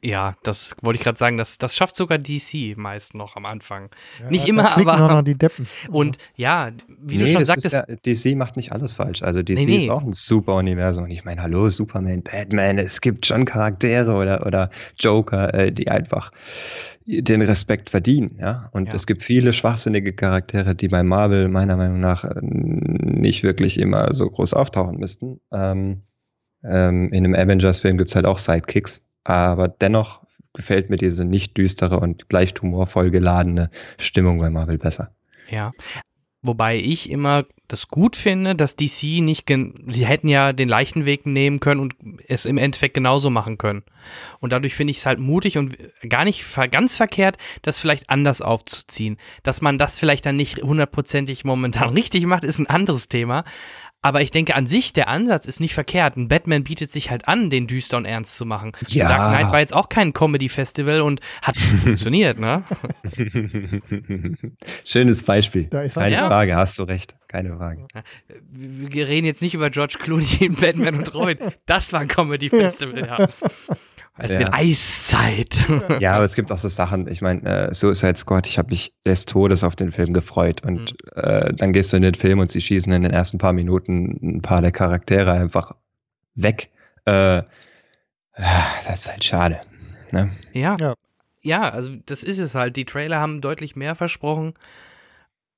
Ja, 0.05 0.35
das 0.43 0.75
wollte 0.83 0.99
ich 0.99 1.03
gerade 1.03 1.17
sagen, 1.17 1.37
das, 1.39 1.57
das 1.57 1.75
schafft 1.75 1.95
sogar 1.95 2.19
DC 2.19 2.77
meist 2.77 3.15
noch 3.15 3.35
am 3.35 3.45
Anfang. 3.47 3.89
Ja, 4.21 4.29
nicht 4.29 4.47
immer, 4.47 4.77
aber. 4.77 4.97
Noch 4.99 5.23
die 5.23 5.35
Deppen. 5.35 5.67
Und 5.89 6.17
ja, 6.35 6.71
wie 7.01 7.17
nee, 7.17 7.25
du 7.25 7.31
schon 7.31 7.45
sagtest. 7.45 7.73
Ja, 7.73 7.85
DC 8.05 8.37
macht 8.37 8.55
nicht 8.55 8.71
alles 8.71 8.97
falsch. 8.97 9.23
Also 9.23 9.41
DC 9.41 9.57
nee, 9.57 9.65
nee. 9.65 9.85
ist 9.85 9.89
auch 9.89 10.03
ein 10.03 10.13
super 10.13 10.57
Universum. 10.57 11.05
Und 11.05 11.11
ich 11.11 11.25
meine, 11.25 11.41
hallo, 11.41 11.69
Superman, 11.71 12.21
Batman, 12.21 12.77
es 12.77 13.01
gibt 13.01 13.25
schon 13.25 13.45
Charaktere 13.45 14.13
oder, 14.13 14.45
oder 14.45 14.69
Joker, 14.99 15.51
äh, 15.55 15.71
die 15.71 15.87
einfach 15.87 16.31
den 17.07 17.41
Respekt 17.41 17.89
verdienen, 17.89 18.37
ja. 18.39 18.69
Und 18.73 18.87
ja. 18.87 18.93
es 18.93 19.07
gibt 19.07 19.23
viele 19.23 19.53
schwachsinnige 19.53 20.13
Charaktere, 20.13 20.75
die 20.75 20.87
bei 20.87 21.01
Marvel 21.01 21.47
meiner 21.47 21.77
Meinung 21.77 21.99
nach 21.99 22.23
äh, 22.25 22.39
nicht 22.41 23.41
wirklich 23.43 23.79
immer 23.79 24.13
so 24.13 24.29
groß 24.29 24.53
auftauchen 24.53 24.99
müssten. 24.99 25.39
Ähm, 25.51 26.03
ähm, 26.63 27.11
in 27.11 27.25
einem 27.25 27.35
Avengers-Film 27.35 27.97
gibt 27.97 28.09
es 28.11 28.15
halt 28.15 28.25
auch 28.25 28.39
Sidekicks, 28.39 29.09
aber 29.25 29.67
dennoch 29.67 30.21
gefällt 30.53 30.89
mir 30.89 30.95
diese 30.95 31.25
nicht 31.25 31.57
düstere 31.57 31.99
und 31.99 32.29
gleich 32.29 32.53
humorvoll 32.61 33.11
geladene 33.11 33.69
Stimmung 33.97 34.39
bei 34.39 34.49
Marvel 34.49 34.77
besser. 34.77 35.11
Ja. 35.49 35.73
Wobei 36.41 36.77
ich 36.77 37.09
immer 37.09 37.45
das 37.67 37.87
gut 37.87 38.15
finde, 38.15 38.55
dass 38.55 38.75
DC 38.75 39.21
nicht, 39.21 39.49
die 39.49 40.05
hätten 40.05 40.27
ja 40.27 40.53
den 40.53 40.69
leichten 40.69 41.05
Weg 41.05 41.25
nehmen 41.25 41.59
können 41.59 41.81
und 41.81 41.95
es 42.27 42.45
im 42.45 42.59
Endeffekt 42.59 42.93
genauso 42.93 43.31
machen 43.31 43.57
können. 43.57 43.81
Und 44.39 44.53
dadurch 44.53 44.75
finde 44.75 44.91
ich 44.91 44.97
es 44.97 45.07
halt 45.07 45.17
mutig 45.17 45.57
und 45.57 45.75
gar 46.07 46.23
nicht 46.23 46.45
ganz 46.69 46.95
verkehrt, 46.95 47.37
das 47.63 47.79
vielleicht 47.79 48.11
anders 48.11 48.43
aufzuziehen. 48.43 49.17
Dass 49.41 49.61
man 49.61 49.79
das 49.79 49.97
vielleicht 49.97 50.27
dann 50.27 50.37
nicht 50.37 50.61
hundertprozentig 50.61 51.45
momentan 51.45 51.89
richtig 51.95 52.27
macht, 52.27 52.43
ist 52.43 52.59
ein 52.59 52.67
anderes 52.67 53.07
Thema. 53.07 53.43
Aber 54.05 54.21
ich 54.21 54.29
denke, 54.29 54.53
an 54.53 54.67
sich, 54.67 54.93
der 54.93 55.07
Ansatz 55.07 55.47
ist 55.47 55.59
nicht 55.59 55.73
verkehrt. 55.73 56.15
Ein 56.15 56.27
Batman 56.27 56.63
bietet 56.63 56.91
sich 56.91 57.09
halt 57.09 57.27
an, 57.27 57.49
den 57.49 57.65
düster 57.65 57.97
und 57.97 58.05
ernst 58.05 58.35
zu 58.35 58.45
machen. 58.45 58.71
Ja. 58.89 59.07
Dark 59.07 59.33
Knight 59.33 59.51
war 59.51 59.59
jetzt 59.61 59.73
auch 59.73 59.89
kein 59.89 60.13
Comedy-Festival 60.13 61.01
und 61.01 61.21
hat 61.41 61.57
funktioniert, 61.83 62.37
ne? 62.37 62.63
Schönes 64.85 65.23
Beispiel. 65.23 65.69
Keine 65.69 66.13
ja. 66.13 66.27
Frage, 66.27 66.55
hast 66.55 66.77
du 66.77 66.83
recht. 66.83 67.15
Keine 67.27 67.57
Frage. 67.57 67.87
Wir 68.51 69.07
reden 69.07 69.25
jetzt 69.25 69.41
nicht 69.41 69.55
über 69.55 69.71
George 69.71 69.95
Clooney 69.99 70.37
in 70.39 70.53
Batman 70.61 70.99
und 70.99 71.11
Robin. 71.15 71.39
Das 71.65 71.91
war 71.91 72.01
ein 72.01 72.07
Comedy-Festival, 72.07 73.07
ja. 73.07 73.29
Es 74.17 74.31
ja. 74.31 74.39
wird 74.39 74.53
Eiszeit. 74.53 75.55
Ja, 75.99 76.15
aber 76.15 76.23
es 76.23 76.35
gibt 76.35 76.51
auch 76.51 76.57
so 76.57 76.67
Sachen, 76.67 77.07
ich 77.07 77.21
meine, 77.21 77.69
äh, 77.69 77.73
Suicide 77.73 78.15
Squad, 78.15 78.47
ich 78.47 78.57
habe 78.57 78.69
mich 78.69 78.93
des 79.05 79.25
Todes 79.25 79.63
auf 79.63 79.75
den 79.75 79.91
Film 79.91 80.13
gefreut 80.13 80.63
und 80.63 80.93
mhm. 80.93 81.21
äh, 81.21 81.53
dann 81.53 81.73
gehst 81.73 81.91
du 81.91 81.97
in 81.97 82.03
den 82.03 82.15
Film 82.15 82.39
und 82.39 82.49
sie 82.49 82.61
schießen 82.61 82.91
in 82.91 83.03
den 83.03 83.11
ersten 83.11 83.37
paar 83.37 83.53
Minuten 83.53 84.17
ein 84.21 84.41
paar 84.41 84.61
der 84.61 84.71
Charaktere 84.71 85.31
einfach 85.31 85.73
weg. 86.35 86.69
Äh, 87.05 87.43
das 88.87 89.01
ist 89.01 89.11
halt 89.11 89.23
schade. 89.23 89.59
Ne? 90.11 90.31
Ja. 90.53 90.77
ja. 90.79 90.95
Ja, 91.41 91.69
also 91.69 91.91
das 92.07 92.23
ist 92.23 92.39
es 92.39 92.55
halt. 92.55 92.75
Die 92.75 92.85
Trailer 92.85 93.19
haben 93.19 93.39
deutlich 93.39 93.75
mehr 93.75 93.93
versprochen 93.93 94.55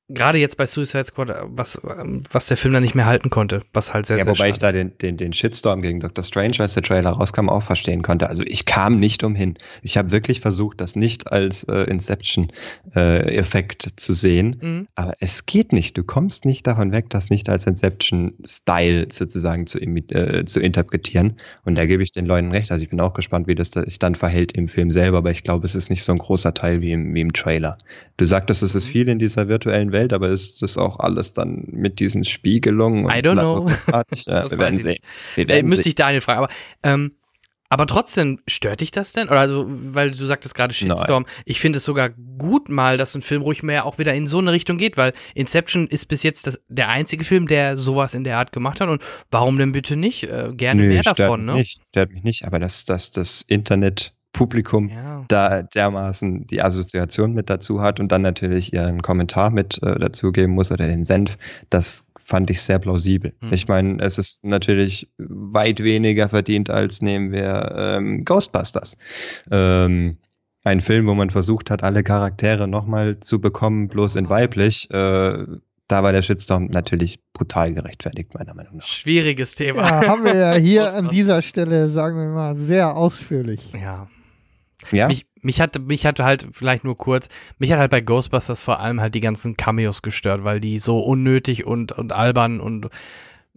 gerade 0.09 0.38
jetzt 0.38 0.55
bei 0.55 0.65
Suicide 0.65 1.05
Squad, 1.05 1.35
was, 1.47 1.79
was 2.31 2.47
der 2.47 2.55
Film 2.55 2.73
dann 2.73 2.84
nicht 2.84 2.95
mehr 2.95 3.05
halten 3.05 3.29
konnte, 3.29 3.63
was 3.73 3.93
halt 3.93 4.05
sehr, 4.05 4.17
ja, 4.17 4.23
sehr 4.23 4.34
wobei 4.34 4.49
ich 4.49 4.57
da 4.57 4.71
den, 4.71 4.97
den, 4.99 5.17
den 5.17 5.34
Shitstorm 5.34 5.81
gegen 5.81 5.99
Doctor 5.99 6.23
Strange, 6.23 6.55
als 6.59 6.75
der 6.75 6.84
Trailer 6.84 7.09
rauskam, 7.09 7.49
auch 7.49 7.63
verstehen 7.63 8.03
konnte. 8.03 8.29
Also 8.29 8.43
ich 8.43 8.65
kam 8.65 8.99
nicht 8.99 9.23
umhin. 9.23 9.55
Ich 9.81 9.97
habe 9.97 10.11
wirklich 10.11 10.39
versucht, 10.39 10.79
das 10.79 10.95
nicht 10.95 11.31
als 11.31 11.63
äh, 11.65 11.84
Inception-Effekt 11.84 13.88
äh, 13.88 13.95
zu 13.97 14.13
sehen, 14.13 14.57
mhm. 14.61 14.88
aber 14.95 15.13
es 15.19 15.45
geht 15.45 15.73
nicht. 15.73 15.97
Du 15.97 16.03
kommst 16.03 16.45
nicht 16.45 16.65
davon 16.67 16.93
weg, 16.93 17.09
das 17.09 17.29
nicht 17.29 17.49
als 17.49 17.67
Inception-Style 17.67 19.07
sozusagen 19.11 19.67
zu, 19.67 19.79
äh, 19.79 20.45
zu 20.45 20.61
interpretieren. 20.61 21.35
Und 21.65 21.75
da 21.75 21.85
gebe 21.85 22.01
ich 22.01 22.11
den 22.11 22.25
Leuten 22.25 22.51
recht. 22.51 22.71
Also 22.71 22.81
ich 22.81 22.89
bin 22.89 23.01
auch 23.01 23.13
gespannt, 23.13 23.47
wie 23.47 23.55
das 23.55 23.71
sich 23.71 23.99
dann 23.99 24.15
verhält 24.15 24.53
im 24.53 24.69
Film 24.69 24.89
selber, 24.89 25.17
aber 25.17 25.31
ich 25.31 25.43
glaube, 25.43 25.65
es 25.65 25.75
ist 25.75 25.89
nicht 25.89 26.03
so 26.03 26.13
ein 26.13 26.17
großer 26.17 26.53
Teil 26.53 26.79
wie 26.79 26.93
im, 26.93 27.13
wie 27.13 27.21
im 27.21 27.34
Trailer. 27.34 27.77
Du 28.15 28.23
sagtest, 28.23 28.63
es 28.63 28.73
ist 28.73 28.88
mhm. 28.88 28.91
viel 28.91 29.09
in 29.09 29.19
dieser 29.19 29.49
virtuellen 29.49 29.91
Welt 29.91 29.96
Welt, 29.97 30.13
aber 30.13 30.29
ist 30.29 30.61
das 30.61 30.77
auch 30.77 30.99
alles 30.99 31.33
dann 31.33 31.65
mit 31.71 31.99
diesen 31.99 32.23
Spiegelungen? 32.23 33.05
I 33.05 33.19
don't 33.21 33.39
know. 33.39 33.67
Ja, 34.25 34.49
wir 34.49 34.57
werden 34.57 34.77
sehen. 34.79 35.01
Wir 35.35 35.47
werden 35.47 35.65
äh, 35.65 35.69
müsste 35.69 35.89
ich 35.89 35.95
Daniel 35.95 36.21
fragen, 36.21 36.39
aber 36.39 36.53
ähm, 36.83 37.11
aber 37.69 37.85
trotzdem, 37.85 38.39
stört 38.47 38.79
dich 38.79 38.91
das 38.91 39.11
denn? 39.11 39.27
Oder 39.27 39.41
also, 39.41 39.65
weil 39.67 40.11
du 40.11 40.25
sagtest 40.25 40.55
gerade 40.55 40.73
Shitstorm. 40.73 41.23
Nein. 41.23 41.43
Ich 41.45 41.59
finde 41.59 41.77
es 41.77 41.83
sogar 41.83 42.09
gut 42.09 42.69
mal, 42.69 42.97
dass 42.97 43.13
ein 43.13 43.21
Film 43.21 43.41
ruhig 43.41 43.61
mehr 43.61 43.85
auch 43.85 43.97
wieder 43.97 44.13
in 44.13 44.25
so 44.25 44.37
eine 44.37 44.53
Richtung 44.53 44.77
geht, 44.77 44.95
weil 44.95 45.13
Inception 45.35 45.87
ist 45.87 46.05
bis 46.05 46.23
jetzt 46.23 46.47
das, 46.47 46.61
der 46.69 46.87
einzige 46.87 47.25
Film, 47.25 47.47
der 47.47 47.77
sowas 47.77 48.13
in 48.13 48.23
der 48.23 48.37
Art 48.37 48.53
gemacht 48.53 48.79
hat. 48.79 48.87
Und 48.87 49.03
warum 49.31 49.57
denn 49.57 49.73
bitte 49.73 49.97
nicht? 49.97 50.23
Äh, 50.23 50.53
gerne 50.55 50.83
Nö, 50.83 50.87
mehr 50.87 51.03
davon, 51.03 51.45
ne? 51.45 51.55
Nicht, 51.55 51.85
stört 51.85 52.11
mich 52.11 52.23
nicht, 52.23 52.45
aber 52.45 52.59
dass 52.59 52.85
das, 52.85 53.11
das 53.11 53.41
Internet 53.41 54.13
Publikum 54.33 54.89
ja. 54.89 55.25
da 55.27 55.63
dermaßen 55.63 56.45
die 56.47 56.61
Assoziation 56.61 57.33
mit 57.33 57.49
dazu 57.49 57.81
hat 57.81 57.99
und 57.99 58.11
dann 58.11 58.21
natürlich 58.21 58.71
ihren 58.71 59.01
Kommentar 59.01 59.49
mit 59.49 59.81
äh, 59.81 59.97
dazugeben 59.97 60.53
muss 60.53 60.71
oder 60.71 60.87
den 60.87 61.03
Senf, 61.03 61.37
das 61.69 62.05
fand 62.17 62.49
ich 62.49 62.61
sehr 62.61 62.79
plausibel. 62.79 63.33
Mhm. 63.41 63.53
Ich 63.53 63.67
meine, 63.67 64.03
es 64.03 64.17
ist 64.17 64.43
natürlich 64.43 65.09
weit 65.17 65.81
weniger 65.81 66.29
verdient 66.29 66.69
als 66.69 67.01
nehmen 67.01 67.31
wir 67.31 67.73
ähm, 67.75 68.25
Ghostbusters. 68.25 68.97
Ähm, 69.49 70.17
ein 70.63 70.81
Film, 70.81 71.07
wo 71.07 71.15
man 71.15 71.29
versucht 71.29 71.71
hat, 71.71 71.83
alle 71.83 72.03
Charaktere 72.03 72.67
nochmal 72.67 73.19
zu 73.21 73.39
bekommen, 73.39 73.87
bloß 73.87 74.17
in 74.17 74.29
weiblich. 74.29 74.91
Äh, 74.91 75.45
da 75.87 76.03
war 76.03 76.11
der 76.11 76.21
Shitstorm 76.21 76.65
natürlich 76.65 77.19
brutal 77.31 77.73
gerechtfertigt, 77.73 78.33
meiner 78.33 78.53
Meinung 78.53 78.77
nach. 78.77 78.85
Schwieriges 78.85 79.55
Thema. 79.55 79.83
Ja, 79.83 80.07
haben 80.09 80.25
wir 80.25 80.35
ja 80.35 80.53
hier 80.55 80.93
an 80.93 81.07
dieser 81.07 81.41
Stelle, 81.41 81.87
sagen 81.87 82.17
wir 82.17 82.29
mal, 82.29 82.55
sehr 82.55 82.95
ausführlich. 82.95 83.71
Ja. 83.73 84.09
Ja. 84.91 85.07
Mich, 85.07 85.26
mich 85.41 85.61
hatte, 85.61 85.80
mich 85.80 86.05
hatte 86.05 86.23
halt, 86.23 86.47
vielleicht 86.51 86.84
nur 86.84 86.97
kurz, 86.97 87.30
mich 87.59 87.72
hat 87.72 87.80
halt 87.80 87.91
bei 87.91 88.01
Ghostbusters 88.01 88.64
vor 88.64 88.80
allem 88.80 89.01
halt 89.01 89.15
die 89.15 89.19
ganzen 89.19 89.57
Cameos 89.57 90.01
gestört, 90.01 90.43
weil 90.43 90.59
die 90.59 90.80
so 90.80 90.99
unnötig 90.99 91.65
und, 91.65 91.91
und 91.91 92.14
albern 92.14 92.59
und 92.59 92.89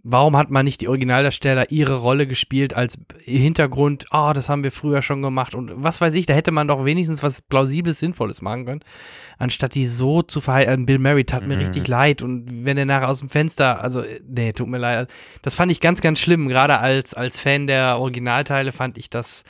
Warum 0.03 0.35
hat 0.35 0.49
man 0.49 0.65
nicht 0.65 0.81
die 0.81 0.87
Originaldarsteller 0.87 1.69
ihre 1.69 1.97
Rolle 1.97 2.25
gespielt 2.25 2.73
als 2.73 2.97
Hintergrund, 3.19 4.05
oh, 4.09 4.31
das 4.33 4.49
haben 4.49 4.63
wir 4.63 4.71
früher 4.71 5.03
schon 5.03 5.21
gemacht 5.21 5.53
und 5.53 5.71
was 5.75 6.01
weiß 6.01 6.15
ich, 6.15 6.25
da 6.25 6.33
hätte 6.33 6.51
man 6.51 6.67
doch 6.67 6.85
wenigstens 6.85 7.21
was 7.21 7.43
Plausibles, 7.43 7.99
Sinnvolles 7.99 8.41
machen 8.41 8.65
können, 8.65 8.83
anstatt 9.37 9.75
die 9.75 9.85
so 9.85 10.23
zu 10.23 10.41
verheiraten. 10.41 10.87
Bill 10.87 10.97
Murray 10.97 11.23
tat 11.23 11.45
mir 11.45 11.55
mhm. 11.55 11.61
richtig 11.61 11.87
leid 11.87 12.23
und 12.23 12.65
wenn 12.65 12.79
er 12.79 12.85
nachher 12.85 13.09
aus 13.09 13.19
dem 13.19 13.29
Fenster, 13.29 13.83
also, 13.83 14.03
nee, 14.27 14.53
tut 14.53 14.69
mir 14.69 14.79
leid. 14.79 15.07
Das 15.43 15.53
fand 15.53 15.71
ich 15.71 15.79
ganz, 15.79 16.01
ganz 16.01 16.19
schlimm. 16.19 16.47
Gerade 16.47 16.79
als, 16.79 17.13
als 17.13 17.39
Fan 17.39 17.67
der 17.67 17.99
Originalteile 17.99 18.71
fand 18.71 18.97
ich 18.97 19.07
das 19.11 19.43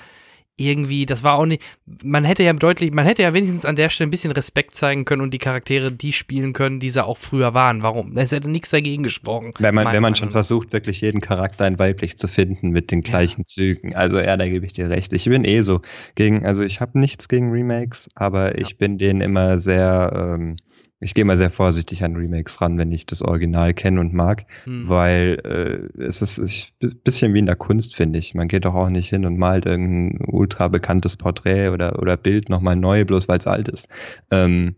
irgendwie, 0.68 1.06
das 1.06 1.24
war 1.24 1.38
auch 1.38 1.46
nicht, 1.46 1.62
man 2.04 2.24
hätte 2.24 2.44
ja 2.44 2.54
deutlich, 2.54 2.94
man 2.94 3.06
hätte 3.06 3.22
ja 3.24 3.34
wenigstens 3.34 3.66
an 3.66 3.76
der 3.76 3.90
Stelle 3.90 4.08
ein 4.08 4.12
bisschen 4.12 4.32
Respekt 4.32 4.76
zeigen 4.76 5.06
können 5.06 5.22
und 5.22 5.34
die 5.34 5.38
Charaktere, 5.38 5.92
die 5.92 6.14
spielen 6.14 6.54
können, 6.54 6.80
die 6.80 6.90
sie 6.90 7.04
auch 7.04 7.18
früher 7.18 7.54
waren. 7.54 7.84
Warum? 7.84 8.18
Es 8.18 8.32
hätte 8.32 8.50
nichts 8.50 8.70
dagegen 8.70 9.04
gesprochen. 9.04 9.54
Wenn 9.60 9.76
man, 9.76 9.92
wenn 9.92 10.02
man 10.02 10.16
schon 10.16 10.32
versucht, 10.32 10.74
wirklich 10.74 11.02
jeden 11.02 11.22
Charakter 11.22 11.66
ein 11.66 11.80
weiblich 11.80 12.18
zu 12.18 12.28
finden 12.28 12.70
mit 12.70 12.92
den 12.92 13.02
gleichen 13.02 13.42
ja. 13.42 13.46
Zügen. 13.46 13.96
Also 13.96 14.20
ja, 14.20 14.38
da 14.38 14.48
gebe 14.48 14.66
ich 14.66 14.74
dir 14.74 14.90
recht. 14.90 15.14
Ich 15.14 15.26
bin 15.26 15.46
eh 15.46 15.62
so 15.62 15.82
gegen, 16.16 16.46
also 16.46 16.64
ich 16.64 16.82
habe 16.82 17.00
nichts 17.00 17.28
gegen 17.28 17.52
Remakes, 17.52 18.10
aber 18.16 18.58
ja. 18.58 18.66
ich 18.66 18.78
bin 18.78 18.98
denen 18.98 19.22
immer 19.22 19.60
sehr, 19.60 20.36
ähm, 20.36 20.58
ich 21.02 21.16
gehe 21.16 21.26
mal 21.26 21.36
sehr 21.36 21.50
vorsichtig 21.50 22.04
an 22.04 22.16
Remakes 22.16 22.62
ran, 22.62 22.78
wenn 22.78 22.92
ich 22.92 23.08
das 23.08 23.24
Original 23.24 23.74
kenne 23.74 24.00
und 24.00 24.14
mag, 24.14 24.46
hm. 24.66 24.88
weil 24.88 25.42
äh, 25.44 26.02
es 26.02 26.22
ist 26.22 26.74
ein 26.82 27.02
bisschen 27.04 27.34
wie 27.34 27.40
in 27.40 27.48
der 27.48 27.56
Kunst, 27.56 27.96
finde 27.96 28.20
ich. 28.20 28.36
Man 28.36 28.48
geht 28.48 28.66
doch 28.66 28.76
auch 28.76 28.90
nicht 28.90 29.10
hin 29.10 29.26
und 29.26 29.38
malt 29.38 29.66
irgendein 29.66 30.24
ultra 30.28 30.68
bekanntes 30.68 31.18
Porträt 31.18 31.70
oder, 31.70 32.00
oder 32.00 32.18
Bild 32.18 32.50
nochmal 32.50 32.76
neu, 32.76 33.04
bloß 33.04 33.28
weil 33.28 33.40
es 33.40 33.48
alt 33.48 33.68
ist. 33.68 33.90
Ähm, 34.30 34.76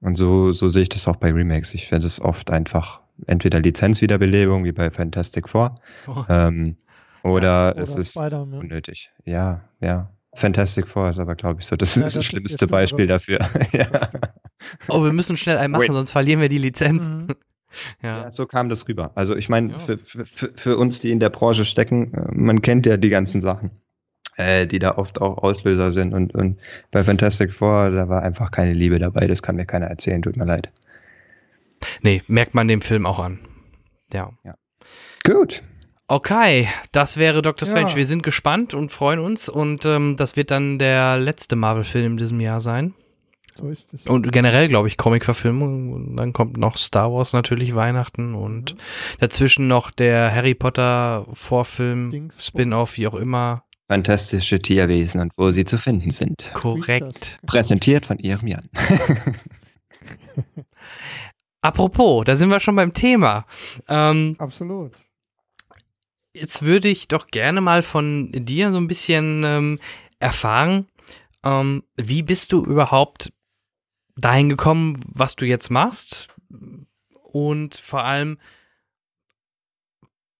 und 0.00 0.16
so, 0.16 0.52
so 0.52 0.68
sehe 0.68 0.82
ich 0.82 0.88
das 0.88 1.06
auch 1.06 1.16
bei 1.16 1.30
Remakes. 1.30 1.74
Ich 1.74 1.88
finde 1.88 2.06
es 2.06 2.22
oft 2.22 2.50
einfach 2.50 3.02
entweder 3.26 3.60
Lizenzwiederbelebung, 3.60 4.64
wie 4.64 4.72
bei 4.72 4.90
Fantastic 4.90 5.46
Four, 5.46 5.74
oh. 6.06 6.24
ähm, 6.30 6.76
oder, 7.22 7.42
ja, 7.42 7.72
oder, 7.72 7.82
es 7.82 7.96
ist 7.96 8.16
unnötig. 8.16 9.10
Ja, 9.26 9.68
ja. 9.82 10.10
Fantastic 10.34 10.86
Four 10.86 11.10
ist 11.10 11.18
aber, 11.18 11.34
glaube 11.34 11.60
ich, 11.60 11.66
so 11.66 11.76
das, 11.76 11.96
ja, 11.96 12.02
das, 12.02 12.14
das 12.14 12.24
schlimmste 12.24 12.66
Beispiel 12.66 13.06
dafür. 13.06 13.40
ja. 13.72 14.08
Oh, 14.88 15.02
wir 15.02 15.12
müssen 15.12 15.36
schnell 15.36 15.58
einen 15.58 15.72
machen, 15.72 15.82
Wait. 15.82 15.92
sonst 15.92 16.12
verlieren 16.12 16.40
wir 16.40 16.48
die 16.48 16.58
Lizenz. 16.58 17.08
Mhm. 17.08 17.28
Ja. 18.02 18.22
ja. 18.22 18.30
so 18.32 18.46
kam 18.46 18.68
das 18.68 18.88
rüber. 18.88 19.12
Also 19.14 19.36
ich 19.36 19.48
meine, 19.48 19.78
für, 19.78 19.96
für, 19.98 20.50
für, 20.56 20.76
uns, 20.76 20.98
die 20.98 21.12
in 21.12 21.20
der 21.20 21.30
Branche 21.30 21.64
stecken, 21.64 22.12
äh, 22.12 22.26
man 22.32 22.62
kennt 22.62 22.84
ja 22.84 22.96
die 22.96 23.10
ganzen 23.10 23.40
Sachen, 23.40 23.70
äh, 24.34 24.66
die 24.66 24.80
da 24.80 24.96
oft 24.96 25.20
auch 25.20 25.38
Auslöser 25.38 25.92
sind. 25.92 26.12
Und, 26.12 26.34
und 26.34 26.58
bei 26.90 27.04
Fantastic 27.04 27.52
Four, 27.52 27.90
da 27.90 28.08
war 28.08 28.24
einfach 28.24 28.50
keine 28.50 28.72
Liebe 28.72 28.98
dabei. 28.98 29.28
Das 29.28 29.40
kann 29.40 29.54
mir 29.54 29.66
keiner 29.66 29.86
erzählen, 29.86 30.20
tut 30.20 30.36
mir 30.36 30.46
leid. 30.46 30.68
Nee, 32.02 32.24
merkt 32.26 32.54
man 32.54 32.66
dem 32.66 32.80
Film 32.80 33.06
auch 33.06 33.20
an. 33.20 33.38
Ja. 34.12 34.32
ja. 34.42 34.56
Gut. 35.24 35.62
Okay, 36.10 36.66
das 36.90 37.18
wäre 37.18 37.40
Doctor 37.40 37.68
Strange. 37.68 37.94
Wir 37.94 38.04
sind 38.04 38.24
gespannt 38.24 38.74
und 38.74 38.90
freuen 38.90 39.20
uns. 39.20 39.48
Und 39.48 39.84
ähm, 39.84 40.16
das 40.16 40.34
wird 40.34 40.50
dann 40.50 40.80
der 40.80 41.16
letzte 41.16 41.54
Marvel-Film 41.54 42.12
in 42.12 42.16
diesem 42.16 42.40
Jahr 42.40 42.60
sein. 42.60 42.94
So 43.54 43.68
ist 43.68 43.86
es. 43.94 44.06
Und 44.06 44.32
generell, 44.32 44.66
glaube 44.66 44.88
ich, 44.88 44.96
Comic-Verfilmung. 44.96 45.92
Und 45.92 46.16
dann 46.16 46.32
kommt 46.32 46.56
noch 46.56 46.78
Star 46.78 47.12
Wars 47.12 47.32
natürlich 47.32 47.76
Weihnachten 47.76 48.34
und 48.34 48.74
mhm. 48.74 48.78
dazwischen 49.20 49.68
noch 49.68 49.92
der 49.92 50.34
Harry 50.34 50.56
Potter 50.56 51.26
Vorfilm, 51.32 52.30
Spin-off, 52.36 52.96
wie 52.96 53.06
auch 53.06 53.14
immer. 53.14 53.62
Fantastische 53.86 54.60
Tierwesen 54.60 55.20
und 55.20 55.30
wo 55.36 55.52
sie 55.52 55.64
zu 55.64 55.78
finden 55.78 56.10
sind. 56.10 56.50
Korrekt. 56.54 57.38
Präsentiert 57.46 58.06
von 58.06 58.18
ihrem 58.18 58.48
Jan. 58.48 58.68
Apropos, 61.60 62.24
da 62.24 62.34
sind 62.34 62.48
wir 62.48 62.58
schon 62.58 62.74
beim 62.74 62.94
Thema. 62.94 63.46
Ähm, 63.86 64.34
Absolut. 64.38 64.96
Jetzt 66.32 66.62
würde 66.62 66.88
ich 66.88 67.08
doch 67.08 67.26
gerne 67.28 67.60
mal 67.60 67.82
von 67.82 68.30
dir 68.32 68.70
so 68.70 68.76
ein 68.76 68.86
bisschen 68.86 69.42
ähm, 69.44 69.78
erfahren, 70.20 70.86
ähm, 71.42 71.82
wie 71.96 72.22
bist 72.22 72.52
du 72.52 72.64
überhaupt 72.64 73.32
dahin 74.16 74.48
gekommen, 74.48 75.02
was 75.06 75.36
du 75.36 75.46
jetzt 75.46 75.70
machst? 75.70 76.28
Und 77.32 77.74
vor 77.74 78.04
allem, 78.04 78.38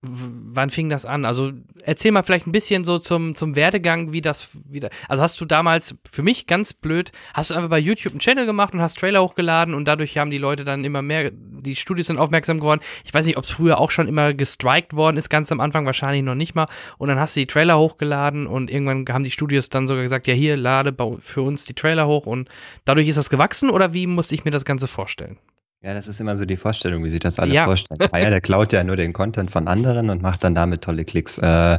wann 0.03 0.71
fing 0.71 0.89
das 0.89 1.05
an? 1.05 1.27
Also 1.27 1.53
erzähl 1.83 2.11
mal 2.11 2.23
vielleicht 2.23 2.47
ein 2.47 2.53
bisschen 2.53 2.85
so 2.85 2.99
zum, 2.99 3.35
zum 3.35 3.55
Werdegang, 3.55 4.13
wie 4.13 4.23
das 4.23 4.49
wieder. 4.69 4.89
Also 5.09 5.23
hast 5.23 5.39
du 5.41 5.45
damals, 5.45 5.95
für 6.11 6.23
mich 6.23 6.47
ganz 6.47 6.73
blöd, 6.73 7.13
hast 7.35 7.51
du 7.51 7.55
einfach 7.55 7.69
bei 7.69 7.79
YouTube 7.79 8.15
einen 8.15 8.21
Channel 8.21 8.47
gemacht 8.47 8.73
und 8.73 8.81
hast 8.81 8.99
Trailer 8.99 9.23
hochgeladen 9.23 9.75
und 9.75 9.87
dadurch 9.87 10.17
haben 10.17 10.31
die 10.31 10.39
Leute 10.39 10.65
dann 10.65 10.85
immer 10.85 11.03
mehr, 11.03 11.31
die 11.33 11.77
Studios 11.77 12.07
sind 12.07 12.19
aufmerksam 12.19 12.61
geworden. 12.61 12.81
Ich 13.05 13.13
weiß 13.13 13.27
nicht, 13.27 13.37
ob 13.37 13.45
es 13.45 13.51
früher 13.51 13.79
auch 13.79 13.91
schon 13.91 14.09
immer 14.09 14.33
gestrikt 14.33 14.95
worden 14.95 15.19
ist, 15.19 15.29
ganz 15.29 15.53
am 15.53 15.61
Anfang 15.61 15.85
wahrscheinlich 15.85 16.23
noch 16.23 16.35
nicht 16.35 16.55
mal. 16.55 16.67
Und 16.97 17.09
dann 17.09 17.19
hast 17.19 17.37
du 17.37 17.41
die 17.41 17.47
Trailer 17.47 17.79
hochgeladen 17.79 18.47
und 18.47 18.71
irgendwann 18.71 19.05
haben 19.13 19.25
die 19.25 19.31
Studios 19.31 19.69
dann 19.69 19.87
sogar 19.87 20.03
gesagt, 20.03 20.27
ja 20.27 20.35
hier, 20.35 20.57
lade 20.57 20.97
für 21.21 21.43
uns 21.43 21.65
die 21.65 21.75
Trailer 21.75 22.07
hoch 22.07 22.27
und 22.27 22.49
dadurch 22.87 23.09
ist 23.09 23.19
das 23.19 23.29
gewachsen 23.29 23.69
oder 23.69 23.93
wie 23.93 24.07
musste 24.07 24.35
ich 24.35 24.45
mir 24.45 24.51
das 24.51 24.65
Ganze 24.65 24.87
vorstellen? 24.87 25.39
Ja, 25.83 25.95
das 25.95 26.09
ist 26.09 26.21
immer 26.21 26.37
so 26.37 26.45
die 26.45 26.59
Vorstellung, 26.59 27.03
wie 27.05 27.11
sich 27.11 27.21
das 27.21 27.39
alle 27.39 27.55
ja. 27.55 27.65
vorstellen. 27.65 27.99
Ah 28.13 28.19
ja, 28.19 28.31
der 28.31 28.41
klaut 28.41 28.73
ja 28.73 28.85
nur 28.85 28.97
den 28.97 29.13
Content 29.13 29.51
von 29.51 29.67
anderen 29.67 30.11
und 30.11 30.21
macht 30.21 30.45
dann 30.45 30.55
damit 30.55 30.83
tolle 30.83 31.05
Klicks. 31.05 31.39
Äh, 31.39 31.79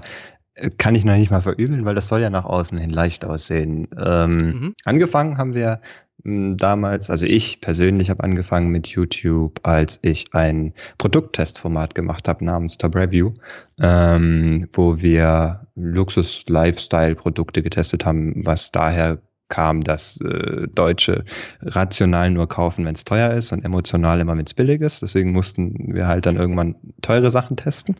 kann 0.77 0.95
ich 0.95 1.05
noch 1.05 1.15
nicht 1.15 1.31
mal 1.31 1.41
verübeln, 1.41 1.85
weil 1.85 1.95
das 1.95 2.07
soll 2.07 2.21
ja 2.21 2.29
nach 2.29 2.45
außen 2.45 2.77
hin 2.77 2.89
leicht 2.89 3.25
aussehen. 3.25 3.87
Ähm, 3.97 4.37
mhm. 4.37 4.75
Angefangen 4.85 5.37
haben 5.37 5.53
wir 5.53 5.81
hm, 6.23 6.57
damals, 6.57 7.09
also 7.09 7.25
ich 7.25 7.61
persönlich 7.61 8.09
habe 8.09 8.23
angefangen 8.23 8.69
mit 8.69 8.87
YouTube, 8.87 9.59
als 9.63 9.99
ich 10.01 10.33
ein 10.33 10.73
Produkttestformat 10.97 11.95
gemacht 11.95 12.27
habe 12.27 12.43
namens 12.43 12.77
Top 12.77 12.95
Review, 12.95 13.33
ähm, 13.79 14.67
wo 14.73 15.01
wir 15.01 15.67
Luxus-Lifestyle-Produkte 15.75 17.63
getestet 17.63 18.05
haben, 18.05 18.45
was 18.45 18.71
daher 18.71 19.19
kam, 19.51 19.81
dass 19.81 20.19
äh, 20.21 20.67
Deutsche 20.73 21.25
rational 21.61 22.31
nur 22.31 22.49
kaufen, 22.49 22.85
wenn 22.85 22.95
es 22.95 23.05
teuer 23.05 23.33
ist 23.33 23.51
und 23.51 23.63
emotional 23.63 24.19
immer, 24.19 24.35
wenn 24.35 24.45
es 24.45 24.55
billig 24.55 24.81
ist. 24.81 25.03
Deswegen 25.03 25.31
mussten 25.31 25.93
wir 25.93 26.07
halt 26.07 26.25
dann 26.25 26.37
irgendwann 26.37 26.75
teure 27.03 27.29
Sachen 27.29 27.57
testen. 27.57 27.97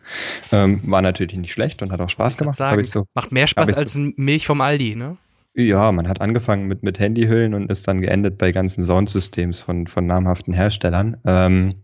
Ähm, 0.50 0.80
war 0.84 1.02
natürlich 1.02 1.36
nicht 1.36 1.52
schlecht 1.52 1.82
und 1.82 1.92
hat 1.92 2.00
auch 2.00 2.10
Spaß 2.10 2.36
gemacht. 2.36 2.56
Sagen, 2.56 2.82
so, 2.82 3.06
Macht 3.14 3.30
mehr 3.30 3.46
Spaß 3.46 3.78
als 3.78 3.92
so, 3.92 4.00
Milch 4.16 4.46
vom 4.46 4.60
Aldi, 4.60 4.96
ne? 4.96 5.16
Ja, 5.54 5.92
man 5.92 6.08
hat 6.08 6.20
angefangen 6.20 6.66
mit, 6.66 6.82
mit 6.82 6.98
Handyhüllen 6.98 7.52
und 7.52 7.70
ist 7.70 7.86
dann 7.86 8.00
geendet 8.00 8.38
bei 8.38 8.52
ganzen 8.52 8.84
Soundsystems 8.84 9.60
von, 9.60 9.86
von 9.86 10.06
namhaften 10.06 10.54
Herstellern. 10.54 11.18
Ähm, 11.26 11.74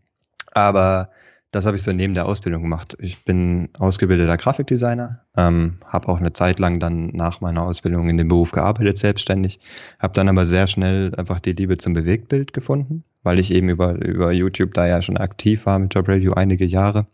aber 0.53 1.11
das 1.51 1.65
habe 1.65 1.77
ich 1.77 1.83
so 1.83 1.93
neben 1.93 2.15
der 2.15 2.27
Ausbildung 2.27 2.63
gemacht. 2.63 2.97
Ich 3.01 3.25
bin 3.25 3.71
ausgebildeter 3.79 4.37
Grafikdesigner, 4.37 5.25
ähm, 5.37 5.79
habe 5.85 6.09
auch 6.09 6.19
eine 6.19 6.33
Zeit 6.33 6.59
lang 6.59 6.79
dann 6.79 7.09
nach 7.09 7.41
meiner 7.41 7.63
Ausbildung 7.63 8.09
in 8.11 8.19
dem 8.19 8.29
Beruf 8.29 8.51
gearbeitet, 8.51 8.99
selbstständig, 8.99 9.61
habe 9.99 10.13
dann 10.13 10.29
aber 10.29 10.45
sehr 10.45 10.67
schnell 10.67 11.15
einfach 11.15 11.41
die 11.41 11.53
Liebe 11.53 11.79
zum 11.79 11.95
Bewegtbild 11.95 12.53
gefunden, 12.53 13.05
weil 13.23 13.39
ich 13.39 13.51
eben 13.51 13.69
über, 13.71 13.95
über 13.95 14.33
YouTube 14.33 14.75
da 14.75 14.87
ja 14.87 15.01
schon 15.01 15.17
aktiv 15.17 15.65
war 15.65 15.79
mit 15.79 15.95
Job 15.95 16.09
Review 16.09 16.33
einige 16.33 16.67
Jahre. 16.67 17.07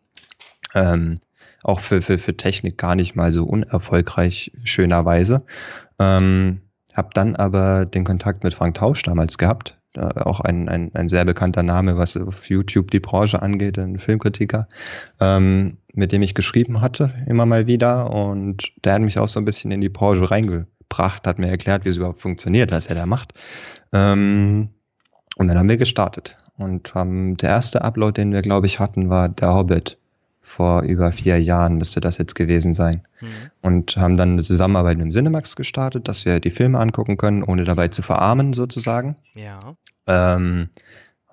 Ähm, 0.75 1.21
auch 1.63 1.81
für, 1.81 2.03
für, 2.03 2.19
für 2.19 2.37
Technik 2.37 2.77
gar 2.77 2.95
nicht 2.95 3.15
mal 3.15 3.31
so 3.31 3.45
unerfolgreich, 3.45 4.53
schönerweise. 4.65 5.45
Ähm, 5.99 6.61
habe 6.93 7.11
dann 7.15 7.37
aber 7.37 7.87
den 7.87 8.05
Kontakt 8.05 8.45
mit 8.45 8.55
Frank 8.55 8.75
Tausch 8.75 9.03
damals 9.03 9.39
gehabt, 9.39 9.77
auch 9.99 10.41
ein, 10.41 10.69
ein, 10.69 10.91
ein 10.95 11.09
sehr 11.09 11.25
bekannter 11.25 11.63
Name, 11.63 11.97
was 11.97 12.17
auf 12.17 12.49
YouTube 12.49 12.91
die 12.91 13.01
Branche 13.01 13.41
angeht, 13.43 13.79
ein 13.79 13.99
Filmkritiker, 13.99 14.69
ähm, 15.21 15.79
mit 15.93 16.13
dem 16.13 16.23
ich 16.23 16.35
geschrieben 16.35 16.81
hatte, 16.81 17.13
immer 17.27 17.47
mal 17.47 17.67
wieder. 17.67 18.13
Und 18.13 18.73
der 18.85 18.95
hat 18.95 19.03
mich 19.03 19.19
auch 19.19 19.29
so 19.29 19.41
ein 19.41 19.45
bisschen 19.45 19.71
in 19.71 19.81
die 19.81 19.89
Branche 19.89 20.31
reingebracht, 20.31 21.27
hat 21.27 21.39
mir 21.39 21.49
erklärt, 21.49 21.85
wie 21.85 21.91
es 21.91 21.97
überhaupt 21.97 22.21
funktioniert, 22.21 22.73
was 22.73 22.87
er 22.87 22.97
da 22.97 23.07
macht. 23.07 23.35
Ähm, 23.93 24.71
und 25.37 25.49
dann 25.49 25.59
haben 25.59 25.69
wir 25.69 25.77
gestartet. 25.77 26.37
Und 26.57 26.95
haben, 26.95 27.37
der 27.37 27.51
erste 27.51 27.83
Upload, 27.83 28.21
den 28.21 28.33
wir, 28.33 28.43
glaube 28.43 28.67
ich, 28.67 28.79
hatten, 28.79 29.11
war 29.11 29.29
Der 29.29 29.55
Hobbit 29.55 29.99
vor 30.45 30.83
über 30.83 31.11
vier 31.11 31.43
Jahren 31.43 31.79
müsste 31.79 32.01
das 32.01 32.19
jetzt 32.19 32.35
gewesen 32.35 32.75
sein. 32.75 33.03
Mhm. 33.21 33.29
Und 33.63 33.97
haben 33.97 34.17
dann 34.17 34.33
eine 34.33 34.43
Zusammenarbeit 34.43 34.99
mit 34.99 35.07
dem 35.07 35.11
Cinemax 35.11 35.57
gestartet, 35.57 36.07
dass 36.07 36.27
wir 36.27 36.39
die 36.39 36.51
Filme 36.51 36.79
angucken 36.79 37.17
können, 37.17 37.43
ohne 37.43 37.65
dabei 37.65 37.89
zu 37.89 38.03
verarmen 38.03 38.53
sozusagen. 38.53 39.17
Ja. 39.35 39.75
Ähm, 40.07 40.69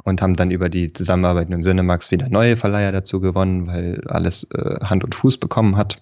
und 0.03 0.21
haben 0.21 0.35
dann 0.35 0.51
über 0.51 0.69
die 0.69 0.93
Zusammenarbeit 0.93 1.49
mit 1.49 1.57
dem 1.57 1.63
Cinemax 1.63 2.09
wieder 2.11 2.27
neue 2.29 2.57
Verleiher 2.57 2.91
dazu 2.91 3.19
gewonnen, 3.19 3.67
weil 3.67 4.01
alles 4.07 4.47
äh, 4.51 4.79
Hand 4.83 5.03
und 5.03 5.13
Fuß 5.13 5.37
bekommen 5.37 5.77
hat. 5.77 6.01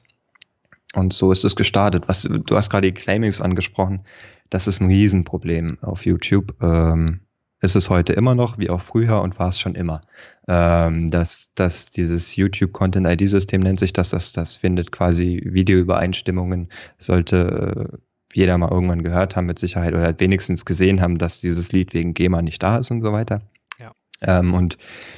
Und 0.94 1.14
so 1.14 1.32
ist 1.32 1.44
es 1.44 1.56
gestartet. 1.56 2.06
Was, 2.08 2.24
du 2.24 2.56
hast 2.56 2.70
gerade 2.70 2.91
die 2.91 2.94
Claimings 2.94 3.41
angesprochen. 3.41 4.06
Das 4.50 4.68
ist 4.68 4.82
ein 4.82 4.88
Riesenproblem 4.88 5.78
auf 5.82 6.06
YouTube. 6.06 6.56
Ähm, 6.62 7.20
ist 7.62 7.76
es 7.76 7.90
heute 7.90 8.14
immer 8.14 8.36
noch, 8.36 8.58
wie 8.58 8.70
auch 8.70 8.82
früher 8.82 9.22
und 9.22 9.38
war 9.38 9.50
es 9.50 9.60
schon 9.60 9.76
immer. 9.76 10.02
Ähm, 10.48 11.12
dass, 11.12 11.52
dass 11.56 11.91
dieses 11.91 12.36
YouTube 12.36 12.72
Content 12.72 13.06
ID-System 13.06 13.62
nennt 13.62 13.80
sich 13.80 13.94
das, 13.94 14.12
das, 14.12 14.32
das 14.34 14.56
findet 14.56 14.91
quasi 14.91 15.41
Videoübereinstimmungen, 15.46 16.70
sollte 16.98 17.91
äh, 17.94 17.98
jeder 18.34 18.57
mal 18.57 18.69
irgendwann 18.69 19.03
gehört 19.03 19.35
haben 19.35 19.45
mit 19.45 19.60
Sicherheit 19.60 19.93
oder 19.93 20.19
wenigstens 20.19 20.65
gesehen 20.65 21.01
haben, 21.01 21.18
dass 21.18 21.41
dieses 21.41 21.72
Lied 21.72 21.93
wegen 21.93 22.14
GEMA 22.14 22.41
nicht 22.41 22.61
da 22.61 22.77
ist 22.77 22.91
und 22.91 23.01
so 23.01 23.11
weiter. 23.11 23.41
Ja. 23.80 23.91
Ähm, 24.22 24.53
und 24.53 24.77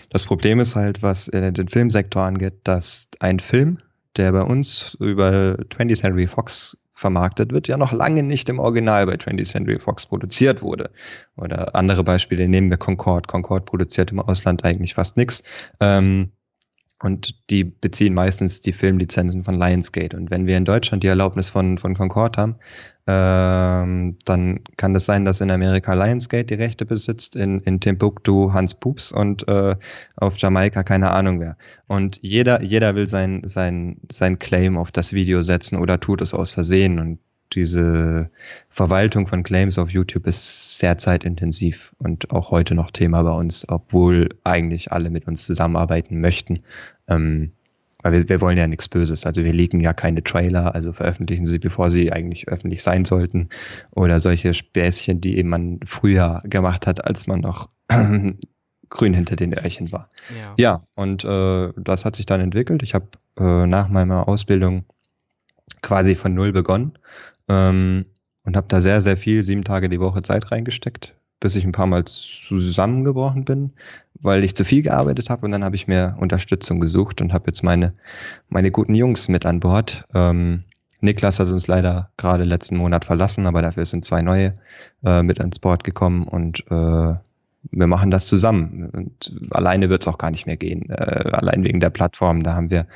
das 0.10 0.24
Problem 0.26 0.60
ist 0.60 0.76
halt, 0.76 1.02
was 1.02 1.28
äh, 1.28 1.52
den 1.52 1.68
Filmsektor 1.68 2.24
angeht, 2.24 2.60
dass 2.64 3.10
ein 3.20 3.40
Film, 3.40 3.80
der 4.18 4.32
bei 4.32 4.44
uns 4.44 4.96
über 5.00 5.58
20th 5.70 6.00
Century 6.00 6.28
Fox 6.28 6.78
vermarktet 6.94 7.52
wird, 7.52 7.68
ja 7.68 7.78
noch 7.78 7.92
lange 7.92 8.22
nicht 8.22 8.48
im 8.48 8.60
Original 8.60 9.08
bei 9.08 9.16
20th 9.16 9.52
Century 9.52 9.80
Fox 9.80 10.06
produziert 10.06 10.62
wurde. 10.62 10.92
Oder 11.36 11.76
andere 11.76 12.04
Beispiele 12.04 12.48
nehmen 12.48 12.70
wir 12.70 12.78
Concord. 12.78 13.28
Concord 13.28 13.66
produziert 13.66 14.12
im 14.12 14.20
Ausland 14.20 14.64
eigentlich 14.64 14.94
fast 14.94 15.18
nichts. 15.18 15.44
Ähm, 15.80 16.32
und 17.04 17.50
die 17.50 17.64
beziehen 17.64 18.14
meistens 18.14 18.62
die 18.62 18.74
Filmlizenzen 18.74 19.44
von 19.44 19.60
Lionsgate. 19.60 20.16
Und 20.16 20.30
wenn 20.30 20.46
wir 20.46 20.58
in 20.58 20.66
Deutschland 20.66 21.04
die 21.04 21.08
Erlaubnis 21.08 21.50
von, 21.50 21.78
von 21.78 21.96
Concord 21.96 22.38
haben, 22.38 22.56
ähm, 23.08 24.18
dann 24.26 24.60
kann 24.78 24.94
das 24.94 25.06
sein, 25.06 25.26
dass 25.26 25.42
in 25.42 25.50
Amerika 25.50 25.94
Lionsgate 25.94 26.46
die 26.46 26.62
Rechte 26.62 26.86
besitzt, 26.86 27.36
in, 27.36 27.60
in 27.62 27.80
Timbuktu 27.80 28.54
Hans 28.54 28.76
Pups 28.76 29.12
und 29.12 29.48
äh, 29.48 29.76
auf 30.16 30.38
Jamaika 30.38 30.84
keine 30.84 31.12
Ahnung 31.12 31.40
wer. 31.40 31.58
Und 31.88 32.20
jeder, 32.22 32.62
jeder 32.62 32.94
will 32.96 33.08
sein, 33.08 33.42
sein, 33.46 33.98
sein 34.12 34.38
Claim 34.38 34.78
auf 34.78 34.92
das 34.92 35.14
Video 35.14 35.42
setzen 35.42 35.78
oder 35.78 36.00
tut 36.00 36.22
es 36.22 36.34
aus 36.34 36.54
Versehen. 36.54 37.00
Und 37.00 37.20
diese 37.54 38.30
Verwaltung 38.70 39.28
von 39.28 39.44
Claims 39.44 39.78
auf 39.78 39.90
YouTube 39.90 40.28
ist 40.28 40.78
sehr 40.78 40.98
zeitintensiv 40.98 41.94
und 41.98 42.32
auch 42.32 42.52
heute 42.52 42.76
noch 42.76 42.92
Thema 42.92 43.24
bei 43.24 43.32
uns, 43.32 43.68
obwohl 43.68 44.30
eigentlich 44.44 44.92
alle 44.92 45.10
mit 45.10 45.28
uns 45.28 45.46
zusammenarbeiten 45.46 46.22
möchten. 46.22 46.60
Ähm, 47.08 47.52
weil 48.04 48.14
wir, 48.14 48.30
wir 48.30 48.42
wollen 48.42 48.58
ja 48.58 48.68
nichts 48.68 48.88
Böses. 48.88 49.26
Also 49.26 49.44
wir 49.44 49.54
legen 49.54 49.80
ja 49.80 49.94
keine 49.94 50.24
Trailer, 50.24 50.74
also 50.74 50.94
veröffentlichen 50.94 51.46
sie, 51.46 51.60
bevor 51.60 51.90
sie 51.90 52.12
eigentlich 52.12 52.48
öffentlich 52.48 52.82
sein 52.84 53.06
sollten. 53.06 53.50
Oder 53.92 54.20
solche 54.20 54.54
Späßchen, 54.54 55.22
die 55.22 55.38
eben 55.38 55.50
man 55.50 55.80
früher 55.86 56.42
gemacht 56.46 56.88
hat, 56.88 57.06
als 57.06 57.28
man 57.28 57.42
noch 57.42 57.70
grün 58.90 59.14
hinter 59.14 59.36
den 59.36 59.54
Öhrchen 59.54 59.92
war. 59.92 60.10
Ja, 60.36 60.54
ja 60.58 60.82
und 60.96 61.24
äh, 61.24 61.70
das 61.78 62.06
hat 62.06 62.16
sich 62.16 62.26
dann 62.26 62.42
entwickelt. 62.42 62.84
Ich 62.84 62.94
habe 62.94 63.08
äh, 63.40 63.68
nach 63.68 63.90
meiner 63.90 64.28
Ausbildung 64.28 64.86
quasi 65.82 66.16
von 66.16 66.34
null 66.34 66.52
begonnen 66.52 66.94
ähm, 67.52 68.06
und 68.44 68.58
habe 68.58 68.68
da 68.68 68.82
sehr, 68.82 69.02
sehr 69.02 69.18
viel, 69.18 69.44
sieben 69.44 69.64
Tage 69.64 69.90
die 69.90 70.00
Woche 70.00 70.22
Zeit 70.22 70.52
reingesteckt, 70.52 71.14
bis 71.40 71.56
ich 71.56 71.66
ein 71.66 71.74
paar 71.74 71.88
Mal 71.88 72.06
zusammengebrochen 72.06 73.46
bin, 73.46 73.74
weil 74.20 74.44
ich 74.44 74.56
zu 74.56 74.64
viel 74.64 74.82
gearbeitet 74.82 75.30
habe 75.30 75.46
und 75.46 75.52
dann 75.52 75.64
habe 75.64 75.76
ich 75.76 75.88
mir 75.88 76.16
Unterstützung 76.20 76.80
gesucht 76.80 77.22
und 77.22 77.34
habe 77.34 77.46
jetzt 77.48 77.64
meine, 77.64 77.94
meine 78.50 78.72
guten 78.72 78.96
Jungs 78.96 79.28
mit 79.28 79.46
an 79.46 79.60
Bord. 79.60 80.06
Ähm, 80.14 80.64
Niklas 81.02 81.40
hat 81.40 81.50
uns 81.50 81.68
leider 81.68 82.12
gerade 82.18 82.44
letzten 82.44 82.78
Monat 82.78 83.06
verlassen, 83.06 83.48
aber 83.48 83.62
dafür 83.62 83.86
sind 83.86 84.06
zwei 84.06 84.22
neue 84.22 84.54
äh, 85.04 85.24
mit 85.24 85.40
ans 85.40 85.60
Board 85.60 85.84
gekommen 85.84 86.24
und 86.24 86.64
äh, 86.70 87.16
wir 87.72 87.88
machen 87.88 88.12
das 88.12 88.28
zusammen. 88.28 88.90
Und 88.90 89.34
alleine 89.52 89.90
wird 89.90 90.02
es 90.02 90.08
auch 90.08 90.18
gar 90.18 90.32
nicht 90.32 90.46
mehr 90.46 90.58
gehen. 90.58 90.90
Äh, 90.90 91.30
allein 91.32 91.64
wegen 91.64 91.80
der 91.80 91.90
Plattform. 91.90 92.44
Da 92.44 92.54
haben 92.54 92.70
wir 92.70 92.88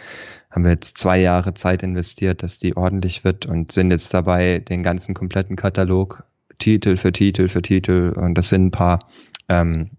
haben 0.56 0.64
wir 0.64 0.72
jetzt 0.72 0.98
zwei 0.98 1.20
Jahre 1.20 1.54
Zeit 1.54 1.84
investiert, 1.84 2.42
dass 2.42 2.58
die 2.58 2.78
ordentlich 2.78 3.26
wird 3.26 3.46
und 3.46 3.74
sind 3.74 3.92
jetzt 3.92 4.14
dabei, 4.14 4.60
den 4.60 4.84
ganzen 4.84 5.14
kompletten 5.14 5.58
Katalog 5.58 6.24
Titel 6.58 6.96
für 6.96 7.12
Titel 7.12 7.50
für 7.50 7.62
Titel 7.62 8.14
und 8.16 8.36
das 8.36 8.48
sind 8.48 8.68
ein 8.68 8.72
paar 8.72 9.10
ähm, 9.50 9.92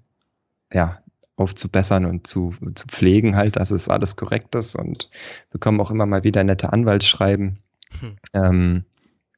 ja, 0.72 0.98
aufzubessern 1.36 2.06
und 2.06 2.26
zu, 2.26 2.54
zu 2.74 2.86
pflegen 2.88 3.36
halt, 3.36 3.56
dass 3.56 3.70
es 3.70 3.90
alles 3.90 4.16
korrekt 4.16 4.54
ist 4.54 4.74
und 4.74 5.10
bekommen 5.50 5.78
auch 5.78 5.90
immer 5.90 6.06
mal 6.06 6.24
wieder 6.24 6.42
nette 6.42 6.72
Anwaltsschreiben. 6.72 7.58
Hm. 8.00 8.16
Ähm, 8.32 8.84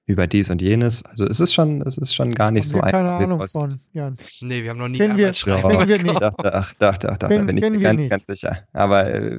über 0.08 0.26
dies 0.26 0.48
und 0.48 0.62
jenes. 0.62 1.04
Also 1.04 1.26
es 1.26 1.38
ist 1.38 1.52
schon, 1.52 1.82
es 1.82 1.98
ist 1.98 2.14
schon 2.14 2.34
gar 2.34 2.50
nicht 2.50 2.66
so 2.66 2.76
einfach. 2.76 2.92
Keine 2.92 3.10
Ahnung 3.10 3.46
von, 3.46 3.78
Jan. 3.92 4.16
Nee, 4.40 4.62
wir 4.62 4.70
haben 4.70 4.78
noch 4.78 4.88
nie 4.88 4.96
kennen 4.96 5.18
wir, 5.18 5.34
schreiben. 5.34 5.68
Kennen 5.68 5.86
wir 5.86 6.02
nicht. 6.02 6.22
Dachte, 6.22 6.54
ach, 6.54 6.74
dachte, 6.76 7.12
ach, 7.12 7.18
dachte, 7.18 7.36
Ken, 7.36 7.46
bin 7.46 7.58
ich 7.58 7.62
mir 7.62 7.78
ganz, 7.78 7.98
nicht. 7.98 8.10
ganz 8.10 8.26
sicher. 8.26 8.60
Aber 8.72 9.06
äh, 9.06 9.34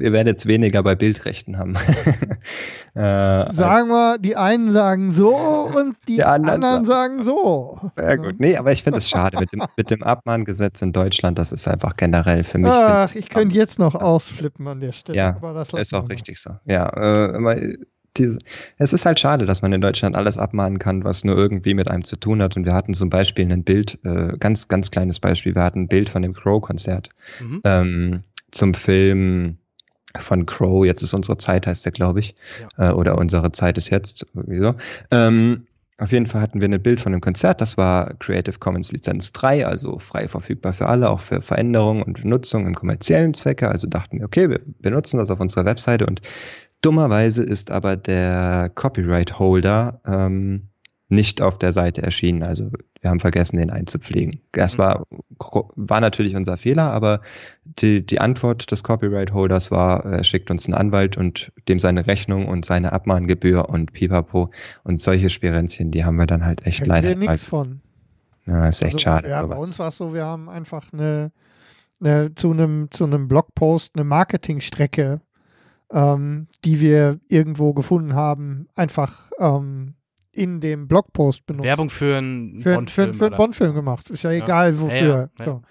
ihr 0.00 0.12
werdet 0.12 0.28
jetzt 0.28 0.46
weniger 0.46 0.84
bei 0.84 0.94
Bildrechten 0.94 1.58
haben. 1.58 1.74
äh, 2.94 3.52
sagen 3.52 3.88
wir, 3.88 4.18
die 4.18 4.36
einen 4.36 4.70
sagen 4.70 5.12
so 5.12 5.34
und 5.74 5.96
die, 6.06 6.16
die 6.16 6.24
anderen, 6.24 6.62
anderen, 6.62 6.86
sagen 6.86 7.24
so. 7.24 7.80
Sehr 7.96 8.16
gut. 8.16 8.36
Nee, 8.38 8.56
aber 8.56 8.70
ich 8.70 8.84
finde 8.84 8.98
es 8.98 9.08
schade 9.08 9.40
mit 9.40 9.52
dem, 9.52 9.64
mit 9.76 9.90
dem 9.90 10.04
Abmahngesetz 10.04 10.82
in 10.82 10.92
Deutschland. 10.92 11.36
Das 11.36 11.50
ist 11.50 11.66
einfach 11.66 11.96
generell 11.96 12.44
für 12.44 12.58
mich. 12.58 12.70
Ach, 12.70 13.12
ich 13.16 13.28
könnte 13.28 13.56
jetzt 13.56 13.80
noch 13.80 13.96
ausflippen 13.96 14.68
an 14.68 14.78
der 14.78 14.92
Stelle. 14.92 15.18
Ja, 15.18 15.30
aber 15.30 15.52
das 15.52 15.72
ist 15.72 15.92
auch 15.92 16.08
richtig 16.08 16.38
so. 16.38 16.50
Ja, 16.64 16.86
äh, 16.90 17.76
diese, 18.16 18.38
es 18.78 18.92
ist 18.92 19.06
halt 19.06 19.18
schade, 19.18 19.46
dass 19.46 19.62
man 19.62 19.72
in 19.72 19.80
Deutschland 19.80 20.16
alles 20.16 20.38
abmahnen 20.38 20.78
kann, 20.78 21.04
was 21.04 21.24
nur 21.24 21.36
irgendwie 21.36 21.74
mit 21.74 21.90
einem 21.90 22.04
zu 22.04 22.16
tun 22.16 22.42
hat. 22.42 22.56
Und 22.56 22.64
wir 22.64 22.74
hatten 22.74 22.94
zum 22.94 23.10
Beispiel 23.10 23.50
ein 23.50 23.64
Bild, 23.64 23.98
äh, 24.04 24.36
ganz, 24.38 24.68
ganz 24.68 24.90
kleines 24.90 25.20
Beispiel, 25.20 25.54
wir 25.54 25.62
hatten 25.62 25.82
ein 25.82 25.88
Bild 25.88 26.08
von 26.08 26.22
dem 26.22 26.34
Crow-Konzert 26.34 27.10
mhm. 27.40 27.60
ähm, 27.64 28.20
zum 28.50 28.74
Film 28.74 29.56
von 30.18 30.44
Crow, 30.44 30.84
jetzt 30.84 31.02
ist 31.02 31.14
unsere 31.14 31.38
Zeit, 31.38 31.66
heißt 31.66 31.84
der, 31.84 31.92
glaube 31.92 32.20
ich. 32.20 32.34
Ja. 32.78 32.90
Äh, 32.90 32.92
oder 32.92 33.16
unsere 33.16 33.52
Zeit 33.52 33.78
ist 33.78 33.90
jetzt, 33.90 34.26
wieso. 34.34 34.74
Ähm, 35.10 35.66
auf 35.98 36.10
jeden 36.10 36.26
Fall 36.26 36.40
hatten 36.40 36.60
wir 36.60 36.68
ein 36.68 36.82
Bild 36.82 37.00
von 37.00 37.12
dem 37.12 37.20
Konzert, 37.20 37.60
das 37.60 37.76
war 37.76 38.14
Creative 38.18 38.58
Commons 38.58 38.90
Lizenz 38.90 39.32
3, 39.32 39.66
also 39.66 39.98
frei 39.98 40.26
verfügbar 40.26 40.72
für 40.72 40.86
alle, 40.86 41.08
auch 41.08 41.20
für 41.20 41.40
Veränderungen 41.40 42.02
und 42.02 42.24
Nutzung 42.24 42.66
im 42.66 42.74
kommerziellen 42.74 43.34
Zwecke. 43.34 43.68
Also 43.68 43.86
dachten 43.86 44.18
wir, 44.18 44.26
okay, 44.26 44.50
wir 44.50 44.60
benutzen 44.80 45.18
das 45.18 45.30
auf 45.30 45.38
unserer 45.38 45.64
Webseite 45.64 46.06
und 46.06 46.20
Dummerweise 46.82 47.42
ist 47.42 47.70
aber 47.70 47.96
der 47.96 48.70
Copyright-Holder 48.74 50.00
ähm, 50.04 50.68
nicht 51.08 51.42
auf 51.42 51.58
der 51.58 51.72
Seite 51.72 52.02
erschienen. 52.02 52.42
Also 52.42 52.70
wir 53.00 53.10
haben 53.10 53.20
vergessen, 53.20 53.56
den 53.56 53.70
einzupflegen. 53.70 54.40
Das 54.52 54.78
war, 54.78 55.06
war 55.38 56.00
natürlich 56.00 56.34
unser 56.34 56.56
Fehler, 56.56 56.90
aber 56.90 57.20
die, 57.64 58.04
die 58.04 58.20
Antwort 58.20 58.70
des 58.70 58.82
Copyright-Holders 58.82 59.70
war, 59.70 60.04
er 60.04 60.24
schickt 60.24 60.50
uns 60.50 60.66
einen 60.66 60.74
Anwalt 60.74 61.16
und 61.16 61.52
dem 61.68 61.78
seine 61.78 62.06
Rechnung 62.06 62.48
und 62.48 62.64
seine 62.64 62.92
Abmahngebühr 62.92 63.68
und 63.68 63.92
pipapo 63.92 64.50
und 64.84 65.00
solche 65.00 65.30
Spirenzchen, 65.30 65.90
die 65.90 66.04
haben 66.04 66.16
wir 66.16 66.26
dann 66.26 66.44
halt 66.44 66.66
echt 66.66 66.80
Hätten 66.80 66.90
leider. 66.90 67.08
Wir 67.08 67.16
nichts 67.16 67.44
von. 67.44 67.80
Ja, 68.46 68.68
ist 68.68 68.82
echt 68.82 68.94
also, 68.94 68.98
schade. 68.98 69.28
Ja, 69.28 69.44
bei 69.46 69.56
uns 69.56 69.78
war 69.78 69.88
es 69.88 69.96
so, 69.98 70.14
wir 70.14 70.24
haben 70.24 70.48
einfach 70.48 70.92
eine, 70.92 71.32
eine 72.00 72.34
zu 72.34 72.50
einem 72.50 72.88
zu 72.90 73.04
einem 73.04 73.28
Blogpost 73.28 73.94
eine 73.94 74.04
Marketingstrecke 74.04 75.20
ähm, 75.92 76.48
die 76.64 76.80
wir 76.80 77.20
irgendwo 77.28 77.74
gefunden 77.74 78.14
haben, 78.14 78.66
einfach 78.74 79.30
ähm, 79.38 79.94
in 80.32 80.60
dem 80.60 80.88
Blogpost 80.88 81.44
benutzt. 81.46 81.66
Werbung 81.66 81.90
für 81.90 82.16
einen. 82.16 82.62
Für, 82.62 82.74
Bond-Film 83.30 83.74
gemacht. 83.74 84.10
Ist 84.10 84.22
ja, 84.22 84.30
ja. 84.30 84.44
egal 84.44 84.80
wofür. 84.80 85.30
Ja, 85.38 85.44
ja, 85.44 85.44
so. 85.44 85.62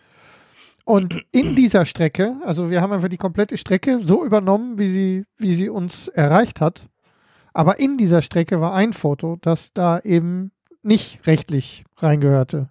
Und 0.86 1.24
in 1.32 1.56
dieser 1.56 1.86
Strecke, 1.86 2.36
also 2.44 2.70
wir 2.70 2.82
haben 2.82 2.92
einfach 2.92 3.08
die 3.08 3.18
komplette 3.18 3.58
Strecke 3.58 4.00
so 4.04 4.26
übernommen, 4.26 4.78
wie 4.78 4.88
sie, 4.88 5.26
wie 5.38 5.56
sie 5.56 5.70
uns 5.70 6.08
erreicht 6.08 6.60
hat. 6.60 6.88
Aber 7.54 7.80
in 7.80 7.98
dieser 7.98 8.22
Strecke 8.22 8.62
war 8.62 8.74
ein 8.74 8.94
Foto, 8.94 9.38
das 9.42 9.74
da 9.74 10.00
eben 10.00 10.52
nicht 10.84 11.26
rechtlich 11.28 11.86
reingehörte. 11.98 12.70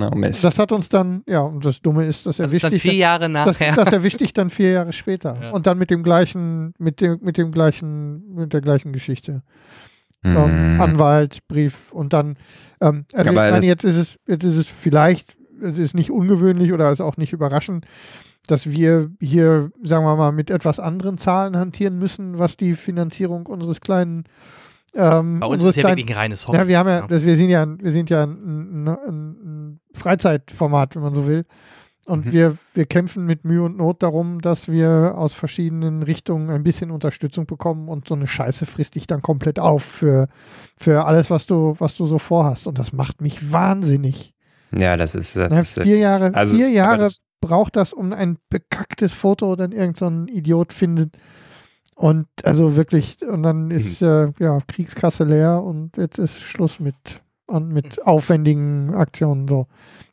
Na, 0.00 0.14
Mist. 0.14 0.42
Das 0.42 0.58
hat 0.58 0.72
uns 0.72 0.88
dann, 0.88 1.22
ja, 1.26 1.40
und 1.40 1.62
das 1.62 1.82
Dumme 1.82 2.06
ist, 2.06 2.24
dass 2.24 2.38
er 2.38 2.46
das 2.46 2.52
wichtig 2.52 2.80
vier 2.80 2.94
Jahre 2.94 3.28
nachher. 3.28 3.74
Das, 3.74 3.84
das 3.84 3.92
erwischte 3.92 4.24
ich 4.24 4.32
dann 4.32 4.48
vier 4.48 4.70
Jahre 4.70 4.94
später. 4.94 5.36
Ja. 5.40 5.50
Und 5.50 5.66
dann 5.66 5.76
mit 5.76 5.90
dem 5.90 6.02
gleichen, 6.02 6.72
mit 6.78 7.02
dem, 7.02 7.18
mit 7.22 7.36
dem 7.36 7.52
gleichen, 7.52 8.34
mit 8.34 8.54
der 8.54 8.62
gleichen 8.62 8.92
Geschichte. 8.92 9.42
Mhm. 10.22 10.36
Um, 10.36 10.80
Anwalt, 10.80 11.46
Brief 11.48 11.92
und 11.92 12.12
dann, 12.12 12.36
ähm, 12.80 13.04
also 13.12 13.32
ja, 13.32 13.46
ich 13.46 13.52
meine, 13.52 13.66
jetzt 13.66 13.84
ist 13.84 13.96
es, 13.96 14.18
jetzt 14.26 14.44
ist 14.44 14.56
es 14.56 14.66
vielleicht, 14.66 15.36
es 15.62 15.78
ist 15.78 15.94
nicht 15.94 16.10
ungewöhnlich 16.10 16.72
oder 16.72 16.90
ist 16.92 17.00
auch 17.00 17.16
nicht 17.16 17.32
überraschend, 17.32 17.86
dass 18.46 18.70
wir 18.70 19.10
hier, 19.20 19.70
sagen 19.82 20.04
wir 20.04 20.16
mal, 20.16 20.32
mit 20.32 20.50
etwas 20.50 20.80
anderen 20.80 21.18
Zahlen 21.18 21.56
hantieren 21.56 21.98
müssen, 21.98 22.38
was 22.38 22.56
die 22.56 22.74
Finanzierung 22.74 23.46
unseres 23.46 23.80
kleinen 23.80 24.24
ähm, 24.94 25.40
Bei 25.40 25.46
uns 25.46 25.62
ist 25.62 25.76
ja 25.76 25.84
wirklich 25.84 26.08
ein 26.08 26.16
reines 26.16 26.46
Hobby. 26.46 26.58
Ja, 26.58 26.68
wir 26.68 26.78
haben 26.78 26.88
ja, 26.88 27.06
Das, 27.06 27.24
wir 27.24 27.36
sind 27.36 27.50
ja, 27.50 27.66
wir 27.66 27.92
sind 27.92 28.10
ja 28.10 28.24
ein, 28.24 28.88
ein, 28.88 28.88
ein 28.88 29.80
Freizeitformat, 29.94 30.96
wenn 30.96 31.02
man 31.02 31.14
so 31.14 31.26
will. 31.26 31.44
Und 32.06 32.26
mhm. 32.26 32.32
wir, 32.32 32.56
wir 32.74 32.86
kämpfen 32.86 33.26
mit 33.26 33.44
Mühe 33.44 33.62
und 33.62 33.76
Not 33.76 34.02
darum, 34.02 34.40
dass 34.40 34.68
wir 34.68 35.14
aus 35.16 35.34
verschiedenen 35.34 36.02
Richtungen 36.02 36.50
ein 36.50 36.62
bisschen 36.62 36.90
Unterstützung 36.90 37.46
bekommen 37.46 37.88
und 37.88 38.08
so 38.08 38.14
eine 38.14 38.26
Scheiße 38.26 38.66
frisst 38.66 38.94
dich 38.94 39.06
dann 39.06 39.22
komplett 39.22 39.58
auf 39.58 39.82
für, 39.82 40.28
für 40.76 41.04
alles, 41.04 41.30
was 41.30 41.46
du, 41.46 41.76
was 41.78 41.96
du 41.96 42.06
so 42.06 42.18
vorhast. 42.18 42.66
Und 42.66 42.78
das 42.78 42.92
macht 42.92 43.20
mich 43.20 43.52
wahnsinnig. 43.52 44.34
Ja, 44.72 44.96
das 44.96 45.14
ist. 45.14 45.36
Das 45.36 45.52
ja, 45.52 45.60
ist 45.60 45.80
vier 45.80 45.98
Jahre, 45.98 46.34
also 46.34 46.56
vier 46.56 46.70
Jahre 46.70 46.98
das, 46.98 47.20
braucht 47.40 47.76
das, 47.76 47.92
um 47.92 48.12
ein 48.12 48.38
bekacktes 48.48 49.12
Foto 49.12 49.56
dann 49.56 49.72
irgendein 49.72 50.26
so 50.26 50.32
Idiot 50.32 50.72
findet, 50.72 51.16
und 52.00 52.28
also 52.44 52.76
wirklich, 52.76 53.18
und 53.28 53.42
dann 53.42 53.66
mhm. 53.66 53.72
ist 53.72 54.00
äh, 54.00 54.32
ja 54.38 54.60
Kriegskasse 54.66 55.24
leer 55.24 55.62
und 55.62 55.98
jetzt 55.98 56.16
ist 56.18 56.40
Schluss 56.40 56.80
mit, 56.80 56.94
an, 57.46 57.68
mit 57.68 57.98
mhm. 57.98 58.04
aufwendigen 58.04 58.94
Aktionen. 58.94 59.46
So. 59.46 59.66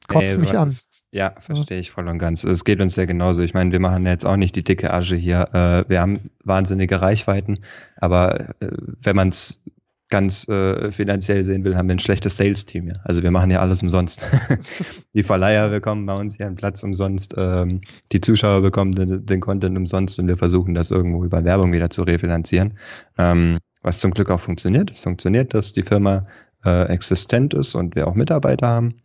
Kotzt 0.10 0.34
Ey, 0.34 0.38
mich 0.38 0.58
an. 0.58 0.68
Ist, 0.68 1.08
ja, 1.12 1.34
verstehe 1.40 1.80
ich 1.80 1.92
voll 1.92 2.10
und 2.10 2.20
ganz. 2.20 2.44
Es 2.44 2.66
geht 2.66 2.82
uns 2.82 2.98
ja 2.98 3.06
genauso. 3.06 3.42
Ich 3.42 3.54
meine, 3.54 3.72
wir 3.72 3.80
machen 3.80 4.06
jetzt 4.06 4.26
auch 4.26 4.36
nicht 4.36 4.58
die 4.58 4.66
dicke 4.66 4.94
Asche 4.94 5.16
hier. 5.16 5.48
Äh, 5.54 5.90
wir 5.90 6.02
haben 6.02 6.30
wahnsinnige 6.44 7.02
Reichweiten, 7.02 7.60
aber 7.96 8.50
äh, 8.60 8.68
wenn 9.02 9.16
man 9.16 9.30
es 9.30 9.64
ganz 10.10 10.48
äh, 10.48 10.92
finanziell 10.92 11.44
sehen 11.44 11.64
will, 11.64 11.76
haben 11.76 11.88
wir 11.88 11.96
ein 11.96 12.00
schlechtes 12.00 12.38
Sales-Team. 12.38 12.88
Ja. 12.88 12.96
Also 13.04 13.24
wir 13.24 13.32
machen 13.32 13.52
ja 13.52 13.60
alles 13.60 13.82
umsonst. 13.82 14.26
die 15.14 15.24
Verleiher 15.24 15.70
bekommen 15.70 16.06
bei 16.06 16.16
uns 16.16 16.38
hier 16.38 16.46
einen 16.46 16.56
Platz 16.56 16.84
umsonst, 16.84 17.36
ähm, 17.38 17.82
die 18.12 18.22
Zuschauer 18.22 18.62
bekommen 18.62 18.94
den, 18.94 19.26
den, 19.26 19.42
Content 19.42 19.78
umsonst 19.78 20.18
und 20.20 20.28
wir 20.28 20.38
versuchen 20.38 20.74
das 20.74 20.92
irgendwo 20.92 21.24
über 21.26 21.44
Werbung 21.44 21.72
wieder 21.72 21.90
zu 21.90 22.04
refinanzieren. 22.04 22.78
Ähm, 23.18 23.58
was 23.82 24.00
zum 24.00 24.12
Glück 24.12 24.30
auch 24.32 24.40
funktioniert. 24.40 24.92
Es 24.92 25.02
funktioniert, 25.02 25.54
dass 25.54 25.74
die 25.74 25.84
Firma 25.84 26.24
äh, 26.66 26.88
existent 26.90 27.54
ist 27.54 27.76
und 27.76 27.96
wir 27.96 28.08
auch 28.08 28.16
Mitarbeiter 28.16 28.68
haben 28.68 28.96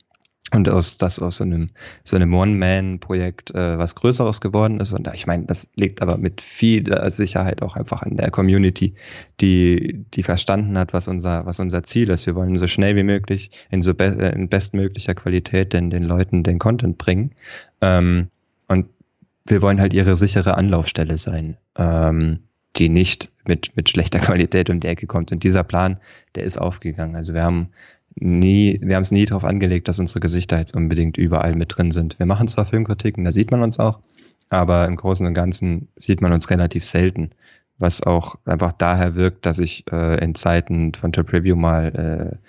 und 0.51 0.69
aus 0.69 0.99
das 0.99 1.19
aus 1.19 1.37
so 1.37 1.45
einem 1.45 1.71
so 2.05 2.17
einem 2.17 2.35
One-Man-Projekt 2.35 3.55
äh, 3.55 3.79
was 3.79 3.95
Größeres 3.95 4.41
geworden 4.41 4.81
ist. 4.81 4.93
Und 4.93 5.09
ich 5.15 5.27
meine, 5.27 5.47
das 5.47 5.71
liegt 5.77 6.03
aber 6.03 6.19
mit 6.19 6.41
viel 6.41 7.11
Sicherheit 7.11 7.63
auch 7.63 7.77
einfach 7.77 8.03
an 8.03 8.17
der 8.17 8.31
Community, 8.31 8.95
die 9.41 10.05
die 10.13 10.23
verstanden 10.23 10.77
hat, 10.77 10.93
was 10.93 11.09
unser 11.09 11.47
was 11.47 11.59
unser 11.59 11.83
Ziel 11.85 12.11
ist. 12.11 12.27
Wir 12.27 12.35
wollen 12.35 12.57
so 12.57 12.67
schnell 12.67 12.97
wie 12.97 13.03
möglich 13.03 13.51
in 13.71 13.83
so 13.83 13.95
be 13.95 14.05
äh, 14.05 14.35
in 14.35 14.49
bestmöglicher 14.49 15.15
Qualität 15.15 15.73
den 15.73 15.91
den 15.91 16.03
Leuten 16.03 16.43
den 16.43 16.59
Content 16.59 16.99
bringen. 16.99 17.35
Ähm, 17.81 18.29
und 18.69 18.87
wir 19.47 19.63
wollen 19.63 19.81
halt 19.81 19.95
ihre 19.95 20.17
sichere 20.17 20.57
Anlaufstelle 20.57 21.19
sein, 21.19 21.57
ähm, 21.77 22.41
die 22.77 22.89
nicht 22.89 23.33
mit 23.47 23.75
mit 23.77 23.89
schlechter 23.89 24.19
Qualität 24.21 24.69
um 24.69 24.81
die 24.81 24.89
Ecke 24.89 25.07
kommt. 25.07 25.33
Und 25.33 25.43
dieser 25.45 25.65
Plan, 25.65 25.99
der 26.35 26.45
ist 26.45 26.59
aufgegangen. 26.59 27.17
Also 27.17 27.33
wir 27.33 27.43
haben 27.43 27.69
nie, 28.17 28.79
wir 28.83 28.97
haben 28.97 29.03
es 29.03 29.13
nie 29.13 29.25
darauf 29.25 29.45
angelegt, 29.45 29.89
dass 29.89 29.99
unsere 29.99 30.21
Gesichter 30.21 30.59
jetzt 30.59 30.75
unbedingt 30.75 31.17
überall 31.17 31.55
mit 31.55 31.77
drin 31.77 31.91
sind. 31.91 32.19
Wir 32.19 32.27
machen 32.27 32.49
zwar 32.49 32.67
Filmkritiken, 32.67 33.25
da 33.25 33.33
sieht 33.33 33.51
man 33.51 33.63
uns 33.63 33.79
auch, 33.79 34.01
aber 34.49 34.87
im 34.87 34.97
Großen 34.97 35.27
und 35.27 35.35
Ganzen 35.35 35.89
sieht 35.97 36.21
man 36.21 36.33
uns 36.33 36.51
relativ 36.51 36.85
selten, 36.85 37.31
was 37.79 38.03
auch 38.03 38.37
einfach 38.45 38.73
daher 38.73 39.15
wirkt, 39.15 39.47
dass 39.47 39.59
ich 39.59 39.85
äh, 39.91 40.23
in 40.23 40.35
Zeiten 40.35 40.95
von 40.95 41.13
Top 41.13 41.33
Review 41.33 41.57
mal 41.57 42.41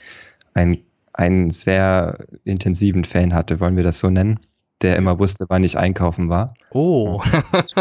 äh, 0.54 0.60
ein, 0.60 0.80
einen 1.14 1.50
sehr 1.50 2.26
intensiven 2.44 3.06
Fan 3.06 3.34
hatte, 3.34 3.60
wollen 3.60 3.78
wir 3.78 3.84
das 3.84 4.00
so 4.00 4.10
nennen? 4.10 4.40
Der 4.84 4.96
immer 4.98 5.20
wusste, 5.20 5.46
wann 5.50 5.64
ich 5.64 5.78
einkaufen 5.78 6.30
war. 6.30 6.54
Oh. 6.72 7.22
das 7.52 7.74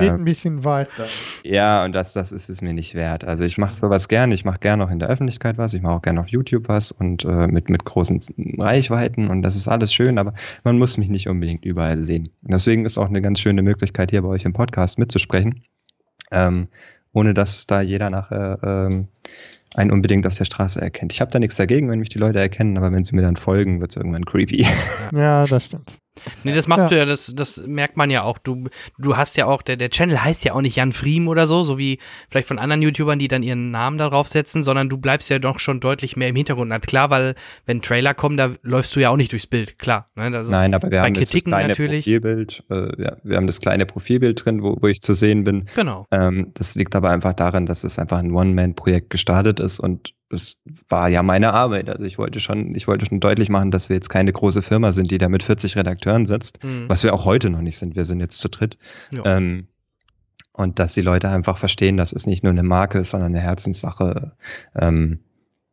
geht 0.00 0.08
ähm, 0.08 0.14
ein 0.14 0.24
bisschen 0.24 0.64
weiter. 0.64 1.06
Ja, 1.42 1.84
und 1.84 1.92
das, 1.92 2.12
das 2.12 2.32
ist 2.32 2.48
es 2.48 2.62
mir 2.62 2.72
nicht 2.72 2.94
wert. 2.94 3.24
Also 3.24 3.44
ich 3.44 3.58
mache 3.58 3.74
sowas 3.74 4.08
gerne. 4.08 4.34
Ich 4.34 4.44
mache 4.44 4.60
gerne 4.60 4.84
auch 4.84 4.90
in 4.90 4.98
der 4.98 5.08
Öffentlichkeit 5.08 5.58
was. 5.58 5.74
Ich 5.74 5.82
mache 5.82 5.94
auch 5.94 6.02
gerne 6.02 6.20
auf 6.20 6.28
YouTube 6.28 6.68
was 6.68 6.92
und 6.92 7.24
äh, 7.24 7.46
mit, 7.46 7.68
mit 7.68 7.84
großen 7.84 8.20
Reichweiten 8.58 9.28
und 9.28 9.42
das 9.42 9.56
ist 9.56 9.68
alles 9.68 9.92
schön, 9.92 10.18
aber 10.18 10.34
man 10.64 10.78
muss 10.78 10.96
mich 10.96 11.08
nicht 11.08 11.28
unbedingt 11.28 11.64
überall 11.64 12.02
sehen. 12.02 12.30
Und 12.42 12.52
deswegen 12.52 12.84
ist 12.84 12.98
auch 12.98 13.08
eine 13.08 13.22
ganz 13.22 13.40
schöne 13.40 13.62
Möglichkeit, 13.62 14.10
hier 14.10 14.22
bei 14.22 14.28
euch 14.28 14.44
im 14.44 14.52
Podcast 14.52 14.98
mitzusprechen. 14.98 15.64
Ähm, 16.30 16.68
ohne 17.12 17.34
dass 17.34 17.66
da 17.66 17.82
jeder 17.82 18.08
nachher 18.10 18.58
ähm, 18.62 19.08
einen 19.74 19.90
unbedingt 19.90 20.26
auf 20.26 20.34
der 20.34 20.44
Straße 20.44 20.80
erkennt. 20.80 21.12
Ich 21.12 21.20
habe 21.20 21.30
da 21.30 21.38
nichts 21.38 21.56
dagegen, 21.56 21.90
wenn 21.90 21.98
mich 21.98 22.08
die 22.08 22.18
Leute 22.18 22.38
erkennen, 22.38 22.76
aber 22.76 22.92
wenn 22.92 23.04
sie 23.04 23.14
mir 23.14 23.22
dann 23.22 23.36
folgen, 23.36 23.80
wird 23.80 23.92
es 23.92 23.96
irgendwann 23.96 24.24
creepy. 24.24 24.66
Ja, 25.14 25.46
das 25.46 25.66
stimmt. 25.66 25.92
Nee, 26.44 26.52
das 26.52 26.68
machst 26.68 26.82
ja. 26.82 26.88
du 26.88 26.96
ja, 26.98 27.04
das, 27.06 27.32
das 27.34 27.62
merkt 27.66 27.96
man 27.96 28.10
ja 28.10 28.22
auch. 28.22 28.38
Du, 28.38 28.68
du 28.98 29.16
hast 29.16 29.36
ja 29.36 29.46
auch, 29.46 29.62
der, 29.62 29.76
der 29.76 29.88
Channel 29.88 30.22
heißt 30.22 30.44
ja 30.44 30.52
auch 30.52 30.60
nicht 30.60 30.76
Jan 30.76 30.92
Friem 30.92 31.26
oder 31.26 31.46
so, 31.46 31.64
so 31.64 31.78
wie 31.78 31.98
vielleicht 32.28 32.48
von 32.48 32.58
anderen 32.58 32.82
YouTubern, 32.82 33.18
die 33.18 33.28
dann 33.28 33.42
ihren 33.42 33.70
Namen 33.70 33.96
darauf 33.96 34.28
setzen, 34.28 34.62
sondern 34.62 34.88
du 34.88 34.98
bleibst 34.98 35.30
ja 35.30 35.38
doch 35.38 35.58
schon 35.58 35.80
deutlich 35.80 36.16
mehr 36.16 36.28
im 36.28 36.36
Hintergrund. 36.36 36.68
Na 36.68 36.78
klar, 36.78 37.08
weil 37.10 37.34
wenn 37.64 37.80
Trailer 37.80 38.12
kommen, 38.12 38.36
da 38.36 38.50
läufst 38.62 38.94
du 38.94 39.00
ja 39.00 39.08
auch 39.08 39.16
nicht 39.16 39.32
durchs 39.32 39.46
Bild, 39.46 39.78
klar. 39.78 40.10
Ne? 40.14 40.36
Also 40.36 40.50
Nein, 40.50 40.74
aber 40.74 40.90
wir 40.90 41.00
haben 41.00 41.14
Kritiken 41.14 41.50
das 41.50 41.58
kleine 41.58 41.68
natürlich. 41.68 42.04
Profilbild, 42.04 42.64
äh, 42.70 43.02
ja, 43.02 43.16
wir 43.22 43.36
haben 43.36 43.46
das 43.46 43.60
kleine 43.60 43.86
Profilbild 43.86 44.44
drin, 44.44 44.62
wo, 44.62 44.76
wo 44.80 44.86
ich 44.88 45.00
zu 45.00 45.14
sehen 45.14 45.44
bin. 45.44 45.66
Genau. 45.74 46.06
Ähm, 46.10 46.50
das 46.54 46.74
liegt 46.74 46.94
aber 46.94 47.10
einfach 47.10 47.32
daran, 47.32 47.64
dass 47.64 47.84
es 47.84 47.98
einfach 47.98 48.18
ein 48.18 48.32
One-Man-Projekt 48.32 49.08
gestartet 49.10 49.60
ist 49.60 49.80
und 49.80 50.12
das 50.32 50.56
war 50.88 51.08
ja 51.08 51.22
meine 51.22 51.52
Arbeit. 51.52 51.90
Also 51.90 52.04
ich 52.04 52.16
wollte 52.16 52.40
schon, 52.40 52.74
ich 52.74 52.88
wollte 52.88 53.04
schon 53.04 53.20
deutlich 53.20 53.50
machen, 53.50 53.70
dass 53.70 53.90
wir 53.90 53.96
jetzt 53.96 54.08
keine 54.08 54.32
große 54.32 54.62
Firma 54.62 54.92
sind, 54.92 55.10
die 55.10 55.18
da 55.18 55.28
mit 55.28 55.42
40 55.42 55.76
Redakteuren 55.76 56.24
sitzt, 56.24 56.64
mhm. 56.64 56.88
was 56.88 57.02
wir 57.02 57.12
auch 57.12 57.26
heute 57.26 57.50
noch 57.50 57.60
nicht 57.60 57.76
sind. 57.76 57.96
Wir 57.96 58.04
sind 58.04 58.20
jetzt 58.20 58.38
zu 58.38 58.48
dritt. 58.48 58.78
Ähm, 59.26 59.68
und 60.54 60.78
dass 60.78 60.94
die 60.94 61.02
Leute 61.02 61.28
einfach 61.28 61.58
verstehen, 61.58 61.98
dass 61.98 62.12
es 62.12 62.26
nicht 62.26 62.44
nur 62.44 62.52
eine 62.52 62.62
Marke 62.62 62.98
ist, 62.98 63.10
sondern 63.10 63.32
eine 63.32 63.40
Herzenssache, 63.40 64.32
ähm, 64.74 65.20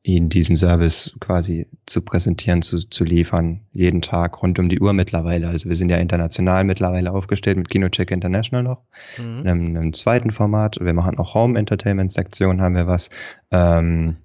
ihnen 0.04 0.30
diesen 0.30 0.56
Service 0.56 1.16
quasi 1.20 1.68
zu 1.86 2.02
präsentieren, 2.02 2.62
zu, 2.62 2.80
zu 2.80 3.04
liefern, 3.04 3.62
jeden 3.74 4.02
Tag 4.02 4.42
rund 4.42 4.60
um 4.60 4.70
die 4.70 4.80
Uhr 4.80 4.94
mittlerweile. 4.94 5.48
Also 5.50 5.70
wir 5.70 5.76
sind 5.76 5.90
ja 5.90 5.98
international 5.98 6.64
mittlerweile 6.64 7.12
aufgestellt 7.12 7.58
mit 7.58 7.70
Kinocheck 7.70 8.12
International 8.12 8.64
noch, 8.64 8.82
mhm. 9.18 9.40
einem, 9.40 9.66
einem 9.68 9.94
zweiten 9.94 10.32
Format. 10.32 10.78
Wir 10.82 10.94
machen 10.94 11.18
auch 11.18 11.34
Home 11.34 11.58
Entertainment 11.60 12.12
Sektion, 12.12 12.62
haben 12.62 12.76
wir 12.76 12.88
was. 12.88 13.10
Ähm, 13.52 14.18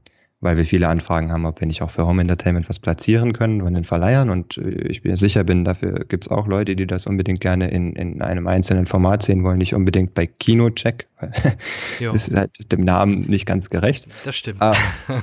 weil 0.45 0.59
wir 0.59 0.66
viele 0.66 0.89
Anfragen 0.89 1.33
haben, 1.33 1.47
ob 1.47 1.59
wir 1.61 1.66
nicht 1.66 1.81
auch 1.81 1.91
für 1.91 2.07
Home 2.07 2.21
Entertainment 2.21 2.69
was 2.69 2.79
platzieren 2.79 3.33
können 3.33 3.62
von 3.62 3.73
den 3.73 3.85
Verleihern. 3.85 4.29
Und 4.29 4.59
äh, 4.59 4.89
ich 4.89 5.03
bin 5.03 5.16
sicher 5.16 5.43
bin, 5.43 5.65
dafür 5.65 6.05
gibt 6.07 6.27
es 6.27 6.31
auch 6.31 6.47
Leute, 6.47 6.77
die 6.77 6.87
das 6.87 7.07
unbedingt 7.07 7.41
gerne 7.41 7.71
in, 7.71 7.97
in 7.97 8.21
einem 8.21 8.47
einzelnen 8.47 8.85
Format 8.85 9.23
sehen 9.23 9.43
wollen, 9.43 9.59
nicht 9.59 9.75
unbedingt 9.75 10.12
bei 10.12 10.27
Kinocheck. 10.27 11.09
das 12.01 12.29
ist 12.29 12.37
halt 12.37 12.71
dem 12.71 12.83
Namen 12.85 13.23
nicht 13.23 13.47
ganz 13.47 13.71
gerecht. 13.71 14.07
Das 14.25 14.37
stimmt. 14.37 14.61
Aber, 14.61 14.77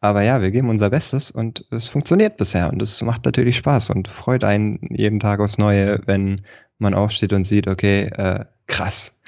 aber 0.00 0.22
ja, 0.22 0.40
wir 0.40 0.52
geben 0.52 0.68
unser 0.68 0.88
Bestes 0.88 1.32
und 1.32 1.66
es 1.72 1.88
funktioniert 1.88 2.36
bisher 2.36 2.72
und 2.72 2.80
es 2.80 3.02
macht 3.02 3.24
natürlich 3.24 3.56
Spaß 3.56 3.90
und 3.90 4.06
freut 4.06 4.44
einen 4.44 4.78
jeden 4.88 5.18
Tag 5.18 5.40
aufs 5.40 5.58
Neue, 5.58 6.00
wenn 6.06 6.42
man 6.78 6.94
aufsteht 6.94 7.32
und 7.32 7.42
sieht, 7.42 7.66
okay, 7.66 8.04
äh, 8.04 8.44
krass, 8.68 9.20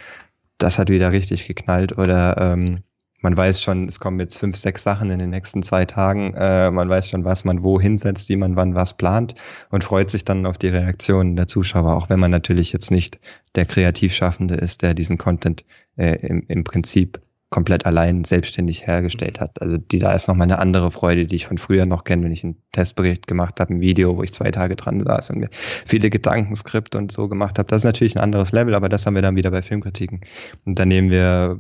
das 0.59 0.79
hat 0.79 0.89
wieder 0.89 1.11
richtig 1.11 1.49
geknallt 1.49 1.99
oder 1.99 2.53
ähm, 2.55 2.85
man 3.21 3.37
weiß 3.37 3.63
schon, 3.63 3.89
es 3.89 4.01
kommen 4.01 4.21
jetzt 4.21 4.39
fünf, 4.39 4.57
sechs 4.57 4.83
Sachen 4.83 5.11
in 5.11 5.19
den 5.19 5.31
nächsten 5.31 5.63
zwei 5.63 5.85
Tagen. 5.85 6.35
Äh, 6.35 6.71
man 6.71 6.89
weiß 6.89 7.09
schon, 7.09 7.25
was 7.25 7.45
man 7.45 7.63
wo 7.63 7.81
hinsetzt, 7.81 8.29
wie 8.29 8.37
man 8.37 8.57
wann 8.57 8.75
was 8.75 8.97
plant 8.97 9.35
und 9.71 9.85
freut 9.85 10.11
sich 10.11 10.25
dann 10.25 10.47
auf 10.47 10.59
die 10.59 10.69
Reaktionen 10.69 11.37
der 11.37 11.47
Zuschauer, 11.47 11.95
auch 11.95 12.09
wenn 12.11 12.21
man 12.21 12.31
natürlich 12.31 12.73
jetzt 12.73 12.91
nicht 12.91 13.19
der 13.55 13.67
Kreativschaffende 13.67 14.55
ist, 14.55 14.83
der 14.83 14.95
diesen 14.95 15.19
Content 15.19 15.65
äh, 15.97 16.17
im, 16.27 16.45
im 16.49 16.65
Prinzip 16.65 17.21
komplett 17.49 17.87
allein 17.87 18.25
selbstständig 18.25 18.87
hergestellt 18.87 19.39
hat. 19.41 19.63
Also 19.63 19.79
die, 19.79 20.01
da 20.01 20.13
ist 20.13 20.27
nochmal 20.27 20.47
eine 20.47 20.59
andere 20.59 20.91
Freude, 20.91 21.27
die 21.27 21.37
ich 21.37 21.47
von 21.47 21.59
früher 21.59 21.87
noch 21.87 22.05
kenne, 22.05 22.25
wenn 22.25 22.33
ich 22.33 22.43
einen 22.43 22.61
Testbericht 22.73 23.27
gemacht 23.27 23.61
habe, 23.61 23.75
ein 23.75 23.81
Video, 23.81 24.17
wo 24.17 24.23
ich 24.23 24.33
zwei 24.33 24.51
Tage 24.51 24.75
dran 24.75 25.01
saß 25.01 25.31
und 25.31 25.39
mir 25.39 25.51
viele 25.53 26.11
Gedankenskript 26.11 26.97
und 26.97 27.13
so 27.13 27.29
gemacht 27.29 27.59
habe. 27.59 27.69
Das 27.69 27.83
ist 27.83 27.85
natürlich 27.85 28.17
ein 28.17 28.23
anderes 28.23 28.51
Level, 28.51 28.75
aber 28.75 28.89
das 28.89 29.07
haben 29.07 29.15
wir 29.15 29.23
dann 29.23 29.37
wieder 29.37 29.53
bei 29.53 29.63
Filmkritiken. 29.63 30.23
Und 30.65 30.79
da 30.79 30.85
nehmen 30.85 31.11
wir 31.11 31.59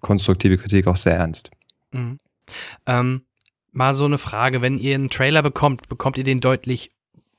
konstruktive 0.00 0.56
Kritik 0.56 0.86
auch 0.86 0.96
sehr 0.96 1.16
ernst. 1.16 1.50
Mhm. 1.92 2.18
Ähm, 2.86 3.22
mal 3.72 3.94
so 3.94 4.06
eine 4.06 4.18
Frage, 4.18 4.62
wenn 4.62 4.78
ihr 4.78 4.94
einen 4.94 5.10
Trailer 5.10 5.42
bekommt, 5.42 5.88
bekommt 5.88 6.16
ihr 6.16 6.24
den 6.24 6.40
deutlich 6.40 6.90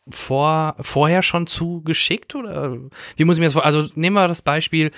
vor, 0.09 0.75
vorher 0.79 1.23
schon 1.23 1.47
zugeschickt 1.47 2.35
oder 2.35 2.77
wie 3.15 3.25
muss 3.25 3.37
ich 3.37 3.39
mir 3.39 3.47
das 3.47 3.53
vor? 3.53 3.65
Also 3.65 3.87
nehmen 3.95 4.15
wir 4.15 4.27
das 4.27 4.41
Beispiel, 4.41 4.91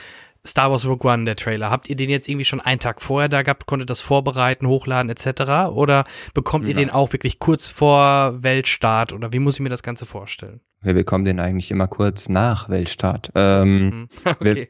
Star 0.46 0.72
Wars 0.72 0.86
Rogue 0.86 1.10
One, 1.10 1.26
der 1.26 1.36
Trailer. 1.36 1.70
Habt 1.70 1.90
ihr 1.90 1.96
den 1.96 2.10
jetzt 2.10 2.28
irgendwie 2.28 2.46
schon 2.46 2.60
einen 2.60 2.80
Tag 2.80 3.02
vorher 3.02 3.30
da 3.30 3.44
gehabt, 3.44 3.66
konntet 3.66 3.90
das 3.90 4.02
vorbereiten, 4.02 4.68
hochladen 4.68 5.10
etc.? 5.10 5.72
Oder 5.74 6.04
bekommt 6.34 6.68
ihr 6.68 6.76
den 6.76 6.90
auch 6.90 7.14
wirklich 7.14 7.40
kurz 7.40 7.68
vor 7.68 8.44
Weltstart 8.44 9.14
oder 9.14 9.32
wie 9.32 9.40
muss 9.40 9.56
ich 9.56 9.60
mir 9.62 9.70
das 9.70 9.84
Ganze 9.84 10.06
vorstellen? 10.06 10.60
Wir 10.82 10.94
bekommen 10.94 11.24
den 11.24 11.40
eigentlich 11.40 11.72
immer 11.72 11.88
kurz 11.88 12.28
nach 12.28 12.68
Weltstart. 12.68 13.32
Ähm, 13.36 13.86
mhm. 13.86 14.10
okay. 14.26 14.56
wir, 14.56 14.68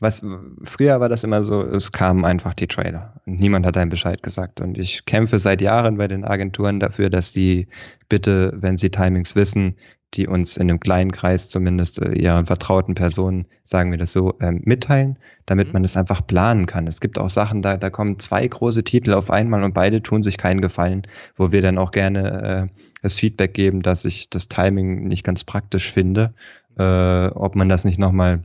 was, 0.00 0.26
früher 0.62 1.00
war 1.00 1.08
das 1.08 1.24
immer 1.24 1.42
so, 1.44 1.62
es 1.62 1.90
kamen 1.90 2.26
einfach 2.26 2.52
die 2.52 2.66
Trailer. 2.66 3.14
Niemand 3.24 3.64
hat 3.64 3.78
einen 3.78 3.88
Bescheid 3.88 4.22
gesagt. 4.22 4.60
Und 4.60 4.76
ich 4.76 5.06
kämpfe 5.06 5.38
seit 5.38 5.62
Jahren 5.62 5.96
bei 5.96 6.08
den 6.08 6.24
Agenturen 6.24 6.80
dafür, 6.80 7.08
dass 7.08 7.32
die 7.32 7.68
bitte, 8.10 8.52
wenn 8.56 8.76
sie 8.76 8.90
Timings 8.90 9.34
wissen, 9.34 9.76
die 10.14 10.26
uns 10.26 10.56
in 10.56 10.68
einem 10.68 10.80
kleinen 10.80 11.12
Kreis 11.12 11.48
zumindest 11.48 12.00
äh, 12.00 12.12
ihren 12.12 12.46
vertrauten 12.46 12.94
Personen, 12.94 13.46
sagen 13.64 13.90
wir 13.90 13.98
das 13.98 14.12
so, 14.12 14.34
ähm, 14.40 14.60
mitteilen, 14.64 15.18
damit 15.46 15.68
mhm. 15.68 15.72
man 15.74 15.82
das 15.82 15.96
einfach 15.96 16.26
planen 16.26 16.66
kann. 16.66 16.86
Es 16.86 17.00
gibt 17.00 17.18
auch 17.18 17.28
Sachen, 17.28 17.62
da, 17.62 17.76
da 17.76 17.90
kommen 17.90 18.18
zwei 18.18 18.46
große 18.46 18.84
Titel 18.84 19.14
auf 19.14 19.30
einmal 19.30 19.64
und 19.64 19.74
beide 19.74 20.02
tun 20.02 20.22
sich 20.22 20.38
keinen 20.38 20.60
Gefallen, 20.60 21.02
wo 21.36 21.52
wir 21.52 21.62
dann 21.62 21.78
auch 21.78 21.90
gerne 21.90 22.70
äh, 22.72 22.76
das 23.02 23.18
Feedback 23.18 23.52
geben, 23.54 23.82
dass 23.82 24.04
ich 24.04 24.30
das 24.30 24.48
Timing 24.48 25.06
nicht 25.06 25.24
ganz 25.24 25.44
praktisch 25.44 25.92
finde, 25.92 26.34
äh, 26.78 27.26
ob 27.26 27.54
man 27.54 27.68
das 27.68 27.84
nicht 27.84 27.98
nochmal 27.98 28.44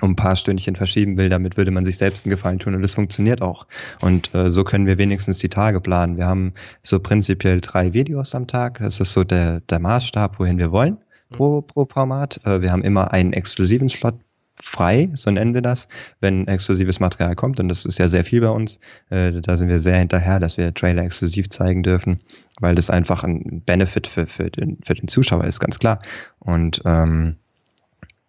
um 0.00 0.12
ein 0.12 0.16
paar 0.16 0.36
Stündchen 0.36 0.74
verschieben 0.74 1.16
will, 1.16 1.28
damit 1.28 1.56
würde 1.56 1.70
man 1.70 1.84
sich 1.84 1.96
selbst 1.98 2.26
einen 2.26 2.30
Gefallen 2.30 2.58
tun 2.58 2.74
und 2.74 2.82
es 2.82 2.94
funktioniert 2.94 3.42
auch. 3.42 3.66
Und 4.00 4.34
äh, 4.34 4.48
so 4.48 4.64
können 4.64 4.86
wir 4.86 4.98
wenigstens 4.98 5.38
die 5.38 5.48
Tage 5.48 5.80
planen. 5.80 6.16
Wir 6.16 6.26
haben 6.26 6.54
so 6.82 6.98
prinzipiell 6.98 7.60
drei 7.60 7.92
Videos 7.92 8.34
am 8.34 8.46
Tag. 8.46 8.78
Das 8.80 9.00
ist 9.00 9.12
so 9.12 9.22
der, 9.24 9.60
der 9.60 9.78
Maßstab, 9.78 10.38
wohin 10.38 10.58
wir 10.58 10.72
wollen 10.72 10.98
pro, 11.30 11.62
pro 11.62 11.86
Format. 11.86 12.40
Äh, 12.44 12.62
wir 12.62 12.72
haben 12.72 12.82
immer 12.82 13.12
einen 13.12 13.32
exklusiven 13.32 13.88
Slot 13.88 14.14
frei, 14.62 15.10
so 15.14 15.30
nennen 15.30 15.54
wir 15.54 15.62
das, 15.62 15.88
wenn 16.20 16.46
exklusives 16.46 17.00
Material 17.00 17.34
kommt. 17.34 17.58
Und 17.58 17.68
das 17.68 17.84
ist 17.84 17.98
ja 17.98 18.08
sehr 18.08 18.24
viel 18.24 18.40
bei 18.40 18.50
uns. 18.50 18.78
Äh, 19.10 19.40
da 19.40 19.56
sind 19.56 19.68
wir 19.68 19.80
sehr 19.80 19.96
hinterher, 19.96 20.38
dass 20.40 20.56
wir 20.56 20.72
Trailer 20.72 21.02
exklusiv 21.02 21.48
zeigen 21.48 21.82
dürfen, 21.82 22.20
weil 22.60 22.74
das 22.74 22.90
einfach 22.90 23.24
ein 23.24 23.62
Benefit 23.64 24.06
für, 24.06 24.26
für, 24.26 24.50
den, 24.50 24.78
für 24.84 24.94
den 24.94 25.08
Zuschauer 25.08 25.44
ist, 25.44 25.58
ganz 25.58 25.78
klar. 25.78 25.98
Und 26.38 26.82
ähm, 26.84 27.36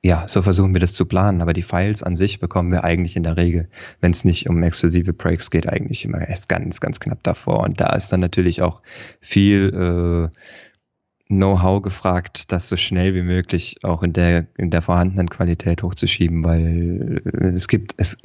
ja, 0.05 0.25
so 0.27 0.41
versuchen 0.41 0.75
wir 0.75 0.81
das 0.81 0.93
zu 0.93 1.05
planen, 1.05 1.41
aber 1.41 1.53
die 1.53 1.61
Files 1.61 2.03
an 2.03 2.17
sich 2.17 2.41
bekommen 2.41 2.71
wir 2.71 2.83
eigentlich 2.83 3.15
in 3.15 3.23
der 3.23 3.37
Regel, 3.37 3.69
wenn 4.01 4.11
es 4.11 4.25
nicht 4.25 4.49
um 4.49 4.61
exklusive 4.61 5.13
Breaks 5.13 5.49
geht, 5.49 5.67
eigentlich 5.67 6.03
immer 6.03 6.27
erst 6.27 6.49
ganz, 6.49 6.81
ganz 6.81 6.99
knapp 6.99 7.23
davor. 7.23 7.61
Und 7.61 7.79
da 7.79 7.95
ist 7.95 8.11
dann 8.11 8.19
natürlich 8.19 8.61
auch 8.61 8.81
viel 9.21 10.29
äh, 10.29 10.37
Know-how 11.29 11.81
gefragt, 11.81 12.51
das 12.51 12.67
so 12.67 12.75
schnell 12.75 13.15
wie 13.15 13.21
möglich 13.21 13.77
auch 13.83 14.03
in 14.03 14.11
der, 14.11 14.45
in 14.57 14.71
der 14.71 14.81
vorhandenen 14.81 15.29
Qualität 15.29 15.81
hochzuschieben, 15.83 16.43
weil 16.43 17.21
äh, 17.23 17.47
es 17.47 17.69
gibt, 17.69 17.93
es, 17.95 18.17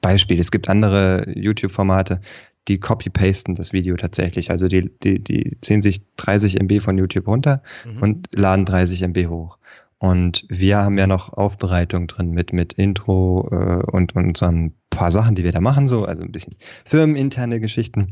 Beispiel, 0.00 0.40
es 0.40 0.50
gibt 0.50 0.70
andere 0.70 1.30
YouTube-Formate, 1.34 2.22
die 2.66 2.78
copy-pasten 2.78 3.54
das 3.54 3.74
Video 3.74 3.96
tatsächlich. 3.96 4.50
Also 4.50 4.68
die, 4.68 4.90
die, 5.02 5.18
die 5.18 5.58
ziehen 5.60 5.82
sich 5.82 6.00
30 6.16 6.60
MB 6.60 6.80
von 6.80 6.96
YouTube 6.96 7.26
runter 7.26 7.62
mhm. 7.84 8.02
und 8.02 8.28
laden 8.34 8.64
30 8.64 9.02
MB 9.02 9.26
hoch. 9.28 9.58
Und 10.00 10.46
wir 10.48 10.78
haben 10.78 10.96
ja 10.96 11.06
noch 11.06 11.34
Aufbereitung 11.34 12.06
drin 12.06 12.30
mit, 12.30 12.54
mit 12.54 12.72
Intro 12.72 13.46
äh, 13.52 13.84
und, 13.90 14.16
und 14.16 14.34
so 14.34 14.46
ein 14.46 14.74
paar 14.88 15.12
Sachen, 15.12 15.34
die 15.34 15.44
wir 15.44 15.52
da 15.52 15.60
machen, 15.60 15.88
so, 15.88 16.06
also 16.06 16.22
ein 16.22 16.32
bisschen 16.32 16.56
firmeninterne 16.86 17.60
Geschichten, 17.60 18.08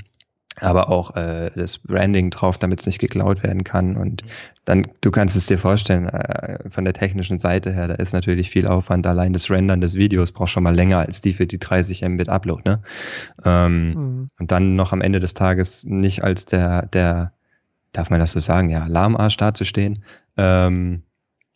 aber 0.60 0.90
auch 0.90 1.16
äh, 1.16 1.50
das 1.56 1.78
Branding 1.78 2.28
drauf, 2.28 2.58
damit 2.58 2.80
es 2.80 2.86
nicht 2.86 2.98
geklaut 2.98 3.42
werden 3.42 3.64
kann. 3.64 3.96
Und 3.96 4.22
dann, 4.66 4.82
du 5.00 5.10
kannst 5.10 5.34
es 5.34 5.46
dir 5.46 5.56
vorstellen, 5.56 6.04
äh, 6.04 6.68
von 6.68 6.84
der 6.84 6.92
technischen 6.92 7.38
Seite 7.38 7.72
her, 7.72 7.88
da 7.88 7.94
ist 7.94 8.12
natürlich 8.12 8.50
viel 8.50 8.66
Aufwand. 8.66 9.06
Allein 9.06 9.32
das 9.32 9.50
Rendern 9.50 9.80
des 9.80 9.94
Videos 9.94 10.32
braucht 10.32 10.50
schon 10.50 10.64
mal 10.64 10.74
länger 10.74 10.98
als 10.98 11.22
die 11.22 11.32
für 11.32 11.46
die 11.46 11.58
30 11.58 12.06
Mbit 12.06 12.28
Upload, 12.28 12.64
ne? 12.66 12.82
Ähm, 13.46 13.88
mhm. 13.92 14.30
Und 14.38 14.52
dann 14.52 14.76
noch 14.76 14.92
am 14.92 15.00
Ende 15.00 15.20
des 15.20 15.32
Tages 15.32 15.84
nicht 15.84 16.22
als 16.22 16.44
der, 16.44 16.84
der, 16.84 17.32
darf 17.92 18.10
man 18.10 18.20
das 18.20 18.32
so 18.32 18.40
sagen, 18.40 18.68
ja, 18.68 18.82
Alarmarsch 18.82 19.38
dazustehen. 19.38 20.04
Ähm, 20.36 21.04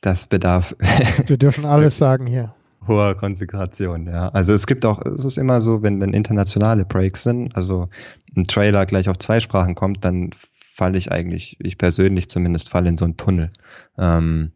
das 0.03 0.27
bedarf. 0.27 0.77
Wir 1.27 1.39
dürfen 1.39 1.65
alles 1.65 1.97
sagen 1.99 2.27
hier. 2.27 2.55
Hoher 2.87 3.15
Konzentration, 3.15 4.07
ja. 4.07 4.29
Also 4.31 4.53
es 4.53 4.67
gibt 4.67 4.85
auch, 4.85 5.01
es 5.07 5.25
ist 5.25 5.39
immer 5.39 5.61
so, 5.61 5.83
wenn, 5.83 6.01
wenn 6.01 6.13
internationale 6.13 6.85
Breaks 6.85 7.23
sind, 7.23 7.57
also 7.57 7.89
ein 8.37 8.45
Trailer 8.45 8.87
gleich 8.87 9.09
auf 9.09 9.19
zwei 9.19 9.41
Sprachen 9.41 9.75
kommt, 9.75 10.05
dann 10.05 10.31
falle 10.35 10.99
ich 10.99 11.13
eigentlich, 11.13 11.57
ich 11.61 11.79
persönlich 11.79 12.29
zumindest, 12.29 12.69
falle 12.71 12.89
in 12.89 12.97
so 12.97 13.05
einen 13.05 13.17
Tunnel. 13.17 13.51
Ähm, 13.97 14.51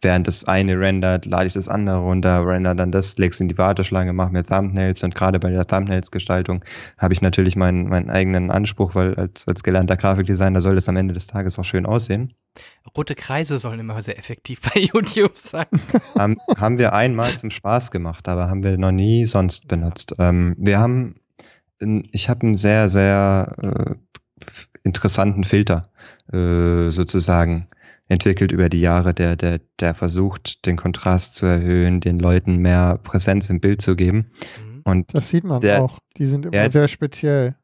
während 0.00 0.28
das 0.28 0.44
eine 0.44 0.78
rendert, 0.78 1.26
lade 1.26 1.46
ich 1.46 1.54
das 1.54 1.68
andere 1.68 1.98
runter, 1.98 2.46
render 2.46 2.76
dann 2.76 2.92
das, 2.92 3.18
leg's 3.18 3.40
in 3.40 3.48
die 3.48 3.58
Warteschlange, 3.58 4.12
mache 4.12 4.30
mir 4.30 4.44
Thumbnails 4.44 5.02
und 5.02 5.16
gerade 5.16 5.40
bei 5.40 5.50
der 5.50 5.66
Thumbnails-Gestaltung 5.66 6.64
habe 6.96 7.14
ich 7.14 7.22
natürlich 7.22 7.56
meinen, 7.56 7.88
meinen 7.88 8.10
eigenen 8.10 8.52
Anspruch, 8.52 8.94
weil 8.94 9.14
als, 9.16 9.48
als 9.48 9.64
gelernter 9.64 9.96
Grafikdesigner 9.96 10.60
soll 10.60 10.76
das 10.76 10.88
am 10.88 10.96
Ende 10.96 11.14
des 11.14 11.26
Tages 11.26 11.58
auch 11.58 11.64
schön 11.64 11.86
aussehen. 11.86 12.34
Rote 12.96 13.14
Kreise 13.14 13.58
sollen 13.58 13.80
immer 13.80 14.00
sehr 14.02 14.18
effektiv 14.18 14.60
bei 14.60 14.80
YouTube 14.92 15.36
sein. 15.38 15.66
haben, 16.16 16.36
haben 16.56 16.78
wir 16.78 16.92
einmal 16.92 17.36
zum 17.36 17.50
Spaß 17.50 17.90
gemacht, 17.90 18.28
aber 18.28 18.48
haben 18.48 18.62
wir 18.62 18.78
noch 18.78 18.92
nie 18.92 19.24
sonst 19.24 19.68
benutzt. 19.68 20.14
Ähm, 20.18 20.54
wir 20.58 20.78
haben, 20.78 21.16
ich 22.12 22.28
habe 22.28 22.46
einen 22.46 22.56
sehr, 22.56 22.88
sehr 22.88 23.52
äh, 23.62 23.94
interessanten 24.84 25.44
Filter 25.44 25.82
äh, 26.32 26.90
sozusagen 26.90 27.68
entwickelt 28.08 28.52
über 28.52 28.68
die 28.68 28.80
Jahre, 28.80 29.14
der, 29.14 29.36
der, 29.36 29.60
der 29.80 29.94
versucht, 29.94 30.66
den 30.66 30.76
Kontrast 30.76 31.34
zu 31.36 31.46
erhöhen, 31.46 32.00
den 32.00 32.18
Leuten 32.18 32.56
mehr 32.56 32.98
Präsenz 33.02 33.48
im 33.48 33.60
Bild 33.60 33.80
zu 33.80 33.96
geben. 33.96 34.30
Mhm. 34.60 34.82
Und 34.84 35.14
das 35.14 35.30
sieht 35.30 35.44
man 35.44 35.60
der, 35.60 35.82
auch. 35.82 35.98
Die 36.18 36.26
sind 36.26 36.44
immer 36.44 36.52
der, 36.52 36.70
sehr 36.70 36.88
speziell. 36.88 37.56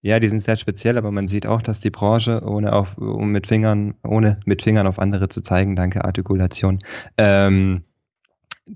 Ja, 0.00 0.20
die 0.20 0.28
sind 0.28 0.38
sehr 0.38 0.56
speziell, 0.56 0.96
aber 0.96 1.10
man 1.10 1.26
sieht 1.26 1.46
auch, 1.46 1.60
dass 1.60 1.80
die 1.80 1.90
Branche, 1.90 2.42
ohne 2.44 2.72
auf, 2.72 2.96
um 2.98 3.30
mit 3.30 3.48
Fingern, 3.48 3.94
ohne 4.04 4.38
mit 4.44 4.62
Fingern 4.62 4.86
auf 4.86 4.98
andere 4.98 5.28
zu 5.28 5.40
zeigen, 5.40 5.74
danke 5.74 6.04
Artikulation, 6.04 6.78
ähm, 7.16 7.82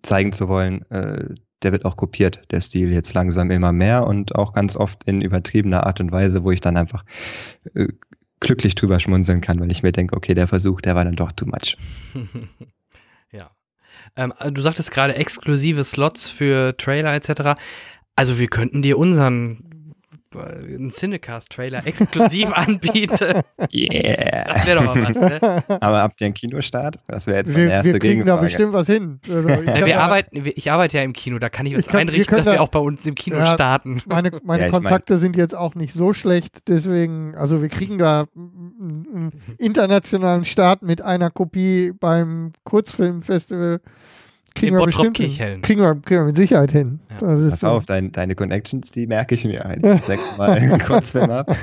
zeigen 0.02 0.32
zu 0.32 0.48
wollen, 0.48 0.82
äh, 0.90 1.34
der 1.62 1.70
wird 1.70 1.84
auch 1.84 1.96
kopiert, 1.96 2.42
der 2.50 2.60
Stil 2.60 2.92
jetzt 2.92 3.14
langsam 3.14 3.52
immer 3.52 3.72
mehr 3.72 4.06
und 4.06 4.34
auch 4.34 4.52
ganz 4.52 4.76
oft 4.76 5.04
in 5.04 5.20
übertriebener 5.20 5.86
Art 5.86 6.00
und 6.00 6.10
Weise, 6.10 6.42
wo 6.42 6.50
ich 6.50 6.60
dann 6.60 6.76
einfach 6.76 7.04
äh, 7.74 7.88
glücklich 8.40 8.74
drüber 8.74 8.98
schmunzeln 8.98 9.40
kann, 9.40 9.60
weil 9.60 9.70
ich 9.70 9.84
mir 9.84 9.92
denke, 9.92 10.16
okay, 10.16 10.34
der 10.34 10.48
Versuch, 10.48 10.80
der 10.80 10.96
war 10.96 11.04
dann 11.04 11.14
doch 11.14 11.30
too 11.30 11.46
much. 11.46 11.76
ja. 13.30 13.50
Ähm, 14.16 14.32
du 14.50 14.60
sagtest 14.60 14.90
gerade 14.90 15.14
exklusive 15.14 15.84
Slots 15.84 16.28
für 16.28 16.76
Trailer 16.76 17.14
etc. 17.14 17.60
Also 18.16 18.40
wir 18.40 18.48
könnten 18.48 18.82
dir 18.82 18.98
unseren 18.98 19.71
einen 20.40 20.90
Cinecast-Trailer 20.90 21.86
exklusiv 21.86 22.50
anbiete. 22.52 23.42
Yeah. 23.72 24.44
Das 24.44 24.66
wäre 24.66 24.82
doch 24.82 24.94
mal 24.94 25.08
was, 25.08 25.20
ne? 25.20 25.64
Aber 25.80 26.02
habt 26.02 26.20
ihr 26.20 26.26
einen 26.26 26.34
Kinostart? 26.34 26.98
Das 27.08 27.26
wäre 27.26 27.38
jetzt 27.38 27.48
meine 27.52 27.64
wir, 27.64 27.70
erste 27.70 27.92
Wir 27.92 27.98
kriegen 27.98 28.26
da 28.26 28.36
bestimmt 28.36 28.72
was 28.72 28.86
hin. 28.86 29.20
Also 29.28 29.48
ja, 29.66 29.86
wir 29.86 30.00
arbeiten, 30.00 30.42
ich 30.44 30.70
arbeite 30.70 30.98
ja 30.98 31.02
im 31.02 31.12
Kino, 31.12 31.38
da 31.38 31.48
kann 31.48 31.66
ich 31.66 31.76
was 31.76 31.86
kann, 31.86 32.00
einrichten, 32.00 32.36
wir 32.36 32.44
dass 32.44 32.52
wir 32.52 32.62
auch 32.62 32.68
bei 32.68 32.78
uns 32.78 33.06
im 33.06 33.14
Kino 33.14 33.36
ja, 33.36 33.54
starten. 33.54 34.02
Meine, 34.06 34.30
meine 34.42 34.64
ja, 34.64 34.70
Kontakte 34.70 35.14
mein, 35.14 35.20
sind 35.20 35.36
jetzt 35.36 35.54
auch 35.54 35.74
nicht 35.74 35.94
so 35.94 36.12
schlecht, 36.12 36.68
deswegen, 36.68 37.34
also 37.34 37.62
wir 37.62 37.68
kriegen 37.68 37.98
da 37.98 38.26
einen 38.34 39.32
internationalen 39.58 40.44
Start 40.44 40.82
mit 40.82 41.02
einer 41.02 41.30
Kopie 41.30 41.92
beim 41.98 42.52
Kurzfilmfestival 42.64 43.80
kriegen 44.54 44.76
wir 44.76 44.84
bestimmt 44.84 45.18
hin. 45.18 45.62
Kriegen 45.62 45.80
wir, 45.80 45.94
kriegen 45.94 46.20
wir 46.20 46.26
mit 46.26 46.36
Sicherheit 46.36 46.70
hin. 46.70 47.00
Ja. 47.20 47.48
Pass 47.50 47.64
auf, 47.64 47.86
dein, 47.86 48.12
deine 48.12 48.34
Connections, 48.34 48.90
die 48.90 49.06
merke 49.06 49.34
ich 49.34 49.44
mir 49.44 49.64
ein. 49.64 49.82
Ich 49.84 50.02
sag 50.02 50.18
mal 50.38 50.78
kurz 50.86 51.14
ab. 51.16 51.54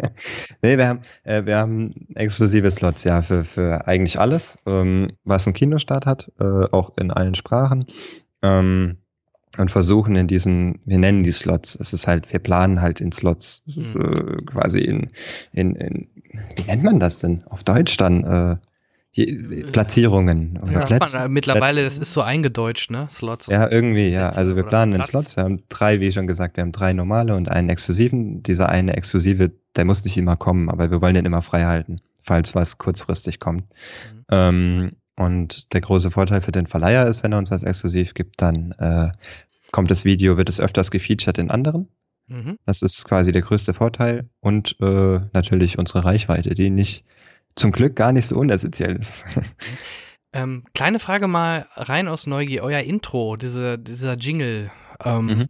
nee, 0.62 0.76
wir 0.76 0.88
haben, 0.88 1.00
äh, 1.24 1.44
wir 1.44 1.56
haben 1.56 1.92
exklusive 2.14 2.70
Slots, 2.70 3.04
ja, 3.04 3.22
für, 3.22 3.44
für 3.44 3.86
eigentlich 3.86 4.18
alles, 4.18 4.58
ähm, 4.66 5.08
was 5.24 5.46
ein 5.46 5.54
Kinostart 5.54 6.06
hat, 6.06 6.30
äh, 6.40 6.44
auch 6.44 6.92
in 6.98 7.10
allen 7.10 7.34
Sprachen. 7.34 7.86
Ähm, 8.42 8.98
und 9.58 9.70
versuchen 9.70 10.16
in 10.16 10.26
diesen, 10.26 10.80
wir 10.84 10.98
nennen 10.98 11.22
die 11.22 11.32
Slots, 11.32 11.78
es 11.80 11.94
ist 11.94 12.06
halt, 12.06 12.30
wir 12.30 12.40
planen 12.40 12.82
halt 12.82 13.00
in 13.00 13.12
Slots, 13.12 13.62
mhm. 13.66 14.00
äh, 14.02 14.36
quasi 14.44 14.80
in, 14.80 15.06
in, 15.52 15.74
in, 15.76 16.08
wie 16.56 16.62
nennt 16.64 16.82
man 16.82 17.00
das 17.00 17.20
denn 17.20 17.42
auf 17.44 17.64
Deutsch 17.64 17.96
dann? 17.96 18.58
Äh, 19.16 19.62
Platzierungen 19.72 20.58
oder 20.62 20.72
ja, 20.72 20.84
Plätze. 20.84 21.18
Man, 21.18 21.32
mittlerweile, 21.32 21.80
Plätze. 21.80 21.84
das 21.84 21.98
ist 21.98 22.12
so 22.12 22.22
eingedeutscht, 22.22 22.90
ne? 22.90 23.06
Slots. 23.10 23.46
Ja, 23.46 23.70
irgendwie, 23.70 24.08
ja. 24.10 24.28
Also 24.30 24.56
wir 24.56 24.64
planen 24.64 24.94
in 24.94 25.02
Slots. 25.02 25.36
Wir 25.36 25.44
haben 25.44 25.62
drei, 25.68 26.00
wie 26.00 26.12
schon 26.12 26.26
gesagt, 26.26 26.56
wir 26.56 26.62
haben 26.62 26.72
drei 26.72 26.92
normale 26.92 27.34
und 27.34 27.50
einen 27.50 27.68
exklusiven. 27.68 28.42
Dieser 28.42 28.68
eine 28.68 28.96
exklusive, 28.96 29.52
der 29.74 29.84
muss 29.84 30.04
nicht 30.04 30.16
immer 30.16 30.36
kommen, 30.36 30.68
aber 30.68 30.90
wir 30.90 31.00
wollen 31.00 31.14
den 31.14 31.24
immer 31.24 31.42
frei 31.42 31.64
halten, 31.64 31.96
falls 32.22 32.54
was 32.54 32.78
kurzfristig 32.78 33.40
kommt. 33.40 33.64
Mhm. 34.12 34.24
Ähm, 34.30 34.90
und 35.16 35.72
der 35.72 35.80
große 35.80 36.10
Vorteil 36.10 36.42
für 36.42 36.52
den 36.52 36.66
Verleiher 36.66 37.06
ist, 37.06 37.22
wenn 37.22 37.32
er 37.32 37.38
uns 37.38 37.50
was 37.50 37.62
exklusiv 37.62 38.12
gibt, 38.12 38.42
dann 38.42 38.72
äh, 38.72 39.10
kommt 39.72 39.90
das 39.90 40.04
Video, 40.04 40.36
wird 40.36 40.50
es 40.50 40.60
öfters 40.60 40.90
gefeatured 40.90 41.38
in 41.38 41.50
anderen. 41.50 41.88
Mhm. 42.28 42.58
Das 42.66 42.82
ist 42.82 43.06
quasi 43.06 43.32
der 43.32 43.42
größte 43.42 43.72
Vorteil. 43.72 44.28
Und 44.40 44.76
äh, 44.80 45.20
natürlich 45.32 45.78
unsere 45.78 46.04
Reichweite, 46.04 46.54
die 46.54 46.70
nicht 46.70 47.04
zum 47.56 47.72
Glück 47.72 47.96
gar 47.96 48.12
nicht 48.12 48.26
so 48.26 48.36
unessentiell 48.36 48.96
ist. 48.96 49.24
Ähm, 50.32 50.64
kleine 50.74 50.98
Frage 50.98 51.28
mal 51.28 51.66
rein 51.76 52.08
aus 52.08 52.26
Neugier. 52.26 52.62
Euer 52.62 52.80
Intro, 52.80 53.36
diese, 53.36 53.78
dieser 53.78 54.18
Jingle, 54.18 54.70
ähm, 55.02 55.26
mhm. 55.26 55.48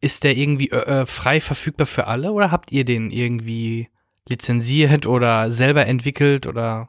ist 0.00 0.24
der 0.24 0.36
irgendwie 0.36 0.70
äh, 0.70 1.02
äh, 1.02 1.06
frei 1.06 1.42
verfügbar 1.42 1.86
für 1.86 2.06
alle 2.06 2.32
oder 2.32 2.50
habt 2.50 2.72
ihr 2.72 2.86
den 2.86 3.10
irgendwie 3.10 3.88
lizenziert 4.26 5.06
oder 5.06 5.50
selber 5.50 5.86
entwickelt 5.86 6.46
oder? 6.46 6.88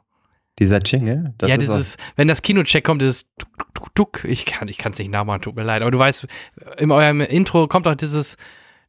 Dieser 0.58 0.78
Jingle? 0.78 1.34
Ja, 1.42 1.58
dieses, 1.58 1.98
wenn 2.14 2.28
das 2.28 2.40
Kinocheck 2.40 2.84
kommt, 2.84 3.02
dieses 3.02 3.26
Tuk. 3.94 4.24
Ich 4.24 4.46
kann, 4.46 4.68
ich 4.68 4.78
kann 4.78 4.92
es 4.92 4.98
nicht 4.98 5.10
nachmachen, 5.10 5.42
tut 5.42 5.56
mir 5.56 5.64
leid. 5.64 5.82
Aber 5.82 5.90
du 5.90 5.98
weißt, 5.98 6.26
in 6.78 6.90
eurem 6.90 7.20
Intro 7.20 7.68
kommt 7.68 7.86
auch 7.86 7.94
dieses 7.94 8.38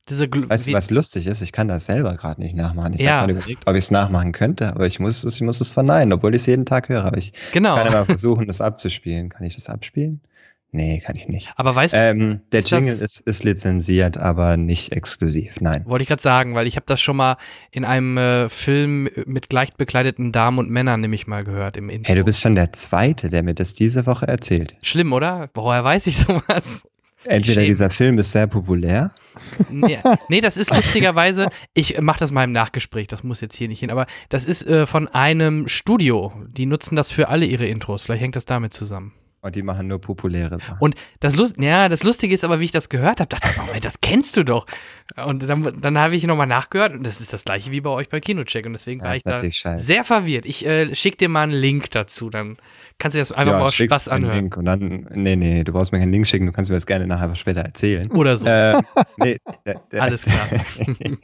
diese 0.09 0.27
weißt 0.31 0.67
du, 0.67 0.73
was 0.73 0.89
lustig 0.89 1.27
ist? 1.27 1.41
Ich 1.41 1.51
kann 1.51 1.67
das 1.67 1.85
selber 1.85 2.15
gerade 2.15 2.41
nicht 2.41 2.55
nachmachen. 2.55 2.93
Ich 2.93 3.01
ja. 3.01 3.21
habe 3.21 3.27
gerade 3.27 3.39
überlegt, 3.39 3.67
ob 3.67 3.75
ich 3.75 3.85
es 3.85 3.91
nachmachen 3.91 4.31
könnte, 4.31 4.69
aber 4.69 4.87
ich 4.87 4.99
muss 4.99 5.23
es, 5.23 5.35
ich 5.35 5.41
muss 5.41 5.59
es 5.59 5.71
verneinen, 5.71 6.13
obwohl 6.13 6.33
ich 6.33 6.41
es 6.41 6.45
jeden 6.45 6.65
Tag 6.65 6.89
höre. 6.89 7.03
Aber 7.05 7.17
ich 7.17 7.33
genau. 7.51 7.75
kann 7.75 7.87
immer 7.87 8.05
versuchen, 8.05 8.47
das 8.47 8.61
abzuspielen. 8.61 9.29
Kann 9.29 9.45
ich 9.45 9.55
das 9.55 9.69
abspielen? 9.69 10.21
Nee, 10.71 10.99
kann 10.99 11.15
ich 11.15 11.27
nicht. 11.27 11.53
Aber 11.55 11.73
weißt 11.73 11.93
du, 11.93 11.97
ähm, 11.97 12.41
der 12.51 12.61
Jingle 12.61 12.97
ist, 12.97 13.21
ist 13.21 13.43
lizenziert, 13.43 14.17
aber 14.17 14.57
nicht 14.57 14.91
exklusiv. 14.91 15.61
Nein. 15.61 15.83
Wollte 15.85 16.03
ich 16.03 16.09
gerade 16.09 16.21
sagen, 16.21 16.55
weil 16.55 16.67
ich 16.67 16.75
habe 16.75 16.85
das 16.85 16.99
schon 16.99 17.15
mal 17.15 17.37
in 17.71 17.85
einem 17.85 18.17
äh, 18.17 18.49
Film 18.49 19.09
mit 19.25 19.51
leicht 19.51 19.77
bekleideten 19.77 20.33
Damen 20.33 20.59
und 20.59 20.69
Männern 20.69 20.99
nämlich 20.99 21.25
mal 21.25 21.43
gehört 21.43 21.77
im 21.77 21.89
Intro. 21.89 22.09
Hey, 22.09 22.15
du 22.15 22.25
bist 22.25 22.41
schon 22.41 22.55
der 22.55 22.73
Zweite, 22.73 23.29
der 23.29 23.43
mir 23.43 23.53
das 23.53 23.75
diese 23.75 24.05
Woche 24.05 24.27
erzählt. 24.27 24.75
Schlimm, 24.83 25.13
oder? 25.13 25.49
Woher 25.53 25.83
weiß 25.83 26.07
ich 26.07 26.17
sowas? 26.27 26.83
Entweder 27.23 27.63
dieser 27.63 27.89
Film 27.89 28.19
ist 28.19 28.33
sehr 28.33 28.47
populär. 28.47 29.11
Nee, 29.69 29.99
nee 30.29 30.41
das 30.41 30.57
ist 30.57 30.73
lustigerweise, 30.73 31.47
ich 31.73 31.99
mache 32.01 32.19
das 32.19 32.31
mal 32.31 32.43
im 32.43 32.51
Nachgespräch, 32.51 33.07
das 33.07 33.23
muss 33.23 33.41
jetzt 33.41 33.55
hier 33.55 33.67
nicht 33.67 33.79
hin, 33.79 33.91
aber 33.91 34.05
das 34.29 34.45
ist 34.45 34.65
äh, 34.67 34.85
von 34.85 35.07
einem 35.07 35.67
Studio. 35.67 36.33
Die 36.47 36.65
nutzen 36.65 36.95
das 36.95 37.11
für 37.11 37.29
alle 37.29 37.45
ihre 37.45 37.65
Intros. 37.65 38.03
Vielleicht 38.03 38.21
hängt 38.21 38.35
das 38.35 38.45
damit 38.45 38.73
zusammen. 38.73 39.13
Und 39.41 39.55
die 39.55 39.61
machen 39.61 39.87
nur 39.87 40.01
populäre 40.01 40.59
Sachen. 40.59 40.77
Und 40.79 40.95
das, 41.19 41.35
Lust, 41.35 41.59
ja, 41.59 41.89
das 41.89 42.03
Lustige 42.03 42.33
ist 42.33 42.43
aber, 42.43 42.59
wie 42.59 42.65
ich 42.65 42.71
das 42.71 42.89
gehört 42.89 43.19
habe, 43.19 43.29
dachte 43.29 43.47
ich, 43.49 43.61
oh, 43.61 43.79
das 43.79 44.01
kennst 44.01 44.35
du 44.35 44.43
doch. 44.43 44.65
Und 45.23 45.47
dann, 45.47 45.79
dann 45.79 45.97
habe 45.97 46.15
ich 46.15 46.23
nochmal 46.23 46.47
nachgehört 46.47 46.93
und 46.93 47.03
das 47.05 47.21
ist 47.21 47.33
das 47.33 47.45
gleiche 47.45 47.71
wie 47.71 47.79
bei 47.79 47.91
euch 47.91 48.09
bei 48.09 48.19
Kinocheck 48.19 48.65
und 48.65 48.73
deswegen 48.73 49.01
war 49.01 49.15
ich 49.15 49.23
da 49.23 49.39
scheiße. 49.39 49.83
sehr 49.83 50.03
verwirrt. 50.03 50.45
Ich 50.45 50.65
äh, 50.65 50.93
schicke 50.95 51.17
dir 51.17 51.29
mal 51.29 51.43
einen 51.43 51.53
Link 51.53 51.91
dazu, 51.91 52.29
dann 52.29 52.57
kannst 52.97 53.15
du 53.15 53.19
das 53.19 53.31
einfach 53.31 53.53
ja, 53.53 53.59
mal 53.59 53.69
Spaß 53.69 54.07
anhören. 54.07 54.35
Link 54.35 54.57
und 54.57 54.65
dann, 54.65 55.07
nee, 55.13 55.35
nee, 55.35 55.63
du 55.63 55.71
brauchst 55.71 55.91
mir 55.91 55.99
keinen 55.99 56.11
Link 56.11 56.27
schicken, 56.27 56.45
du 56.45 56.51
kannst 56.51 56.69
mir 56.69 56.77
das 56.77 56.85
gerne 56.85 57.07
nachher 57.07 57.35
später 57.35 57.61
erzählen. 57.61 58.09
Oder 58.11 58.37
so. 58.37 58.47
Äh, 58.47 58.81
nee, 59.17 59.37
der, 59.65 59.81
der, 59.91 60.01
Alles 60.01 60.23
klar. 60.23 60.47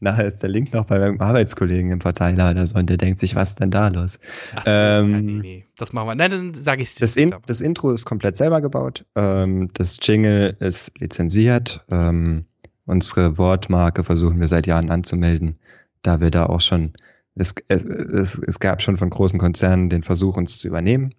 nachher 0.00 0.26
ist 0.26 0.42
der 0.42 0.50
Link 0.50 0.72
noch 0.72 0.86
bei 0.86 0.98
meinem 0.98 1.20
Arbeitskollegen 1.20 1.90
im 1.90 2.00
Verteiler 2.00 2.50
oder 2.50 2.66
so 2.66 2.78
und 2.78 2.88
der 2.88 2.96
denkt 2.96 3.18
sich, 3.18 3.34
was 3.34 3.50
ist 3.50 3.60
denn 3.60 3.70
da 3.70 3.88
los? 3.88 4.18
Ach, 4.54 4.64
ähm, 4.66 5.38
nee, 5.38 5.42
nee, 5.42 5.64
das 5.76 5.92
machen 5.92 6.08
wir. 6.08 6.14
Nein, 6.14 6.30
dann 6.30 6.54
sage 6.54 6.82
ich 6.82 6.90
es 6.90 6.94
das, 6.96 7.16
in, 7.16 7.34
das 7.46 7.60
Intro 7.60 7.90
ist 7.90 8.04
komplett 8.04 8.36
selber 8.36 8.60
gebaut. 8.60 9.04
Ähm, 9.16 9.70
das 9.74 9.98
Jingle 10.02 10.56
ist 10.60 10.92
lizenziert. 10.98 11.84
Ähm, 11.90 12.44
unsere 12.86 13.38
Wortmarke 13.38 14.04
versuchen 14.04 14.40
wir 14.40 14.48
seit 14.48 14.66
Jahren 14.66 14.90
anzumelden, 14.90 15.58
da 16.02 16.20
wir 16.20 16.30
da 16.30 16.46
auch 16.46 16.60
schon, 16.60 16.92
es, 17.34 17.54
es, 17.68 17.84
es, 17.84 18.38
es 18.38 18.60
gab 18.60 18.82
schon 18.82 18.96
von 18.96 19.10
großen 19.10 19.38
Konzernen 19.38 19.90
den 19.90 20.02
Versuch, 20.02 20.36
uns 20.36 20.58
zu 20.58 20.68
übernehmen, 20.68 21.14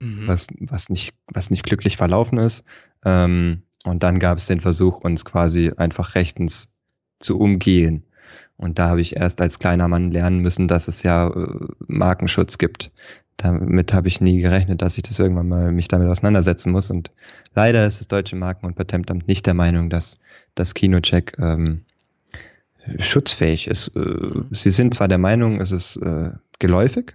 mhm. 0.00 0.26
was, 0.26 0.48
was, 0.60 0.90
nicht, 0.90 1.14
was 1.26 1.50
nicht 1.50 1.64
glücklich 1.64 1.96
verlaufen 1.96 2.38
ist. 2.38 2.64
Ähm, 3.04 3.62
und 3.84 4.02
dann 4.02 4.18
gab 4.18 4.38
es 4.38 4.46
den 4.46 4.60
Versuch, 4.60 4.98
uns 4.98 5.24
quasi 5.24 5.72
einfach 5.76 6.14
rechtens 6.14 6.78
zu 7.18 7.38
umgehen. 7.38 8.04
Und 8.56 8.78
da 8.78 8.88
habe 8.88 9.00
ich 9.00 9.16
erst 9.16 9.40
als 9.40 9.58
kleiner 9.58 9.88
Mann 9.88 10.10
lernen 10.10 10.38
müssen, 10.38 10.68
dass 10.68 10.86
es 10.88 11.02
ja 11.02 11.28
äh, 11.28 11.66
Markenschutz 11.88 12.58
gibt. 12.58 12.92
Damit 13.36 13.92
habe 13.92 14.08
ich 14.08 14.20
nie 14.20 14.40
gerechnet, 14.40 14.82
dass 14.82 14.96
ich 14.96 15.02
das 15.02 15.18
irgendwann 15.18 15.48
mal 15.48 15.72
mich 15.72 15.88
damit 15.88 16.08
auseinandersetzen 16.08 16.70
muss. 16.70 16.90
Und 16.90 17.10
leider 17.54 17.86
ist 17.86 17.98
das 17.98 18.08
Deutsche 18.08 18.36
Marken- 18.36 18.66
und 18.66 18.76
Patentamt 18.76 19.26
nicht 19.26 19.46
der 19.46 19.54
Meinung, 19.54 19.90
dass 19.90 20.18
das 20.54 20.74
Kinocheck 20.74 21.36
ähm, 21.38 21.84
schutzfähig 22.98 23.66
ist. 23.68 23.96
Äh, 23.96 24.42
sie 24.50 24.70
sind 24.70 24.94
zwar 24.94 25.08
der 25.08 25.18
Meinung, 25.18 25.60
es 25.60 25.72
ist 25.72 25.96
äh, 25.96 26.30
geläufig, 26.58 27.14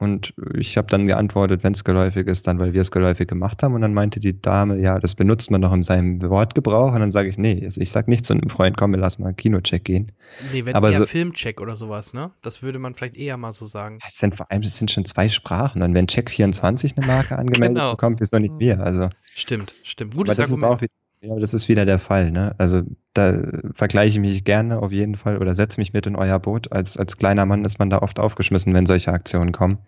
und 0.00 0.32
ich 0.54 0.78
habe 0.78 0.88
dann 0.88 1.06
geantwortet, 1.06 1.62
wenn 1.62 1.74
es 1.74 1.84
geläufig 1.84 2.26
ist, 2.26 2.46
dann 2.46 2.58
weil 2.58 2.72
wir 2.72 2.80
es 2.80 2.90
geläufig 2.90 3.28
gemacht 3.28 3.62
haben. 3.62 3.74
Und 3.74 3.82
dann 3.82 3.92
meinte 3.92 4.18
die 4.18 4.40
Dame, 4.40 4.80
ja, 4.80 4.98
das 4.98 5.14
benutzt 5.14 5.50
man 5.50 5.60
doch 5.60 5.74
in 5.74 5.84
seinem 5.84 6.22
Wortgebrauch. 6.22 6.94
Und 6.94 7.00
dann 7.00 7.12
sage 7.12 7.28
ich, 7.28 7.36
nee, 7.36 7.60
also 7.62 7.82
ich 7.82 7.90
sag 7.90 8.08
nicht 8.08 8.24
zu 8.24 8.32
einem 8.32 8.48
Freund, 8.48 8.78
komm, 8.78 8.92
wir 8.92 8.98
lassen 8.98 9.20
mal 9.20 9.28
einen 9.28 9.36
Kinocheck 9.36 9.84
gehen. 9.84 10.10
Nee, 10.54 10.64
wenn 10.64 10.74
Aber 10.74 10.90
eher 10.90 11.00
so, 11.00 11.04
Filmcheck 11.04 11.60
oder 11.60 11.76
sowas, 11.76 12.14
ne? 12.14 12.30
Das 12.40 12.62
würde 12.62 12.78
man 12.78 12.94
vielleicht 12.94 13.18
eher 13.18 13.36
mal 13.36 13.52
so 13.52 13.66
sagen. 13.66 13.98
Es 14.08 14.16
sind 14.16 14.36
vor 14.36 14.50
allem, 14.50 14.62
es 14.62 14.74
sind 14.74 14.90
schon 14.90 15.04
zwei 15.04 15.28
Sprachen. 15.28 15.82
Und 15.82 15.92
wenn 15.92 16.06
Check 16.06 16.30
24 16.30 16.96
eine 16.96 17.06
Marke 17.06 17.36
angemeldet 17.38 17.76
genau. 17.76 17.90
bekommt, 17.90 18.20
wieso 18.20 18.38
nicht 18.38 18.58
wir? 18.58 18.80
Also. 18.80 19.10
Stimmt, 19.34 19.74
stimmt. 19.82 20.14
Gutes 20.14 20.38
das 20.38 20.50
Argument. 20.50 20.82
Ist 20.82 20.88
auch, 20.88 21.09
ja, 21.20 21.38
das 21.38 21.54
ist 21.54 21.68
wieder 21.68 21.84
der 21.84 21.98
Fall. 21.98 22.30
Ne? 22.30 22.54
Also 22.58 22.82
da 23.12 23.42
vergleiche 23.74 24.14
ich 24.14 24.18
mich 24.20 24.44
gerne 24.44 24.78
auf 24.80 24.92
jeden 24.92 25.16
Fall 25.16 25.38
oder 25.38 25.54
setze 25.54 25.78
mich 25.80 25.92
mit 25.92 26.06
in 26.06 26.16
euer 26.16 26.38
Boot. 26.38 26.72
Als, 26.72 26.96
als 26.96 27.16
kleiner 27.16 27.46
Mann 27.46 27.64
ist 27.64 27.78
man 27.78 27.90
da 27.90 27.98
oft 28.00 28.18
aufgeschmissen, 28.18 28.72
wenn 28.72 28.86
solche 28.86 29.12
Aktionen 29.12 29.52
kommen. 29.52 29.78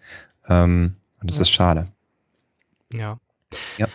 Ähm, 0.48 0.96
und 1.20 1.30
das 1.30 1.36
ja. 1.36 1.42
ist 1.42 1.50
schade. 1.50 1.84
Ja. 2.92 3.18
Ja. 3.78 3.88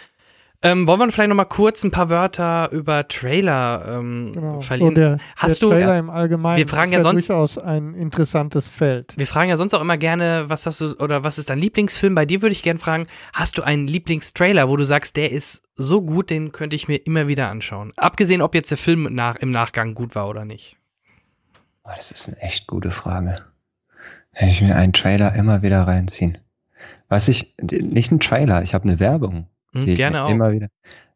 Ähm, 0.63 0.87
wollen 0.87 0.99
wir 0.99 1.11
vielleicht 1.11 1.29
noch 1.29 1.35
mal 1.35 1.45
kurz 1.45 1.83
ein 1.83 1.91
paar 1.91 2.09
Wörter 2.09 2.71
über 2.71 3.07
Trailer 3.07 3.99
ähm, 3.99 4.31
genau. 4.33 4.59
verlieren? 4.59 4.95
So 4.95 4.99
der, 4.99 5.17
Hast 5.35 5.61
der 5.61 5.69
du, 5.69 5.75
Trailer 5.75 5.99
im 5.99 6.09
Allgemeinen 6.09 6.57
wir 6.57 6.67
fragen 6.67 6.91
ist 6.91 6.97
ja, 6.97 7.03
sonst, 7.03 7.29
durchaus 7.29 7.57
ein 7.59 7.93
interessantes 7.93 8.67
Feld. 8.67 9.13
Wir 9.17 9.27
fragen 9.27 9.49
ja 9.49 9.57
sonst 9.57 9.75
auch 9.75 9.81
immer 9.81 9.97
gerne, 9.97 10.45
was 10.47 10.65
hast 10.65 10.81
du 10.81 10.95
oder 10.97 11.23
was 11.23 11.37
ist 11.37 11.51
dein 11.51 11.59
Lieblingsfilm? 11.59 12.15
Bei 12.15 12.25
dir 12.25 12.41
würde 12.41 12.53
ich 12.53 12.63
gerne 12.63 12.79
fragen, 12.79 13.05
hast 13.33 13.59
du 13.59 13.61
einen 13.61 13.87
Lieblingstrailer, 13.87 14.67
wo 14.67 14.77
du 14.77 14.83
sagst, 14.83 15.15
der 15.15 15.31
ist 15.31 15.61
so 15.75 16.01
gut, 16.01 16.31
den 16.31 16.51
könnte 16.51 16.75
ich 16.75 16.87
mir 16.87 16.97
immer 17.05 17.27
wieder 17.27 17.49
anschauen? 17.49 17.93
Abgesehen, 17.95 18.41
ob 18.41 18.55
jetzt 18.55 18.71
der 18.71 18.79
Film 18.79 19.13
nach, 19.13 19.35
im 19.35 19.51
Nachgang 19.51 19.93
gut 19.93 20.15
war 20.15 20.27
oder 20.27 20.43
nicht. 20.43 20.75
Oh, 21.83 21.91
das 21.95 22.09
ist 22.09 22.29
eine 22.29 22.41
echt 22.41 22.65
gute 22.65 22.89
Frage. 22.89 23.35
Wenn 24.33 24.49
ich 24.49 24.61
mir 24.61 24.75
einen 24.75 24.93
Trailer 24.93 25.35
immer 25.35 25.61
wieder 25.61 25.81
reinziehen. 25.81 26.39
Was 27.09 27.27
ich, 27.27 27.55
nicht 27.61 28.11
ein 28.11 28.19
Trailer, 28.19 28.63
ich 28.63 28.73
habe 28.73 28.85
eine 28.85 28.99
Werbung. 28.99 29.47
Mhm, 29.85 29.95
gerne 29.95 30.23
auch. 30.23 30.29
Immer 30.29 30.51
wieder. 30.51 30.67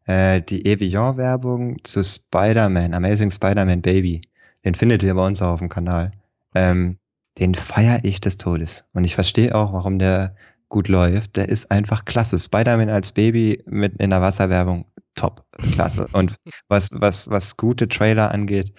Äh, 0.04 0.42
die 0.42 0.66
Evian-Werbung 0.66 1.82
zu 1.84 2.02
Spider-Man, 2.02 2.94
Amazing 2.94 3.30
Spider-Man 3.30 3.82
Baby. 3.82 4.20
Den 4.64 4.74
findet 4.74 5.02
ihr 5.02 5.14
bei 5.14 5.26
uns 5.26 5.42
auch 5.42 5.54
auf 5.54 5.58
dem 5.60 5.68
Kanal. 5.68 6.12
Ähm, 6.54 6.98
den 7.38 7.54
feiere 7.54 8.00
ich 8.04 8.20
des 8.20 8.36
Todes. 8.36 8.84
Und 8.92 9.04
ich 9.04 9.14
verstehe 9.14 9.54
auch, 9.54 9.72
warum 9.72 9.98
der 9.98 10.34
gut 10.68 10.88
läuft. 10.88 11.36
Der 11.36 11.48
ist 11.48 11.70
einfach 11.70 12.04
klasse. 12.04 12.38
Spider-Man 12.38 12.88
als 12.88 13.12
Baby 13.12 13.62
mit 13.66 14.00
in 14.00 14.10
der 14.10 14.20
Wasserwerbung, 14.20 14.86
top, 15.14 15.44
klasse. 15.72 16.08
Und 16.12 16.34
was, 16.68 16.90
was, 16.94 17.30
was 17.30 17.56
gute 17.56 17.88
Trailer 17.88 18.30
angeht, 18.32 18.72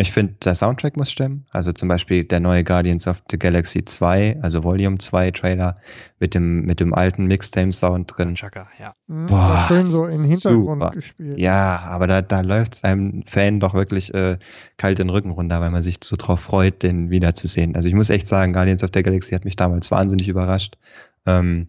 ich 0.00 0.12
finde, 0.12 0.34
der 0.44 0.54
Soundtrack 0.54 0.96
muss 0.96 1.10
stimmen. 1.10 1.44
Also 1.50 1.72
zum 1.72 1.88
Beispiel 1.88 2.24
der 2.24 2.40
neue 2.40 2.64
Guardians 2.64 3.06
of 3.06 3.22
the 3.30 3.38
Galaxy 3.38 3.84
2, 3.84 4.38
also 4.42 4.64
Volume 4.64 4.98
2 4.98 5.30
Trailer 5.32 5.74
mit 6.18 6.34
dem, 6.34 6.62
mit 6.62 6.80
dem 6.80 6.94
alten 6.94 7.26
Mixtape-Sound 7.26 8.12
drin. 8.16 8.34
Chaka, 8.34 8.68
ja. 8.78 8.94
Mhm, 9.08 9.26
Boah, 9.26 9.64
schön 9.68 9.86
so 9.86 10.06
im 10.06 10.24
Hintergrund 10.24 10.82
super. 10.82 10.90
gespielt. 10.94 11.38
Ja, 11.38 11.80
aber 11.80 12.06
da, 12.06 12.22
da 12.22 12.40
läuft 12.40 12.74
es 12.74 12.84
einem 12.84 13.22
Fan 13.24 13.60
doch 13.60 13.74
wirklich 13.74 14.14
äh, 14.14 14.38
kalt 14.76 14.98
den 14.98 15.10
Rücken 15.10 15.30
runter, 15.30 15.60
weil 15.60 15.70
man 15.70 15.82
sich 15.82 15.98
so 16.02 16.16
drauf 16.16 16.40
freut, 16.40 16.82
den 16.82 17.10
wiederzusehen. 17.10 17.76
Also 17.76 17.88
ich 17.88 17.94
muss 17.94 18.10
echt 18.10 18.28
sagen, 18.28 18.52
Guardians 18.52 18.84
of 18.84 18.90
the 18.94 19.02
Galaxy 19.02 19.34
hat 19.34 19.44
mich 19.44 19.56
damals 19.56 19.90
wahnsinnig 19.90 20.28
überrascht. 20.28 20.78
Ähm, 21.26 21.68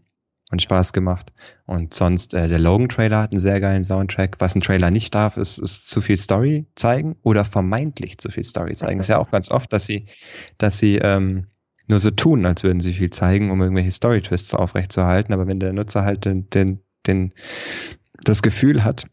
und 0.52 0.62
Spaß 0.62 0.94
gemacht. 0.94 1.32
Und 1.66 1.94
sonst, 1.94 2.34
äh, 2.34 2.48
der 2.48 2.60
Logan-Trailer 2.60 3.22
hat 3.22 3.32
einen 3.32 3.40
sehr 3.40 3.60
geilen 3.60 3.84
Soundtrack. 3.84 4.36
Was 4.40 4.56
ein 4.56 4.62
Trailer 4.62 4.92
nicht 4.92 5.16
darf, 5.16 5.38
ist, 5.38 5.58
ist 5.58 5.90
zu 5.90 6.02
viel 6.02 6.18
Story 6.18 6.68
zeigen 6.76 7.16
oder 7.24 7.46
vermeintlich 7.46 8.18
zu 8.18 8.30
viel 8.30 8.44
Story 8.44 8.74
zeigen. 8.74 9.00
ist 9.00 9.08
ja 9.08 9.18
auch 9.18 9.32
ganz 9.32 9.50
oft, 9.50 9.72
dass 9.74 9.86
sie, 9.86 10.06
dass 10.58 10.78
sie 10.78 10.98
ähm, 10.98 11.48
nur 11.88 12.00
so 12.00 12.12
tun, 12.12 12.46
als 12.46 12.64
würden 12.64 12.80
sie 12.80 12.94
viel 12.94 13.10
zeigen, 13.10 13.50
um 13.50 13.62
irgendwelche 13.62 13.92
Story-Twists 13.92 14.54
aufrechtzuerhalten. 14.54 15.34
Aber 15.34 15.48
wenn 15.48 15.60
der 15.60 15.74
Nutzer 15.74 16.04
halt 16.04 16.26
den, 16.26 16.50
den, 16.50 16.82
den, 17.08 17.34
das 18.24 18.42
Gefühl 18.42 18.84
hat, 18.84 19.06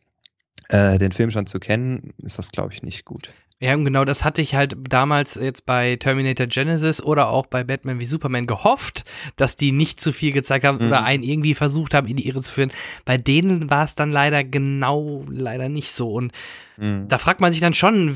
äh, 0.69 0.99
den 0.99 1.13
Film 1.13 1.31
schon 1.31 1.47
zu 1.47 1.61
kennen, 1.61 2.13
ist 2.19 2.39
das, 2.39 2.51
glaube 2.51 2.73
ich, 2.73 2.83
nicht 2.83 3.05
gut. 3.05 3.31
Ja, 3.61 3.75
genau, 3.75 4.05
das 4.05 4.25
hatte 4.25 4.41
ich 4.41 4.55
halt 4.55 4.77
damals 4.89 5.35
jetzt 5.35 5.67
bei 5.67 5.97
Terminator 5.97 6.47
Genesis 6.47 7.03
oder 7.03 7.29
auch 7.29 7.47
bei 7.47 7.65
Batman 7.65 7.99
wie 7.99 8.05
Superman 8.05 8.47
gehofft, 8.47 9.05
dass 9.35 9.57
die 9.57 9.73
nicht 9.73 10.01
zu 10.01 10.13
viel 10.13 10.33
gezeigt 10.33 10.65
haben 10.65 10.79
mhm. 10.79 10.87
oder 10.87 11.03
einen 11.03 11.25
irgendwie 11.25 11.55
versucht 11.55 11.93
haben, 11.93 12.07
in 12.07 12.17
die 12.17 12.29
Irre 12.29 12.41
zu 12.41 12.53
führen. 12.53 12.71
Bei 13.05 13.19
denen 13.19 13.69
war 13.69 13.85
es 13.85 13.97
dann 13.97 14.13
leider 14.13 14.45
genau 14.45 15.25
leider 15.29 15.69
nicht 15.69 15.91
so. 15.91 16.13
Und 16.13 16.33
mhm. 16.77 17.09
da 17.09 17.19
fragt 17.19 17.41
man 17.41 17.51
sich 17.51 17.61
dann 17.61 17.75
schon, 17.75 18.15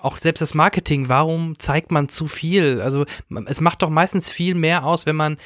auch 0.00 0.18
selbst 0.18 0.40
das 0.40 0.54
Marketing, 0.54 1.08
warum 1.08 1.58
zeigt 1.58 1.90
man 1.90 2.10
zu 2.10 2.26
viel? 2.26 2.82
Also 2.82 3.06
es 3.46 3.62
macht 3.62 3.82
doch 3.82 3.90
meistens 3.90 4.30
viel 4.30 4.54
mehr 4.54 4.84
aus, 4.84 5.06
wenn 5.06 5.16
man 5.16 5.38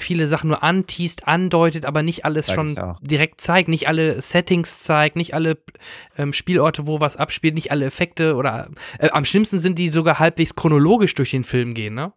viele 0.00 0.28
Sachen 0.28 0.48
nur 0.48 0.62
anteast, 0.62 1.26
andeutet, 1.26 1.84
aber 1.84 2.02
nicht 2.02 2.24
alles 2.24 2.46
Sag 2.46 2.54
schon 2.54 2.78
direkt 3.00 3.40
zeigt, 3.40 3.68
nicht 3.68 3.88
alle 3.88 4.20
Settings 4.20 4.80
zeigt, 4.80 5.16
nicht 5.16 5.34
alle 5.34 5.58
ähm, 6.16 6.32
Spielorte, 6.32 6.86
wo 6.86 7.00
was 7.00 7.16
abspielt, 7.16 7.54
nicht 7.54 7.70
alle 7.70 7.86
Effekte 7.86 8.34
oder 8.36 8.68
äh, 8.98 9.10
am 9.10 9.24
schlimmsten 9.24 9.60
sind 9.60 9.78
die 9.78 9.88
sogar 9.88 10.18
halbwegs 10.18 10.54
chronologisch 10.54 11.14
durch 11.14 11.30
den 11.30 11.44
Film 11.44 11.74
gehen, 11.74 11.94
ne? 11.94 12.12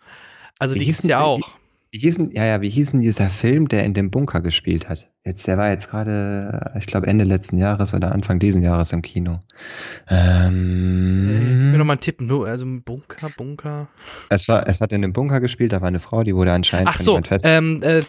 Also 0.59 0.75
wie 0.75 0.79
die 0.79 0.85
hieß 0.85 1.03
ja 1.03 1.21
auch. 1.21 1.39
Wie, 1.39 1.97
wie 1.97 1.99
hießen, 1.99 2.31
ja, 2.31 2.45
ja, 2.45 2.61
wie 2.61 2.69
hieß 2.69 2.91
denn 2.91 3.01
dieser 3.01 3.29
Film, 3.29 3.67
der 3.67 3.83
in 3.83 3.93
dem 3.93 4.11
Bunker 4.11 4.41
gespielt 4.41 4.87
hat? 4.87 5.09
Jetzt, 5.23 5.45
der 5.45 5.55
war 5.59 5.69
jetzt 5.69 5.87
gerade, 5.87 6.71
ich 6.79 6.87
glaube, 6.87 7.05
Ende 7.05 7.25
letzten 7.25 7.59
Jahres 7.59 7.93
oder 7.93 8.11
Anfang 8.11 8.39
diesen 8.39 8.63
Jahres 8.63 8.91
im 8.91 9.03
Kino. 9.03 9.39
Ähm, 10.09 11.29
äh, 11.29 11.37
gib 11.37 11.71
mir 11.73 11.77
nochmal 11.77 11.93
einen 11.93 11.99
Tipp, 11.99 12.21
nur, 12.21 12.47
also 12.47 12.65
Bunker, 12.65 13.29
Bunker. 13.37 13.87
Es 14.29 14.47
war, 14.47 14.67
es 14.67 14.81
hat 14.81 14.91
in 14.91 15.03
einem 15.03 15.13
Bunker 15.13 15.39
gespielt, 15.39 15.73
da 15.73 15.81
war 15.81 15.89
eine 15.89 15.99
Frau, 15.99 16.23
die 16.23 16.35
wurde 16.35 16.51
anscheinend 16.53 16.87
Ach 16.87 16.97
so, 16.97 17.21
fest. 17.21 17.45
Ähm, 17.47 17.83
äh, 17.83 18.01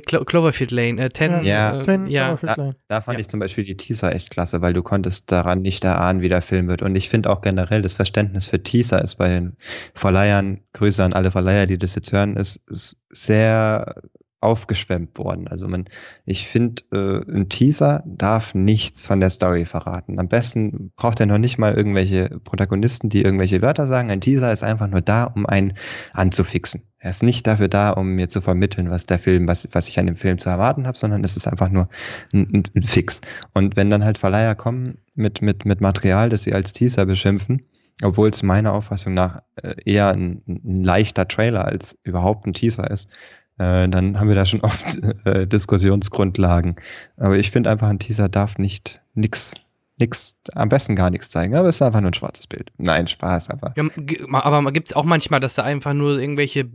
Cloverfield 0.00 0.70
Lane, 0.70 0.98
äh, 1.02 1.10
Ten, 1.10 1.44
ja, 1.44 1.80
äh, 1.80 1.82
ten 1.82 2.06
ja. 2.06 2.36
Da, 2.40 2.72
da, 2.88 3.00
fand 3.02 3.18
ja. 3.18 3.20
ich 3.20 3.28
zum 3.28 3.40
Beispiel 3.40 3.64
die 3.64 3.76
Teaser 3.76 4.14
echt 4.14 4.30
klasse, 4.30 4.62
weil 4.62 4.72
du 4.72 4.82
konntest 4.82 5.30
daran 5.30 5.60
nicht 5.60 5.84
erahnen, 5.84 6.22
wie 6.22 6.30
der 6.30 6.40
Film 6.40 6.66
wird. 6.66 6.80
Und 6.80 6.96
ich 6.96 7.10
finde 7.10 7.28
auch 7.28 7.42
generell, 7.42 7.82
das 7.82 7.96
Verständnis 7.96 8.48
für 8.48 8.62
Teaser 8.62 9.02
ist 9.02 9.16
bei 9.16 9.28
den 9.28 9.58
Verleihern, 9.92 10.60
Grüße 10.72 11.04
an 11.04 11.12
alle 11.12 11.30
Verleiher, 11.30 11.66
die 11.66 11.76
das 11.76 11.94
jetzt 11.94 12.10
hören, 12.10 12.38
ist, 12.38 12.56
ist 12.70 12.96
sehr 13.10 13.96
aufgeschwemmt 14.40 15.18
worden. 15.18 15.48
Also 15.48 15.66
man, 15.68 15.86
ich 16.24 16.46
finde, 16.46 16.82
äh, 16.92 17.32
ein 17.32 17.48
Teaser 17.48 18.04
darf 18.06 18.54
nichts 18.54 19.06
von 19.06 19.20
der 19.20 19.30
Story 19.30 19.64
verraten. 19.64 20.20
Am 20.20 20.28
besten 20.28 20.92
braucht 20.96 21.18
er 21.20 21.26
noch 21.26 21.38
nicht 21.38 21.58
mal 21.58 21.74
irgendwelche 21.74 22.38
Protagonisten, 22.44 23.08
die 23.08 23.22
irgendwelche 23.22 23.62
Wörter 23.62 23.86
sagen. 23.86 24.10
Ein 24.10 24.20
Teaser 24.20 24.52
ist 24.52 24.62
einfach 24.62 24.86
nur 24.86 25.00
da, 25.00 25.24
um 25.24 25.44
einen 25.44 25.74
anzufixen. 26.12 26.84
Er 27.00 27.10
ist 27.10 27.22
nicht 27.22 27.46
dafür 27.46 27.68
da, 27.68 27.90
um 27.90 28.14
mir 28.14 28.28
zu 28.28 28.40
vermitteln, 28.40 28.90
was 28.90 29.06
der 29.06 29.18
Film, 29.18 29.48
was, 29.48 29.68
was 29.72 29.88
ich 29.88 29.98
an 29.98 30.06
dem 30.06 30.16
Film 30.16 30.38
zu 30.38 30.48
erwarten 30.48 30.86
habe, 30.86 30.98
sondern 30.98 31.24
es 31.24 31.36
ist 31.36 31.48
einfach 31.48 31.68
nur 31.68 31.88
ein, 32.32 32.64
ein, 32.74 32.82
Fix. 32.82 33.20
Und 33.54 33.76
wenn 33.76 33.90
dann 33.90 34.04
halt 34.04 34.18
Verleiher 34.18 34.54
kommen 34.54 34.98
mit, 35.14 35.42
mit, 35.42 35.64
mit 35.64 35.80
Material, 35.80 36.28
das 36.28 36.42
sie 36.42 36.54
als 36.54 36.72
Teaser 36.72 37.06
beschimpfen, 37.06 37.60
obwohl 38.02 38.28
es 38.30 38.42
meiner 38.42 38.72
Auffassung 38.72 39.14
nach 39.14 39.42
äh, 39.56 39.74
eher 39.84 40.08
ein, 40.08 40.42
ein 40.46 40.84
leichter 40.84 41.26
Trailer 41.26 41.64
als 41.64 41.96
überhaupt 42.04 42.46
ein 42.46 42.54
Teaser 42.54 42.90
ist, 42.90 43.10
äh, 43.58 43.88
dann 43.88 44.18
haben 44.18 44.28
wir 44.28 44.34
da 44.34 44.46
schon 44.46 44.60
oft 44.60 44.98
äh, 45.24 45.46
Diskussionsgrundlagen. 45.46 46.76
Aber 47.16 47.36
ich 47.38 47.50
finde 47.50 47.70
einfach, 47.70 47.88
ein 47.88 47.98
Teaser 47.98 48.28
darf 48.28 48.58
nicht 48.58 49.00
nix 49.14 49.52
nichts, 50.00 50.36
am 50.54 50.68
besten 50.68 50.96
gar 50.96 51.10
nichts 51.10 51.30
zeigen, 51.30 51.54
aber 51.54 51.68
es 51.68 51.76
ist 51.76 51.82
einfach 51.82 52.00
nur 52.00 52.10
ein 52.10 52.14
schwarzes 52.14 52.46
Bild. 52.46 52.70
Nein, 52.78 53.06
Spaß, 53.06 53.50
aber. 53.50 53.74
Ja, 53.76 53.84
aber 54.32 54.72
gibt 54.72 54.88
es 54.90 54.96
auch 54.96 55.04
manchmal, 55.04 55.40
dass 55.40 55.54
da 55.54 55.62
einfach 55.62 55.94
nur 55.94 56.18
irgendwelche, 56.18 56.70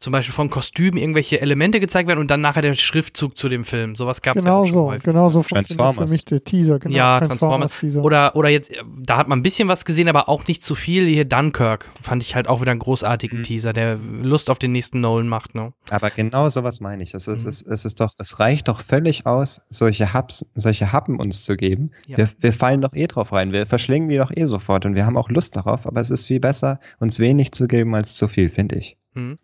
zum 0.00 0.12
Beispiel 0.12 0.34
von 0.34 0.50
Kostümen, 0.50 0.98
irgendwelche 0.98 1.40
Elemente 1.40 1.80
gezeigt 1.80 2.08
werden 2.08 2.20
und 2.20 2.30
dann 2.30 2.40
nachher 2.40 2.62
der 2.62 2.74
Schriftzug 2.74 3.36
zu 3.36 3.48
dem 3.48 3.64
Film. 3.64 3.94
Sowas 3.94 4.22
gab 4.22 4.36
es 4.36 4.44
genau 4.44 4.64
ja 4.64 4.72
so, 4.72 4.90
schon 4.90 4.98
Genau 5.00 5.28
so 5.28 5.42
Transformers. 5.42 6.04
für 6.04 6.10
mich 6.10 6.24
der 6.24 6.44
Teaser. 6.44 6.78
Genau, 6.78 6.94
ja, 6.94 7.20
Transformers. 7.20 7.72
Transformers 7.72 8.04
oder, 8.04 8.36
oder 8.36 8.48
jetzt, 8.48 8.72
da 8.98 9.16
hat 9.16 9.28
man 9.28 9.38
ein 9.38 9.42
bisschen 9.42 9.68
was 9.68 9.84
gesehen, 9.84 10.08
aber 10.08 10.28
auch 10.28 10.46
nicht 10.46 10.62
zu 10.62 10.74
viel. 10.74 11.06
Hier 11.06 11.24
Dunkirk 11.24 11.90
fand 12.00 12.22
ich 12.22 12.34
halt 12.34 12.48
auch 12.48 12.60
wieder 12.60 12.72
einen 12.72 12.80
großartigen 12.80 13.40
mhm. 13.40 13.42
Teaser, 13.44 13.72
der 13.72 13.96
Lust 13.96 14.50
auf 14.50 14.58
den 14.58 14.72
nächsten 14.72 15.00
Nolan 15.00 15.28
macht. 15.28 15.54
Ne? 15.54 15.72
Aber 15.90 16.10
genau 16.10 16.48
sowas 16.48 16.80
meine 16.80 17.02
ich. 17.02 17.14
Es 17.14 17.28
ist, 17.28 17.44
mhm. 17.44 17.48
es, 17.48 17.62
es 17.62 17.84
ist 17.84 18.00
doch, 18.00 18.14
es 18.18 18.38
reicht 18.40 18.68
doch 18.68 18.80
völlig 18.80 19.26
aus, 19.26 19.62
solche 19.68 20.14
Hubs, 20.14 20.46
solche 20.54 20.92
Happen 20.92 21.18
uns 21.18 21.44
zu 21.44 21.56
geben. 21.56 21.90
Ja. 22.06 22.15
Wir, 22.16 22.28
wir 22.40 22.52
fallen 22.52 22.80
doch 22.80 22.94
eh 22.94 23.06
drauf 23.06 23.32
rein. 23.32 23.52
Wir 23.52 23.66
verschlingen 23.66 24.08
die 24.08 24.16
doch 24.16 24.32
eh 24.34 24.46
sofort 24.46 24.86
und 24.86 24.94
wir 24.94 25.06
haben 25.06 25.16
auch 25.16 25.28
Lust 25.28 25.56
darauf. 25.56 25.86
Aber 25.86 26.00
es 26.00 26.10
ist 26.10 26.26
viel 26.26 26.40
besser, 26.40 26.80
uns 26.98 27.20
wenig 27.20 27.52
zu 27.52 27.68
geben 27.68 27.94
als 27.94 28.14
zu 28.14 28.26
viel, 28.26 28.50
finde 28.50 28.76
ich. 28.76 28.96
Mhm. 29.14 29.38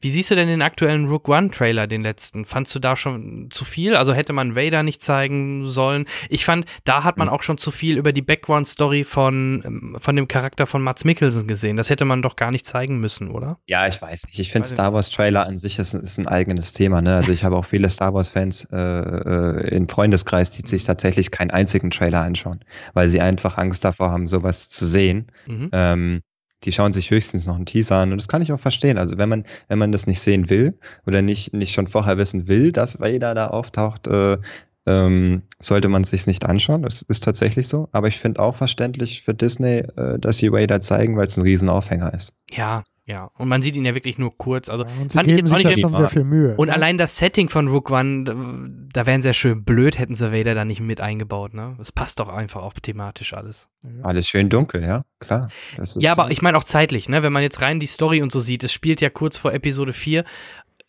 Wie 0.00 0.10
siehst 0.10 0.30
du 0.30 0.36
denn 0.36 0.46
den 0.46 0.62
aktuellen 0.62 1.08
Rook 1.08 1.28
One 1.28 1.50
Trailer, 1.50 1.88
den 1.88 2.02
letzten? 2.02 2.44
Fandst 2.44 2.72
du 2.72 2.78
da 2.78 2.94
schon 2.94 3.48
zu 3.50 3.64
viel? 3.64 3.96
Also 3.96 4.12
hätte 4.12 4.32
man 4.32 4.54
Vader 4.54 4.84
nicht 4.84 5.02
zeigen 5.02 5.64
sollen? 5.64 6.06
Ich 6.28 6.44
fand, 6.44 6.66
da 6.84 7.02
hat 7.02 7.16
man 7.16 7.26
mhm. 7.26 7.34
auch 7.34 7.42
schon 7.42 7.58
zu 7.58 7.72
viel 7.72 7.98
über 7.98 8.12
die 8.12 8.22
Background 8.22 8.68
Story 8.68 9.02
von, 9.02 9.60
ähm, 9.64 9.96
von 9.98 10.14
dem 10.14 10.28
Charakter 10.28 10.68
von 10.68 10.82
Mats 10.82 11.04
Mikkelsen 11.04 11.48
gesehen. 11.48 11.76
Das 11.76 11.90
hätte 11.90 12.04
man 12.04 12.22
doch 12.22 12.36
gar 12.36 12.52
nicht 12.52 12.64
zeigen 12.64 13.00
müssen, 13.00 13.28
oder? 13.28 13.58
Ja, 13.66 13.88
ich 13.88 14.00
weiß 14.00 14.26
nicht. 14.26 14.38
Ich 14.38 14.52
finde 14.52 14.68
Star 14.68 14.92
Wars 14.92 15.10
Trailer 15.10 15.46
an 15.46 15.56
sich 15.56 15.80
ist, 15.80 15.94
ist 15.94 16.18
ein 16.18 16.28
eigenes 16.28 16.72
Thema. 16.72 17.02
Ne? 17.02 17.16
Also 17.16 17.32
ich 17.32 17.42
habe 17.42 17.56
auch 17.56 17.66
viele 17.66 17.90
Star 17.90 18.14
Wars 18.14 18.28
Fans 18.28 18.68
äh, 18.70 18.76
äh, 18.76 19.68
im 19.74 19.88
Freundeskreis, 19.88 20.52
die 20.52 20.64
sich 20.64 20.84
tatsächlich 20.84 21.32
keinen 21.32 21.50
einzigen 21.50 21.90
Trailer 21.90 22.20
anschauen, 22.20 22.60
weil 22.94 23.08
sie 23.08 23.20
einfach 23.20 23.58
Angst 23.58 23.84
davor 23.84 24.12
haben, 24.12 24.28
sowas 24.28 24.68
zu 24.68 24.86
sehen. 24.86 25.26
Mhm. 25.46 25.70
Ähm, 25.72 26.20
die 26.64 26.72
schauen 26.72 26.92
sich 26.92 27.10
höchstens 27.10 27.46
noch 27.46 27.56
einen 27.56 27.66
Teaser 27.66 27.96
an 27.96 28.12
und 28.12 28.18
das 28.18 28.28
kann 28.28 28.42
ich 28.42 28.52
auch 28.52 28.60
verstehen. 28.60 28.98
Also 28.98 29.18
wenn 29.18 29.28
man, 29.28 29.44
wenn 29.68 29.78
man 29.78 29.92
das 29.92 30.06
nicht 30.06 30.20
sehen 30.20 30.50
will 30.50 30.78
oder 31.06 31.22
nicht, 31.22 31.52
nicht 31.52 31.72
schon 31.72 31.86
vorher 31.86 32.18
wissen 32.18 32.48
will, 32.48 32.72
dass 32.72 33.00
Vader 33.00 33.34
da 33.34 33.48
auftaucht, 33.48 34.06
äh, 34.06 34.38
ähm, 34.86 35.42
sollte 35.58 35.88
man 35.88 36.02
es 36.02 36.10
sich 36.10 36.26
nicht 36.26 36.46
anschauen. 36.46 36.82
Das 36.82 37.02
ist 37.02 37.22
tatsächlich 37.22 37.68
so. 37.68 37.88
Aber 37.92 38.08
ich 38.08 38.18
finde 38.18 38.40
auch 38.40 38.56
verständlich 38.56 39.22
für 39.22 39.34
Disney, 39.34 39.80
äh, 39.96 40.18
dass 40.18 40.38
sie 40.38 40.50
Vader 40.50 40.80
zeigen, 40.80 41.16
weil 41.16 41.26
es 41.26 41.36
ein 41.36 41.42
Riesenaufhänger 41.42 42.14
ist. 42.14 42.32
Ja, 42.50 42.82
ja, 43.08 43.30
und 43.38 43.48
man 43.48 43.62
sieht 43.62 43.74
ihn 43.74 43.86
ja 43.86 43.94
wirklich 43.94 44.18
nur 44.18 44.36
kurz. 44.36 44.68
Also 44.68 44.84
ja, 44.84 44.90
und 45.00 45.14
fand 45.14 45.28
ich 45.28 45.36
jetzt 45.38 45.50
auch 45.50 45.56
nicht 45.56 45.80
schon 45.80 45.96
sehr 45.96 46.10
viel 46.10 46.24
Mühe. 46.24 46.54
Und 46.56 46.68
ne? 46.68 46.74
allein 46.74 46.98
das 46.98 47.16
Setting 47.16 47.48
von 47.48 47.66
Rook 47.66 47.90
One, 47.90 48.70
da 48.92 49.06
wären 49.06 49.22
sie 49.22 49.28
ja 49.28 49.32
schön 49.32 49.64
blöd, 49.64 49.98
hätten 49.98 50.14
sie 50.14 50.30
Vader 50.30 50.54
da 50.54 50.66
nicht 50.66 50.82
mit 50.82 51.00
eingebaut, 51.00 51.54
ne? 51.54 51.74
Das 51.78 51.90
passt 51.90 52.20
doch 52.20 52.28
einfach 52.28 52.62
auch 52.62 52.74
thematisch 52.74 53.32
alles. 53.32 53.66
Alles 54.02 54.28
schön 54.28 54.50
dunkel, 54.50 54.82
ja, 54.82 55.04
klar. 55.20 55.48
ja, 55.96 56.12
aber 56.12 56.30
ich 56.30 56.42
meine 56.42 56.58
auch 56.58 56.64
zeitlich, 56.64 57.08
ne? 57.08 57.22
Wenn 57.22 57.32
man 57.32 57.42
jetzt 57.42 57.62
rein 57.62 57.80
die 57.80 57.86
Story 57.86 58.20
und 58.20 58.30
so 58.30 58.40
sieht, 58.40 58.62
es 58.62 58.74
spielt 58.74 59.00
ja 59.00 59.08
kurz 59.08 59.38
vor 59.38 59.54
Episode 59.54 59.94
4 59.94 60.24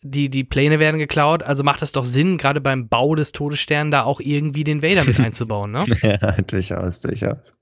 die, 0.02 0.30
die 0.30 0.44
Pläne 0.44 0.78
werden 0.78 0.98
geklaut, 0.98 1.42
also 1.42 1.62
macht 1.62 1.82
es 1.82 1.92
doch 1.92 2.04
Sinn, 2.04 2.38
gerade 2.38 2.60
beim 2.60 2.88
Bau 2.88 3.14
des 3.14 3.32
Todessterns 3.32 3.90
da 3.90 4.04
auch 4.04 4.20
irgendwie 4.20 4.64
den 4.64 4.82
Vader 4.82 5.04
mit 5.04 5.20
einzubauen, 5.20 5.72
ne? 5.72 5.84
ja, 6.02 6.32
durchaus, 6.42 7.00
durchaus. 7.00 7.54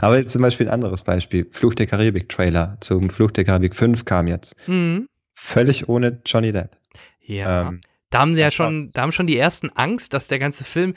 Aber 0.00 0.16
jetzt 0.16 0.30
zum 0.30 0.42
Beispiel 0.42 0.68
ein 0.68 0.72
anderes 0.74 1.02
Beispiel. 1.02 1.46
Fluch 1.50 1.74
der 1.74 1.86
Karibik-Trailer 1.86 2.78
zum 2.80 3.10
Fluch 3.10 3.30
der 3.30 3.44
Karibik 3.44 3.74
5 3.74 4.04
kam 4.04 4.26
jetzt. 4.26 4.56
Mhm. 4.68 5.08
Völlig 5.34 5.88
ohne 5.88 6.20
Johnny 6.24 6.52
Depp. 6.52 6.76
Ja. 7.20 7.68
Ähm, 7.68 7.80
da 8.10 8.20
haben 8.20 8.34
sie 8.34 8.40
ja 8.40 8.50
schon, 8.50 8.90
da 8.92 9.02
haben 9.02 9.12
schon 9.12 9.26
die 9.26 9.38
ersten 9.38 9.70
Angst, 9.70 10.12
dass 10.12 10.28
der 10.28 10.38
ganze 10.38 10.64
Film 10.64 10.94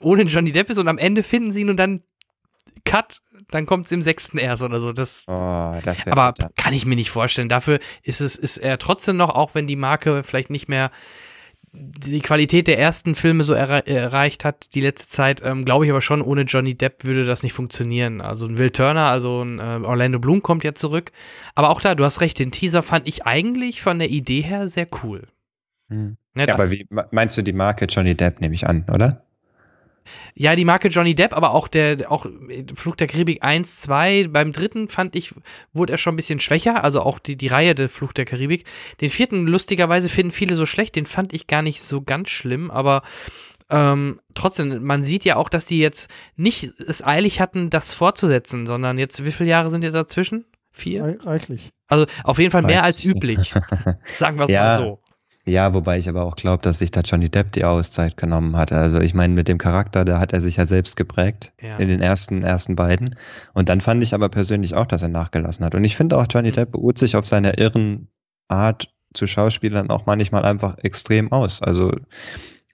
ohne 0.00 0.22
Johnny 0.22 0.52
Depp 0.52 0.70
ist 0.70 0.78
und 0.78 0.88
am 0.88 0.98
Ende 0.98 1.22
finden 1.22 1.52
sie 1.52 1.62
ihn 1.62 1.70
und 1.70 1.78
dann 1.78 2.00
Cut, 2.84 3.20
dann 3.50 3.66
kommt 3.66 3.86
es 3.86 3.92
im 3.92 4.02
sechsten 4.02 4.38
erst 4.38 4.62
oder 4.62 4.80
so. 4.80 4.92
Das, 4.92 5.24
oh, 5.28 5.74
das 5.84 6.06
aber 6.06 6.32
bitter. 6.32 6.50
kann 6.56 6.72
ich 6.72 6.86
mir 6.86 6.96
nicht 6.96 7.10
vorstellen. 7.10 7.48
Dafür 7.48 7.78
ist 8.02 8.20
es, 8.20 8.36
ist 8.36 8.58
er 8.58 8.78
trotzdem 8.78 9.16
noch, 9.16 9.30
auch 9.30 9.54
wenn 9.54 9.66
die 9.66 9.76
Marke 9.76 10.22
vielleicht 10.22 10.50
nicht 10.50 10.68
mehr 10.68 10.90
die 11.72 12.20
Qualität 12.20 12.66
der 12.66 12.78
ersten 12.78 13.14
Filme 13.14 13.44
so 13.44 13.52
er 13.52 13.86
erreicht 13.86 14.44
hat 14.44 14.74
die 14.74 14.80
letzte 14.80 15.08
Zeit, 15.08 15.42
ähm, 15.44 15.64
glaube 15.64 15.84
ich 15.84 15.90
aber 15.90 16.00
schon, 16.00 16.22
ohne 16.22 16.42
Johnny 16.42 16.74
Depp 16.74 17.04
würde 17.04 17.24
das 17.24 17.42
nicht 17.42 17.52
funktionieren. 17.52 18.20
Also 18.20 18.46
ein 18.46 18.58
Will 18.58 18.70
Turner, 18.70 19.06
also 19.06 19.42
ein 19.42 19.58
äh, 19.58 19.84
Orlando 19.84 20.18
Bloom 20.18 20.42
kommt 20.42 20.64
ja 20.64 20.74
zurück. 20.74 21.12
Aber 21.54 21.70
auch 21.70 21.80
da, 21.80 21.94
du 21.94 22.04
hast 22.04 22.20
recht, 22.20 22.38
den 22.38 22.52
Teaser 22.52 22.82
fand 22.82 23.06
ich 23.08 23.26
eigentlich 23.26 23.82
von 23.82 23.98
der 23.98 24.08
Idee 24.10 24.40
her 24.40 24.66
sehr 24.68 24.88
cool. 25.02 25.28
Hm. 25.88 26.16
Ja, 26.36 26.54
aber 26.54 26.70
wie 26.70 26.86
meinst 27.10 27.36
du 27.36 27.42
die 27.42 27.52
Marke 27.52 27.86
Johnny 27.86 28.14
Depp, 28.14 28.40
nehme 28.40 28.54
ich 28.54 28.66
an, 28.66 28.84
oder? 28.92 29.24
Ja, 30.34 30.56
die 30.56 30.64
Marke 30.64 30.88
Johnny 30.88 31.14
Depp, 31.14 31.32
aber 31.32 31.52
auch 31.52 31.68
der 31.68 32.10
auch 32.10 32.26
Flug 32.74 32.96
der 32.96 33.06
Karibik 33.06 33.42
1, 33.42 33.80
2. 33.80 34.28
Beim 34.28 34.52
dritten 34.52 34.88
fand 34.88 35.16
ich, 35.16 35.34
wurde 35.72 35.92
er 35.92 35.98
schon 35.98 36.14
ein 36.14 36.16
bisschen 36.16 36.40
schwächer, 36.40 36.84
also 36.84 37.02
auch 37.02 37.18
die, 37.18 37.36
die 37.36 37.48
Reihe 37.48 37.74
der 37.74 37.88
Flug 37.88 38.14
der 38.14 38.24
Karibik. 38.24 38.64
Den 39.00 39.10
vierten, 39.10 39.46
lustigerweise, 39.46 40.08
finden 40.08 40.32
viele 40.32 40.54
so 40.54 40.66
schlecht, 40.66 40.96
den 40.96 41.06
fand 41.06 41.32
ich 41.32 41.46
gar 41.46 41.62
nicht 41.62 41.82
so 41.82 42.02
ganz 42.02 42.30
schlimm, 42.30 42.70
aber 42.70 43.02
ähm, 43.70 44.18
trotzdem, 44.34 44.82
man 44.82 45.02
sieht 45.02 45.24
ja 45.24 45.36
auch, 45.36 45.48
dass 45.48 45.66
die 45.66 45.78
jetzt 45.78 46.10
nicht 46.36 46.64
es 46.64 47.04
eilig 47.04 47.40
hatten, 47.40 47.68
das 47.70 47.92
fortzusetzen, 47.92 48.66
sondern 48.66 48.98
jetzt, 48.98 49.24
wie 49.24 49.32
viele 49.32 49.50
Jahre 49.50 49.70
sind 49.70 49.84
jetzt 49.84 49.94
dazwischen? 49.94 50.46
Vier? 50.70 51.18
Reichlich. 51.22 51.70
Also 51.88 52.06
auf 52.24 52.38
jeden 52.38 52.50
Fall 52.50 52.62
mehr 52.62 52.84
als 52.84 53.04
üblich. 53.04 53.52
Sagen 54.18 54.38
wir 54.38 54.44
es 54.44 54.50
ja, 54.50 54.62
mal 54.62 54.78
so. 54.78 55.00
Ja, 55.48 55.72
wobei 55.72 55.98
ich 55.98 56.08
aber 56.08 56.24
auch 56.24 56.36
glaube, 56.36 56.62
dass 56.62 56.78
sich 56.78 56.90
da 56.90 57.00
Johnny 57.00 57.30
Depp 57.30 57.52
die 57.52 57.64
Auszeit 57.64 58.16
genommen 58.16 58.56
hat. 58.56 58.70
Also 58.70 59.00
ich 59.00 59.14
meine, 59.14 59.34
mit 59.34 59.48
dem 59.48 59.58
Charakter, 59.58 60.04
da 60.04 60.20
hat 60.20 60.32
er 60.32 60.40
sich 60.40 60.56
ja 60.56 60.66
selbst 60.66 60.96
geprägt 60.96 61.52
ja. 61.60 61.78
in 61.78 61.88
den 61.88 62.02
ersten, 62.02 62.42
ersten 62.42 62.76
beiden. 62.76 63.16
Und 63.54 63.68
dann 63.68 63.80
fand 63.80 64.02
ich 64.02 64.14
aber 64.14 64.28
persönlich 64.28 64.74
auch, 64.74 64.86
dass 64.86 65.02
er 65.02 65.08
nachgelassen 65.08 65.64
hat. 65.64 65.74
Und 65.74 65.84
ich 65.84 65.96
finde 65.96 66.18
auch, 66.18 66.26
Johnny 66.30 66.50
mhm. 66.50 66.54
Depp 66.54 66.72
beruht 66.72 66.98
sich 66.98 67.16
auf 67.16 67.26
seiner 67.26 67.58
irren 67.58 68.08
Art 68.48 68.92
zu 69.14 69.26
Schauspielern 69.26 69.90
auch 69.90 70.04
manchmal 70.04 70.44
einfach 70.44 70.76
extrem 70.78 71.32
aus. 71.32 71.62
Also 71.62 71.92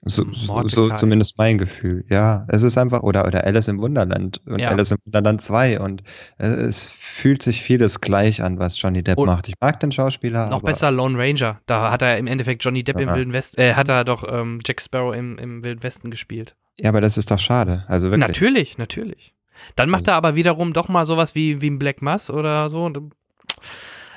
so, 0.05 0.23
so, 0.33 0.67
so, 0.67 0.89
zumindest 0.91 1.37
mein 1.39 1.57
Gefühl. 1.57 2.05
Ja, 2.09 2.45
es 2.49 2.61
ist 2.61 2.77
einfach, 2.77 3.01
oder, 3.01 3.25
oder 3.25 3.43
Alice 3.43 3.67
im 3.67 3.79
Wunderland 3.79 4.39
und 4.45 4.59
ja. 4.59 4.69
Alice 4.69 4.91
im 4.91 4.97
Wunderland 5.03 5.41
2 5.41 5.79
und 5.79 6.03
es 6.37 6.87
fühlt 6.87 7.41
sich 7.41 7.61
vieles 7.61 8.01
gleich 8.01 8.43
an, 8.43 8.59
was 8.59 8.79
Johnny 8.79 9.03
Depp 9.03 9.17
und 9.17 9.25
macht. 9.25 9.47
Ich 9.47 9.55
mag 9.59 9.79
den 9.79 9.91
Schauspieler. 9.91 10.49
Noch 10.49 10.61
besser 10.61 10.91
Lone 10.91 11.17
Ranger. 11.17 11.59
Da 11.65 11.91
hat 11.91 12.03
er 12.03 12.19
im 12.19 12.27
Endeffekt 12.27 12.63
Johnny 12.63 12.83
Depp 12.83 12.99
ja. 12.99 13.07
im 13.09 13.15
Wilden 13.15 13.33
Westen, 13.33 13.59
äh, 13.59 13.73
hat 13.73 13.89
er 13.89 14.03
doch 14.03 14.23
ähm, 14.31 14.59
Jack 14.63 14.79
Sparrow 14.79 15.15
im, 15.15 15.39
im 15.39 15.63
Wilden 15.63 15.81
Westen 15.81 16.11
gespielt. 16.11 16.55
Ja, 16.77 16.89
aber 16.89 17.01
das 17.01 17.17
ist 17.17 17.31
doch 17.31 17.39
schade. 17.39 17.85
Also 17.87 18.11
wirklich. 18.11 18.27
Natürlich, 18.27 18.77
natürlich. 18.77 19.33
Dann 19.75 19.89
macht 19.89 20.01
also, 20.01 20.11
er 20.11 20.17
aber 20.17 20.35
wiederum 20.35 20.73
doch 20.73 20.87
mal 20.87 21.05
sowas 21.05 21.33
wie, 21.33 21.61
wie 21.61 21.69
ein 21.69 21.79
Black 21.79 22.01
Mass 22.01 22.29
oder 22.29 22.69
so. 22.69 22.91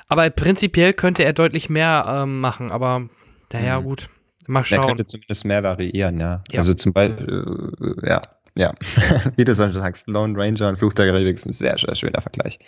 Aber 0.09 0.29
prinzipiell 0.31 0.93
könnte 0.93 1.25
er 1.25 1.33
deutlich 1.33 1.71
mehr 1.71 2.05
ähm, 2.07 2.41
machen, 2.41 2.71
aber 2.71 3.09
naja, 3.53 3.81
mhm. 3.81 3.85
gut. 3.85 4.11
Mal 4.49 4.65
schauen. 4.65 4.81
Er 4.81 4.87
könnte 4.87 5.07
zumindest 5.07 5.45
mehr 5.45 5.63
variieren, 5.63 6.19
ja. 6.19 6.43
ja. 6.51 6.59
Also 6.59 6.75
zum 6.75 6.93
Beispiel, 6.95 7.75
äh, 8.03 8.09
ja, 8.09 8.23
ja. 8.57 8.75
Wie 9.37 9.45
du 9.45 9.55
schon 9.55 9.73
sagst, 9.73 10.09
Lone 10.09 10.37
Ranger 10.37 10.71
und 10.71 10.79
Fluch 10.79 10.95
der 10.95 11.07
Karibik 11.07 11.45
ein 11.45 11.53
sehr, 11.53 11.77
sehr 11.79 11.95
schöner 11.95 12.23
Vergleich. 12.23 12.59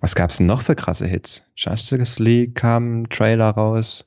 Was 0.00 0.14
gab 0.14 0.30
es 0.30 0.38
denn 0.38 0.46
noch 0.46 0.62
für 0.62 0.74
krasse 0.74 1.06
Hits? 1.06 1.42
Justice 1.56 2.22
League 2.22 2.56
kam 2.56 3.02
ein 3.02 3.04
Trailer 3.04 3.50
raus, 3.50 4.06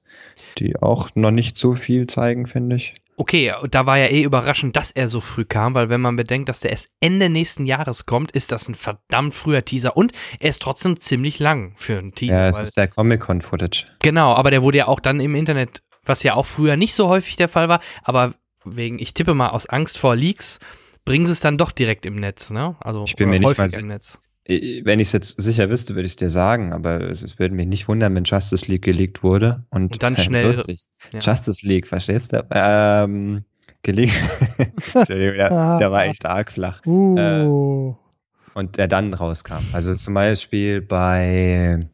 die 0.58 0.76
auch 0.82 1.10
noch 1.16 1.32
nicht 1.32 1.58
so 1.58 1.74
viel 1.74 2.06
zeigen, 2.08 2.46
finde 2.46 2.76
ich. 2.76 2.94
Okay, 3.16 3.54
da 3.70 3.86
war 3.86 3.98
ja 3.98 4.06
eh 4.06 4.22
überraschend, 4.22 4.78
dass 4.78 4.92
er 4.92 5.10
so 5.10 5.20
früh 5.20 5.44
kam, 5.44 5.74
weil 5.74 5.90
wenn 5.90 6.00
man 6.00 6.16
bedenkt, 6.16 6.48
dass 6.48 6.62
der 6.62 6.72
erst 6.72 6.90
Ende 7.02 7.30
nächsten 7.30 7.66
Jahres 7.66 8.06
kommt, 8.06 8.32
ist 8.32 8.52
das 8.54 8.70
ein 8.70 8.76
verdammt 8.76 9.34
früher 9.34 9.66
Teaser 9.66 9.98
und 9.98 10.14
er 10.40 10.50
ist 10.50 10.62
trotzdem 10.62 11.00
ziemlich 11.00 11.40
lang 11.40 11.74
für 11.76 11.98
einen 11.98 12.14
Teaser. 12.14 12.34
Ja, 12.34 12.48
es 12.48 12.62
ist 12.62 12.78
der 12.78 12.88
Comic-Con-Footage. 12.88 13.88
Genau, 14.02 14.36
aber 14.36 14.52
der 14.52 14.64
wurde 14.64 14.78
ja 14.78 14.88
auch 14.88 15.02
dann 15.02 15.20
im 15.20 15.36
Internet 15.36 15.82
was 16.10 16.24
ja 16.24 16.34
auch 16.34 16.46
früher 16.46 16.76
nicht 16.76 16.94
so 16.94 17.08
häufig 17.08 17.38
der 17.38 17.48
Fall 17.48 17.70
war, 17.70 17.80
aber 18.04 18.34
wegen, 18.66 19.00
ich 19.00 19.14
tippe 19.14 19.34
mal 19.34 19.50
aus 19.50 19.68
Angst 19.68 19.98
vor 19.98 20.16
Leaks, 20.16 20.60
bringen 21.06 21.26
sie 21.26 21.32
es 21.32 21.40
dann 21.40 21.58
doch 21.58 21.72
direkt 21.72 22.06
im 22.06 22.16
Netz, 22.16 22.52
ne? 22.52 22.76
Also 22.82 23.06
ich 23.06 23.16
bin 23.16 23.30
mir 23.30 23.40
nicht 23.40 23.58
mal 23.58 23.70
im 23.74 23.88
Netz. 23.88 24.20
Wenn 24.48 25.00
ich 25.00 25.10
es 25.10 25.12
jetzt 25.12 25.40
sicher 25.40 25.70
wüsste, 25.70 25.94
würde 25.94 26.08
ich 26.08 26.14
es 26.14 26.16
dir 26.16 26.32
sagen, 26.32 26.74
aber 26.74 27.02
es, 27.02 27.22
es, 27.22 27.38
würde 27.38 27.54
mich 27.54 27.68
nicht 27.68 27.88
wundern, 27.88 28.16
wenn 28.16 28.24
Justice 28.24 28.66
League 28.66 28.82
geleakt 28.82 29.22
wurde 29.22 29.64
und, 29.70 29.94
und 29.94 30.04
dann 30.04 30.18
schnell. 30.18 30.48
Lustig. 30.48 30.86
Ja. 31.14 31.20
Justice 31.20 31.68
League, 31.68 31.88
verstehst 31.88 32.34
du? 32.34 32.44
Ähm, 32.50 33.44
geleakt. 33.84 34.20
Entschuldigung, 34.96 35.36
der, 35.36 35.78
der, 35.78 35.92
war 35.92 36.06
echt 36.06 36.26
arg 36.26 36.52
flach. 36.52 36.84
Uh. 36.86 37.96
Äh, 37.96 38.58
und 38.58 38.78
der 38.78 38.88
dann 38.88 39.14
rauskam. 39.14 39.64
Also 39.72 39.94
zum 39.94 40.16
Beispiel 40.16 40.82
bei 40.82 41.88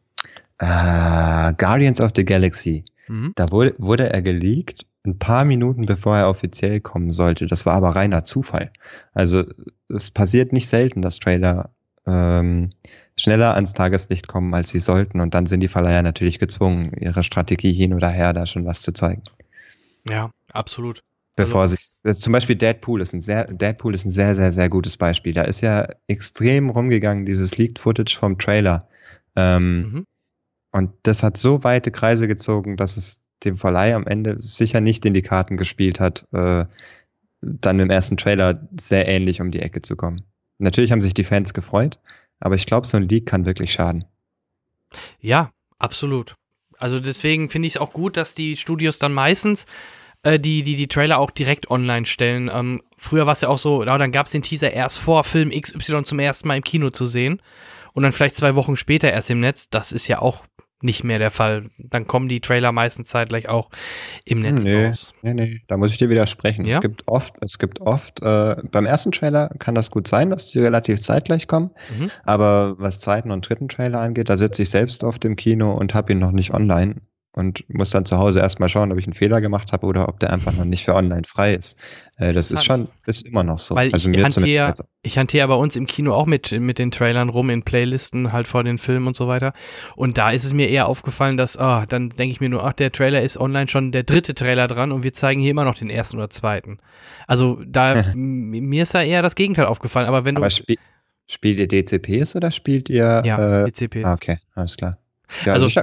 äh, 0.59 1.53
Guardians 1.53 2.01
of 2.01 2.11
the 2.15 2.25
Galaxy 2.25 2.83
Mhm. 3.07 3.33
Da 3.35 3.51
wurde, 3.51 3.75
wurde 3.77 4.11
er 4.11 4.21
geleakt, 4.21 4.85
ein 5.05 5.19
paar 5.19 5.45
Minuten 5.45 5.83
bevor 5.83 6.17
er 6.17 6.29
offiziell 6.29 6.81
kommen 6.81 7.11
sollte. 7.11 7.45
Das 7.45 7.65
war 7.65 7.73
aber 7.73 7.89
reiner 7.89 8.23
Zufall. 8.23 8.71
Also 9.13 9.43
es 9.87 10.11
passiert 10.11 10.53
nicht 10.53 10.67
selten, 10.67 11.01
dass 11.01 11.19
Trailer 11.19 11.69
ähm, 12.07 12.71
schneller 13.17 13.53
ans 13.55 13.73
Tageslicht 13.73 14.27
kommen, 14.27 14.53
als 14.53 14.69
sie 14.69 14.79
sollten. 14.79 15.21
Und 15.21 15.33
dann 15.33 15.45
sind 15.45 15.59
die 15.59 15.67
Verleiher 15.67 16.01
natürlich 16.01 16.39
gezwungen, 16.39 16.91
ihre 16.99 17.23
Strategie 17.23 17.73
hin 17.73 17.93
oder 17.93 18.09
her 18.09 18.33
da 18.33 18.45
schon 18.45 18.65
was 18.65 18.81
zu 18.81 18.91
zeigen. 18.93 19.23
Ja, 20.09 20.31
absolut. 20.51 21.03
Bevor 21.35 21.61
also, 21.61 21.75
sich, 21.75 22.21
zum 22.21 22.31
Beispiel 22.31 22.55
Deadpool 22.55 23.01
ist 23.01 23.13
ein 23.13 23.19
sehr, 23.19 23.45
Deadpool 23.45 23.93
ist 23.93 24.05
ein 24.05 24.09
sehr, 24.09 24.35
sehr, 24.35 24.53
sehr 24.53 24.69
gutes 24.69 24.95
Beispiel. 24.95 25.33
Da 25.33 25.43
ist 25.43 25.61
ja 25.61 25.87
extrem 26.07 26.69
rumgegangen, 26.69 27.25
dieses 27.25 27.57
Leaked 27.57 27.77
Footage 27.77 28.17
vom 28.17 28.37
Trailer. 28.39 28.87
Ähm, 29.35 29.81
mhm. 29.81 30.05
Und 30.75 30.91
das 31.03 31.23
hat 31.23 31.37
so 31.37 31.63
weite 31.63 31.89
Kreise 31.89 32.27
gezogen, 32.27 32.75
dass 32.75 32.97
es 32.97 33.23
dem 33.45 33.55
Verleih 33.55 33.95
am 33.95 34.05
Ende 34.05 34.35
sicher 34.41 34.81
nicht 34.81 35.05
in 35.05 35.13
die 35.13 35.21
Karten 35.21 35.55
gespielt 35.55 36.01
hat, 36.01 36.27
äh, 36.33 36.65
dann 37.39 37.79
im 37.79 37.89
ersten 37.89 38.17
Trailer 38.17 38.67
sehr 38.77 39.07
ähnlich 39.07 39.39
um 39.39 39.51
die 39.51 39.61
Ecke 39.61 39.81
zu 39.81 39.95
kommen. 39.95 40.25
Natürlich 40.57 40.91
haben 40.91 41.01
sich 41.01 41.13
die 41.13 41.23
Fans 41.23 41.53
gefreut, 41.53 41.97
aber 42.41 42.55
ich 42.55 42.65
glaube, 42.65 42.85
so 42.85 42.97
ein 42.97 43.07
Leak 43.07 43.25
kann 43.25 43.45
wirklich 43.45 43.71
schaden. 43.71 44.03
Ja, 45.21 45.51
absolut. 45.79 46.35
Also 46.77 46.99
deswegen 46.99 47.49
finde 47.49 47.69
ich 47.69 47.75
es 47.75 47.81
auch 47.81 47.93
gut, 47.93 48.17
dass 48.17 48.35
die 48.35 48.57
Studios 48.57 48.99
dann 48.99 49.13
meistens 49.13 49.67
äh, 50.23 50.41
die, 50.41 50.61
die, 50.61 50.75
die 50.75 50.89
Trailer 50.89 51.19
auch 51.19 51.31
direkt 51.31 51.71
online 51.71 52.05
stellen. 52.05 52.51
Ähm, 52.53 52.81
früher 52.97 53.25
war 53.25 53.31
es 53.31 53.39
ja 53.39 53.47
auch 53.47 53.59
so, 53.59 53.81
na, 53.85 53.97
dann 53.97 54.11
gab 54.11 54.25
es 54.25 54.33
den 54.33 54.41
Teaser 54.41 54.73
erst 54.73 54.97
vor 54.97 55.23
Film 55.23 55.51
XY 55.51 56.03
zum 56.03 56.19
ersten 56.19 56.49
Mal 56.49 56.57
im 56.57 56.63
Kino 56.65 56.89
zu 56.89 57.07
sehen 57.07 57.41
und 57.93 58.03
dann 58.03 58.11
vielleicht 58.11 58.35
zwei 58.35 58.55
Wochen 58.55 58.75
später 58.75 59.09
erst 59.09 59.29
im 59.29 59.39
Netz. 59.39 59.69
Das 59.69 59.93
ist 59.93 60.09
ja 60.09 60.19
auch 60.19 60.43
nicht 60.85 61.03
mehr 61.03 61.19
der 61.19 61.31
Fall. 61.31 61.65
Dann 61.77 62.07
kommen 62.07 62.29
die 62.29 62.39
Trailer 62.39 62.71
meistens 62.71 63.09
zeitgleich 63.09 63.49
auch 63.49 63.69
im 64.23 64.39
Netz 64.39 64.63
nee, 64.63 64.87
raus. 64.87 65.13
Nee, 65.21 65.33
nee, 65.33 65.61
da 65.67 65.77
muss 65.77 65.91
ich 65.91 65.97
dir 65.97 66.09
widersprechen. 66.09 66.65
Ja? 66.65 66.75
Es 66.75 66.81
gibt 66.81 67.03
oft, 67.07 67.33
es 67.41 67.59
gibt 67.59 67.81
oft, 67.81 68.21
äh, 68.21 68.55
beim 68.71 68.85
ersten 68.85 69.11
Trailer 69.11 69.49
kann 69.59 69.75
das 69.75 69.91
gut 69.91 70.07
sein, 70.07 70.29
dass 70.29 70.47
die 70.47 70.59
relativ 70.59 71.01
zeitgleich 71.01 71.47
kommen, 71.47 71.71
mhm. 71.99 72.11
aber 72.23 72.75
was 72.77 72.99
zweiten 72.99 73.31
und 73.31 73.47
dritten 73.47 73.67
Trailer 73.67 73.99
angeht, 73.99 74.29
da 74.29 74.37
sitze 74.37 74.61
ich 74.61 74.69
selbst 74.69 75.03
oft 75.03 75.25
im 75.25 75.35
Kino 75.35 75.73
und 75.73 75.93
habe 75.93 76.13
ihn 76.13 76.19
noch 76.19 76.31
nicht 76.31 76.53
online 76.53 76.95
und 77.35 77.65
muss 77.67 77.89
dann 77.89 78.05
zu 78.05 78.17
Hause 78.17 78.39
erstmal 78.39 78.69
schauen, 78.69 78.93
ob 78.93 78.97
ich 78.97 79.05
einen 79.05 79.13
Fehler 79.13 79.41
gemacht 79.41 79.73
habe 79.73 79.85
oder 79.85 80.07
ob 80.07 80.21
der 80.21 80.31
einfach 80.31 80.53
noch 80.53 80.63
nicht 80.63 80.85
für 80.85 80.95
online 80.95 81.23
frei 81.27 81.53
ist. 81.53 81.77
Äh, 82.15 82.31
das 82.31 82.49
ist 82.49 82.63
schon, 82.63 82.87
ist 83.05 83.27
immer 83.27 83.43
noch 83.43 83.59
so. 83.59 83.75
Weil 83.75 83.91
also 83.91 84.09
ich, 84.09 84.23
hantiere, 84.23 84.73
ich 85.01 85.17
hantiere 85.17 85.49
bei 85.49 85.55
uns 85.55 85.75
im 85.75 85.85
Kino 85.85 86.13
auch 86.13 86.27
mit, 86.27 86.53
mit 86.53 86.79
den 86.79 86.91
Trailern 86.91 87.27
rum 87.27 87.49
in 87.49 87.63
Playlisten 87.63 88.31
halt 88.31 88.47
vor 88.47 88.63
den 88.63 88.77
Filmen 88.77 89.07
und 89.07 89.17
so 89.17 89.27
weiter. 89.27 89.51
Und 89.97 90.17
da 90.17 90.31
ist 90.31 90.45
es 90.45 90.53
mir 90.53 90.69
eher 90.69 90.87
aufgefallen, 90.87 91.35
dass, 91.35 91.59
oh, 91.59 91.83
dann 91.89 92.07
denke 92.07 92.31
ich 92.31 92.39
mir 92.39 92.47
nur, 92.47 92.63
ach, 92.63 92.71
der 92.71 92.93
Trailer 92.93 93.21
ist 93.21 93.37
online 93.37 93.67
schon 93.67 93.91
der 93.91 94.03
dritte 94.03 94.33
Trailer 94.33 94.69
dran 94.69 94.93
und 94.93 95.03
wir 95.03 95.11
zeigen 95.11 95.41
hier 95.41 95.51
immer 95.51 95.65
noch 95.65 95.75
den 95.75 95.89
ersten 95.89 96.15
oder 96.15 96.29
zweiten. 96.29 96.77
Also 97.27 97.61
da, 97.67 98.05
mir 98.15 98.83
ist 98.83 98.95
da 98.95 99.03
eher 99.03 99.21
das 99.21 99.35
Gegenteil 99.35 99.65
aufgefallen. 99.65 100.07
Aber 100.07 100.23
wenn 100.23 100.35
du. 100.35 100.41
Aber 100.41 100.49
spiel, 100.49 100.77
spielt 101.27 101.59
ihr 101.59 101.67
DCPs 101.67 102.33
oder 102.37 102.49
spielt 102.51 102.89
ihr. 102.89 103.23
Ja, 103.25 103.65
äh, 103.65 103.71
DCPs. 103.71 104.05
Ah, 104.05 104.13
okay, 104.13 104.37
alles 104.53 104.77
klar. 104.77 104.97
Ja, 105.43 105.53
also, 105.53 105.65
also 105.65 105.81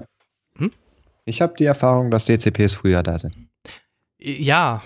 ich, 1.24 1.40
habe 1.40 1.54
die 1.58 1.64
Erfahrung, 1.64 2.10
dass 2.10 2.26
DCPs 2.26 2.74
früher 2.74 3.02
da 3.02 3.18
sind. 3.18 3.34
Ja, 4.18 4.82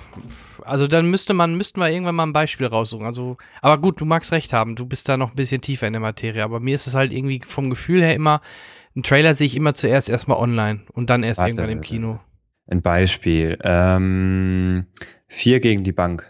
also 0.64 0.88
dann 0.88 1.10
müsste 1.10 1.34
man, 1.34 1.56
müssten 1.56 1.78
wir 1.78 1.90
irgendwann 1.90 2.14
mal 2.14 2.26
ein 2.26 2.32
Beispiel 2.32 2.66
raussuchen. 2.66 3.04
Also, 3.04 3.36
aber 3.60 3.78
gut, 3.78 4.00
du 4.00 4.06
magst 4.06 4.32
recht 4.32 4.54
haben, 4.54 4.76
du 4.76 4.86
bist 4.86 5.08
da 5.08 5.18
noch 5.18 5.30
ein 5.30 5.36
bisschen 5.36 5.60
tiefer 5.60 5.86
in 5.86 5.92
der 5.92 6.00
Materie, 6.00 6.42
aber 6.42 6.58
mir 6.58 6.74
ist 6.74 6.86
es 6.86 6.94
halt 6.94 7.12
irgendwie 7.12 7.42
vom 7.46 7.68
Gefühl 7.68 8.02
her 8.02 8.14
immer, 8.14 8.40
ein 8.96 9.02
Trailer 9.02 9.34
sehe 9.34 9.46
ich 9.46 9.56
immer 9.56 9.74
zuerst 9.74 10.08
erstmal 10.08 10.38
online 10.38 10.80
und 10.92 11.10
dann 11.10 11.22
erst 11.22 11.38
Warte, 11.38 11.50
irgendwann 11.50 11.70
im 11.70 11.82
Kino. 11.82 12.18
Ein 12.66 12.80
Beispiel. 12.80 13.58
Ähm, 13.62 14.86
vier 15.28 15.60
gegen 15.60 15.84
die 15.84 15.92
Bank 15.92 16.24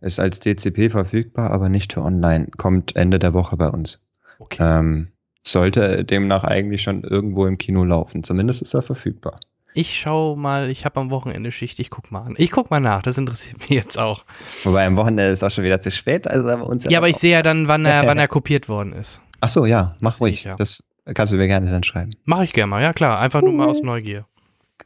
ist 0.00 0.20
als 0.20 0.38
DCP 0.38 0.90
verfügbar, 0.90 1.50
aber 1.50 1.68
nicht 1.68 1.92
für 1.92 2.02
online. 2.02 2.48
Kommt 2.56 2.94
Ende 2.94 3.18
der 3.18 3.34
Woche 3.34 3.56
bei 3.56 3.68
uns. 3.68 4.06
Okay. 4.38 4.58
Ähm, 4.60 5.08
sollte 5.46 6.04
demnach 6.04 6.44
eigentlich 6.44 6.82
schon 6.82 7.02
irgendwo 7.02 7.46
im 7.46 7.58
Kino 7.58 7.84
laufen. 7.84 8.24
Zumindest 8.24 8.62
ist 8.62 8.74
er 8.74 8.82
verfügbar. 8.82 9.36
Ich 9.76 9.98
schau 9.98 10.36
mal, 10.36 10.70
ich 10.70 10.84
habe 10.84 11.00
am 11.00 11.10
Wochenende 11.10 11.50
Schicht, 11.50 11.80
ich 11.80 11.90
guck 11.90 12.12
mal 12.12 12.22
an. 12.22 12.34
Ich 12.38 12.52
guck 12.52 12.70
mal 12.70 12.80
nach, 12.80 13.02
das 13.02 13.18
interessiert 13.18 13.58
mich 13.68 13.70
jetzt 13.70 13.98
auch. 13.98 14.24
Wobei 14.62 14.86
am 14.86 14.96
Wochenende 14.96 15.30
ist 15.30 15.42
auch 15.42 15.50
schon 15.50 15.64
wieder 15.64 15.80
zu 15.80 15.90
spät. 15.90 16.28
Also 16.28 16.48
uns 16.64 16.84
ja, 16.84 16.98
aber 16.98 17.08
ich 17.08 17.16
sehe 17.16 17.32
ja 17.32 17.42
dann, 17.42 17.68
wann 17.68 17.84
er, 17.84 18.04
wann 18.06 18.18
er 18.18 18.28
kopiert 18.28 18.68
worden 18.68 18.92
ist. 18.92 19.20
Ach 19.40 19.48
so, 19.48 19.66
ja, 19.66 19.96
mach 20.00 20.12
das 20.12 20.20
ruhig. 20.20 20.34
Ich, 20.34 20.44
ja. 20.44 20.56
Das 20.56 20.84
kannst 21.12 21.32
du 21.32 21.36
mir 21.36 21.48
gerne 21.48 21.70
dann 21.70 21.82
schreiben. 21.82 22.12
Mach 22.24 22.42
ich 22.42 22.52
gerne 22.52 22.70
mal, 22.70 22.82
ja 22.82 22.92
klar. 22.92 23.18
Einfach 23.20 23.42
nur 23.42 23.52
mal 23.52 23.68
aus 23.68 23.82
Neugier. 23.82 24.26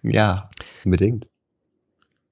Ja, 0.03 0.51
unbedingt. 0.85 1.27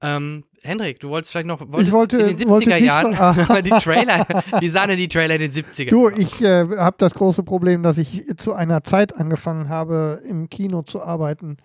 Ähm, 0.01 0.43
Hendrik, 0.67 0.99
du 0.99 1.07
wolltest 1.09 1.31
vielleicht 1.31 1.47
noch 1.47 1.61
ich 1.79 1.91
wollte, 1.93 2.17
in 2.17 2.35
den 2.35 2.49
70er 2.49 2.75
Jahren 2.75 3.15
ah. 3.15 3.33
die 3.61 3.69
Trailer, 3.69 4.27
wie 4.59 4.67
sahen 4.67 4.89
denn 4.89 4.97
die 4.97 5.07
Trailer 5.07 5.35
in 5.35 5.49
den 5.49 5.51
70er? 5.53 5.89
Du, 5.89 6.09
ich 6.09 6.41
äh, 6.41 6.67
habe 6.77 6.97
das 6.99 7.13
große 7.13 7.43
Problem, 7.43 7.83
dass 7.83 7.97
ich 7.97 8.25
zu 8.35 8.53
einer 8.53 8.83
Zeit 8.83 9.15
angefangen 9.15 9.69
habe, 9.69 10.21
im 10.27 10.49
Kino 10.49 10.81
zu 10.81 11.01
arbeiten. 11.01 11.55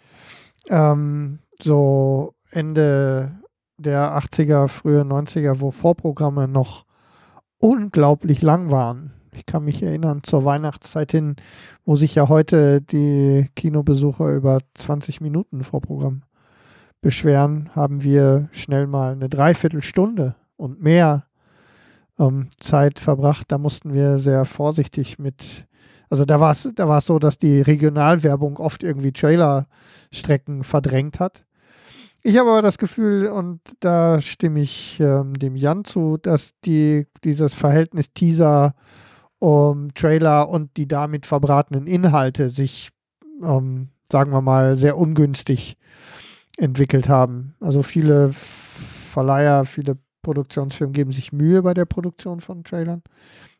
Ähm, 0.68 1.40
so 1.60 2.34
Ende 2.52 3.32
der 3.76 4.16
80er, 4.16 4.68
frühe 4.68 5.02
90er, 5.02 5.58
wo 5.58 5.72
Vorprogramme 5.72 6.46
noch 6.46 6.84
unglaublich 7.58 8.40
lang 8.40 8.70
waren. 8.70 9.14
Ich 9.34 9.46
kann 9.46 9.64
mich 9.64 9.82
erinnern 9.82 10.20
zur 10.22 10.44
Weihnachtszeit 10.44 11.10
hin, 11.10 11.34
wo 11.84 11.96
sich 11.96 12.14
ja 12.14 12.28
heute 12.28 12.80
die 12.80 13.48
Kinobesucher 13.56 14.32
über 14.32 14.60
20 14.74 15.20
Minuten 15.20 15.64
Vorprogramm 15.64 16.22
beschweren, 17.02 17.68
haben 17.74 18.02
wir 18.02 18.48
schnell 18.52 18.86
mal 18.86 19.12
eine 19.12 19.28
Dreiviertelstunde 19.28 20.36
und 20.56 20.80
mehr 20.80 21.26
ähm, 22.18 22.48
Zeit 22.60 22.98
verbracht. 22.98 23.52
Da 23.52 23.58
mussten 23.58 23.92
wir 23.92 24.18
sehr 24.18 24.46
vorsichtig 24.46 25.18
mit, 25.18 25.66
also 26.08 26.24
da 26.24 26.40
war 26.40 26.52
es 26.52 26.70
da 26.74 26.88
war's 26.88 27.06
so, 27.06 27.18
dass 27.18 27.36
die 27.36 27.60
Regionalwerbung 27.60 28.56
oft 28.56 28.82
irgendwie 28.82 29.12
Trailerstrecken 29.12 30.64
verdrängt 30.64 31.20
hat. 31.20 31.44
Ich 32.22 32.38
habe 32.38 32.50
aber 32.50 32.62
das 32.62 32.78
Gefühl, 32.78 33.26
und 33.26 33.60
da 33.80 34.20
stimme 34.20 34.60
ich 34.60 35.00
ähm, 35.00 35.34
dem 35.34 35.56
Jan 35.56 35.84
zu, 35.84 36.18
dass 36.18 36.52
die, 36.64 37.08
dieses 37.24 37.52
Verhältnis 37.52 38.12
Teaser, 38.12 38.74
um, 39.40 39.92
Trailer 39.94 40.48
und 40.48 40.76
die 40.76 40.86
damit 40.86 41.26
verbratenen 41.26 41.88
Inhalte 41.88 42.50
sich, 42.50 42.90
ähm, 43.42 43.88
sagen 44.10 44.30
wir 44.30 44.40
mal, 44.40 44.76
sehr 44.76 44.96
ungünstig 44.96 45.76
entwickelt 46.62 47.08
haben. 47.08 47.54
Also 47.60 47.82
viele 47.82 48.32
Verleiher, 48.32 49.64
viele 49.64 49.98
Produktionsfirmen 50.22 50.92
geben 50.92 51.12
sich 51.12 51.32
Mühe 51.32 51.62
bei 51.62 51.74
der 51.74 51.84
Produktion 51.84 52.40
von 52.40 52.64
Trailern. 52.64 53.02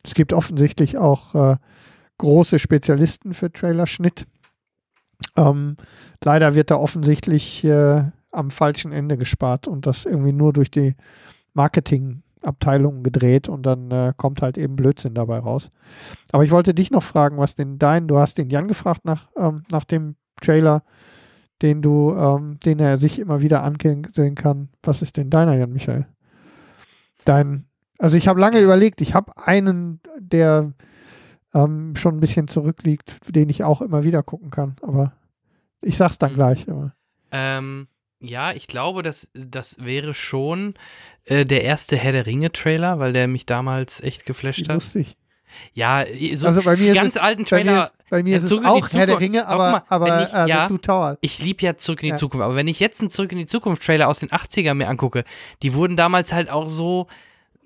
Es 0.03 0.13
gibt 0.13 0.33
offensichtlich 0.33 0.97
auch 0.97 1.35
äh, 1.35 1.57
große 2.17 2.59
Spezialisten 2.59 3.33
für 3.33 3.51
Trailerschnitt. 3.51 4.25
Ähm, 5.35 5.77
leider 6.23 6.55
wird 6.55 6.71
da 6.71 6.77
offensichtlich 6.77 7.63
äh, 7.65 8.03
am 8.31 8.49
falschen 8.49 8.91
Ende 8.91 9.17
gespart 9.17 9.67
und 9.67 9.85
das 9.85 10.05
irgendwie 10.05 10.33
nur 10.33 10.53
durch 10.53 10.71
die 10.71 10.95
Marketingabteilung 11.53 13.03
gedreht 13.03 13.49
und 13.49 13.63
dann 13.63 13.91
äh, 13.91 14.13
kommt 14.15 14.41
halt 14.41 14.57
eben 14.57 14.75
Blödsinn 14.75 15.13
dabei 15.13 15.39
raus. 15.39 15.69
Aber 16.31 16.43
ich 16.43 16.51
wollte 16.51 16.73
dich 16.73 16.89
noch 16.91 17.03
fragen, 17.03 17.37
was 17.37 17.55
denn 17.55 17.77
dein, 17.77 18.07
du 18.07 18.17
hast 18.17 18.37
den 18.37 18.49
Jan 18.49 18.67
gefragt 18.67 19.05
nach, 19.05 19.27
ähm, 19.37 19.63
nach 19.69 19.83
dem 19.83 20.15
Trailer 20.41 20.83
den 21.63 21.81
du, 21.81 22.13
ähm, 22.15 22.59
den 22.59 22.79
er 22.79 22.99
sich 22.99 23.17
immer 23.17 23.41
wieder 23.41 23.63
ansehen 23.63 24.35
kann. 24.35 24.69
Was 24.83 25.01
ist 25.01 25.17
denn 25.17 25.29
deiner, 25.29 25.55
Jan 25.55 25.71
Michael? 25.71 26.05
Dein, 27.25 27.65
also 27.97 28.17
ich 28.17 28.27
habe 28.27 28.39
lange 28.39 28.59
überlegt, 28.59 28.99
ich 29.01 29.13
habe 29.13 29.31
einen, 29.37 30.01
der 30.19 30.73
ähm, 31.53 31.95
schon 31.95 32.17
ein 32.17 32.19
bisschen 32.19 32.49
zurückliegt, 32.49 33.17
den 33.33 33.49
ich 33.49 33.63
auch 33.63 33.81
immer 33.81 34.03
wieder 34.03 34.23
gucken 34.23 34.51
kann, 34.51 34.75
aber 34.81 35.13
ich 35.81 35.95
sag's 35.97 36.17
dann 36.17 36.33
mhm. 36.33 36.35
gleich. 36.35 36.69
Aber. 36.69 36.93
Ähm, 37.31 37.87
ja, 38.19 38.51
ich 38.51 38.67
glaube, 38.67 39.01
das, 39.01 39.27
das 39.33 39.77
wäre 39.79 40.13
schon 40.13 40.73
äh, 41.25 41.45
der 41.45 41.63
erste 41.63 41.95
Herr 41.95 42.11
der 42.11 42.25
Ringe-Trailer, 42.25 42.99
weil 42.99 43.13
der 43.13 43.27
mich 43.27 43.45
damals 43.45 44.01
echt 44.01 44.25
geflasht 44.25 44.67
hat. 44.67 44.75
Lustig. 44.75 45.17
Ja, 45.73 46.03
so 46.35 46.47
also 46.47 46.63
bei 46.63 46.77
mir 46.77 46.93
ganz 46.93 47.15
es, 47.15 47.21
alten 47.21 47.45
Trailer. 47.45 47.91
Bei 48.13 48.21
mir 48.21 48.33
mir 48.33 48.37
ist 48.37 48.43
es 48.43 48.51
auch 48.51 48.87
Herr 48.93 49.07
der 49.07 49.19
Ringe, 49.19 49.47
aber, 49.47 49.71
mal, 49.71 49.83
aber 49.87 50.21
ich, 50.21 50.33
äh, 50.35 50.47
ja, 50.47 50.67
Two 50.67 50.77
Towers. 50.77 51.17
Ich 51.21 51.39
liebe 51.39 51.63
ja 51.63 51.77
Zurück 51.77 52.03
in 52.03 52.09
die 52.09 52.11
ja. 52.11 52.17
Zukunft, 52.17 52.45
aber 52.45 52.55
wenn 52.55 52.67
ich 52.67 52.79
jetzt 52.79 53.01
einen 53.01 53.09
Zurück 53.09 53.31
in 53.31 53.39
die 53.39 53.47
Zukunft 53.47 53.83
Trailer 53.83 54.07
aus 54.07 54.19
den 54.19 54.29
80ern 54.29 54.75
mir 54.75 54.87
angucke, 54.87 55.23
die 55.63 55.73
wurden 55.73 55.97
damals 55.97 56.31
halt 56.31 56.51
auch 56.51 56.67
so 56.67 57.07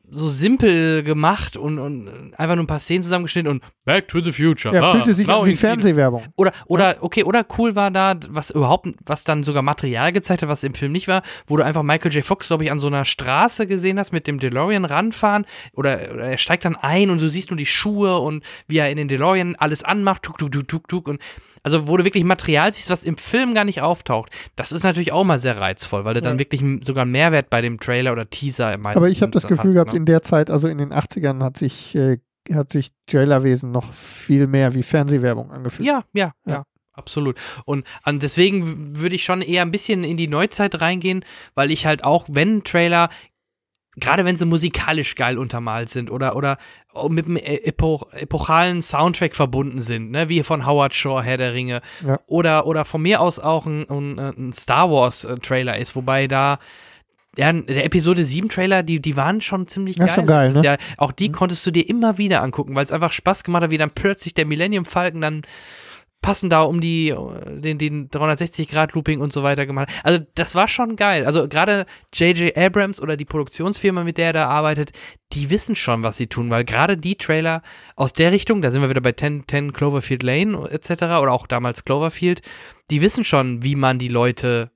so 0.10 0.28
simpel 0.28 1.04
gemacht 1.04 1.58
und, 1.58 1.80
und 1.80 2.34
einfach 2.38 2.56
nur 2.56 2.64
ein 2.64 2.68
paar 2.68 2.80
Szenen 2.80 3.04
zusammengeschnitten 3.04 3.52
und 3.52 3.64
Back 3.84 4.08
to 4.08 4.22
the 4.22 4.32
Future. 4.32 4.74
Ja, 4.74 4.90
ah, 4.90 4.92
fühlte 4.94 5.14
sich 5.14 5.28
an 5.28 5.46
wie 5.46 5.56
Fernsehwerbung. 5.56 6.26
Oder, 6.36 6.52
oder, 6.66 6.98
okay, 7.02 7.24
oder 7.24 7.46
cool 7.58 7.76
war 7.76 7.92
da, 7.92 8.16
was 8.30 8.50
überhaupt, 8.50 8.88
was 9.06 9.24
dann 9.24 9.44
sogar 9.44 9.62
Material 9.64 10.12
gezeigt 10.12 10.42
hat, 10.42 10.50
was 10.50 10.64
im 10.64 10.76
Film 10.76 10.92
nicht 10.92 11.08
war, 11.08 11.24
wo 11.46 11.58
du 11.58 11.64
einfach 11.64 11.84
Michael 11.84 12.14
J. 12.14 12.24
Fox, 12.24 12.48
glaube 12.48 12.64
ich, 12.64 12.72
an 12.72 12.80
so 12.80 12.88
einer 12.88 13.06
Straße 13.06 13.68
gesehen 13.68 14.00
hast, 14.00 14.12
mit 14.12 14.28
dem 14.28 14.40
DeLorean 14.40 14.86
ranfahren 14.86 15.46
oder, 15.74 16.00
oder 16.14 16.26
er 16.26 16.38
steigt 16.38 16.66
dann 16.66 16.76
ein 16.76 17.10
und 17.10 17.22
du 17.22 17.30
siehst 17.30 17.50
nur 17.50 17.58
die 17.58 17.66
Schuhe 17.66 18.18
und 18.20 18.44
wie 18.68 18.78
er 18.78 18.90
in 18.90 18.98
den 18.98 19.08
DeLorean 19.08 19.56
alles 19.56 19.84
anmacht, 19.84 20.24
tuk, 20.24 20.38
tuk, 20.38 20.52
tuk, 20.52 20.68
tuk, 20.68 20.88
tuk 20.88 21.08
und 21.08 21.22
also 21.68 21.90
wo 21.90 21.98
du 21.98 22.06
wirklich 22.06 22.24
Material 22.24 22.72
siehst, 22.72 22.90
was 22.90 23.04
im 23.04 23.18
Film 23.18 23.54
gar 23.54 23.66
nicht 23.66 23.82
auftaucht. 23.82 24.32
Das 24.56 24.72
ist 24.72 24.84
natürlich 24.84 25.12
auch 25.12 25.26
mal 25.26 25.38
sehr 25.38 25.58
reizvoll, 25.58 26.06
weil 26.06 26.14
du 26.14 26.22
ja. 26.22 26.30
dann 26.30 26.40
wirklich 26.40 26.64
sogar 26.82 27.02
einen 27.02 27.12
Mehrwert 27.12 27.50
bei 27.50 27.60
dem 27.60 27.78
Trailer 27.78 28.14
oder 28.14 28.30
Teaser 28.30 28.74
im 28.74 28.86
Aber 28.86 29.10
ich 29.10 29.22
habe 29.22 29.34
das 29.34 29.48
Gefühl 29.48 29.68
hast, 29.68 29.74
gehabt, 29.74 29.92
ne? 29.92 29.98
in 29.98 30.06
der 30.06 30.22
Zeit, 30.22 30.50
also 30.50 30.70
in 30.70 30.78
den 30.78 30.94
80ern, 30.94 31.44
hat 31.44 31.58
sich, 31.58 31.94
äh, 31.96 32.20
hat 32.54 32.72
sich 32.72 32.92
Trailerwesen 33.08 33.70
noch 33.70 33.92
viel 33.94 34.48
mehr 34.48 34.76
wie 34.76 34.84
Fernsehwerbung 34.84 35.52
angefühlt. 35.52 35.86
Ja, 35.86 36.06
ja, 36.14 36.32
ja. 36.46 36.54
ja. 36.54 36.64
Absolut. 36.94 37.38
Und 37.66 37.86
deswegen 38.08 38.98
würde 38.98 39.16
ich 39.16 39.24
schon 39.26 39.44
eher 39.44 39.62
ein 39.62 39.72
bisschen 39.72 40.06
in 40.06 40.16
die 40.16 40.28
Neuzeit 40.28 40.82
reingehen, 40.82 41.24
weil 41.54 41.70
ich 41.70 41.86
halt 41.86 42.04
auch, 42.04 42.26
wenn 42.32 42.64
Trailer 42.64 43.10
gerade 44.00 44.26
wenn 44.26 44.38
sie 44.38 44.46
musikalisch 44.46 45.16
geil 45.16 45.38
untermalt 45.38 45.90
sind 45.90 46.12
oder, 46.12 46.36
oder 46.36 46.58
mit 47.10 47.26
einem 47.26 47.38
epo 47.38 48.08
epochalen 48.12 48.82
Soundtrack 48.82 49.36
verbunden 49.36 49.82
sind, 49.82 50.12
ne, 50.12 50.30
wie 50.30 50.44
von 50.44 50.66
Howard 50.66 50.96
Shore, 50.96 51.24
Herr 51.24 51.38
der 51.38 51.54
Ringe, 51.54 51.82
ja. 52.06 52.20
oder, 52.28 52.66
oder 52.66 52.86
von 52.86 53.02
mir 53.02 53.22
aus 53.22 53.40
auch 53.40 53.66
ein, 53.66 53.88
ein, 53.90 54.20
ein 54.20 54.54
Star 54.54 54.90
Wars 54.92 55.26
äh, 55.26 55.38
Trailer 55.38 55.78
ist, 55.78 55.96
wobei 55.96 56.28
da 56.28 56.60
ja, 57.38 57.54
der 57.54 57.86
Episode 57.86 58.24
7 58.24 58.50
Trailer, 58.50 58.82
die, 58.82 59.00
die 59.00 59.16
waren 59.16 59.42
schon 59.42 59.68
ziemlich 59.68 59.98
geil. 59.98 60.08
Ja, 60.08 60.14
schon 60.14 60.26
geil, 60.26 60.54
ne? 60.54 60.62
Ja, 60.64 60.78
auch 60.98 61.12
die 61.12 61.30
mhm. 61.30 61.34
konntest 61.34 61.66
du 61.68 61.72
dir 61.72 61.88
immer 61.88 62.18
wieder 62.18 62.42
angucken, 62.42 62.74
weil 62.74 62.84
es 62.84 62.92
einfach 62.92 63.12
Spaß 63.12 63.44
gemacht 63.44 63.62
hat, 63.62 63.70
wie 63.70 63.78
dann 63.78 63.92
plötzlich 63.92 64.34
der 64.34 64.48
Millennium 64.48 64.86
Falcon 64.86 65.22
dann 65.22 65.42
passen 66.22 66.50
da 66.50 66.64
um 66.64 66.82
die, 66.82 67.14
den, 67.48 67.78
den 67.78 68.10
360-Grad-Looping 68.10 69.22
und 69.22 69.32
so 69.32 69.44
weiter 69.44 69.66
gemacht. 69.66 69.90
Also, 70.04 70.20
das 70.36 70.56
war 70.56 70.68
schon 70.68 70.96
geil. 70.96 71.26
Also, 71.26 71.48
gerade 71.48 71.86
J.J. 72.14 72.58
Abrams 72.58 73.02
oder 73.02 73.18
die 73.18 73.26
Produktionsfirma, 73.26 74.04
mit 74.04 74.18
der 74.18 74.28
er 74.28 74.34
da 74.34 74.48
arbeitet, 74.48 74.92
die 75.34 75.50
wissen 75.50 75.76
schon, 75.76 76.04
was 76.04 76.18
sie 76.18 76.28
tun, 76.28 76.50
weil 76.50 76.64
gerade 76.64 76.98
die 76.98 77.16
Trailer 77.16 77.62
aus 77.96 78.14
der 78.14 78.32
Richtung, 78.32 78.62
da 78.62 78.72
sind 78.72 78.82
wir 78.82 78.90
wieder 78.90 79.02
bei 79.02 79.12
10, 79.12 79.46
10 79.48 79.74
Cloverfield 79.74 80.24
Lane 80.24 80.70
etc. 80.70 80.92
oder 81.04 81.32
auch 81.32 81.48
damals 81.48 81.86
Cloverfield, 81.86 82.42
die 82.90 83.02
wissen 83.02 83.24
schon, 83.24 83.64
wie 83.64 83.76
man 83.76 84.00
die 84.00 84.08
Leute 84.08 84.72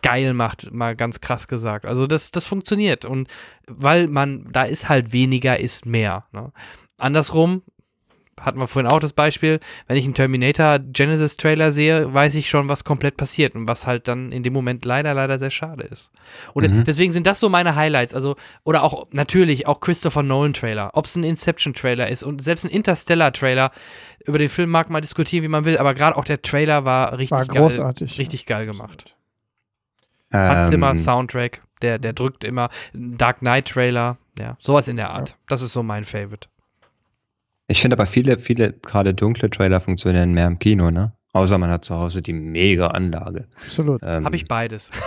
geil 0.00 0.32
macht, 0.32 0.72
mal 0.72 0.94
ganz 0.94 1.20
krass 1.20 1.48
gesagt. 1.48 1.86
Also 1.86 2.06
das, 2.06 2.30
das 2.30 2.46
funktioniert. 2.46 3.04
Und 3.04 3.28
weil 3.66 4.06
man, 4.06 4.44
da 4.50 4.62
ist 4.62 4.88
halt 4.88 5.12
weniger, 5.12 5.58
ist 5.58 5.86
mehr. 5.86 6.26
Ne? 6.32 6.52
Andersrum, 6.98 7.62
hatten 8.42 8.60
wir 8.60 8.66
vorhin 8.66 8.90
auch 8.90 9.00
das 9.00 9.12
Beispiel, 9.12 9.60
wenn 9.86 9.96
ich 9.96 10.04
einen 10.04 10.14
Terminator 10.14 10.78
Genesis 10.78 11.36
Trailer 11.36 11.72
sehe, 11.72 12.12
weiß 12.12 12.34
ich 12.34 12.48
schon, 12.48 12.68
was 12.68 12.84
komplett 12.84 13.16
passiert 13.16 13.54
und 13.54 13.68
was 13.68 13.86
halt 13.86 14.08
dann 14.08 14.32
in 14.32 14.42
dem 14.42 14.52
Moment 14.52 14.84
leider, 14.84 15.14
leider 15.14 15.38
sehr 15.38 15.50
schade 15.50 15.84
ist. 15.84 16.10
Und 16.52 16.70
mhm. 16.70 16.84
deswegen 16.84 17.12
sind 17.12 17.26
das 17.26 17.40
so 17.40 17.48
meine 17.48 17.74
Highlights. 17.74 18.14
Also, 18.14 18.36
oder 18.64 18.82
auch 18.82 19.06
natürlich 19.12 19.66
auch 19.66 19.80
Christopher 19.80 20.22
Nolan 20.22 20.52
Trailer, 20.52 20.90
ob 20.94 21.06
es 21.06 21.16
ein 21.16 21.24
Inception 21.24 21.74
Trailer 21.74 22.08
ist 22.08 22.22
und 22.22 22.42
selbst 22.42 22.64
ein 22.64 22.70
Interstellar 22.70 23.32
Trailer. 23.32 23.70
Über 24.24 24.38
den 24.38 24.48
Film 24.48 24.70
mag 24.70 24.90
man 24.90 25.02
diskutieren, 25.02 25.42
wie 25.42 25.48
man 25.48 25.64
will, 25.64 25.78
aber 25.78 25.94
gerade 25.94 26.16
auch 26.16 26.24
der 26.24 26.42
Trailer 26.42 26.84
war 26.84 27.18
richtig 27.18 27.30
war 27.30 27.46
großartig, 27.46 28.10
geil, 28.10 28.18
richtig 28.18 28.46
geil 28.46 28.66
gemacht. 28.66 29.16
Hans 30.32 30.68
Zimmer 30.68 30.90
ähm, 30.90 30.96
Soundtrack, 30.96 31.62
der, 31.82 31.98
der 31.98 32.12
drückt 32.12 32.44
immer. 32.44 32.70
Dark 32.94 33.40
Knight 33.40 33.68
Trailer, 33.68 34.16
ja, 34.38 34.56
sowas 34.58 34.88
in 34.88 34.96
der 34.96 35.10
Art. 35.10 35.30
Ja. 35.30 35.36
Das 35.48 35.62
ist 35.62 35.72
so 35.72 35.82
mein 35.82 36.04
Favorite. 36.04 36.48
Ich 37.72 37.80
finde 37.80 37.96
aber 37.96 38.04
viele, 38.04 38.38
viele 38.38 38.74
gerade 38.74 39.14
dunkle 39.14 39.48
Trailer 39.48 39.80
funktionieren 39.80 40.32
mehr 40.32 40.46
im 40.46 40.58
Kino, 40.58 40.90
ne? 40.90 41.14
Außer 41.32 41.56
man 41.56 41.70
hat 41.70 41.86
zu 41.86 41.94
Hause 41.94 42.20
die 42.20 42.34
mega 42.34 42.88
Anlage. 42.88 43.46
Absolut. 43.64 44.02
Ähm, 44.04 44.26
habe 44.26 44.36
ich 44.36 44.46
beides. 44.46 44.90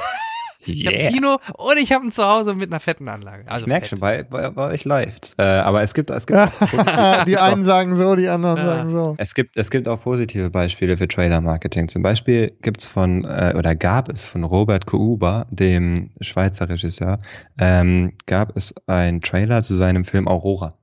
Ich 0.68 0.84
yeah. 0.84 0.94
habe 0.94 1.14
Kino 1.14 1.38
und 1.58 1.78
ich 1.78 1.92
habe 1.92 2.08
ein 2.08 2.12
Zuhause 2.12 2.56
mit 2.56 2.72
einer 2.72 2.80
fetten 2.80 3.08
Anlage. 3.08 3.44
Also 3.46 3.66
ich 3.66 3.68
merke 3.68 3.86
schon, 3.86 4.00
bei, 4.00 4.24
bei, 4.24 4.50
bei 4.50 4.72
euch 4.72 4.84
läuft. 4.84 5.36
Äh, 5.38 5.44
aber 5.44 5.84
es 5.84 5.94
gibt, 5.94 6.10
es 6.10 6.26
gibt 6.26 6.40
die 7.28 7.38
einen 7.38 7.62
sagen 7.62 7.94
so, 7.94 8.16
die 8.16 8.28
anderen 8.30 8.58
ja. 8.58 8.66
sagen 8.66 8.92
so. 8.92 9.14
Es 9.20 9.36
gibt, 9.36 9.58
es 9.58 9.70
gibt 9.70 9.88
auch 9.88 10.02
positive 10.02 10.50
Beispiele 10.50 10.98
für 10.98 11.08
Trailer-Marketing. 11.08 11.88
Zum 11.88 12.02
Beispiel 12.02 12.58
gibt 12.64 12.82
es 12.82 12.88
von, 12.88 13.26
äh, 13.26 13.54
oder 13.56 13.76
gab 13.76 14.10
es 14.10 14.26
von 14.26 14.44
Robert 14.44 14.88
Kuuba, 14.88 15.46
dem 15.52 16.10
Schweizer 16.20 16.68
Regisseur, 16.68 17.20
ähm, 17.60 18.14
gab 18.26 18.58
es 18.58 18.74
einen 18.88 19.22
Trailer 19.22 19.62
zu 19.62 19.76
seinem 19.76 20.04
Film 20.04 20.28
Aurora. 20.28 20.80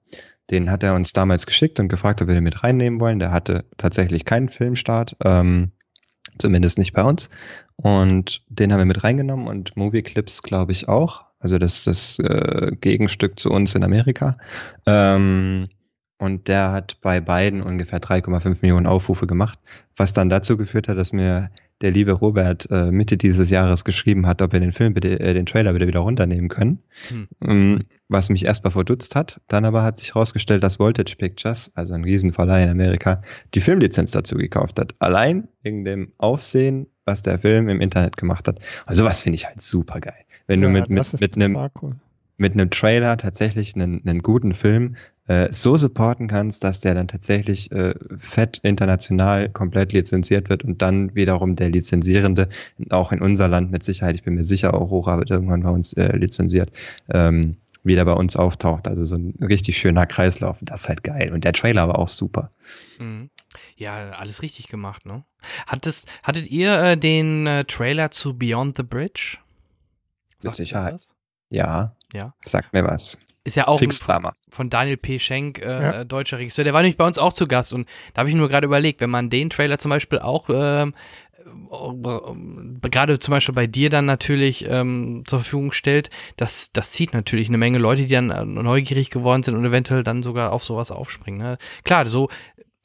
Den 0.50 0.70
hat 0.70 0.82
er 0.82 0.94
uns 0.94 1.12
damals 1.12 1.46
geschickt 1.46 1.80
und 1.80 1.88
gefragt, 1.88 2.20
ob 2.20 2.28
wir 2.28 2.34
den 2.34 2.44
mit 2.44 2.62
reinnehmen 2.62 3.00
wollen. 3.00 3.18
Der 3.18 3.30
hatte 3.30 3.64
tatsächlich 3.76 4.24
keinen 4.24 4.48
Filmstart, 4.48 5.16
ähm, 5.24 5.72
zumindest 6.38 6.78
nicht 6.78 6.92
bei 6.92 7.02
uns. 7.02 7.30
Und 7.76 8.42
den 8.48 8.72
haben 8.72 8.80
wir 8.80 8.84
mit 8.86 9.04
reingenommen 9.04 9.46
und 9.46 9.76
Movie 9.76 10.02
Clips, 10.02 10.42
glaube 10.42 10.72
ich, 10.72 10.88
auch. 10.88 11.24
Also 11.38 11.58
das 11.58 11.84
das 11.84 12.18
äh, 12.18 12.72
Gegenstück 12.80 13.38
zu 13.40 13.50
uns 13.50 13.74
in 13.74 13.82
Amerika. 13.82 14.36
Ähm, 14.86 15.68
und 16.18 16.46
der 16.46 16.70
hat 16.70 17.00
bei 17.00 17.20
beiden 17.20 17.62
ungefähr 17.62 18.00
3,5 18.00 18.58
Millionen 18.62 18.86
Aufrufe 18.86 19.26
gemacht, 19.26 19.58
was 19.96 20.12
dann 20.12 20.28
dazu 20.28 20.56
geführt 20.56 20.86
hat, 20.86 20.96
dass 20.96 21.12
mir 21.12 21.50
der 21.83 21.91
liebe 21.91 22.12
Robert 22.12 22.69
äh, 22.70 22.91
Mitte 22.91 23.17
dieses 23.17 23.51
Jahres 23.51 23.85
geschrieben 23.85 24.27
hat, 24.27 24.41
ob 24.41 24.52
wir 24.52 24.61
den 24.61 24.73
Film 24.73 24.94
bitte, 24.94 25.20
äh, 25.20 25.35
den 25.35 25.47
Trailer 25.47 25.73
bitte 25.73 25.86
wieder 25.86 26.01
runternehmen 26.01 26.49
können. 26.49 26.78
Hm. 27.09 27.28
Ähm, 27.44 27.81
was 28.09 28.31
mich 28.31 28.44
erstmal 28.44 28.70
verdutzt 28.70 29.17
hat. 29.17 29.41
Dann 29.49 29.65
aber 29.65 29.83
hat 29.83 29.99
sich 29.99 30.15
herausgestellt, 30.15 30.62
dass 30.62 30.78
Voltage 30.78 31.17
Pictures, 31.17 31.73
also 31.75 31.94
ein 31.94 32.05
Riesenverleih 32.05 32.62
in 32.65 32.70
Amerika, 32.70 33.23
die 33.55 33.61
Filmlizenz 33.61 34.12
dazu 34.12 34.36
gekauft 34.36 34.78
hat. 34.78 34.94
Allein 35.01 35.49
wegen 35.62 35.85
dem 35.85 36.12
Aufsehen, 36.19 36.86
was 37.05 37.23
der 37.23 37.39
Film 37.39 37.69
im 37.69 37.81
Internet 37.81 38.17
gemacht 38.17 38.47
hat. 38.49 38.61
Also 38.86 39.05
was 39.05 39.23
finde 39.23 39.36
ich 39.36 39.47
halt 39.47 39.61
super 39.61 40.01
geil. 40.01 40.25
Wenn 40.47 40.62
ja, 40.62 40.69
du 40.69 40.73
mit, 40.73 40.91
mit, 40.91 41.20
mit 41.20 41.36
einem, 41.36 41.57
cool. 41.81 41.97
mit 42.36 42.52
einem 42.52 42.70
Trailer 42.70 43.17
tatsächlich 43.17 43.75
einen, 43.75 44.07
einen 44.07 44.20
guten 44.20 44.55
Film 44.55 44.97
äh, 45.28 45.52
so 45.52 45.76
supporten 45.76 46.28
kannst, 46.28 46.65
dass 46.65 46.81
der 46.81 46.94
dann 46.94 47.09
tatsächlich 47.09 47.70
äh, 47.73 47.94
fett 48.18 48.59
international 48.62 49.49
komplett 49.49 49.92
lizenziert 49.92 50.49
wird 50.49 50.65
und 50.65 50.83
dann 50.83 51.15
wiederum 51.15 51.57
der 51.57 51.70
Lizenzierende, 51.70 52.49
auch 52.91 53.12
in 53.12 53.23
unser 53.23 53.49
Land 53.49 53.70
mit 53.70 53.84
Sicherheit, 53.84 54.17
ich 54.17 54.25
bin 54.25 54.34
mir 54.34 54.44
sicher, 54.44 54.75
Aurora 54.75 55.18
wird 55.18 55.31
irgendwann 55.31 55.62
bei 55.62 55.70
uns 55.70 55.92
äh, 55.92 56.17
lizenziert, 56.17 56.73
ähm, 57.09 57.57
wieder 57.84 58.05
bei 58.05 58.12
uns 58.12 58.36
auftaucht. 58.36 58.89
Also 58.89 59.05
so 59.05 59.17
ein 59.17 59.34
richtig 59.41 59.78
schöner 59.78 60.07
Kreislauf. 60.07 60.59
Das 60.62 60.83
ist 60.83 60.89
halt 60.89 61.02
geil. 61.02 61.33
Und 61.33 61.44
der 61.44 61.52
Trailer 61.52 61.89
war 61.89 61.99
auch 61.99 62.09
super. 62.09 62.51
Mhm. 62.99 63.31
Ja, 63.76 64.10
alles 64.10 64.42
richtig 64.42 64.68
gemacht, 64.68 65.05
ne? 65.05 65.25
Hattest, 65.67 66.09
hattet 66.23 66.49
ihr 66.49 66.81
äh, 66.81 66.97
den 66.97 67.47
äh, 67.47 67.65
Trailer 67.65 68.10
zu 68.10 68.39
Beyond 68.39 68.76
the 68.76 68.83
Bridge? 68.83 69.39
Mit 70.42 70.55
Sicherheit. 70.55 71.01
Ja. 71.51 71.97
Ja. 72.12 72.34
Sagt 72.44 72.73
mir 72.73 72.84
was. 72.84 73.18
Ist 73.44 73.56
ja 73.56 73.66
auch 73.66 73.78
Kriegsdrama. 73.78 74.34
von 74.50 74.70
Daniel 74.70 74.96
P. 74.96 75.18
Schenk, 75.18 75.58
äh, 75.58 75.82
ja. 75.82 76.04
deutscher 76.04 76.38
Regisseur. 76.38 76.64
Der 76.64 76.74
war 76.74 76.82
nämlich 76.82 76.96
bei 76.96 77.06
uns 77.06 77.18
auch 77.18 77.32
zu 77.32 77.48
Gast 77.48 77.72
und 77.72 77.88
da 78.14 78.20
habe 78.20 78.28
ich 78.28 78.36
nur 78.36 78.48
gerade 78.48 78.66
überlegt, 78.66 79.00
wenn 79.00 79.10
man 79.10 79.30
den 79.30 79.50
Trailer 79.50 79.78
zum 79.78 79.90
Beispiel 79.90 80.20
auch 80.20 80.48
ähm, 80.48 80.94
äh, 81.44 82.88
gerade 82.88 83.18
zum 83.18 83.32
Beispiel 83.32 83.54
bei 83.54 83.66
dir 83.66 83.90
dann 83.90 84.04
natürlich 84.04 84.66
ähm, 84.68 85.24
zur 85.26 85.40
Verfügung 85.40 85.72
stellt, 85.72 86.10
das, 86.36 86.70
das 86.72 86.92
zieht 86.92 87.12
natürlich 87.12 87.48
eine 87.48 87.58
Menge 87.58 87.78
Leute, 87.78 88.04
die 88.04 88.12
dann 88.12 88.30
äh, 88.30 88.44
neugierig 88.44 89.10
geworden 89.10 89.42
sind 89.42 89.56
und 89.56 89.64
eventuell 89.64 90.04
dann 90.04 90.22
sogar 90.22 90.52
auf 90.52 90.64
sowas 90.64 90.92
aufspringen. 90.92 91.40
Ne? 91.40 91.58
Klar, 91.82 92.06
so 92.06 92.28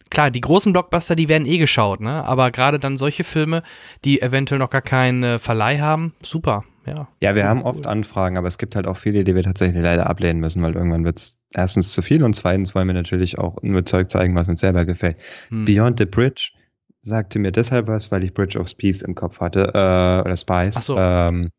klar, 0.09 0.31
die 0.31 0.41
großen 0.41 0.73
Blockbuster, 0.73 1.15
die 1.15 1.29
werden 1.29 1.45
eh 1.45 1.59
geschaut, 1.59 1.99
ne? 1.99 2.25
Aber 2.25 2.49
gerade 2.49 2.79
dann 2.79 2.97
solche 2.97 3.23
Filme, 3.23 3.61
die 4.05 4.21
eventuell 4.21 4.57
noch 4.57 4.69
gar 4.69 4.81
keinen 4.81 5.23
äh, 5.23 5.39
Verleih 5.39 5.79
haben, 5.79 6.13
super 6.21 6.63
ja. 6.87 7.07
Ja, 7.21 7.35
wir 7.35 7.47
haben 7.47 7.63
oft 7.63 7.85
Anfragen, 7.87 8.37
aber 8.37 8.47
es 8.47 8.57
gibt 8.57 8.75
halt 8.75 8.87
auch 8.87 8.97
viele, 8.97 9.23
die 9.23 9.35
wir 9.35 9.43
tatsächlich 9.43 9.81
leider 9.81 10.09
ablehnen 10.09 10.39
müssen, 10.39 10.61
weil 10.63 10.73
irgendwann 10.73 11.03
wird 11.03 11.19
es 11.19 11.41
erstens 11.53 11.91
zu 11.91 12.01
viel 12.01 12.23
und 12.23 12.35
zweitens 12.35 12.73
wollen 12.73 12.87
wir 12.87 12.93
natürlich 12.93 13.37
auch 13.37 13.61
nur 13.61 13.85
Zeug 13.85 14.09
zeigen, 14.09 14.35
was 14.35 14.47
uns 14.47 14.61
selber 14.61 14.85
gefällt. 14.85 15.17
Hm. 15.49 15.65
Beyond 15.65 15.99
the 15.99 16.05
Bridge 16.05 16.53
sagte 17.01 17.39
mir 17.39 17.51
deshalb 17.51 17.87
was, 17.87 18.11
weil 18.11 18.23
ich 18.23 18.33
Bridge 18.33 18.59
of 18.59 18.75
Peace 18.77 19.01
im 19.01 19.15
Kopf 19.15 19.39
hatte, 19.39 19.71
äh, 19.73 20.21
oder 20.25 20.35
Spice. 20.35 20.75
Ach 20.77 20.81
so. 20.81 20.97
Ähm, 20.97 21.49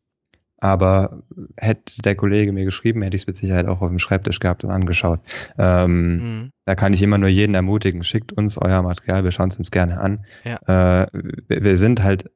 aber 0.61 1.23
hätte 1.55 2.01
der 2.01 2.15
Kollege 2.15 2.51
mir 2.51 2.65
geschrieben, 2.65 3.01
hätte 3.01 3.15
ich 3.15 3.23
es 3.23 3.27
mit 3.27 3.37
Sicherheit 3.37 3.65
auch 3.65 3.81
auf 3.81 3.87
dem 3.87 3.99
Schreibtisch 3.99 4.39
gehabt 4.39 4.63
und 4.63 4.71
angeschaut. 4.71 5.21
Ähm, 5.57 6.15
mhm. 6.15 6.51
Da 6.65 6.75
kann 6.75 6.93
ich 6.93 7.01
immer 7.01 7.17
nur 7.17 7.29
jeden 7.29 7.55
ermutigen, 7.55 8.03
schickt 8.03 8.33
uns 8.33 8.57
euer 8.57 8.81
Material, 8.81 9.23
wir 9.23 9.31
schauen 9.31 9.49
es 9.49 9.55
uns 9.55 9.71
gerne 9.71 9.99
an. 9.99 10.25
Ja. 10.43 11.03
Äh, 11.03 11.07
wir 11.47 11.77
sind 11.77 12.03
halt 12.03 12.29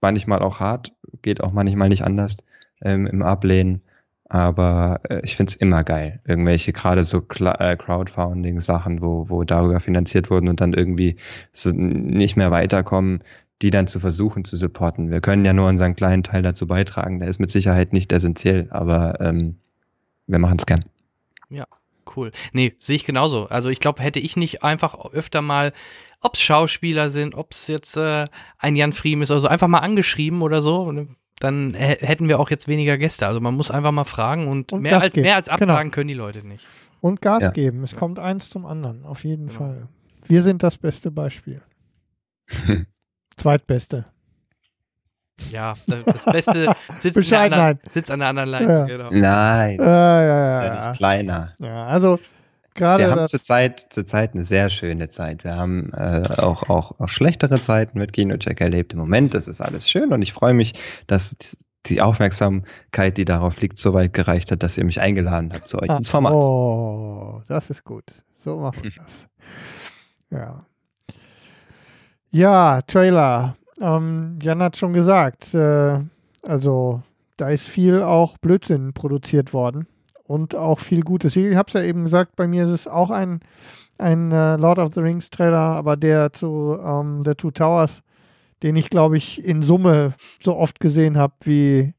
manchmal 0.00 0.40
auch 0.40 0.60
hart, 0.60 0.92
geht 1.22 1.42
auch 1.42 1.52
manchmal 1.52 1.88
nicht 1.88 2.04
anders 2.04 2.38
ähm, 2.82 3.06
im 3.06 3.22
Ablehnen. 3.22 3.82
Aber 4.28 5.00
äh, 5.08 5.20
ich 5.22 5.36
finde 5.36 5.50
es 5.50 5.56
immer 5.56 5.84
geil. 5.84 6.20
Irgendwelche 6.26 6.72
gerade 6.72 7.02
so 7.02 7.18
äh, 7.18 7.76
Crowdfunding-Sachen, 7.76 9.00
wo, 9.00 9.28
wo 9.28 9.44
darüber 9.44 9.80
finanziert 9.80 10.30
wurden 10.30 10.48
und 10.48 10.60
dann 10.60 10.72
irgendwie 10.72 11.16
so 11.52 11.70
nicht 11.70 12.36
mehr 12.36 12.50
weiterkommen, 12.50 13.22
die 13.62 13.70
dann 13.70 13.86
zu 13.86 14.00
versuchen 14.00 14.44
zu 14.44 14.56
supporten. 14.56 15.10
Wir 15.10 15.20
können 15.20 15.44
ja 15.44 15.52
nur 15.52 15.68
unseren 15.68 15.94
kleinen 15.94 16.22
Teil 16.22 16.42
dazu 16.42 16.66
beitragen. 16.66 17.20
Der 17.20 17.28
ist 17.28 17.38
mit 17.38 17.50
Sicherheit 17.50 17.92
nicht 17.92 18.12
essentiell, 18.12 18.68
aber 18.70 19.20
ähm, 19.20 19.56
wir 20.26 20.38
machen 20.38 20.56
es 20.58 20.66
gern. 20.66 20.84
Ja, 21.50 21.66
cool. 22.16 22.32
Nee, 22.52 22.74
sehe 22.78 22.96
ich 22.96 23.04
genauso. 23.04 23.46
Also 23.46 23.68
ich 23.68 23.80
glaube, 23.80 24.02
hätte 24.02 24.20
ich 24.20 24.36
nicht 24.36 24.62
einfach 24.62 25.12
öfter 25.12 25.42
mal 25.42 25.72
ob 26.24 26.34
es 26.34 26.40
Schauspieler 26.40 27.10
sind, 27.10 27.34
ob 27.34 27.52
es 27.52 27.66
jetzt 27.66 27.96
äh, 27.96 28.24
ein 28.58 28.76
Jan 28.76 28.92
Friem 28.92 29.22
ist 29.22 29.30
oder 29.30 29.40
so, 29.40 29.48
einfach 29.48 29.68
mal 29.68 29.80
angeschrieben 29.80 30.42
oder 30.42 30.62
so. 30.62 30.90
Dann 31.40 31.74
hätten 31.74 32.28
wir 32.28 32.40
auch 32.40 32.48
jetzt 32.48 32.66
weniger 32.66 32.96
Gäste. 32.96 33.26
Also 33.26 33.40
man 33.40 33.54
muss 33.54 33.70
einfach 33.70 33.92
mal 33.92 34.04
fragen 34.04 34.48
und, 34.48 34.72
und 34.72 34.80
mehr, 34.80 35.00
als, 35.00 35.16
mehr 35.16 35.36
als 35.36 35.48
absagen 35.48 35.76
genau. 35.76 35.90
können 35.90 36.08
die 36.08 36.14
Leute 36.14 36.46
nicht. 36.46 36.64
Und 37.00 37.20
Gas 37.20 37.42
ja. 37.42 37.50
geben. 37.50 37.84
Es 37.84 37.94
kommt 37.94 38.18
eins 38.18 38.48
zum 38.48 38.64
anderen, 38.64 39.04
auf 39.04 39.24
jeden 39.24 39.48
genau. 39.48 39.58
Fall. 39.58 39.88
Wir 40.26 40.42
sind 40.42 40.62
das 40.62 40.78
beste 40.78 41.10
Beispiel. 41.10 41.60
Zweitbeste. 43.36 44.06
Ja, 45.50 45.74
das 45.86 46.24
Beste 46.24 46.74
sitzt, 47.00 47.32
an 47.32 47.50
der, 47.50 47.58
anderen, 47.58 47.80
sitzt 47.92 48.10
an 48.10 48.20
der 48.20 48.28
anderen 48.28 48.48
Leitung. 48.48 48.70
Ja. 48.70 48.84
Genau. 48.86 49.08
Nein. 49.10 49.78
Ja, 49.78 50.22
ja, 50.22 50.64
ja, 50.64 50.88
Nicht 50.88 50.96
kleiner. 50.96 51.54
Ja, 51.58 51.86
also 51.86 52.18
Gerade 52.74 53.04
wir 53.04 53.10
haben 53.10 53.26
zurzeit 53.26 53.80
Zeit 53.92 54.34
eine 54.34 54.44
sehr 54.44 54.68
schöne 54.68 55.08
Zeit. 55.08 55.44
Wir 55.44 55.56
haben 55.56 55.92
äh, 55.92 56.24
auch, 56.38 56.68
auch, 56.68 56.98
auch 56.98 57.08
schlechtere 57.08 57.60
Zeiten 57.60 57.98
mit 57.98 58.12
Kinocheck 58.12 58.60
erlebt. 58.60 58.92
Im 58.92 58.98
Moment 58.98 59.32
das 59.34 59.46
ist 59.46 59.60
alles 59.60 59.88
schön 59.88 60.12
und 60.12 60.22
ich 60.22 60.32
freue 60.32 60.54
mich, 60.54 60.74
dass 61.06 61.56
die 61.86 62.00
Aufmerksamkeit, 62.00 63.16
die 63.16 63.24
darauf 63.24 63.60
liegt, 63.60 63.78
so 63.78 63.94
weit 63.94 64.12
gereicht 64.12 64.50
hat, 64.50 64.62
dass 64.62 64.76
ihr 64.76 64.84
mich 64.84 65.00
eingeladen 65.00 65.52
habt 65.52 65.68
zu 65.68 65.80
euch 65.80 65.90
Ah, 65.90 65.98
ins 65.98 66.10
Format. 66.10 66.32
Oh, 66.32 67.42
das 67.46 67.70
ist 67.70 67.84
gut. 67.84 68.04
So 68.44 68.58
machen 68.58 68.82
wir 68.82 68.90
das. 68.96 69.28
Ja. 70.30 70.66
Ja, 72.30 72.82
Trailer. 72.82 73.56
Ähm, 73.80 74.40
Jan 74.42 74.60
hat 74.62 74.76
schon 74.76 74.92
gesagt, 74.92 75.54
äh, 75.54 76.00
also 76.42 77.02
da 77.36 77.50
ist 77.50 77.68
viel 77.68 78.02
auch 78.02 78.36
Blödsinn 78.38 78.94
produziert 78.94 79.52
worden 79.52 79.86
und 80.24 80.54
auch 80.54 80.80
viel 80.80 81.02
Gutes. 81.02 81.36
Ich 81.36 81.54
habe 81.54 81.68
es 81.68 81.74
ja 81.74 81.82
eben 81.82 82.04
gesagt, 82.04 82.36
bei 82.36 82.46
mir 82.46 82.64
ist 82.64 82.70
es 82.70 82.88
auch 82.88 83.10
ein, 83.10 83.40
ein 83.98 84.32
äh, 84.32 84.56
Lord 84.56 84.78
of 84.78 84.94
the 84.94 85.00
Rings 85.00 85.30
Trailer, 85.30 85.56
aber 85.56 85.96
der 85.96 86.32
zu 86.32 86.78
ähm, 86.82 87.22
The 87.22 87.34
Two 87.34 87.50
Towers, 87.50 88.02
den 88.62 88.76
ich 88.76 88.90
glaube 88.90 89.16
ich 89.16 89.44
in 89.44 89.62
Summe 89.62 90.14
so 90.42 90.56
oft 90.56 90.80
gesehen 90.80 91.16
habe, 91.16 91.34
wie, 91.42 91.94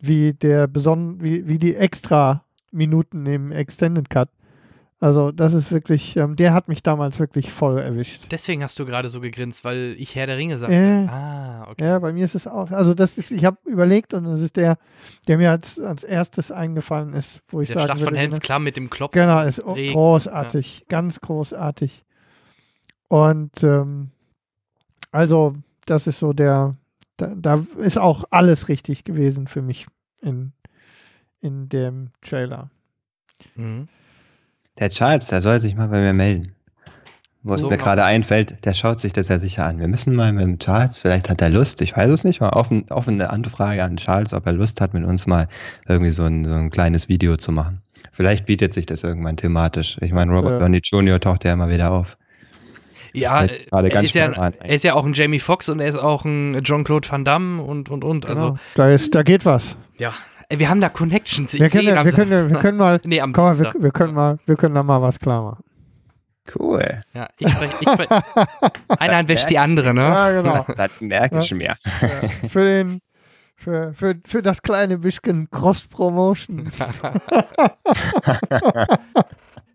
wie 0.00 0.34
wie, 0.40 1.48
wie 1.48 1.58
die 1.58 1.74
extra 1.74 2.44
Minuten 2.70 3.26
im 3.26 3.52
Extended 3.52 4.10
Cut. 4.10 4.28
Also 4.98 5.30
das 5.30 5.52
ist 5.52 5.70
wirklich, 5.70 6.16
ähm, 6.16 6.36
der 6.36 6.54
hat 6.54 6.68
mich 6.68 6.82
damals 6.82 7.18
wirklich 7.18 7.52
voll 7.52 7.78
erwischt. 7.78 8.24
Deswegen 8.30 8.62
hast 8.62 8.78
du 8.78 8.86
gerade 8.86 9.10
so 9.10 9.20
gegrinst, 9.20 9.62
weil 9.62 9.94
ich 9.98 10.16
Herr 10.16 10.26
der 10.26 10.38
Ringe 10.38 10.56
sagte. 10.56 10.74
Äh, 10.74 11.06
Ah, 11.06 11.66
okay. 11.70 11.84
Ja, 11.84 11.98
bei 11.98 12.14
mir 12.14 12.24
ist 12.24 12.34
es 12.34 12.46
auch. 12.46 12.70
Also 12.70 12.94
das 12.94 13.18
ist, 13.18 13.30
ich 13.30 13.44
habe 13.44 13.58
überlegt 13.66 14.14
und 14.14 14.24
das 14.24 14.40
ist 14.40 14.56
der, 14.56 14.78
der 15.28 15.36
mir 15.36 15.50
als, 15.50 15.78
als 15.78 16.02
erstes 16.02 16.50
eingefallen 16.50 17.12
ist, 17.12 17.40
wo 17.48 17.60
ich 17.60 17.68
Der 17.68 17.74
sagen 17.74 17.86
Schlacht 17.88 18.00
von 18.00 18.06
würde, 18.06 18.18
Helms 18.18 18.36
ne? 18.36 18.40
Klamm 18.40 18.64
mit 18.64 18.76
dem 18.78 18.88
Klopfen. 18.88 19.20
Genau, 19.20 19.42
ist 19.44 19.64
Regen, 19.66 19.92
großartig, 19.92 20.86
ganz 20.88 21.20
großartig. 21.20 22.02
Und 23.08 23.62
ähm, 23.62 24.10
also 25.12 25.56
das 25.84 26.06
ist 26.06 26.18
so 26.20 26.32
der, 26.32 26.74
da, 27.18 27.34
da 27.36 27.66
ist 27.78 27.98
auch 27.98 28.24
alles 28.30 28.68
richtig 28.68 29.04
gewesen 29.04 29.46
für 29.46 29.60
mich 29.60 29.86
in, 30.22 30.52
in 31.40 31.68
dem 31.68 32.12
Trailer. 32.22 32.70
Mhm. 33.54 33.88
Der 34.78 34.90
Charles, 34.90 35.28
der 35.28 35.40
soll 35.42 35.60
sich 35.60 35.74
mal 35.74 35.88
bei 35.88 36.00
mir 36.00 36.12
melden. 36.12 36.52
Wo 37.42 37.54
es 37.54 37.60
So 37.60 37.70
mir 37.70 37.76
gerade 37.76 38.02
einfällt, 38.04 38.64
der 38.64 38.74
schaut 38.74 38.98
sich 38.98 39.12
das 39.12 39.28
ja 39.28 39.38
sicher 39.38 39.64
an. 39.64 39.78
Wir 39.78 39.86
müssen 39.86 40.16
mal 40.16 40.32
mit 40.32 40.42
dem 40.42 40.58
Charles, 40.58 41.00
vielleicht 41.00 41.30
hat 41.30 41.40
er 41.40 41.48
Lust, 41.48 41.80
ich 41.80 41.96
weiß 41.96 42.10
es 42.10 42.24
nicht, 42.24 42.40
mal 42.40 42.50
offen, 42.50 42.86
offene 42.90 43.30
Anfrage 43.30 43.84
an 43.84 43.96
Charles, 43.98 44.32
ob 44.34 44.46
er 44.46 44.52
Lust 44.52 44.80
hat, 44.80 44.94
mit 44.94 45.04
uns 45.04 45.26
mal 45.28 45.46
irgendwie 45.88 46.10
so 46.10 46.24
ein, 46.24 46.44
so 46.44 46.54
ein 46.54 46.70
kleines 46.70 47.08
Video 47.08 47.36
zu 47.36 47.52
machen. 47.52 47.82
Vielleicht 48.12 48.46
bietet 48.46 48.72
sich 48.72 48.84
das 48.86 49.04
irgendwann 49.04 49.36
thematisch. 49.36 49.96
Ich 50.00 50.12
meine, 50.12 50.32
Robert 50.32 50.54
Ja. 50.54 50.58
Downey 50.58 50.80
Jr. 50.82 51.20
taucht 51.20 51.44
ja 51.44 51.52
immer 51.52 51.68
wieder 51.68 51.92
auf. 51.92 52.16
Ja, 53.12 53.46
er 53.70 53.88
ganz 53.88 54.08
ist, 54.08 54.14
ja, 54.14 54.26
er 54.26 54.74
ist 54.74 54.82
ja 54.84 54.94
auch 54.94 55.06
ein 55.06 55.14
Jamie 55.14 55.38
Foxx 55.38 55.68
und 55.70 55.80
er 55.80 55.86
ist 55.88 55.96
auch 55.98 56.24
ein 56.24 56.62
Jean-Claude 56.64 57.08
Van 57.10 57.24
Damme 57.24 57.62
und, 57.62 57.88
und, 57.88 58.04
und. 58.04 58.26
Also, 58.26 58.40
Genau. 58.48 58.58
da, 58.74 58.90
ist, 58.90 59.14
da 59.14 59.22
geht 59.22 59.46
was. 59.46 59.76
ja. 59.98 60.12
Wir 60.48 60.68
haben 60.68 60.80
da 60.80 60.88
Connections. 60.88 61.54
Ich 61.54 61.60
Wir 61.60 61.70
können, 61.70 61.86
wir, 61.86 62.12
können, 62.12 62.30
wir 62.30 62.38
Samstag. 62.42 62.60
können 62.62 62.78
mal, 62.78 63.00
Nee, 63.04 63.20
am 63.20 63.32
komm 63.32 63.44
mal, 63.44 63.58
wir, 63.58 63.74
wir 63.78 63.90
können 63.90 64.14
mal, 64.14 64.38
wir 64.46 64.56
können 64.56 64.74
da 64.74 64.82
mal 64.82 65.02
was 65.02 65.18
klar 65.18 65.42
machen. 65.42 65.64
Cool. 66.54 67.02
Ja, 67.12 67.28
ich 67.38 67.50
spreche. 67.50 67.74
Ich 67.80 67.88
sprech, 67.88 68.08
eine 69.00 69.16
Hand 69.16 69.28
wäscht 69.28 69.50
die 69.50 69.58
andere, 69.58 69.92
ne? 69.92 70.02
Ja, 70.02 70.30
genau. 70.30 70.64
Das 70.76 70.92
merke 71.00 71.40
ich 71.40 71.52
mir. 71.52 71.76
Ja, 72.00 72.28
für 72.48 72.64
den, 72.64 73.00
für, 73.56 73.92
für, 73.94 74.14
für 74.24 74.42
das 74.42 74.62
kleine 74.62 74.98
bisschen 74.98 75.50
Cross-Promotion. 75.50 76.70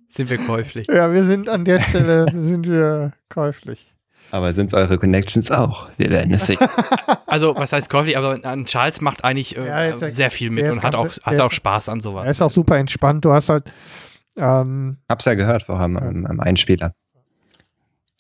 Sind 0.08 0.30
wir 0.30 0.38
käuflich. 0.38 0.88
Ja, 0.90 1.12
wir 1.14 1.24
sind 1.24 1.50
an 1.50 1.64
der 1.66 1.80
Stelle, 1.80 2.26
sind 2.34 2.68
wir 2.68 3.12
käuflich. 3.30 3.96
Aber 4.32 4.54
sind 4.54 4.68
es 4.68 4.74
eure 4.74 4.98
Connections 4.98 5.52
auch? 5.52 5.90
Wir 5.98 6.10
werden 6.10 6.34
es 6.34 6.48
sehen. 6.48 6.60
Also, 7.28 7.56
was 7.56 7.72
heißt 7.72 7.90
käuflich? 7.90 8.18
Aber 8.18 8.40
an 8.44 8.66
Charles 8.66 9.00
macht 9.00 9.24
eigentlich 9.24 9.56
äh, 9.56 9.66
Ja, 9.66 9.86
ist 9.86 10.02
ja- 10.02 10.10
sehr 10.10 10.32
viel 10.32 10.50
mit 10.50 10.70
und 10.70 10.84
hat 10.84 10.96
auch, 10.96 11.08
hat 11.24 11.40
auch 11.40 11.52
Spaß 11.54 11.88
an 11.88 12.02
sowas. 12.02 12.26
Er 12.26 12.32
ist 12.32 12.42
auch 12.42 12.52
super 12.52 12.78
entspannt. 12.78 13.24
Du 13.24 13.32
hast 13.32 13.48
halt, 13.48 13.72
ähm, 14.36 14.98
Hab's 15.08 15.24
ja 15.24 15.34
gehört 15.36 15.64
vorher 15.64 15.86
am, 15.86 15.96
am, 15.96 16.26
am 16.26 16.40
Einspieler. 16.42 16.92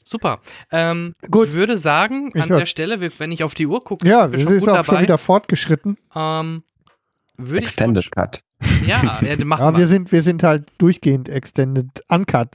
Super. 0.06 0.40
Ähm, 0.72 1.15
Gut. 1.30 1.49
Ich 1.49 1.53
würde 1.53 1.77
sagen, 1.77 2.31
Ich 2.33 2.41
an 2.41 2.49
hör- 2.49 2.59
der 2.59 2.65
Stelle, 2.67 2.99
wenn 3.19 3.31
ich 3.33 3.43
auf 3.43 3.53
die 3.53 3.67
Uhr 3.67 3.83
gucke, 3.83 4.07
ja, 4.07 4.31
wir 4.31 4.40
sind 4.40 4.48
schon 4.48 4.59
gut 4.59 4.69
auch 4.69 4.85
schon 4.85 4.93
dabei. 4.95 5.03
wieder 5.03 5.17
fortgeschritten. 5.17 5.98
ähm, 6.15 6.64
würde 7.38 7.57
ich 7.57 7.64
Extended 7.64 8.11
Cut. 8.11 8.43
Ja, 8.85 9.01
ja 9.22 9.35
machen 9.45 9.61
Ja, 9.64 9.72
wir. 9.73 9.77
wir 9.80 9.88
sind, 9.88 10.11
wir 10.11 10.22
sind 10.22 10.43
halt 10.43 10.72
durchgehend 10.77 11.27
extended 11.30 12.03
uncut. 12.09 12.49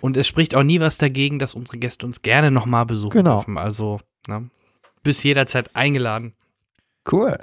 Und 0.00 0.16
es 0.16 0.26
spricht 0.26 0.54
auch 0.54 0.62
nie 0.62 0.80
was 0.80 0.98
dagegen, 0.98 1.38
dass 1.38 1.54
unsere 1.54 1.78
Gäste 1.78 2.06
uns 2.06 2.22
gerne 2.22 2.50
nochmal 2.50 2.86
besuchen 2.86 3.10
Genau. 3.12 3.36
dürfen. 3.36 3.58
Also, 3.58 4.00
ne, 4.28 4.48
bis 5.02 5.22
jederzeit 5.22 5.74
eingeladen. 5.74 6.34
Cool. 7.10 7.38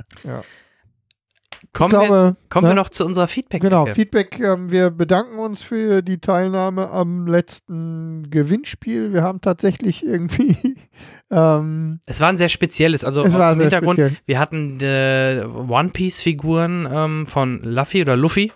Kommen, 1.74 1.92
ich 1.94 2.00
wir, 2.00 2.06
glaube, 2.08 2.36
kommen 2.50 2.66
ne? 2.66 2.72
wir 2.72 2.76
noch 2.76 2.90
zu 2.90 3.03
unserer 3.06 3.27
feedback 3.27 3.61
Genau, 3.61 3.88
Feedback. 3.88 4.40
Ähm, 4.40 4.72
wir 4.72 4.92
bedanken 4.92 5.40
uns 5.40 5.61
für 5.64 6.02
die 6.03 6.19
Teilnahme 6.19 6.90
am 6.92 7.26
letzten 7.26 8.30
Gewinnspiel. 8.30 9.11
Wir 9.14 9.24
haben 9.24 9.42
tatsächlich 9.42 10.06
irgendwie 10.06 10.56
ähm, 11.32 12.00
Es 12.06 12.19
war 12.22 12.30
ein 12.30 12.38
sehr 12.38 12.50
spezielles, 12.50 13.03
also 13.03 13.24
Es 13.24 13.34
war 13.34 13.56
sehr 13.56 13.64
Hintergrund, 13.64 13.98
speziell. 14.00 14.18
wir 14.26 14.40
hatten 14.40 14.80
äh, 14.82 15.44
One-Piece-Figuren 15.45 16.88
ähm, 16.92 17.26
von 17.26 17.61
Luffy 17.64 18.02
oder 18.02 18.16
Luffy. 18.16 18.52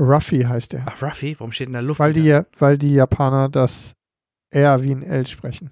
Ruffy 0.00 0.40
heißt 0.42 0.74
er. 0.74 0.84
Ach, 0.86 1.02
Ruffy, 1.02 1.36
warum 1.38 1.52
steht 1.52 1.66
denn 1.68 1.74
da 1.74 1.80
Luffy? 1.80 1.98
Weil 2.00 2.12
die, 2.14 2.24
ja- 2.24 2.46
weil 2.58 2.78
die 2.78 2.94
Japaner 2.94 3.48
das 3.48 3.92
R 4.50 4.82
wie 4.82 4.92
ein 4.92 5.02
L 5.02 5.26
sprechen. 5.26 5.70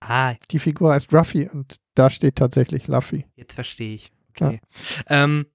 Ah, 0.00 0.34
Die 0.50 0.58
Figur 0.58 0.92
heißt 0.92 1.12
Ruffy 1.12 1.48
und 1.52 1.76
da 1.94 2.08
steht 2.10 2.36
tatsächlich 2.36 2.86
Luffy. 2.88 3.24
jetzt 3.34 3.54
verstehe 3.54 3.94
ich. 3.94 4.12
Okay. 4.30 4.60
Ähm, 5.08 5.46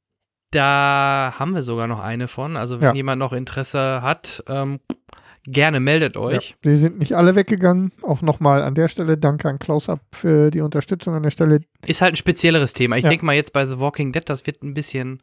da 0.51 1.33
haben 1.40 1.53
wir 1.56 1.64
sogar 1.64 1.88
noch 1.88 1.99
eine 1.99 2.27
von. 2.27 2.57
Also 2.57 2.81
wenn 2.81 2.90
Ja. 2.90 2.93
jemand 2.93 3.19
noch 3.19 3.31
Interesse 3.33 4.01
hat, 4.01 4.43
ähm, 4.49 4.80
gerne 5.43 5.80
meldet 5.80 6.17
euch. 6.17 6.49
Ja, 6.49 6.56
die 6.72 6.75
sind 6.75 6.99
nicht 6.99 7.14
alle 7.15 7.35
weggegangen. 7.35 7.91
Auch 8.01 8.22
nochmal 8.22 8.61
an 8.64 8.75
der 8.75 8.88
Stelle 8.90 9.17
danke 9.17 9.48
an 9.48 9.59
Close-Up 9.59 10.01
für 10.14 10.51
die 10.51 10.61
Unterstützung 10.61 11.14
an 11.15 11.23
der 11.23 11.31
Stelle. 11.31 11.61
Ist 11.85 12.01
halt 12.01 12.14
ein 12.14 12.17
spezielleres 12.17 12.73
Thema. 12.73 12.98
Ich 12.98 13.03
Ja. 13.03 13.09
denke 13.09 13.25
mal 13.25 13.33
jetzt 13.35 13.53
bei 13.53 13.65
The 13.65 13.80
Walking 13.80 14.11
Dead, 14.11 14.27
das 14.27 14.45
wird 14.45 14.61
ein 14.61 14.73
bisschen, 14.73 15.22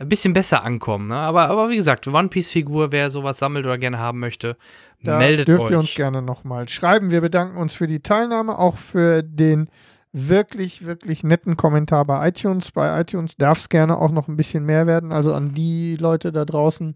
ein 0.00 0.08
bisschen 0.08 0.32
besser 0.32 0.64
ankommen. 0.64 1.08
Ne? 1.08 1.16
Aber, 1.16 1.48
aber 1.50 1.68
wie 1.68 1.76
gesagt, 1.76 2.08
One 2.08 2.28
Piece 2.28 2.50
Figur, 2.50 2.90
wer 2.90 3.10
sowas 3.10 3.38
sammelt 3.38 3.66
oder 3.66 3.78
gerne 3.78 3.98
haben 3.98 4.18
möchte, 4.18 4.56
Da 5.02 5.18
meldet 5.18 5.48
dürft 5.48 5.64
euch. 5.64 5.70
ihr 5.72 5.78
uns 5.78 5.94
gerne 5.94 6.22
nochmal 6.22 6.68
schreiben. 6.68 7.10
Wir 7.10 7.20
bedanken 7.20 7.58
uns 7.58 7.74
für 7.74 7.86
die 7.86 8.00
Teilnahme, 8.00 8.58
auch 8.58 8.76
für 8.76 9.22
den 9.22 9.68
wirklich, 10.12 10.84
wirklich 10.86 11.22
netten 11.22 11.56
Kommentar 11.56 12.04
bei 12.06 12.28
iTunes. 12.28 12.72
Bei 12.72 13.00
iTunes 13.00 13.36
darf 13.36 13.60
es 13.60 13.68
gerne 13.68 13.98
auch 13.98 14.10
noch 14.10 14.26
ein 14.26 14.36
bisschen 14.36 14.64
mehr 14.64 14.86
werden. 14.86 15.12
Also 15.12 15.34
an 15.34 15.52
die 15.54 15.96
Leute 15.96 16.32
da 16.32 16.44
draußen, 16.46 16.94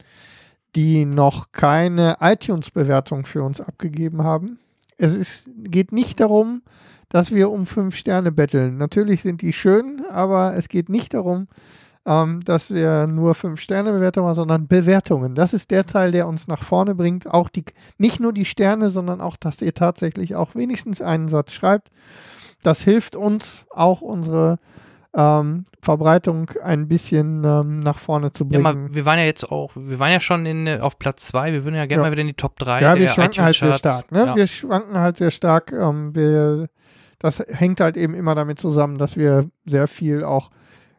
die 0.74 1.04
noch 1.04 1.52
keine 1.52 2.16
iTunes-Bewertung 2.20 3.26
für 3.26 3.42
uns 3.42 3.60
abgegeben 3.60 4.24
haben. 4.24 4.58
Es 4.96 5.14
ist, 5.14 5.50
geht 5.58 5.92
nicht 5.92 6.20
darum, 6.20 6.62
dass 7.10 7.32
wir 7.32 7.50
um 7.50 7.66
fünf 7.66 7.96
Sterne 7.96 8.32
betteln. 8.32 8.78
Natürlich 8.78 9.22
sind 9.22 9.42
die 9.42 9.52
schön, 9.52 10.02
aber 10.10 10.54
es 10.56 10.68
geht 10.68 10.88
nicht 10.88 11.14
darum, 11.14 11.48
ähm, 12.06 12.42
dass 12.44 12.72
wir 12.72 13.06
nur 13.06 13.34
fünf 13.34 13.60
Sterne 13.60 13.92
Bewertungen 13.92 14.28
haben, 14.28 14.34
sondern 14.34 14.66
Bewertungen. 14.68 15.34
Das 15.34 15.52
ist 15.54 15.70
der 15.70 15.86
Teil, 15.86 16.10
der 16.10 16.28
uns 16.28 16.48
nach 16.48 16.62
vorne 16.62 16.94
bringt. 16.94 17.26
Auch 17.26 17.48
die, 17.48 17.64
nicht 17.98 18.20
nur 18.20 18.32
die 18.32 18.44
Sterne, 18.44 18.90
sondern 18.90 19.20
auch, 19.20 19.36
dass 19.36 19.62
ihr 19.62 19.74
tatsächlich 19.74 20.34
auch 20.36 20.54
wenigstens 20.54 21.00
einen 21.00 21.28
Satz 21.28 21.52
schreibt. 21.52 21.88
Das 22.62 22.82
hilft 22.82 23.16
uns 23.16 23.66
auch 23.70 24.00
unsere 24.00 24.58
ähm, 25.16 25.64
Verbreitung 25.80 26.50
ein 26.62 26.88
bisschen 26.88 27.44
ähm, 27.44 27.76
nach 27.78 27.98
vorne 27.98 28.32
zu 28.32 28.44
Ja, 28.44 28.48
bringen. 28.60 28.62
mal, 28.62 28.94
wir 28.94 29.06
waren 29.06 29.18
ja 29.18 29.24
jetzt 29.24 29.48
auch, 29.50 29.70
wir 29.76 29.98
waren 30.00 30.10
ja 30.10 30.18
schon 30.20 30.44
in, 30.44 30.66
äh, 30.66 30.80
auf 30.80 30.98
Platz 30.98 31.26
2, 31.28 31.52
wir 31.52 31.64
würden 31.64 31.76
ja 31.76 31.86
gerne 31.86 32.02
Ja. 32.02 32.08
mal 32.08 32.12
wieder 32.12 32.22
in 32.22 32.26
die 32.26 32.34
Top 32.34 32.58
3 32.58 32.80
Ja, 32.82 32.96
wir 32.98 33.08
schwanken 33.08 33.42
halt 33.44 33.54
sehr 33.54 33.74
stark. 33.78 34.10
Ne? 34.10 34.26
Ja. 34.26 34.34
Wir 34.36 34.46
schwanken 34.48 34.98
halt 34.98 35.16
sehr 35.16 35.30
stark. 35.30 35.72
Ähm, 35.72 36.14
wir, 36.16 36.68
das 37.20 37.38
hängt 37.48 37.80
halt 37.80 37.96
eben 37.96 38.12
immer 38.14 38.34
damit 38.34 38.58
zusammen, 38.58 38.98
dass 38.98 39.16
wir 39.16 39.48
sehr 39.66 39.86
viel 39.86 40.24
auch 40.24 40.50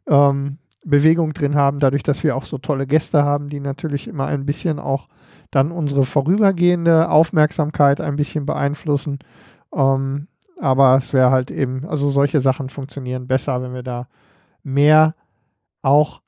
ähm, 0.07 0.59
Bewegung 0.85 1.33
drin 1.33 1.55
haben, 1.55 1.79
dadurch, 1.79 2.03
dass 2.03 2.23
wir 2.23 2.35
auch 2.35 2.45
so 2.45 2.57
tolle 2.57 2.87
Gäste 2.87 3.23
haben, 3.23 3.49
die 3.49 3.59
natürlich 3.59 4.07
immer 4.07 4.27
ein 4.27 4.45
bisschen 4.45 4.79
auch 4.79 5.07
dann 5.51 5.71
unsere 5.71 6.05
vorübergehende 6.05 7.09
Aufmerksamkeit 7.09 7.99
ein 7.99 8.15
bisschen 8.15 8.45
beeinflussen. 8.45 9.19
Ähm, 9.73 10.27
aber 10.59 10.95
es 10.97 11.11
wäre 11.11 11.31
halt 11.31 11.51
eben, 11.51 11.85
also 11.87 12.09
solche 12.09 12.39
Sachen 12.39 12.69
funktionieren 12.69 13.27
besser, 13.27 13.61
wenn 13.61 13.73
wir 13.73 13.83
da 13.83 14.07
mehr 14.63 15.15
auch 15.81 16.21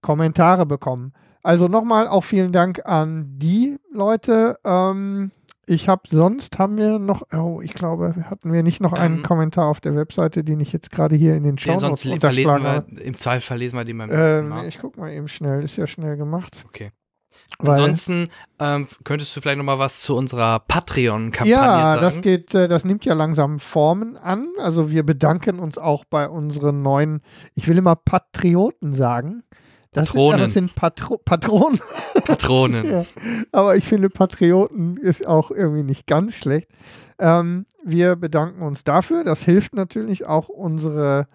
Kommentare 0.00 0.66
bekommen. 0.66 1.12
Also 1.42 1.68
nochmal 1.68 2.08
auch 2.08 2.24
vielen 2.24 2.52
Dank 2.52 2.86
an 2.86 3.38
die 3.38 3.78
Leute. 3.92 4.58
Ähm, 4.64 5.30
ich 5.66 5.88
habe 5.88 6.02
sonst 6.10 6.58
haben 6.58 6.78
wir 6.78 6.98
noch, 6.98 7.22
oh, 7.32 7.60
ich 7.62 7.74
glaube, 7.74 8.14
hatten 8.28 8.52
wir 8.52 8.62
nicht 8.62 8.80
noch 8.80 8.92
einen 8.92 9.16
Ähm, 9.16 9.22
Kommentar 9.22 9.66
auf 9.66 9.80
der 9.80 9.94
Webseite, 9.96 10.44
den 10.44 10.60
ich 10.60 10.72
jetzt 10.72 10.90
gerade 10.90 11.16
hier 11.16 11.34
in 11.34 11.44
den 11.44 11.58
Show 11.58 11.78
Notes 11.78 12.06
unterschlagen 12.06 12.64
habe. 12.64 13.00
im 13.00 13.18
Zweifel 13.18 13.42
verlesen 13.42 13.78
wir 13.78 13.84
den 13.84 13.98
beim 13.98 14.08
nächsten 14.10 14.38
Ähm, 14.38 14.48
Mal. 14.48 14.68
ich 14.68 14.78
gucke 14.78 15.00
mal 15.00 15.12
eben 15.12 15.28
schnell, 15.28 15.62
ist 15.62 15.76
ja 15.76 15.86
schnell 15.86 16.16
gemacht. 16.16 16.64
Okay. 16.68 16.90
Ansonsten 17.58 18.30
ähm, 18.58 18.88
könntest 19.04 19.36
du 19.36 19.40
vielleicht 19.40 19.58
noch 19.58 19.64
mal 19.64 19.78
was 19.78 20.00
zu 20.00 20.16
unserer 20.16 20.58
Patreon-Kampagne 20.60 21.52
ja, 21.52 21.60
sagen. 21.60 21.94
Ja, 21.96 22.00
das 22.00 22.20
geht, 22.20 22.54
äh, 22.54 22.68
das 22.68 22.84
nimmt 22.84 23.04
ja 23.04 23.14
langsam 23.14 23.58
Formen 23.58 24.16
an. 24.16 24.48
Also 24.58 24.90
wir 24.90 25.04
bedanken 25.04 25.60
uns 25.60 25.78
auch 25.78 26.04
bei 26.04 26.28
unseren 26.28 26.82
neuen, 26.82 27.22
ich 27.54 27.68
will 27.68 27.78
immer 27.78 27.94
Patrioten 27.96 28.92
sagen. 28.92 29.44
Das 29.94 30.08
Patronen. 30.08 30.32
Sind, 30.32 30.44
das 30.44 30.54
sind 30.54 30.74
Patro 30.74 31.18
Patronen. 31.18 31.80
Patronen. 32.26 32.84
ja. 32.90 33.06
Aber 33.52 33.76
ich 33.76 33.84
finde, 33.84 34.10
Patrioten 34.10 34.96
ist 34.96 35.26
auch 35.26 35.52
irgendwie 35.52 35.84
nicht 35.84 36.06
ganz 36.08 36.34
schlecht. 36.34 36.68
Ähm, 37.20 37.64
wir 37.84 38.16
bedanken 38.16 38.62
uns 38.62 38.82
dafür. 38.82 39.22
Das 39.22 39.42
hilft 39.42 39.74
natürlich 39.74 40.26
auch 40.26 40.48
unsere 40.48 41.28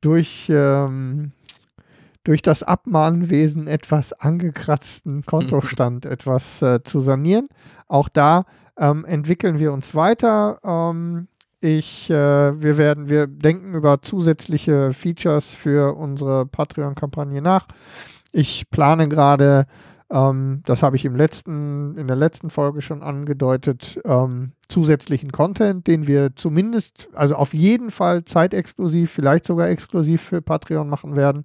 durch, 0.00 0.50
ähm, 0.50 1.32
durch 2.24 2.40
das 2.40 2.62
Abmahnwesen 2.62 3.66
etwas 3.66 4.14
angekratzten 4.14 5.22
Kontostand 5.26 6.06
etwas 6.06 6.62
äh, 6.62 6.82
zu 6.82 7.00
sanieren. 7.00 7.48
Auch 7.86 8.08
da 8.08 8.46
ähm, 8.78 9.04
entwickeln 9.04 9.58
wir 9.58 9.74
uns 9.74 9.94
weiter. 9.94 10.58
Ich, 11.62 12.08
äh, 12.08 12.14
wir 12.62 12.78
werden, 12.78 13.10
wir 13.10 13.26
denken 13.26 13.74
über 13.74 14.00
zusätzliche 14.00 14.94
Features 14.94 15.50
für 15.50 15.94
unsere 15.94 16.46
Patreon-Kampagne 16.46 17.42
nach. 17.42 17.66
Ich 18.32 18.70
plane 18.70 19.08
gerade, 19.08 19.66
ähm, 20.10 20.62
das 20.64 20.82
habe 20.82 20.96
ich 20.96 21.04
im 21.04 21.16
letzten, 21.16 21.98
in 21.98 22.06
der 22.06 22.16
letzten 22.16 22.48
Folge 22.48 22.80
schon 22.80 23.02
angedeutet, 23.02 24.00
ähm, 24.06 24.52
zusätzlichen 24.68 25.32
Content, 25.32 25.86
den 25.86 26.06
wir 26.06 26.34
zumindest, 26.34 27.08
also 27.12 27.34
auf 27.34 27.52
jeden 27.52 27.90
Fall 27.90 28.24
zeitexklusiv, 28.24 29.10
vielleicht 29.10 29.44
sogar 29.44 29.68
exklusiv 29.68 30.22
für 30.22 30.40
Patreon 30.40 30.88
machen 30.88 31.14
werden. 31.14 31.44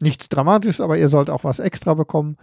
Nichts 0.00 0.28
Dramatisches, 0.28 0.80
aber 0.80 0.98
ihr 0.98 1.08
sollt 1.08 1.30
auch 1.30 1.44
was 1.44 1.60
extra 1.60 1.94
bekommen. 1.94 2.38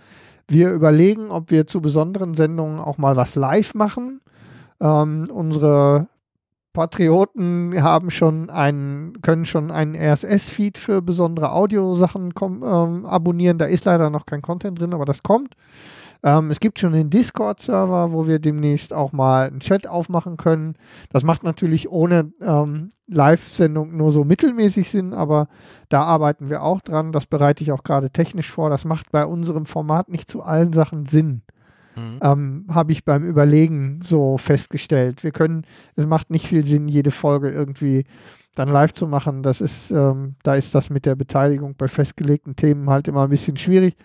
Wir 0.48 0.72
überlegen, 0.72 1.30
ob 1.30 1.52
wir 1.52 1.68
zu 1.68 1.82
besonderen 1.82 2.36
Sendungen 2.36 2.80
auch 2.80 2.98
mal 2.98 3.18
was 3.18 3.36
live 3.36 3.74
machen. 3.74 4.22
Ähm, 4.80 5.28
unsere 5.30 6.08
Patrioten 6.74 7.82
haben 7.82 8.12
schon 8.12 8.50
einen, 8.50 9.22
können 9.22 9.46
schon 9.46 9.72
einen 9.72 9.96
RSS-Feed 9.96 10.78
für 10.78 11.02
besondere 11.02 11.52
Audiosachen 11.52 12.34
ähm, 12.42 13.06
abonnieren. 13.06 13.58
Da 13.58 13.66
ist 13.66 13.86
leider 13.86 14.10
noch 14.10 14.26
kein 14.26 14.42
Content 14.42 14.80
drin, 14.80 14.94
aber 14.94 15.06
das 15.06 15.24
kommt. 15.24 15.56
Ähm, 16.24 16.52
es 16.52 16.60
gibt 16.60 16.80
schon 16.80 16.94
den 16.94 17.10
Discord-Server, 17.10 18.12
wo 18.12 18.28
wir 18.28 18.40
demnächst 18.40 18.94
auch 18.94 19.12
mal 19.12 19.48
einen 19.48 19.60
Chat 19.60 19.88
aufmachen 19.88 20.38
können. 20.38 20.76
Das 21.12 21.24
macht 21.24 21.44
natürlich 21.44 21.90
ohne 21.90 22.32
ähm, 22.42 22.90
Live-Sendung 23.08 23.98
nur 23.98 24.12
so 24.12 24.24
mittelmäßig 24.24 24.90
Sinn, 24.90 25.14
aber 25.14 25.48
da 25.90 26.04
arbeiten 26.04 26.50
wir 26.50 26.62
auch 26.62 26.82
dran. 26.82 27.12
Das 27.12 27.26
bereite 27.26 27.64
ich 27.64 27.72
auch 27.72 27.84
gerade 27.84 28.12
technisch 28.12 28.52
vor. 28.52 28.70
Das 28.70 28.86
macht 28.86 29.12
bei 29.12 29.26
unserem 29.26 29.66
Format 29.66 30.10
nicht 30.10 30.30
zu 30.30 30.44
allen 30.44 30.74
Sachen 30.74 31.06
Sinn. 31.06 31.42
Mhm. 31.96 32.20
Ähm, 32.22 32.66
Habe 32.70 32.92
ich 32.92 33.06
beim 33.06 33.24
Überlegen 33.24 34.02
so 34.04 34.38
festgestellt. 34.38 35.24
Wir 35.24 35.32
können, 35.32 35.66
es 35.96 36.06
macht 36.06 36.30
nicht 36.30 36.48
viel 36.48 36.66
Sinn, 36.66 36.88
jede 36.88 37.12
Folge 37.12 37.50
irgendwie 37.50 38.04
dann 38.56 38.70
live 38.70 38.94
zu 38.94 39.08
machen. 39.08 39.44
Das 39.44 39.62
ist, 39.62 39.92
ähm, 39.92 40.36
da 40.44 40.56
ist 40.56 40.76
das 40.76 40.90
mit 40.90 41.06
der 41.06 41.16
Beteiligung 41.16 41.76
bei 41.76 41.88
festgelegten 41.88 42.56
Themen 42.56 42.90
halt 42.90 43.08
immer 43.08 43.24
ein 43.24 43.30
bisschen 43.30 43.58
schwierig. 43.58 43.96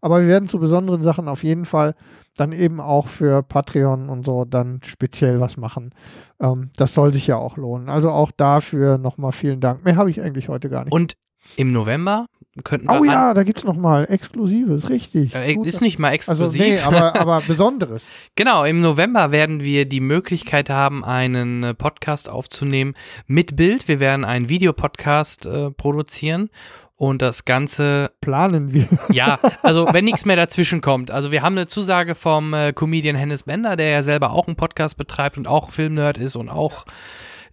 Aber 0.00 0.20
wir 0.20 0.28
werden 0.28 0.48
zu 0.48 0.58
besonderen 0.58 1.02
Sachen 1.02 1.26
auf 1.26 1.42
jeden 1.42 1.64
Fall 1.64 1.94
dann 2.36 2.52
eben 2.52 2.80
auch 2.80 3.08
für 3.08 3.42
Patreon 3.42 4.08
und 4.08 4.26
so 4.26 4.44
dann 4.44 4.80
speziell 4.84 5.40
was 5.40 5.56
machen. 5.56 5.90
Ähm, 6.38 6.70
das 6.76 6.94
soll 6.94 7.12
sich 7.12 7.26
ja 7.26 7.36
auch 7.36 7.56
lohnen. 7.56 7.88
Also 7.88 8.10
auch 8.10 8.30
dafür 8.30 8.98
nochmal 8.98 9.32
vielen 9.32 9.60
Dank. 9.60 9.84
Mehr 9.84 9.96
habe 9.96 10.10
ich 10.10 10.20
eigentlich 10.20 10.48
heute 10.48 10.68
gar 10.68 10.84
nicht. 10.84 10.92
Und 10.92 11.14
im 11.56 11.72
November 11.72 12.26
könnten 12.64 12.88
wir. 12.88 13.00
Oh 13.00 13.04
ja, 13.04 13.34
da 13.34 13.42
gibt 13.42 13.58
es 13.58 13.64
nochmal 13.64 14.06
Exklusives, 14.10 14.88
richtig. 14.88 15.34
Äh, 15.34 15.54
ist 15.62 15.80
nicht 15.80 15.98
mal 15.98 16.10
exklusiv. 16.10 16.60
Also, 16.60 16.62
nee, 16.62 16.78
aber, 16.80 17.16
aber 17.20 17.40
Besonderes. 17.40 18.06
Genau, 18.34 18.64
im 18.64 18.80
November 18.80 19.32
werden 19.32 19.62
wir 19.62 19.86
die 19.86 20.00
Möglichkeit 20.00 20.70
haben, 20.70 21.04
einen 21.04 21.62
äh, 21.62 21.74
Podcast 21.74 22.28
aufzunehmen 22.28 22.94
mit 23.26 23.56
Bild. 23.56 23.88
Wir 23.88 24.00
werden 24.00 24.24
einen 24.24 24.48
Videopodcast 24.48 25.46
äh, 25.46 25.70
produzieren. 25.70 26.50
Und 26.98 27.20
das 27.20 27.44
Ganze 27.44 28.10
planen 28.22 28.72
wir. 28.72 28.88
Ja, 29.12 29.38
also 29.62 29.86
wenn 29.92 30.06
nichts 30.06 30.24
mehr 30.24 30.36
dazwischen 30.36 30.80
kommt. 30.80 31.10
Also 31.10 31.30
wir 31.30 31.42
haben 31.42 31.56
eine 31.56 31.66
Zusage 31.66 32.14
vom 32.14 32.54
äh, 32.54 32.72
Comedian 32.72 33.16
Hennes 33.16 33.42
Bender, 33.42 33.76
der 33.76 33.90
ja 33.90 34.02
selber 34.02 34.30
auch 34.32 34.46
einen 34.46 34.56
Podcast 34.56 34.96
betreibt 34.96 35.36
und 35.36 35.46
auch 35.46 35.70
Filmnerd 35.70 36.16
ist 36.16 36.36
und 36.36 36.48
auch 36.48 36.86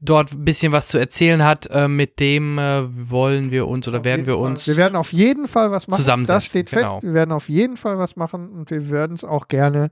dort 0.04 0.34
ein 0.34 0.46
bisschen 0.46 0.72
was 0.72 0.88
zu 0.88 0.98
erzählen 0.98 1.44
hat, 1.44 1.68
äh, 1.72 1.88
mit 1.88 2.20
dem 2.20 2.60
äh, 2.60 2.84
wollen 3.10 3.52
wir 3.52 3.68
uns 3.68 3.88
oder 3.88 4.00
auf 4.00 4.06
werden 4.06 4.26
wir 4.26 4.38
uns. 4.38 4.68
Wir 4.68 4.78
werden 4.78 4.96
auf 4.96 5.14
jeden 5.14 5.48
Fall 5.48 5.72
was 5.72 5.88
machen. 5.88 6.00
Zusammensetzen, 6.00 6.36
das 6.36 6.46
steht 6.46 6.70
fest. 6.70 6.84
Genau. 6.84 7.02
Wir 7.02 7.14
werden 7.14 7.32
auf 7.32 7.50
jeden 7.50 7.78
Fall 7.78 7.98
was 7.98 8.16
machen 8.16 8.50
und 8.50 8.70
wir 8.70 8.90
werden 8.90 9.16
es 9.16 9.24
auch 9.24 9.48
gerne 9.48 9.92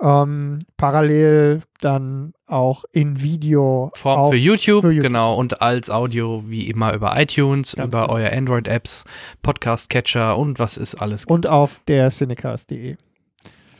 ähm, 0.00 0.60
parallel 0.76 1.62
dann 1.80 2.32
auch 2.46 2.84
in 2.92 3.20
Video. 3.20 3.90
Form 3.94 4.30
für 4.30 4.36
YouTube, 4.36 4.82
für 4.82 4.90
YouTube, 4.90 5.02
genau, 5.02 5.34
und 5.34 5.60
als 5.60 5.90
Audio 5.90 6.44
wie 6.46 6.68
immer 6.68 6.92
über 6.92 7.18
iTunes, 7.20 7.74
Ganz 7.74 7.88
über 7.88 8.02
genau. 8.02 8.14
euer 8.14 8.32
Android-Apps, 8.32 9.04
Podcast-Catcher 9.42 10.36
und 10.36 10.58
was 10.58 10.76
ist 10.76 10.94
alles. 10.96 11.22
Gibt. 11.22 11.32
Und 11.32 11.46
auf 11.46 11.80
der 11.88 12.10
Cinecast.de. 12.10 12.96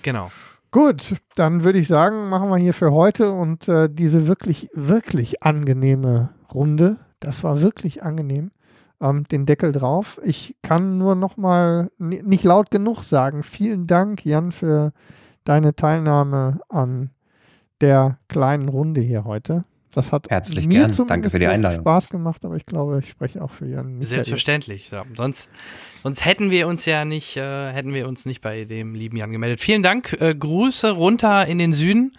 Genau. 0.02 0.30
Gut, 0.70 1.16
dann 1.34 1.64
würde 1.64 1.78
ich 1.78 1.88
sagen, 1.88 2.28
machen 2.28 2.50
wir 2.50 2.58
hier 2.58 2.74
für 2.74 2.92
heute 2.92 3.32
und 3.32 3.68
äh, 3.68 3.88
diese 3.90 4.26
wirklich, 4.26 4.68
wirklich 4.74 5.42
angenehme 5.42 6.28
Runde. 6.52 6.98
Das 7.20 7.42
war 7.42 7.62
wirklich 7.62 8.02
angenehm. 8.02 8.50
Ähm, 9.00 9.24
den 9.24 9.46
Deckel 9.46 9.72
drauf. 9.72 10.20
Ich 10.22 10.56
kann 10.60 10.98
nur 10.98 11.14
noch 11.14 11.38
mal 11.38 11.90
nicht 11.96 12.44
laut 12.44 12.70
genug 12.70 13.02
sagen. 13.02 13.42
Vielen 13.42 13.86
Dank, 13.86 14.26
Jan, 14.26 14.52
für 14.52 14.92
deine 15.44 15.74
Teilnahme 15.74 16.60
an 16.68 17.10
der 17.80 18.18
kleinen 18.28 18.68
Runde 18.68 19.00
hier 19.00 19.24
heute. 19.24 19.64
Das 19.94 20.12
hat 20.12 20.28
Herzlich 20.30 20.66
mir 20.66 20.86
gern. 20.86 21.06
Danke 21.08 21.30
für 21.30 21.38
die 21.38 21.46
Einladung. 21.46 21.80
Spaß 21.80 22.08
gemacht, 22.10 22.44
aber 22.44 22.56
ich 22.56 22.66
glaube, 22.66 23.00
ich 23.02 23.08
spreche 23.08 23.42
auch 23.42 23.50
für 23.50 23.66
Jan. 23.66 23.94
Michael. 23.94 24.06
Selbstverständlich. 24.06 24.90
Ja. 24.90 25.04
Sonst, 25.14 25.50
sonst 26.02 26.24
hätten 26.24 26.50
wir 26.50 26.68
uns 26.68 26.84
ja 26.84 27.04
nicht, 27.04 27.36
äh, 27.36 27.72
hätten 27.72 27.94
wir 27.94 28.06
uns 28.06 28.26
nicht 28.26 28.42
bei 28.42 28.64
dem 28.64 28.94
lieben 28.94 29.16
Jan 29.16 29.32
gemeldet. 29.32 29.60
Vielen 29.60 29.82
Dank. 29.82 30.16
Äh, 30.20 30.34
Grüße 30.34 30.90
runter 30.90 31.46
in 31.46 31.58
den 31.58 31.72
Süden. 31.72 32.12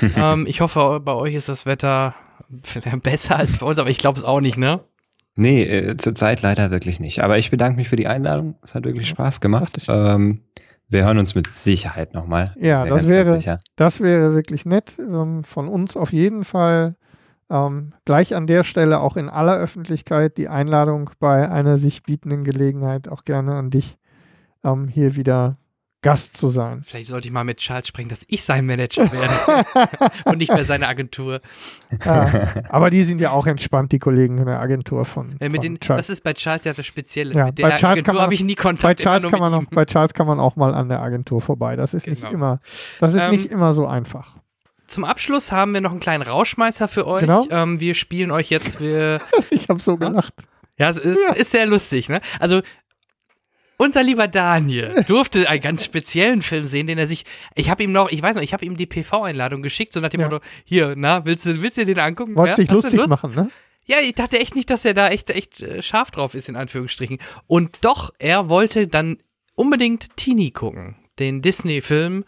ähm, 0.16 0.46
ich 0.46 0.60
hoffe, 0.60 1.00
bei 1.04 1.14
euch 1.14 1.34
ist 1.34 1.48
das 1.48 1.66
Wetter 1.66 2.14
besser 3.02 3.36
als 3.36 3.58
bei 3.58 3.66
uns, 3.66 3.78
aber 3.78 3.90
ich 3.90 3.98
glaube 3.98 4.18
es 4.18 4.24
auch 4.24 4.40
nicht, 4.40 4.56
ne? 4.56 4.80
Nee, 5.34 5.64
äh, 5.64 5.96
zurzeit 5.96 6.42
leider 6.42 6.70
wirklich 6.70 7.00
nicht. 7.00 7.20
Aber 7.20 7.38
ich 7.38 7.50
bedanke 7.50 7.76
mich 7.76 7.88
für 7.88 7.96
die 7.96 8.06
Einladung. 8.06 8.56
Es 8.62 8.74
hat 8.74 8.84
wirklich 8.84 9.08
Spaß 9.08 9.40
gemacht. 9.40 9.86
Ähm, 9.88 10.42
wir 10.92 11.04
hören 11.04 11.18
uns 11.18 11.34
mit 11.34 11.46
Sicherheit 11.48 12.14
nochmal. 12.14 12.54
Ja, 12.56 12.84
das 12.84 13.08
wäre, 13.08 13.60
das 13.76 14.00
wäre 14.00 14.34
wirklich 14.34 14.66
nett. 14.66 14.98
Ähm, 14.98 15.42
von 15.44 15.68
uns 15.68 15.96
auf 15.96 16.12
jeden 16.12 16.44
Fall 16.44 16.96
ähm, 17.50 17.92
gleich 18.04 18.34
an 18.34 18.46
der 18.46 18.62
Stelle 18.62 19.00
auch 19.00 19.16
in 19.16 19.28
aller 19.28 19.56
Öffentlichkeit 19.56 20.36
die 20.38 20.48
Einladung 20.48 21.10
bei 21.18 21.50
einer 21.50 21.76
sich 21.76 22.02
bietenden 22.02 22.44
Gelegenheit 22.44 23.08
auch 23.08 23.24
gerne 23.24 23.54
an 23.54 23.70
dich 23.70 23.98
ähm, 24.64 24.88
hier 24.88 25.16
wieder 25.16 25.56
Gast 26.02 26.36
zu 26.36 26.48
sein. 26.48 26.82
Vielleicht 26.84 27.08
sollte 27.08 27.28
ich 27.28 27.32
mal 27.32 27.44
mit 27.44 27.58
Charles 27.58 27.86
sprechen, 27.86 28.08
dass 28.08 28.22
ich 28.26 28.42
sein 28.42 28.66
Manager 28.66 29.10
werde 29.12 30.10
und 30.24 30.38
nicht 30.38 30.52
mehr 30.52 30.64
seine 30.64 30.88
Agentur. 30.88 31.40
Ja, 32.04 32.48
aber 32.68 32.90
die 32.90 33.04
sind 33.04 33.20
ja 33.20 33.30
auch 33.30 33.46
entspannt, 33.46 33.92
die 33.92 33.98
Kollegen 34.00 34.38
in 34.38 34.46
der 34.46 34.58
Agentur 34.60 35.04
von, 35.04 35.36
ja, 35.40 35.48
von 35.48 35.60
den, 35.60 35.78
Das 35.80 36.10
ist 36.10 36.22
bei 36.24 36.34
Charles 36.34 36.64
ja 36.64 36.72
das 36.72 36.86
Spezielle. 36.86 37.34
Ja, 37.34 37.46
mit 37.46 37.58
der 37.58 37.76
Charles 37.76 38.00
Agentur 38.00 38.20
habe 38.20 38.34
ich 38.34 38.42
nie 38.42 38.56
Kontakt. 38.56 38.82
Bei 38.82 38.94
Charles, 39.02 39.30
kann 39.30 39.40
man 39.40 39.54
auch, 39.54 39.62
bei 39.70 39.84
Charles 39.84 40.12
kann 40.12 40.26
man 40.26 40.40
auch 40.40 40.56
mal 40.56 40.74
an 40.74 40.88
der 40.88 41.00
Agentur 41.02 41.40
vorbei. 41.40 41.76
Das 41.76 41.94
ist 41.94 42.04
Genau. 42.04 42.16
nicht 42.20 42.32
immer, 42.32 42.60
das 42.98 43.14
ist 43.14 43.20
Ähm, 43.22 43.30
nicht 43.30 43.46
immer 43.52 43.72
so 43.72 43.86
einfach. 43.86 44.36
Zum 44.88 45.04
Abschluss 45.04 45.52
haben 45.52 45.72
wir 45.72 45.80
noch 45.80 45.92
einen 45.92 46.00
kleinen 46.00 46.22
Rauschmeißer 46.22 46.88
für 46.88 47.06
euch. 47.06 47.20
Genau. 47.20 47.46
Ähm, 47.48 47.78
wir 47.80 47.94
spielen 47.94 48.30
euch 48.30 48.50
jetzt. 48.50 48.80
Wir, 48.80 49.20
Ich 49.50 49.68
habe 49.68 49.80
so 49.80 49.96
gelacht. 49.96 50.34
ja, 50.78 50.90
es 50.90 50.98
ist, 50.98 51.18
ist 51.36 51.50
sehr 51.52 51.66
lustig, 51.66 52.08
ne? 52.08 52.20
Also. 52.40 52.60
Unser 53.82 54.04
lieber 54.04 54.28
Daniel 54.28 55.04
durfte 55.08 55.48
einen 55.48 55.60
ganz 55.60 55.84
speziellen 55.84 56.40
Film 56.40 56.68
sehen, 56.68 56.86
den 56.86 56.98
er 56.98 57.08
sich. 57.08 57.24
Ich 57.56 57.68
habe 57.68 57.82
ihm 57.82 57.90
noch, 57.90 58.10
ich 58.12 58.22
weiß 58.22 58.36
noch, 58.36 58.42
ich 58.42 58.52
habe 58.52 58.64
ihm 58.64 58.76
die 58.76 58.86
PV-Einladung 58.86 59.60
geschickt, 59.60 59.92
so 59.92 59.98
nach 59.98 60.08
dem 60.08 60.20
Ja. 60.20 60.28
Motto: 60.28 60.44
Hier, 60.64 60.94
na, 60.96 61.24
willst 61.24 61.46
du, 61.46 61.60
willst 61.60 61.78
du 61.78 61.84
den 61.84 61.98
angucken? 61.98 62.36
Wolltest 62.36 62.58
ja? 62.58 62.64
dich 62.64 62.70
lustig 62.70 62.94
Lust? 62.94 63.08
machen, 63.08 63.34
ne? 63.34 63.50
Ja, 63.86 63.96
ich 64.00 64.14
dachte 64.14 64.38
echt 64.38 64.54
nicht, 64.54 64.70
dass 64.70 64.84
er 64.84 64.94
da 64.94 65.08
echt, 65.08 65.30
echt 65.30 65.60
äh, 65.62 65.82
scharf 65.82 66.12
drauf 66.12 66.36
ist, 66.36 66.48
in 66.48 66.54
Anführungsstrichen. 66.54 67.18
Und 67.48 67.78
doch, 67.80 68.12
er 68.20 68.48
wollte 68.48 68.86
dann 68.86 69.18
unbedingt 69.56 70.16
Teenie 70.16 70.52
gucken. 70.52 70.94
Den 71.18 71.42
Disney-Film 71.42 72.24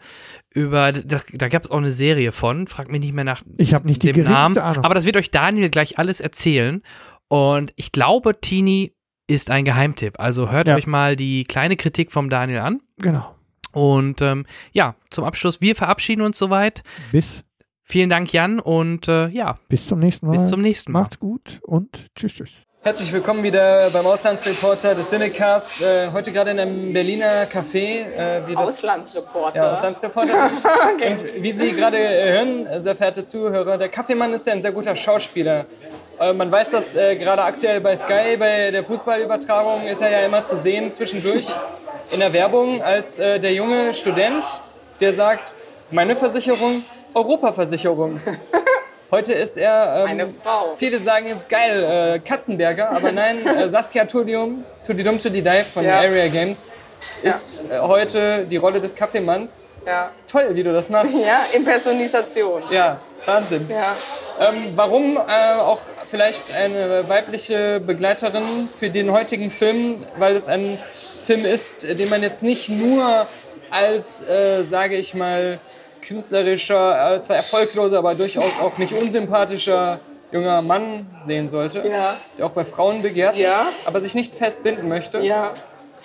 über, 0.53 0.91
da, 0.91 1.21
da 1.31 1.47
gab 1.47 1.63
es 1.63 1.71
auch 1.71 1.77
eine 1.77 1.93
Serie 1.93 2.33
von, 2.33 2.67
frag 2.67 2.91
mich 2.91 2.99
nicht 2.99 3.13
mehr 3.13 3.23
nach 3.23 3.41
Ich 3.57 3.73
habe 3.73 3.87
nicht 3.87 4.03
die 4.03 4.11
dem 4.11 4.25
Namen. 4.25 4.57
Ahnung. 4.57 4.83
Aber 4.83 4.93
das 4.93 5.05
wird 5.05 5.15
euch 5.15 5.31
Daniel 5.31 5.69
gleich 5.69 5.97
alles 5.97 6.19
erzählen. 6.19 6.83
Und 7.29 7.71
ich 7.77 7.93
glaube, 7.93 8.41
Teenie 8.41 8.93
ist 9.27 9.49
ein 9.51 9.65
Geheimtipp. 9.65 10.19
Also 10.19 10.51
hört 10.51 10.67
Ja. 10.67 10.75
euch 10.75 10.87
mal 10.87 11.15
die 11.15 11.43
kleine 11.43 11.75
Kritik 11.75 12.11
vom 12.11 12.29
Daniel 12.29 12.59
an. 12.59 12.81
Genau. 12.97 13.35
Und 13.71 14.21
ähm, 14.21 14.45
ja, 14.71 14.95
zum 15.09 15.23
Abschluss, 15.25 15.59
wir 15.61 15.75
verabschieden 15.75 16.21
uns 16.21 16.37
soweit. 16.37 16.83
Bis, 17.11 17.43
Vielen 17.87 18.09
Dank, 18.09 18.33
Jan. 18.33 18.59
Und 18.59 19.07
äh, 19.07 19.27
ja, 19.27 19.55
bis 19.69 19.85
zum 19.87 19.99
nächsten 19.99 20.25
Mal. 20.25 20.31
bis 20.37 20.47
zum 20.49 20.61
nächsten 20.61 20.91
Mal. 20.91 21.01
Macht's 21.01 21.19
gut 21.19 21.59
und 21.61 22.05
tschüss, 22.15 22.33
tschüss. 22.33 22.49
Herzlich 22.81 23.11
willkommen 23.13 23.41
wieder 23.43 23.89
beim 23.91 24.05
Auslandsreporter 24.05 24.95
des 24.95 25.09
Cinecast. 25.09 25.81
Äh, 25.81 26.11
heute 26.11 26.31
gerade 26.31 26.51
in 26.51 26.59
einem 26.59 26.93
Berliner 26.93 27.45
Café. 27.45 28.05
Äh, 28.05 28.47
wie 28.47 28.53
das, 28.53 28.69
Auslandsreporter. 28.69 29.55
Ja, 29.57 29.71
Auslandsreporter. 29.73 30.51
okay. 30.95 31.11
Und 31.37 31.43
wie 31.43 31.51
Sie 31.51 31.71
gerade 31.73 31.97
äh, 31.97 32.31
hören, 32.31 32.67
sehr 32.81 32.95
verehrte 32.95 33.25
Zuhörer, 33.25 33.77
der 33.77 33.89
Kaffeemann 33.89 34.33
ist 34.33 34.45
ja 34.47 34.53
ein 34.53 34.61
sehr 34.61 34.71
guter 34.71 34.95
Schauspieler. 34.95 35.65
Man 36.19 36.51
weiß 36.51 36.69
das 36.69 36.95
äh, 36.95 37.15
gerade 37.17 37.43
aktuell 37.43 37.81
bei 37.81 37.97
Sky, 37.97 38.37
bei 38.37 38.71
der 38.71 38.83
Fußballübertragung 38.83 39.85
ist 39.85 40.01
er 40.01 40.11
ja 40.11 40.19
immer 40.25 40.43
zu 40.43 40.57
sehen 40.57 40.93
zwischendurch 40.93 41.45
in 42.11 42.19
der 42.19 42.31
Werbung 42.31 42.81
als 42.81 43.19
äh, 43.19 43.39
der 43.39 43.53
junge 43.53 43.93
Student, 43.93 44.45
der 45.01 45.13
sagt, 45.13 45.55
meine 45.91 46.15
Versicherung, 46.15 46.83
Europaversicherung. 47.13 48.21
Heute 49.11 49.33
ist 49.33 49.55
er. 49.55 50.03
Ähm, 50.03 50.07
Eine 50.07 50.27
Frau. 50.27 50.75
Viele 50.77 50.99
sagen 50.99 51.27
jetzt 51.27 51.47
geil, 51.47 52.15
äh, 52.15 52.19
Katzenberger, 52.19 52.89
aber 52.89 53.11
nein, 53.11 53.45
äh, 53.45 53.69
Saskia 53.69 54.05
Tudium, 54.05 54.63
Tudidum 54.85 55.19
Tudidai 55.19 55.63
von 55.63 55.83
ja. 55.85 55.99
Area 55.99 56.27
Games 56.27 56.71
ist 57.21 57.61
ja. 57.69 57.77
äh, 57.77 57.87
heute 57.87 58.45
die 58.49 58.57
Rolle 58.57 58.81
des 58.81 58.95
Kaffeemanns. 58.95 59.67
Ja. 59.85 60.11
Toll, 60.27 60.49
wie 60.53 60.63
du 60.63 60.73
das 60.73 60.89
machst. 60.89 61.13
Ja, 61.13 61.45
Impersonisation. 61.53 62.63
Ja, 62.71 62.99
Wahnsinn. 63.25 63.69
Ja. 63.69 63.95
Ähm, 64.39 64.73
warum 64.75 65.17
äh, 65.17 65.53
auch 65.59 65.79
vielleicht 66.09 66.55
eine 66.55 67.07
weibliche 67.07 67.79
Begleiterin 67.79 68.67
für 68.79 68.89
den 68.89 69.11
heutigen 69.11 69.49
Film? 69.49 70.03
Weil 70.17 70.35
es 70.35 70.47
ein 70.47 70.77
Film 71.25 71.45
ist, 71.45 71.83
den 71.83 72.09
man 72.09 72.21
jetzt 72.21 72.43
nicht 72.43 72.69
nur 72.69 73.25
als, 73.69 74.21
äh, 74.27 74.63
sage 74.63 74.95
ich 74.95 75.13
mal, 75.13 75.59
künstlerischer, 76.01 77.15
äh, 77.15 77.21
zwar 77.21 77.37
erfolgloser, 77.37 77.97
aber 77.97 78.15
durchaus 78.15 78.59
auch 78.61 78.77
nicht 78.77 78.93
unsympathischer 78.93 79.99
junger 80.31 80.61
Mann 80.61 81.07
sehen 81.25 81.47
sollte, 81.47 81.79
ja. 81.87 82.15
der 82.37 82.45
auch 82.45 82.51
bei 82.51 82.65
Frauen 82.65 83.01
begehrt 83.01 83.37
ja. 83.37 83.67
aber 83.85 84.01
sich 84.01 84.13
nicht 84.13 84.35
festbinden 84.35 84.87
möchte. 84.87 85.19
Ja. 85.19 85.53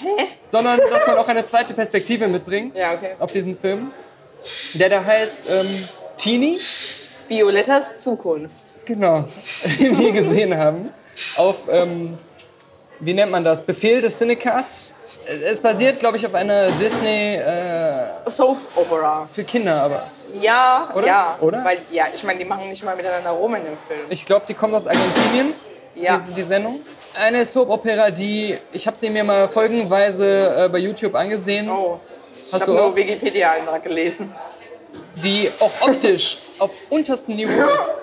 Hä? 0.00 0.26
Sondern 0.44 0.80
dass 0.90 1.06
man 1.06 1.18
auch 1.18 1.28
eine 1.28 1.44
zweite 1.44 1.74
Perspektive 1.74 2.26
mitbringt 2.26 2.76
ja, 2.76 2.94
okay. 2.94 3.12
auf 3.18 3.30
diesen 3.30 3.56
Film, 3.56 3.92
der 4.74 4.88
da 4.88 5.04
heißt 5.04 5.38
ähm, 5.48 5.88
Teenie. 6.16 6.58
Violettas 7.28 7.98
Zukunft. 7.98 8.54
Genau, 8.84 9.28
den 9.78 9.98
wir 9.98 10.12
gesehen 10.12 10.56
haben. 10.56 10.90
Auf, 11.36 11.68
ähm, 11.70 12.18
wie 12.98 13.14
nennt 13.14 13.30
man 13.30 13.44
das, 13.44 13.62
Befehl 13.62 14.00
des 14.00 14.18
Cinecast 14.18 14.92
es 15.30 15.60
basiert, 15.60 16.00
glaube 16.00 16.16
ich, 16.16 16.26
auf 16.26 16.34
einer 16.34 16.70
Disney 16.72 17.36
äh, 17.36 18.08
Soap 18.26 18.58
Opera. 18.74 19.28
Für 19.32 19.44
Kinder, 19.44 19.82
aber. 19.82 20.06
Ja, 20.40 20.90
Oder? 20.94 21.06
ja. 21.06 21.38
Oder? 21.40 21.64
Weil, 21.64 21.78
ja, 21.90 22.06
ich 22.14 22.24
meine, 22.24 22.38
die 22.38 22.44
machen 22.44 22.68
nicht 22.68 22.82
mal 22.84 22.96
miteinander 22.96 23.30
rum 23.30 23.54
in 23.54 23.64
dem 23.64 23.76
Film. 23.86 24.00
Ich 24.08 24.24
glaube, 24.26 24.46
die 24.48 24.54
kommen 24.54 24.74
aus 24.74 24.86
Argentinien. 24.86 25.54
Ja. 26.00 26.16
Diese, 26.16 26.32
die 26.32 26.42
Sendung. 26.42 26.80
Eine 27.14 27.44
Soap 27.44 27.68
Opera, 27.68 28.10
die 28.10 28.56
ich 28.72 28.86
habe 28.86 28.96
sie 28.96 29.10
mir 29.10 29.24
mal 29.24 29.48
folgenweise 29.48 30.64
äh, 30.64 30.68
bei 30.68 30.78
YouTube 30.78 31.14
angesehen. 31.14 31.68
Oh. 31.68 32.00
Hast 32.52 32.62
ich 32.62 32.68
habe 32.68 32.72
nur 32.72 32.96
Wikipedia-Eintrag 32.96 33.82
gelesen. 33.84 34.32
Die 35.22 35.50
auch 35.60 35.88
optisch 35.88 36.38
auf 36.58 36.72
unterstem 36.88 37.36
Niveau 37.36 37.68
ist. 37.68 37.94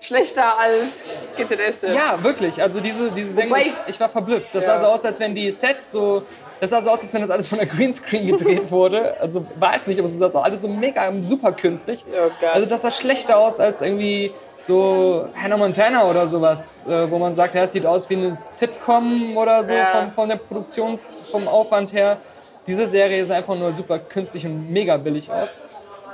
Schlechter 0.00 0.58
als 0.58 0.88
GTS. 1.36 1.94
Ja, 1.94 2.22
wirklich. 2.22 2.60
Also 2.60 2.80
diese, 2.80 3.12
diese 3.12 3.32
Sendung, 3.32 3.58
ich, 3.58 3.72
ich, 3.86 4.00
war 4.00 4.08
verblüfft. 4.08 4.52
Das 4.52 4.66
ja. 4.66 4.78
sah 4.78 4.86
so 4.86 4.92
aus, 4.92 5.04
als 5.04 5.20
wenn 5.20 5.32
die 5.32 5.50
Sets 5.52 5.92
so 5.92 6.24
das 6.62 6.70
sah 6.70 6.80
so 6.80 6.90
aus, 6.90 7.02
als 7.02 7.12
wenn 7.12 7.22
das 7.22 7.30
alles 7.30 7.48
von 7.48 7.58
der 7.58 7.66
Greenscreen 7.66 8.24
gedreht 8.24 8.70
wurde. 8.70 9.20
Also 9.20 9.44
weiß 9.58 9.88
nicht, 9.88 9.98
aber 9.98 10.06
es 10.06 10.16
sah 10.16 10.30
so 10.30 10.38
alles 10.38 10.60
so 10.60 10.68
mega 10.68 11.12
super 11.22 11.50
künstlich. 11.50 12.04
Oh 12.08 12.30
also 12.46 12.68
das 12.68 12.82
sah 12.82 12.92
schlechter 12.92 13.36
aus 13.36 13.58
als 13.58 13.80
irgendwie 13.80 14.30
so 14.66 15.28
Hannah 15.34 15.56
Montana 15.56 16.04
oder 16.04 16.28
sowas, 16.28 16.80
äh, 16.86 17.10
wo 17.10 17.18
man 17.18 17.34
sagt, 17.34 17.54
ja, 17.54 17.64
es 17.64 17.72
sieht 17.72 17.84
aus 17.84 18.08
wie 18.08 18.16
eine 18.16 18.34
Sitcom 18.34 19.36
oder 19.36 19.64
so 19.64 19.72
ja. 19.72 19.86
vom, 19.86 20.12
von 20.12 20.28
der 20.28 20.36
Produktions, 20.36 21.20
vom 21.30 21.48
Aufwand 21.48 21.92
her. 21.92 22.18
Diese 22.66 22.86
Serie 22.86 23.24
sah 23.26 23.36
einfach 23.36 23.56
nur 23.56 23.72
super 23.72 23.98
künstlich 23.98 24.46
und 24.46 24.70
mega 24.70 24.96
billig 24.96 25.30
aus. 25.30 25.56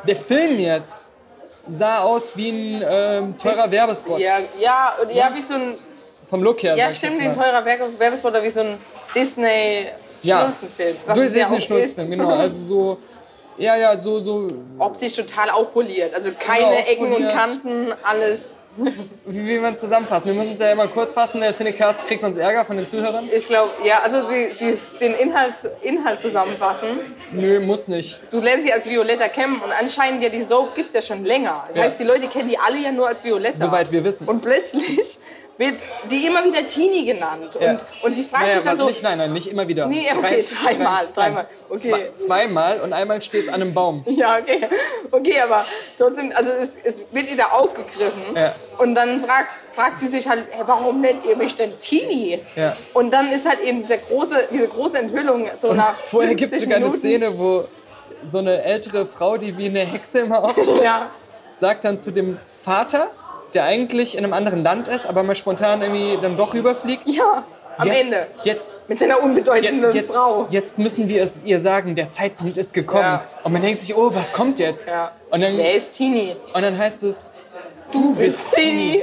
Der 0.07 0.17
Film 0.17 0.59
jetzt 0.59 1.09
sah 1.69 1.99
aus 1.99 2.37
wie 2.37 2.49
ein 2.49 2.85
ähm, 2.89 3.39
teurer 3.39 3.71
Werbespot. 3.71 4.19
Ja, 4.19 4.39
ja, 4.59 4.95
ja, 5.13 5.31
wie 5.35 5.43
so 5.43 5.55
ein. 5.55 5.75
Vom 6.31 6.43
Look 6.43 6.63
her. 6.63 6.77
Ja, 6.77 6.93
stimmt, 6.93 7.19
wie 7.19 7.25
ein 7.25 7.35
teurer 7.35 7.65
Werbespot 7.65 8.31
oder 8.31 8.43
wie 8.43 8.51
so 8.51 8.61
ein 8.61 8.79
Disney 9.15 9.89
ja. 10.23 10.41
Schnulzenfilm. 10.41 10.97
Du 11.15 11.31
siehst 11.31 11.51
einen 11.51 11.61
Schnulzenfilm, 11.61 12.11
genau. 12.11 12.35
Also 12.35 12.61
so, 12.61 12.99
ja, 13.59 13.77
ja, 13.77 13.99
so, 13.99 14.21
so. 14.21 14.49
Optisch 14.79 15.15
total 15.15 15.51
aufpoliert. 15.51 16.15
Also 16.15 16.31
keine 16.39 16.87
Ecken 16.87 17.13
und 17.13 17.29
Kanten, 17.29 17.93
alles. 18.03 18.57
Wie 19.27 19.47
will 19.47 19.61
man 19.61 19.75
es 19.75 19.81
zusammenfassen? 19.81 20.29
Wir 20.29 20.35
müssen 20.35 20.53
es 20.53 20.59
ja 20.61 20.71
immer 20.71 20.87
kurz 20.87 21.13
fassen. 21.13 21.41
Der 21.41 21.53
Cinecast 21.53 22.07
kriegt 22.07 22.23
uns 22.23 22.39
Ärger 22.39 22.65
von 22.65 22.77
den 22.77 22.87
Zuhörern. 22.87 23.29
Ich 23.35 23.47
glaube, 23.47 23.71
ja, 23.85 24.01
also 24.05 24.29
die, 24.29 24.53
die, 24.59 24.79
den 25.01 25.15
Inhalt, 25.15 25.55
Inhalt 25.83 26.21
zusammenfassen. 26.21 26.89
Nö, 27.33 27.59
muss 27.61 27.89
nicht. 27.89 28.23
Du 28.31 28.41
lernst 28.41 28.67
sie 28.67 28.73
als 28.73 28.87
Violetta 28.87 29.29
kennen 29.29 29.55
und 29.55 29.73
anscheinend 29.73 30.23
ja 30.23 30.29
die 30.29 30.45
Soap 30.45 30.77
gibt 30.77 30.95
es 30.95 30.95
ja 30.95 31.15
schon 31.15 31.25
länger. 31.25 31.65
Das 31.69 31.77
ja. 31.77 31.83
heißt, 31.85 31.99
die 31.99 32.05
Leute 32.05 32.29
kennen 32.29 32.49
die 32.49 32.59
alle 32.59 32.79
ja 32.79 32.93
nur 32.93 33.09
als 33.09 33.25
Violetta. 33.25 33.59
Soweit 33.59 33.91
wir 33.91 34.05
wissen. 34.05 34.29
Und 34.29 34.43
plötzlich 34.43 35.19
wird 35.59 35.75
die 36.11 36.27
immer 36.27 36.45
wieder 36.45 36.67
Teenie 36.67 37.05
genannt. 37.05 37.57
Und, 37.57 37.63
ja. 37.63 37.79
und 38.03 38.15
sie 38.15 38.25
fragt 38.25 38.45
naja, 38.45 38.55
sich 38.55 38.65
dann 38.65 38.79
so... 38.79 38.87
Nicht, 38.87 39.03
nein, 39.03 39.19
nein, 39.19 39.33
nicht 39.33 39.49
immer 39.49 39.67
wieder. 39.67 39.87
Nee, 39.87 40.09
okay, 40.17 40.45
Drei, 40.45 40.73
dreimal. 40.73 41.09
dreimal. 41.13 41.47
Okay. 41.69 41.91
Zwei, 41.91 42.11
zweimal 42.15 42.81
und 42.81 42.93
einmal 42.93 43.21
steht 43.21 43.43
es 43.43 43.49
an 43.49 43.57
einem 43.57 43.75
Baum. 43.75 44.05
Ja, 44.19 44.39
okay. 44.39 44.67
Okay, 45.11 45.41
aber 45.41 45.65
trotzdem, 45.99 46.33
also 46.35 46.51
es, 46.51 46.77
es 46.83 47.13
wird 47.13 47.31
ihr 47.31 47.37
da 47.37 47.47
aufgegriffen. 47.47 48.35
Ja. 48.35 48.55
Und 48.79 48.95
dann 48.95 49.21
fragt, 49.21 49.51
fragt 49.75 50.01
sie 50.01 50.09
sich 50.09 50.29
halt, 50.29 50.47
hey, 50.51 50.63
warum 50.67 51.01
nennt 51.01 51.25
ihr 51.25 51.37
mich 51.37 51.55
denn 51.57 51.73
Teenie? 51.79 52.41
Ja. 52.57 52.77
Und 52.95 53.13
dann 53.13 53.31
ist 53.31 53.47
halt 53.47 53.61
eben 53.61 53.83
diese 53.83 53.99
große, 53.99 54.49
diese 54.51 54.69
große 54.69 54.99
Enthüllung 54.99 55.47
so 55.61 55.71
und 55.71 55.77
nach 55.77 55.95
Vorher 56.05 56.35
gibt 56.35 56.53
es 56.53 56.63
sogar 56.63 56.79
Minuten. 56.79 56.95
eine 56.95 57.01
Szene, 57.01 57.39
wo 57.39 57.65
so 58.25 58.39
eine 58.39 58.63
ältere 58.63 59.07
Frau, 59.07 59.37
die 59.37 59.57
wie 59.57 59.67
eine 59.67 59.81
Hexe 59.81 60.21
immer 60.21 60.43
auftritt, 60.45 60.69
ja. 60.83 61.11
sagt 61.59 61.85
dann 61.85 61.99
zu 61.99 62.11
dem 62.11 62.39
Vater, 62.63 63.11
der 63.55 63.65
eigentlich 63.65 64.17
in 64.17 64.25
einem 64.25 64.33
anderen 64.33 64.63
Land 64.63 64.89
ist, 64.89 65.07
aber 65.07 65.23
mal 65.23 65.35
spontan 65.35 65.83
irgendwie 65.83 66.19
dann 66.21 66.37
doch 66.37 66.55
rüberfliegt. 66.55 67.09
Ja, 67.09 67.45
am 67.79 67.87
jetzt, 67.87 68.01
Ende. 68.01 68.27
Jetzt, 68.43 68.73
Mit 68.89 68.99
seiner 68.99 69.23
unbedeutenden 69.23 69.95
jetzt, 69.95 70.11
Frau. 70.13 70.49
Jetzt 70.51 70.79
müssen 70.79 71.09
wir 71.09 71.23
es 71.23 71.45
ihr 71.45 71.61
sagen, 71.61 71.95
der 71.95 72.09
Zeitpunkt 72.09 72.59
ist 72.59 72.75
gekommen. 72.75 73.05
Ja. 73.05 73.25
Und 73.45 73.53
man 73.53 73.63
denkt 73.63 73.81
sich, 73.83 73.97
oh, 73.97 74.13
was 74.13 74.33
kommt 74.33 74.59
jetzt? 74.59 74.87
Ja. 74.89 75.13
Und 75.31 75.41
dann, 75.41 75.57
der 75.57 75.75
ist 75.75 75.93
Teenie. 75.93 76.35
Und 76.53 76.63
dann 76.63 76.77
heißt 76.77 77.05
es, 77.05 77.33
du, 77.93 78.15
bist 78.17 78.41
Teenie. 78.53 79.03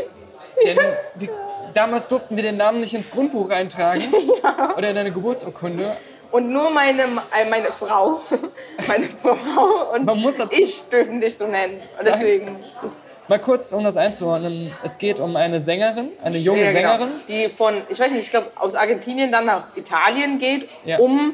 Denn 0.64 0.78
wir, 1.16 1.30
damals 1.74 2.08
durften 2.10 2.36
wir 2.36 2.44
den 2.44 2.58
Namen 2.58 2.82
nicht 2.82 2.94
ins 2.94 3.10
Grundbuch 3.10 3.50
eintragen 3.50 4.14
ja. 4.44 4.76
oder 4.78 4.90
in 4.90 4.96
deine 4.96 5.12
Geburtsurkunde. 5.12 5.96
Und 6.32 6.50
nur 6.50 6.70
meine, 6.70 7.04
äh, 7.04 7.50
meine 7.50 7.72
Frau, 7.72 8.20
meine 8.88 9.08
Frau 9.08 9.94
und 9.94 10.10
ich 10.52 10.84
dürfen 10.90 11.22
dich 11.22 11.38
so 11.38 11.48
nennen. 11.48 11.80
Und 11.98 12.06
deswegen. 12.06 12.58
Das, 12.82 13.00
Mal 13.28 13.40
kurz, 13.40 13.74
um 13.74 13.84
das 13.84 13.98
einzuordnen. 13.98 14.72
Es 14.84 14.98
geht 14.98 15.20
um 15.20 15.36
eine 15.36 15.60
Sängerin, 15.60 16.12
eine 16.24 16.38
junge 16.38 16.64
ja, 16.64 16.72
genau. 16.72 16.92
Sängerin. 16.92 17.22
Die 17.28 17.50
von, 17.50 17.82
ich 17.90 18.00
weiß 18.00 18.12
nicht, 18.12 18.26
ich 18.26 18.30
glaube, 18.30 18.52
aus 18.56 18.76
Argentinien 18.76 19.32
dann 19.32 19.46
nach 19.46 19.76
Italien 19.76 20.38
geht, 20.38 20.70
ja. 20.84 21.00
um, 21.00 21.34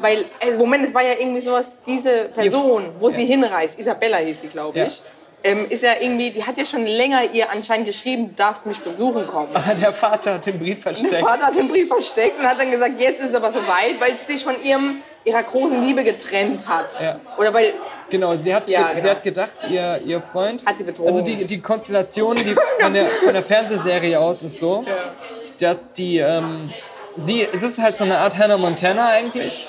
weil, 0.00 0.24
äh, 0.40 0.52
Moment, 0.56 0.86
es 0.86 0.94
war 0.94 1.02
ja 1.02 1.12
irgendwie 1.18 1.42
sowas, 1.42 1.66
diese 1.86 2.30
Person, 2.34 2.90
wo 2.98 3.10
sie 3.10 3.26
hinreist, 3.26 3.78
Isabella 3.78 4.16
hieß 4.18 4.40
sie, 4.40 4.48
glaube 4.48 4.80
ich. 4.86 5.02
Ähm, 5.42 5.66
ist 5.70 5.82
ja 5.82 5.92
irgendwie, 5.98 6.30
die 6.30 6.44
hat 6.44 6.58
ja 6.58 6.66
schon 6.66 6.84
länger 6.84 7.22
ihr 7.32 7.50
anscheinend 7.50 7.86
geschrieben, 7.86 8.28
du 8.28 8.34
darfst 8.34 8.66
mich 8.66 8.78
besuchen 8.80 9.26
kommen. 9.26 9.48
Aber 9.54 9.74
der 9.74 9.92
Vater 9.92 10.34
hat 10.34 10.44
den 10.44 10.58
Brief 10.58 10.82
versteckt. 10.82 11.12
Der 11.12 11.20
Vater 11.20 11.46
hat 11.46 11.56
den 11.56 11.68
Brief 11.68 11.88
versteckt 11.88 12.38
und 12.38 12.46
hat 12.46 12.60
dann 12.60 12.70
gesagt, 12.70 13.00
jetzt 13.00 13.20
ist 13.20 13.30
es 13.30 13.34
aber 13.34 13.50
soweit, 13.50 13.98
weil 14.00 14.12
sie 14.18 14.34
sich 14.34 14.44
von 14.44 14.54
ihrem, 14.62 15.02
ihrer 15.24 15.42
großen 15.42 15.84
Liebe 15.84 16.04
getrennt 16.04 16.66
hat. 16.66 16.88
Ja. 17.00 17.20
Oder 17.38 17.52
weil 17.52 17.74
Genau, 18.10 18.36
sie 18.36 18.54
hat, 18.54 18.68
ja, 18.68 18.88
genau. 18.88 19.00
sie 19.00 19.10
hat 19.10 19.22
gedacht, 19.22 19.54
ihr, 19.68 20.00
ihr 20.04 20.20
Freund. 20.20 20.66
Hat 20.66 20.78
sie 20.78 20.84
betrogen. 20.84 21.12
Also 21.12 21.24
die, 21.24 21.44
die 21.46 21.60
Konstellation 21.60 22.36
die 22.36 22.56
von, 22.80 22.92
der, 22.92 23.06
von 23.06 23.32
der 23.32 23.44
Fernsehserie 23.44 24.18
aus 24.18 24.42
ist 24.42 24.58
so, 24.58 24.84
ja. 24.86 25.12
dass 25.60 25.92
die. 25.92 26.18
Ähm, 26.18 26.70
sie, 27.16 27.46
es 27.52 27.62
ist 27.62 27.78
halt 27.78 27.96
so 27.96 28.04
eine 28.04 28.18
Art 28.18 28.36
Hannah 28.36 28.58
Montana 28.58 29.06
eigentlich. 29.06 29.68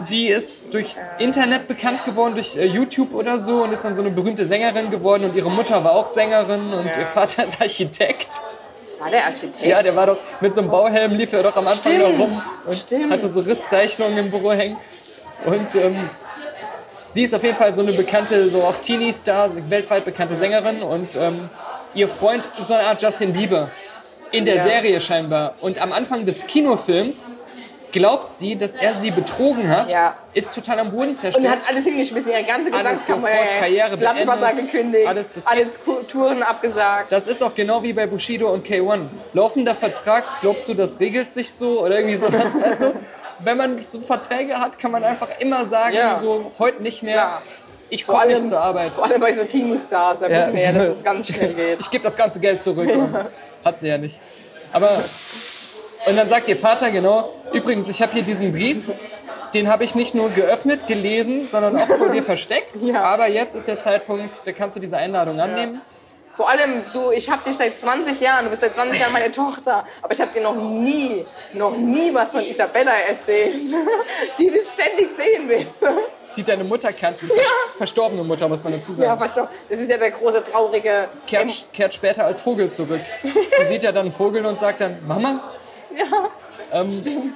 Sie 0.00 0.28
ist 0.28 0.72
durch 0.72 0.96
Internet 1.18 1.68
bekannt 1.68 2.04
geworden, 2.04 2.34
durch 2.34 2.56
äh, 2.56 2.64
YouTube 2.64 3.14
oder 3.14 3.38
so 3.38 3.62
und 3.62 3.72
ist 3.72 3.84
dann 3.84 3.94
so 3.94 4.00
eine 4.00 4.10
berühmte 4.10 4.46
Sängerin 4.46 4.90
geworden 4.90 5.24
und 5.24 5.36
ihre 5.36 5.50
Mutter 5.50 5.84
war 5.84 5.92
auch 5.92 6.06
Sängerin 6.06 6.72
und 6.72 6.86
ja. 6.86 7.00
ihr 7.00 7.06
Vater 7.06 7.44
ist 7.44 7.60
Architekt. 7.60 8.28
War 9.02 9.10
der 9.10 9.24
Architekt? 9.24 9.66
Ja, 9.66 9.82
der 9.82 9.96
war 9.96 10.06
doch 10.06 10.18
mit 10.40 10.54
so 10.54 10.60
einem 10.60 10.70
Bauhelm, 10.70 11.10
lief 11.16 11.32
er 11.32 11.42
doch 11.42 11.56
am 11.56 11.66
Anfang 11.66 11.92
Stimmt. 11.94 12.20
rum 12.20 12.42
und 12.64 12.76
Stimmt. 12.76 13.10
hatte 13.12 13.28
so 13.28 13.40
Risszeichnungen 13.40 14.16
im 14.16 14.30
Büro 14.30 14.52
hängen. 14.52 14.76
Und 15.44 15.74
ähm, 15.74 16.08
sie 17.08 17.24
ist 17.24 17.34
auf 17.34 17.42
jeden 17.42 17.56
Fall 17.56 17.74
so 17.74 17.82
eine 17.82 17.92
bekannte, 17.94 18.48
so 18.48 18.62
auch 18.62 18.76
Teenie-Star, 18.80 19.50
weltweit 19.68 20.04
bekannte 20.04 20.36
Sängerin 20.36 20.82
und 20.82 21.16
ähm, 21.16 21.50
ihr 21.94 22.08
Freund 22.08 22.48
ist 22.60 22.68
so 22.68 22.74
eine 22.74 22.86
Art 22.86 23.02
Justin 23.02 23.32
Bieber 23.32 23.70
in 24.30 24.44
der 24.44 24.54
Ja. 24.56 24.62
Serie 24.62 25.00
scheinbar. 25.00 25.54
Und 25.60 25.80
am 25.82 25.92
Anfang 25.92 26.24
des 26.24 26.46
Kinofilms 26.46 27.34
glaubt 27.92 28.30
sie, 28.30 28.56
dass 28.56 28.74
er 28.74 28.94
sie 28.94 29.10
betrogen 29.10 29.68
hat, 29.68 29.92
Ja. 29.92 30.14
ist 30.34 30.52
total 30.54 30.80
am 30.80 30.90
Boden 30.90 31.16
zerstört. 31.16 31.44
Und 31.44 31.50
hat 31.50 31.58
alles 31.68 31.84
hingeschmissen, 31.84 32.30
ihre 32.32 32.42
ganze 32.44 32.72
Alles 32.72 32.90
Gesangskammer, 33.00 33.28
sofort 33.28 33.58
Karriere 33.60 33.96
beendet. 33.96 34.56
gekündigt, 34.56 35.06
Alles, 35.06 35.32
das 35.32 35.46
alle 35.46 35.66
Ku- 35.66 36.02
Touren 36.08 36.42
abgesagt. 36.42 37.12
Das 37.12 37.26
ist 37.28 37.42
auch 37.42 37.54
genau 37.54 37.82
wie 37.82 37.92
bei 37.92 38.06
Bushido 38.06 38.50
und 38.50 38.66
K1. 38.66 39.02
Laufender 39.34 39.74
Vertrag, 39.74 40.24
glaubst 40.40 40.66
du, 40.68 40.74
das 40.74 40.98
regelt 40.98 41.30
sich 41.30 41.52
so 41.52 41.82
oder 41.84 41.96
irgendwie 41.98 42.16
sowas, 42.16 42.32
weißt 42.62 42.80
du? 42.80 42.94
Wenn 43.40 43.56
man 43.56 43.84
so 43.84 44.00
Verträge 44.00 44.54
hat, 44.54 44.78
kann 44.78 44.90
man 44.92 45.04
einfach 45.04 45.28
immer 45.40 45.66
sagen, 45.66 45.94
Ja. 45.94 46.18
so 46.18 46.52
heute 46.58 46.82
nicht 46.82 47.02
mehr, 47.02 47.14
Klar. 47.14 47.42
ich 47.90 48.06
komme 48.06 48.26
nicht 48.26 48.46
zur 48.48 48.60
Arbeit. 48.60 48.94
vor 48.94 49.04
allem 49.04 49.20
bei 49.20 49.34
so 49.34 49.44
Teenie-Stars, 49.44 50.18
da 50.20 50.28
Ja. 50.28 50.46
wissen 50.46 50.54
wir 50.54 50.62
ja, 50.62 50.72
dass 50.72 50.96
es 50.98 51.04
ganz 51.04 51.26
schnell 51.28 51.52
geht. 51.52 51.80
Ich 51.80 51.90
gebe 51.90 52.04
das 52.04 52.16
ganze 52.16 52.38
Geld 52.40 52.62
zurück. 52.62 52.88
Und 52.94 53.14
hat 53.64 53.78
sie 53.78 53.88
ja 53.88 53.98
nicht. 53.98 54.18
Aber 54.72 54.88
und 56.06 56.16
dann 56.16 56.28
sagt 56.28 56.48
ihr 56.48 56.56
Vater 56.56 56.90
genau, 56.90 57.32
übrigens, 57.52 57.88
ich 57.88 58.02
habe 58.02 58.12
hier 58.12 58.22
diesen 58.22 58.52
Brief, 58.52 58.90
den 59.54 59.68
habe 59.68 59.84
ich 59.84 59.94
nicht 59.94 60.14
nur 60.14 60.30
geöffnet, 60.30 60.86
gelesen, 60.86 61.46
sondern 61.50 61.76
auch 61.76 61.86
vor 61.86 62.08
dir 62.08 62.22
versteckt. 62.22 62.72
Ja. 62.82 63.04
Aber 63.04 63.28
jetzt 63.28 63.54
ist 63.54 63.66
der 63.68 63.78
Zeitpunkt, 63.78 64.42
da 64.44 64.52
kannst 64.52 64.76
du 64.76 64.80
diese 64.80 64.96
Einladung 64.96 65.38
annehmen. 65.38 65.82
Vor 66.36 66.48
allem, 66.48 66.82
du, 66.92 67.10
ich 67.12 67.30
habe 67.30 67.42
dich 67.48 67.56
seit 67.56 67.78
20 67.78 68.18
Jahren, 68.20 68.44
du 68.44 68.50
bist 68.50 68.62
seit 68.62 68.74
20 68.74 68.98
Jahren 68.98 69.12
meine 69.12 69.30
Tochter, 69.30 69.86
aber 70.00 70.12
ich 70.12 70.20
habe 70.20 70.32
dir 70.32 70.42
noch 70.42 70.54
nie, 70.54 71.26
noch 71.52 71.76
nie 71.76 72.12
was 72.12 72.32
von 72.32 72.40
Isabella 72.40 72.92
erzählt, 72.92 73.56
die 74.38 74.50
dich 74.50 74.66
ständig 74.68 75.10
sehen 75.16 75.48
will. 75.48 75.66
Die 76.34 76.42
deine 76.42 76.64
Mutter 76.64 76.92
kennt, 76.92 77.20
die 77.20 77.26
vers 77.34 77.46
verstorbene 77.76 78.24
Mutter, 78.24 78.48
muss 78.48 78.64
man 78.64 78.72
dazu 78.72 78.92
sagen. 78.94 79.08
Ja, 79.08 79.16
verstanden. 79.16 79.50
Das 79.68 79.78
ist 79.78 79.90
ja 79.90 79.98
der 79.98 80.10
große, 80.10 80.42
traurige... 80.44 81.08
kehrt, 81.26 81.66
kehrt 81.72 81.94
später 81.94 82.24
als 82.24 82.40
Vogel 82.40 82.70
zurück. 82.70 83.00
Sie 83.22 83.66
sieht 83.66 83.82
ja 83.82 83.92
dann 83.92 84.06
einen 84.06 84.12
Vogel 84.12 84.44
und 84.46 84.58
sagt 84.58 84.80
dann, 84.80 84.96
Mama? 85.06 85.52
Ja, 85.96 86.28
Ähm, 86.80 87.34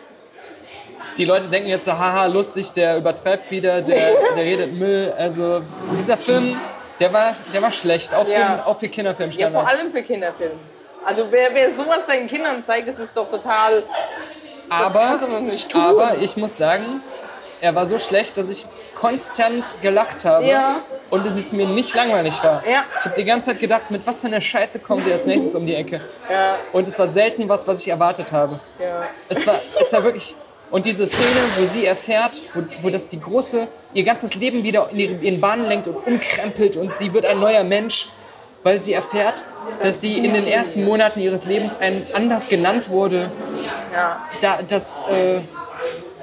die 1.17 1.25
Leute 1.25 1.49
denken 1.49 1.69
jetzt 1.69 1.85
so, 1.85 1.93
haha, 1.93 2.27
lustig, 2.27 2.73
der 2.73 2.97
übertreibt 2.99 3.51
wieder, 3.51 3.81
der, 3.83 4.13
der 4.35 4.37
redet 4.45 4.75
Müll. 4.75 5.13
Also 5.17 5.63
dieser 5.97 6.17
Film, 6.17 6.59
der 7.01 7.13
war, 7.13 7.35
der 7.53 7.63
war 7.63 7.73
schlecht, 7.73 8.15
auch 8.15 8.25
für, 8.27 8.33
Ja. 8.33 8.63
auch 8.67 8.79
für 8.79 8.87
ja, 8.87 8.93
Kinderfilmstandards. 8.93 9.71
vor 9.71 9.81
allem 9.81 9.93
für 9.93 10.03
Kinderfilme. 10.03 10.57
Also 11.05 11.27
wer, 11.31 11.51
wer 11.55 11.75
sowas 11.77 12.01
seinen 12.07 12.27
Kindern 12.29 12.65
zeigt, 12.65 12.89
das 12.89 12.99
ist 12.99 13.17
doch 13.17 13.31
total... 13.31 13.83
Aber, 14.69 15.21
aber 15.75 16.17
ich 16.21 16.37
muss 16.37 16.57
sagen, 16.57 17.01
er 17.61 17.75
war 17.75 17.87
so 17.87 17.99
schlecht, 18.01 18.37
dass 18.37 18.49
ich 18.49 18.67
konstant 18.97 19.77
gelacht 19.83 20.25
habe 20.25 20.47
Ja. 20.47 20.77
und 21.11 21.25
es 21.39 21.53
mir 21.53 21.67
nicht 21.69 21.95
langweilig 21.95 22.35
war. 22.43 22.63
Ja. 22.69 22.85
Ich 22.99 23.05
habe 23.05 23.15
die 23.17 23.25
ganze 23.25 23.47
Zeit 23.51 23.61
gedacht, 23.61 23.91
mit 23.91 24.05
was 24.07 24.19
für 24.21 24.27
einer 24.27 24.41
Scheiße 24.41 24.81
kommen 24.81 25.05
sie 25.05 25.13
als 25.13 25.25
nächstes 25.27 25.55
um 25.55 25.65
die 25.67 25.75
Ecke. 25.77 26.01
Ja, 26.31 26.57
Und 26.73 26.89
es 26.89 26.99
war 26.99 27.07
selten 27.07 27.49
was, 27.49 27.67
was 27.69 27.81
ich 27.81 27.89
erwartet 27.89 28.33
habe. 28.33 28.59
Es 29.29 29.47
war, 29.47 29.61
es 29.81 29.93
war 29.93 30.03
wirklich. 30.03 30.35
Und 30.71 30.85
diese 30.85 31.07
Szene, 31.07 31.41
wo 31.59 31.67
sie 31.67 31.87
erfährt, 31.87 32.43
wo, 32.55 32.63
wo 32.83 32.91
das 32.91 33.07
die 33.07 33.21
große, 33.21 33.69
ihr 33.95 34.03
ganzes 34.03 34.35
Leben 34.35 34.65
wieder 34.65 34.89
in 34.91 34.99
ihre- 34.99 35.25
in 35.25 35.41
Bahnen 35.41 35.69
lenkt 35.69 35.87
und 35.87 35.97
umkrempelt 36.05 36.77
und 36.77 36.93
sie 36.99 37.13
wird 37.15 37.25
ein 37.25 37.39
neuer 37.39 37.63
Mensch, 37.63 38.09
weil 38.65 38.81
sie 38.81 38.93
erfährt, 38.95 39.45
dass 39.81 40.01
sie 40.01 40.19
in 40.19 40.35
den 40.35 40.45
ersten 40.45 40.85
Monaten 40.85 41.21
ihres 41.21 41.45
Lebens 41.45 41.73
ein 41.79 42.05
anders 42.15 42.49
genannt 42.49 42.89
wurde. 42.89 43.31
Da, 44.41 44.59
das, 44.67 45.05
äh, 45.09 45.39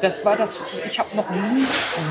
das 0.04 0.24
war 0.26 0.36
das. 0.36 0.62
Ich 0.86 1.00
habe 1.00 1.16
noch 1.16 1.30
nie 1.30 1.66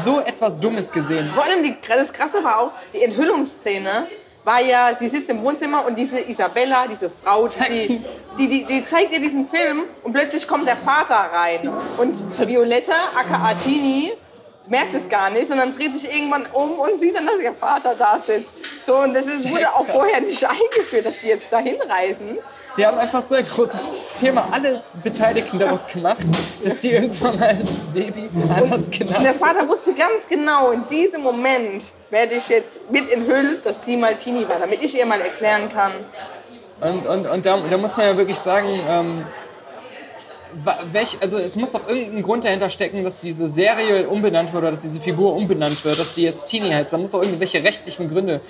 so 0.04 0.20
etwas 0.20 0.58
Dummes 0.58 0.90
gesehen. 0.90 1.30
Vor 1.34 1.44
allem 1.44 1.62
die, 1.62 1.76
das 1.86 2.12
Krasse 2.12 2.42
war 2.42 2.60
auch, 2.60 2.70
die 2.92 3.02
Enthüllungsszene 3.02 4.06
war 4.44 4.60
ja, 4.60 4.96
sie 4.98 5.08
sitzt 5.08 5.30
im 5.30 5.42
Wohnzimmer 5.42 5.84
und 5.86 5.96
diese 5.96 6.18
Isabella, 6.18 6.86
diese 6.88 7.08
Frau, 7.10 7.46
die, 7.46 8.02
die, 8.36 8.48
die, 8.48 8.64
die 8.64 8.84
zeigt 8.84 9.12
ihr 9.12 9.20
diesen 9.20 9.46
Film 9.48 9.84
und 10.02 10.12
plötzlich 10.12 10.48
kommt 10.48 10.66
der 10.66 10.76
Vater 10.76 11.14
rein. 11.14 11.70
Und 11.98 12.16
Violetta, 12.38 12.94
aka 13.14 13.54
Tini, 13.54 14.12
merkt 14.66 14.94
es 14.94 15.08
gar 15.08 15.30
nicht, 15.30 15.46
sondern 15.46 15.76
dreht 15.76 15.96
sich 15.96 16.12
irgendwann 16.12 16.46
um 16.52 16.78
und 16.78 16.98
sieht 16.98 17.14
dann, 17.14 17.26
dass 17.26 17.38
ihr 17.38 17.54
Vater 17.54 17.94
da 17.94 18.18
sitzt. 18.20 18.50
So, 18.86 18.96
und 18.96 19.14
das 19.14 19.26
ist, 19.26 19.48
wurde 19.48 19.70
auch 19.70 19.86
vorher 19.86 20.20
nicht 20.20 20.44
eingeführt, 20.48 21.06
dass 21.06 21.20
die 21.20 21.28
jetzt 21.28 21.52
dahin 21.52 21.80
reisen. 21.80 22.38
Sie 22.74 22.86
haben 22.86 22.98
einfach 22.98 23.22
so 23.22 23.34
ein 23.34 23.44
großes 23.44 23.80
Thema, 24.16 24.48
alle 24.50 24.82
Beteiligten 25.02 25.58
daraus 25.58 25.86
gemacht, 25.86 26.22
dass 26.62 26.78
die 26.78 26.90
irgendwann 26.90 27.38
mal 27.38 27.56
das 27.56 27.70
Baby 27.92 28.28
anders 28.48 28.84
Und 28.84 28.98
genannt 28.98 29.24
der 29.24 29.34
Vater 29.34 29.68
wusste 29.68 29.92
ganz 29.92 30.26
genau, 30.28 30.70
in 30.70 30.86
diesem 30.88 31.22
Moment 31.22 31.84
werde 32.10 32.34
ich 32.34 32.48
jetzt 32.48 32.90
mit 32.90 33.10
enthüllt, 33.10 33.66
dass 33.66 33.84
sie 33.84 33.96
mal 33.96 34.14
Tini 34.16 34.48
war, 34.48 34.58
damit 34.58 34.82
ich 34.82 34.96
ihr 34.96 35.06
mal 35.06 35.20
erklären 35.20 35.70
kann. 35.72 35.92
Und, 36.80 37.06
und, 37.06 37.26
und 37.26 37.46
da, 37.46 37.58
da 37.58 37.76
muss 37.76 37.96
man 37.96 38.06
ja 38.06 38.16
wirklich 38.16 38.38
sagen, 38.38 38.68
ähm, 38.88 39.24
welch, 40.92 41.16
also 41.20 41.38
es 41.38 41.56
muss 41.56 41.70
doch 41.70 41.88
irgendein 41.88 42.22
Grund 42.22 42.44
dahinter 42.44 42.70
stecken, 42.70 43.04
dass 43.04 43.20
diese 43.20 43.48
Serie 43.48 44.08
umbenannt 44.08 44.52
wird 44.52 44.62
oder 44.62 44.70
dass 44.70 44.80
diese 44.80 45.00
Figur 45.00 45.34
umbenannt 45.34 45.84
wird, 45.84 45.98
dass 45.98 46.14
die 46.14 46.22
jetzt 46.22 46.46
Teenie 46.46 46.74
heißt. 46.74 46.92
Da 46.92 46.98
muss 46.98 47.12
doch 47.12 47.22
irgendwelche 47.22 47.62
rechtlichen 47.62 48.08
Gründe 48.08 48.40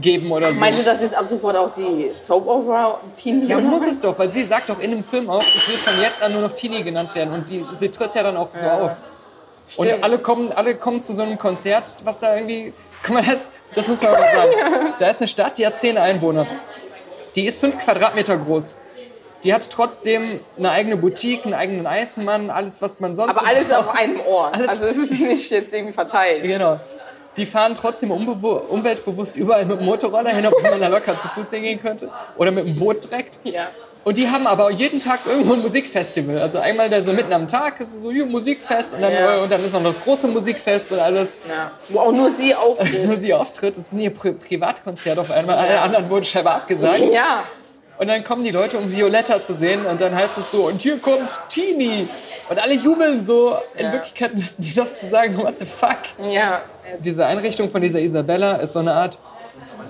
geben 0.00 0.30
oder 0.32 0.52
so. 0.52 0.60
Meinst 0.60 0.80
du, 0.80 0.84
dass 0.84 1.00
jetzt 1.00 1.14
ab 1.14 1.26
sofort 1.28 1.56
auch 1.56 1.70
die 1.76 2.12
Soap 2.26 2.46
Opera 2.46 2.98
Tini 3.16 3.46
ja, 3.46 3.58
muss 3.58 3.86
es 3.86 4.00
doch, 4.00 4.18
weil 4.18 4.30
sie 4.32 4.42
sagt 4.42 4.68
doch 4.68 4.80
in 4.80 4.90
dem 4.90 5.04
Film 5.04 5.28
auch, 5.30 5.42
ich 5.42 5.68
will 5.68 5.76
von 5.76 6.00
jetzt 6.02 6.22
an 6.22 6.32
nur 6.32 6.42
noch 6.42 6.52
Teenie 6.54 6.82
genannt 6.82 7.14
werden. 7.14 7.32
Und 7.34 7.48
die, 7.50 7.64
sie 7.78 7.88
tritt 7.90 8.14
ja 8.14 8.22
dann 8.22 8.36
auch 8.36 8.48
so 8.54 8.66
auf. 8.68 9.00
Und 9.76 9.86
Stimmt. 9.88 10.04
alle 10.04 10.18
kommen, 10.18 10.52
alle 10.52 10.74
kommen 10.74 11.02
zu 11.02 11.12
so 11.12 11.22
einem 11.22 11.38
Konzert, 11.38 11.96
was 12.04 12.18
da 12.20 12.34
irgendwie. 12.36 12.72
Guck 13.04 13.14
mal, 13.14 13.24
das, 13.24 13.48
das 13.74 13.88
muss 13.88 14.00
man 14.02 14.12
mal 14.12 14.30
sagen. 14.32 14.52
Da 14.98 15.08
ist 15.08 15.20
eine 15.20 15.28
Stadt, 15.28 15.58
die 15.58 15.66
hat 15.66 15.78
zehn 15.80 15.98
Einwohner. 15.98 16.46
Die 17.34 17.46
ist 17.46 17.58
fünf 17.58 17.78
Quadratmeter 17.78 18.36
groß. 18.36 18.76
Die 19.42 19.52
hat 19.52 19.68
trotzdem 19.68 20.40
eine 20.56 20.70
eigene 20.70 20.96
Boutique, 20.96 21.44
einen 21.44 21.52
eigenen 21.54 21.86
Eismann, 21.86 22.48
alles, 22.48 22.80
was 22.80 23.00
man 23.00 23.14
sonst. 23.14 23.36
Aber 23.36 23.46
alles 23.46 23.70
auf 23.70 23.88
einem 23.94 24.20
Ort. 24.20 24.54
Alles- 24.54 24.68
Also 24.70 24.86
es 24.86 24.96
ist 24.96 25.10
nicht 25.10 25.50
jetzt 25.50 25.72
irgendwie 25.72 25.92
verteilt. 25.92 26.42
Genau. 26.54 26.78
Die 27.36 27.46
fahren 27.46 27.74
trotzdem 27.74 28.10
umweltbewusst 28.10 29.36
überall 29.36 29.64
mit 29.64 29.78
dem 29.80 29.84
Motorroller 29.86 30.30
hin, 30.30 30.46
obwohl 30.46 30.70
man 30.70 30.80
da 30.80 30.88
locker 30.88 31.18
zu 31.18 31.28
Fuß 31.28 31.50
hingehen 31.50 31.80
könnte. 31.82 32.08
Oder 32.36 32.50
mit 32.50 32.66
dem 32.66 32.76
Boot 32.78 33.04
direkt. 33.04 33.38
Ja. 33.44 33.62
Und 34.04 34.18
die 34.18 34.28
haben 34.28 34.46
aber 34.46 34.70
jeden 34.70 35.00
Tag 35.00 35.20
irgendwo 35.26 35.54
ein 35.54 35.62
Musikfestival. 35.62 36.38
Also 36.38 36.58
einmal 36.58 36.90
da 36.90 37.00
so 37.00 37.12
mitten 37.14 37.32
am 37.32 37.48
Tag 37.48 37.80
ist 37.80 37.98
so 37.98 38.10
hier 38.12 38.26
Musikfest 38.26 38.92
und 38.92 39.00
dann, 39.00 39.12
Ja. 39.12 39.36
und 39.38 39.50
dann 39.50 39.64
ist 39.64 39.72
noch 39.72 39.82
das 39.82 39.98
große 40.02 40.28
Musikfest 40.28 40.90
und 40.92 40.98
alles. 40.98 41.38
ja. 41.48 41.70
Wo 41.88 42.00
auch 42.00 42.12
nur 42.12 42.30
sie 42.38 42.48
Nur 42.52 42.58
auftritt. 42.58 43.18
sie 43.20 43.32
auftritt, 43.32 43.76
das 43.78 43.84
ist 43.92 43.98
ihr 43.98 44.10
Pri 44.10 44.32
Privatkonzert 44.32 45.18
auf 45.18 45.30
einmal. 45.30 45.56
Alle 45.56 45.80
anderen 45.80 46.10
wurden 46.10 46.24
scheinbar 46.24 46.56
abgesagt. 46.56 47.12
ja. 47.12 47.44
Und 47.96 48.08
dann 48.08 48.24
kommen 48.24 48.42
die 48.42 48.50
Leute, 48.50 48.76
um 48.76 48.90
Violetta 48.90 49.40
zu 49.40 49.54
sehen. 49.54 49.86
Und 49.86 50.00
dann 50.00 50.14
heißt 50.16 50.36
es 50.36 50.50
so, 50.50 50.66
und 50.66 50.82
hier 50.82 50.98
kommt 50.98 51.28
Teenie. 51.48 52.08
Und 52.48 52.60
alle 52.60 52.74
jubeln 52.74 53.22
so. 53.22 53.56
In. 53.76 53.90
Wirklichkeit 53.92 54.34
müssten 54.34 54.62
die 54.64 54.74
doch 54.74 54.86
zu 54.92 55.08
sagen, 55.08 55.38
what 55.38 55.54
the 55.60 55.64
fuck. 55.64 55.98
Ja. 56.28 56.60
Diese 57.00 57.26
Einrichtung 57.26 57.70
von 57.70 57.80
dieser 57.82 58.00
Isabella 58.00 58.52
ist 58.56 58.72
so 58.74 58.78
eine 58.80 58.94
Art 58.94 59.18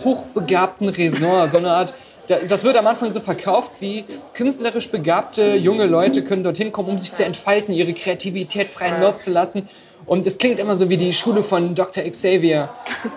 hochbegabten 0.05 0.89
Resort. 0.89 1.51
So 1.51 1.59
eine 1.59 1.71
Art, 1.71 1.95
da- 2.29 2.39
das 2.49 2.65
wird 2.65 2.77
am 2.77 2.87
Anfang 2.87 3.11
so 3.11 3.21
verkauft 3.21 3.73
wie 3.81 4.05
künstlerisch 4.35 4.91
begabte 4.91 5.55
junge 5.57 5.87
Leute 5.87 6.23
können 6.25 6.45
dorthin 6.45 6.73
kommen, 6.73 6.91
um 6.91 6.99
sich 6.99 7.13
zu 7.13 7.25
entfalten, 7.25 7.75
ihre 7.75 7.93
Kreativität 7.95 8.69
freien 8.69 9.01
Lauf 9.01 9.19
zu 9.19 9.31
lassen. 9.31 9.69
Und 10.07 10.27
es 10.27 10.37
klingt 10.39 10.61
immer 10.61 10.77
so 10.77 10.91
wie 10.91 10.99
die 10.99 11.13
Schule 11.15 11.43
von 11.43 11.75
Dr. 11.75 12.05
Xavier 12.05 12.69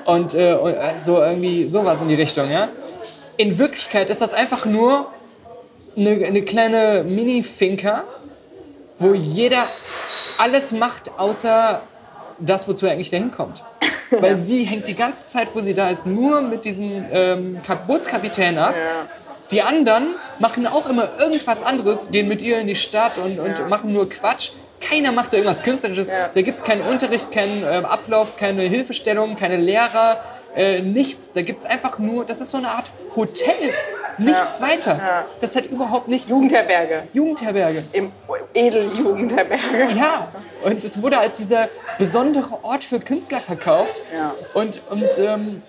und, 0.05 0.33
äh, 0.33 0.53
und 0.53 0.73
äh, 0.73 0.97
so 0.97 1.21
irgendwie 1.21 1.67
sowas 1.67 1.99
in 2.01 2.07
die 2.07 2.15
Richtung, 2.15 2.49
ja. 2.49 2.69
In 3.35 3.57
Wirklichkeit 3.59 4.09
ist 4.09 4.21
das 4.21 4.33
einfach 4.33 4.65
nur 4.65 5.07
eine, 5.97 6.25
eine 6.25 6.41
kleine 6.43 7.03
Mini-Finca, 7.03 8.03
wo 8.99 9.13
jeder 9.13 9.65
alles 10.37 10.71
macht, 10.71 11.11
außer 11.17 11.81
das, 12.39 12.67
wozu 12.67 12.85
er 12.85 12.93
eigentlich 12.93 13.09
dahin 13.09 13.31
kommt. 13.31 13.63
Weil 14.21 14.37
sie 14.37 14.63
hängt 14.63 14.87
die 14.87 14.95
ganze 14.95 15.25
Zeit, 15.25 15.49
wo 15.53 15.61
sie 15.61 15.73
da 15.73 15.89
ist, 15.89 16.05
nur 16.05 16.41
mit 16.41 16.65
diesem 16.65 17.05
ähm, 17.11 17.59
Kap- 17.65 17.87
Bootskapitän 17.87 18.57
ab. 18.57 18.75
Die 19.51 19.61
anderen 19.61 20.07
machen 20.39 20.67
auch 20.67 20.89
immer 20.89 21.07
irgendwas 21.19 21.63
anderes, 21.63 22.09
gehen 22.11 22.27
mit 22.27 22.41
ihr 22.41 22.59
in 22.59 22.67
die 22.67 22.75
Stadt 22.75 23.17
und, 23.17 23.39
und 23.39 23.69
machen 23.69 23.93
nur 23.93 24.09
Quatsch. 24.09 24.51
Keiner 24.81 25.11
macht 25.11 25.31
da 25.33 25.37
irgendwas 25.37 25.63
Künstlerisches. 25.63 26.09
Ja. 26.09 26.29
Da 26.33 26.41
gibt 26.41 26.57
es 26.57 26.63
keinen 26.63 26.81
Unterricht, 26.81 27.31
keinen 27.31 27.63
ähm, 27.69 27.85
Ablauf, 27.85 28.37
keine 28.37 28.63
Hilfestellung, 28.63 29.35
keine 29.35 29.57
Lehrer, 29.57 30.19
äh, 30.55 30.81
nichts. 30.81 31.33
Da 31.33 31.41
gibt 31.41 31.59
es 31.61 31.65
einfach 31.65 31.97
nur, 31.97 32.25
das 32.25 32.41
ist 32.41 32.51
so 32.51 32.57
eine 32.57 32.69
Art 32.69 32.85
Hotel. 33.15 33.73
Nichts 34.17 34.61
weiter. 34.61 35.25
Das 35.41 35.55
hat 35.55 35.65
überhaupt 35.65 36.07
nichts. 36.07 36.27
Jugendherberge. 36.27 37.03
Jugendherberge. 37.13 37.83
Im 37.93 38.11
Edeljugendherberge. 38.53 39.93
Ja, 39.95 40.27
und 40.63 40.83
es 40.83 41.01
wurde 41.01 41.19
als 41.19 41.37
dieser 41.37 41.69
besondere 41.97 42.63
Ort 42.63 42.83
für 42.83 42.99
Künstler 42.99 43.39
verkauft. 43.39 44.01
Ja. 44.13 44.33
Und, 44.53 44.81
und 44.89 45.07
ähm, 45.17 45.61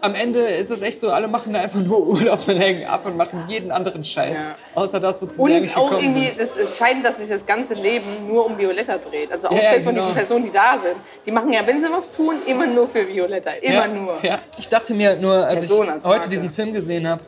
am 0.00 0.14
Ende 0.14 0.40
ist 0.40 0.70
es 0.70 0.80
echt 0.82 1.00
so, 1.00 1.10
alle 1.10 1.28
machen 1.28 1.52
da 1.52 1.60
einfach 1.60 1.80
nur 1.80 2.06
Urlaub 2.06 2.46
und 2.46 2.56
hängen 2.56 2.86
ab 2.86 3.04
und 3.04 3.16
machen 3.16 3.44
jeden 3.48 3.70
anderen 3.70 4.04
Scheiß. 4.04 4.42
Ja. 4.42 4.54
Außer 4.74 5.00
das, 5.00 5.20
wozu 5.20 5.44
sie 5.46 5.54
eigentlich 5.54 5.76
Und 5.76 5.82
auch 5.82 5.90
gekommen 5.90 6.04
irgendwie, 6.14 6.30
sind. 6.32 6.40
es, 6.40 6.56
es 6.56 6.76
scheint, 6.78 7.04
dass 7.04 7.18
sich 7.18 7.28
das 7.28 7.44
ganze 7.44 7.74
Leben 7.74 8.28
nur 8.28 8.46
um 8.46 8.56
Violetta 8.56 8.98
dreht. 8.98 9.32
Also 9.32 9.48
auch 9.48 9.52
Ja, 9.52 9.58
ja, 9.58 9.68
selbst 9.70 9.84
von 9.84 9.94
genau. 9.94 10.06
diesen 10.06 10.16
Personen, 10.18 10.44
die 10.44 10.52
da 10.52 10.78
sind. 10.82 10.96
Die 11.24 11.30
machen 11.30 11.52
ja, 11.52 11.66
wenn 11.66 11.82
sie 11.82 11.90
was 11.90 12.10
tun, 12.10 12.36
immer 12.46 12.66
nur 12.66 12.88
für 12.88 13.06
Violetta. 13.06 13.50
Immer 13.60 13.88
nur. 13.88 14.18
Ja. 14.22 14.38
Ich 14.58 14.68
dachte 14.68 14.94
mir 14.94 15.16
nur, 15.16 15.34
als 15.46 15.60
Person 15.66 15.86
ich 15.86 15.92
als 15.92 16.04
heute 16.04 16.28
diesen 16.28 16.50
Film 16.50 16.72
gesehen 16.72 17.08
habe, 17.08 17.20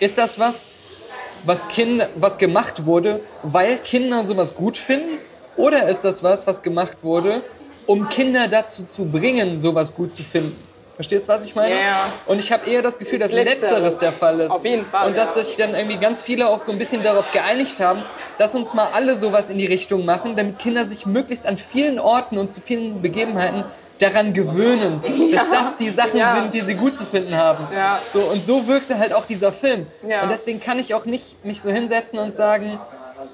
ist 0.00 0.18
das 0.18 0.38
was, 0.38 0.66
was, 1.44 1.68
Kinder, 1.68 2.08
was 2.16 2.38
gemacht 2.38 2.86
wurde, 2.86 3.20
weil 3.42 3.78
Kinder 3.78 4.24
sowas 4.24 4.54
gut 4.54 4.76
finden? 4.76 5.18
Oder 5.56 5.88
ist 5.88 6.02
das 6.02 6.22
was, 6.22 6.46
was 6.46 6.62
gemacht 6.62 6.98
wurde, 7.02 7.42
um 7.86 8.08
Kinder 8.08 8.48
dazu 8.48 8.84
zu 8.84 9.04
bringen, 9.04 9.58
sowas 9.58 9.94
gut 9.94 10.14
zu 10.14 10.22
finden? 10.22 10.56
Verstehst 10.94 11.28
du, 11.28 11.32
was 11.32 11.46
ich 11.46 11.54
meine? 11.54 11.74
Ja, 11.74 11.80
ja. 11.80 12.12
Und 12.26 12.38
ich 12.38 12.52
habe 12.52 12.68
eher 12.68 12.82
das 12.82 12.98
Gefühl, 12.98 13.18
dass 13.18 13.30
Das 13.30 13.42
Letztere. 13.42 13.80
Letzteres 13.80 13.98
der 13.98 14.12
Fall 14.12 14.40
ist. 14.40 14.50
Auf 14.50 14.64
jeden 14.64 14.84
Fall, 14.84 15.08
Und 15.08 15.16
dass 15.16 15.34
ja. 15.34 15.42
sich 15.42 15.56
dann 15.56 15.74
irgendwie 15.74 15.96
ganz 15.96 16.22
viele 16.22 16.46
auch 16.48 16.60
so 16.60 16.72
ein 16.72 16.78
bisschen 16.78 17.02
darauf 17.02 17.32
geeinigt 17.32 17.80
haben, 17.80 18.02
dass 18.36 18.54
uns 18.54 18.74
mal 18.74 18.88
alle 18.92 19.16
sowas 19.16 19.48
in 19.48 19.56
die 19.56 19.64
Richtung 19.64 20.04
machen, 20.04 20.36
damit 20.36 20.58
Kinder 20.58 20.84
sich 20.84 21.06
möglichst 21.06 21.46
an 21.46 21.56
vielen 21.56 21.98
Orten 21.98 22.36
und 22.36 22.52
zu 22.52 22.60
vielen 22.60 23.00
Begebenheiten 23.00 23.64
daran 24.00 24.32
gewöhnen, 24.32 25.02
dass 25.32 25.50
das 25.50 25.76
die 25.76 25.90
Sachen 25.90 26.16
Ja. 26.18 26.34
sind, 26.34 26.54
die 26.54 26.60
sie 26.60 26.74
gut 26.74 26.96
zu 26.96 27.04
finden 27.04 27.36
haben. 27.36 27.68
Ja. 27.74 28.00
So, 28.12 28.20
und 28.20 28.44
so 28.44 28.66
wirkte 28.66 28.98
halt 28.98 29.12
auch 29.12 29.26
dieser 29.26 29.52
Film. 29.52 29.86
Ja. 30.08 30.22
Und 30.22 30.30
deswegen 30.30 30.60
kann 30.60 30.78
ich 30.78 30.94
auch 30.94 31.04
nicht 31.04 31.44
mich 31.44 31.60
so 31.60 31.70
hinsetzen 31.70 32.18
und 32.18 32.32
sagen, 32.32 32.80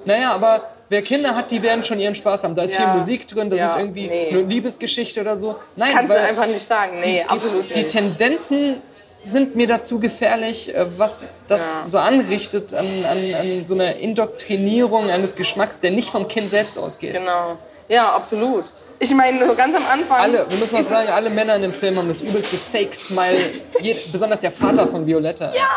naja, 0.05 0.33
aber 0.33 0.63
wer 0.89 1.03
Kinder 1.03 1.35
hat, 1.37 1.51
die 1.51 1.63
werden 1.63 1.85
schon 1.85 1.99
ihren 2.01 2.15
Spaß 2.15 2.45
haben. 2.45 2.55
Da 2.55 2.63
ist 2.63 2.75
Ja. 2.75 2.81
viel 2.93 3.01
Musik 3.01 3.27
drin, 3.29 3.49
da 3.51 3.57
Ja, 3.57 3.73
sind 3.73 3.83
irgendwie 3.83 4.09
nee. 4.09 4.29
eine 4.31 4.43
Liebesgeschichte 4.43 5.21
oder 5.21 5.37
so. 5.37 5.57
Nein, 5.77 5.93
Kannst 5.95 6.13
du 6.13 6.21
einfach 6.21 6.47
nicht 6.47 6.67
sagen. 6.67 7.01
Nee, 7.01 7.23
die, 7.23 7.29
absolut 7.29 7.75
die 7.75 7.79
nicht. 7.81 7.91
Tendenzen 7.91 8.83
sind 9.31 9.57
mir 9.57 9.67
dazu 9.67 9.99
gefährlich, 9.99 10.75
äh, 10.75 10.87
was 10.97 11.23
das 11.49 11.61
Ja. 11.61 11.67
so 11.87 11.99
anrichtet 11.99 12.73
an, 12.75 12.87
an, 13.11 13.35
an 13.35 13.65
so 13.65 13.75
einer 13.75 13.97
Indoktrinierung 13.97 15.11
eines 15.11 15.35
Geschmacks, 15.35 15.81
der 15.81 15.91
nicht 15.93 16.11
vom 16.11 16.29
Kind 16.29 16.49
selbst 16.51 16.79
ausgeht. 16.79 17.15
Genau. 17.15 17.57
Ja, 17.89 18.11
absolut. 18.15 18.65
Ich 18.99 19.11
meine, 19.13 19.47
so 19.47 19.55
ganz 19.55 19.75
am 19.77 19.85
Anfang. 19.87 20.19
Alle, 20.21 20.47
wir 20.49 20.59
müssen 20.59 20.77
auch 20.77 20.83
sagen, 20.83 21.09
alle 21.11 21.29
Männer 21.29 21.57
in 21.57 21.63
dem 21.63 21.73
Film 21.73 21.99
haben 21.99 22.09
das 22.09 22.23
übelste 22.23 22.57
Fake-Smile, 22.57 23.39
Je- 23.81 23.97
besonders 24.11 24.41
der 24.41 24.51
Vater 24.53 24.89
von 24.89 25.07
Violetta. 25.07 25.53
Ja. 25.55 25.69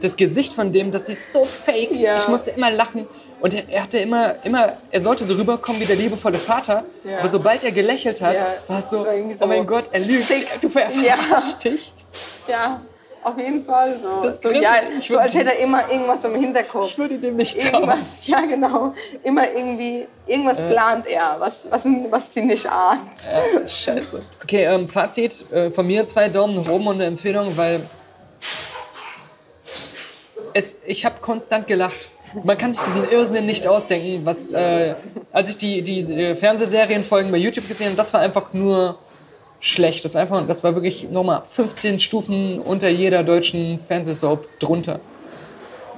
Das 0.00 0.16
Gesicht 0.16 0.52
von 0.54 0.72
dem, 0.72 0.90
das 0.90 1.08
ist 1.08 1.32
so 1.32 1.44
fake. 1.44 1.92
Ja. 1.92 2.18
Ich 2.18 2.26
musste 2.28 2.50
immer 2.50 2.70
lachen. 2.70 3.06
Und 3.40 3.54
er, 3.54 3.62
er 3.68 3.82
hatte 3.82 3.98
immer, 3.98 4.34
immer, 4.44 4.72
er 4.90 5.00
sollte 5.00 5.24
so 5.24 5.34
rüberkommen 5.34 5.80
wie 5.80 5.84
der 5.86 5.96
liebevolle 5.96 6.38
Vater. 6.38 6.84
Ja. 7.04 7.18
Aber 7.20 7.28
sobald 7.28 7.62
er 7.62 7.72
gelächelt 7.72 8.20
hat, 8.22 8.34
Ja, 8.34 8.46
war 8.66 8.78
es 8.80 8.90
so, 8.90 9.00
war 9.00 9.12
so 9.12 9.34
oh 9.40 9.46
mein 9.46 9.66
Gott, 9.66 9.84
er 9.92 10.00
lügt. 10.00 10.24
fake. 10.24 10.60
Du 10.60 10.68
verarschst 10.68 11.64
Ja. 11.64 11.70
dich. 11.70 11.92
Ja, 12.48 12.80
auf 13.24 13.38
jeden 13.38 13.64
Fall. 13.64 13.98
So, 14.00 14.22
Das 14.22 14.40
so, 14.42 14.50
ja, 14.50 14.76
ich 14.96 15.06
so 15.06 15.18
als 15.18 15.34
hätte 15.34 15.54
er 15.54 15.58
immer 15.60 15.90
irgendwas 15.90 16.24
im 16.24 16.34
Hinterkopf. 16.34 16.90
Ich 16.90 16.98
würde 16.98 17.18
dem 17.18 17.36
nicht 17.36 17.58
trauen. 17.60 17.84
Irgendwas, 17.84 18.14
ja 18.26 18.40
genau. 18.40 18.94
Immer 19.22 19.50
irgendwie, 19.50 20.06
irgendwas 20.26 20.58
plant 20.58 21.06
er, 21.06 21.36
was, 21.38 21.66
was, 21.70 21.82
was 22.10 22.32
sie 22.32 22.42
nicht 22.42 22.66
ahnt. 22.66 23.00
Ja, 23.24 23.66
scheiße. 23.66 24.22
Okay, 24.42 24.64
ähm, 24.64 24.86
Fazit 24.86 25.50
äh, 25.52 25.70
von 25.70 25.86
mir 25.86 26.06
zwei 26.06 26.28
Daumen 26.28 26.56
nach 26.56 26.68
oben 26.68 26.86
und 26.86 26.94
eine 26.96 27.06
Empfehlung, 27.06 27.56
weil 27.56 27.80
es, 30.52 30.76
ich 30.86 31.04
habe 31.04 31.16
konstant 31.20 31.66
gelacht. 31.66 32.08
Man 32.42 32.58
kann 32.58 32.72
sich 32.72 32.82
diesen 32.82 33.08
Irrsinn 33.10 33.46
nicht 33.46 33.66
ausdenken, 33.66 34.24
was 34.24 34.50
äh, 34.52 34.94
als 35.32 35.50
ich 35.50 35.56
die, 35.56 35.82
die, 35.82 36.02
die 36.04 36.34
Fernsehserienfolgen 36.34 37.30
bei 37.30 37.38
YouTube 37.38 37.68
gesehen 37.68 37.86
habe, 37.86 37.96
das 37.96 38.12
war 38.12 38.20
einfach 38.20 38.52
nur 38.52 38.98
schlecht. 39.64 40.04
Das 40.04 40.14
war, 40.14 40.20
einfach, 40.20 40.46
das 40.46 40.62
war 40.62 40.74
wirklich 40.74 41.10
nochmal 41.10 41.42
15 41.50 41.98
Stufen 41.98 42.60
unter 42.60 42.88
jeder 42.88 43.24
deutschen 43.24 43.80
Fernsehsoap 43.80 44.46
drunter. 44.60 45.00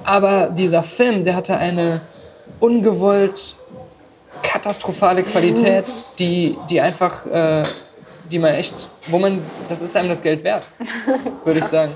Aber 0.05 0.47
dieser 0.47 0.83
Film, 0.83 1.25
der 1.25 1.35
hatte 1.35 1.57
eine 1.57 1.99
ungewollt 2.61 3.55
katastrophale 4.41 5.23
Qualität, 5.23 5.97
die, 6.17 6.55
die 6.69 6.79
einfach, 6.79 7.25
äh, 7.25 7.63
die 8.31 8.39
man 8.39 8.53
echt, 8.53 8.87
wo 9.07 9.19
man, 9.19 9.41
das 9.67 9.81
ist 9.81 9.95
einem 9.97 10.09
das 10.09 10.21
Geld 10.21 10.43
wert, 10.45 10.63
würde 11.43 11.59
ich 11.59 11.65
sagen. 11.65 11.91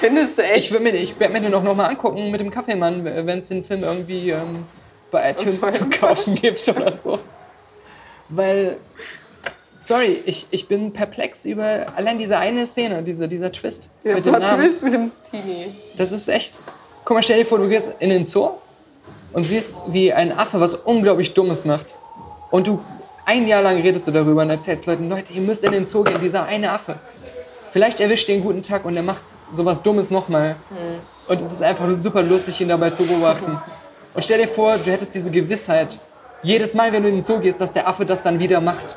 Findest 0.00 0.38
du 0.38 0.42
echt? 0.42 0.70
Ich 0.70 0.80
mir, 0.80 0.94
ich 0.94 1.18
werd 1.18 1.32
mir 1.32 1.40
den 1.40 1.52
auch 1.54 1.62
nochmal 1.62 1.90
angucken 1.90 2.30
mit 2.30 2.40
dem 2.40 2.50
Kaffeemann, 2.50 3.04
wenn 3.04 3.38
es 3.38 3.48
den 3.48 3.64
Film 3.64 3.82
irgendwie 3.82 4.30
ähm, 4.30 4.64
bei 5.10 5.30
iTunes 5.30 5.60
zu 5.60 5.88
kaufen 5.90 6.34
gibt 6.34 6.68
oder 6.68 6.96
so. 6.96 7.18
Weil, 8.28 8.76
sorry, 9.82 10.22
ich, 10.24 10.46
ich 10.50 10.68
bin 10.68 10.92
perplex 10.92 11.44
über 11.44 11.86
allein 11.96 12.18
diese 12.18 12.38
eine 12.38 12.66
Szene, 12.66 13.02
diese, 13.02 13.28
dieser 13.28 13.52
Twist 13.52 13.88
Der 14.04 14.16
mit 14.16 14.26
dem 14.26 14.32
Namen. 14.32 14.68
Twist 14.68 14.82
mit 14.82 14.94
dem 14.94 15.10
Teenie. 15.30 15.74
Das 15.96 16.12
ist 16.12 16.28
echt. 16.28 16.58
Guck 17.04 17.16
mal, 17.16 17.22
stell 17.22 17.38
dir 17.38 17.46
vor, 17.46 17.58
du 17.58 17.68
gehst 17.68 17.90
in 17.98 18.10
den 18.10 18.24
Zoo 18.24 18.50
und 19.32 19.44
siehst, 19.44 19.70
wie 19.88 20.12
ein 20.12 20.36
Affe 20.36 20.60
was 20.60 20.74
unglaublich 20.74 21.34
Dummes 21.34 21.64
macht. 21.64 21.86
Und 22.50 22.66
du 22.66 22.80
ein 23.24 23.46
Jahr 23.46 23.62
lang 23.62 23.80
redest 23.80 24.06
du 24.06 24.10
darüber 24.10 24.42
und 24.42 24.50
erzählst 24.50 24.86
Leuten, 24.86 25.08
Leute, 25.08 25.32
ihr 25.32 25.42
müsst 25.42 25.62
in 25.64 25.72
den 25.72 25.86
Zoo 25.86 26.02
gehen, 26.02 26.20
dieser 26.20 26.44
eine 26.44 26.70
Affe. 26.70 26.96
Vielleicht 27.72 28.00
erwischt 28.00 28.28
ihr 28.28 28.34
einen 28.34 28.44
guten 28.44 28.62
Tag 28.62 28.84
und 28.84 28.96
er 28.96 29.02
macht 29.02 29.22
sowas 29.50 29.82
Dummes 29.82 30.10
nochmal. 30.10 30.56
Und 31.28 31.40
es 31.40 31.52
ist 31.52 31.62
einfach 31.62 31.86
super 31.98 32.22
lustig, 32.22 32.60
ihn 32.60 32.68
dabei 32.68 32.90
zu 32.90 33.04
beobachten. 33.04 33.58
Und 34.14 34.24
stell 34.24 34.38
dir 34.38 34.48
vor, 34.48 34.76
du 34.76 34.90
hättest 34.90 35.14
diese 35.14 35.30
Gewissheit, 35.30 35.98
jedes 36.42 36.74
Mal, 36.74 36.92
wenn 36.92 37.02
du 37.02 37.08
in 37.08 37.16
den 37.16 37.22
Zoo 37.22 37.38
gehst, 37.38 37.60
dass 37.60 37.72
der 37.72 37.88
Affe 37.88 38.04
das 38.04 38.22
dann 38.22 38.38
wieder 38.38 38.60
macht. 38.60 38.96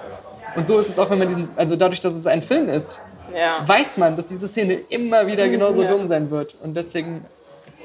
Und 0.56 0.66
so 0.68 0.80
ist 0.80 0.90
es 0.90 0.98
auch, 1.00 1.10
wenn 1.10 1.20
man 1.20 1.28
diesen, 1.28 1.50
also 1.56 1.76
dadurch, 1.76 2.00
dass 2.02 2.14
es 2.14 2.26
ein 2.28 2.42
Film 2.42 2.70
ist, 2.70 3.00
Ja. 3.36 3.68
weiß 3.68 3.98
man, 3.98 4.16
dass 4.16 4.26
diese 4.26 4.48
Szene 4.48 4.80
immer 4.90 5.28
wieder 5.28 5.48
genauso 5.50 5.84
Ja. 5.84 5.92
dumm 5.92 6.08
sein 6.08 6.30
wird. 6.32 6.56
Und 6.64 6.76
deswegen, 6.76 7.26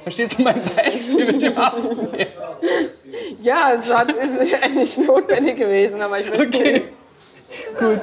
verstehst 0.03 0.39
du 0.39 0.43
mein 0.43 0.61
Beispiel 0.77 1.25
mit 1.33 1.43
dem 1.43 1.59
Affen 1.59 2.09
jetzt? 2.17 2.37
Ja, 3.43 3.73
es 3.75 3.93
hat, 3.93 4.13
ist 4.13 4.55
eigentlich 4.63 4.97
notwendig 4.99 5.57
gewesen, 5.57 6.01
aber 6.01 6.21
ich 6.21 6.31
bin 6.31 6.41
Okay. 6.41 6.83
Gut. 7.79 8.01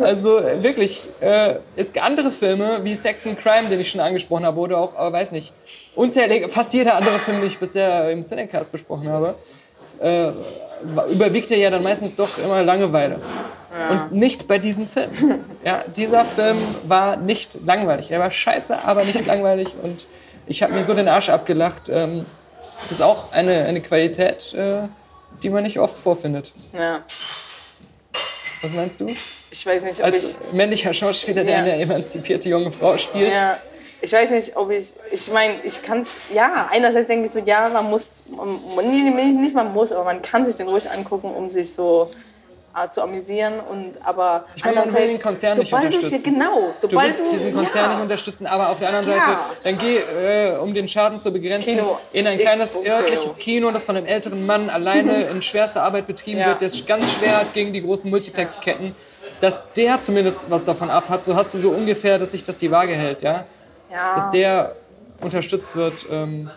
Also 0.00 0.38
äh, 0.38 0.60
wirklich, 0.62 1.02
äh, 1.20 1.54
es 1.76 1.92
gibt 1.92 2.04
andere 2.04 2.30
Filme 2.32 2.80
wie 2.82 2.96
Sex 2.96 3.24
and 3.26 3.38
Crime, 3.40 3.68
den 3.70 3.78
ich 3.80 3.90
schon 3.90 4.00
angesprochen 4.00 4.44
habe, 4.44 4.58
oder 4.58 4.78
auch, 4.78 4.94
äh, 4.98 5.12
weiß 5.12 5.30
nicht, 5.32 5.52
unzählige, 5.94 6.48
fast 6.48 6.72
jeder 6.72 6.96
andere 6.96 7.18
Film, 7.20 7.38
den 7.38 7.46
ich 7.46 7.58
bisher 7.58 8.10
im 8.10 8.22
Cinecast 8.24 8.72
besprochen 8.72 9.08
habe, 9.08 9.34
äh, 10.00 10.30
überwiegte 11.12 11.54
ja 11.56 11.70
dann 11.70 11.82
meistens 11.84 12.14
doch 12.16 12.38
immer 12.38 12.62
Langeweile. 12.64 13.20
Und 13.90 14.12
nicht 14.12 14.48
bei 14.48 14.58
diesem 14.58 14.86
Film. 14.88 15.10
Ja, 15.64 15.84
dieser 15.96 16.24
Film 16.24 16.56
war 16.84 17.16
nicht 17.16 17.58
langweilig. 17.64 18.10
Er 18.10 18.20
war 18.20 18.30
scheiße, 18.30 18.84
aber 18.84 19.04
nicht 19.04 19.26
langweilig. 19.26 19.68
Und 19.82 20.06
ich 20.46 20.62
habe 20.62 20.72
mir 20.72 20.84
so 20.84 20.94
den 20.94 21.08
Arsch 21.08 21.28
abgelacht. 21.28 21.88
Ähm, 21.88 22.24
das 22.82 22.92
ist 22.92 23.02
auch 23.02 23.32
eine, 23.32 23.64
eine 23.64 23.80
Qualität, 23.80 24.54
äh, 24.54 24.88
die 25.42 25.50
man 25.50 25.62
nicht 25.64 25.78
oft 25.78 25.96
vorfindet. 25.96 26.52
Ja. 26.72 27.00
Was 28.62 28.72
meinst 28.72 29.00
du? 29.00 29.06
Ich 29.50 29.64
weiß 29.66 29.82
nicht, 29.82 30.00
ob 30.00 30.06
Als 30.06 30.24
ich. 30.24 30.36
männlicher 30.52 30.92
Schauspieler, 30.92 31.44
der 31.44 31.54
Ja. 31.54 31.58
eine 31.60 31.72
emanzipierte 31.80 32.48
junge 32.48 32.72
Frau 32.72 32.96
spielt. 32.98 33.34
Ja, 33.36 33.58
ich 34.00 34.12
weiß 34.12 34.30
nicht, 34.30 34.56
ob 34.56 34.70
ich. 34.70 34.86
Ich 35.10 35.28
meine, 35.32 35.54
ich 35.64 35.80
kann 35.82 36.02
es. 36.02 36.08
Ja, 36.34 36.68
einerseits 36.70 37.06
denke 37.08 37.26
ich 37.26 37.32
so, 37.32 37.38
ja, 37.38 37.68
man 37.68 37.88
muss. 37.88 38.08
Man, 38.30 38.58
nee, 38.90 39.10
nee, 39.10 39.24
nicht 39.26 39.54
man 39.54 39.72
muss, 39.72 39.92
aber 39.92 40.04
man 40.04 40.22
kann 40.22 40.44
sich 40.44 40.56
den 40.56 40.68
ruhig 40.68 40.90
angucken, 40.90 41.32
um 41.34 41.50
sich 41.50 41.72
so 41.72 42.10
äh, 42.76 42.90
zu 42.92 43.02
amüsieren. 43.02 43.54
Und, 43.70 43.94
aber 44.04 44.44
Ich 44.56 44.64
meine, 44.64 44.76
man 44.80 44.94
will 44.94 45.06
den 45.08 45.20
Konzern 45.22 45.58
nicht 45.58 45.68
es 45.68 45.72
unterstützen. 45.72 46.12
Ja, 46.12 46.18
genau. 46.22 46.72
Du 46.80 46.88
Sobald 46.88 47.18
willst 47.18 47.32
diesen 47.32 47.54
Konzern 47.54 47.84
ja. 47.84 47.94
nicht 47.94 48.02
unterstützen, 48.02 48.46
aber 48.46 48.70
auf 48.70 48.78
der 48.78 48.88
anderen 48.88 49.08
Ja. 49.08 49.24
Seite, 49.24 49.38
dann 49.64 49.78
geh, 49.78 49.96
äh, 49.98 50.56
um 50.58 50.74
den 50.74 50.88
Schaden 50.88 51.18
zu 51.18 51.32
begrenzen, 51.32 51.76
Kino. 51.76 51.98
in 52.12 52.26
ein 52.26 52.34
X 52.34 52.42
kleines 52.44 52.74
und 52.74 52.86
örtliches 52.88 53.36
Kino. 53.36 53.70
Das 53.70 53.84
von 53.84 53.96
einem 53.96 54.06
älteren 54.06 54.44
Mann 54.46 54.70
alleine 54.70 55.22
in 55.30 55.42
schwerster 55.42 55.82
Arbeit 55.82 56.06
betrieben 56.06 56.38
Ja. 56.40 56.46
wird, 56.48 56.60
der 56.60 56.68
es 56.68 56.86
ganz 56.86 57.12
schwer 57.12 57.38
hat 57.40 57.52
gegen 57.54 57.72
die 57.72 57.82
großen 57.82 58.08
Multiplex-Ketten, 58.10 58.94
dass 59.40 59.62
der 59.76 60.00
zumindest 60.00 60.40
was 60.48 60.64
davon 60.64 60.90
abhat. 60.90 61.24
So 61.24 61.34
hast 61.36 61.54
du 61.54 61.58
so 61.58 61.70
ungefähr, 61.70 62.18
dass 62.18 62.32
sich 62.32 62.44
das 62.44 62.56
die 62.56 62.70
Waage 62.70 62.94
hält, 62.94 63.22
ja? 63.22 63.44
Ja. 63.92 64.14
Dass 64.16 64.30
der 64.30 64.74
unterstützt 65.20 65.74
wird. 65.74 65.94
Ähm, 66.10 66.50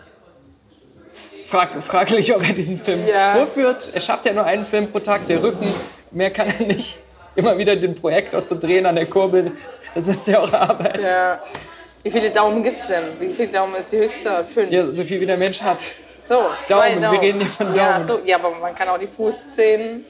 frag, 1.48 1.70
fraglich, 1.82 2.34
ob 2.36 2.46
er 2.46 2.54
diesen 2.54 2.78
Film 2.78 3.06
Ja. 3.06 3.32
vorführt. 3.34 3.90
Er 3.92 4.00
schafft 4.00 4.26
ja 4.26 4.32
nur 4.32 4.44
einen 4.44 4.66
Film 4.66 4.90
pro 4.90 4.98
Tag, 5.00 5.26
der 5.26 5.42
Rücken. 5.42 5.66
Mehr 6.12 6.30
kann 6.30 6.48
er 6.58 6.66
nicht. 6.66 6.98
Immer 7.34 7.56
wieder 7.56 7.74
den 7.76 7.94
Projektor 7.94 8.44
zu 8.44 8.56
drehen 8.56 8.84
an 8.86 8.94
der 8.94 9.06
Kurbel, 9.06 9.52
das 9.94 10.06
ist 10.06 10.26
ja 10.26 10.40
auch 10.40 10.52
Arbeit. 10.52 11.00
ja. 11.00 11.40
Wie 12.02 12.10
viele 12.10 12.30
Daumen 12.30 12.62
gibt 12.64 12.80
es 12.80 12.86
denn? 12.88 13.04
Wie 13.20 13.32
viele 13.32 13.48
Daumen 13.48 13.76
ist 13.76 13.92
die 13.92 13.98
höchste? 13.98 14.44
Fünf. 14.52 14.70
Ja, 14.72 14.84
so 14.86 15.04
viel 15.04 15.20
wie 15.20 15.26
der 15.26 15.36
Mensch 15.38 15.62
hat. 15.62 15.84
So, 16.28 16.46
zwei 16.66 16.90
Daumen, 16.96 17.12
wir 17.12 17.20
reden 17.22 17.40
hier 17.40 17.48
von 17.50 17.74
Ja, 17.74 17.92
Daumen. 17.94 18.08
so, 18.08 18.20
ja, 18.24 18.36
aber 18.36 18.50
man 18.56 18.74
kann 18.74 18.88
auch 18.88 18.98
die 18.98 19.06
Fußzehen 19.06 20.04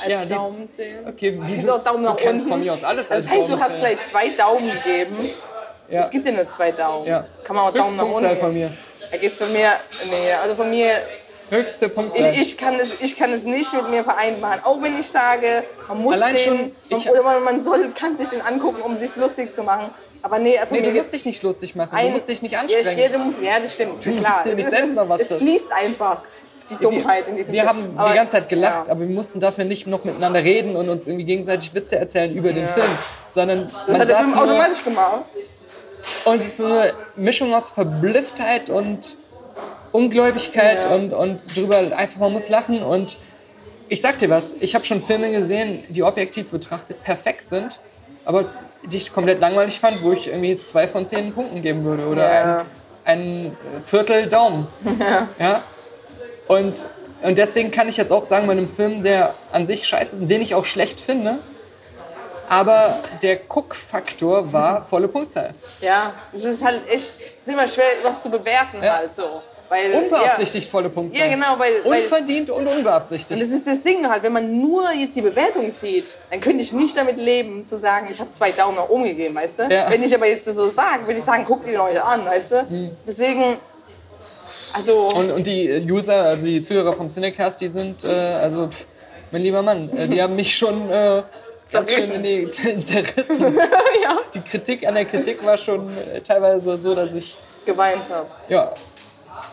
als 0.00 0.08
Ja, 0.10 0.24
Daumen 0.24 0.68
zählen. 0.70 1.06
Okay, 1.08 1.38
wie 1.42 1.52
Gibt 1.56 1.68
du, 1.68 1.74
auch 1.74 1.82
Daumen 1.84 2.04
du 2.04 2.10
nach 2.10 2.16
kennst 2.16 2.44
unten. 2.46 2.48
von 2.50 2.60
mir 2.60 2.72
aus 2.72 2.84
alles 2.84 3.10
als 3.10 3.24
Das 3.26 3.34
heißt, 3.34 3.42
du 3.42 3.48
Daumen 3.48 3.60
hast 3.62 3.70
zählen. 3.80 3.80
gleich 3.80 3.98
zwei 4.10 4.28
Daumen 4.30 4.70
gegeben. 4.70 5.16
Ja. 5.90 6.04
Es 6.04 6.10
gibt 6.10 6.24
ja 6.26 6.32
nur 6.32 6.50
zwei 6.52 6.70
Daumen. 6.72 7.06
Ja. 7.08 7.26
Kann 7.44 7.56
man 7.56 7.64
auch 7.66 7.74
Daumen 7.74 7.96
nach 7.96 8.04
unten. 8.04 8.36
von 8.36 8.54
mir. 8.54 8.72
Da 9.10 9.16
gibt's 9.18 9.38
von 9.38 9.52
mir, 9.52 9.72
nee, 10.10 10.32
also 10.40 10.54
von 10.54 10.70
mir, 10.70 10.98
Höchste 11.50 11.86
ich, 11.86 11.94
Punktzahl. 11.94 12.34
ich, 12.38 12.56
kann 12.58 12.74
es, 12.80 12.90
ich 13.00 13.16
kann 13.18 13.32
es 13.32 13.44
nicht 13.44 13.72
mit 13.74 13.90
mir 13.90 14.02
vereinbaren. 14.04 14.60
Auch 14.64 14.80
wenn 14.82 14.98
ich 14.98 15.08
sage, 15.08 15.64
man 15.88 15.98
muss 16.02 16.14
Allein 16.14 16.36
den, 16.36 16.44
schon, 16.44 16.72
ich- 16.88 17.10
oder 17.10 17.22
man, 17.22 17.44
man 17.44 17.64
soll, 17.64 17.90
kann 17.98 18.16
sich 18.16 18.28
den 18.28 18.40
angucken, 18.40 18.80
um 18.82 18.98
sich 18.98 19.14
lustig 19.16 19.54
zu 19.54 19.62
machen. 19.62 19.90
Aber 20.22 20.38
nee, 20.38 20.56
von 20.66 20.68
nee, 20.78 20.82
du 20.82 20.90
musst 20.92 21.12
dich 21.12 21.26
nicht 21.26 21.42
lustig 21.42 21.74
machen. 21.76 21.90
ein- 21.94 22.06
du 22.06 22.12
musst 22.12 22.28
dich 22.28 22.40
nicht 22.40 22.52
Ja, 22.52 22.60
anstrengen. 22.60 22.98
Ja, 22.98 23.08
du 23.10 23.18
musst, 23.18 23.38
ja 23.42 23.60
das 23.60 23.74
stimmt. 23.74 24.04
Du 24.04 24.10
musst 24.10 24.24
klar. 24.24 24.42
dir 24.42 24.54
nicht 24.54 24.70
selbst 24.70 24.94
noch 24.94 25.06
was 25.08 25.20
Es 25.20 25.26
fließt 25.36 25.70
einfach, 25.70 26.22
die 26.70 26.76
Dummheit 26.76 27.28
in 27.28 27.36
diesem 27.36 27.52
Wir 27.52 27.60
Film. 27.64 27.68
haben 27.68 27.98
Aber- 27.98 28.08
die 28.08 28.14
ganze 28.16 28.32
Zeit 28.36 28.48
gelacht, 28.48 28.86
ja. 28.88 28.92
aber 28.92 29.00
wir 29.02 29.14
mussten 29.14 29.38
dafür 29.38 29.64
nicht 29.64 29.86
noch 29.86 30.02
miteinander 30.04 30.42
reden 30.42 30.76
und 30.76 30.88
uns 30.88 31.06
irgendwie 31.06 31.26
gegenseitig 31.26 31.74
Witze 31.74 31.96
erzählen 31.96 32.32
über 32.34 32.54
den 32.54 32.66
Film, 32.68 32.86
sondern 33.28 33.70
Das 33.70 33.88
man 33.88 34.00
hat 34.00 34.08
der 34.08 34.16
Film 34.20 34.34
automatisch 34.38 34.82
gemacht. 34.82 35.24
und 36.24 36.36
es 36.38 36.46
ist 36.58 36.60
eine 36.62 36.94
Mischung 37.16 37.52
aus 37.52 37.68
Verblüfftheit 37.68 38.70
und 38.70 39.16
Ungläubigkeit 39.94 40.84
ja. 40.84 40.90
und, 40.90 41.12
und 41.12 41.56
drüber 41.56 41.78
einfach, 41.96 42.18
man 42.18 42.32
muss 42.32 42.48
lachen 42.48 42.82
und 42.82 43.16
ich 43.88 44.00
sag 44.00 44.18
dir 44.18 44.28
was, 44.28 44.52
ich 44.58 44.74
habe 44.74 44.84
schon 44.84 45.00
Filme 45.00 45.30
gesehen, 45.30 45.84
die 45.88 46.02
objektiv 46.02 46.50
betrachtet 46.50 47.04
perfekt 47.04 47.46
sind, 47.46 47.78
aber 48.24 48.44
die 48.82 48.96
ich 48.96 49.12
komplett 49.12 49.38
langweilig 49.38 49.78
fand, 49.78 50.02
wo 50.02 50.10
ich 50.10 50.26
irgendwie 50.26 50.56
zwei 50.56 50.88
von 50.88 51.06
zehn 51.06 51.32
Punkten 51.32 51.62
geben 51.62 51.84
würde 51.84 52.08
oder 52.08 52.28
ja. 52.28 52.66
ein, 53.04 53.52
ein 53.52 53.56
Viertel 53.86 54.26
Daumen. 54.26 54.66
Ja. 54.98 55.28
ja? 55.38 55.62
Und, 56.48 56.74
und 57.22 57.38
deswegen 57.38 57.70
kann 57.70 57.88
ich 57.88 57.96
jetzt 57.96 58.10
auch 58.10 58.24
sagen, 58.24 58.48
bei 58.48 58.52
einem 58.52 58.68
Film, 58.68 59.04
der 59.04 59.34
an 59.52 59.64
sich 59.64 59.86
scheiße 59.86 60.16
ist, 60.16 60.28
den 60.28 60.42
ich 60.42 60.56
auch 60.56 60.66
schlecht 60.66 61.00
finde, 61.00 61.38
aber 62.48 62.98
der 63.22 63.36
Guck-Faktor 63.36 64.52
war 64.52 64.84
volle 64.84 65.06
Punktzahl. 65.06 65.54
Ja, 65.80 66.14
es 66.32 66.42
ist 66.42 66.64
halt 66.64 66.82
echt, 66.88 67.12
es 67.20 67.46
ist 67.46 67.48
immer 67.48 67.68
schwer, 67.68 67.84
was 68.02 68.20
zu 68.22 68.28
bewerten 68.28 68.82
ja. 68.82 68.96
halt 68.96 69.14
so. 69.14 69.40
Weil, 69.68 69.92
unbeabsichtigt 69.94 70.66
ja, 70.66 70.70
volle 70.70 70.90
Punkte. 70.90 71.18
Ja, 71.18 71.28
genau. 71.28 71.58
Weil, 71.58 71.80
Unverdient 71.84 72.50
und 72.50 72.66
unbeabsichtigt. 72.66 73.40
Und 73.40 73.50
das 73.50 73.58
ist 73.58 73.66
das 73.66 73.82
Ding 73.82 74.08
halt, 74.08 74.22
wenn 74.22 74.32
man 74.32 74.60
nur 74.60 74.92
jetzt 74.92 75.16
die 75.16 75.22
Bewertung 75.22 75.70
sieht, 75.72 76.16
dann 76.30 76.40
könnte 76.40 76.62
ich 76.62 76.72
nicht 76.72 76.96
damit 76.96 77.16
leben, 77.16 77.66
zu 77.66 77.78
sagen, 77.78 78.08
ich 78.10 78.20
habe 78.20 78.32
zwei 78.32 78.52
Daumen 78.52 78.76
nach 78.76 78.88
oben 78.88 79.04
gegeben, 79.04 79.34
weißt 79.34 79.58
du? 79.58 79.62
Ja. 79.64 79.90
Wenn 79.90 80.02
ich 80.02 80.14
aber 80.14 80.26
jetzt 80.26 80.44
so 80.44 80.64
sage, 80.68 81.06
würde 81.06 81.18
ich 81.18 81.24
sagen, 81.24 81.44
guck 81.46 81.64
die 81.64 81.72
Leute 81.72 82.04
an, 82.04 82.24
weißt 82.24 82.50
du? 82.52 82.66
Mhm. 82.68 82.90
Deswegen, 83.06 83.56
also... 84.74 85.08
Und, 85.08 85.30
und 85.30 85.46
die 85.46 85.86
User, 85.90 86.24
also 86.24 86.46
die 86.46 86.62
Zuhörer 86.62 86.92
vom 86.92 87.08
Cinecast, 87.08 87.60
die 87.60 87.68
sind, 87.68 88.04
äh, 88.04 88.08
also, 88.08 88.68
mein 89.32 89.42
lieber 89.42 89.62
Mann, 89.62 89.90
äh, 89.96 90.08
die 90.08 90.20
haben 90.22 90.36
mich 90.36 90.56
schon... 90.56 90.90
Äh, 90.90 91.22
ganz 91.72 91.90
schön 91.90 92.12
in 92.12 92.22
die, 92.22 92.48
zerrissen. 92.48 93.40
ja. 94.02 94.20
Die 94.32 94.40
Kritik 94.40 94.86
an 94.86 94.94
der 94.94 95.06
Kritik 95.06 95.44
war 95.44 95.58
schon 95.58 95.88
äh, 95.88 96.20
teilweise 96.20 96.78
so, 96.78 96.94
dass 96.94 97.14
ich 97.14 97.36
geweint 97.64 98.02
habe. 98.10 98.26
Ja, 98.48 98.72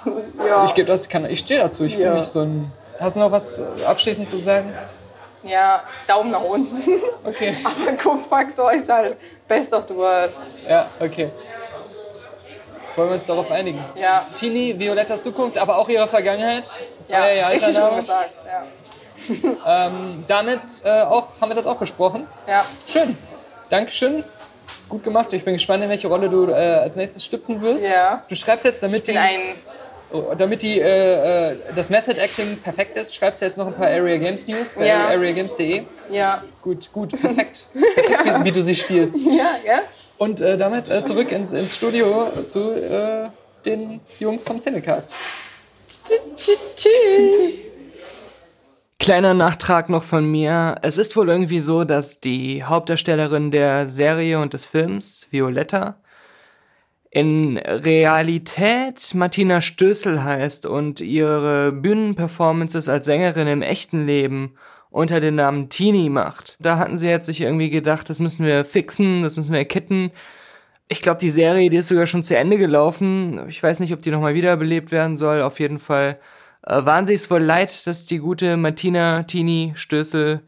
ja. 0.45 0.71
Ich, 0.75 0.85
das, 0.85 1.09
kann, 1.09 1.29
ich 1.29 1.39
stehe 1.39 1.59
dazu. 1.59 1.83
Ich 1.83 1.97
ja. 1.97 2.11
bin 2.11 2.19
nicht 2.19 2.31
so 2.31 2.41
ein. 2.41 2.71
Hast 2.99 3.15
du 3.15 3.19
noch 3.21 3.31
was 3.31 3.61
abschließend 3.85 4.27
zu 4.27 4.37
sagen? 4.37 4.73
Ja, 5.43 5.81
Daumen 6.07 6.31
nach 6.31 6.43
unten. 6.43 6.81
Okay. 7.23 7.55
Aber 7.63 7.91
Guckfaktor 7.91 8.73
ist 8.73 8.89
halt 8.89 9.15
best 9.47 9.71
of 9.73 9.83
the 9.87 9.95
worst. 9.95 10.39
Ja, 10.67 10.87
okay. 10.99 11.29
Wollen 12.95 13.09
wir 13.09 13.13
uns 13.13 13.25
darauf 13.27 13.51
einigen? 13.51 13.79
Ja. 13.95 14.25
Tini, 14.35 14.77
Violettas 14.77 15.21
Zukunft, 15.21 15.55
aber 15.59 15.77
auch 15.77 15.87
ihre 15.87 16.07
Vergangenheit. 16.07 16.67
Das 16.97 17.09
ja, 17.09 17.19
war 17.19 17.27
ja 17.27 17.35
ihr 17.35 17.47
alter 17.47 17.71
Name. 17.71 17.89
Schon 17.89 18.01
gesagt, 18.01 18.31
ja. 19.67 19.85
ähm, 19.85 20.23
damit 20.25 20.61
äh, 20.83 21.01
auch, 21.03 21.27
haben 21.39 21.49
wir 21.51 21.55
das 21.55 21.67
auch 21.67 21.77
besprochen. 21.77 22.25
Ja. 22.47 22.65
Schön. 22.87 23.15
Dankeschön 23.69 24.23
gut 24.91 25.03
gemacht. 25.03 25.33
Ich 25.33 25.43
bin 25.43 25.53
gespannt, 25.53 25.83
in 25.83 25.89
welche 25.89 26.07
Rolle 26.07 26.29
du 26.29 26.49
äh, 26.49 26.53
als 26.53 26.95
nächstes 26.95 27.25
schlüpfen 27.25 27.61
wirst. 27.61 27.83
Ja. 27.83 28.23
Du 28.27 28.35
schreibst 28.35 28.65
jetzt, 28.65 28.83
damit 28.83 29.07
die, 29.07 29.13
oh, 29.13 29.55
damit 30.37 30.61
die, 30.61 30.79
äh, 30.79 31.51
äh, 31.51 31.55
das 31.75 31.89
Method 31.89 32.19
Acting 32.19 32.57
perfekt 32.57 32.97
ist, 32.97 33.15
schreibst 33.15 33.41
du 33.41 33.45
jetzt 33.45 33.57
noch 33.57 33.67
ein 33.67 33.73
paar 33.73 33.87
Area 33.87 34.17
Games 34.17 34.47
News 34.47 34.73
bei 34.75 34.87
ja. 34.87 35.07
areagames.de. 35.07 35.83
Ja. 36.09 36.43
Gut, 36.61 36.91
gut, 36.91 37.19
perfekt. 37.19 37.67
perfekt 37.73 38.39
wie, 38.39 38.45
wie, 38.45 38.51
du 38.51 38.63
sie 38.63 38.75
spielst. 38.75 39.17
Ja, 39.25 39.55
ja. 39.65 39.81
Und 40.17 40.41
äh, 40.41 40.57
damit 40.57 40.89
äh, 40.89 41.03
zurück 41.03 41.31
ins, 41.31 41.51
ins 41.51 41.75
Studio 41.75 42.27
zu 42.45 42.73
äh, 42.73 43.29
den 43.65 44.01
Jungs 44.19 44.43
vom 44.43 44.57
Cinecast. 44.57 45.11
Tschüss. 46.75 47.67
Kleiner 48.99 49.33
Nachtrag 49.33 49.89
noch 49.89 50.03
von 50.03 50.29
mir. 50.29 50.75
Es 50.83 50.99
ist 50.99 51.15
wohl 51.15 51.29
irgendwie 51.29 51.59
so, 51.59 51.85
dass 51.85 52.19
die 52.19 52.63
Hauptdarstellerin 52.63 53.49
der 53.49 53.89
Serie 53.89 54.39
und 54.39 54.53
des 54.53 54.67
Films, 54.67 55.27
Violetta, 55.31 55.95
in 57.11 57.57
Realität 57.57 59.13
Martina 59.13 59.59
Stößel 59.59 60.23
heißt 60.23 60.65
und 60.65 61.01
ihre 61.01 61.73
Bühnenperformances 61.73 62.87
als 62.87 63.05
Sängerin 63.05 63.47
im 63.47 63.61
echten 63.61 64.05
Leben 64.05 64.53
unter 64.89 65.19
dem 65.19 65.35
Namen 65.35 65.67
Tini 65.67 66.09
macht. 66.09 66.55
Da 66.59 66.77
hatten 66.77 66.95
sie 66.95 67.09
jetzt 67.09 67.25
sich 67.25 67.41
irgendwie 67.41 67.69
gedacht, 67.69 68.09
das 68.09 68.19
müssen 68.19 68.45
wir 68.45 68.63
fixen, 68.63 69.23
das 69.23 69.35
müssen 69.35 69.51
wir 69.51 69.59
erkitten. 69.59 70.11
Ich 70.87 71.01
glaube, 71.01 71.19
die 71.19 71.29
Serie, 71.29 71.69
die 71.69 71.77
ist 71.77 71.89
sogar 71.89 72.07
schon 72.07 72.23
zu 72.23 72.35
Ende 72.37 72.57
gelaufen. 72.57 73.45
Ich 73.49 73.61
weiß 73.61 73.81
nicht, 73.81 73.93
ob 73.93 74.01
die 74.01 74.11
nochmal 74.11 74.33
wiederbelebt 74.33 74.91
werden 74.91 75.17
soll. 75.17 75.41
Auf 75.41 75.59
jeden 75.59 75.79
Fall 75.79 76.17
äh, 76.65 76.85
waren 76.85 77.05
sie 77.05 77.13
es 77.13 77.29
wohl 77.29 77.41
leid, 77.41 77.87
dass 77.87 78.05
die 78.05 78.19
gute 78.19 78.55
Martina 78.55 79.23
Tini 79.23 79.73
Stößel 79.75 80.41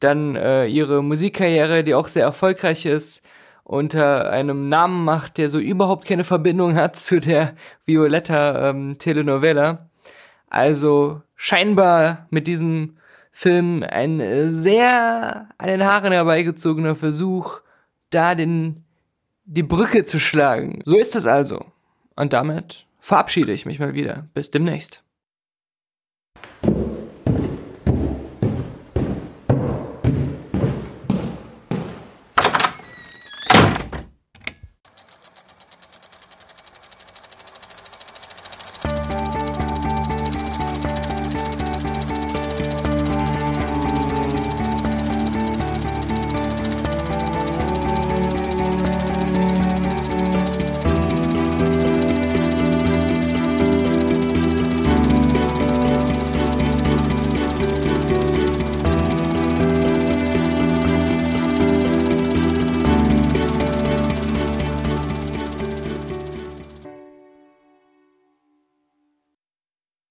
dann 0.00 0.36
äh, 0.36 0.66
ihre 0.66 1.02
Musikkarriere, 1.02 1.84
die 1.84 1.94
auch 1.94 2.08
sehr 2.08 2.24
erfolgreich 2.24 2.84
ist, 2.84 3.22
unter 3.64 4.30
einem 4.30 4.68
Namen 4.68 5.04
macht, 5.04 5.38
der 5.38 5.48
so 5.48 5.58
überhaupt 5.58 6.06
keine 6.06 6.24
Verbindung 6.24 6.74
hat 6.74 6.96
zu 6.96 7.20
der 7.20 7.54
Violetta 7.84 8.70
ähm, 8.70 8.98
Telenovela. 8.98 9.88
Also 10.48 11.22
scheinbar 11.36 12.26
mit 12.30 12.46
diesem 12.46 12.96
Film 13.30 13.82
ein 13.88 14.50
sehr 14.50 15.48
an 15.56 15.66
den 15.68 15.84
Haaren 15.84 16.12
herbeigezogener 16.12 16.94
Versuch, 16.94 17.60
da 18.10 18.34
den, 18.34 18.84
die 19.44 19.62
Brücke 19.62 20.04
zu 20.04 20.20
schlagen. 20.20 20.82
So 20.84 20.98
ist 20.98 21.16
es 21.16 21.26
also. 21.26 21.64
Und 22.14 22.34
damit 22.34 22.86
verabschiede 22.98 23.52
ich 23.52 23.64
mich 23.64 23.78
mal 23.78 23.94
wieder. 23.94 24.28
Bis 24.34 24.50
demnächst. 24.50 25.02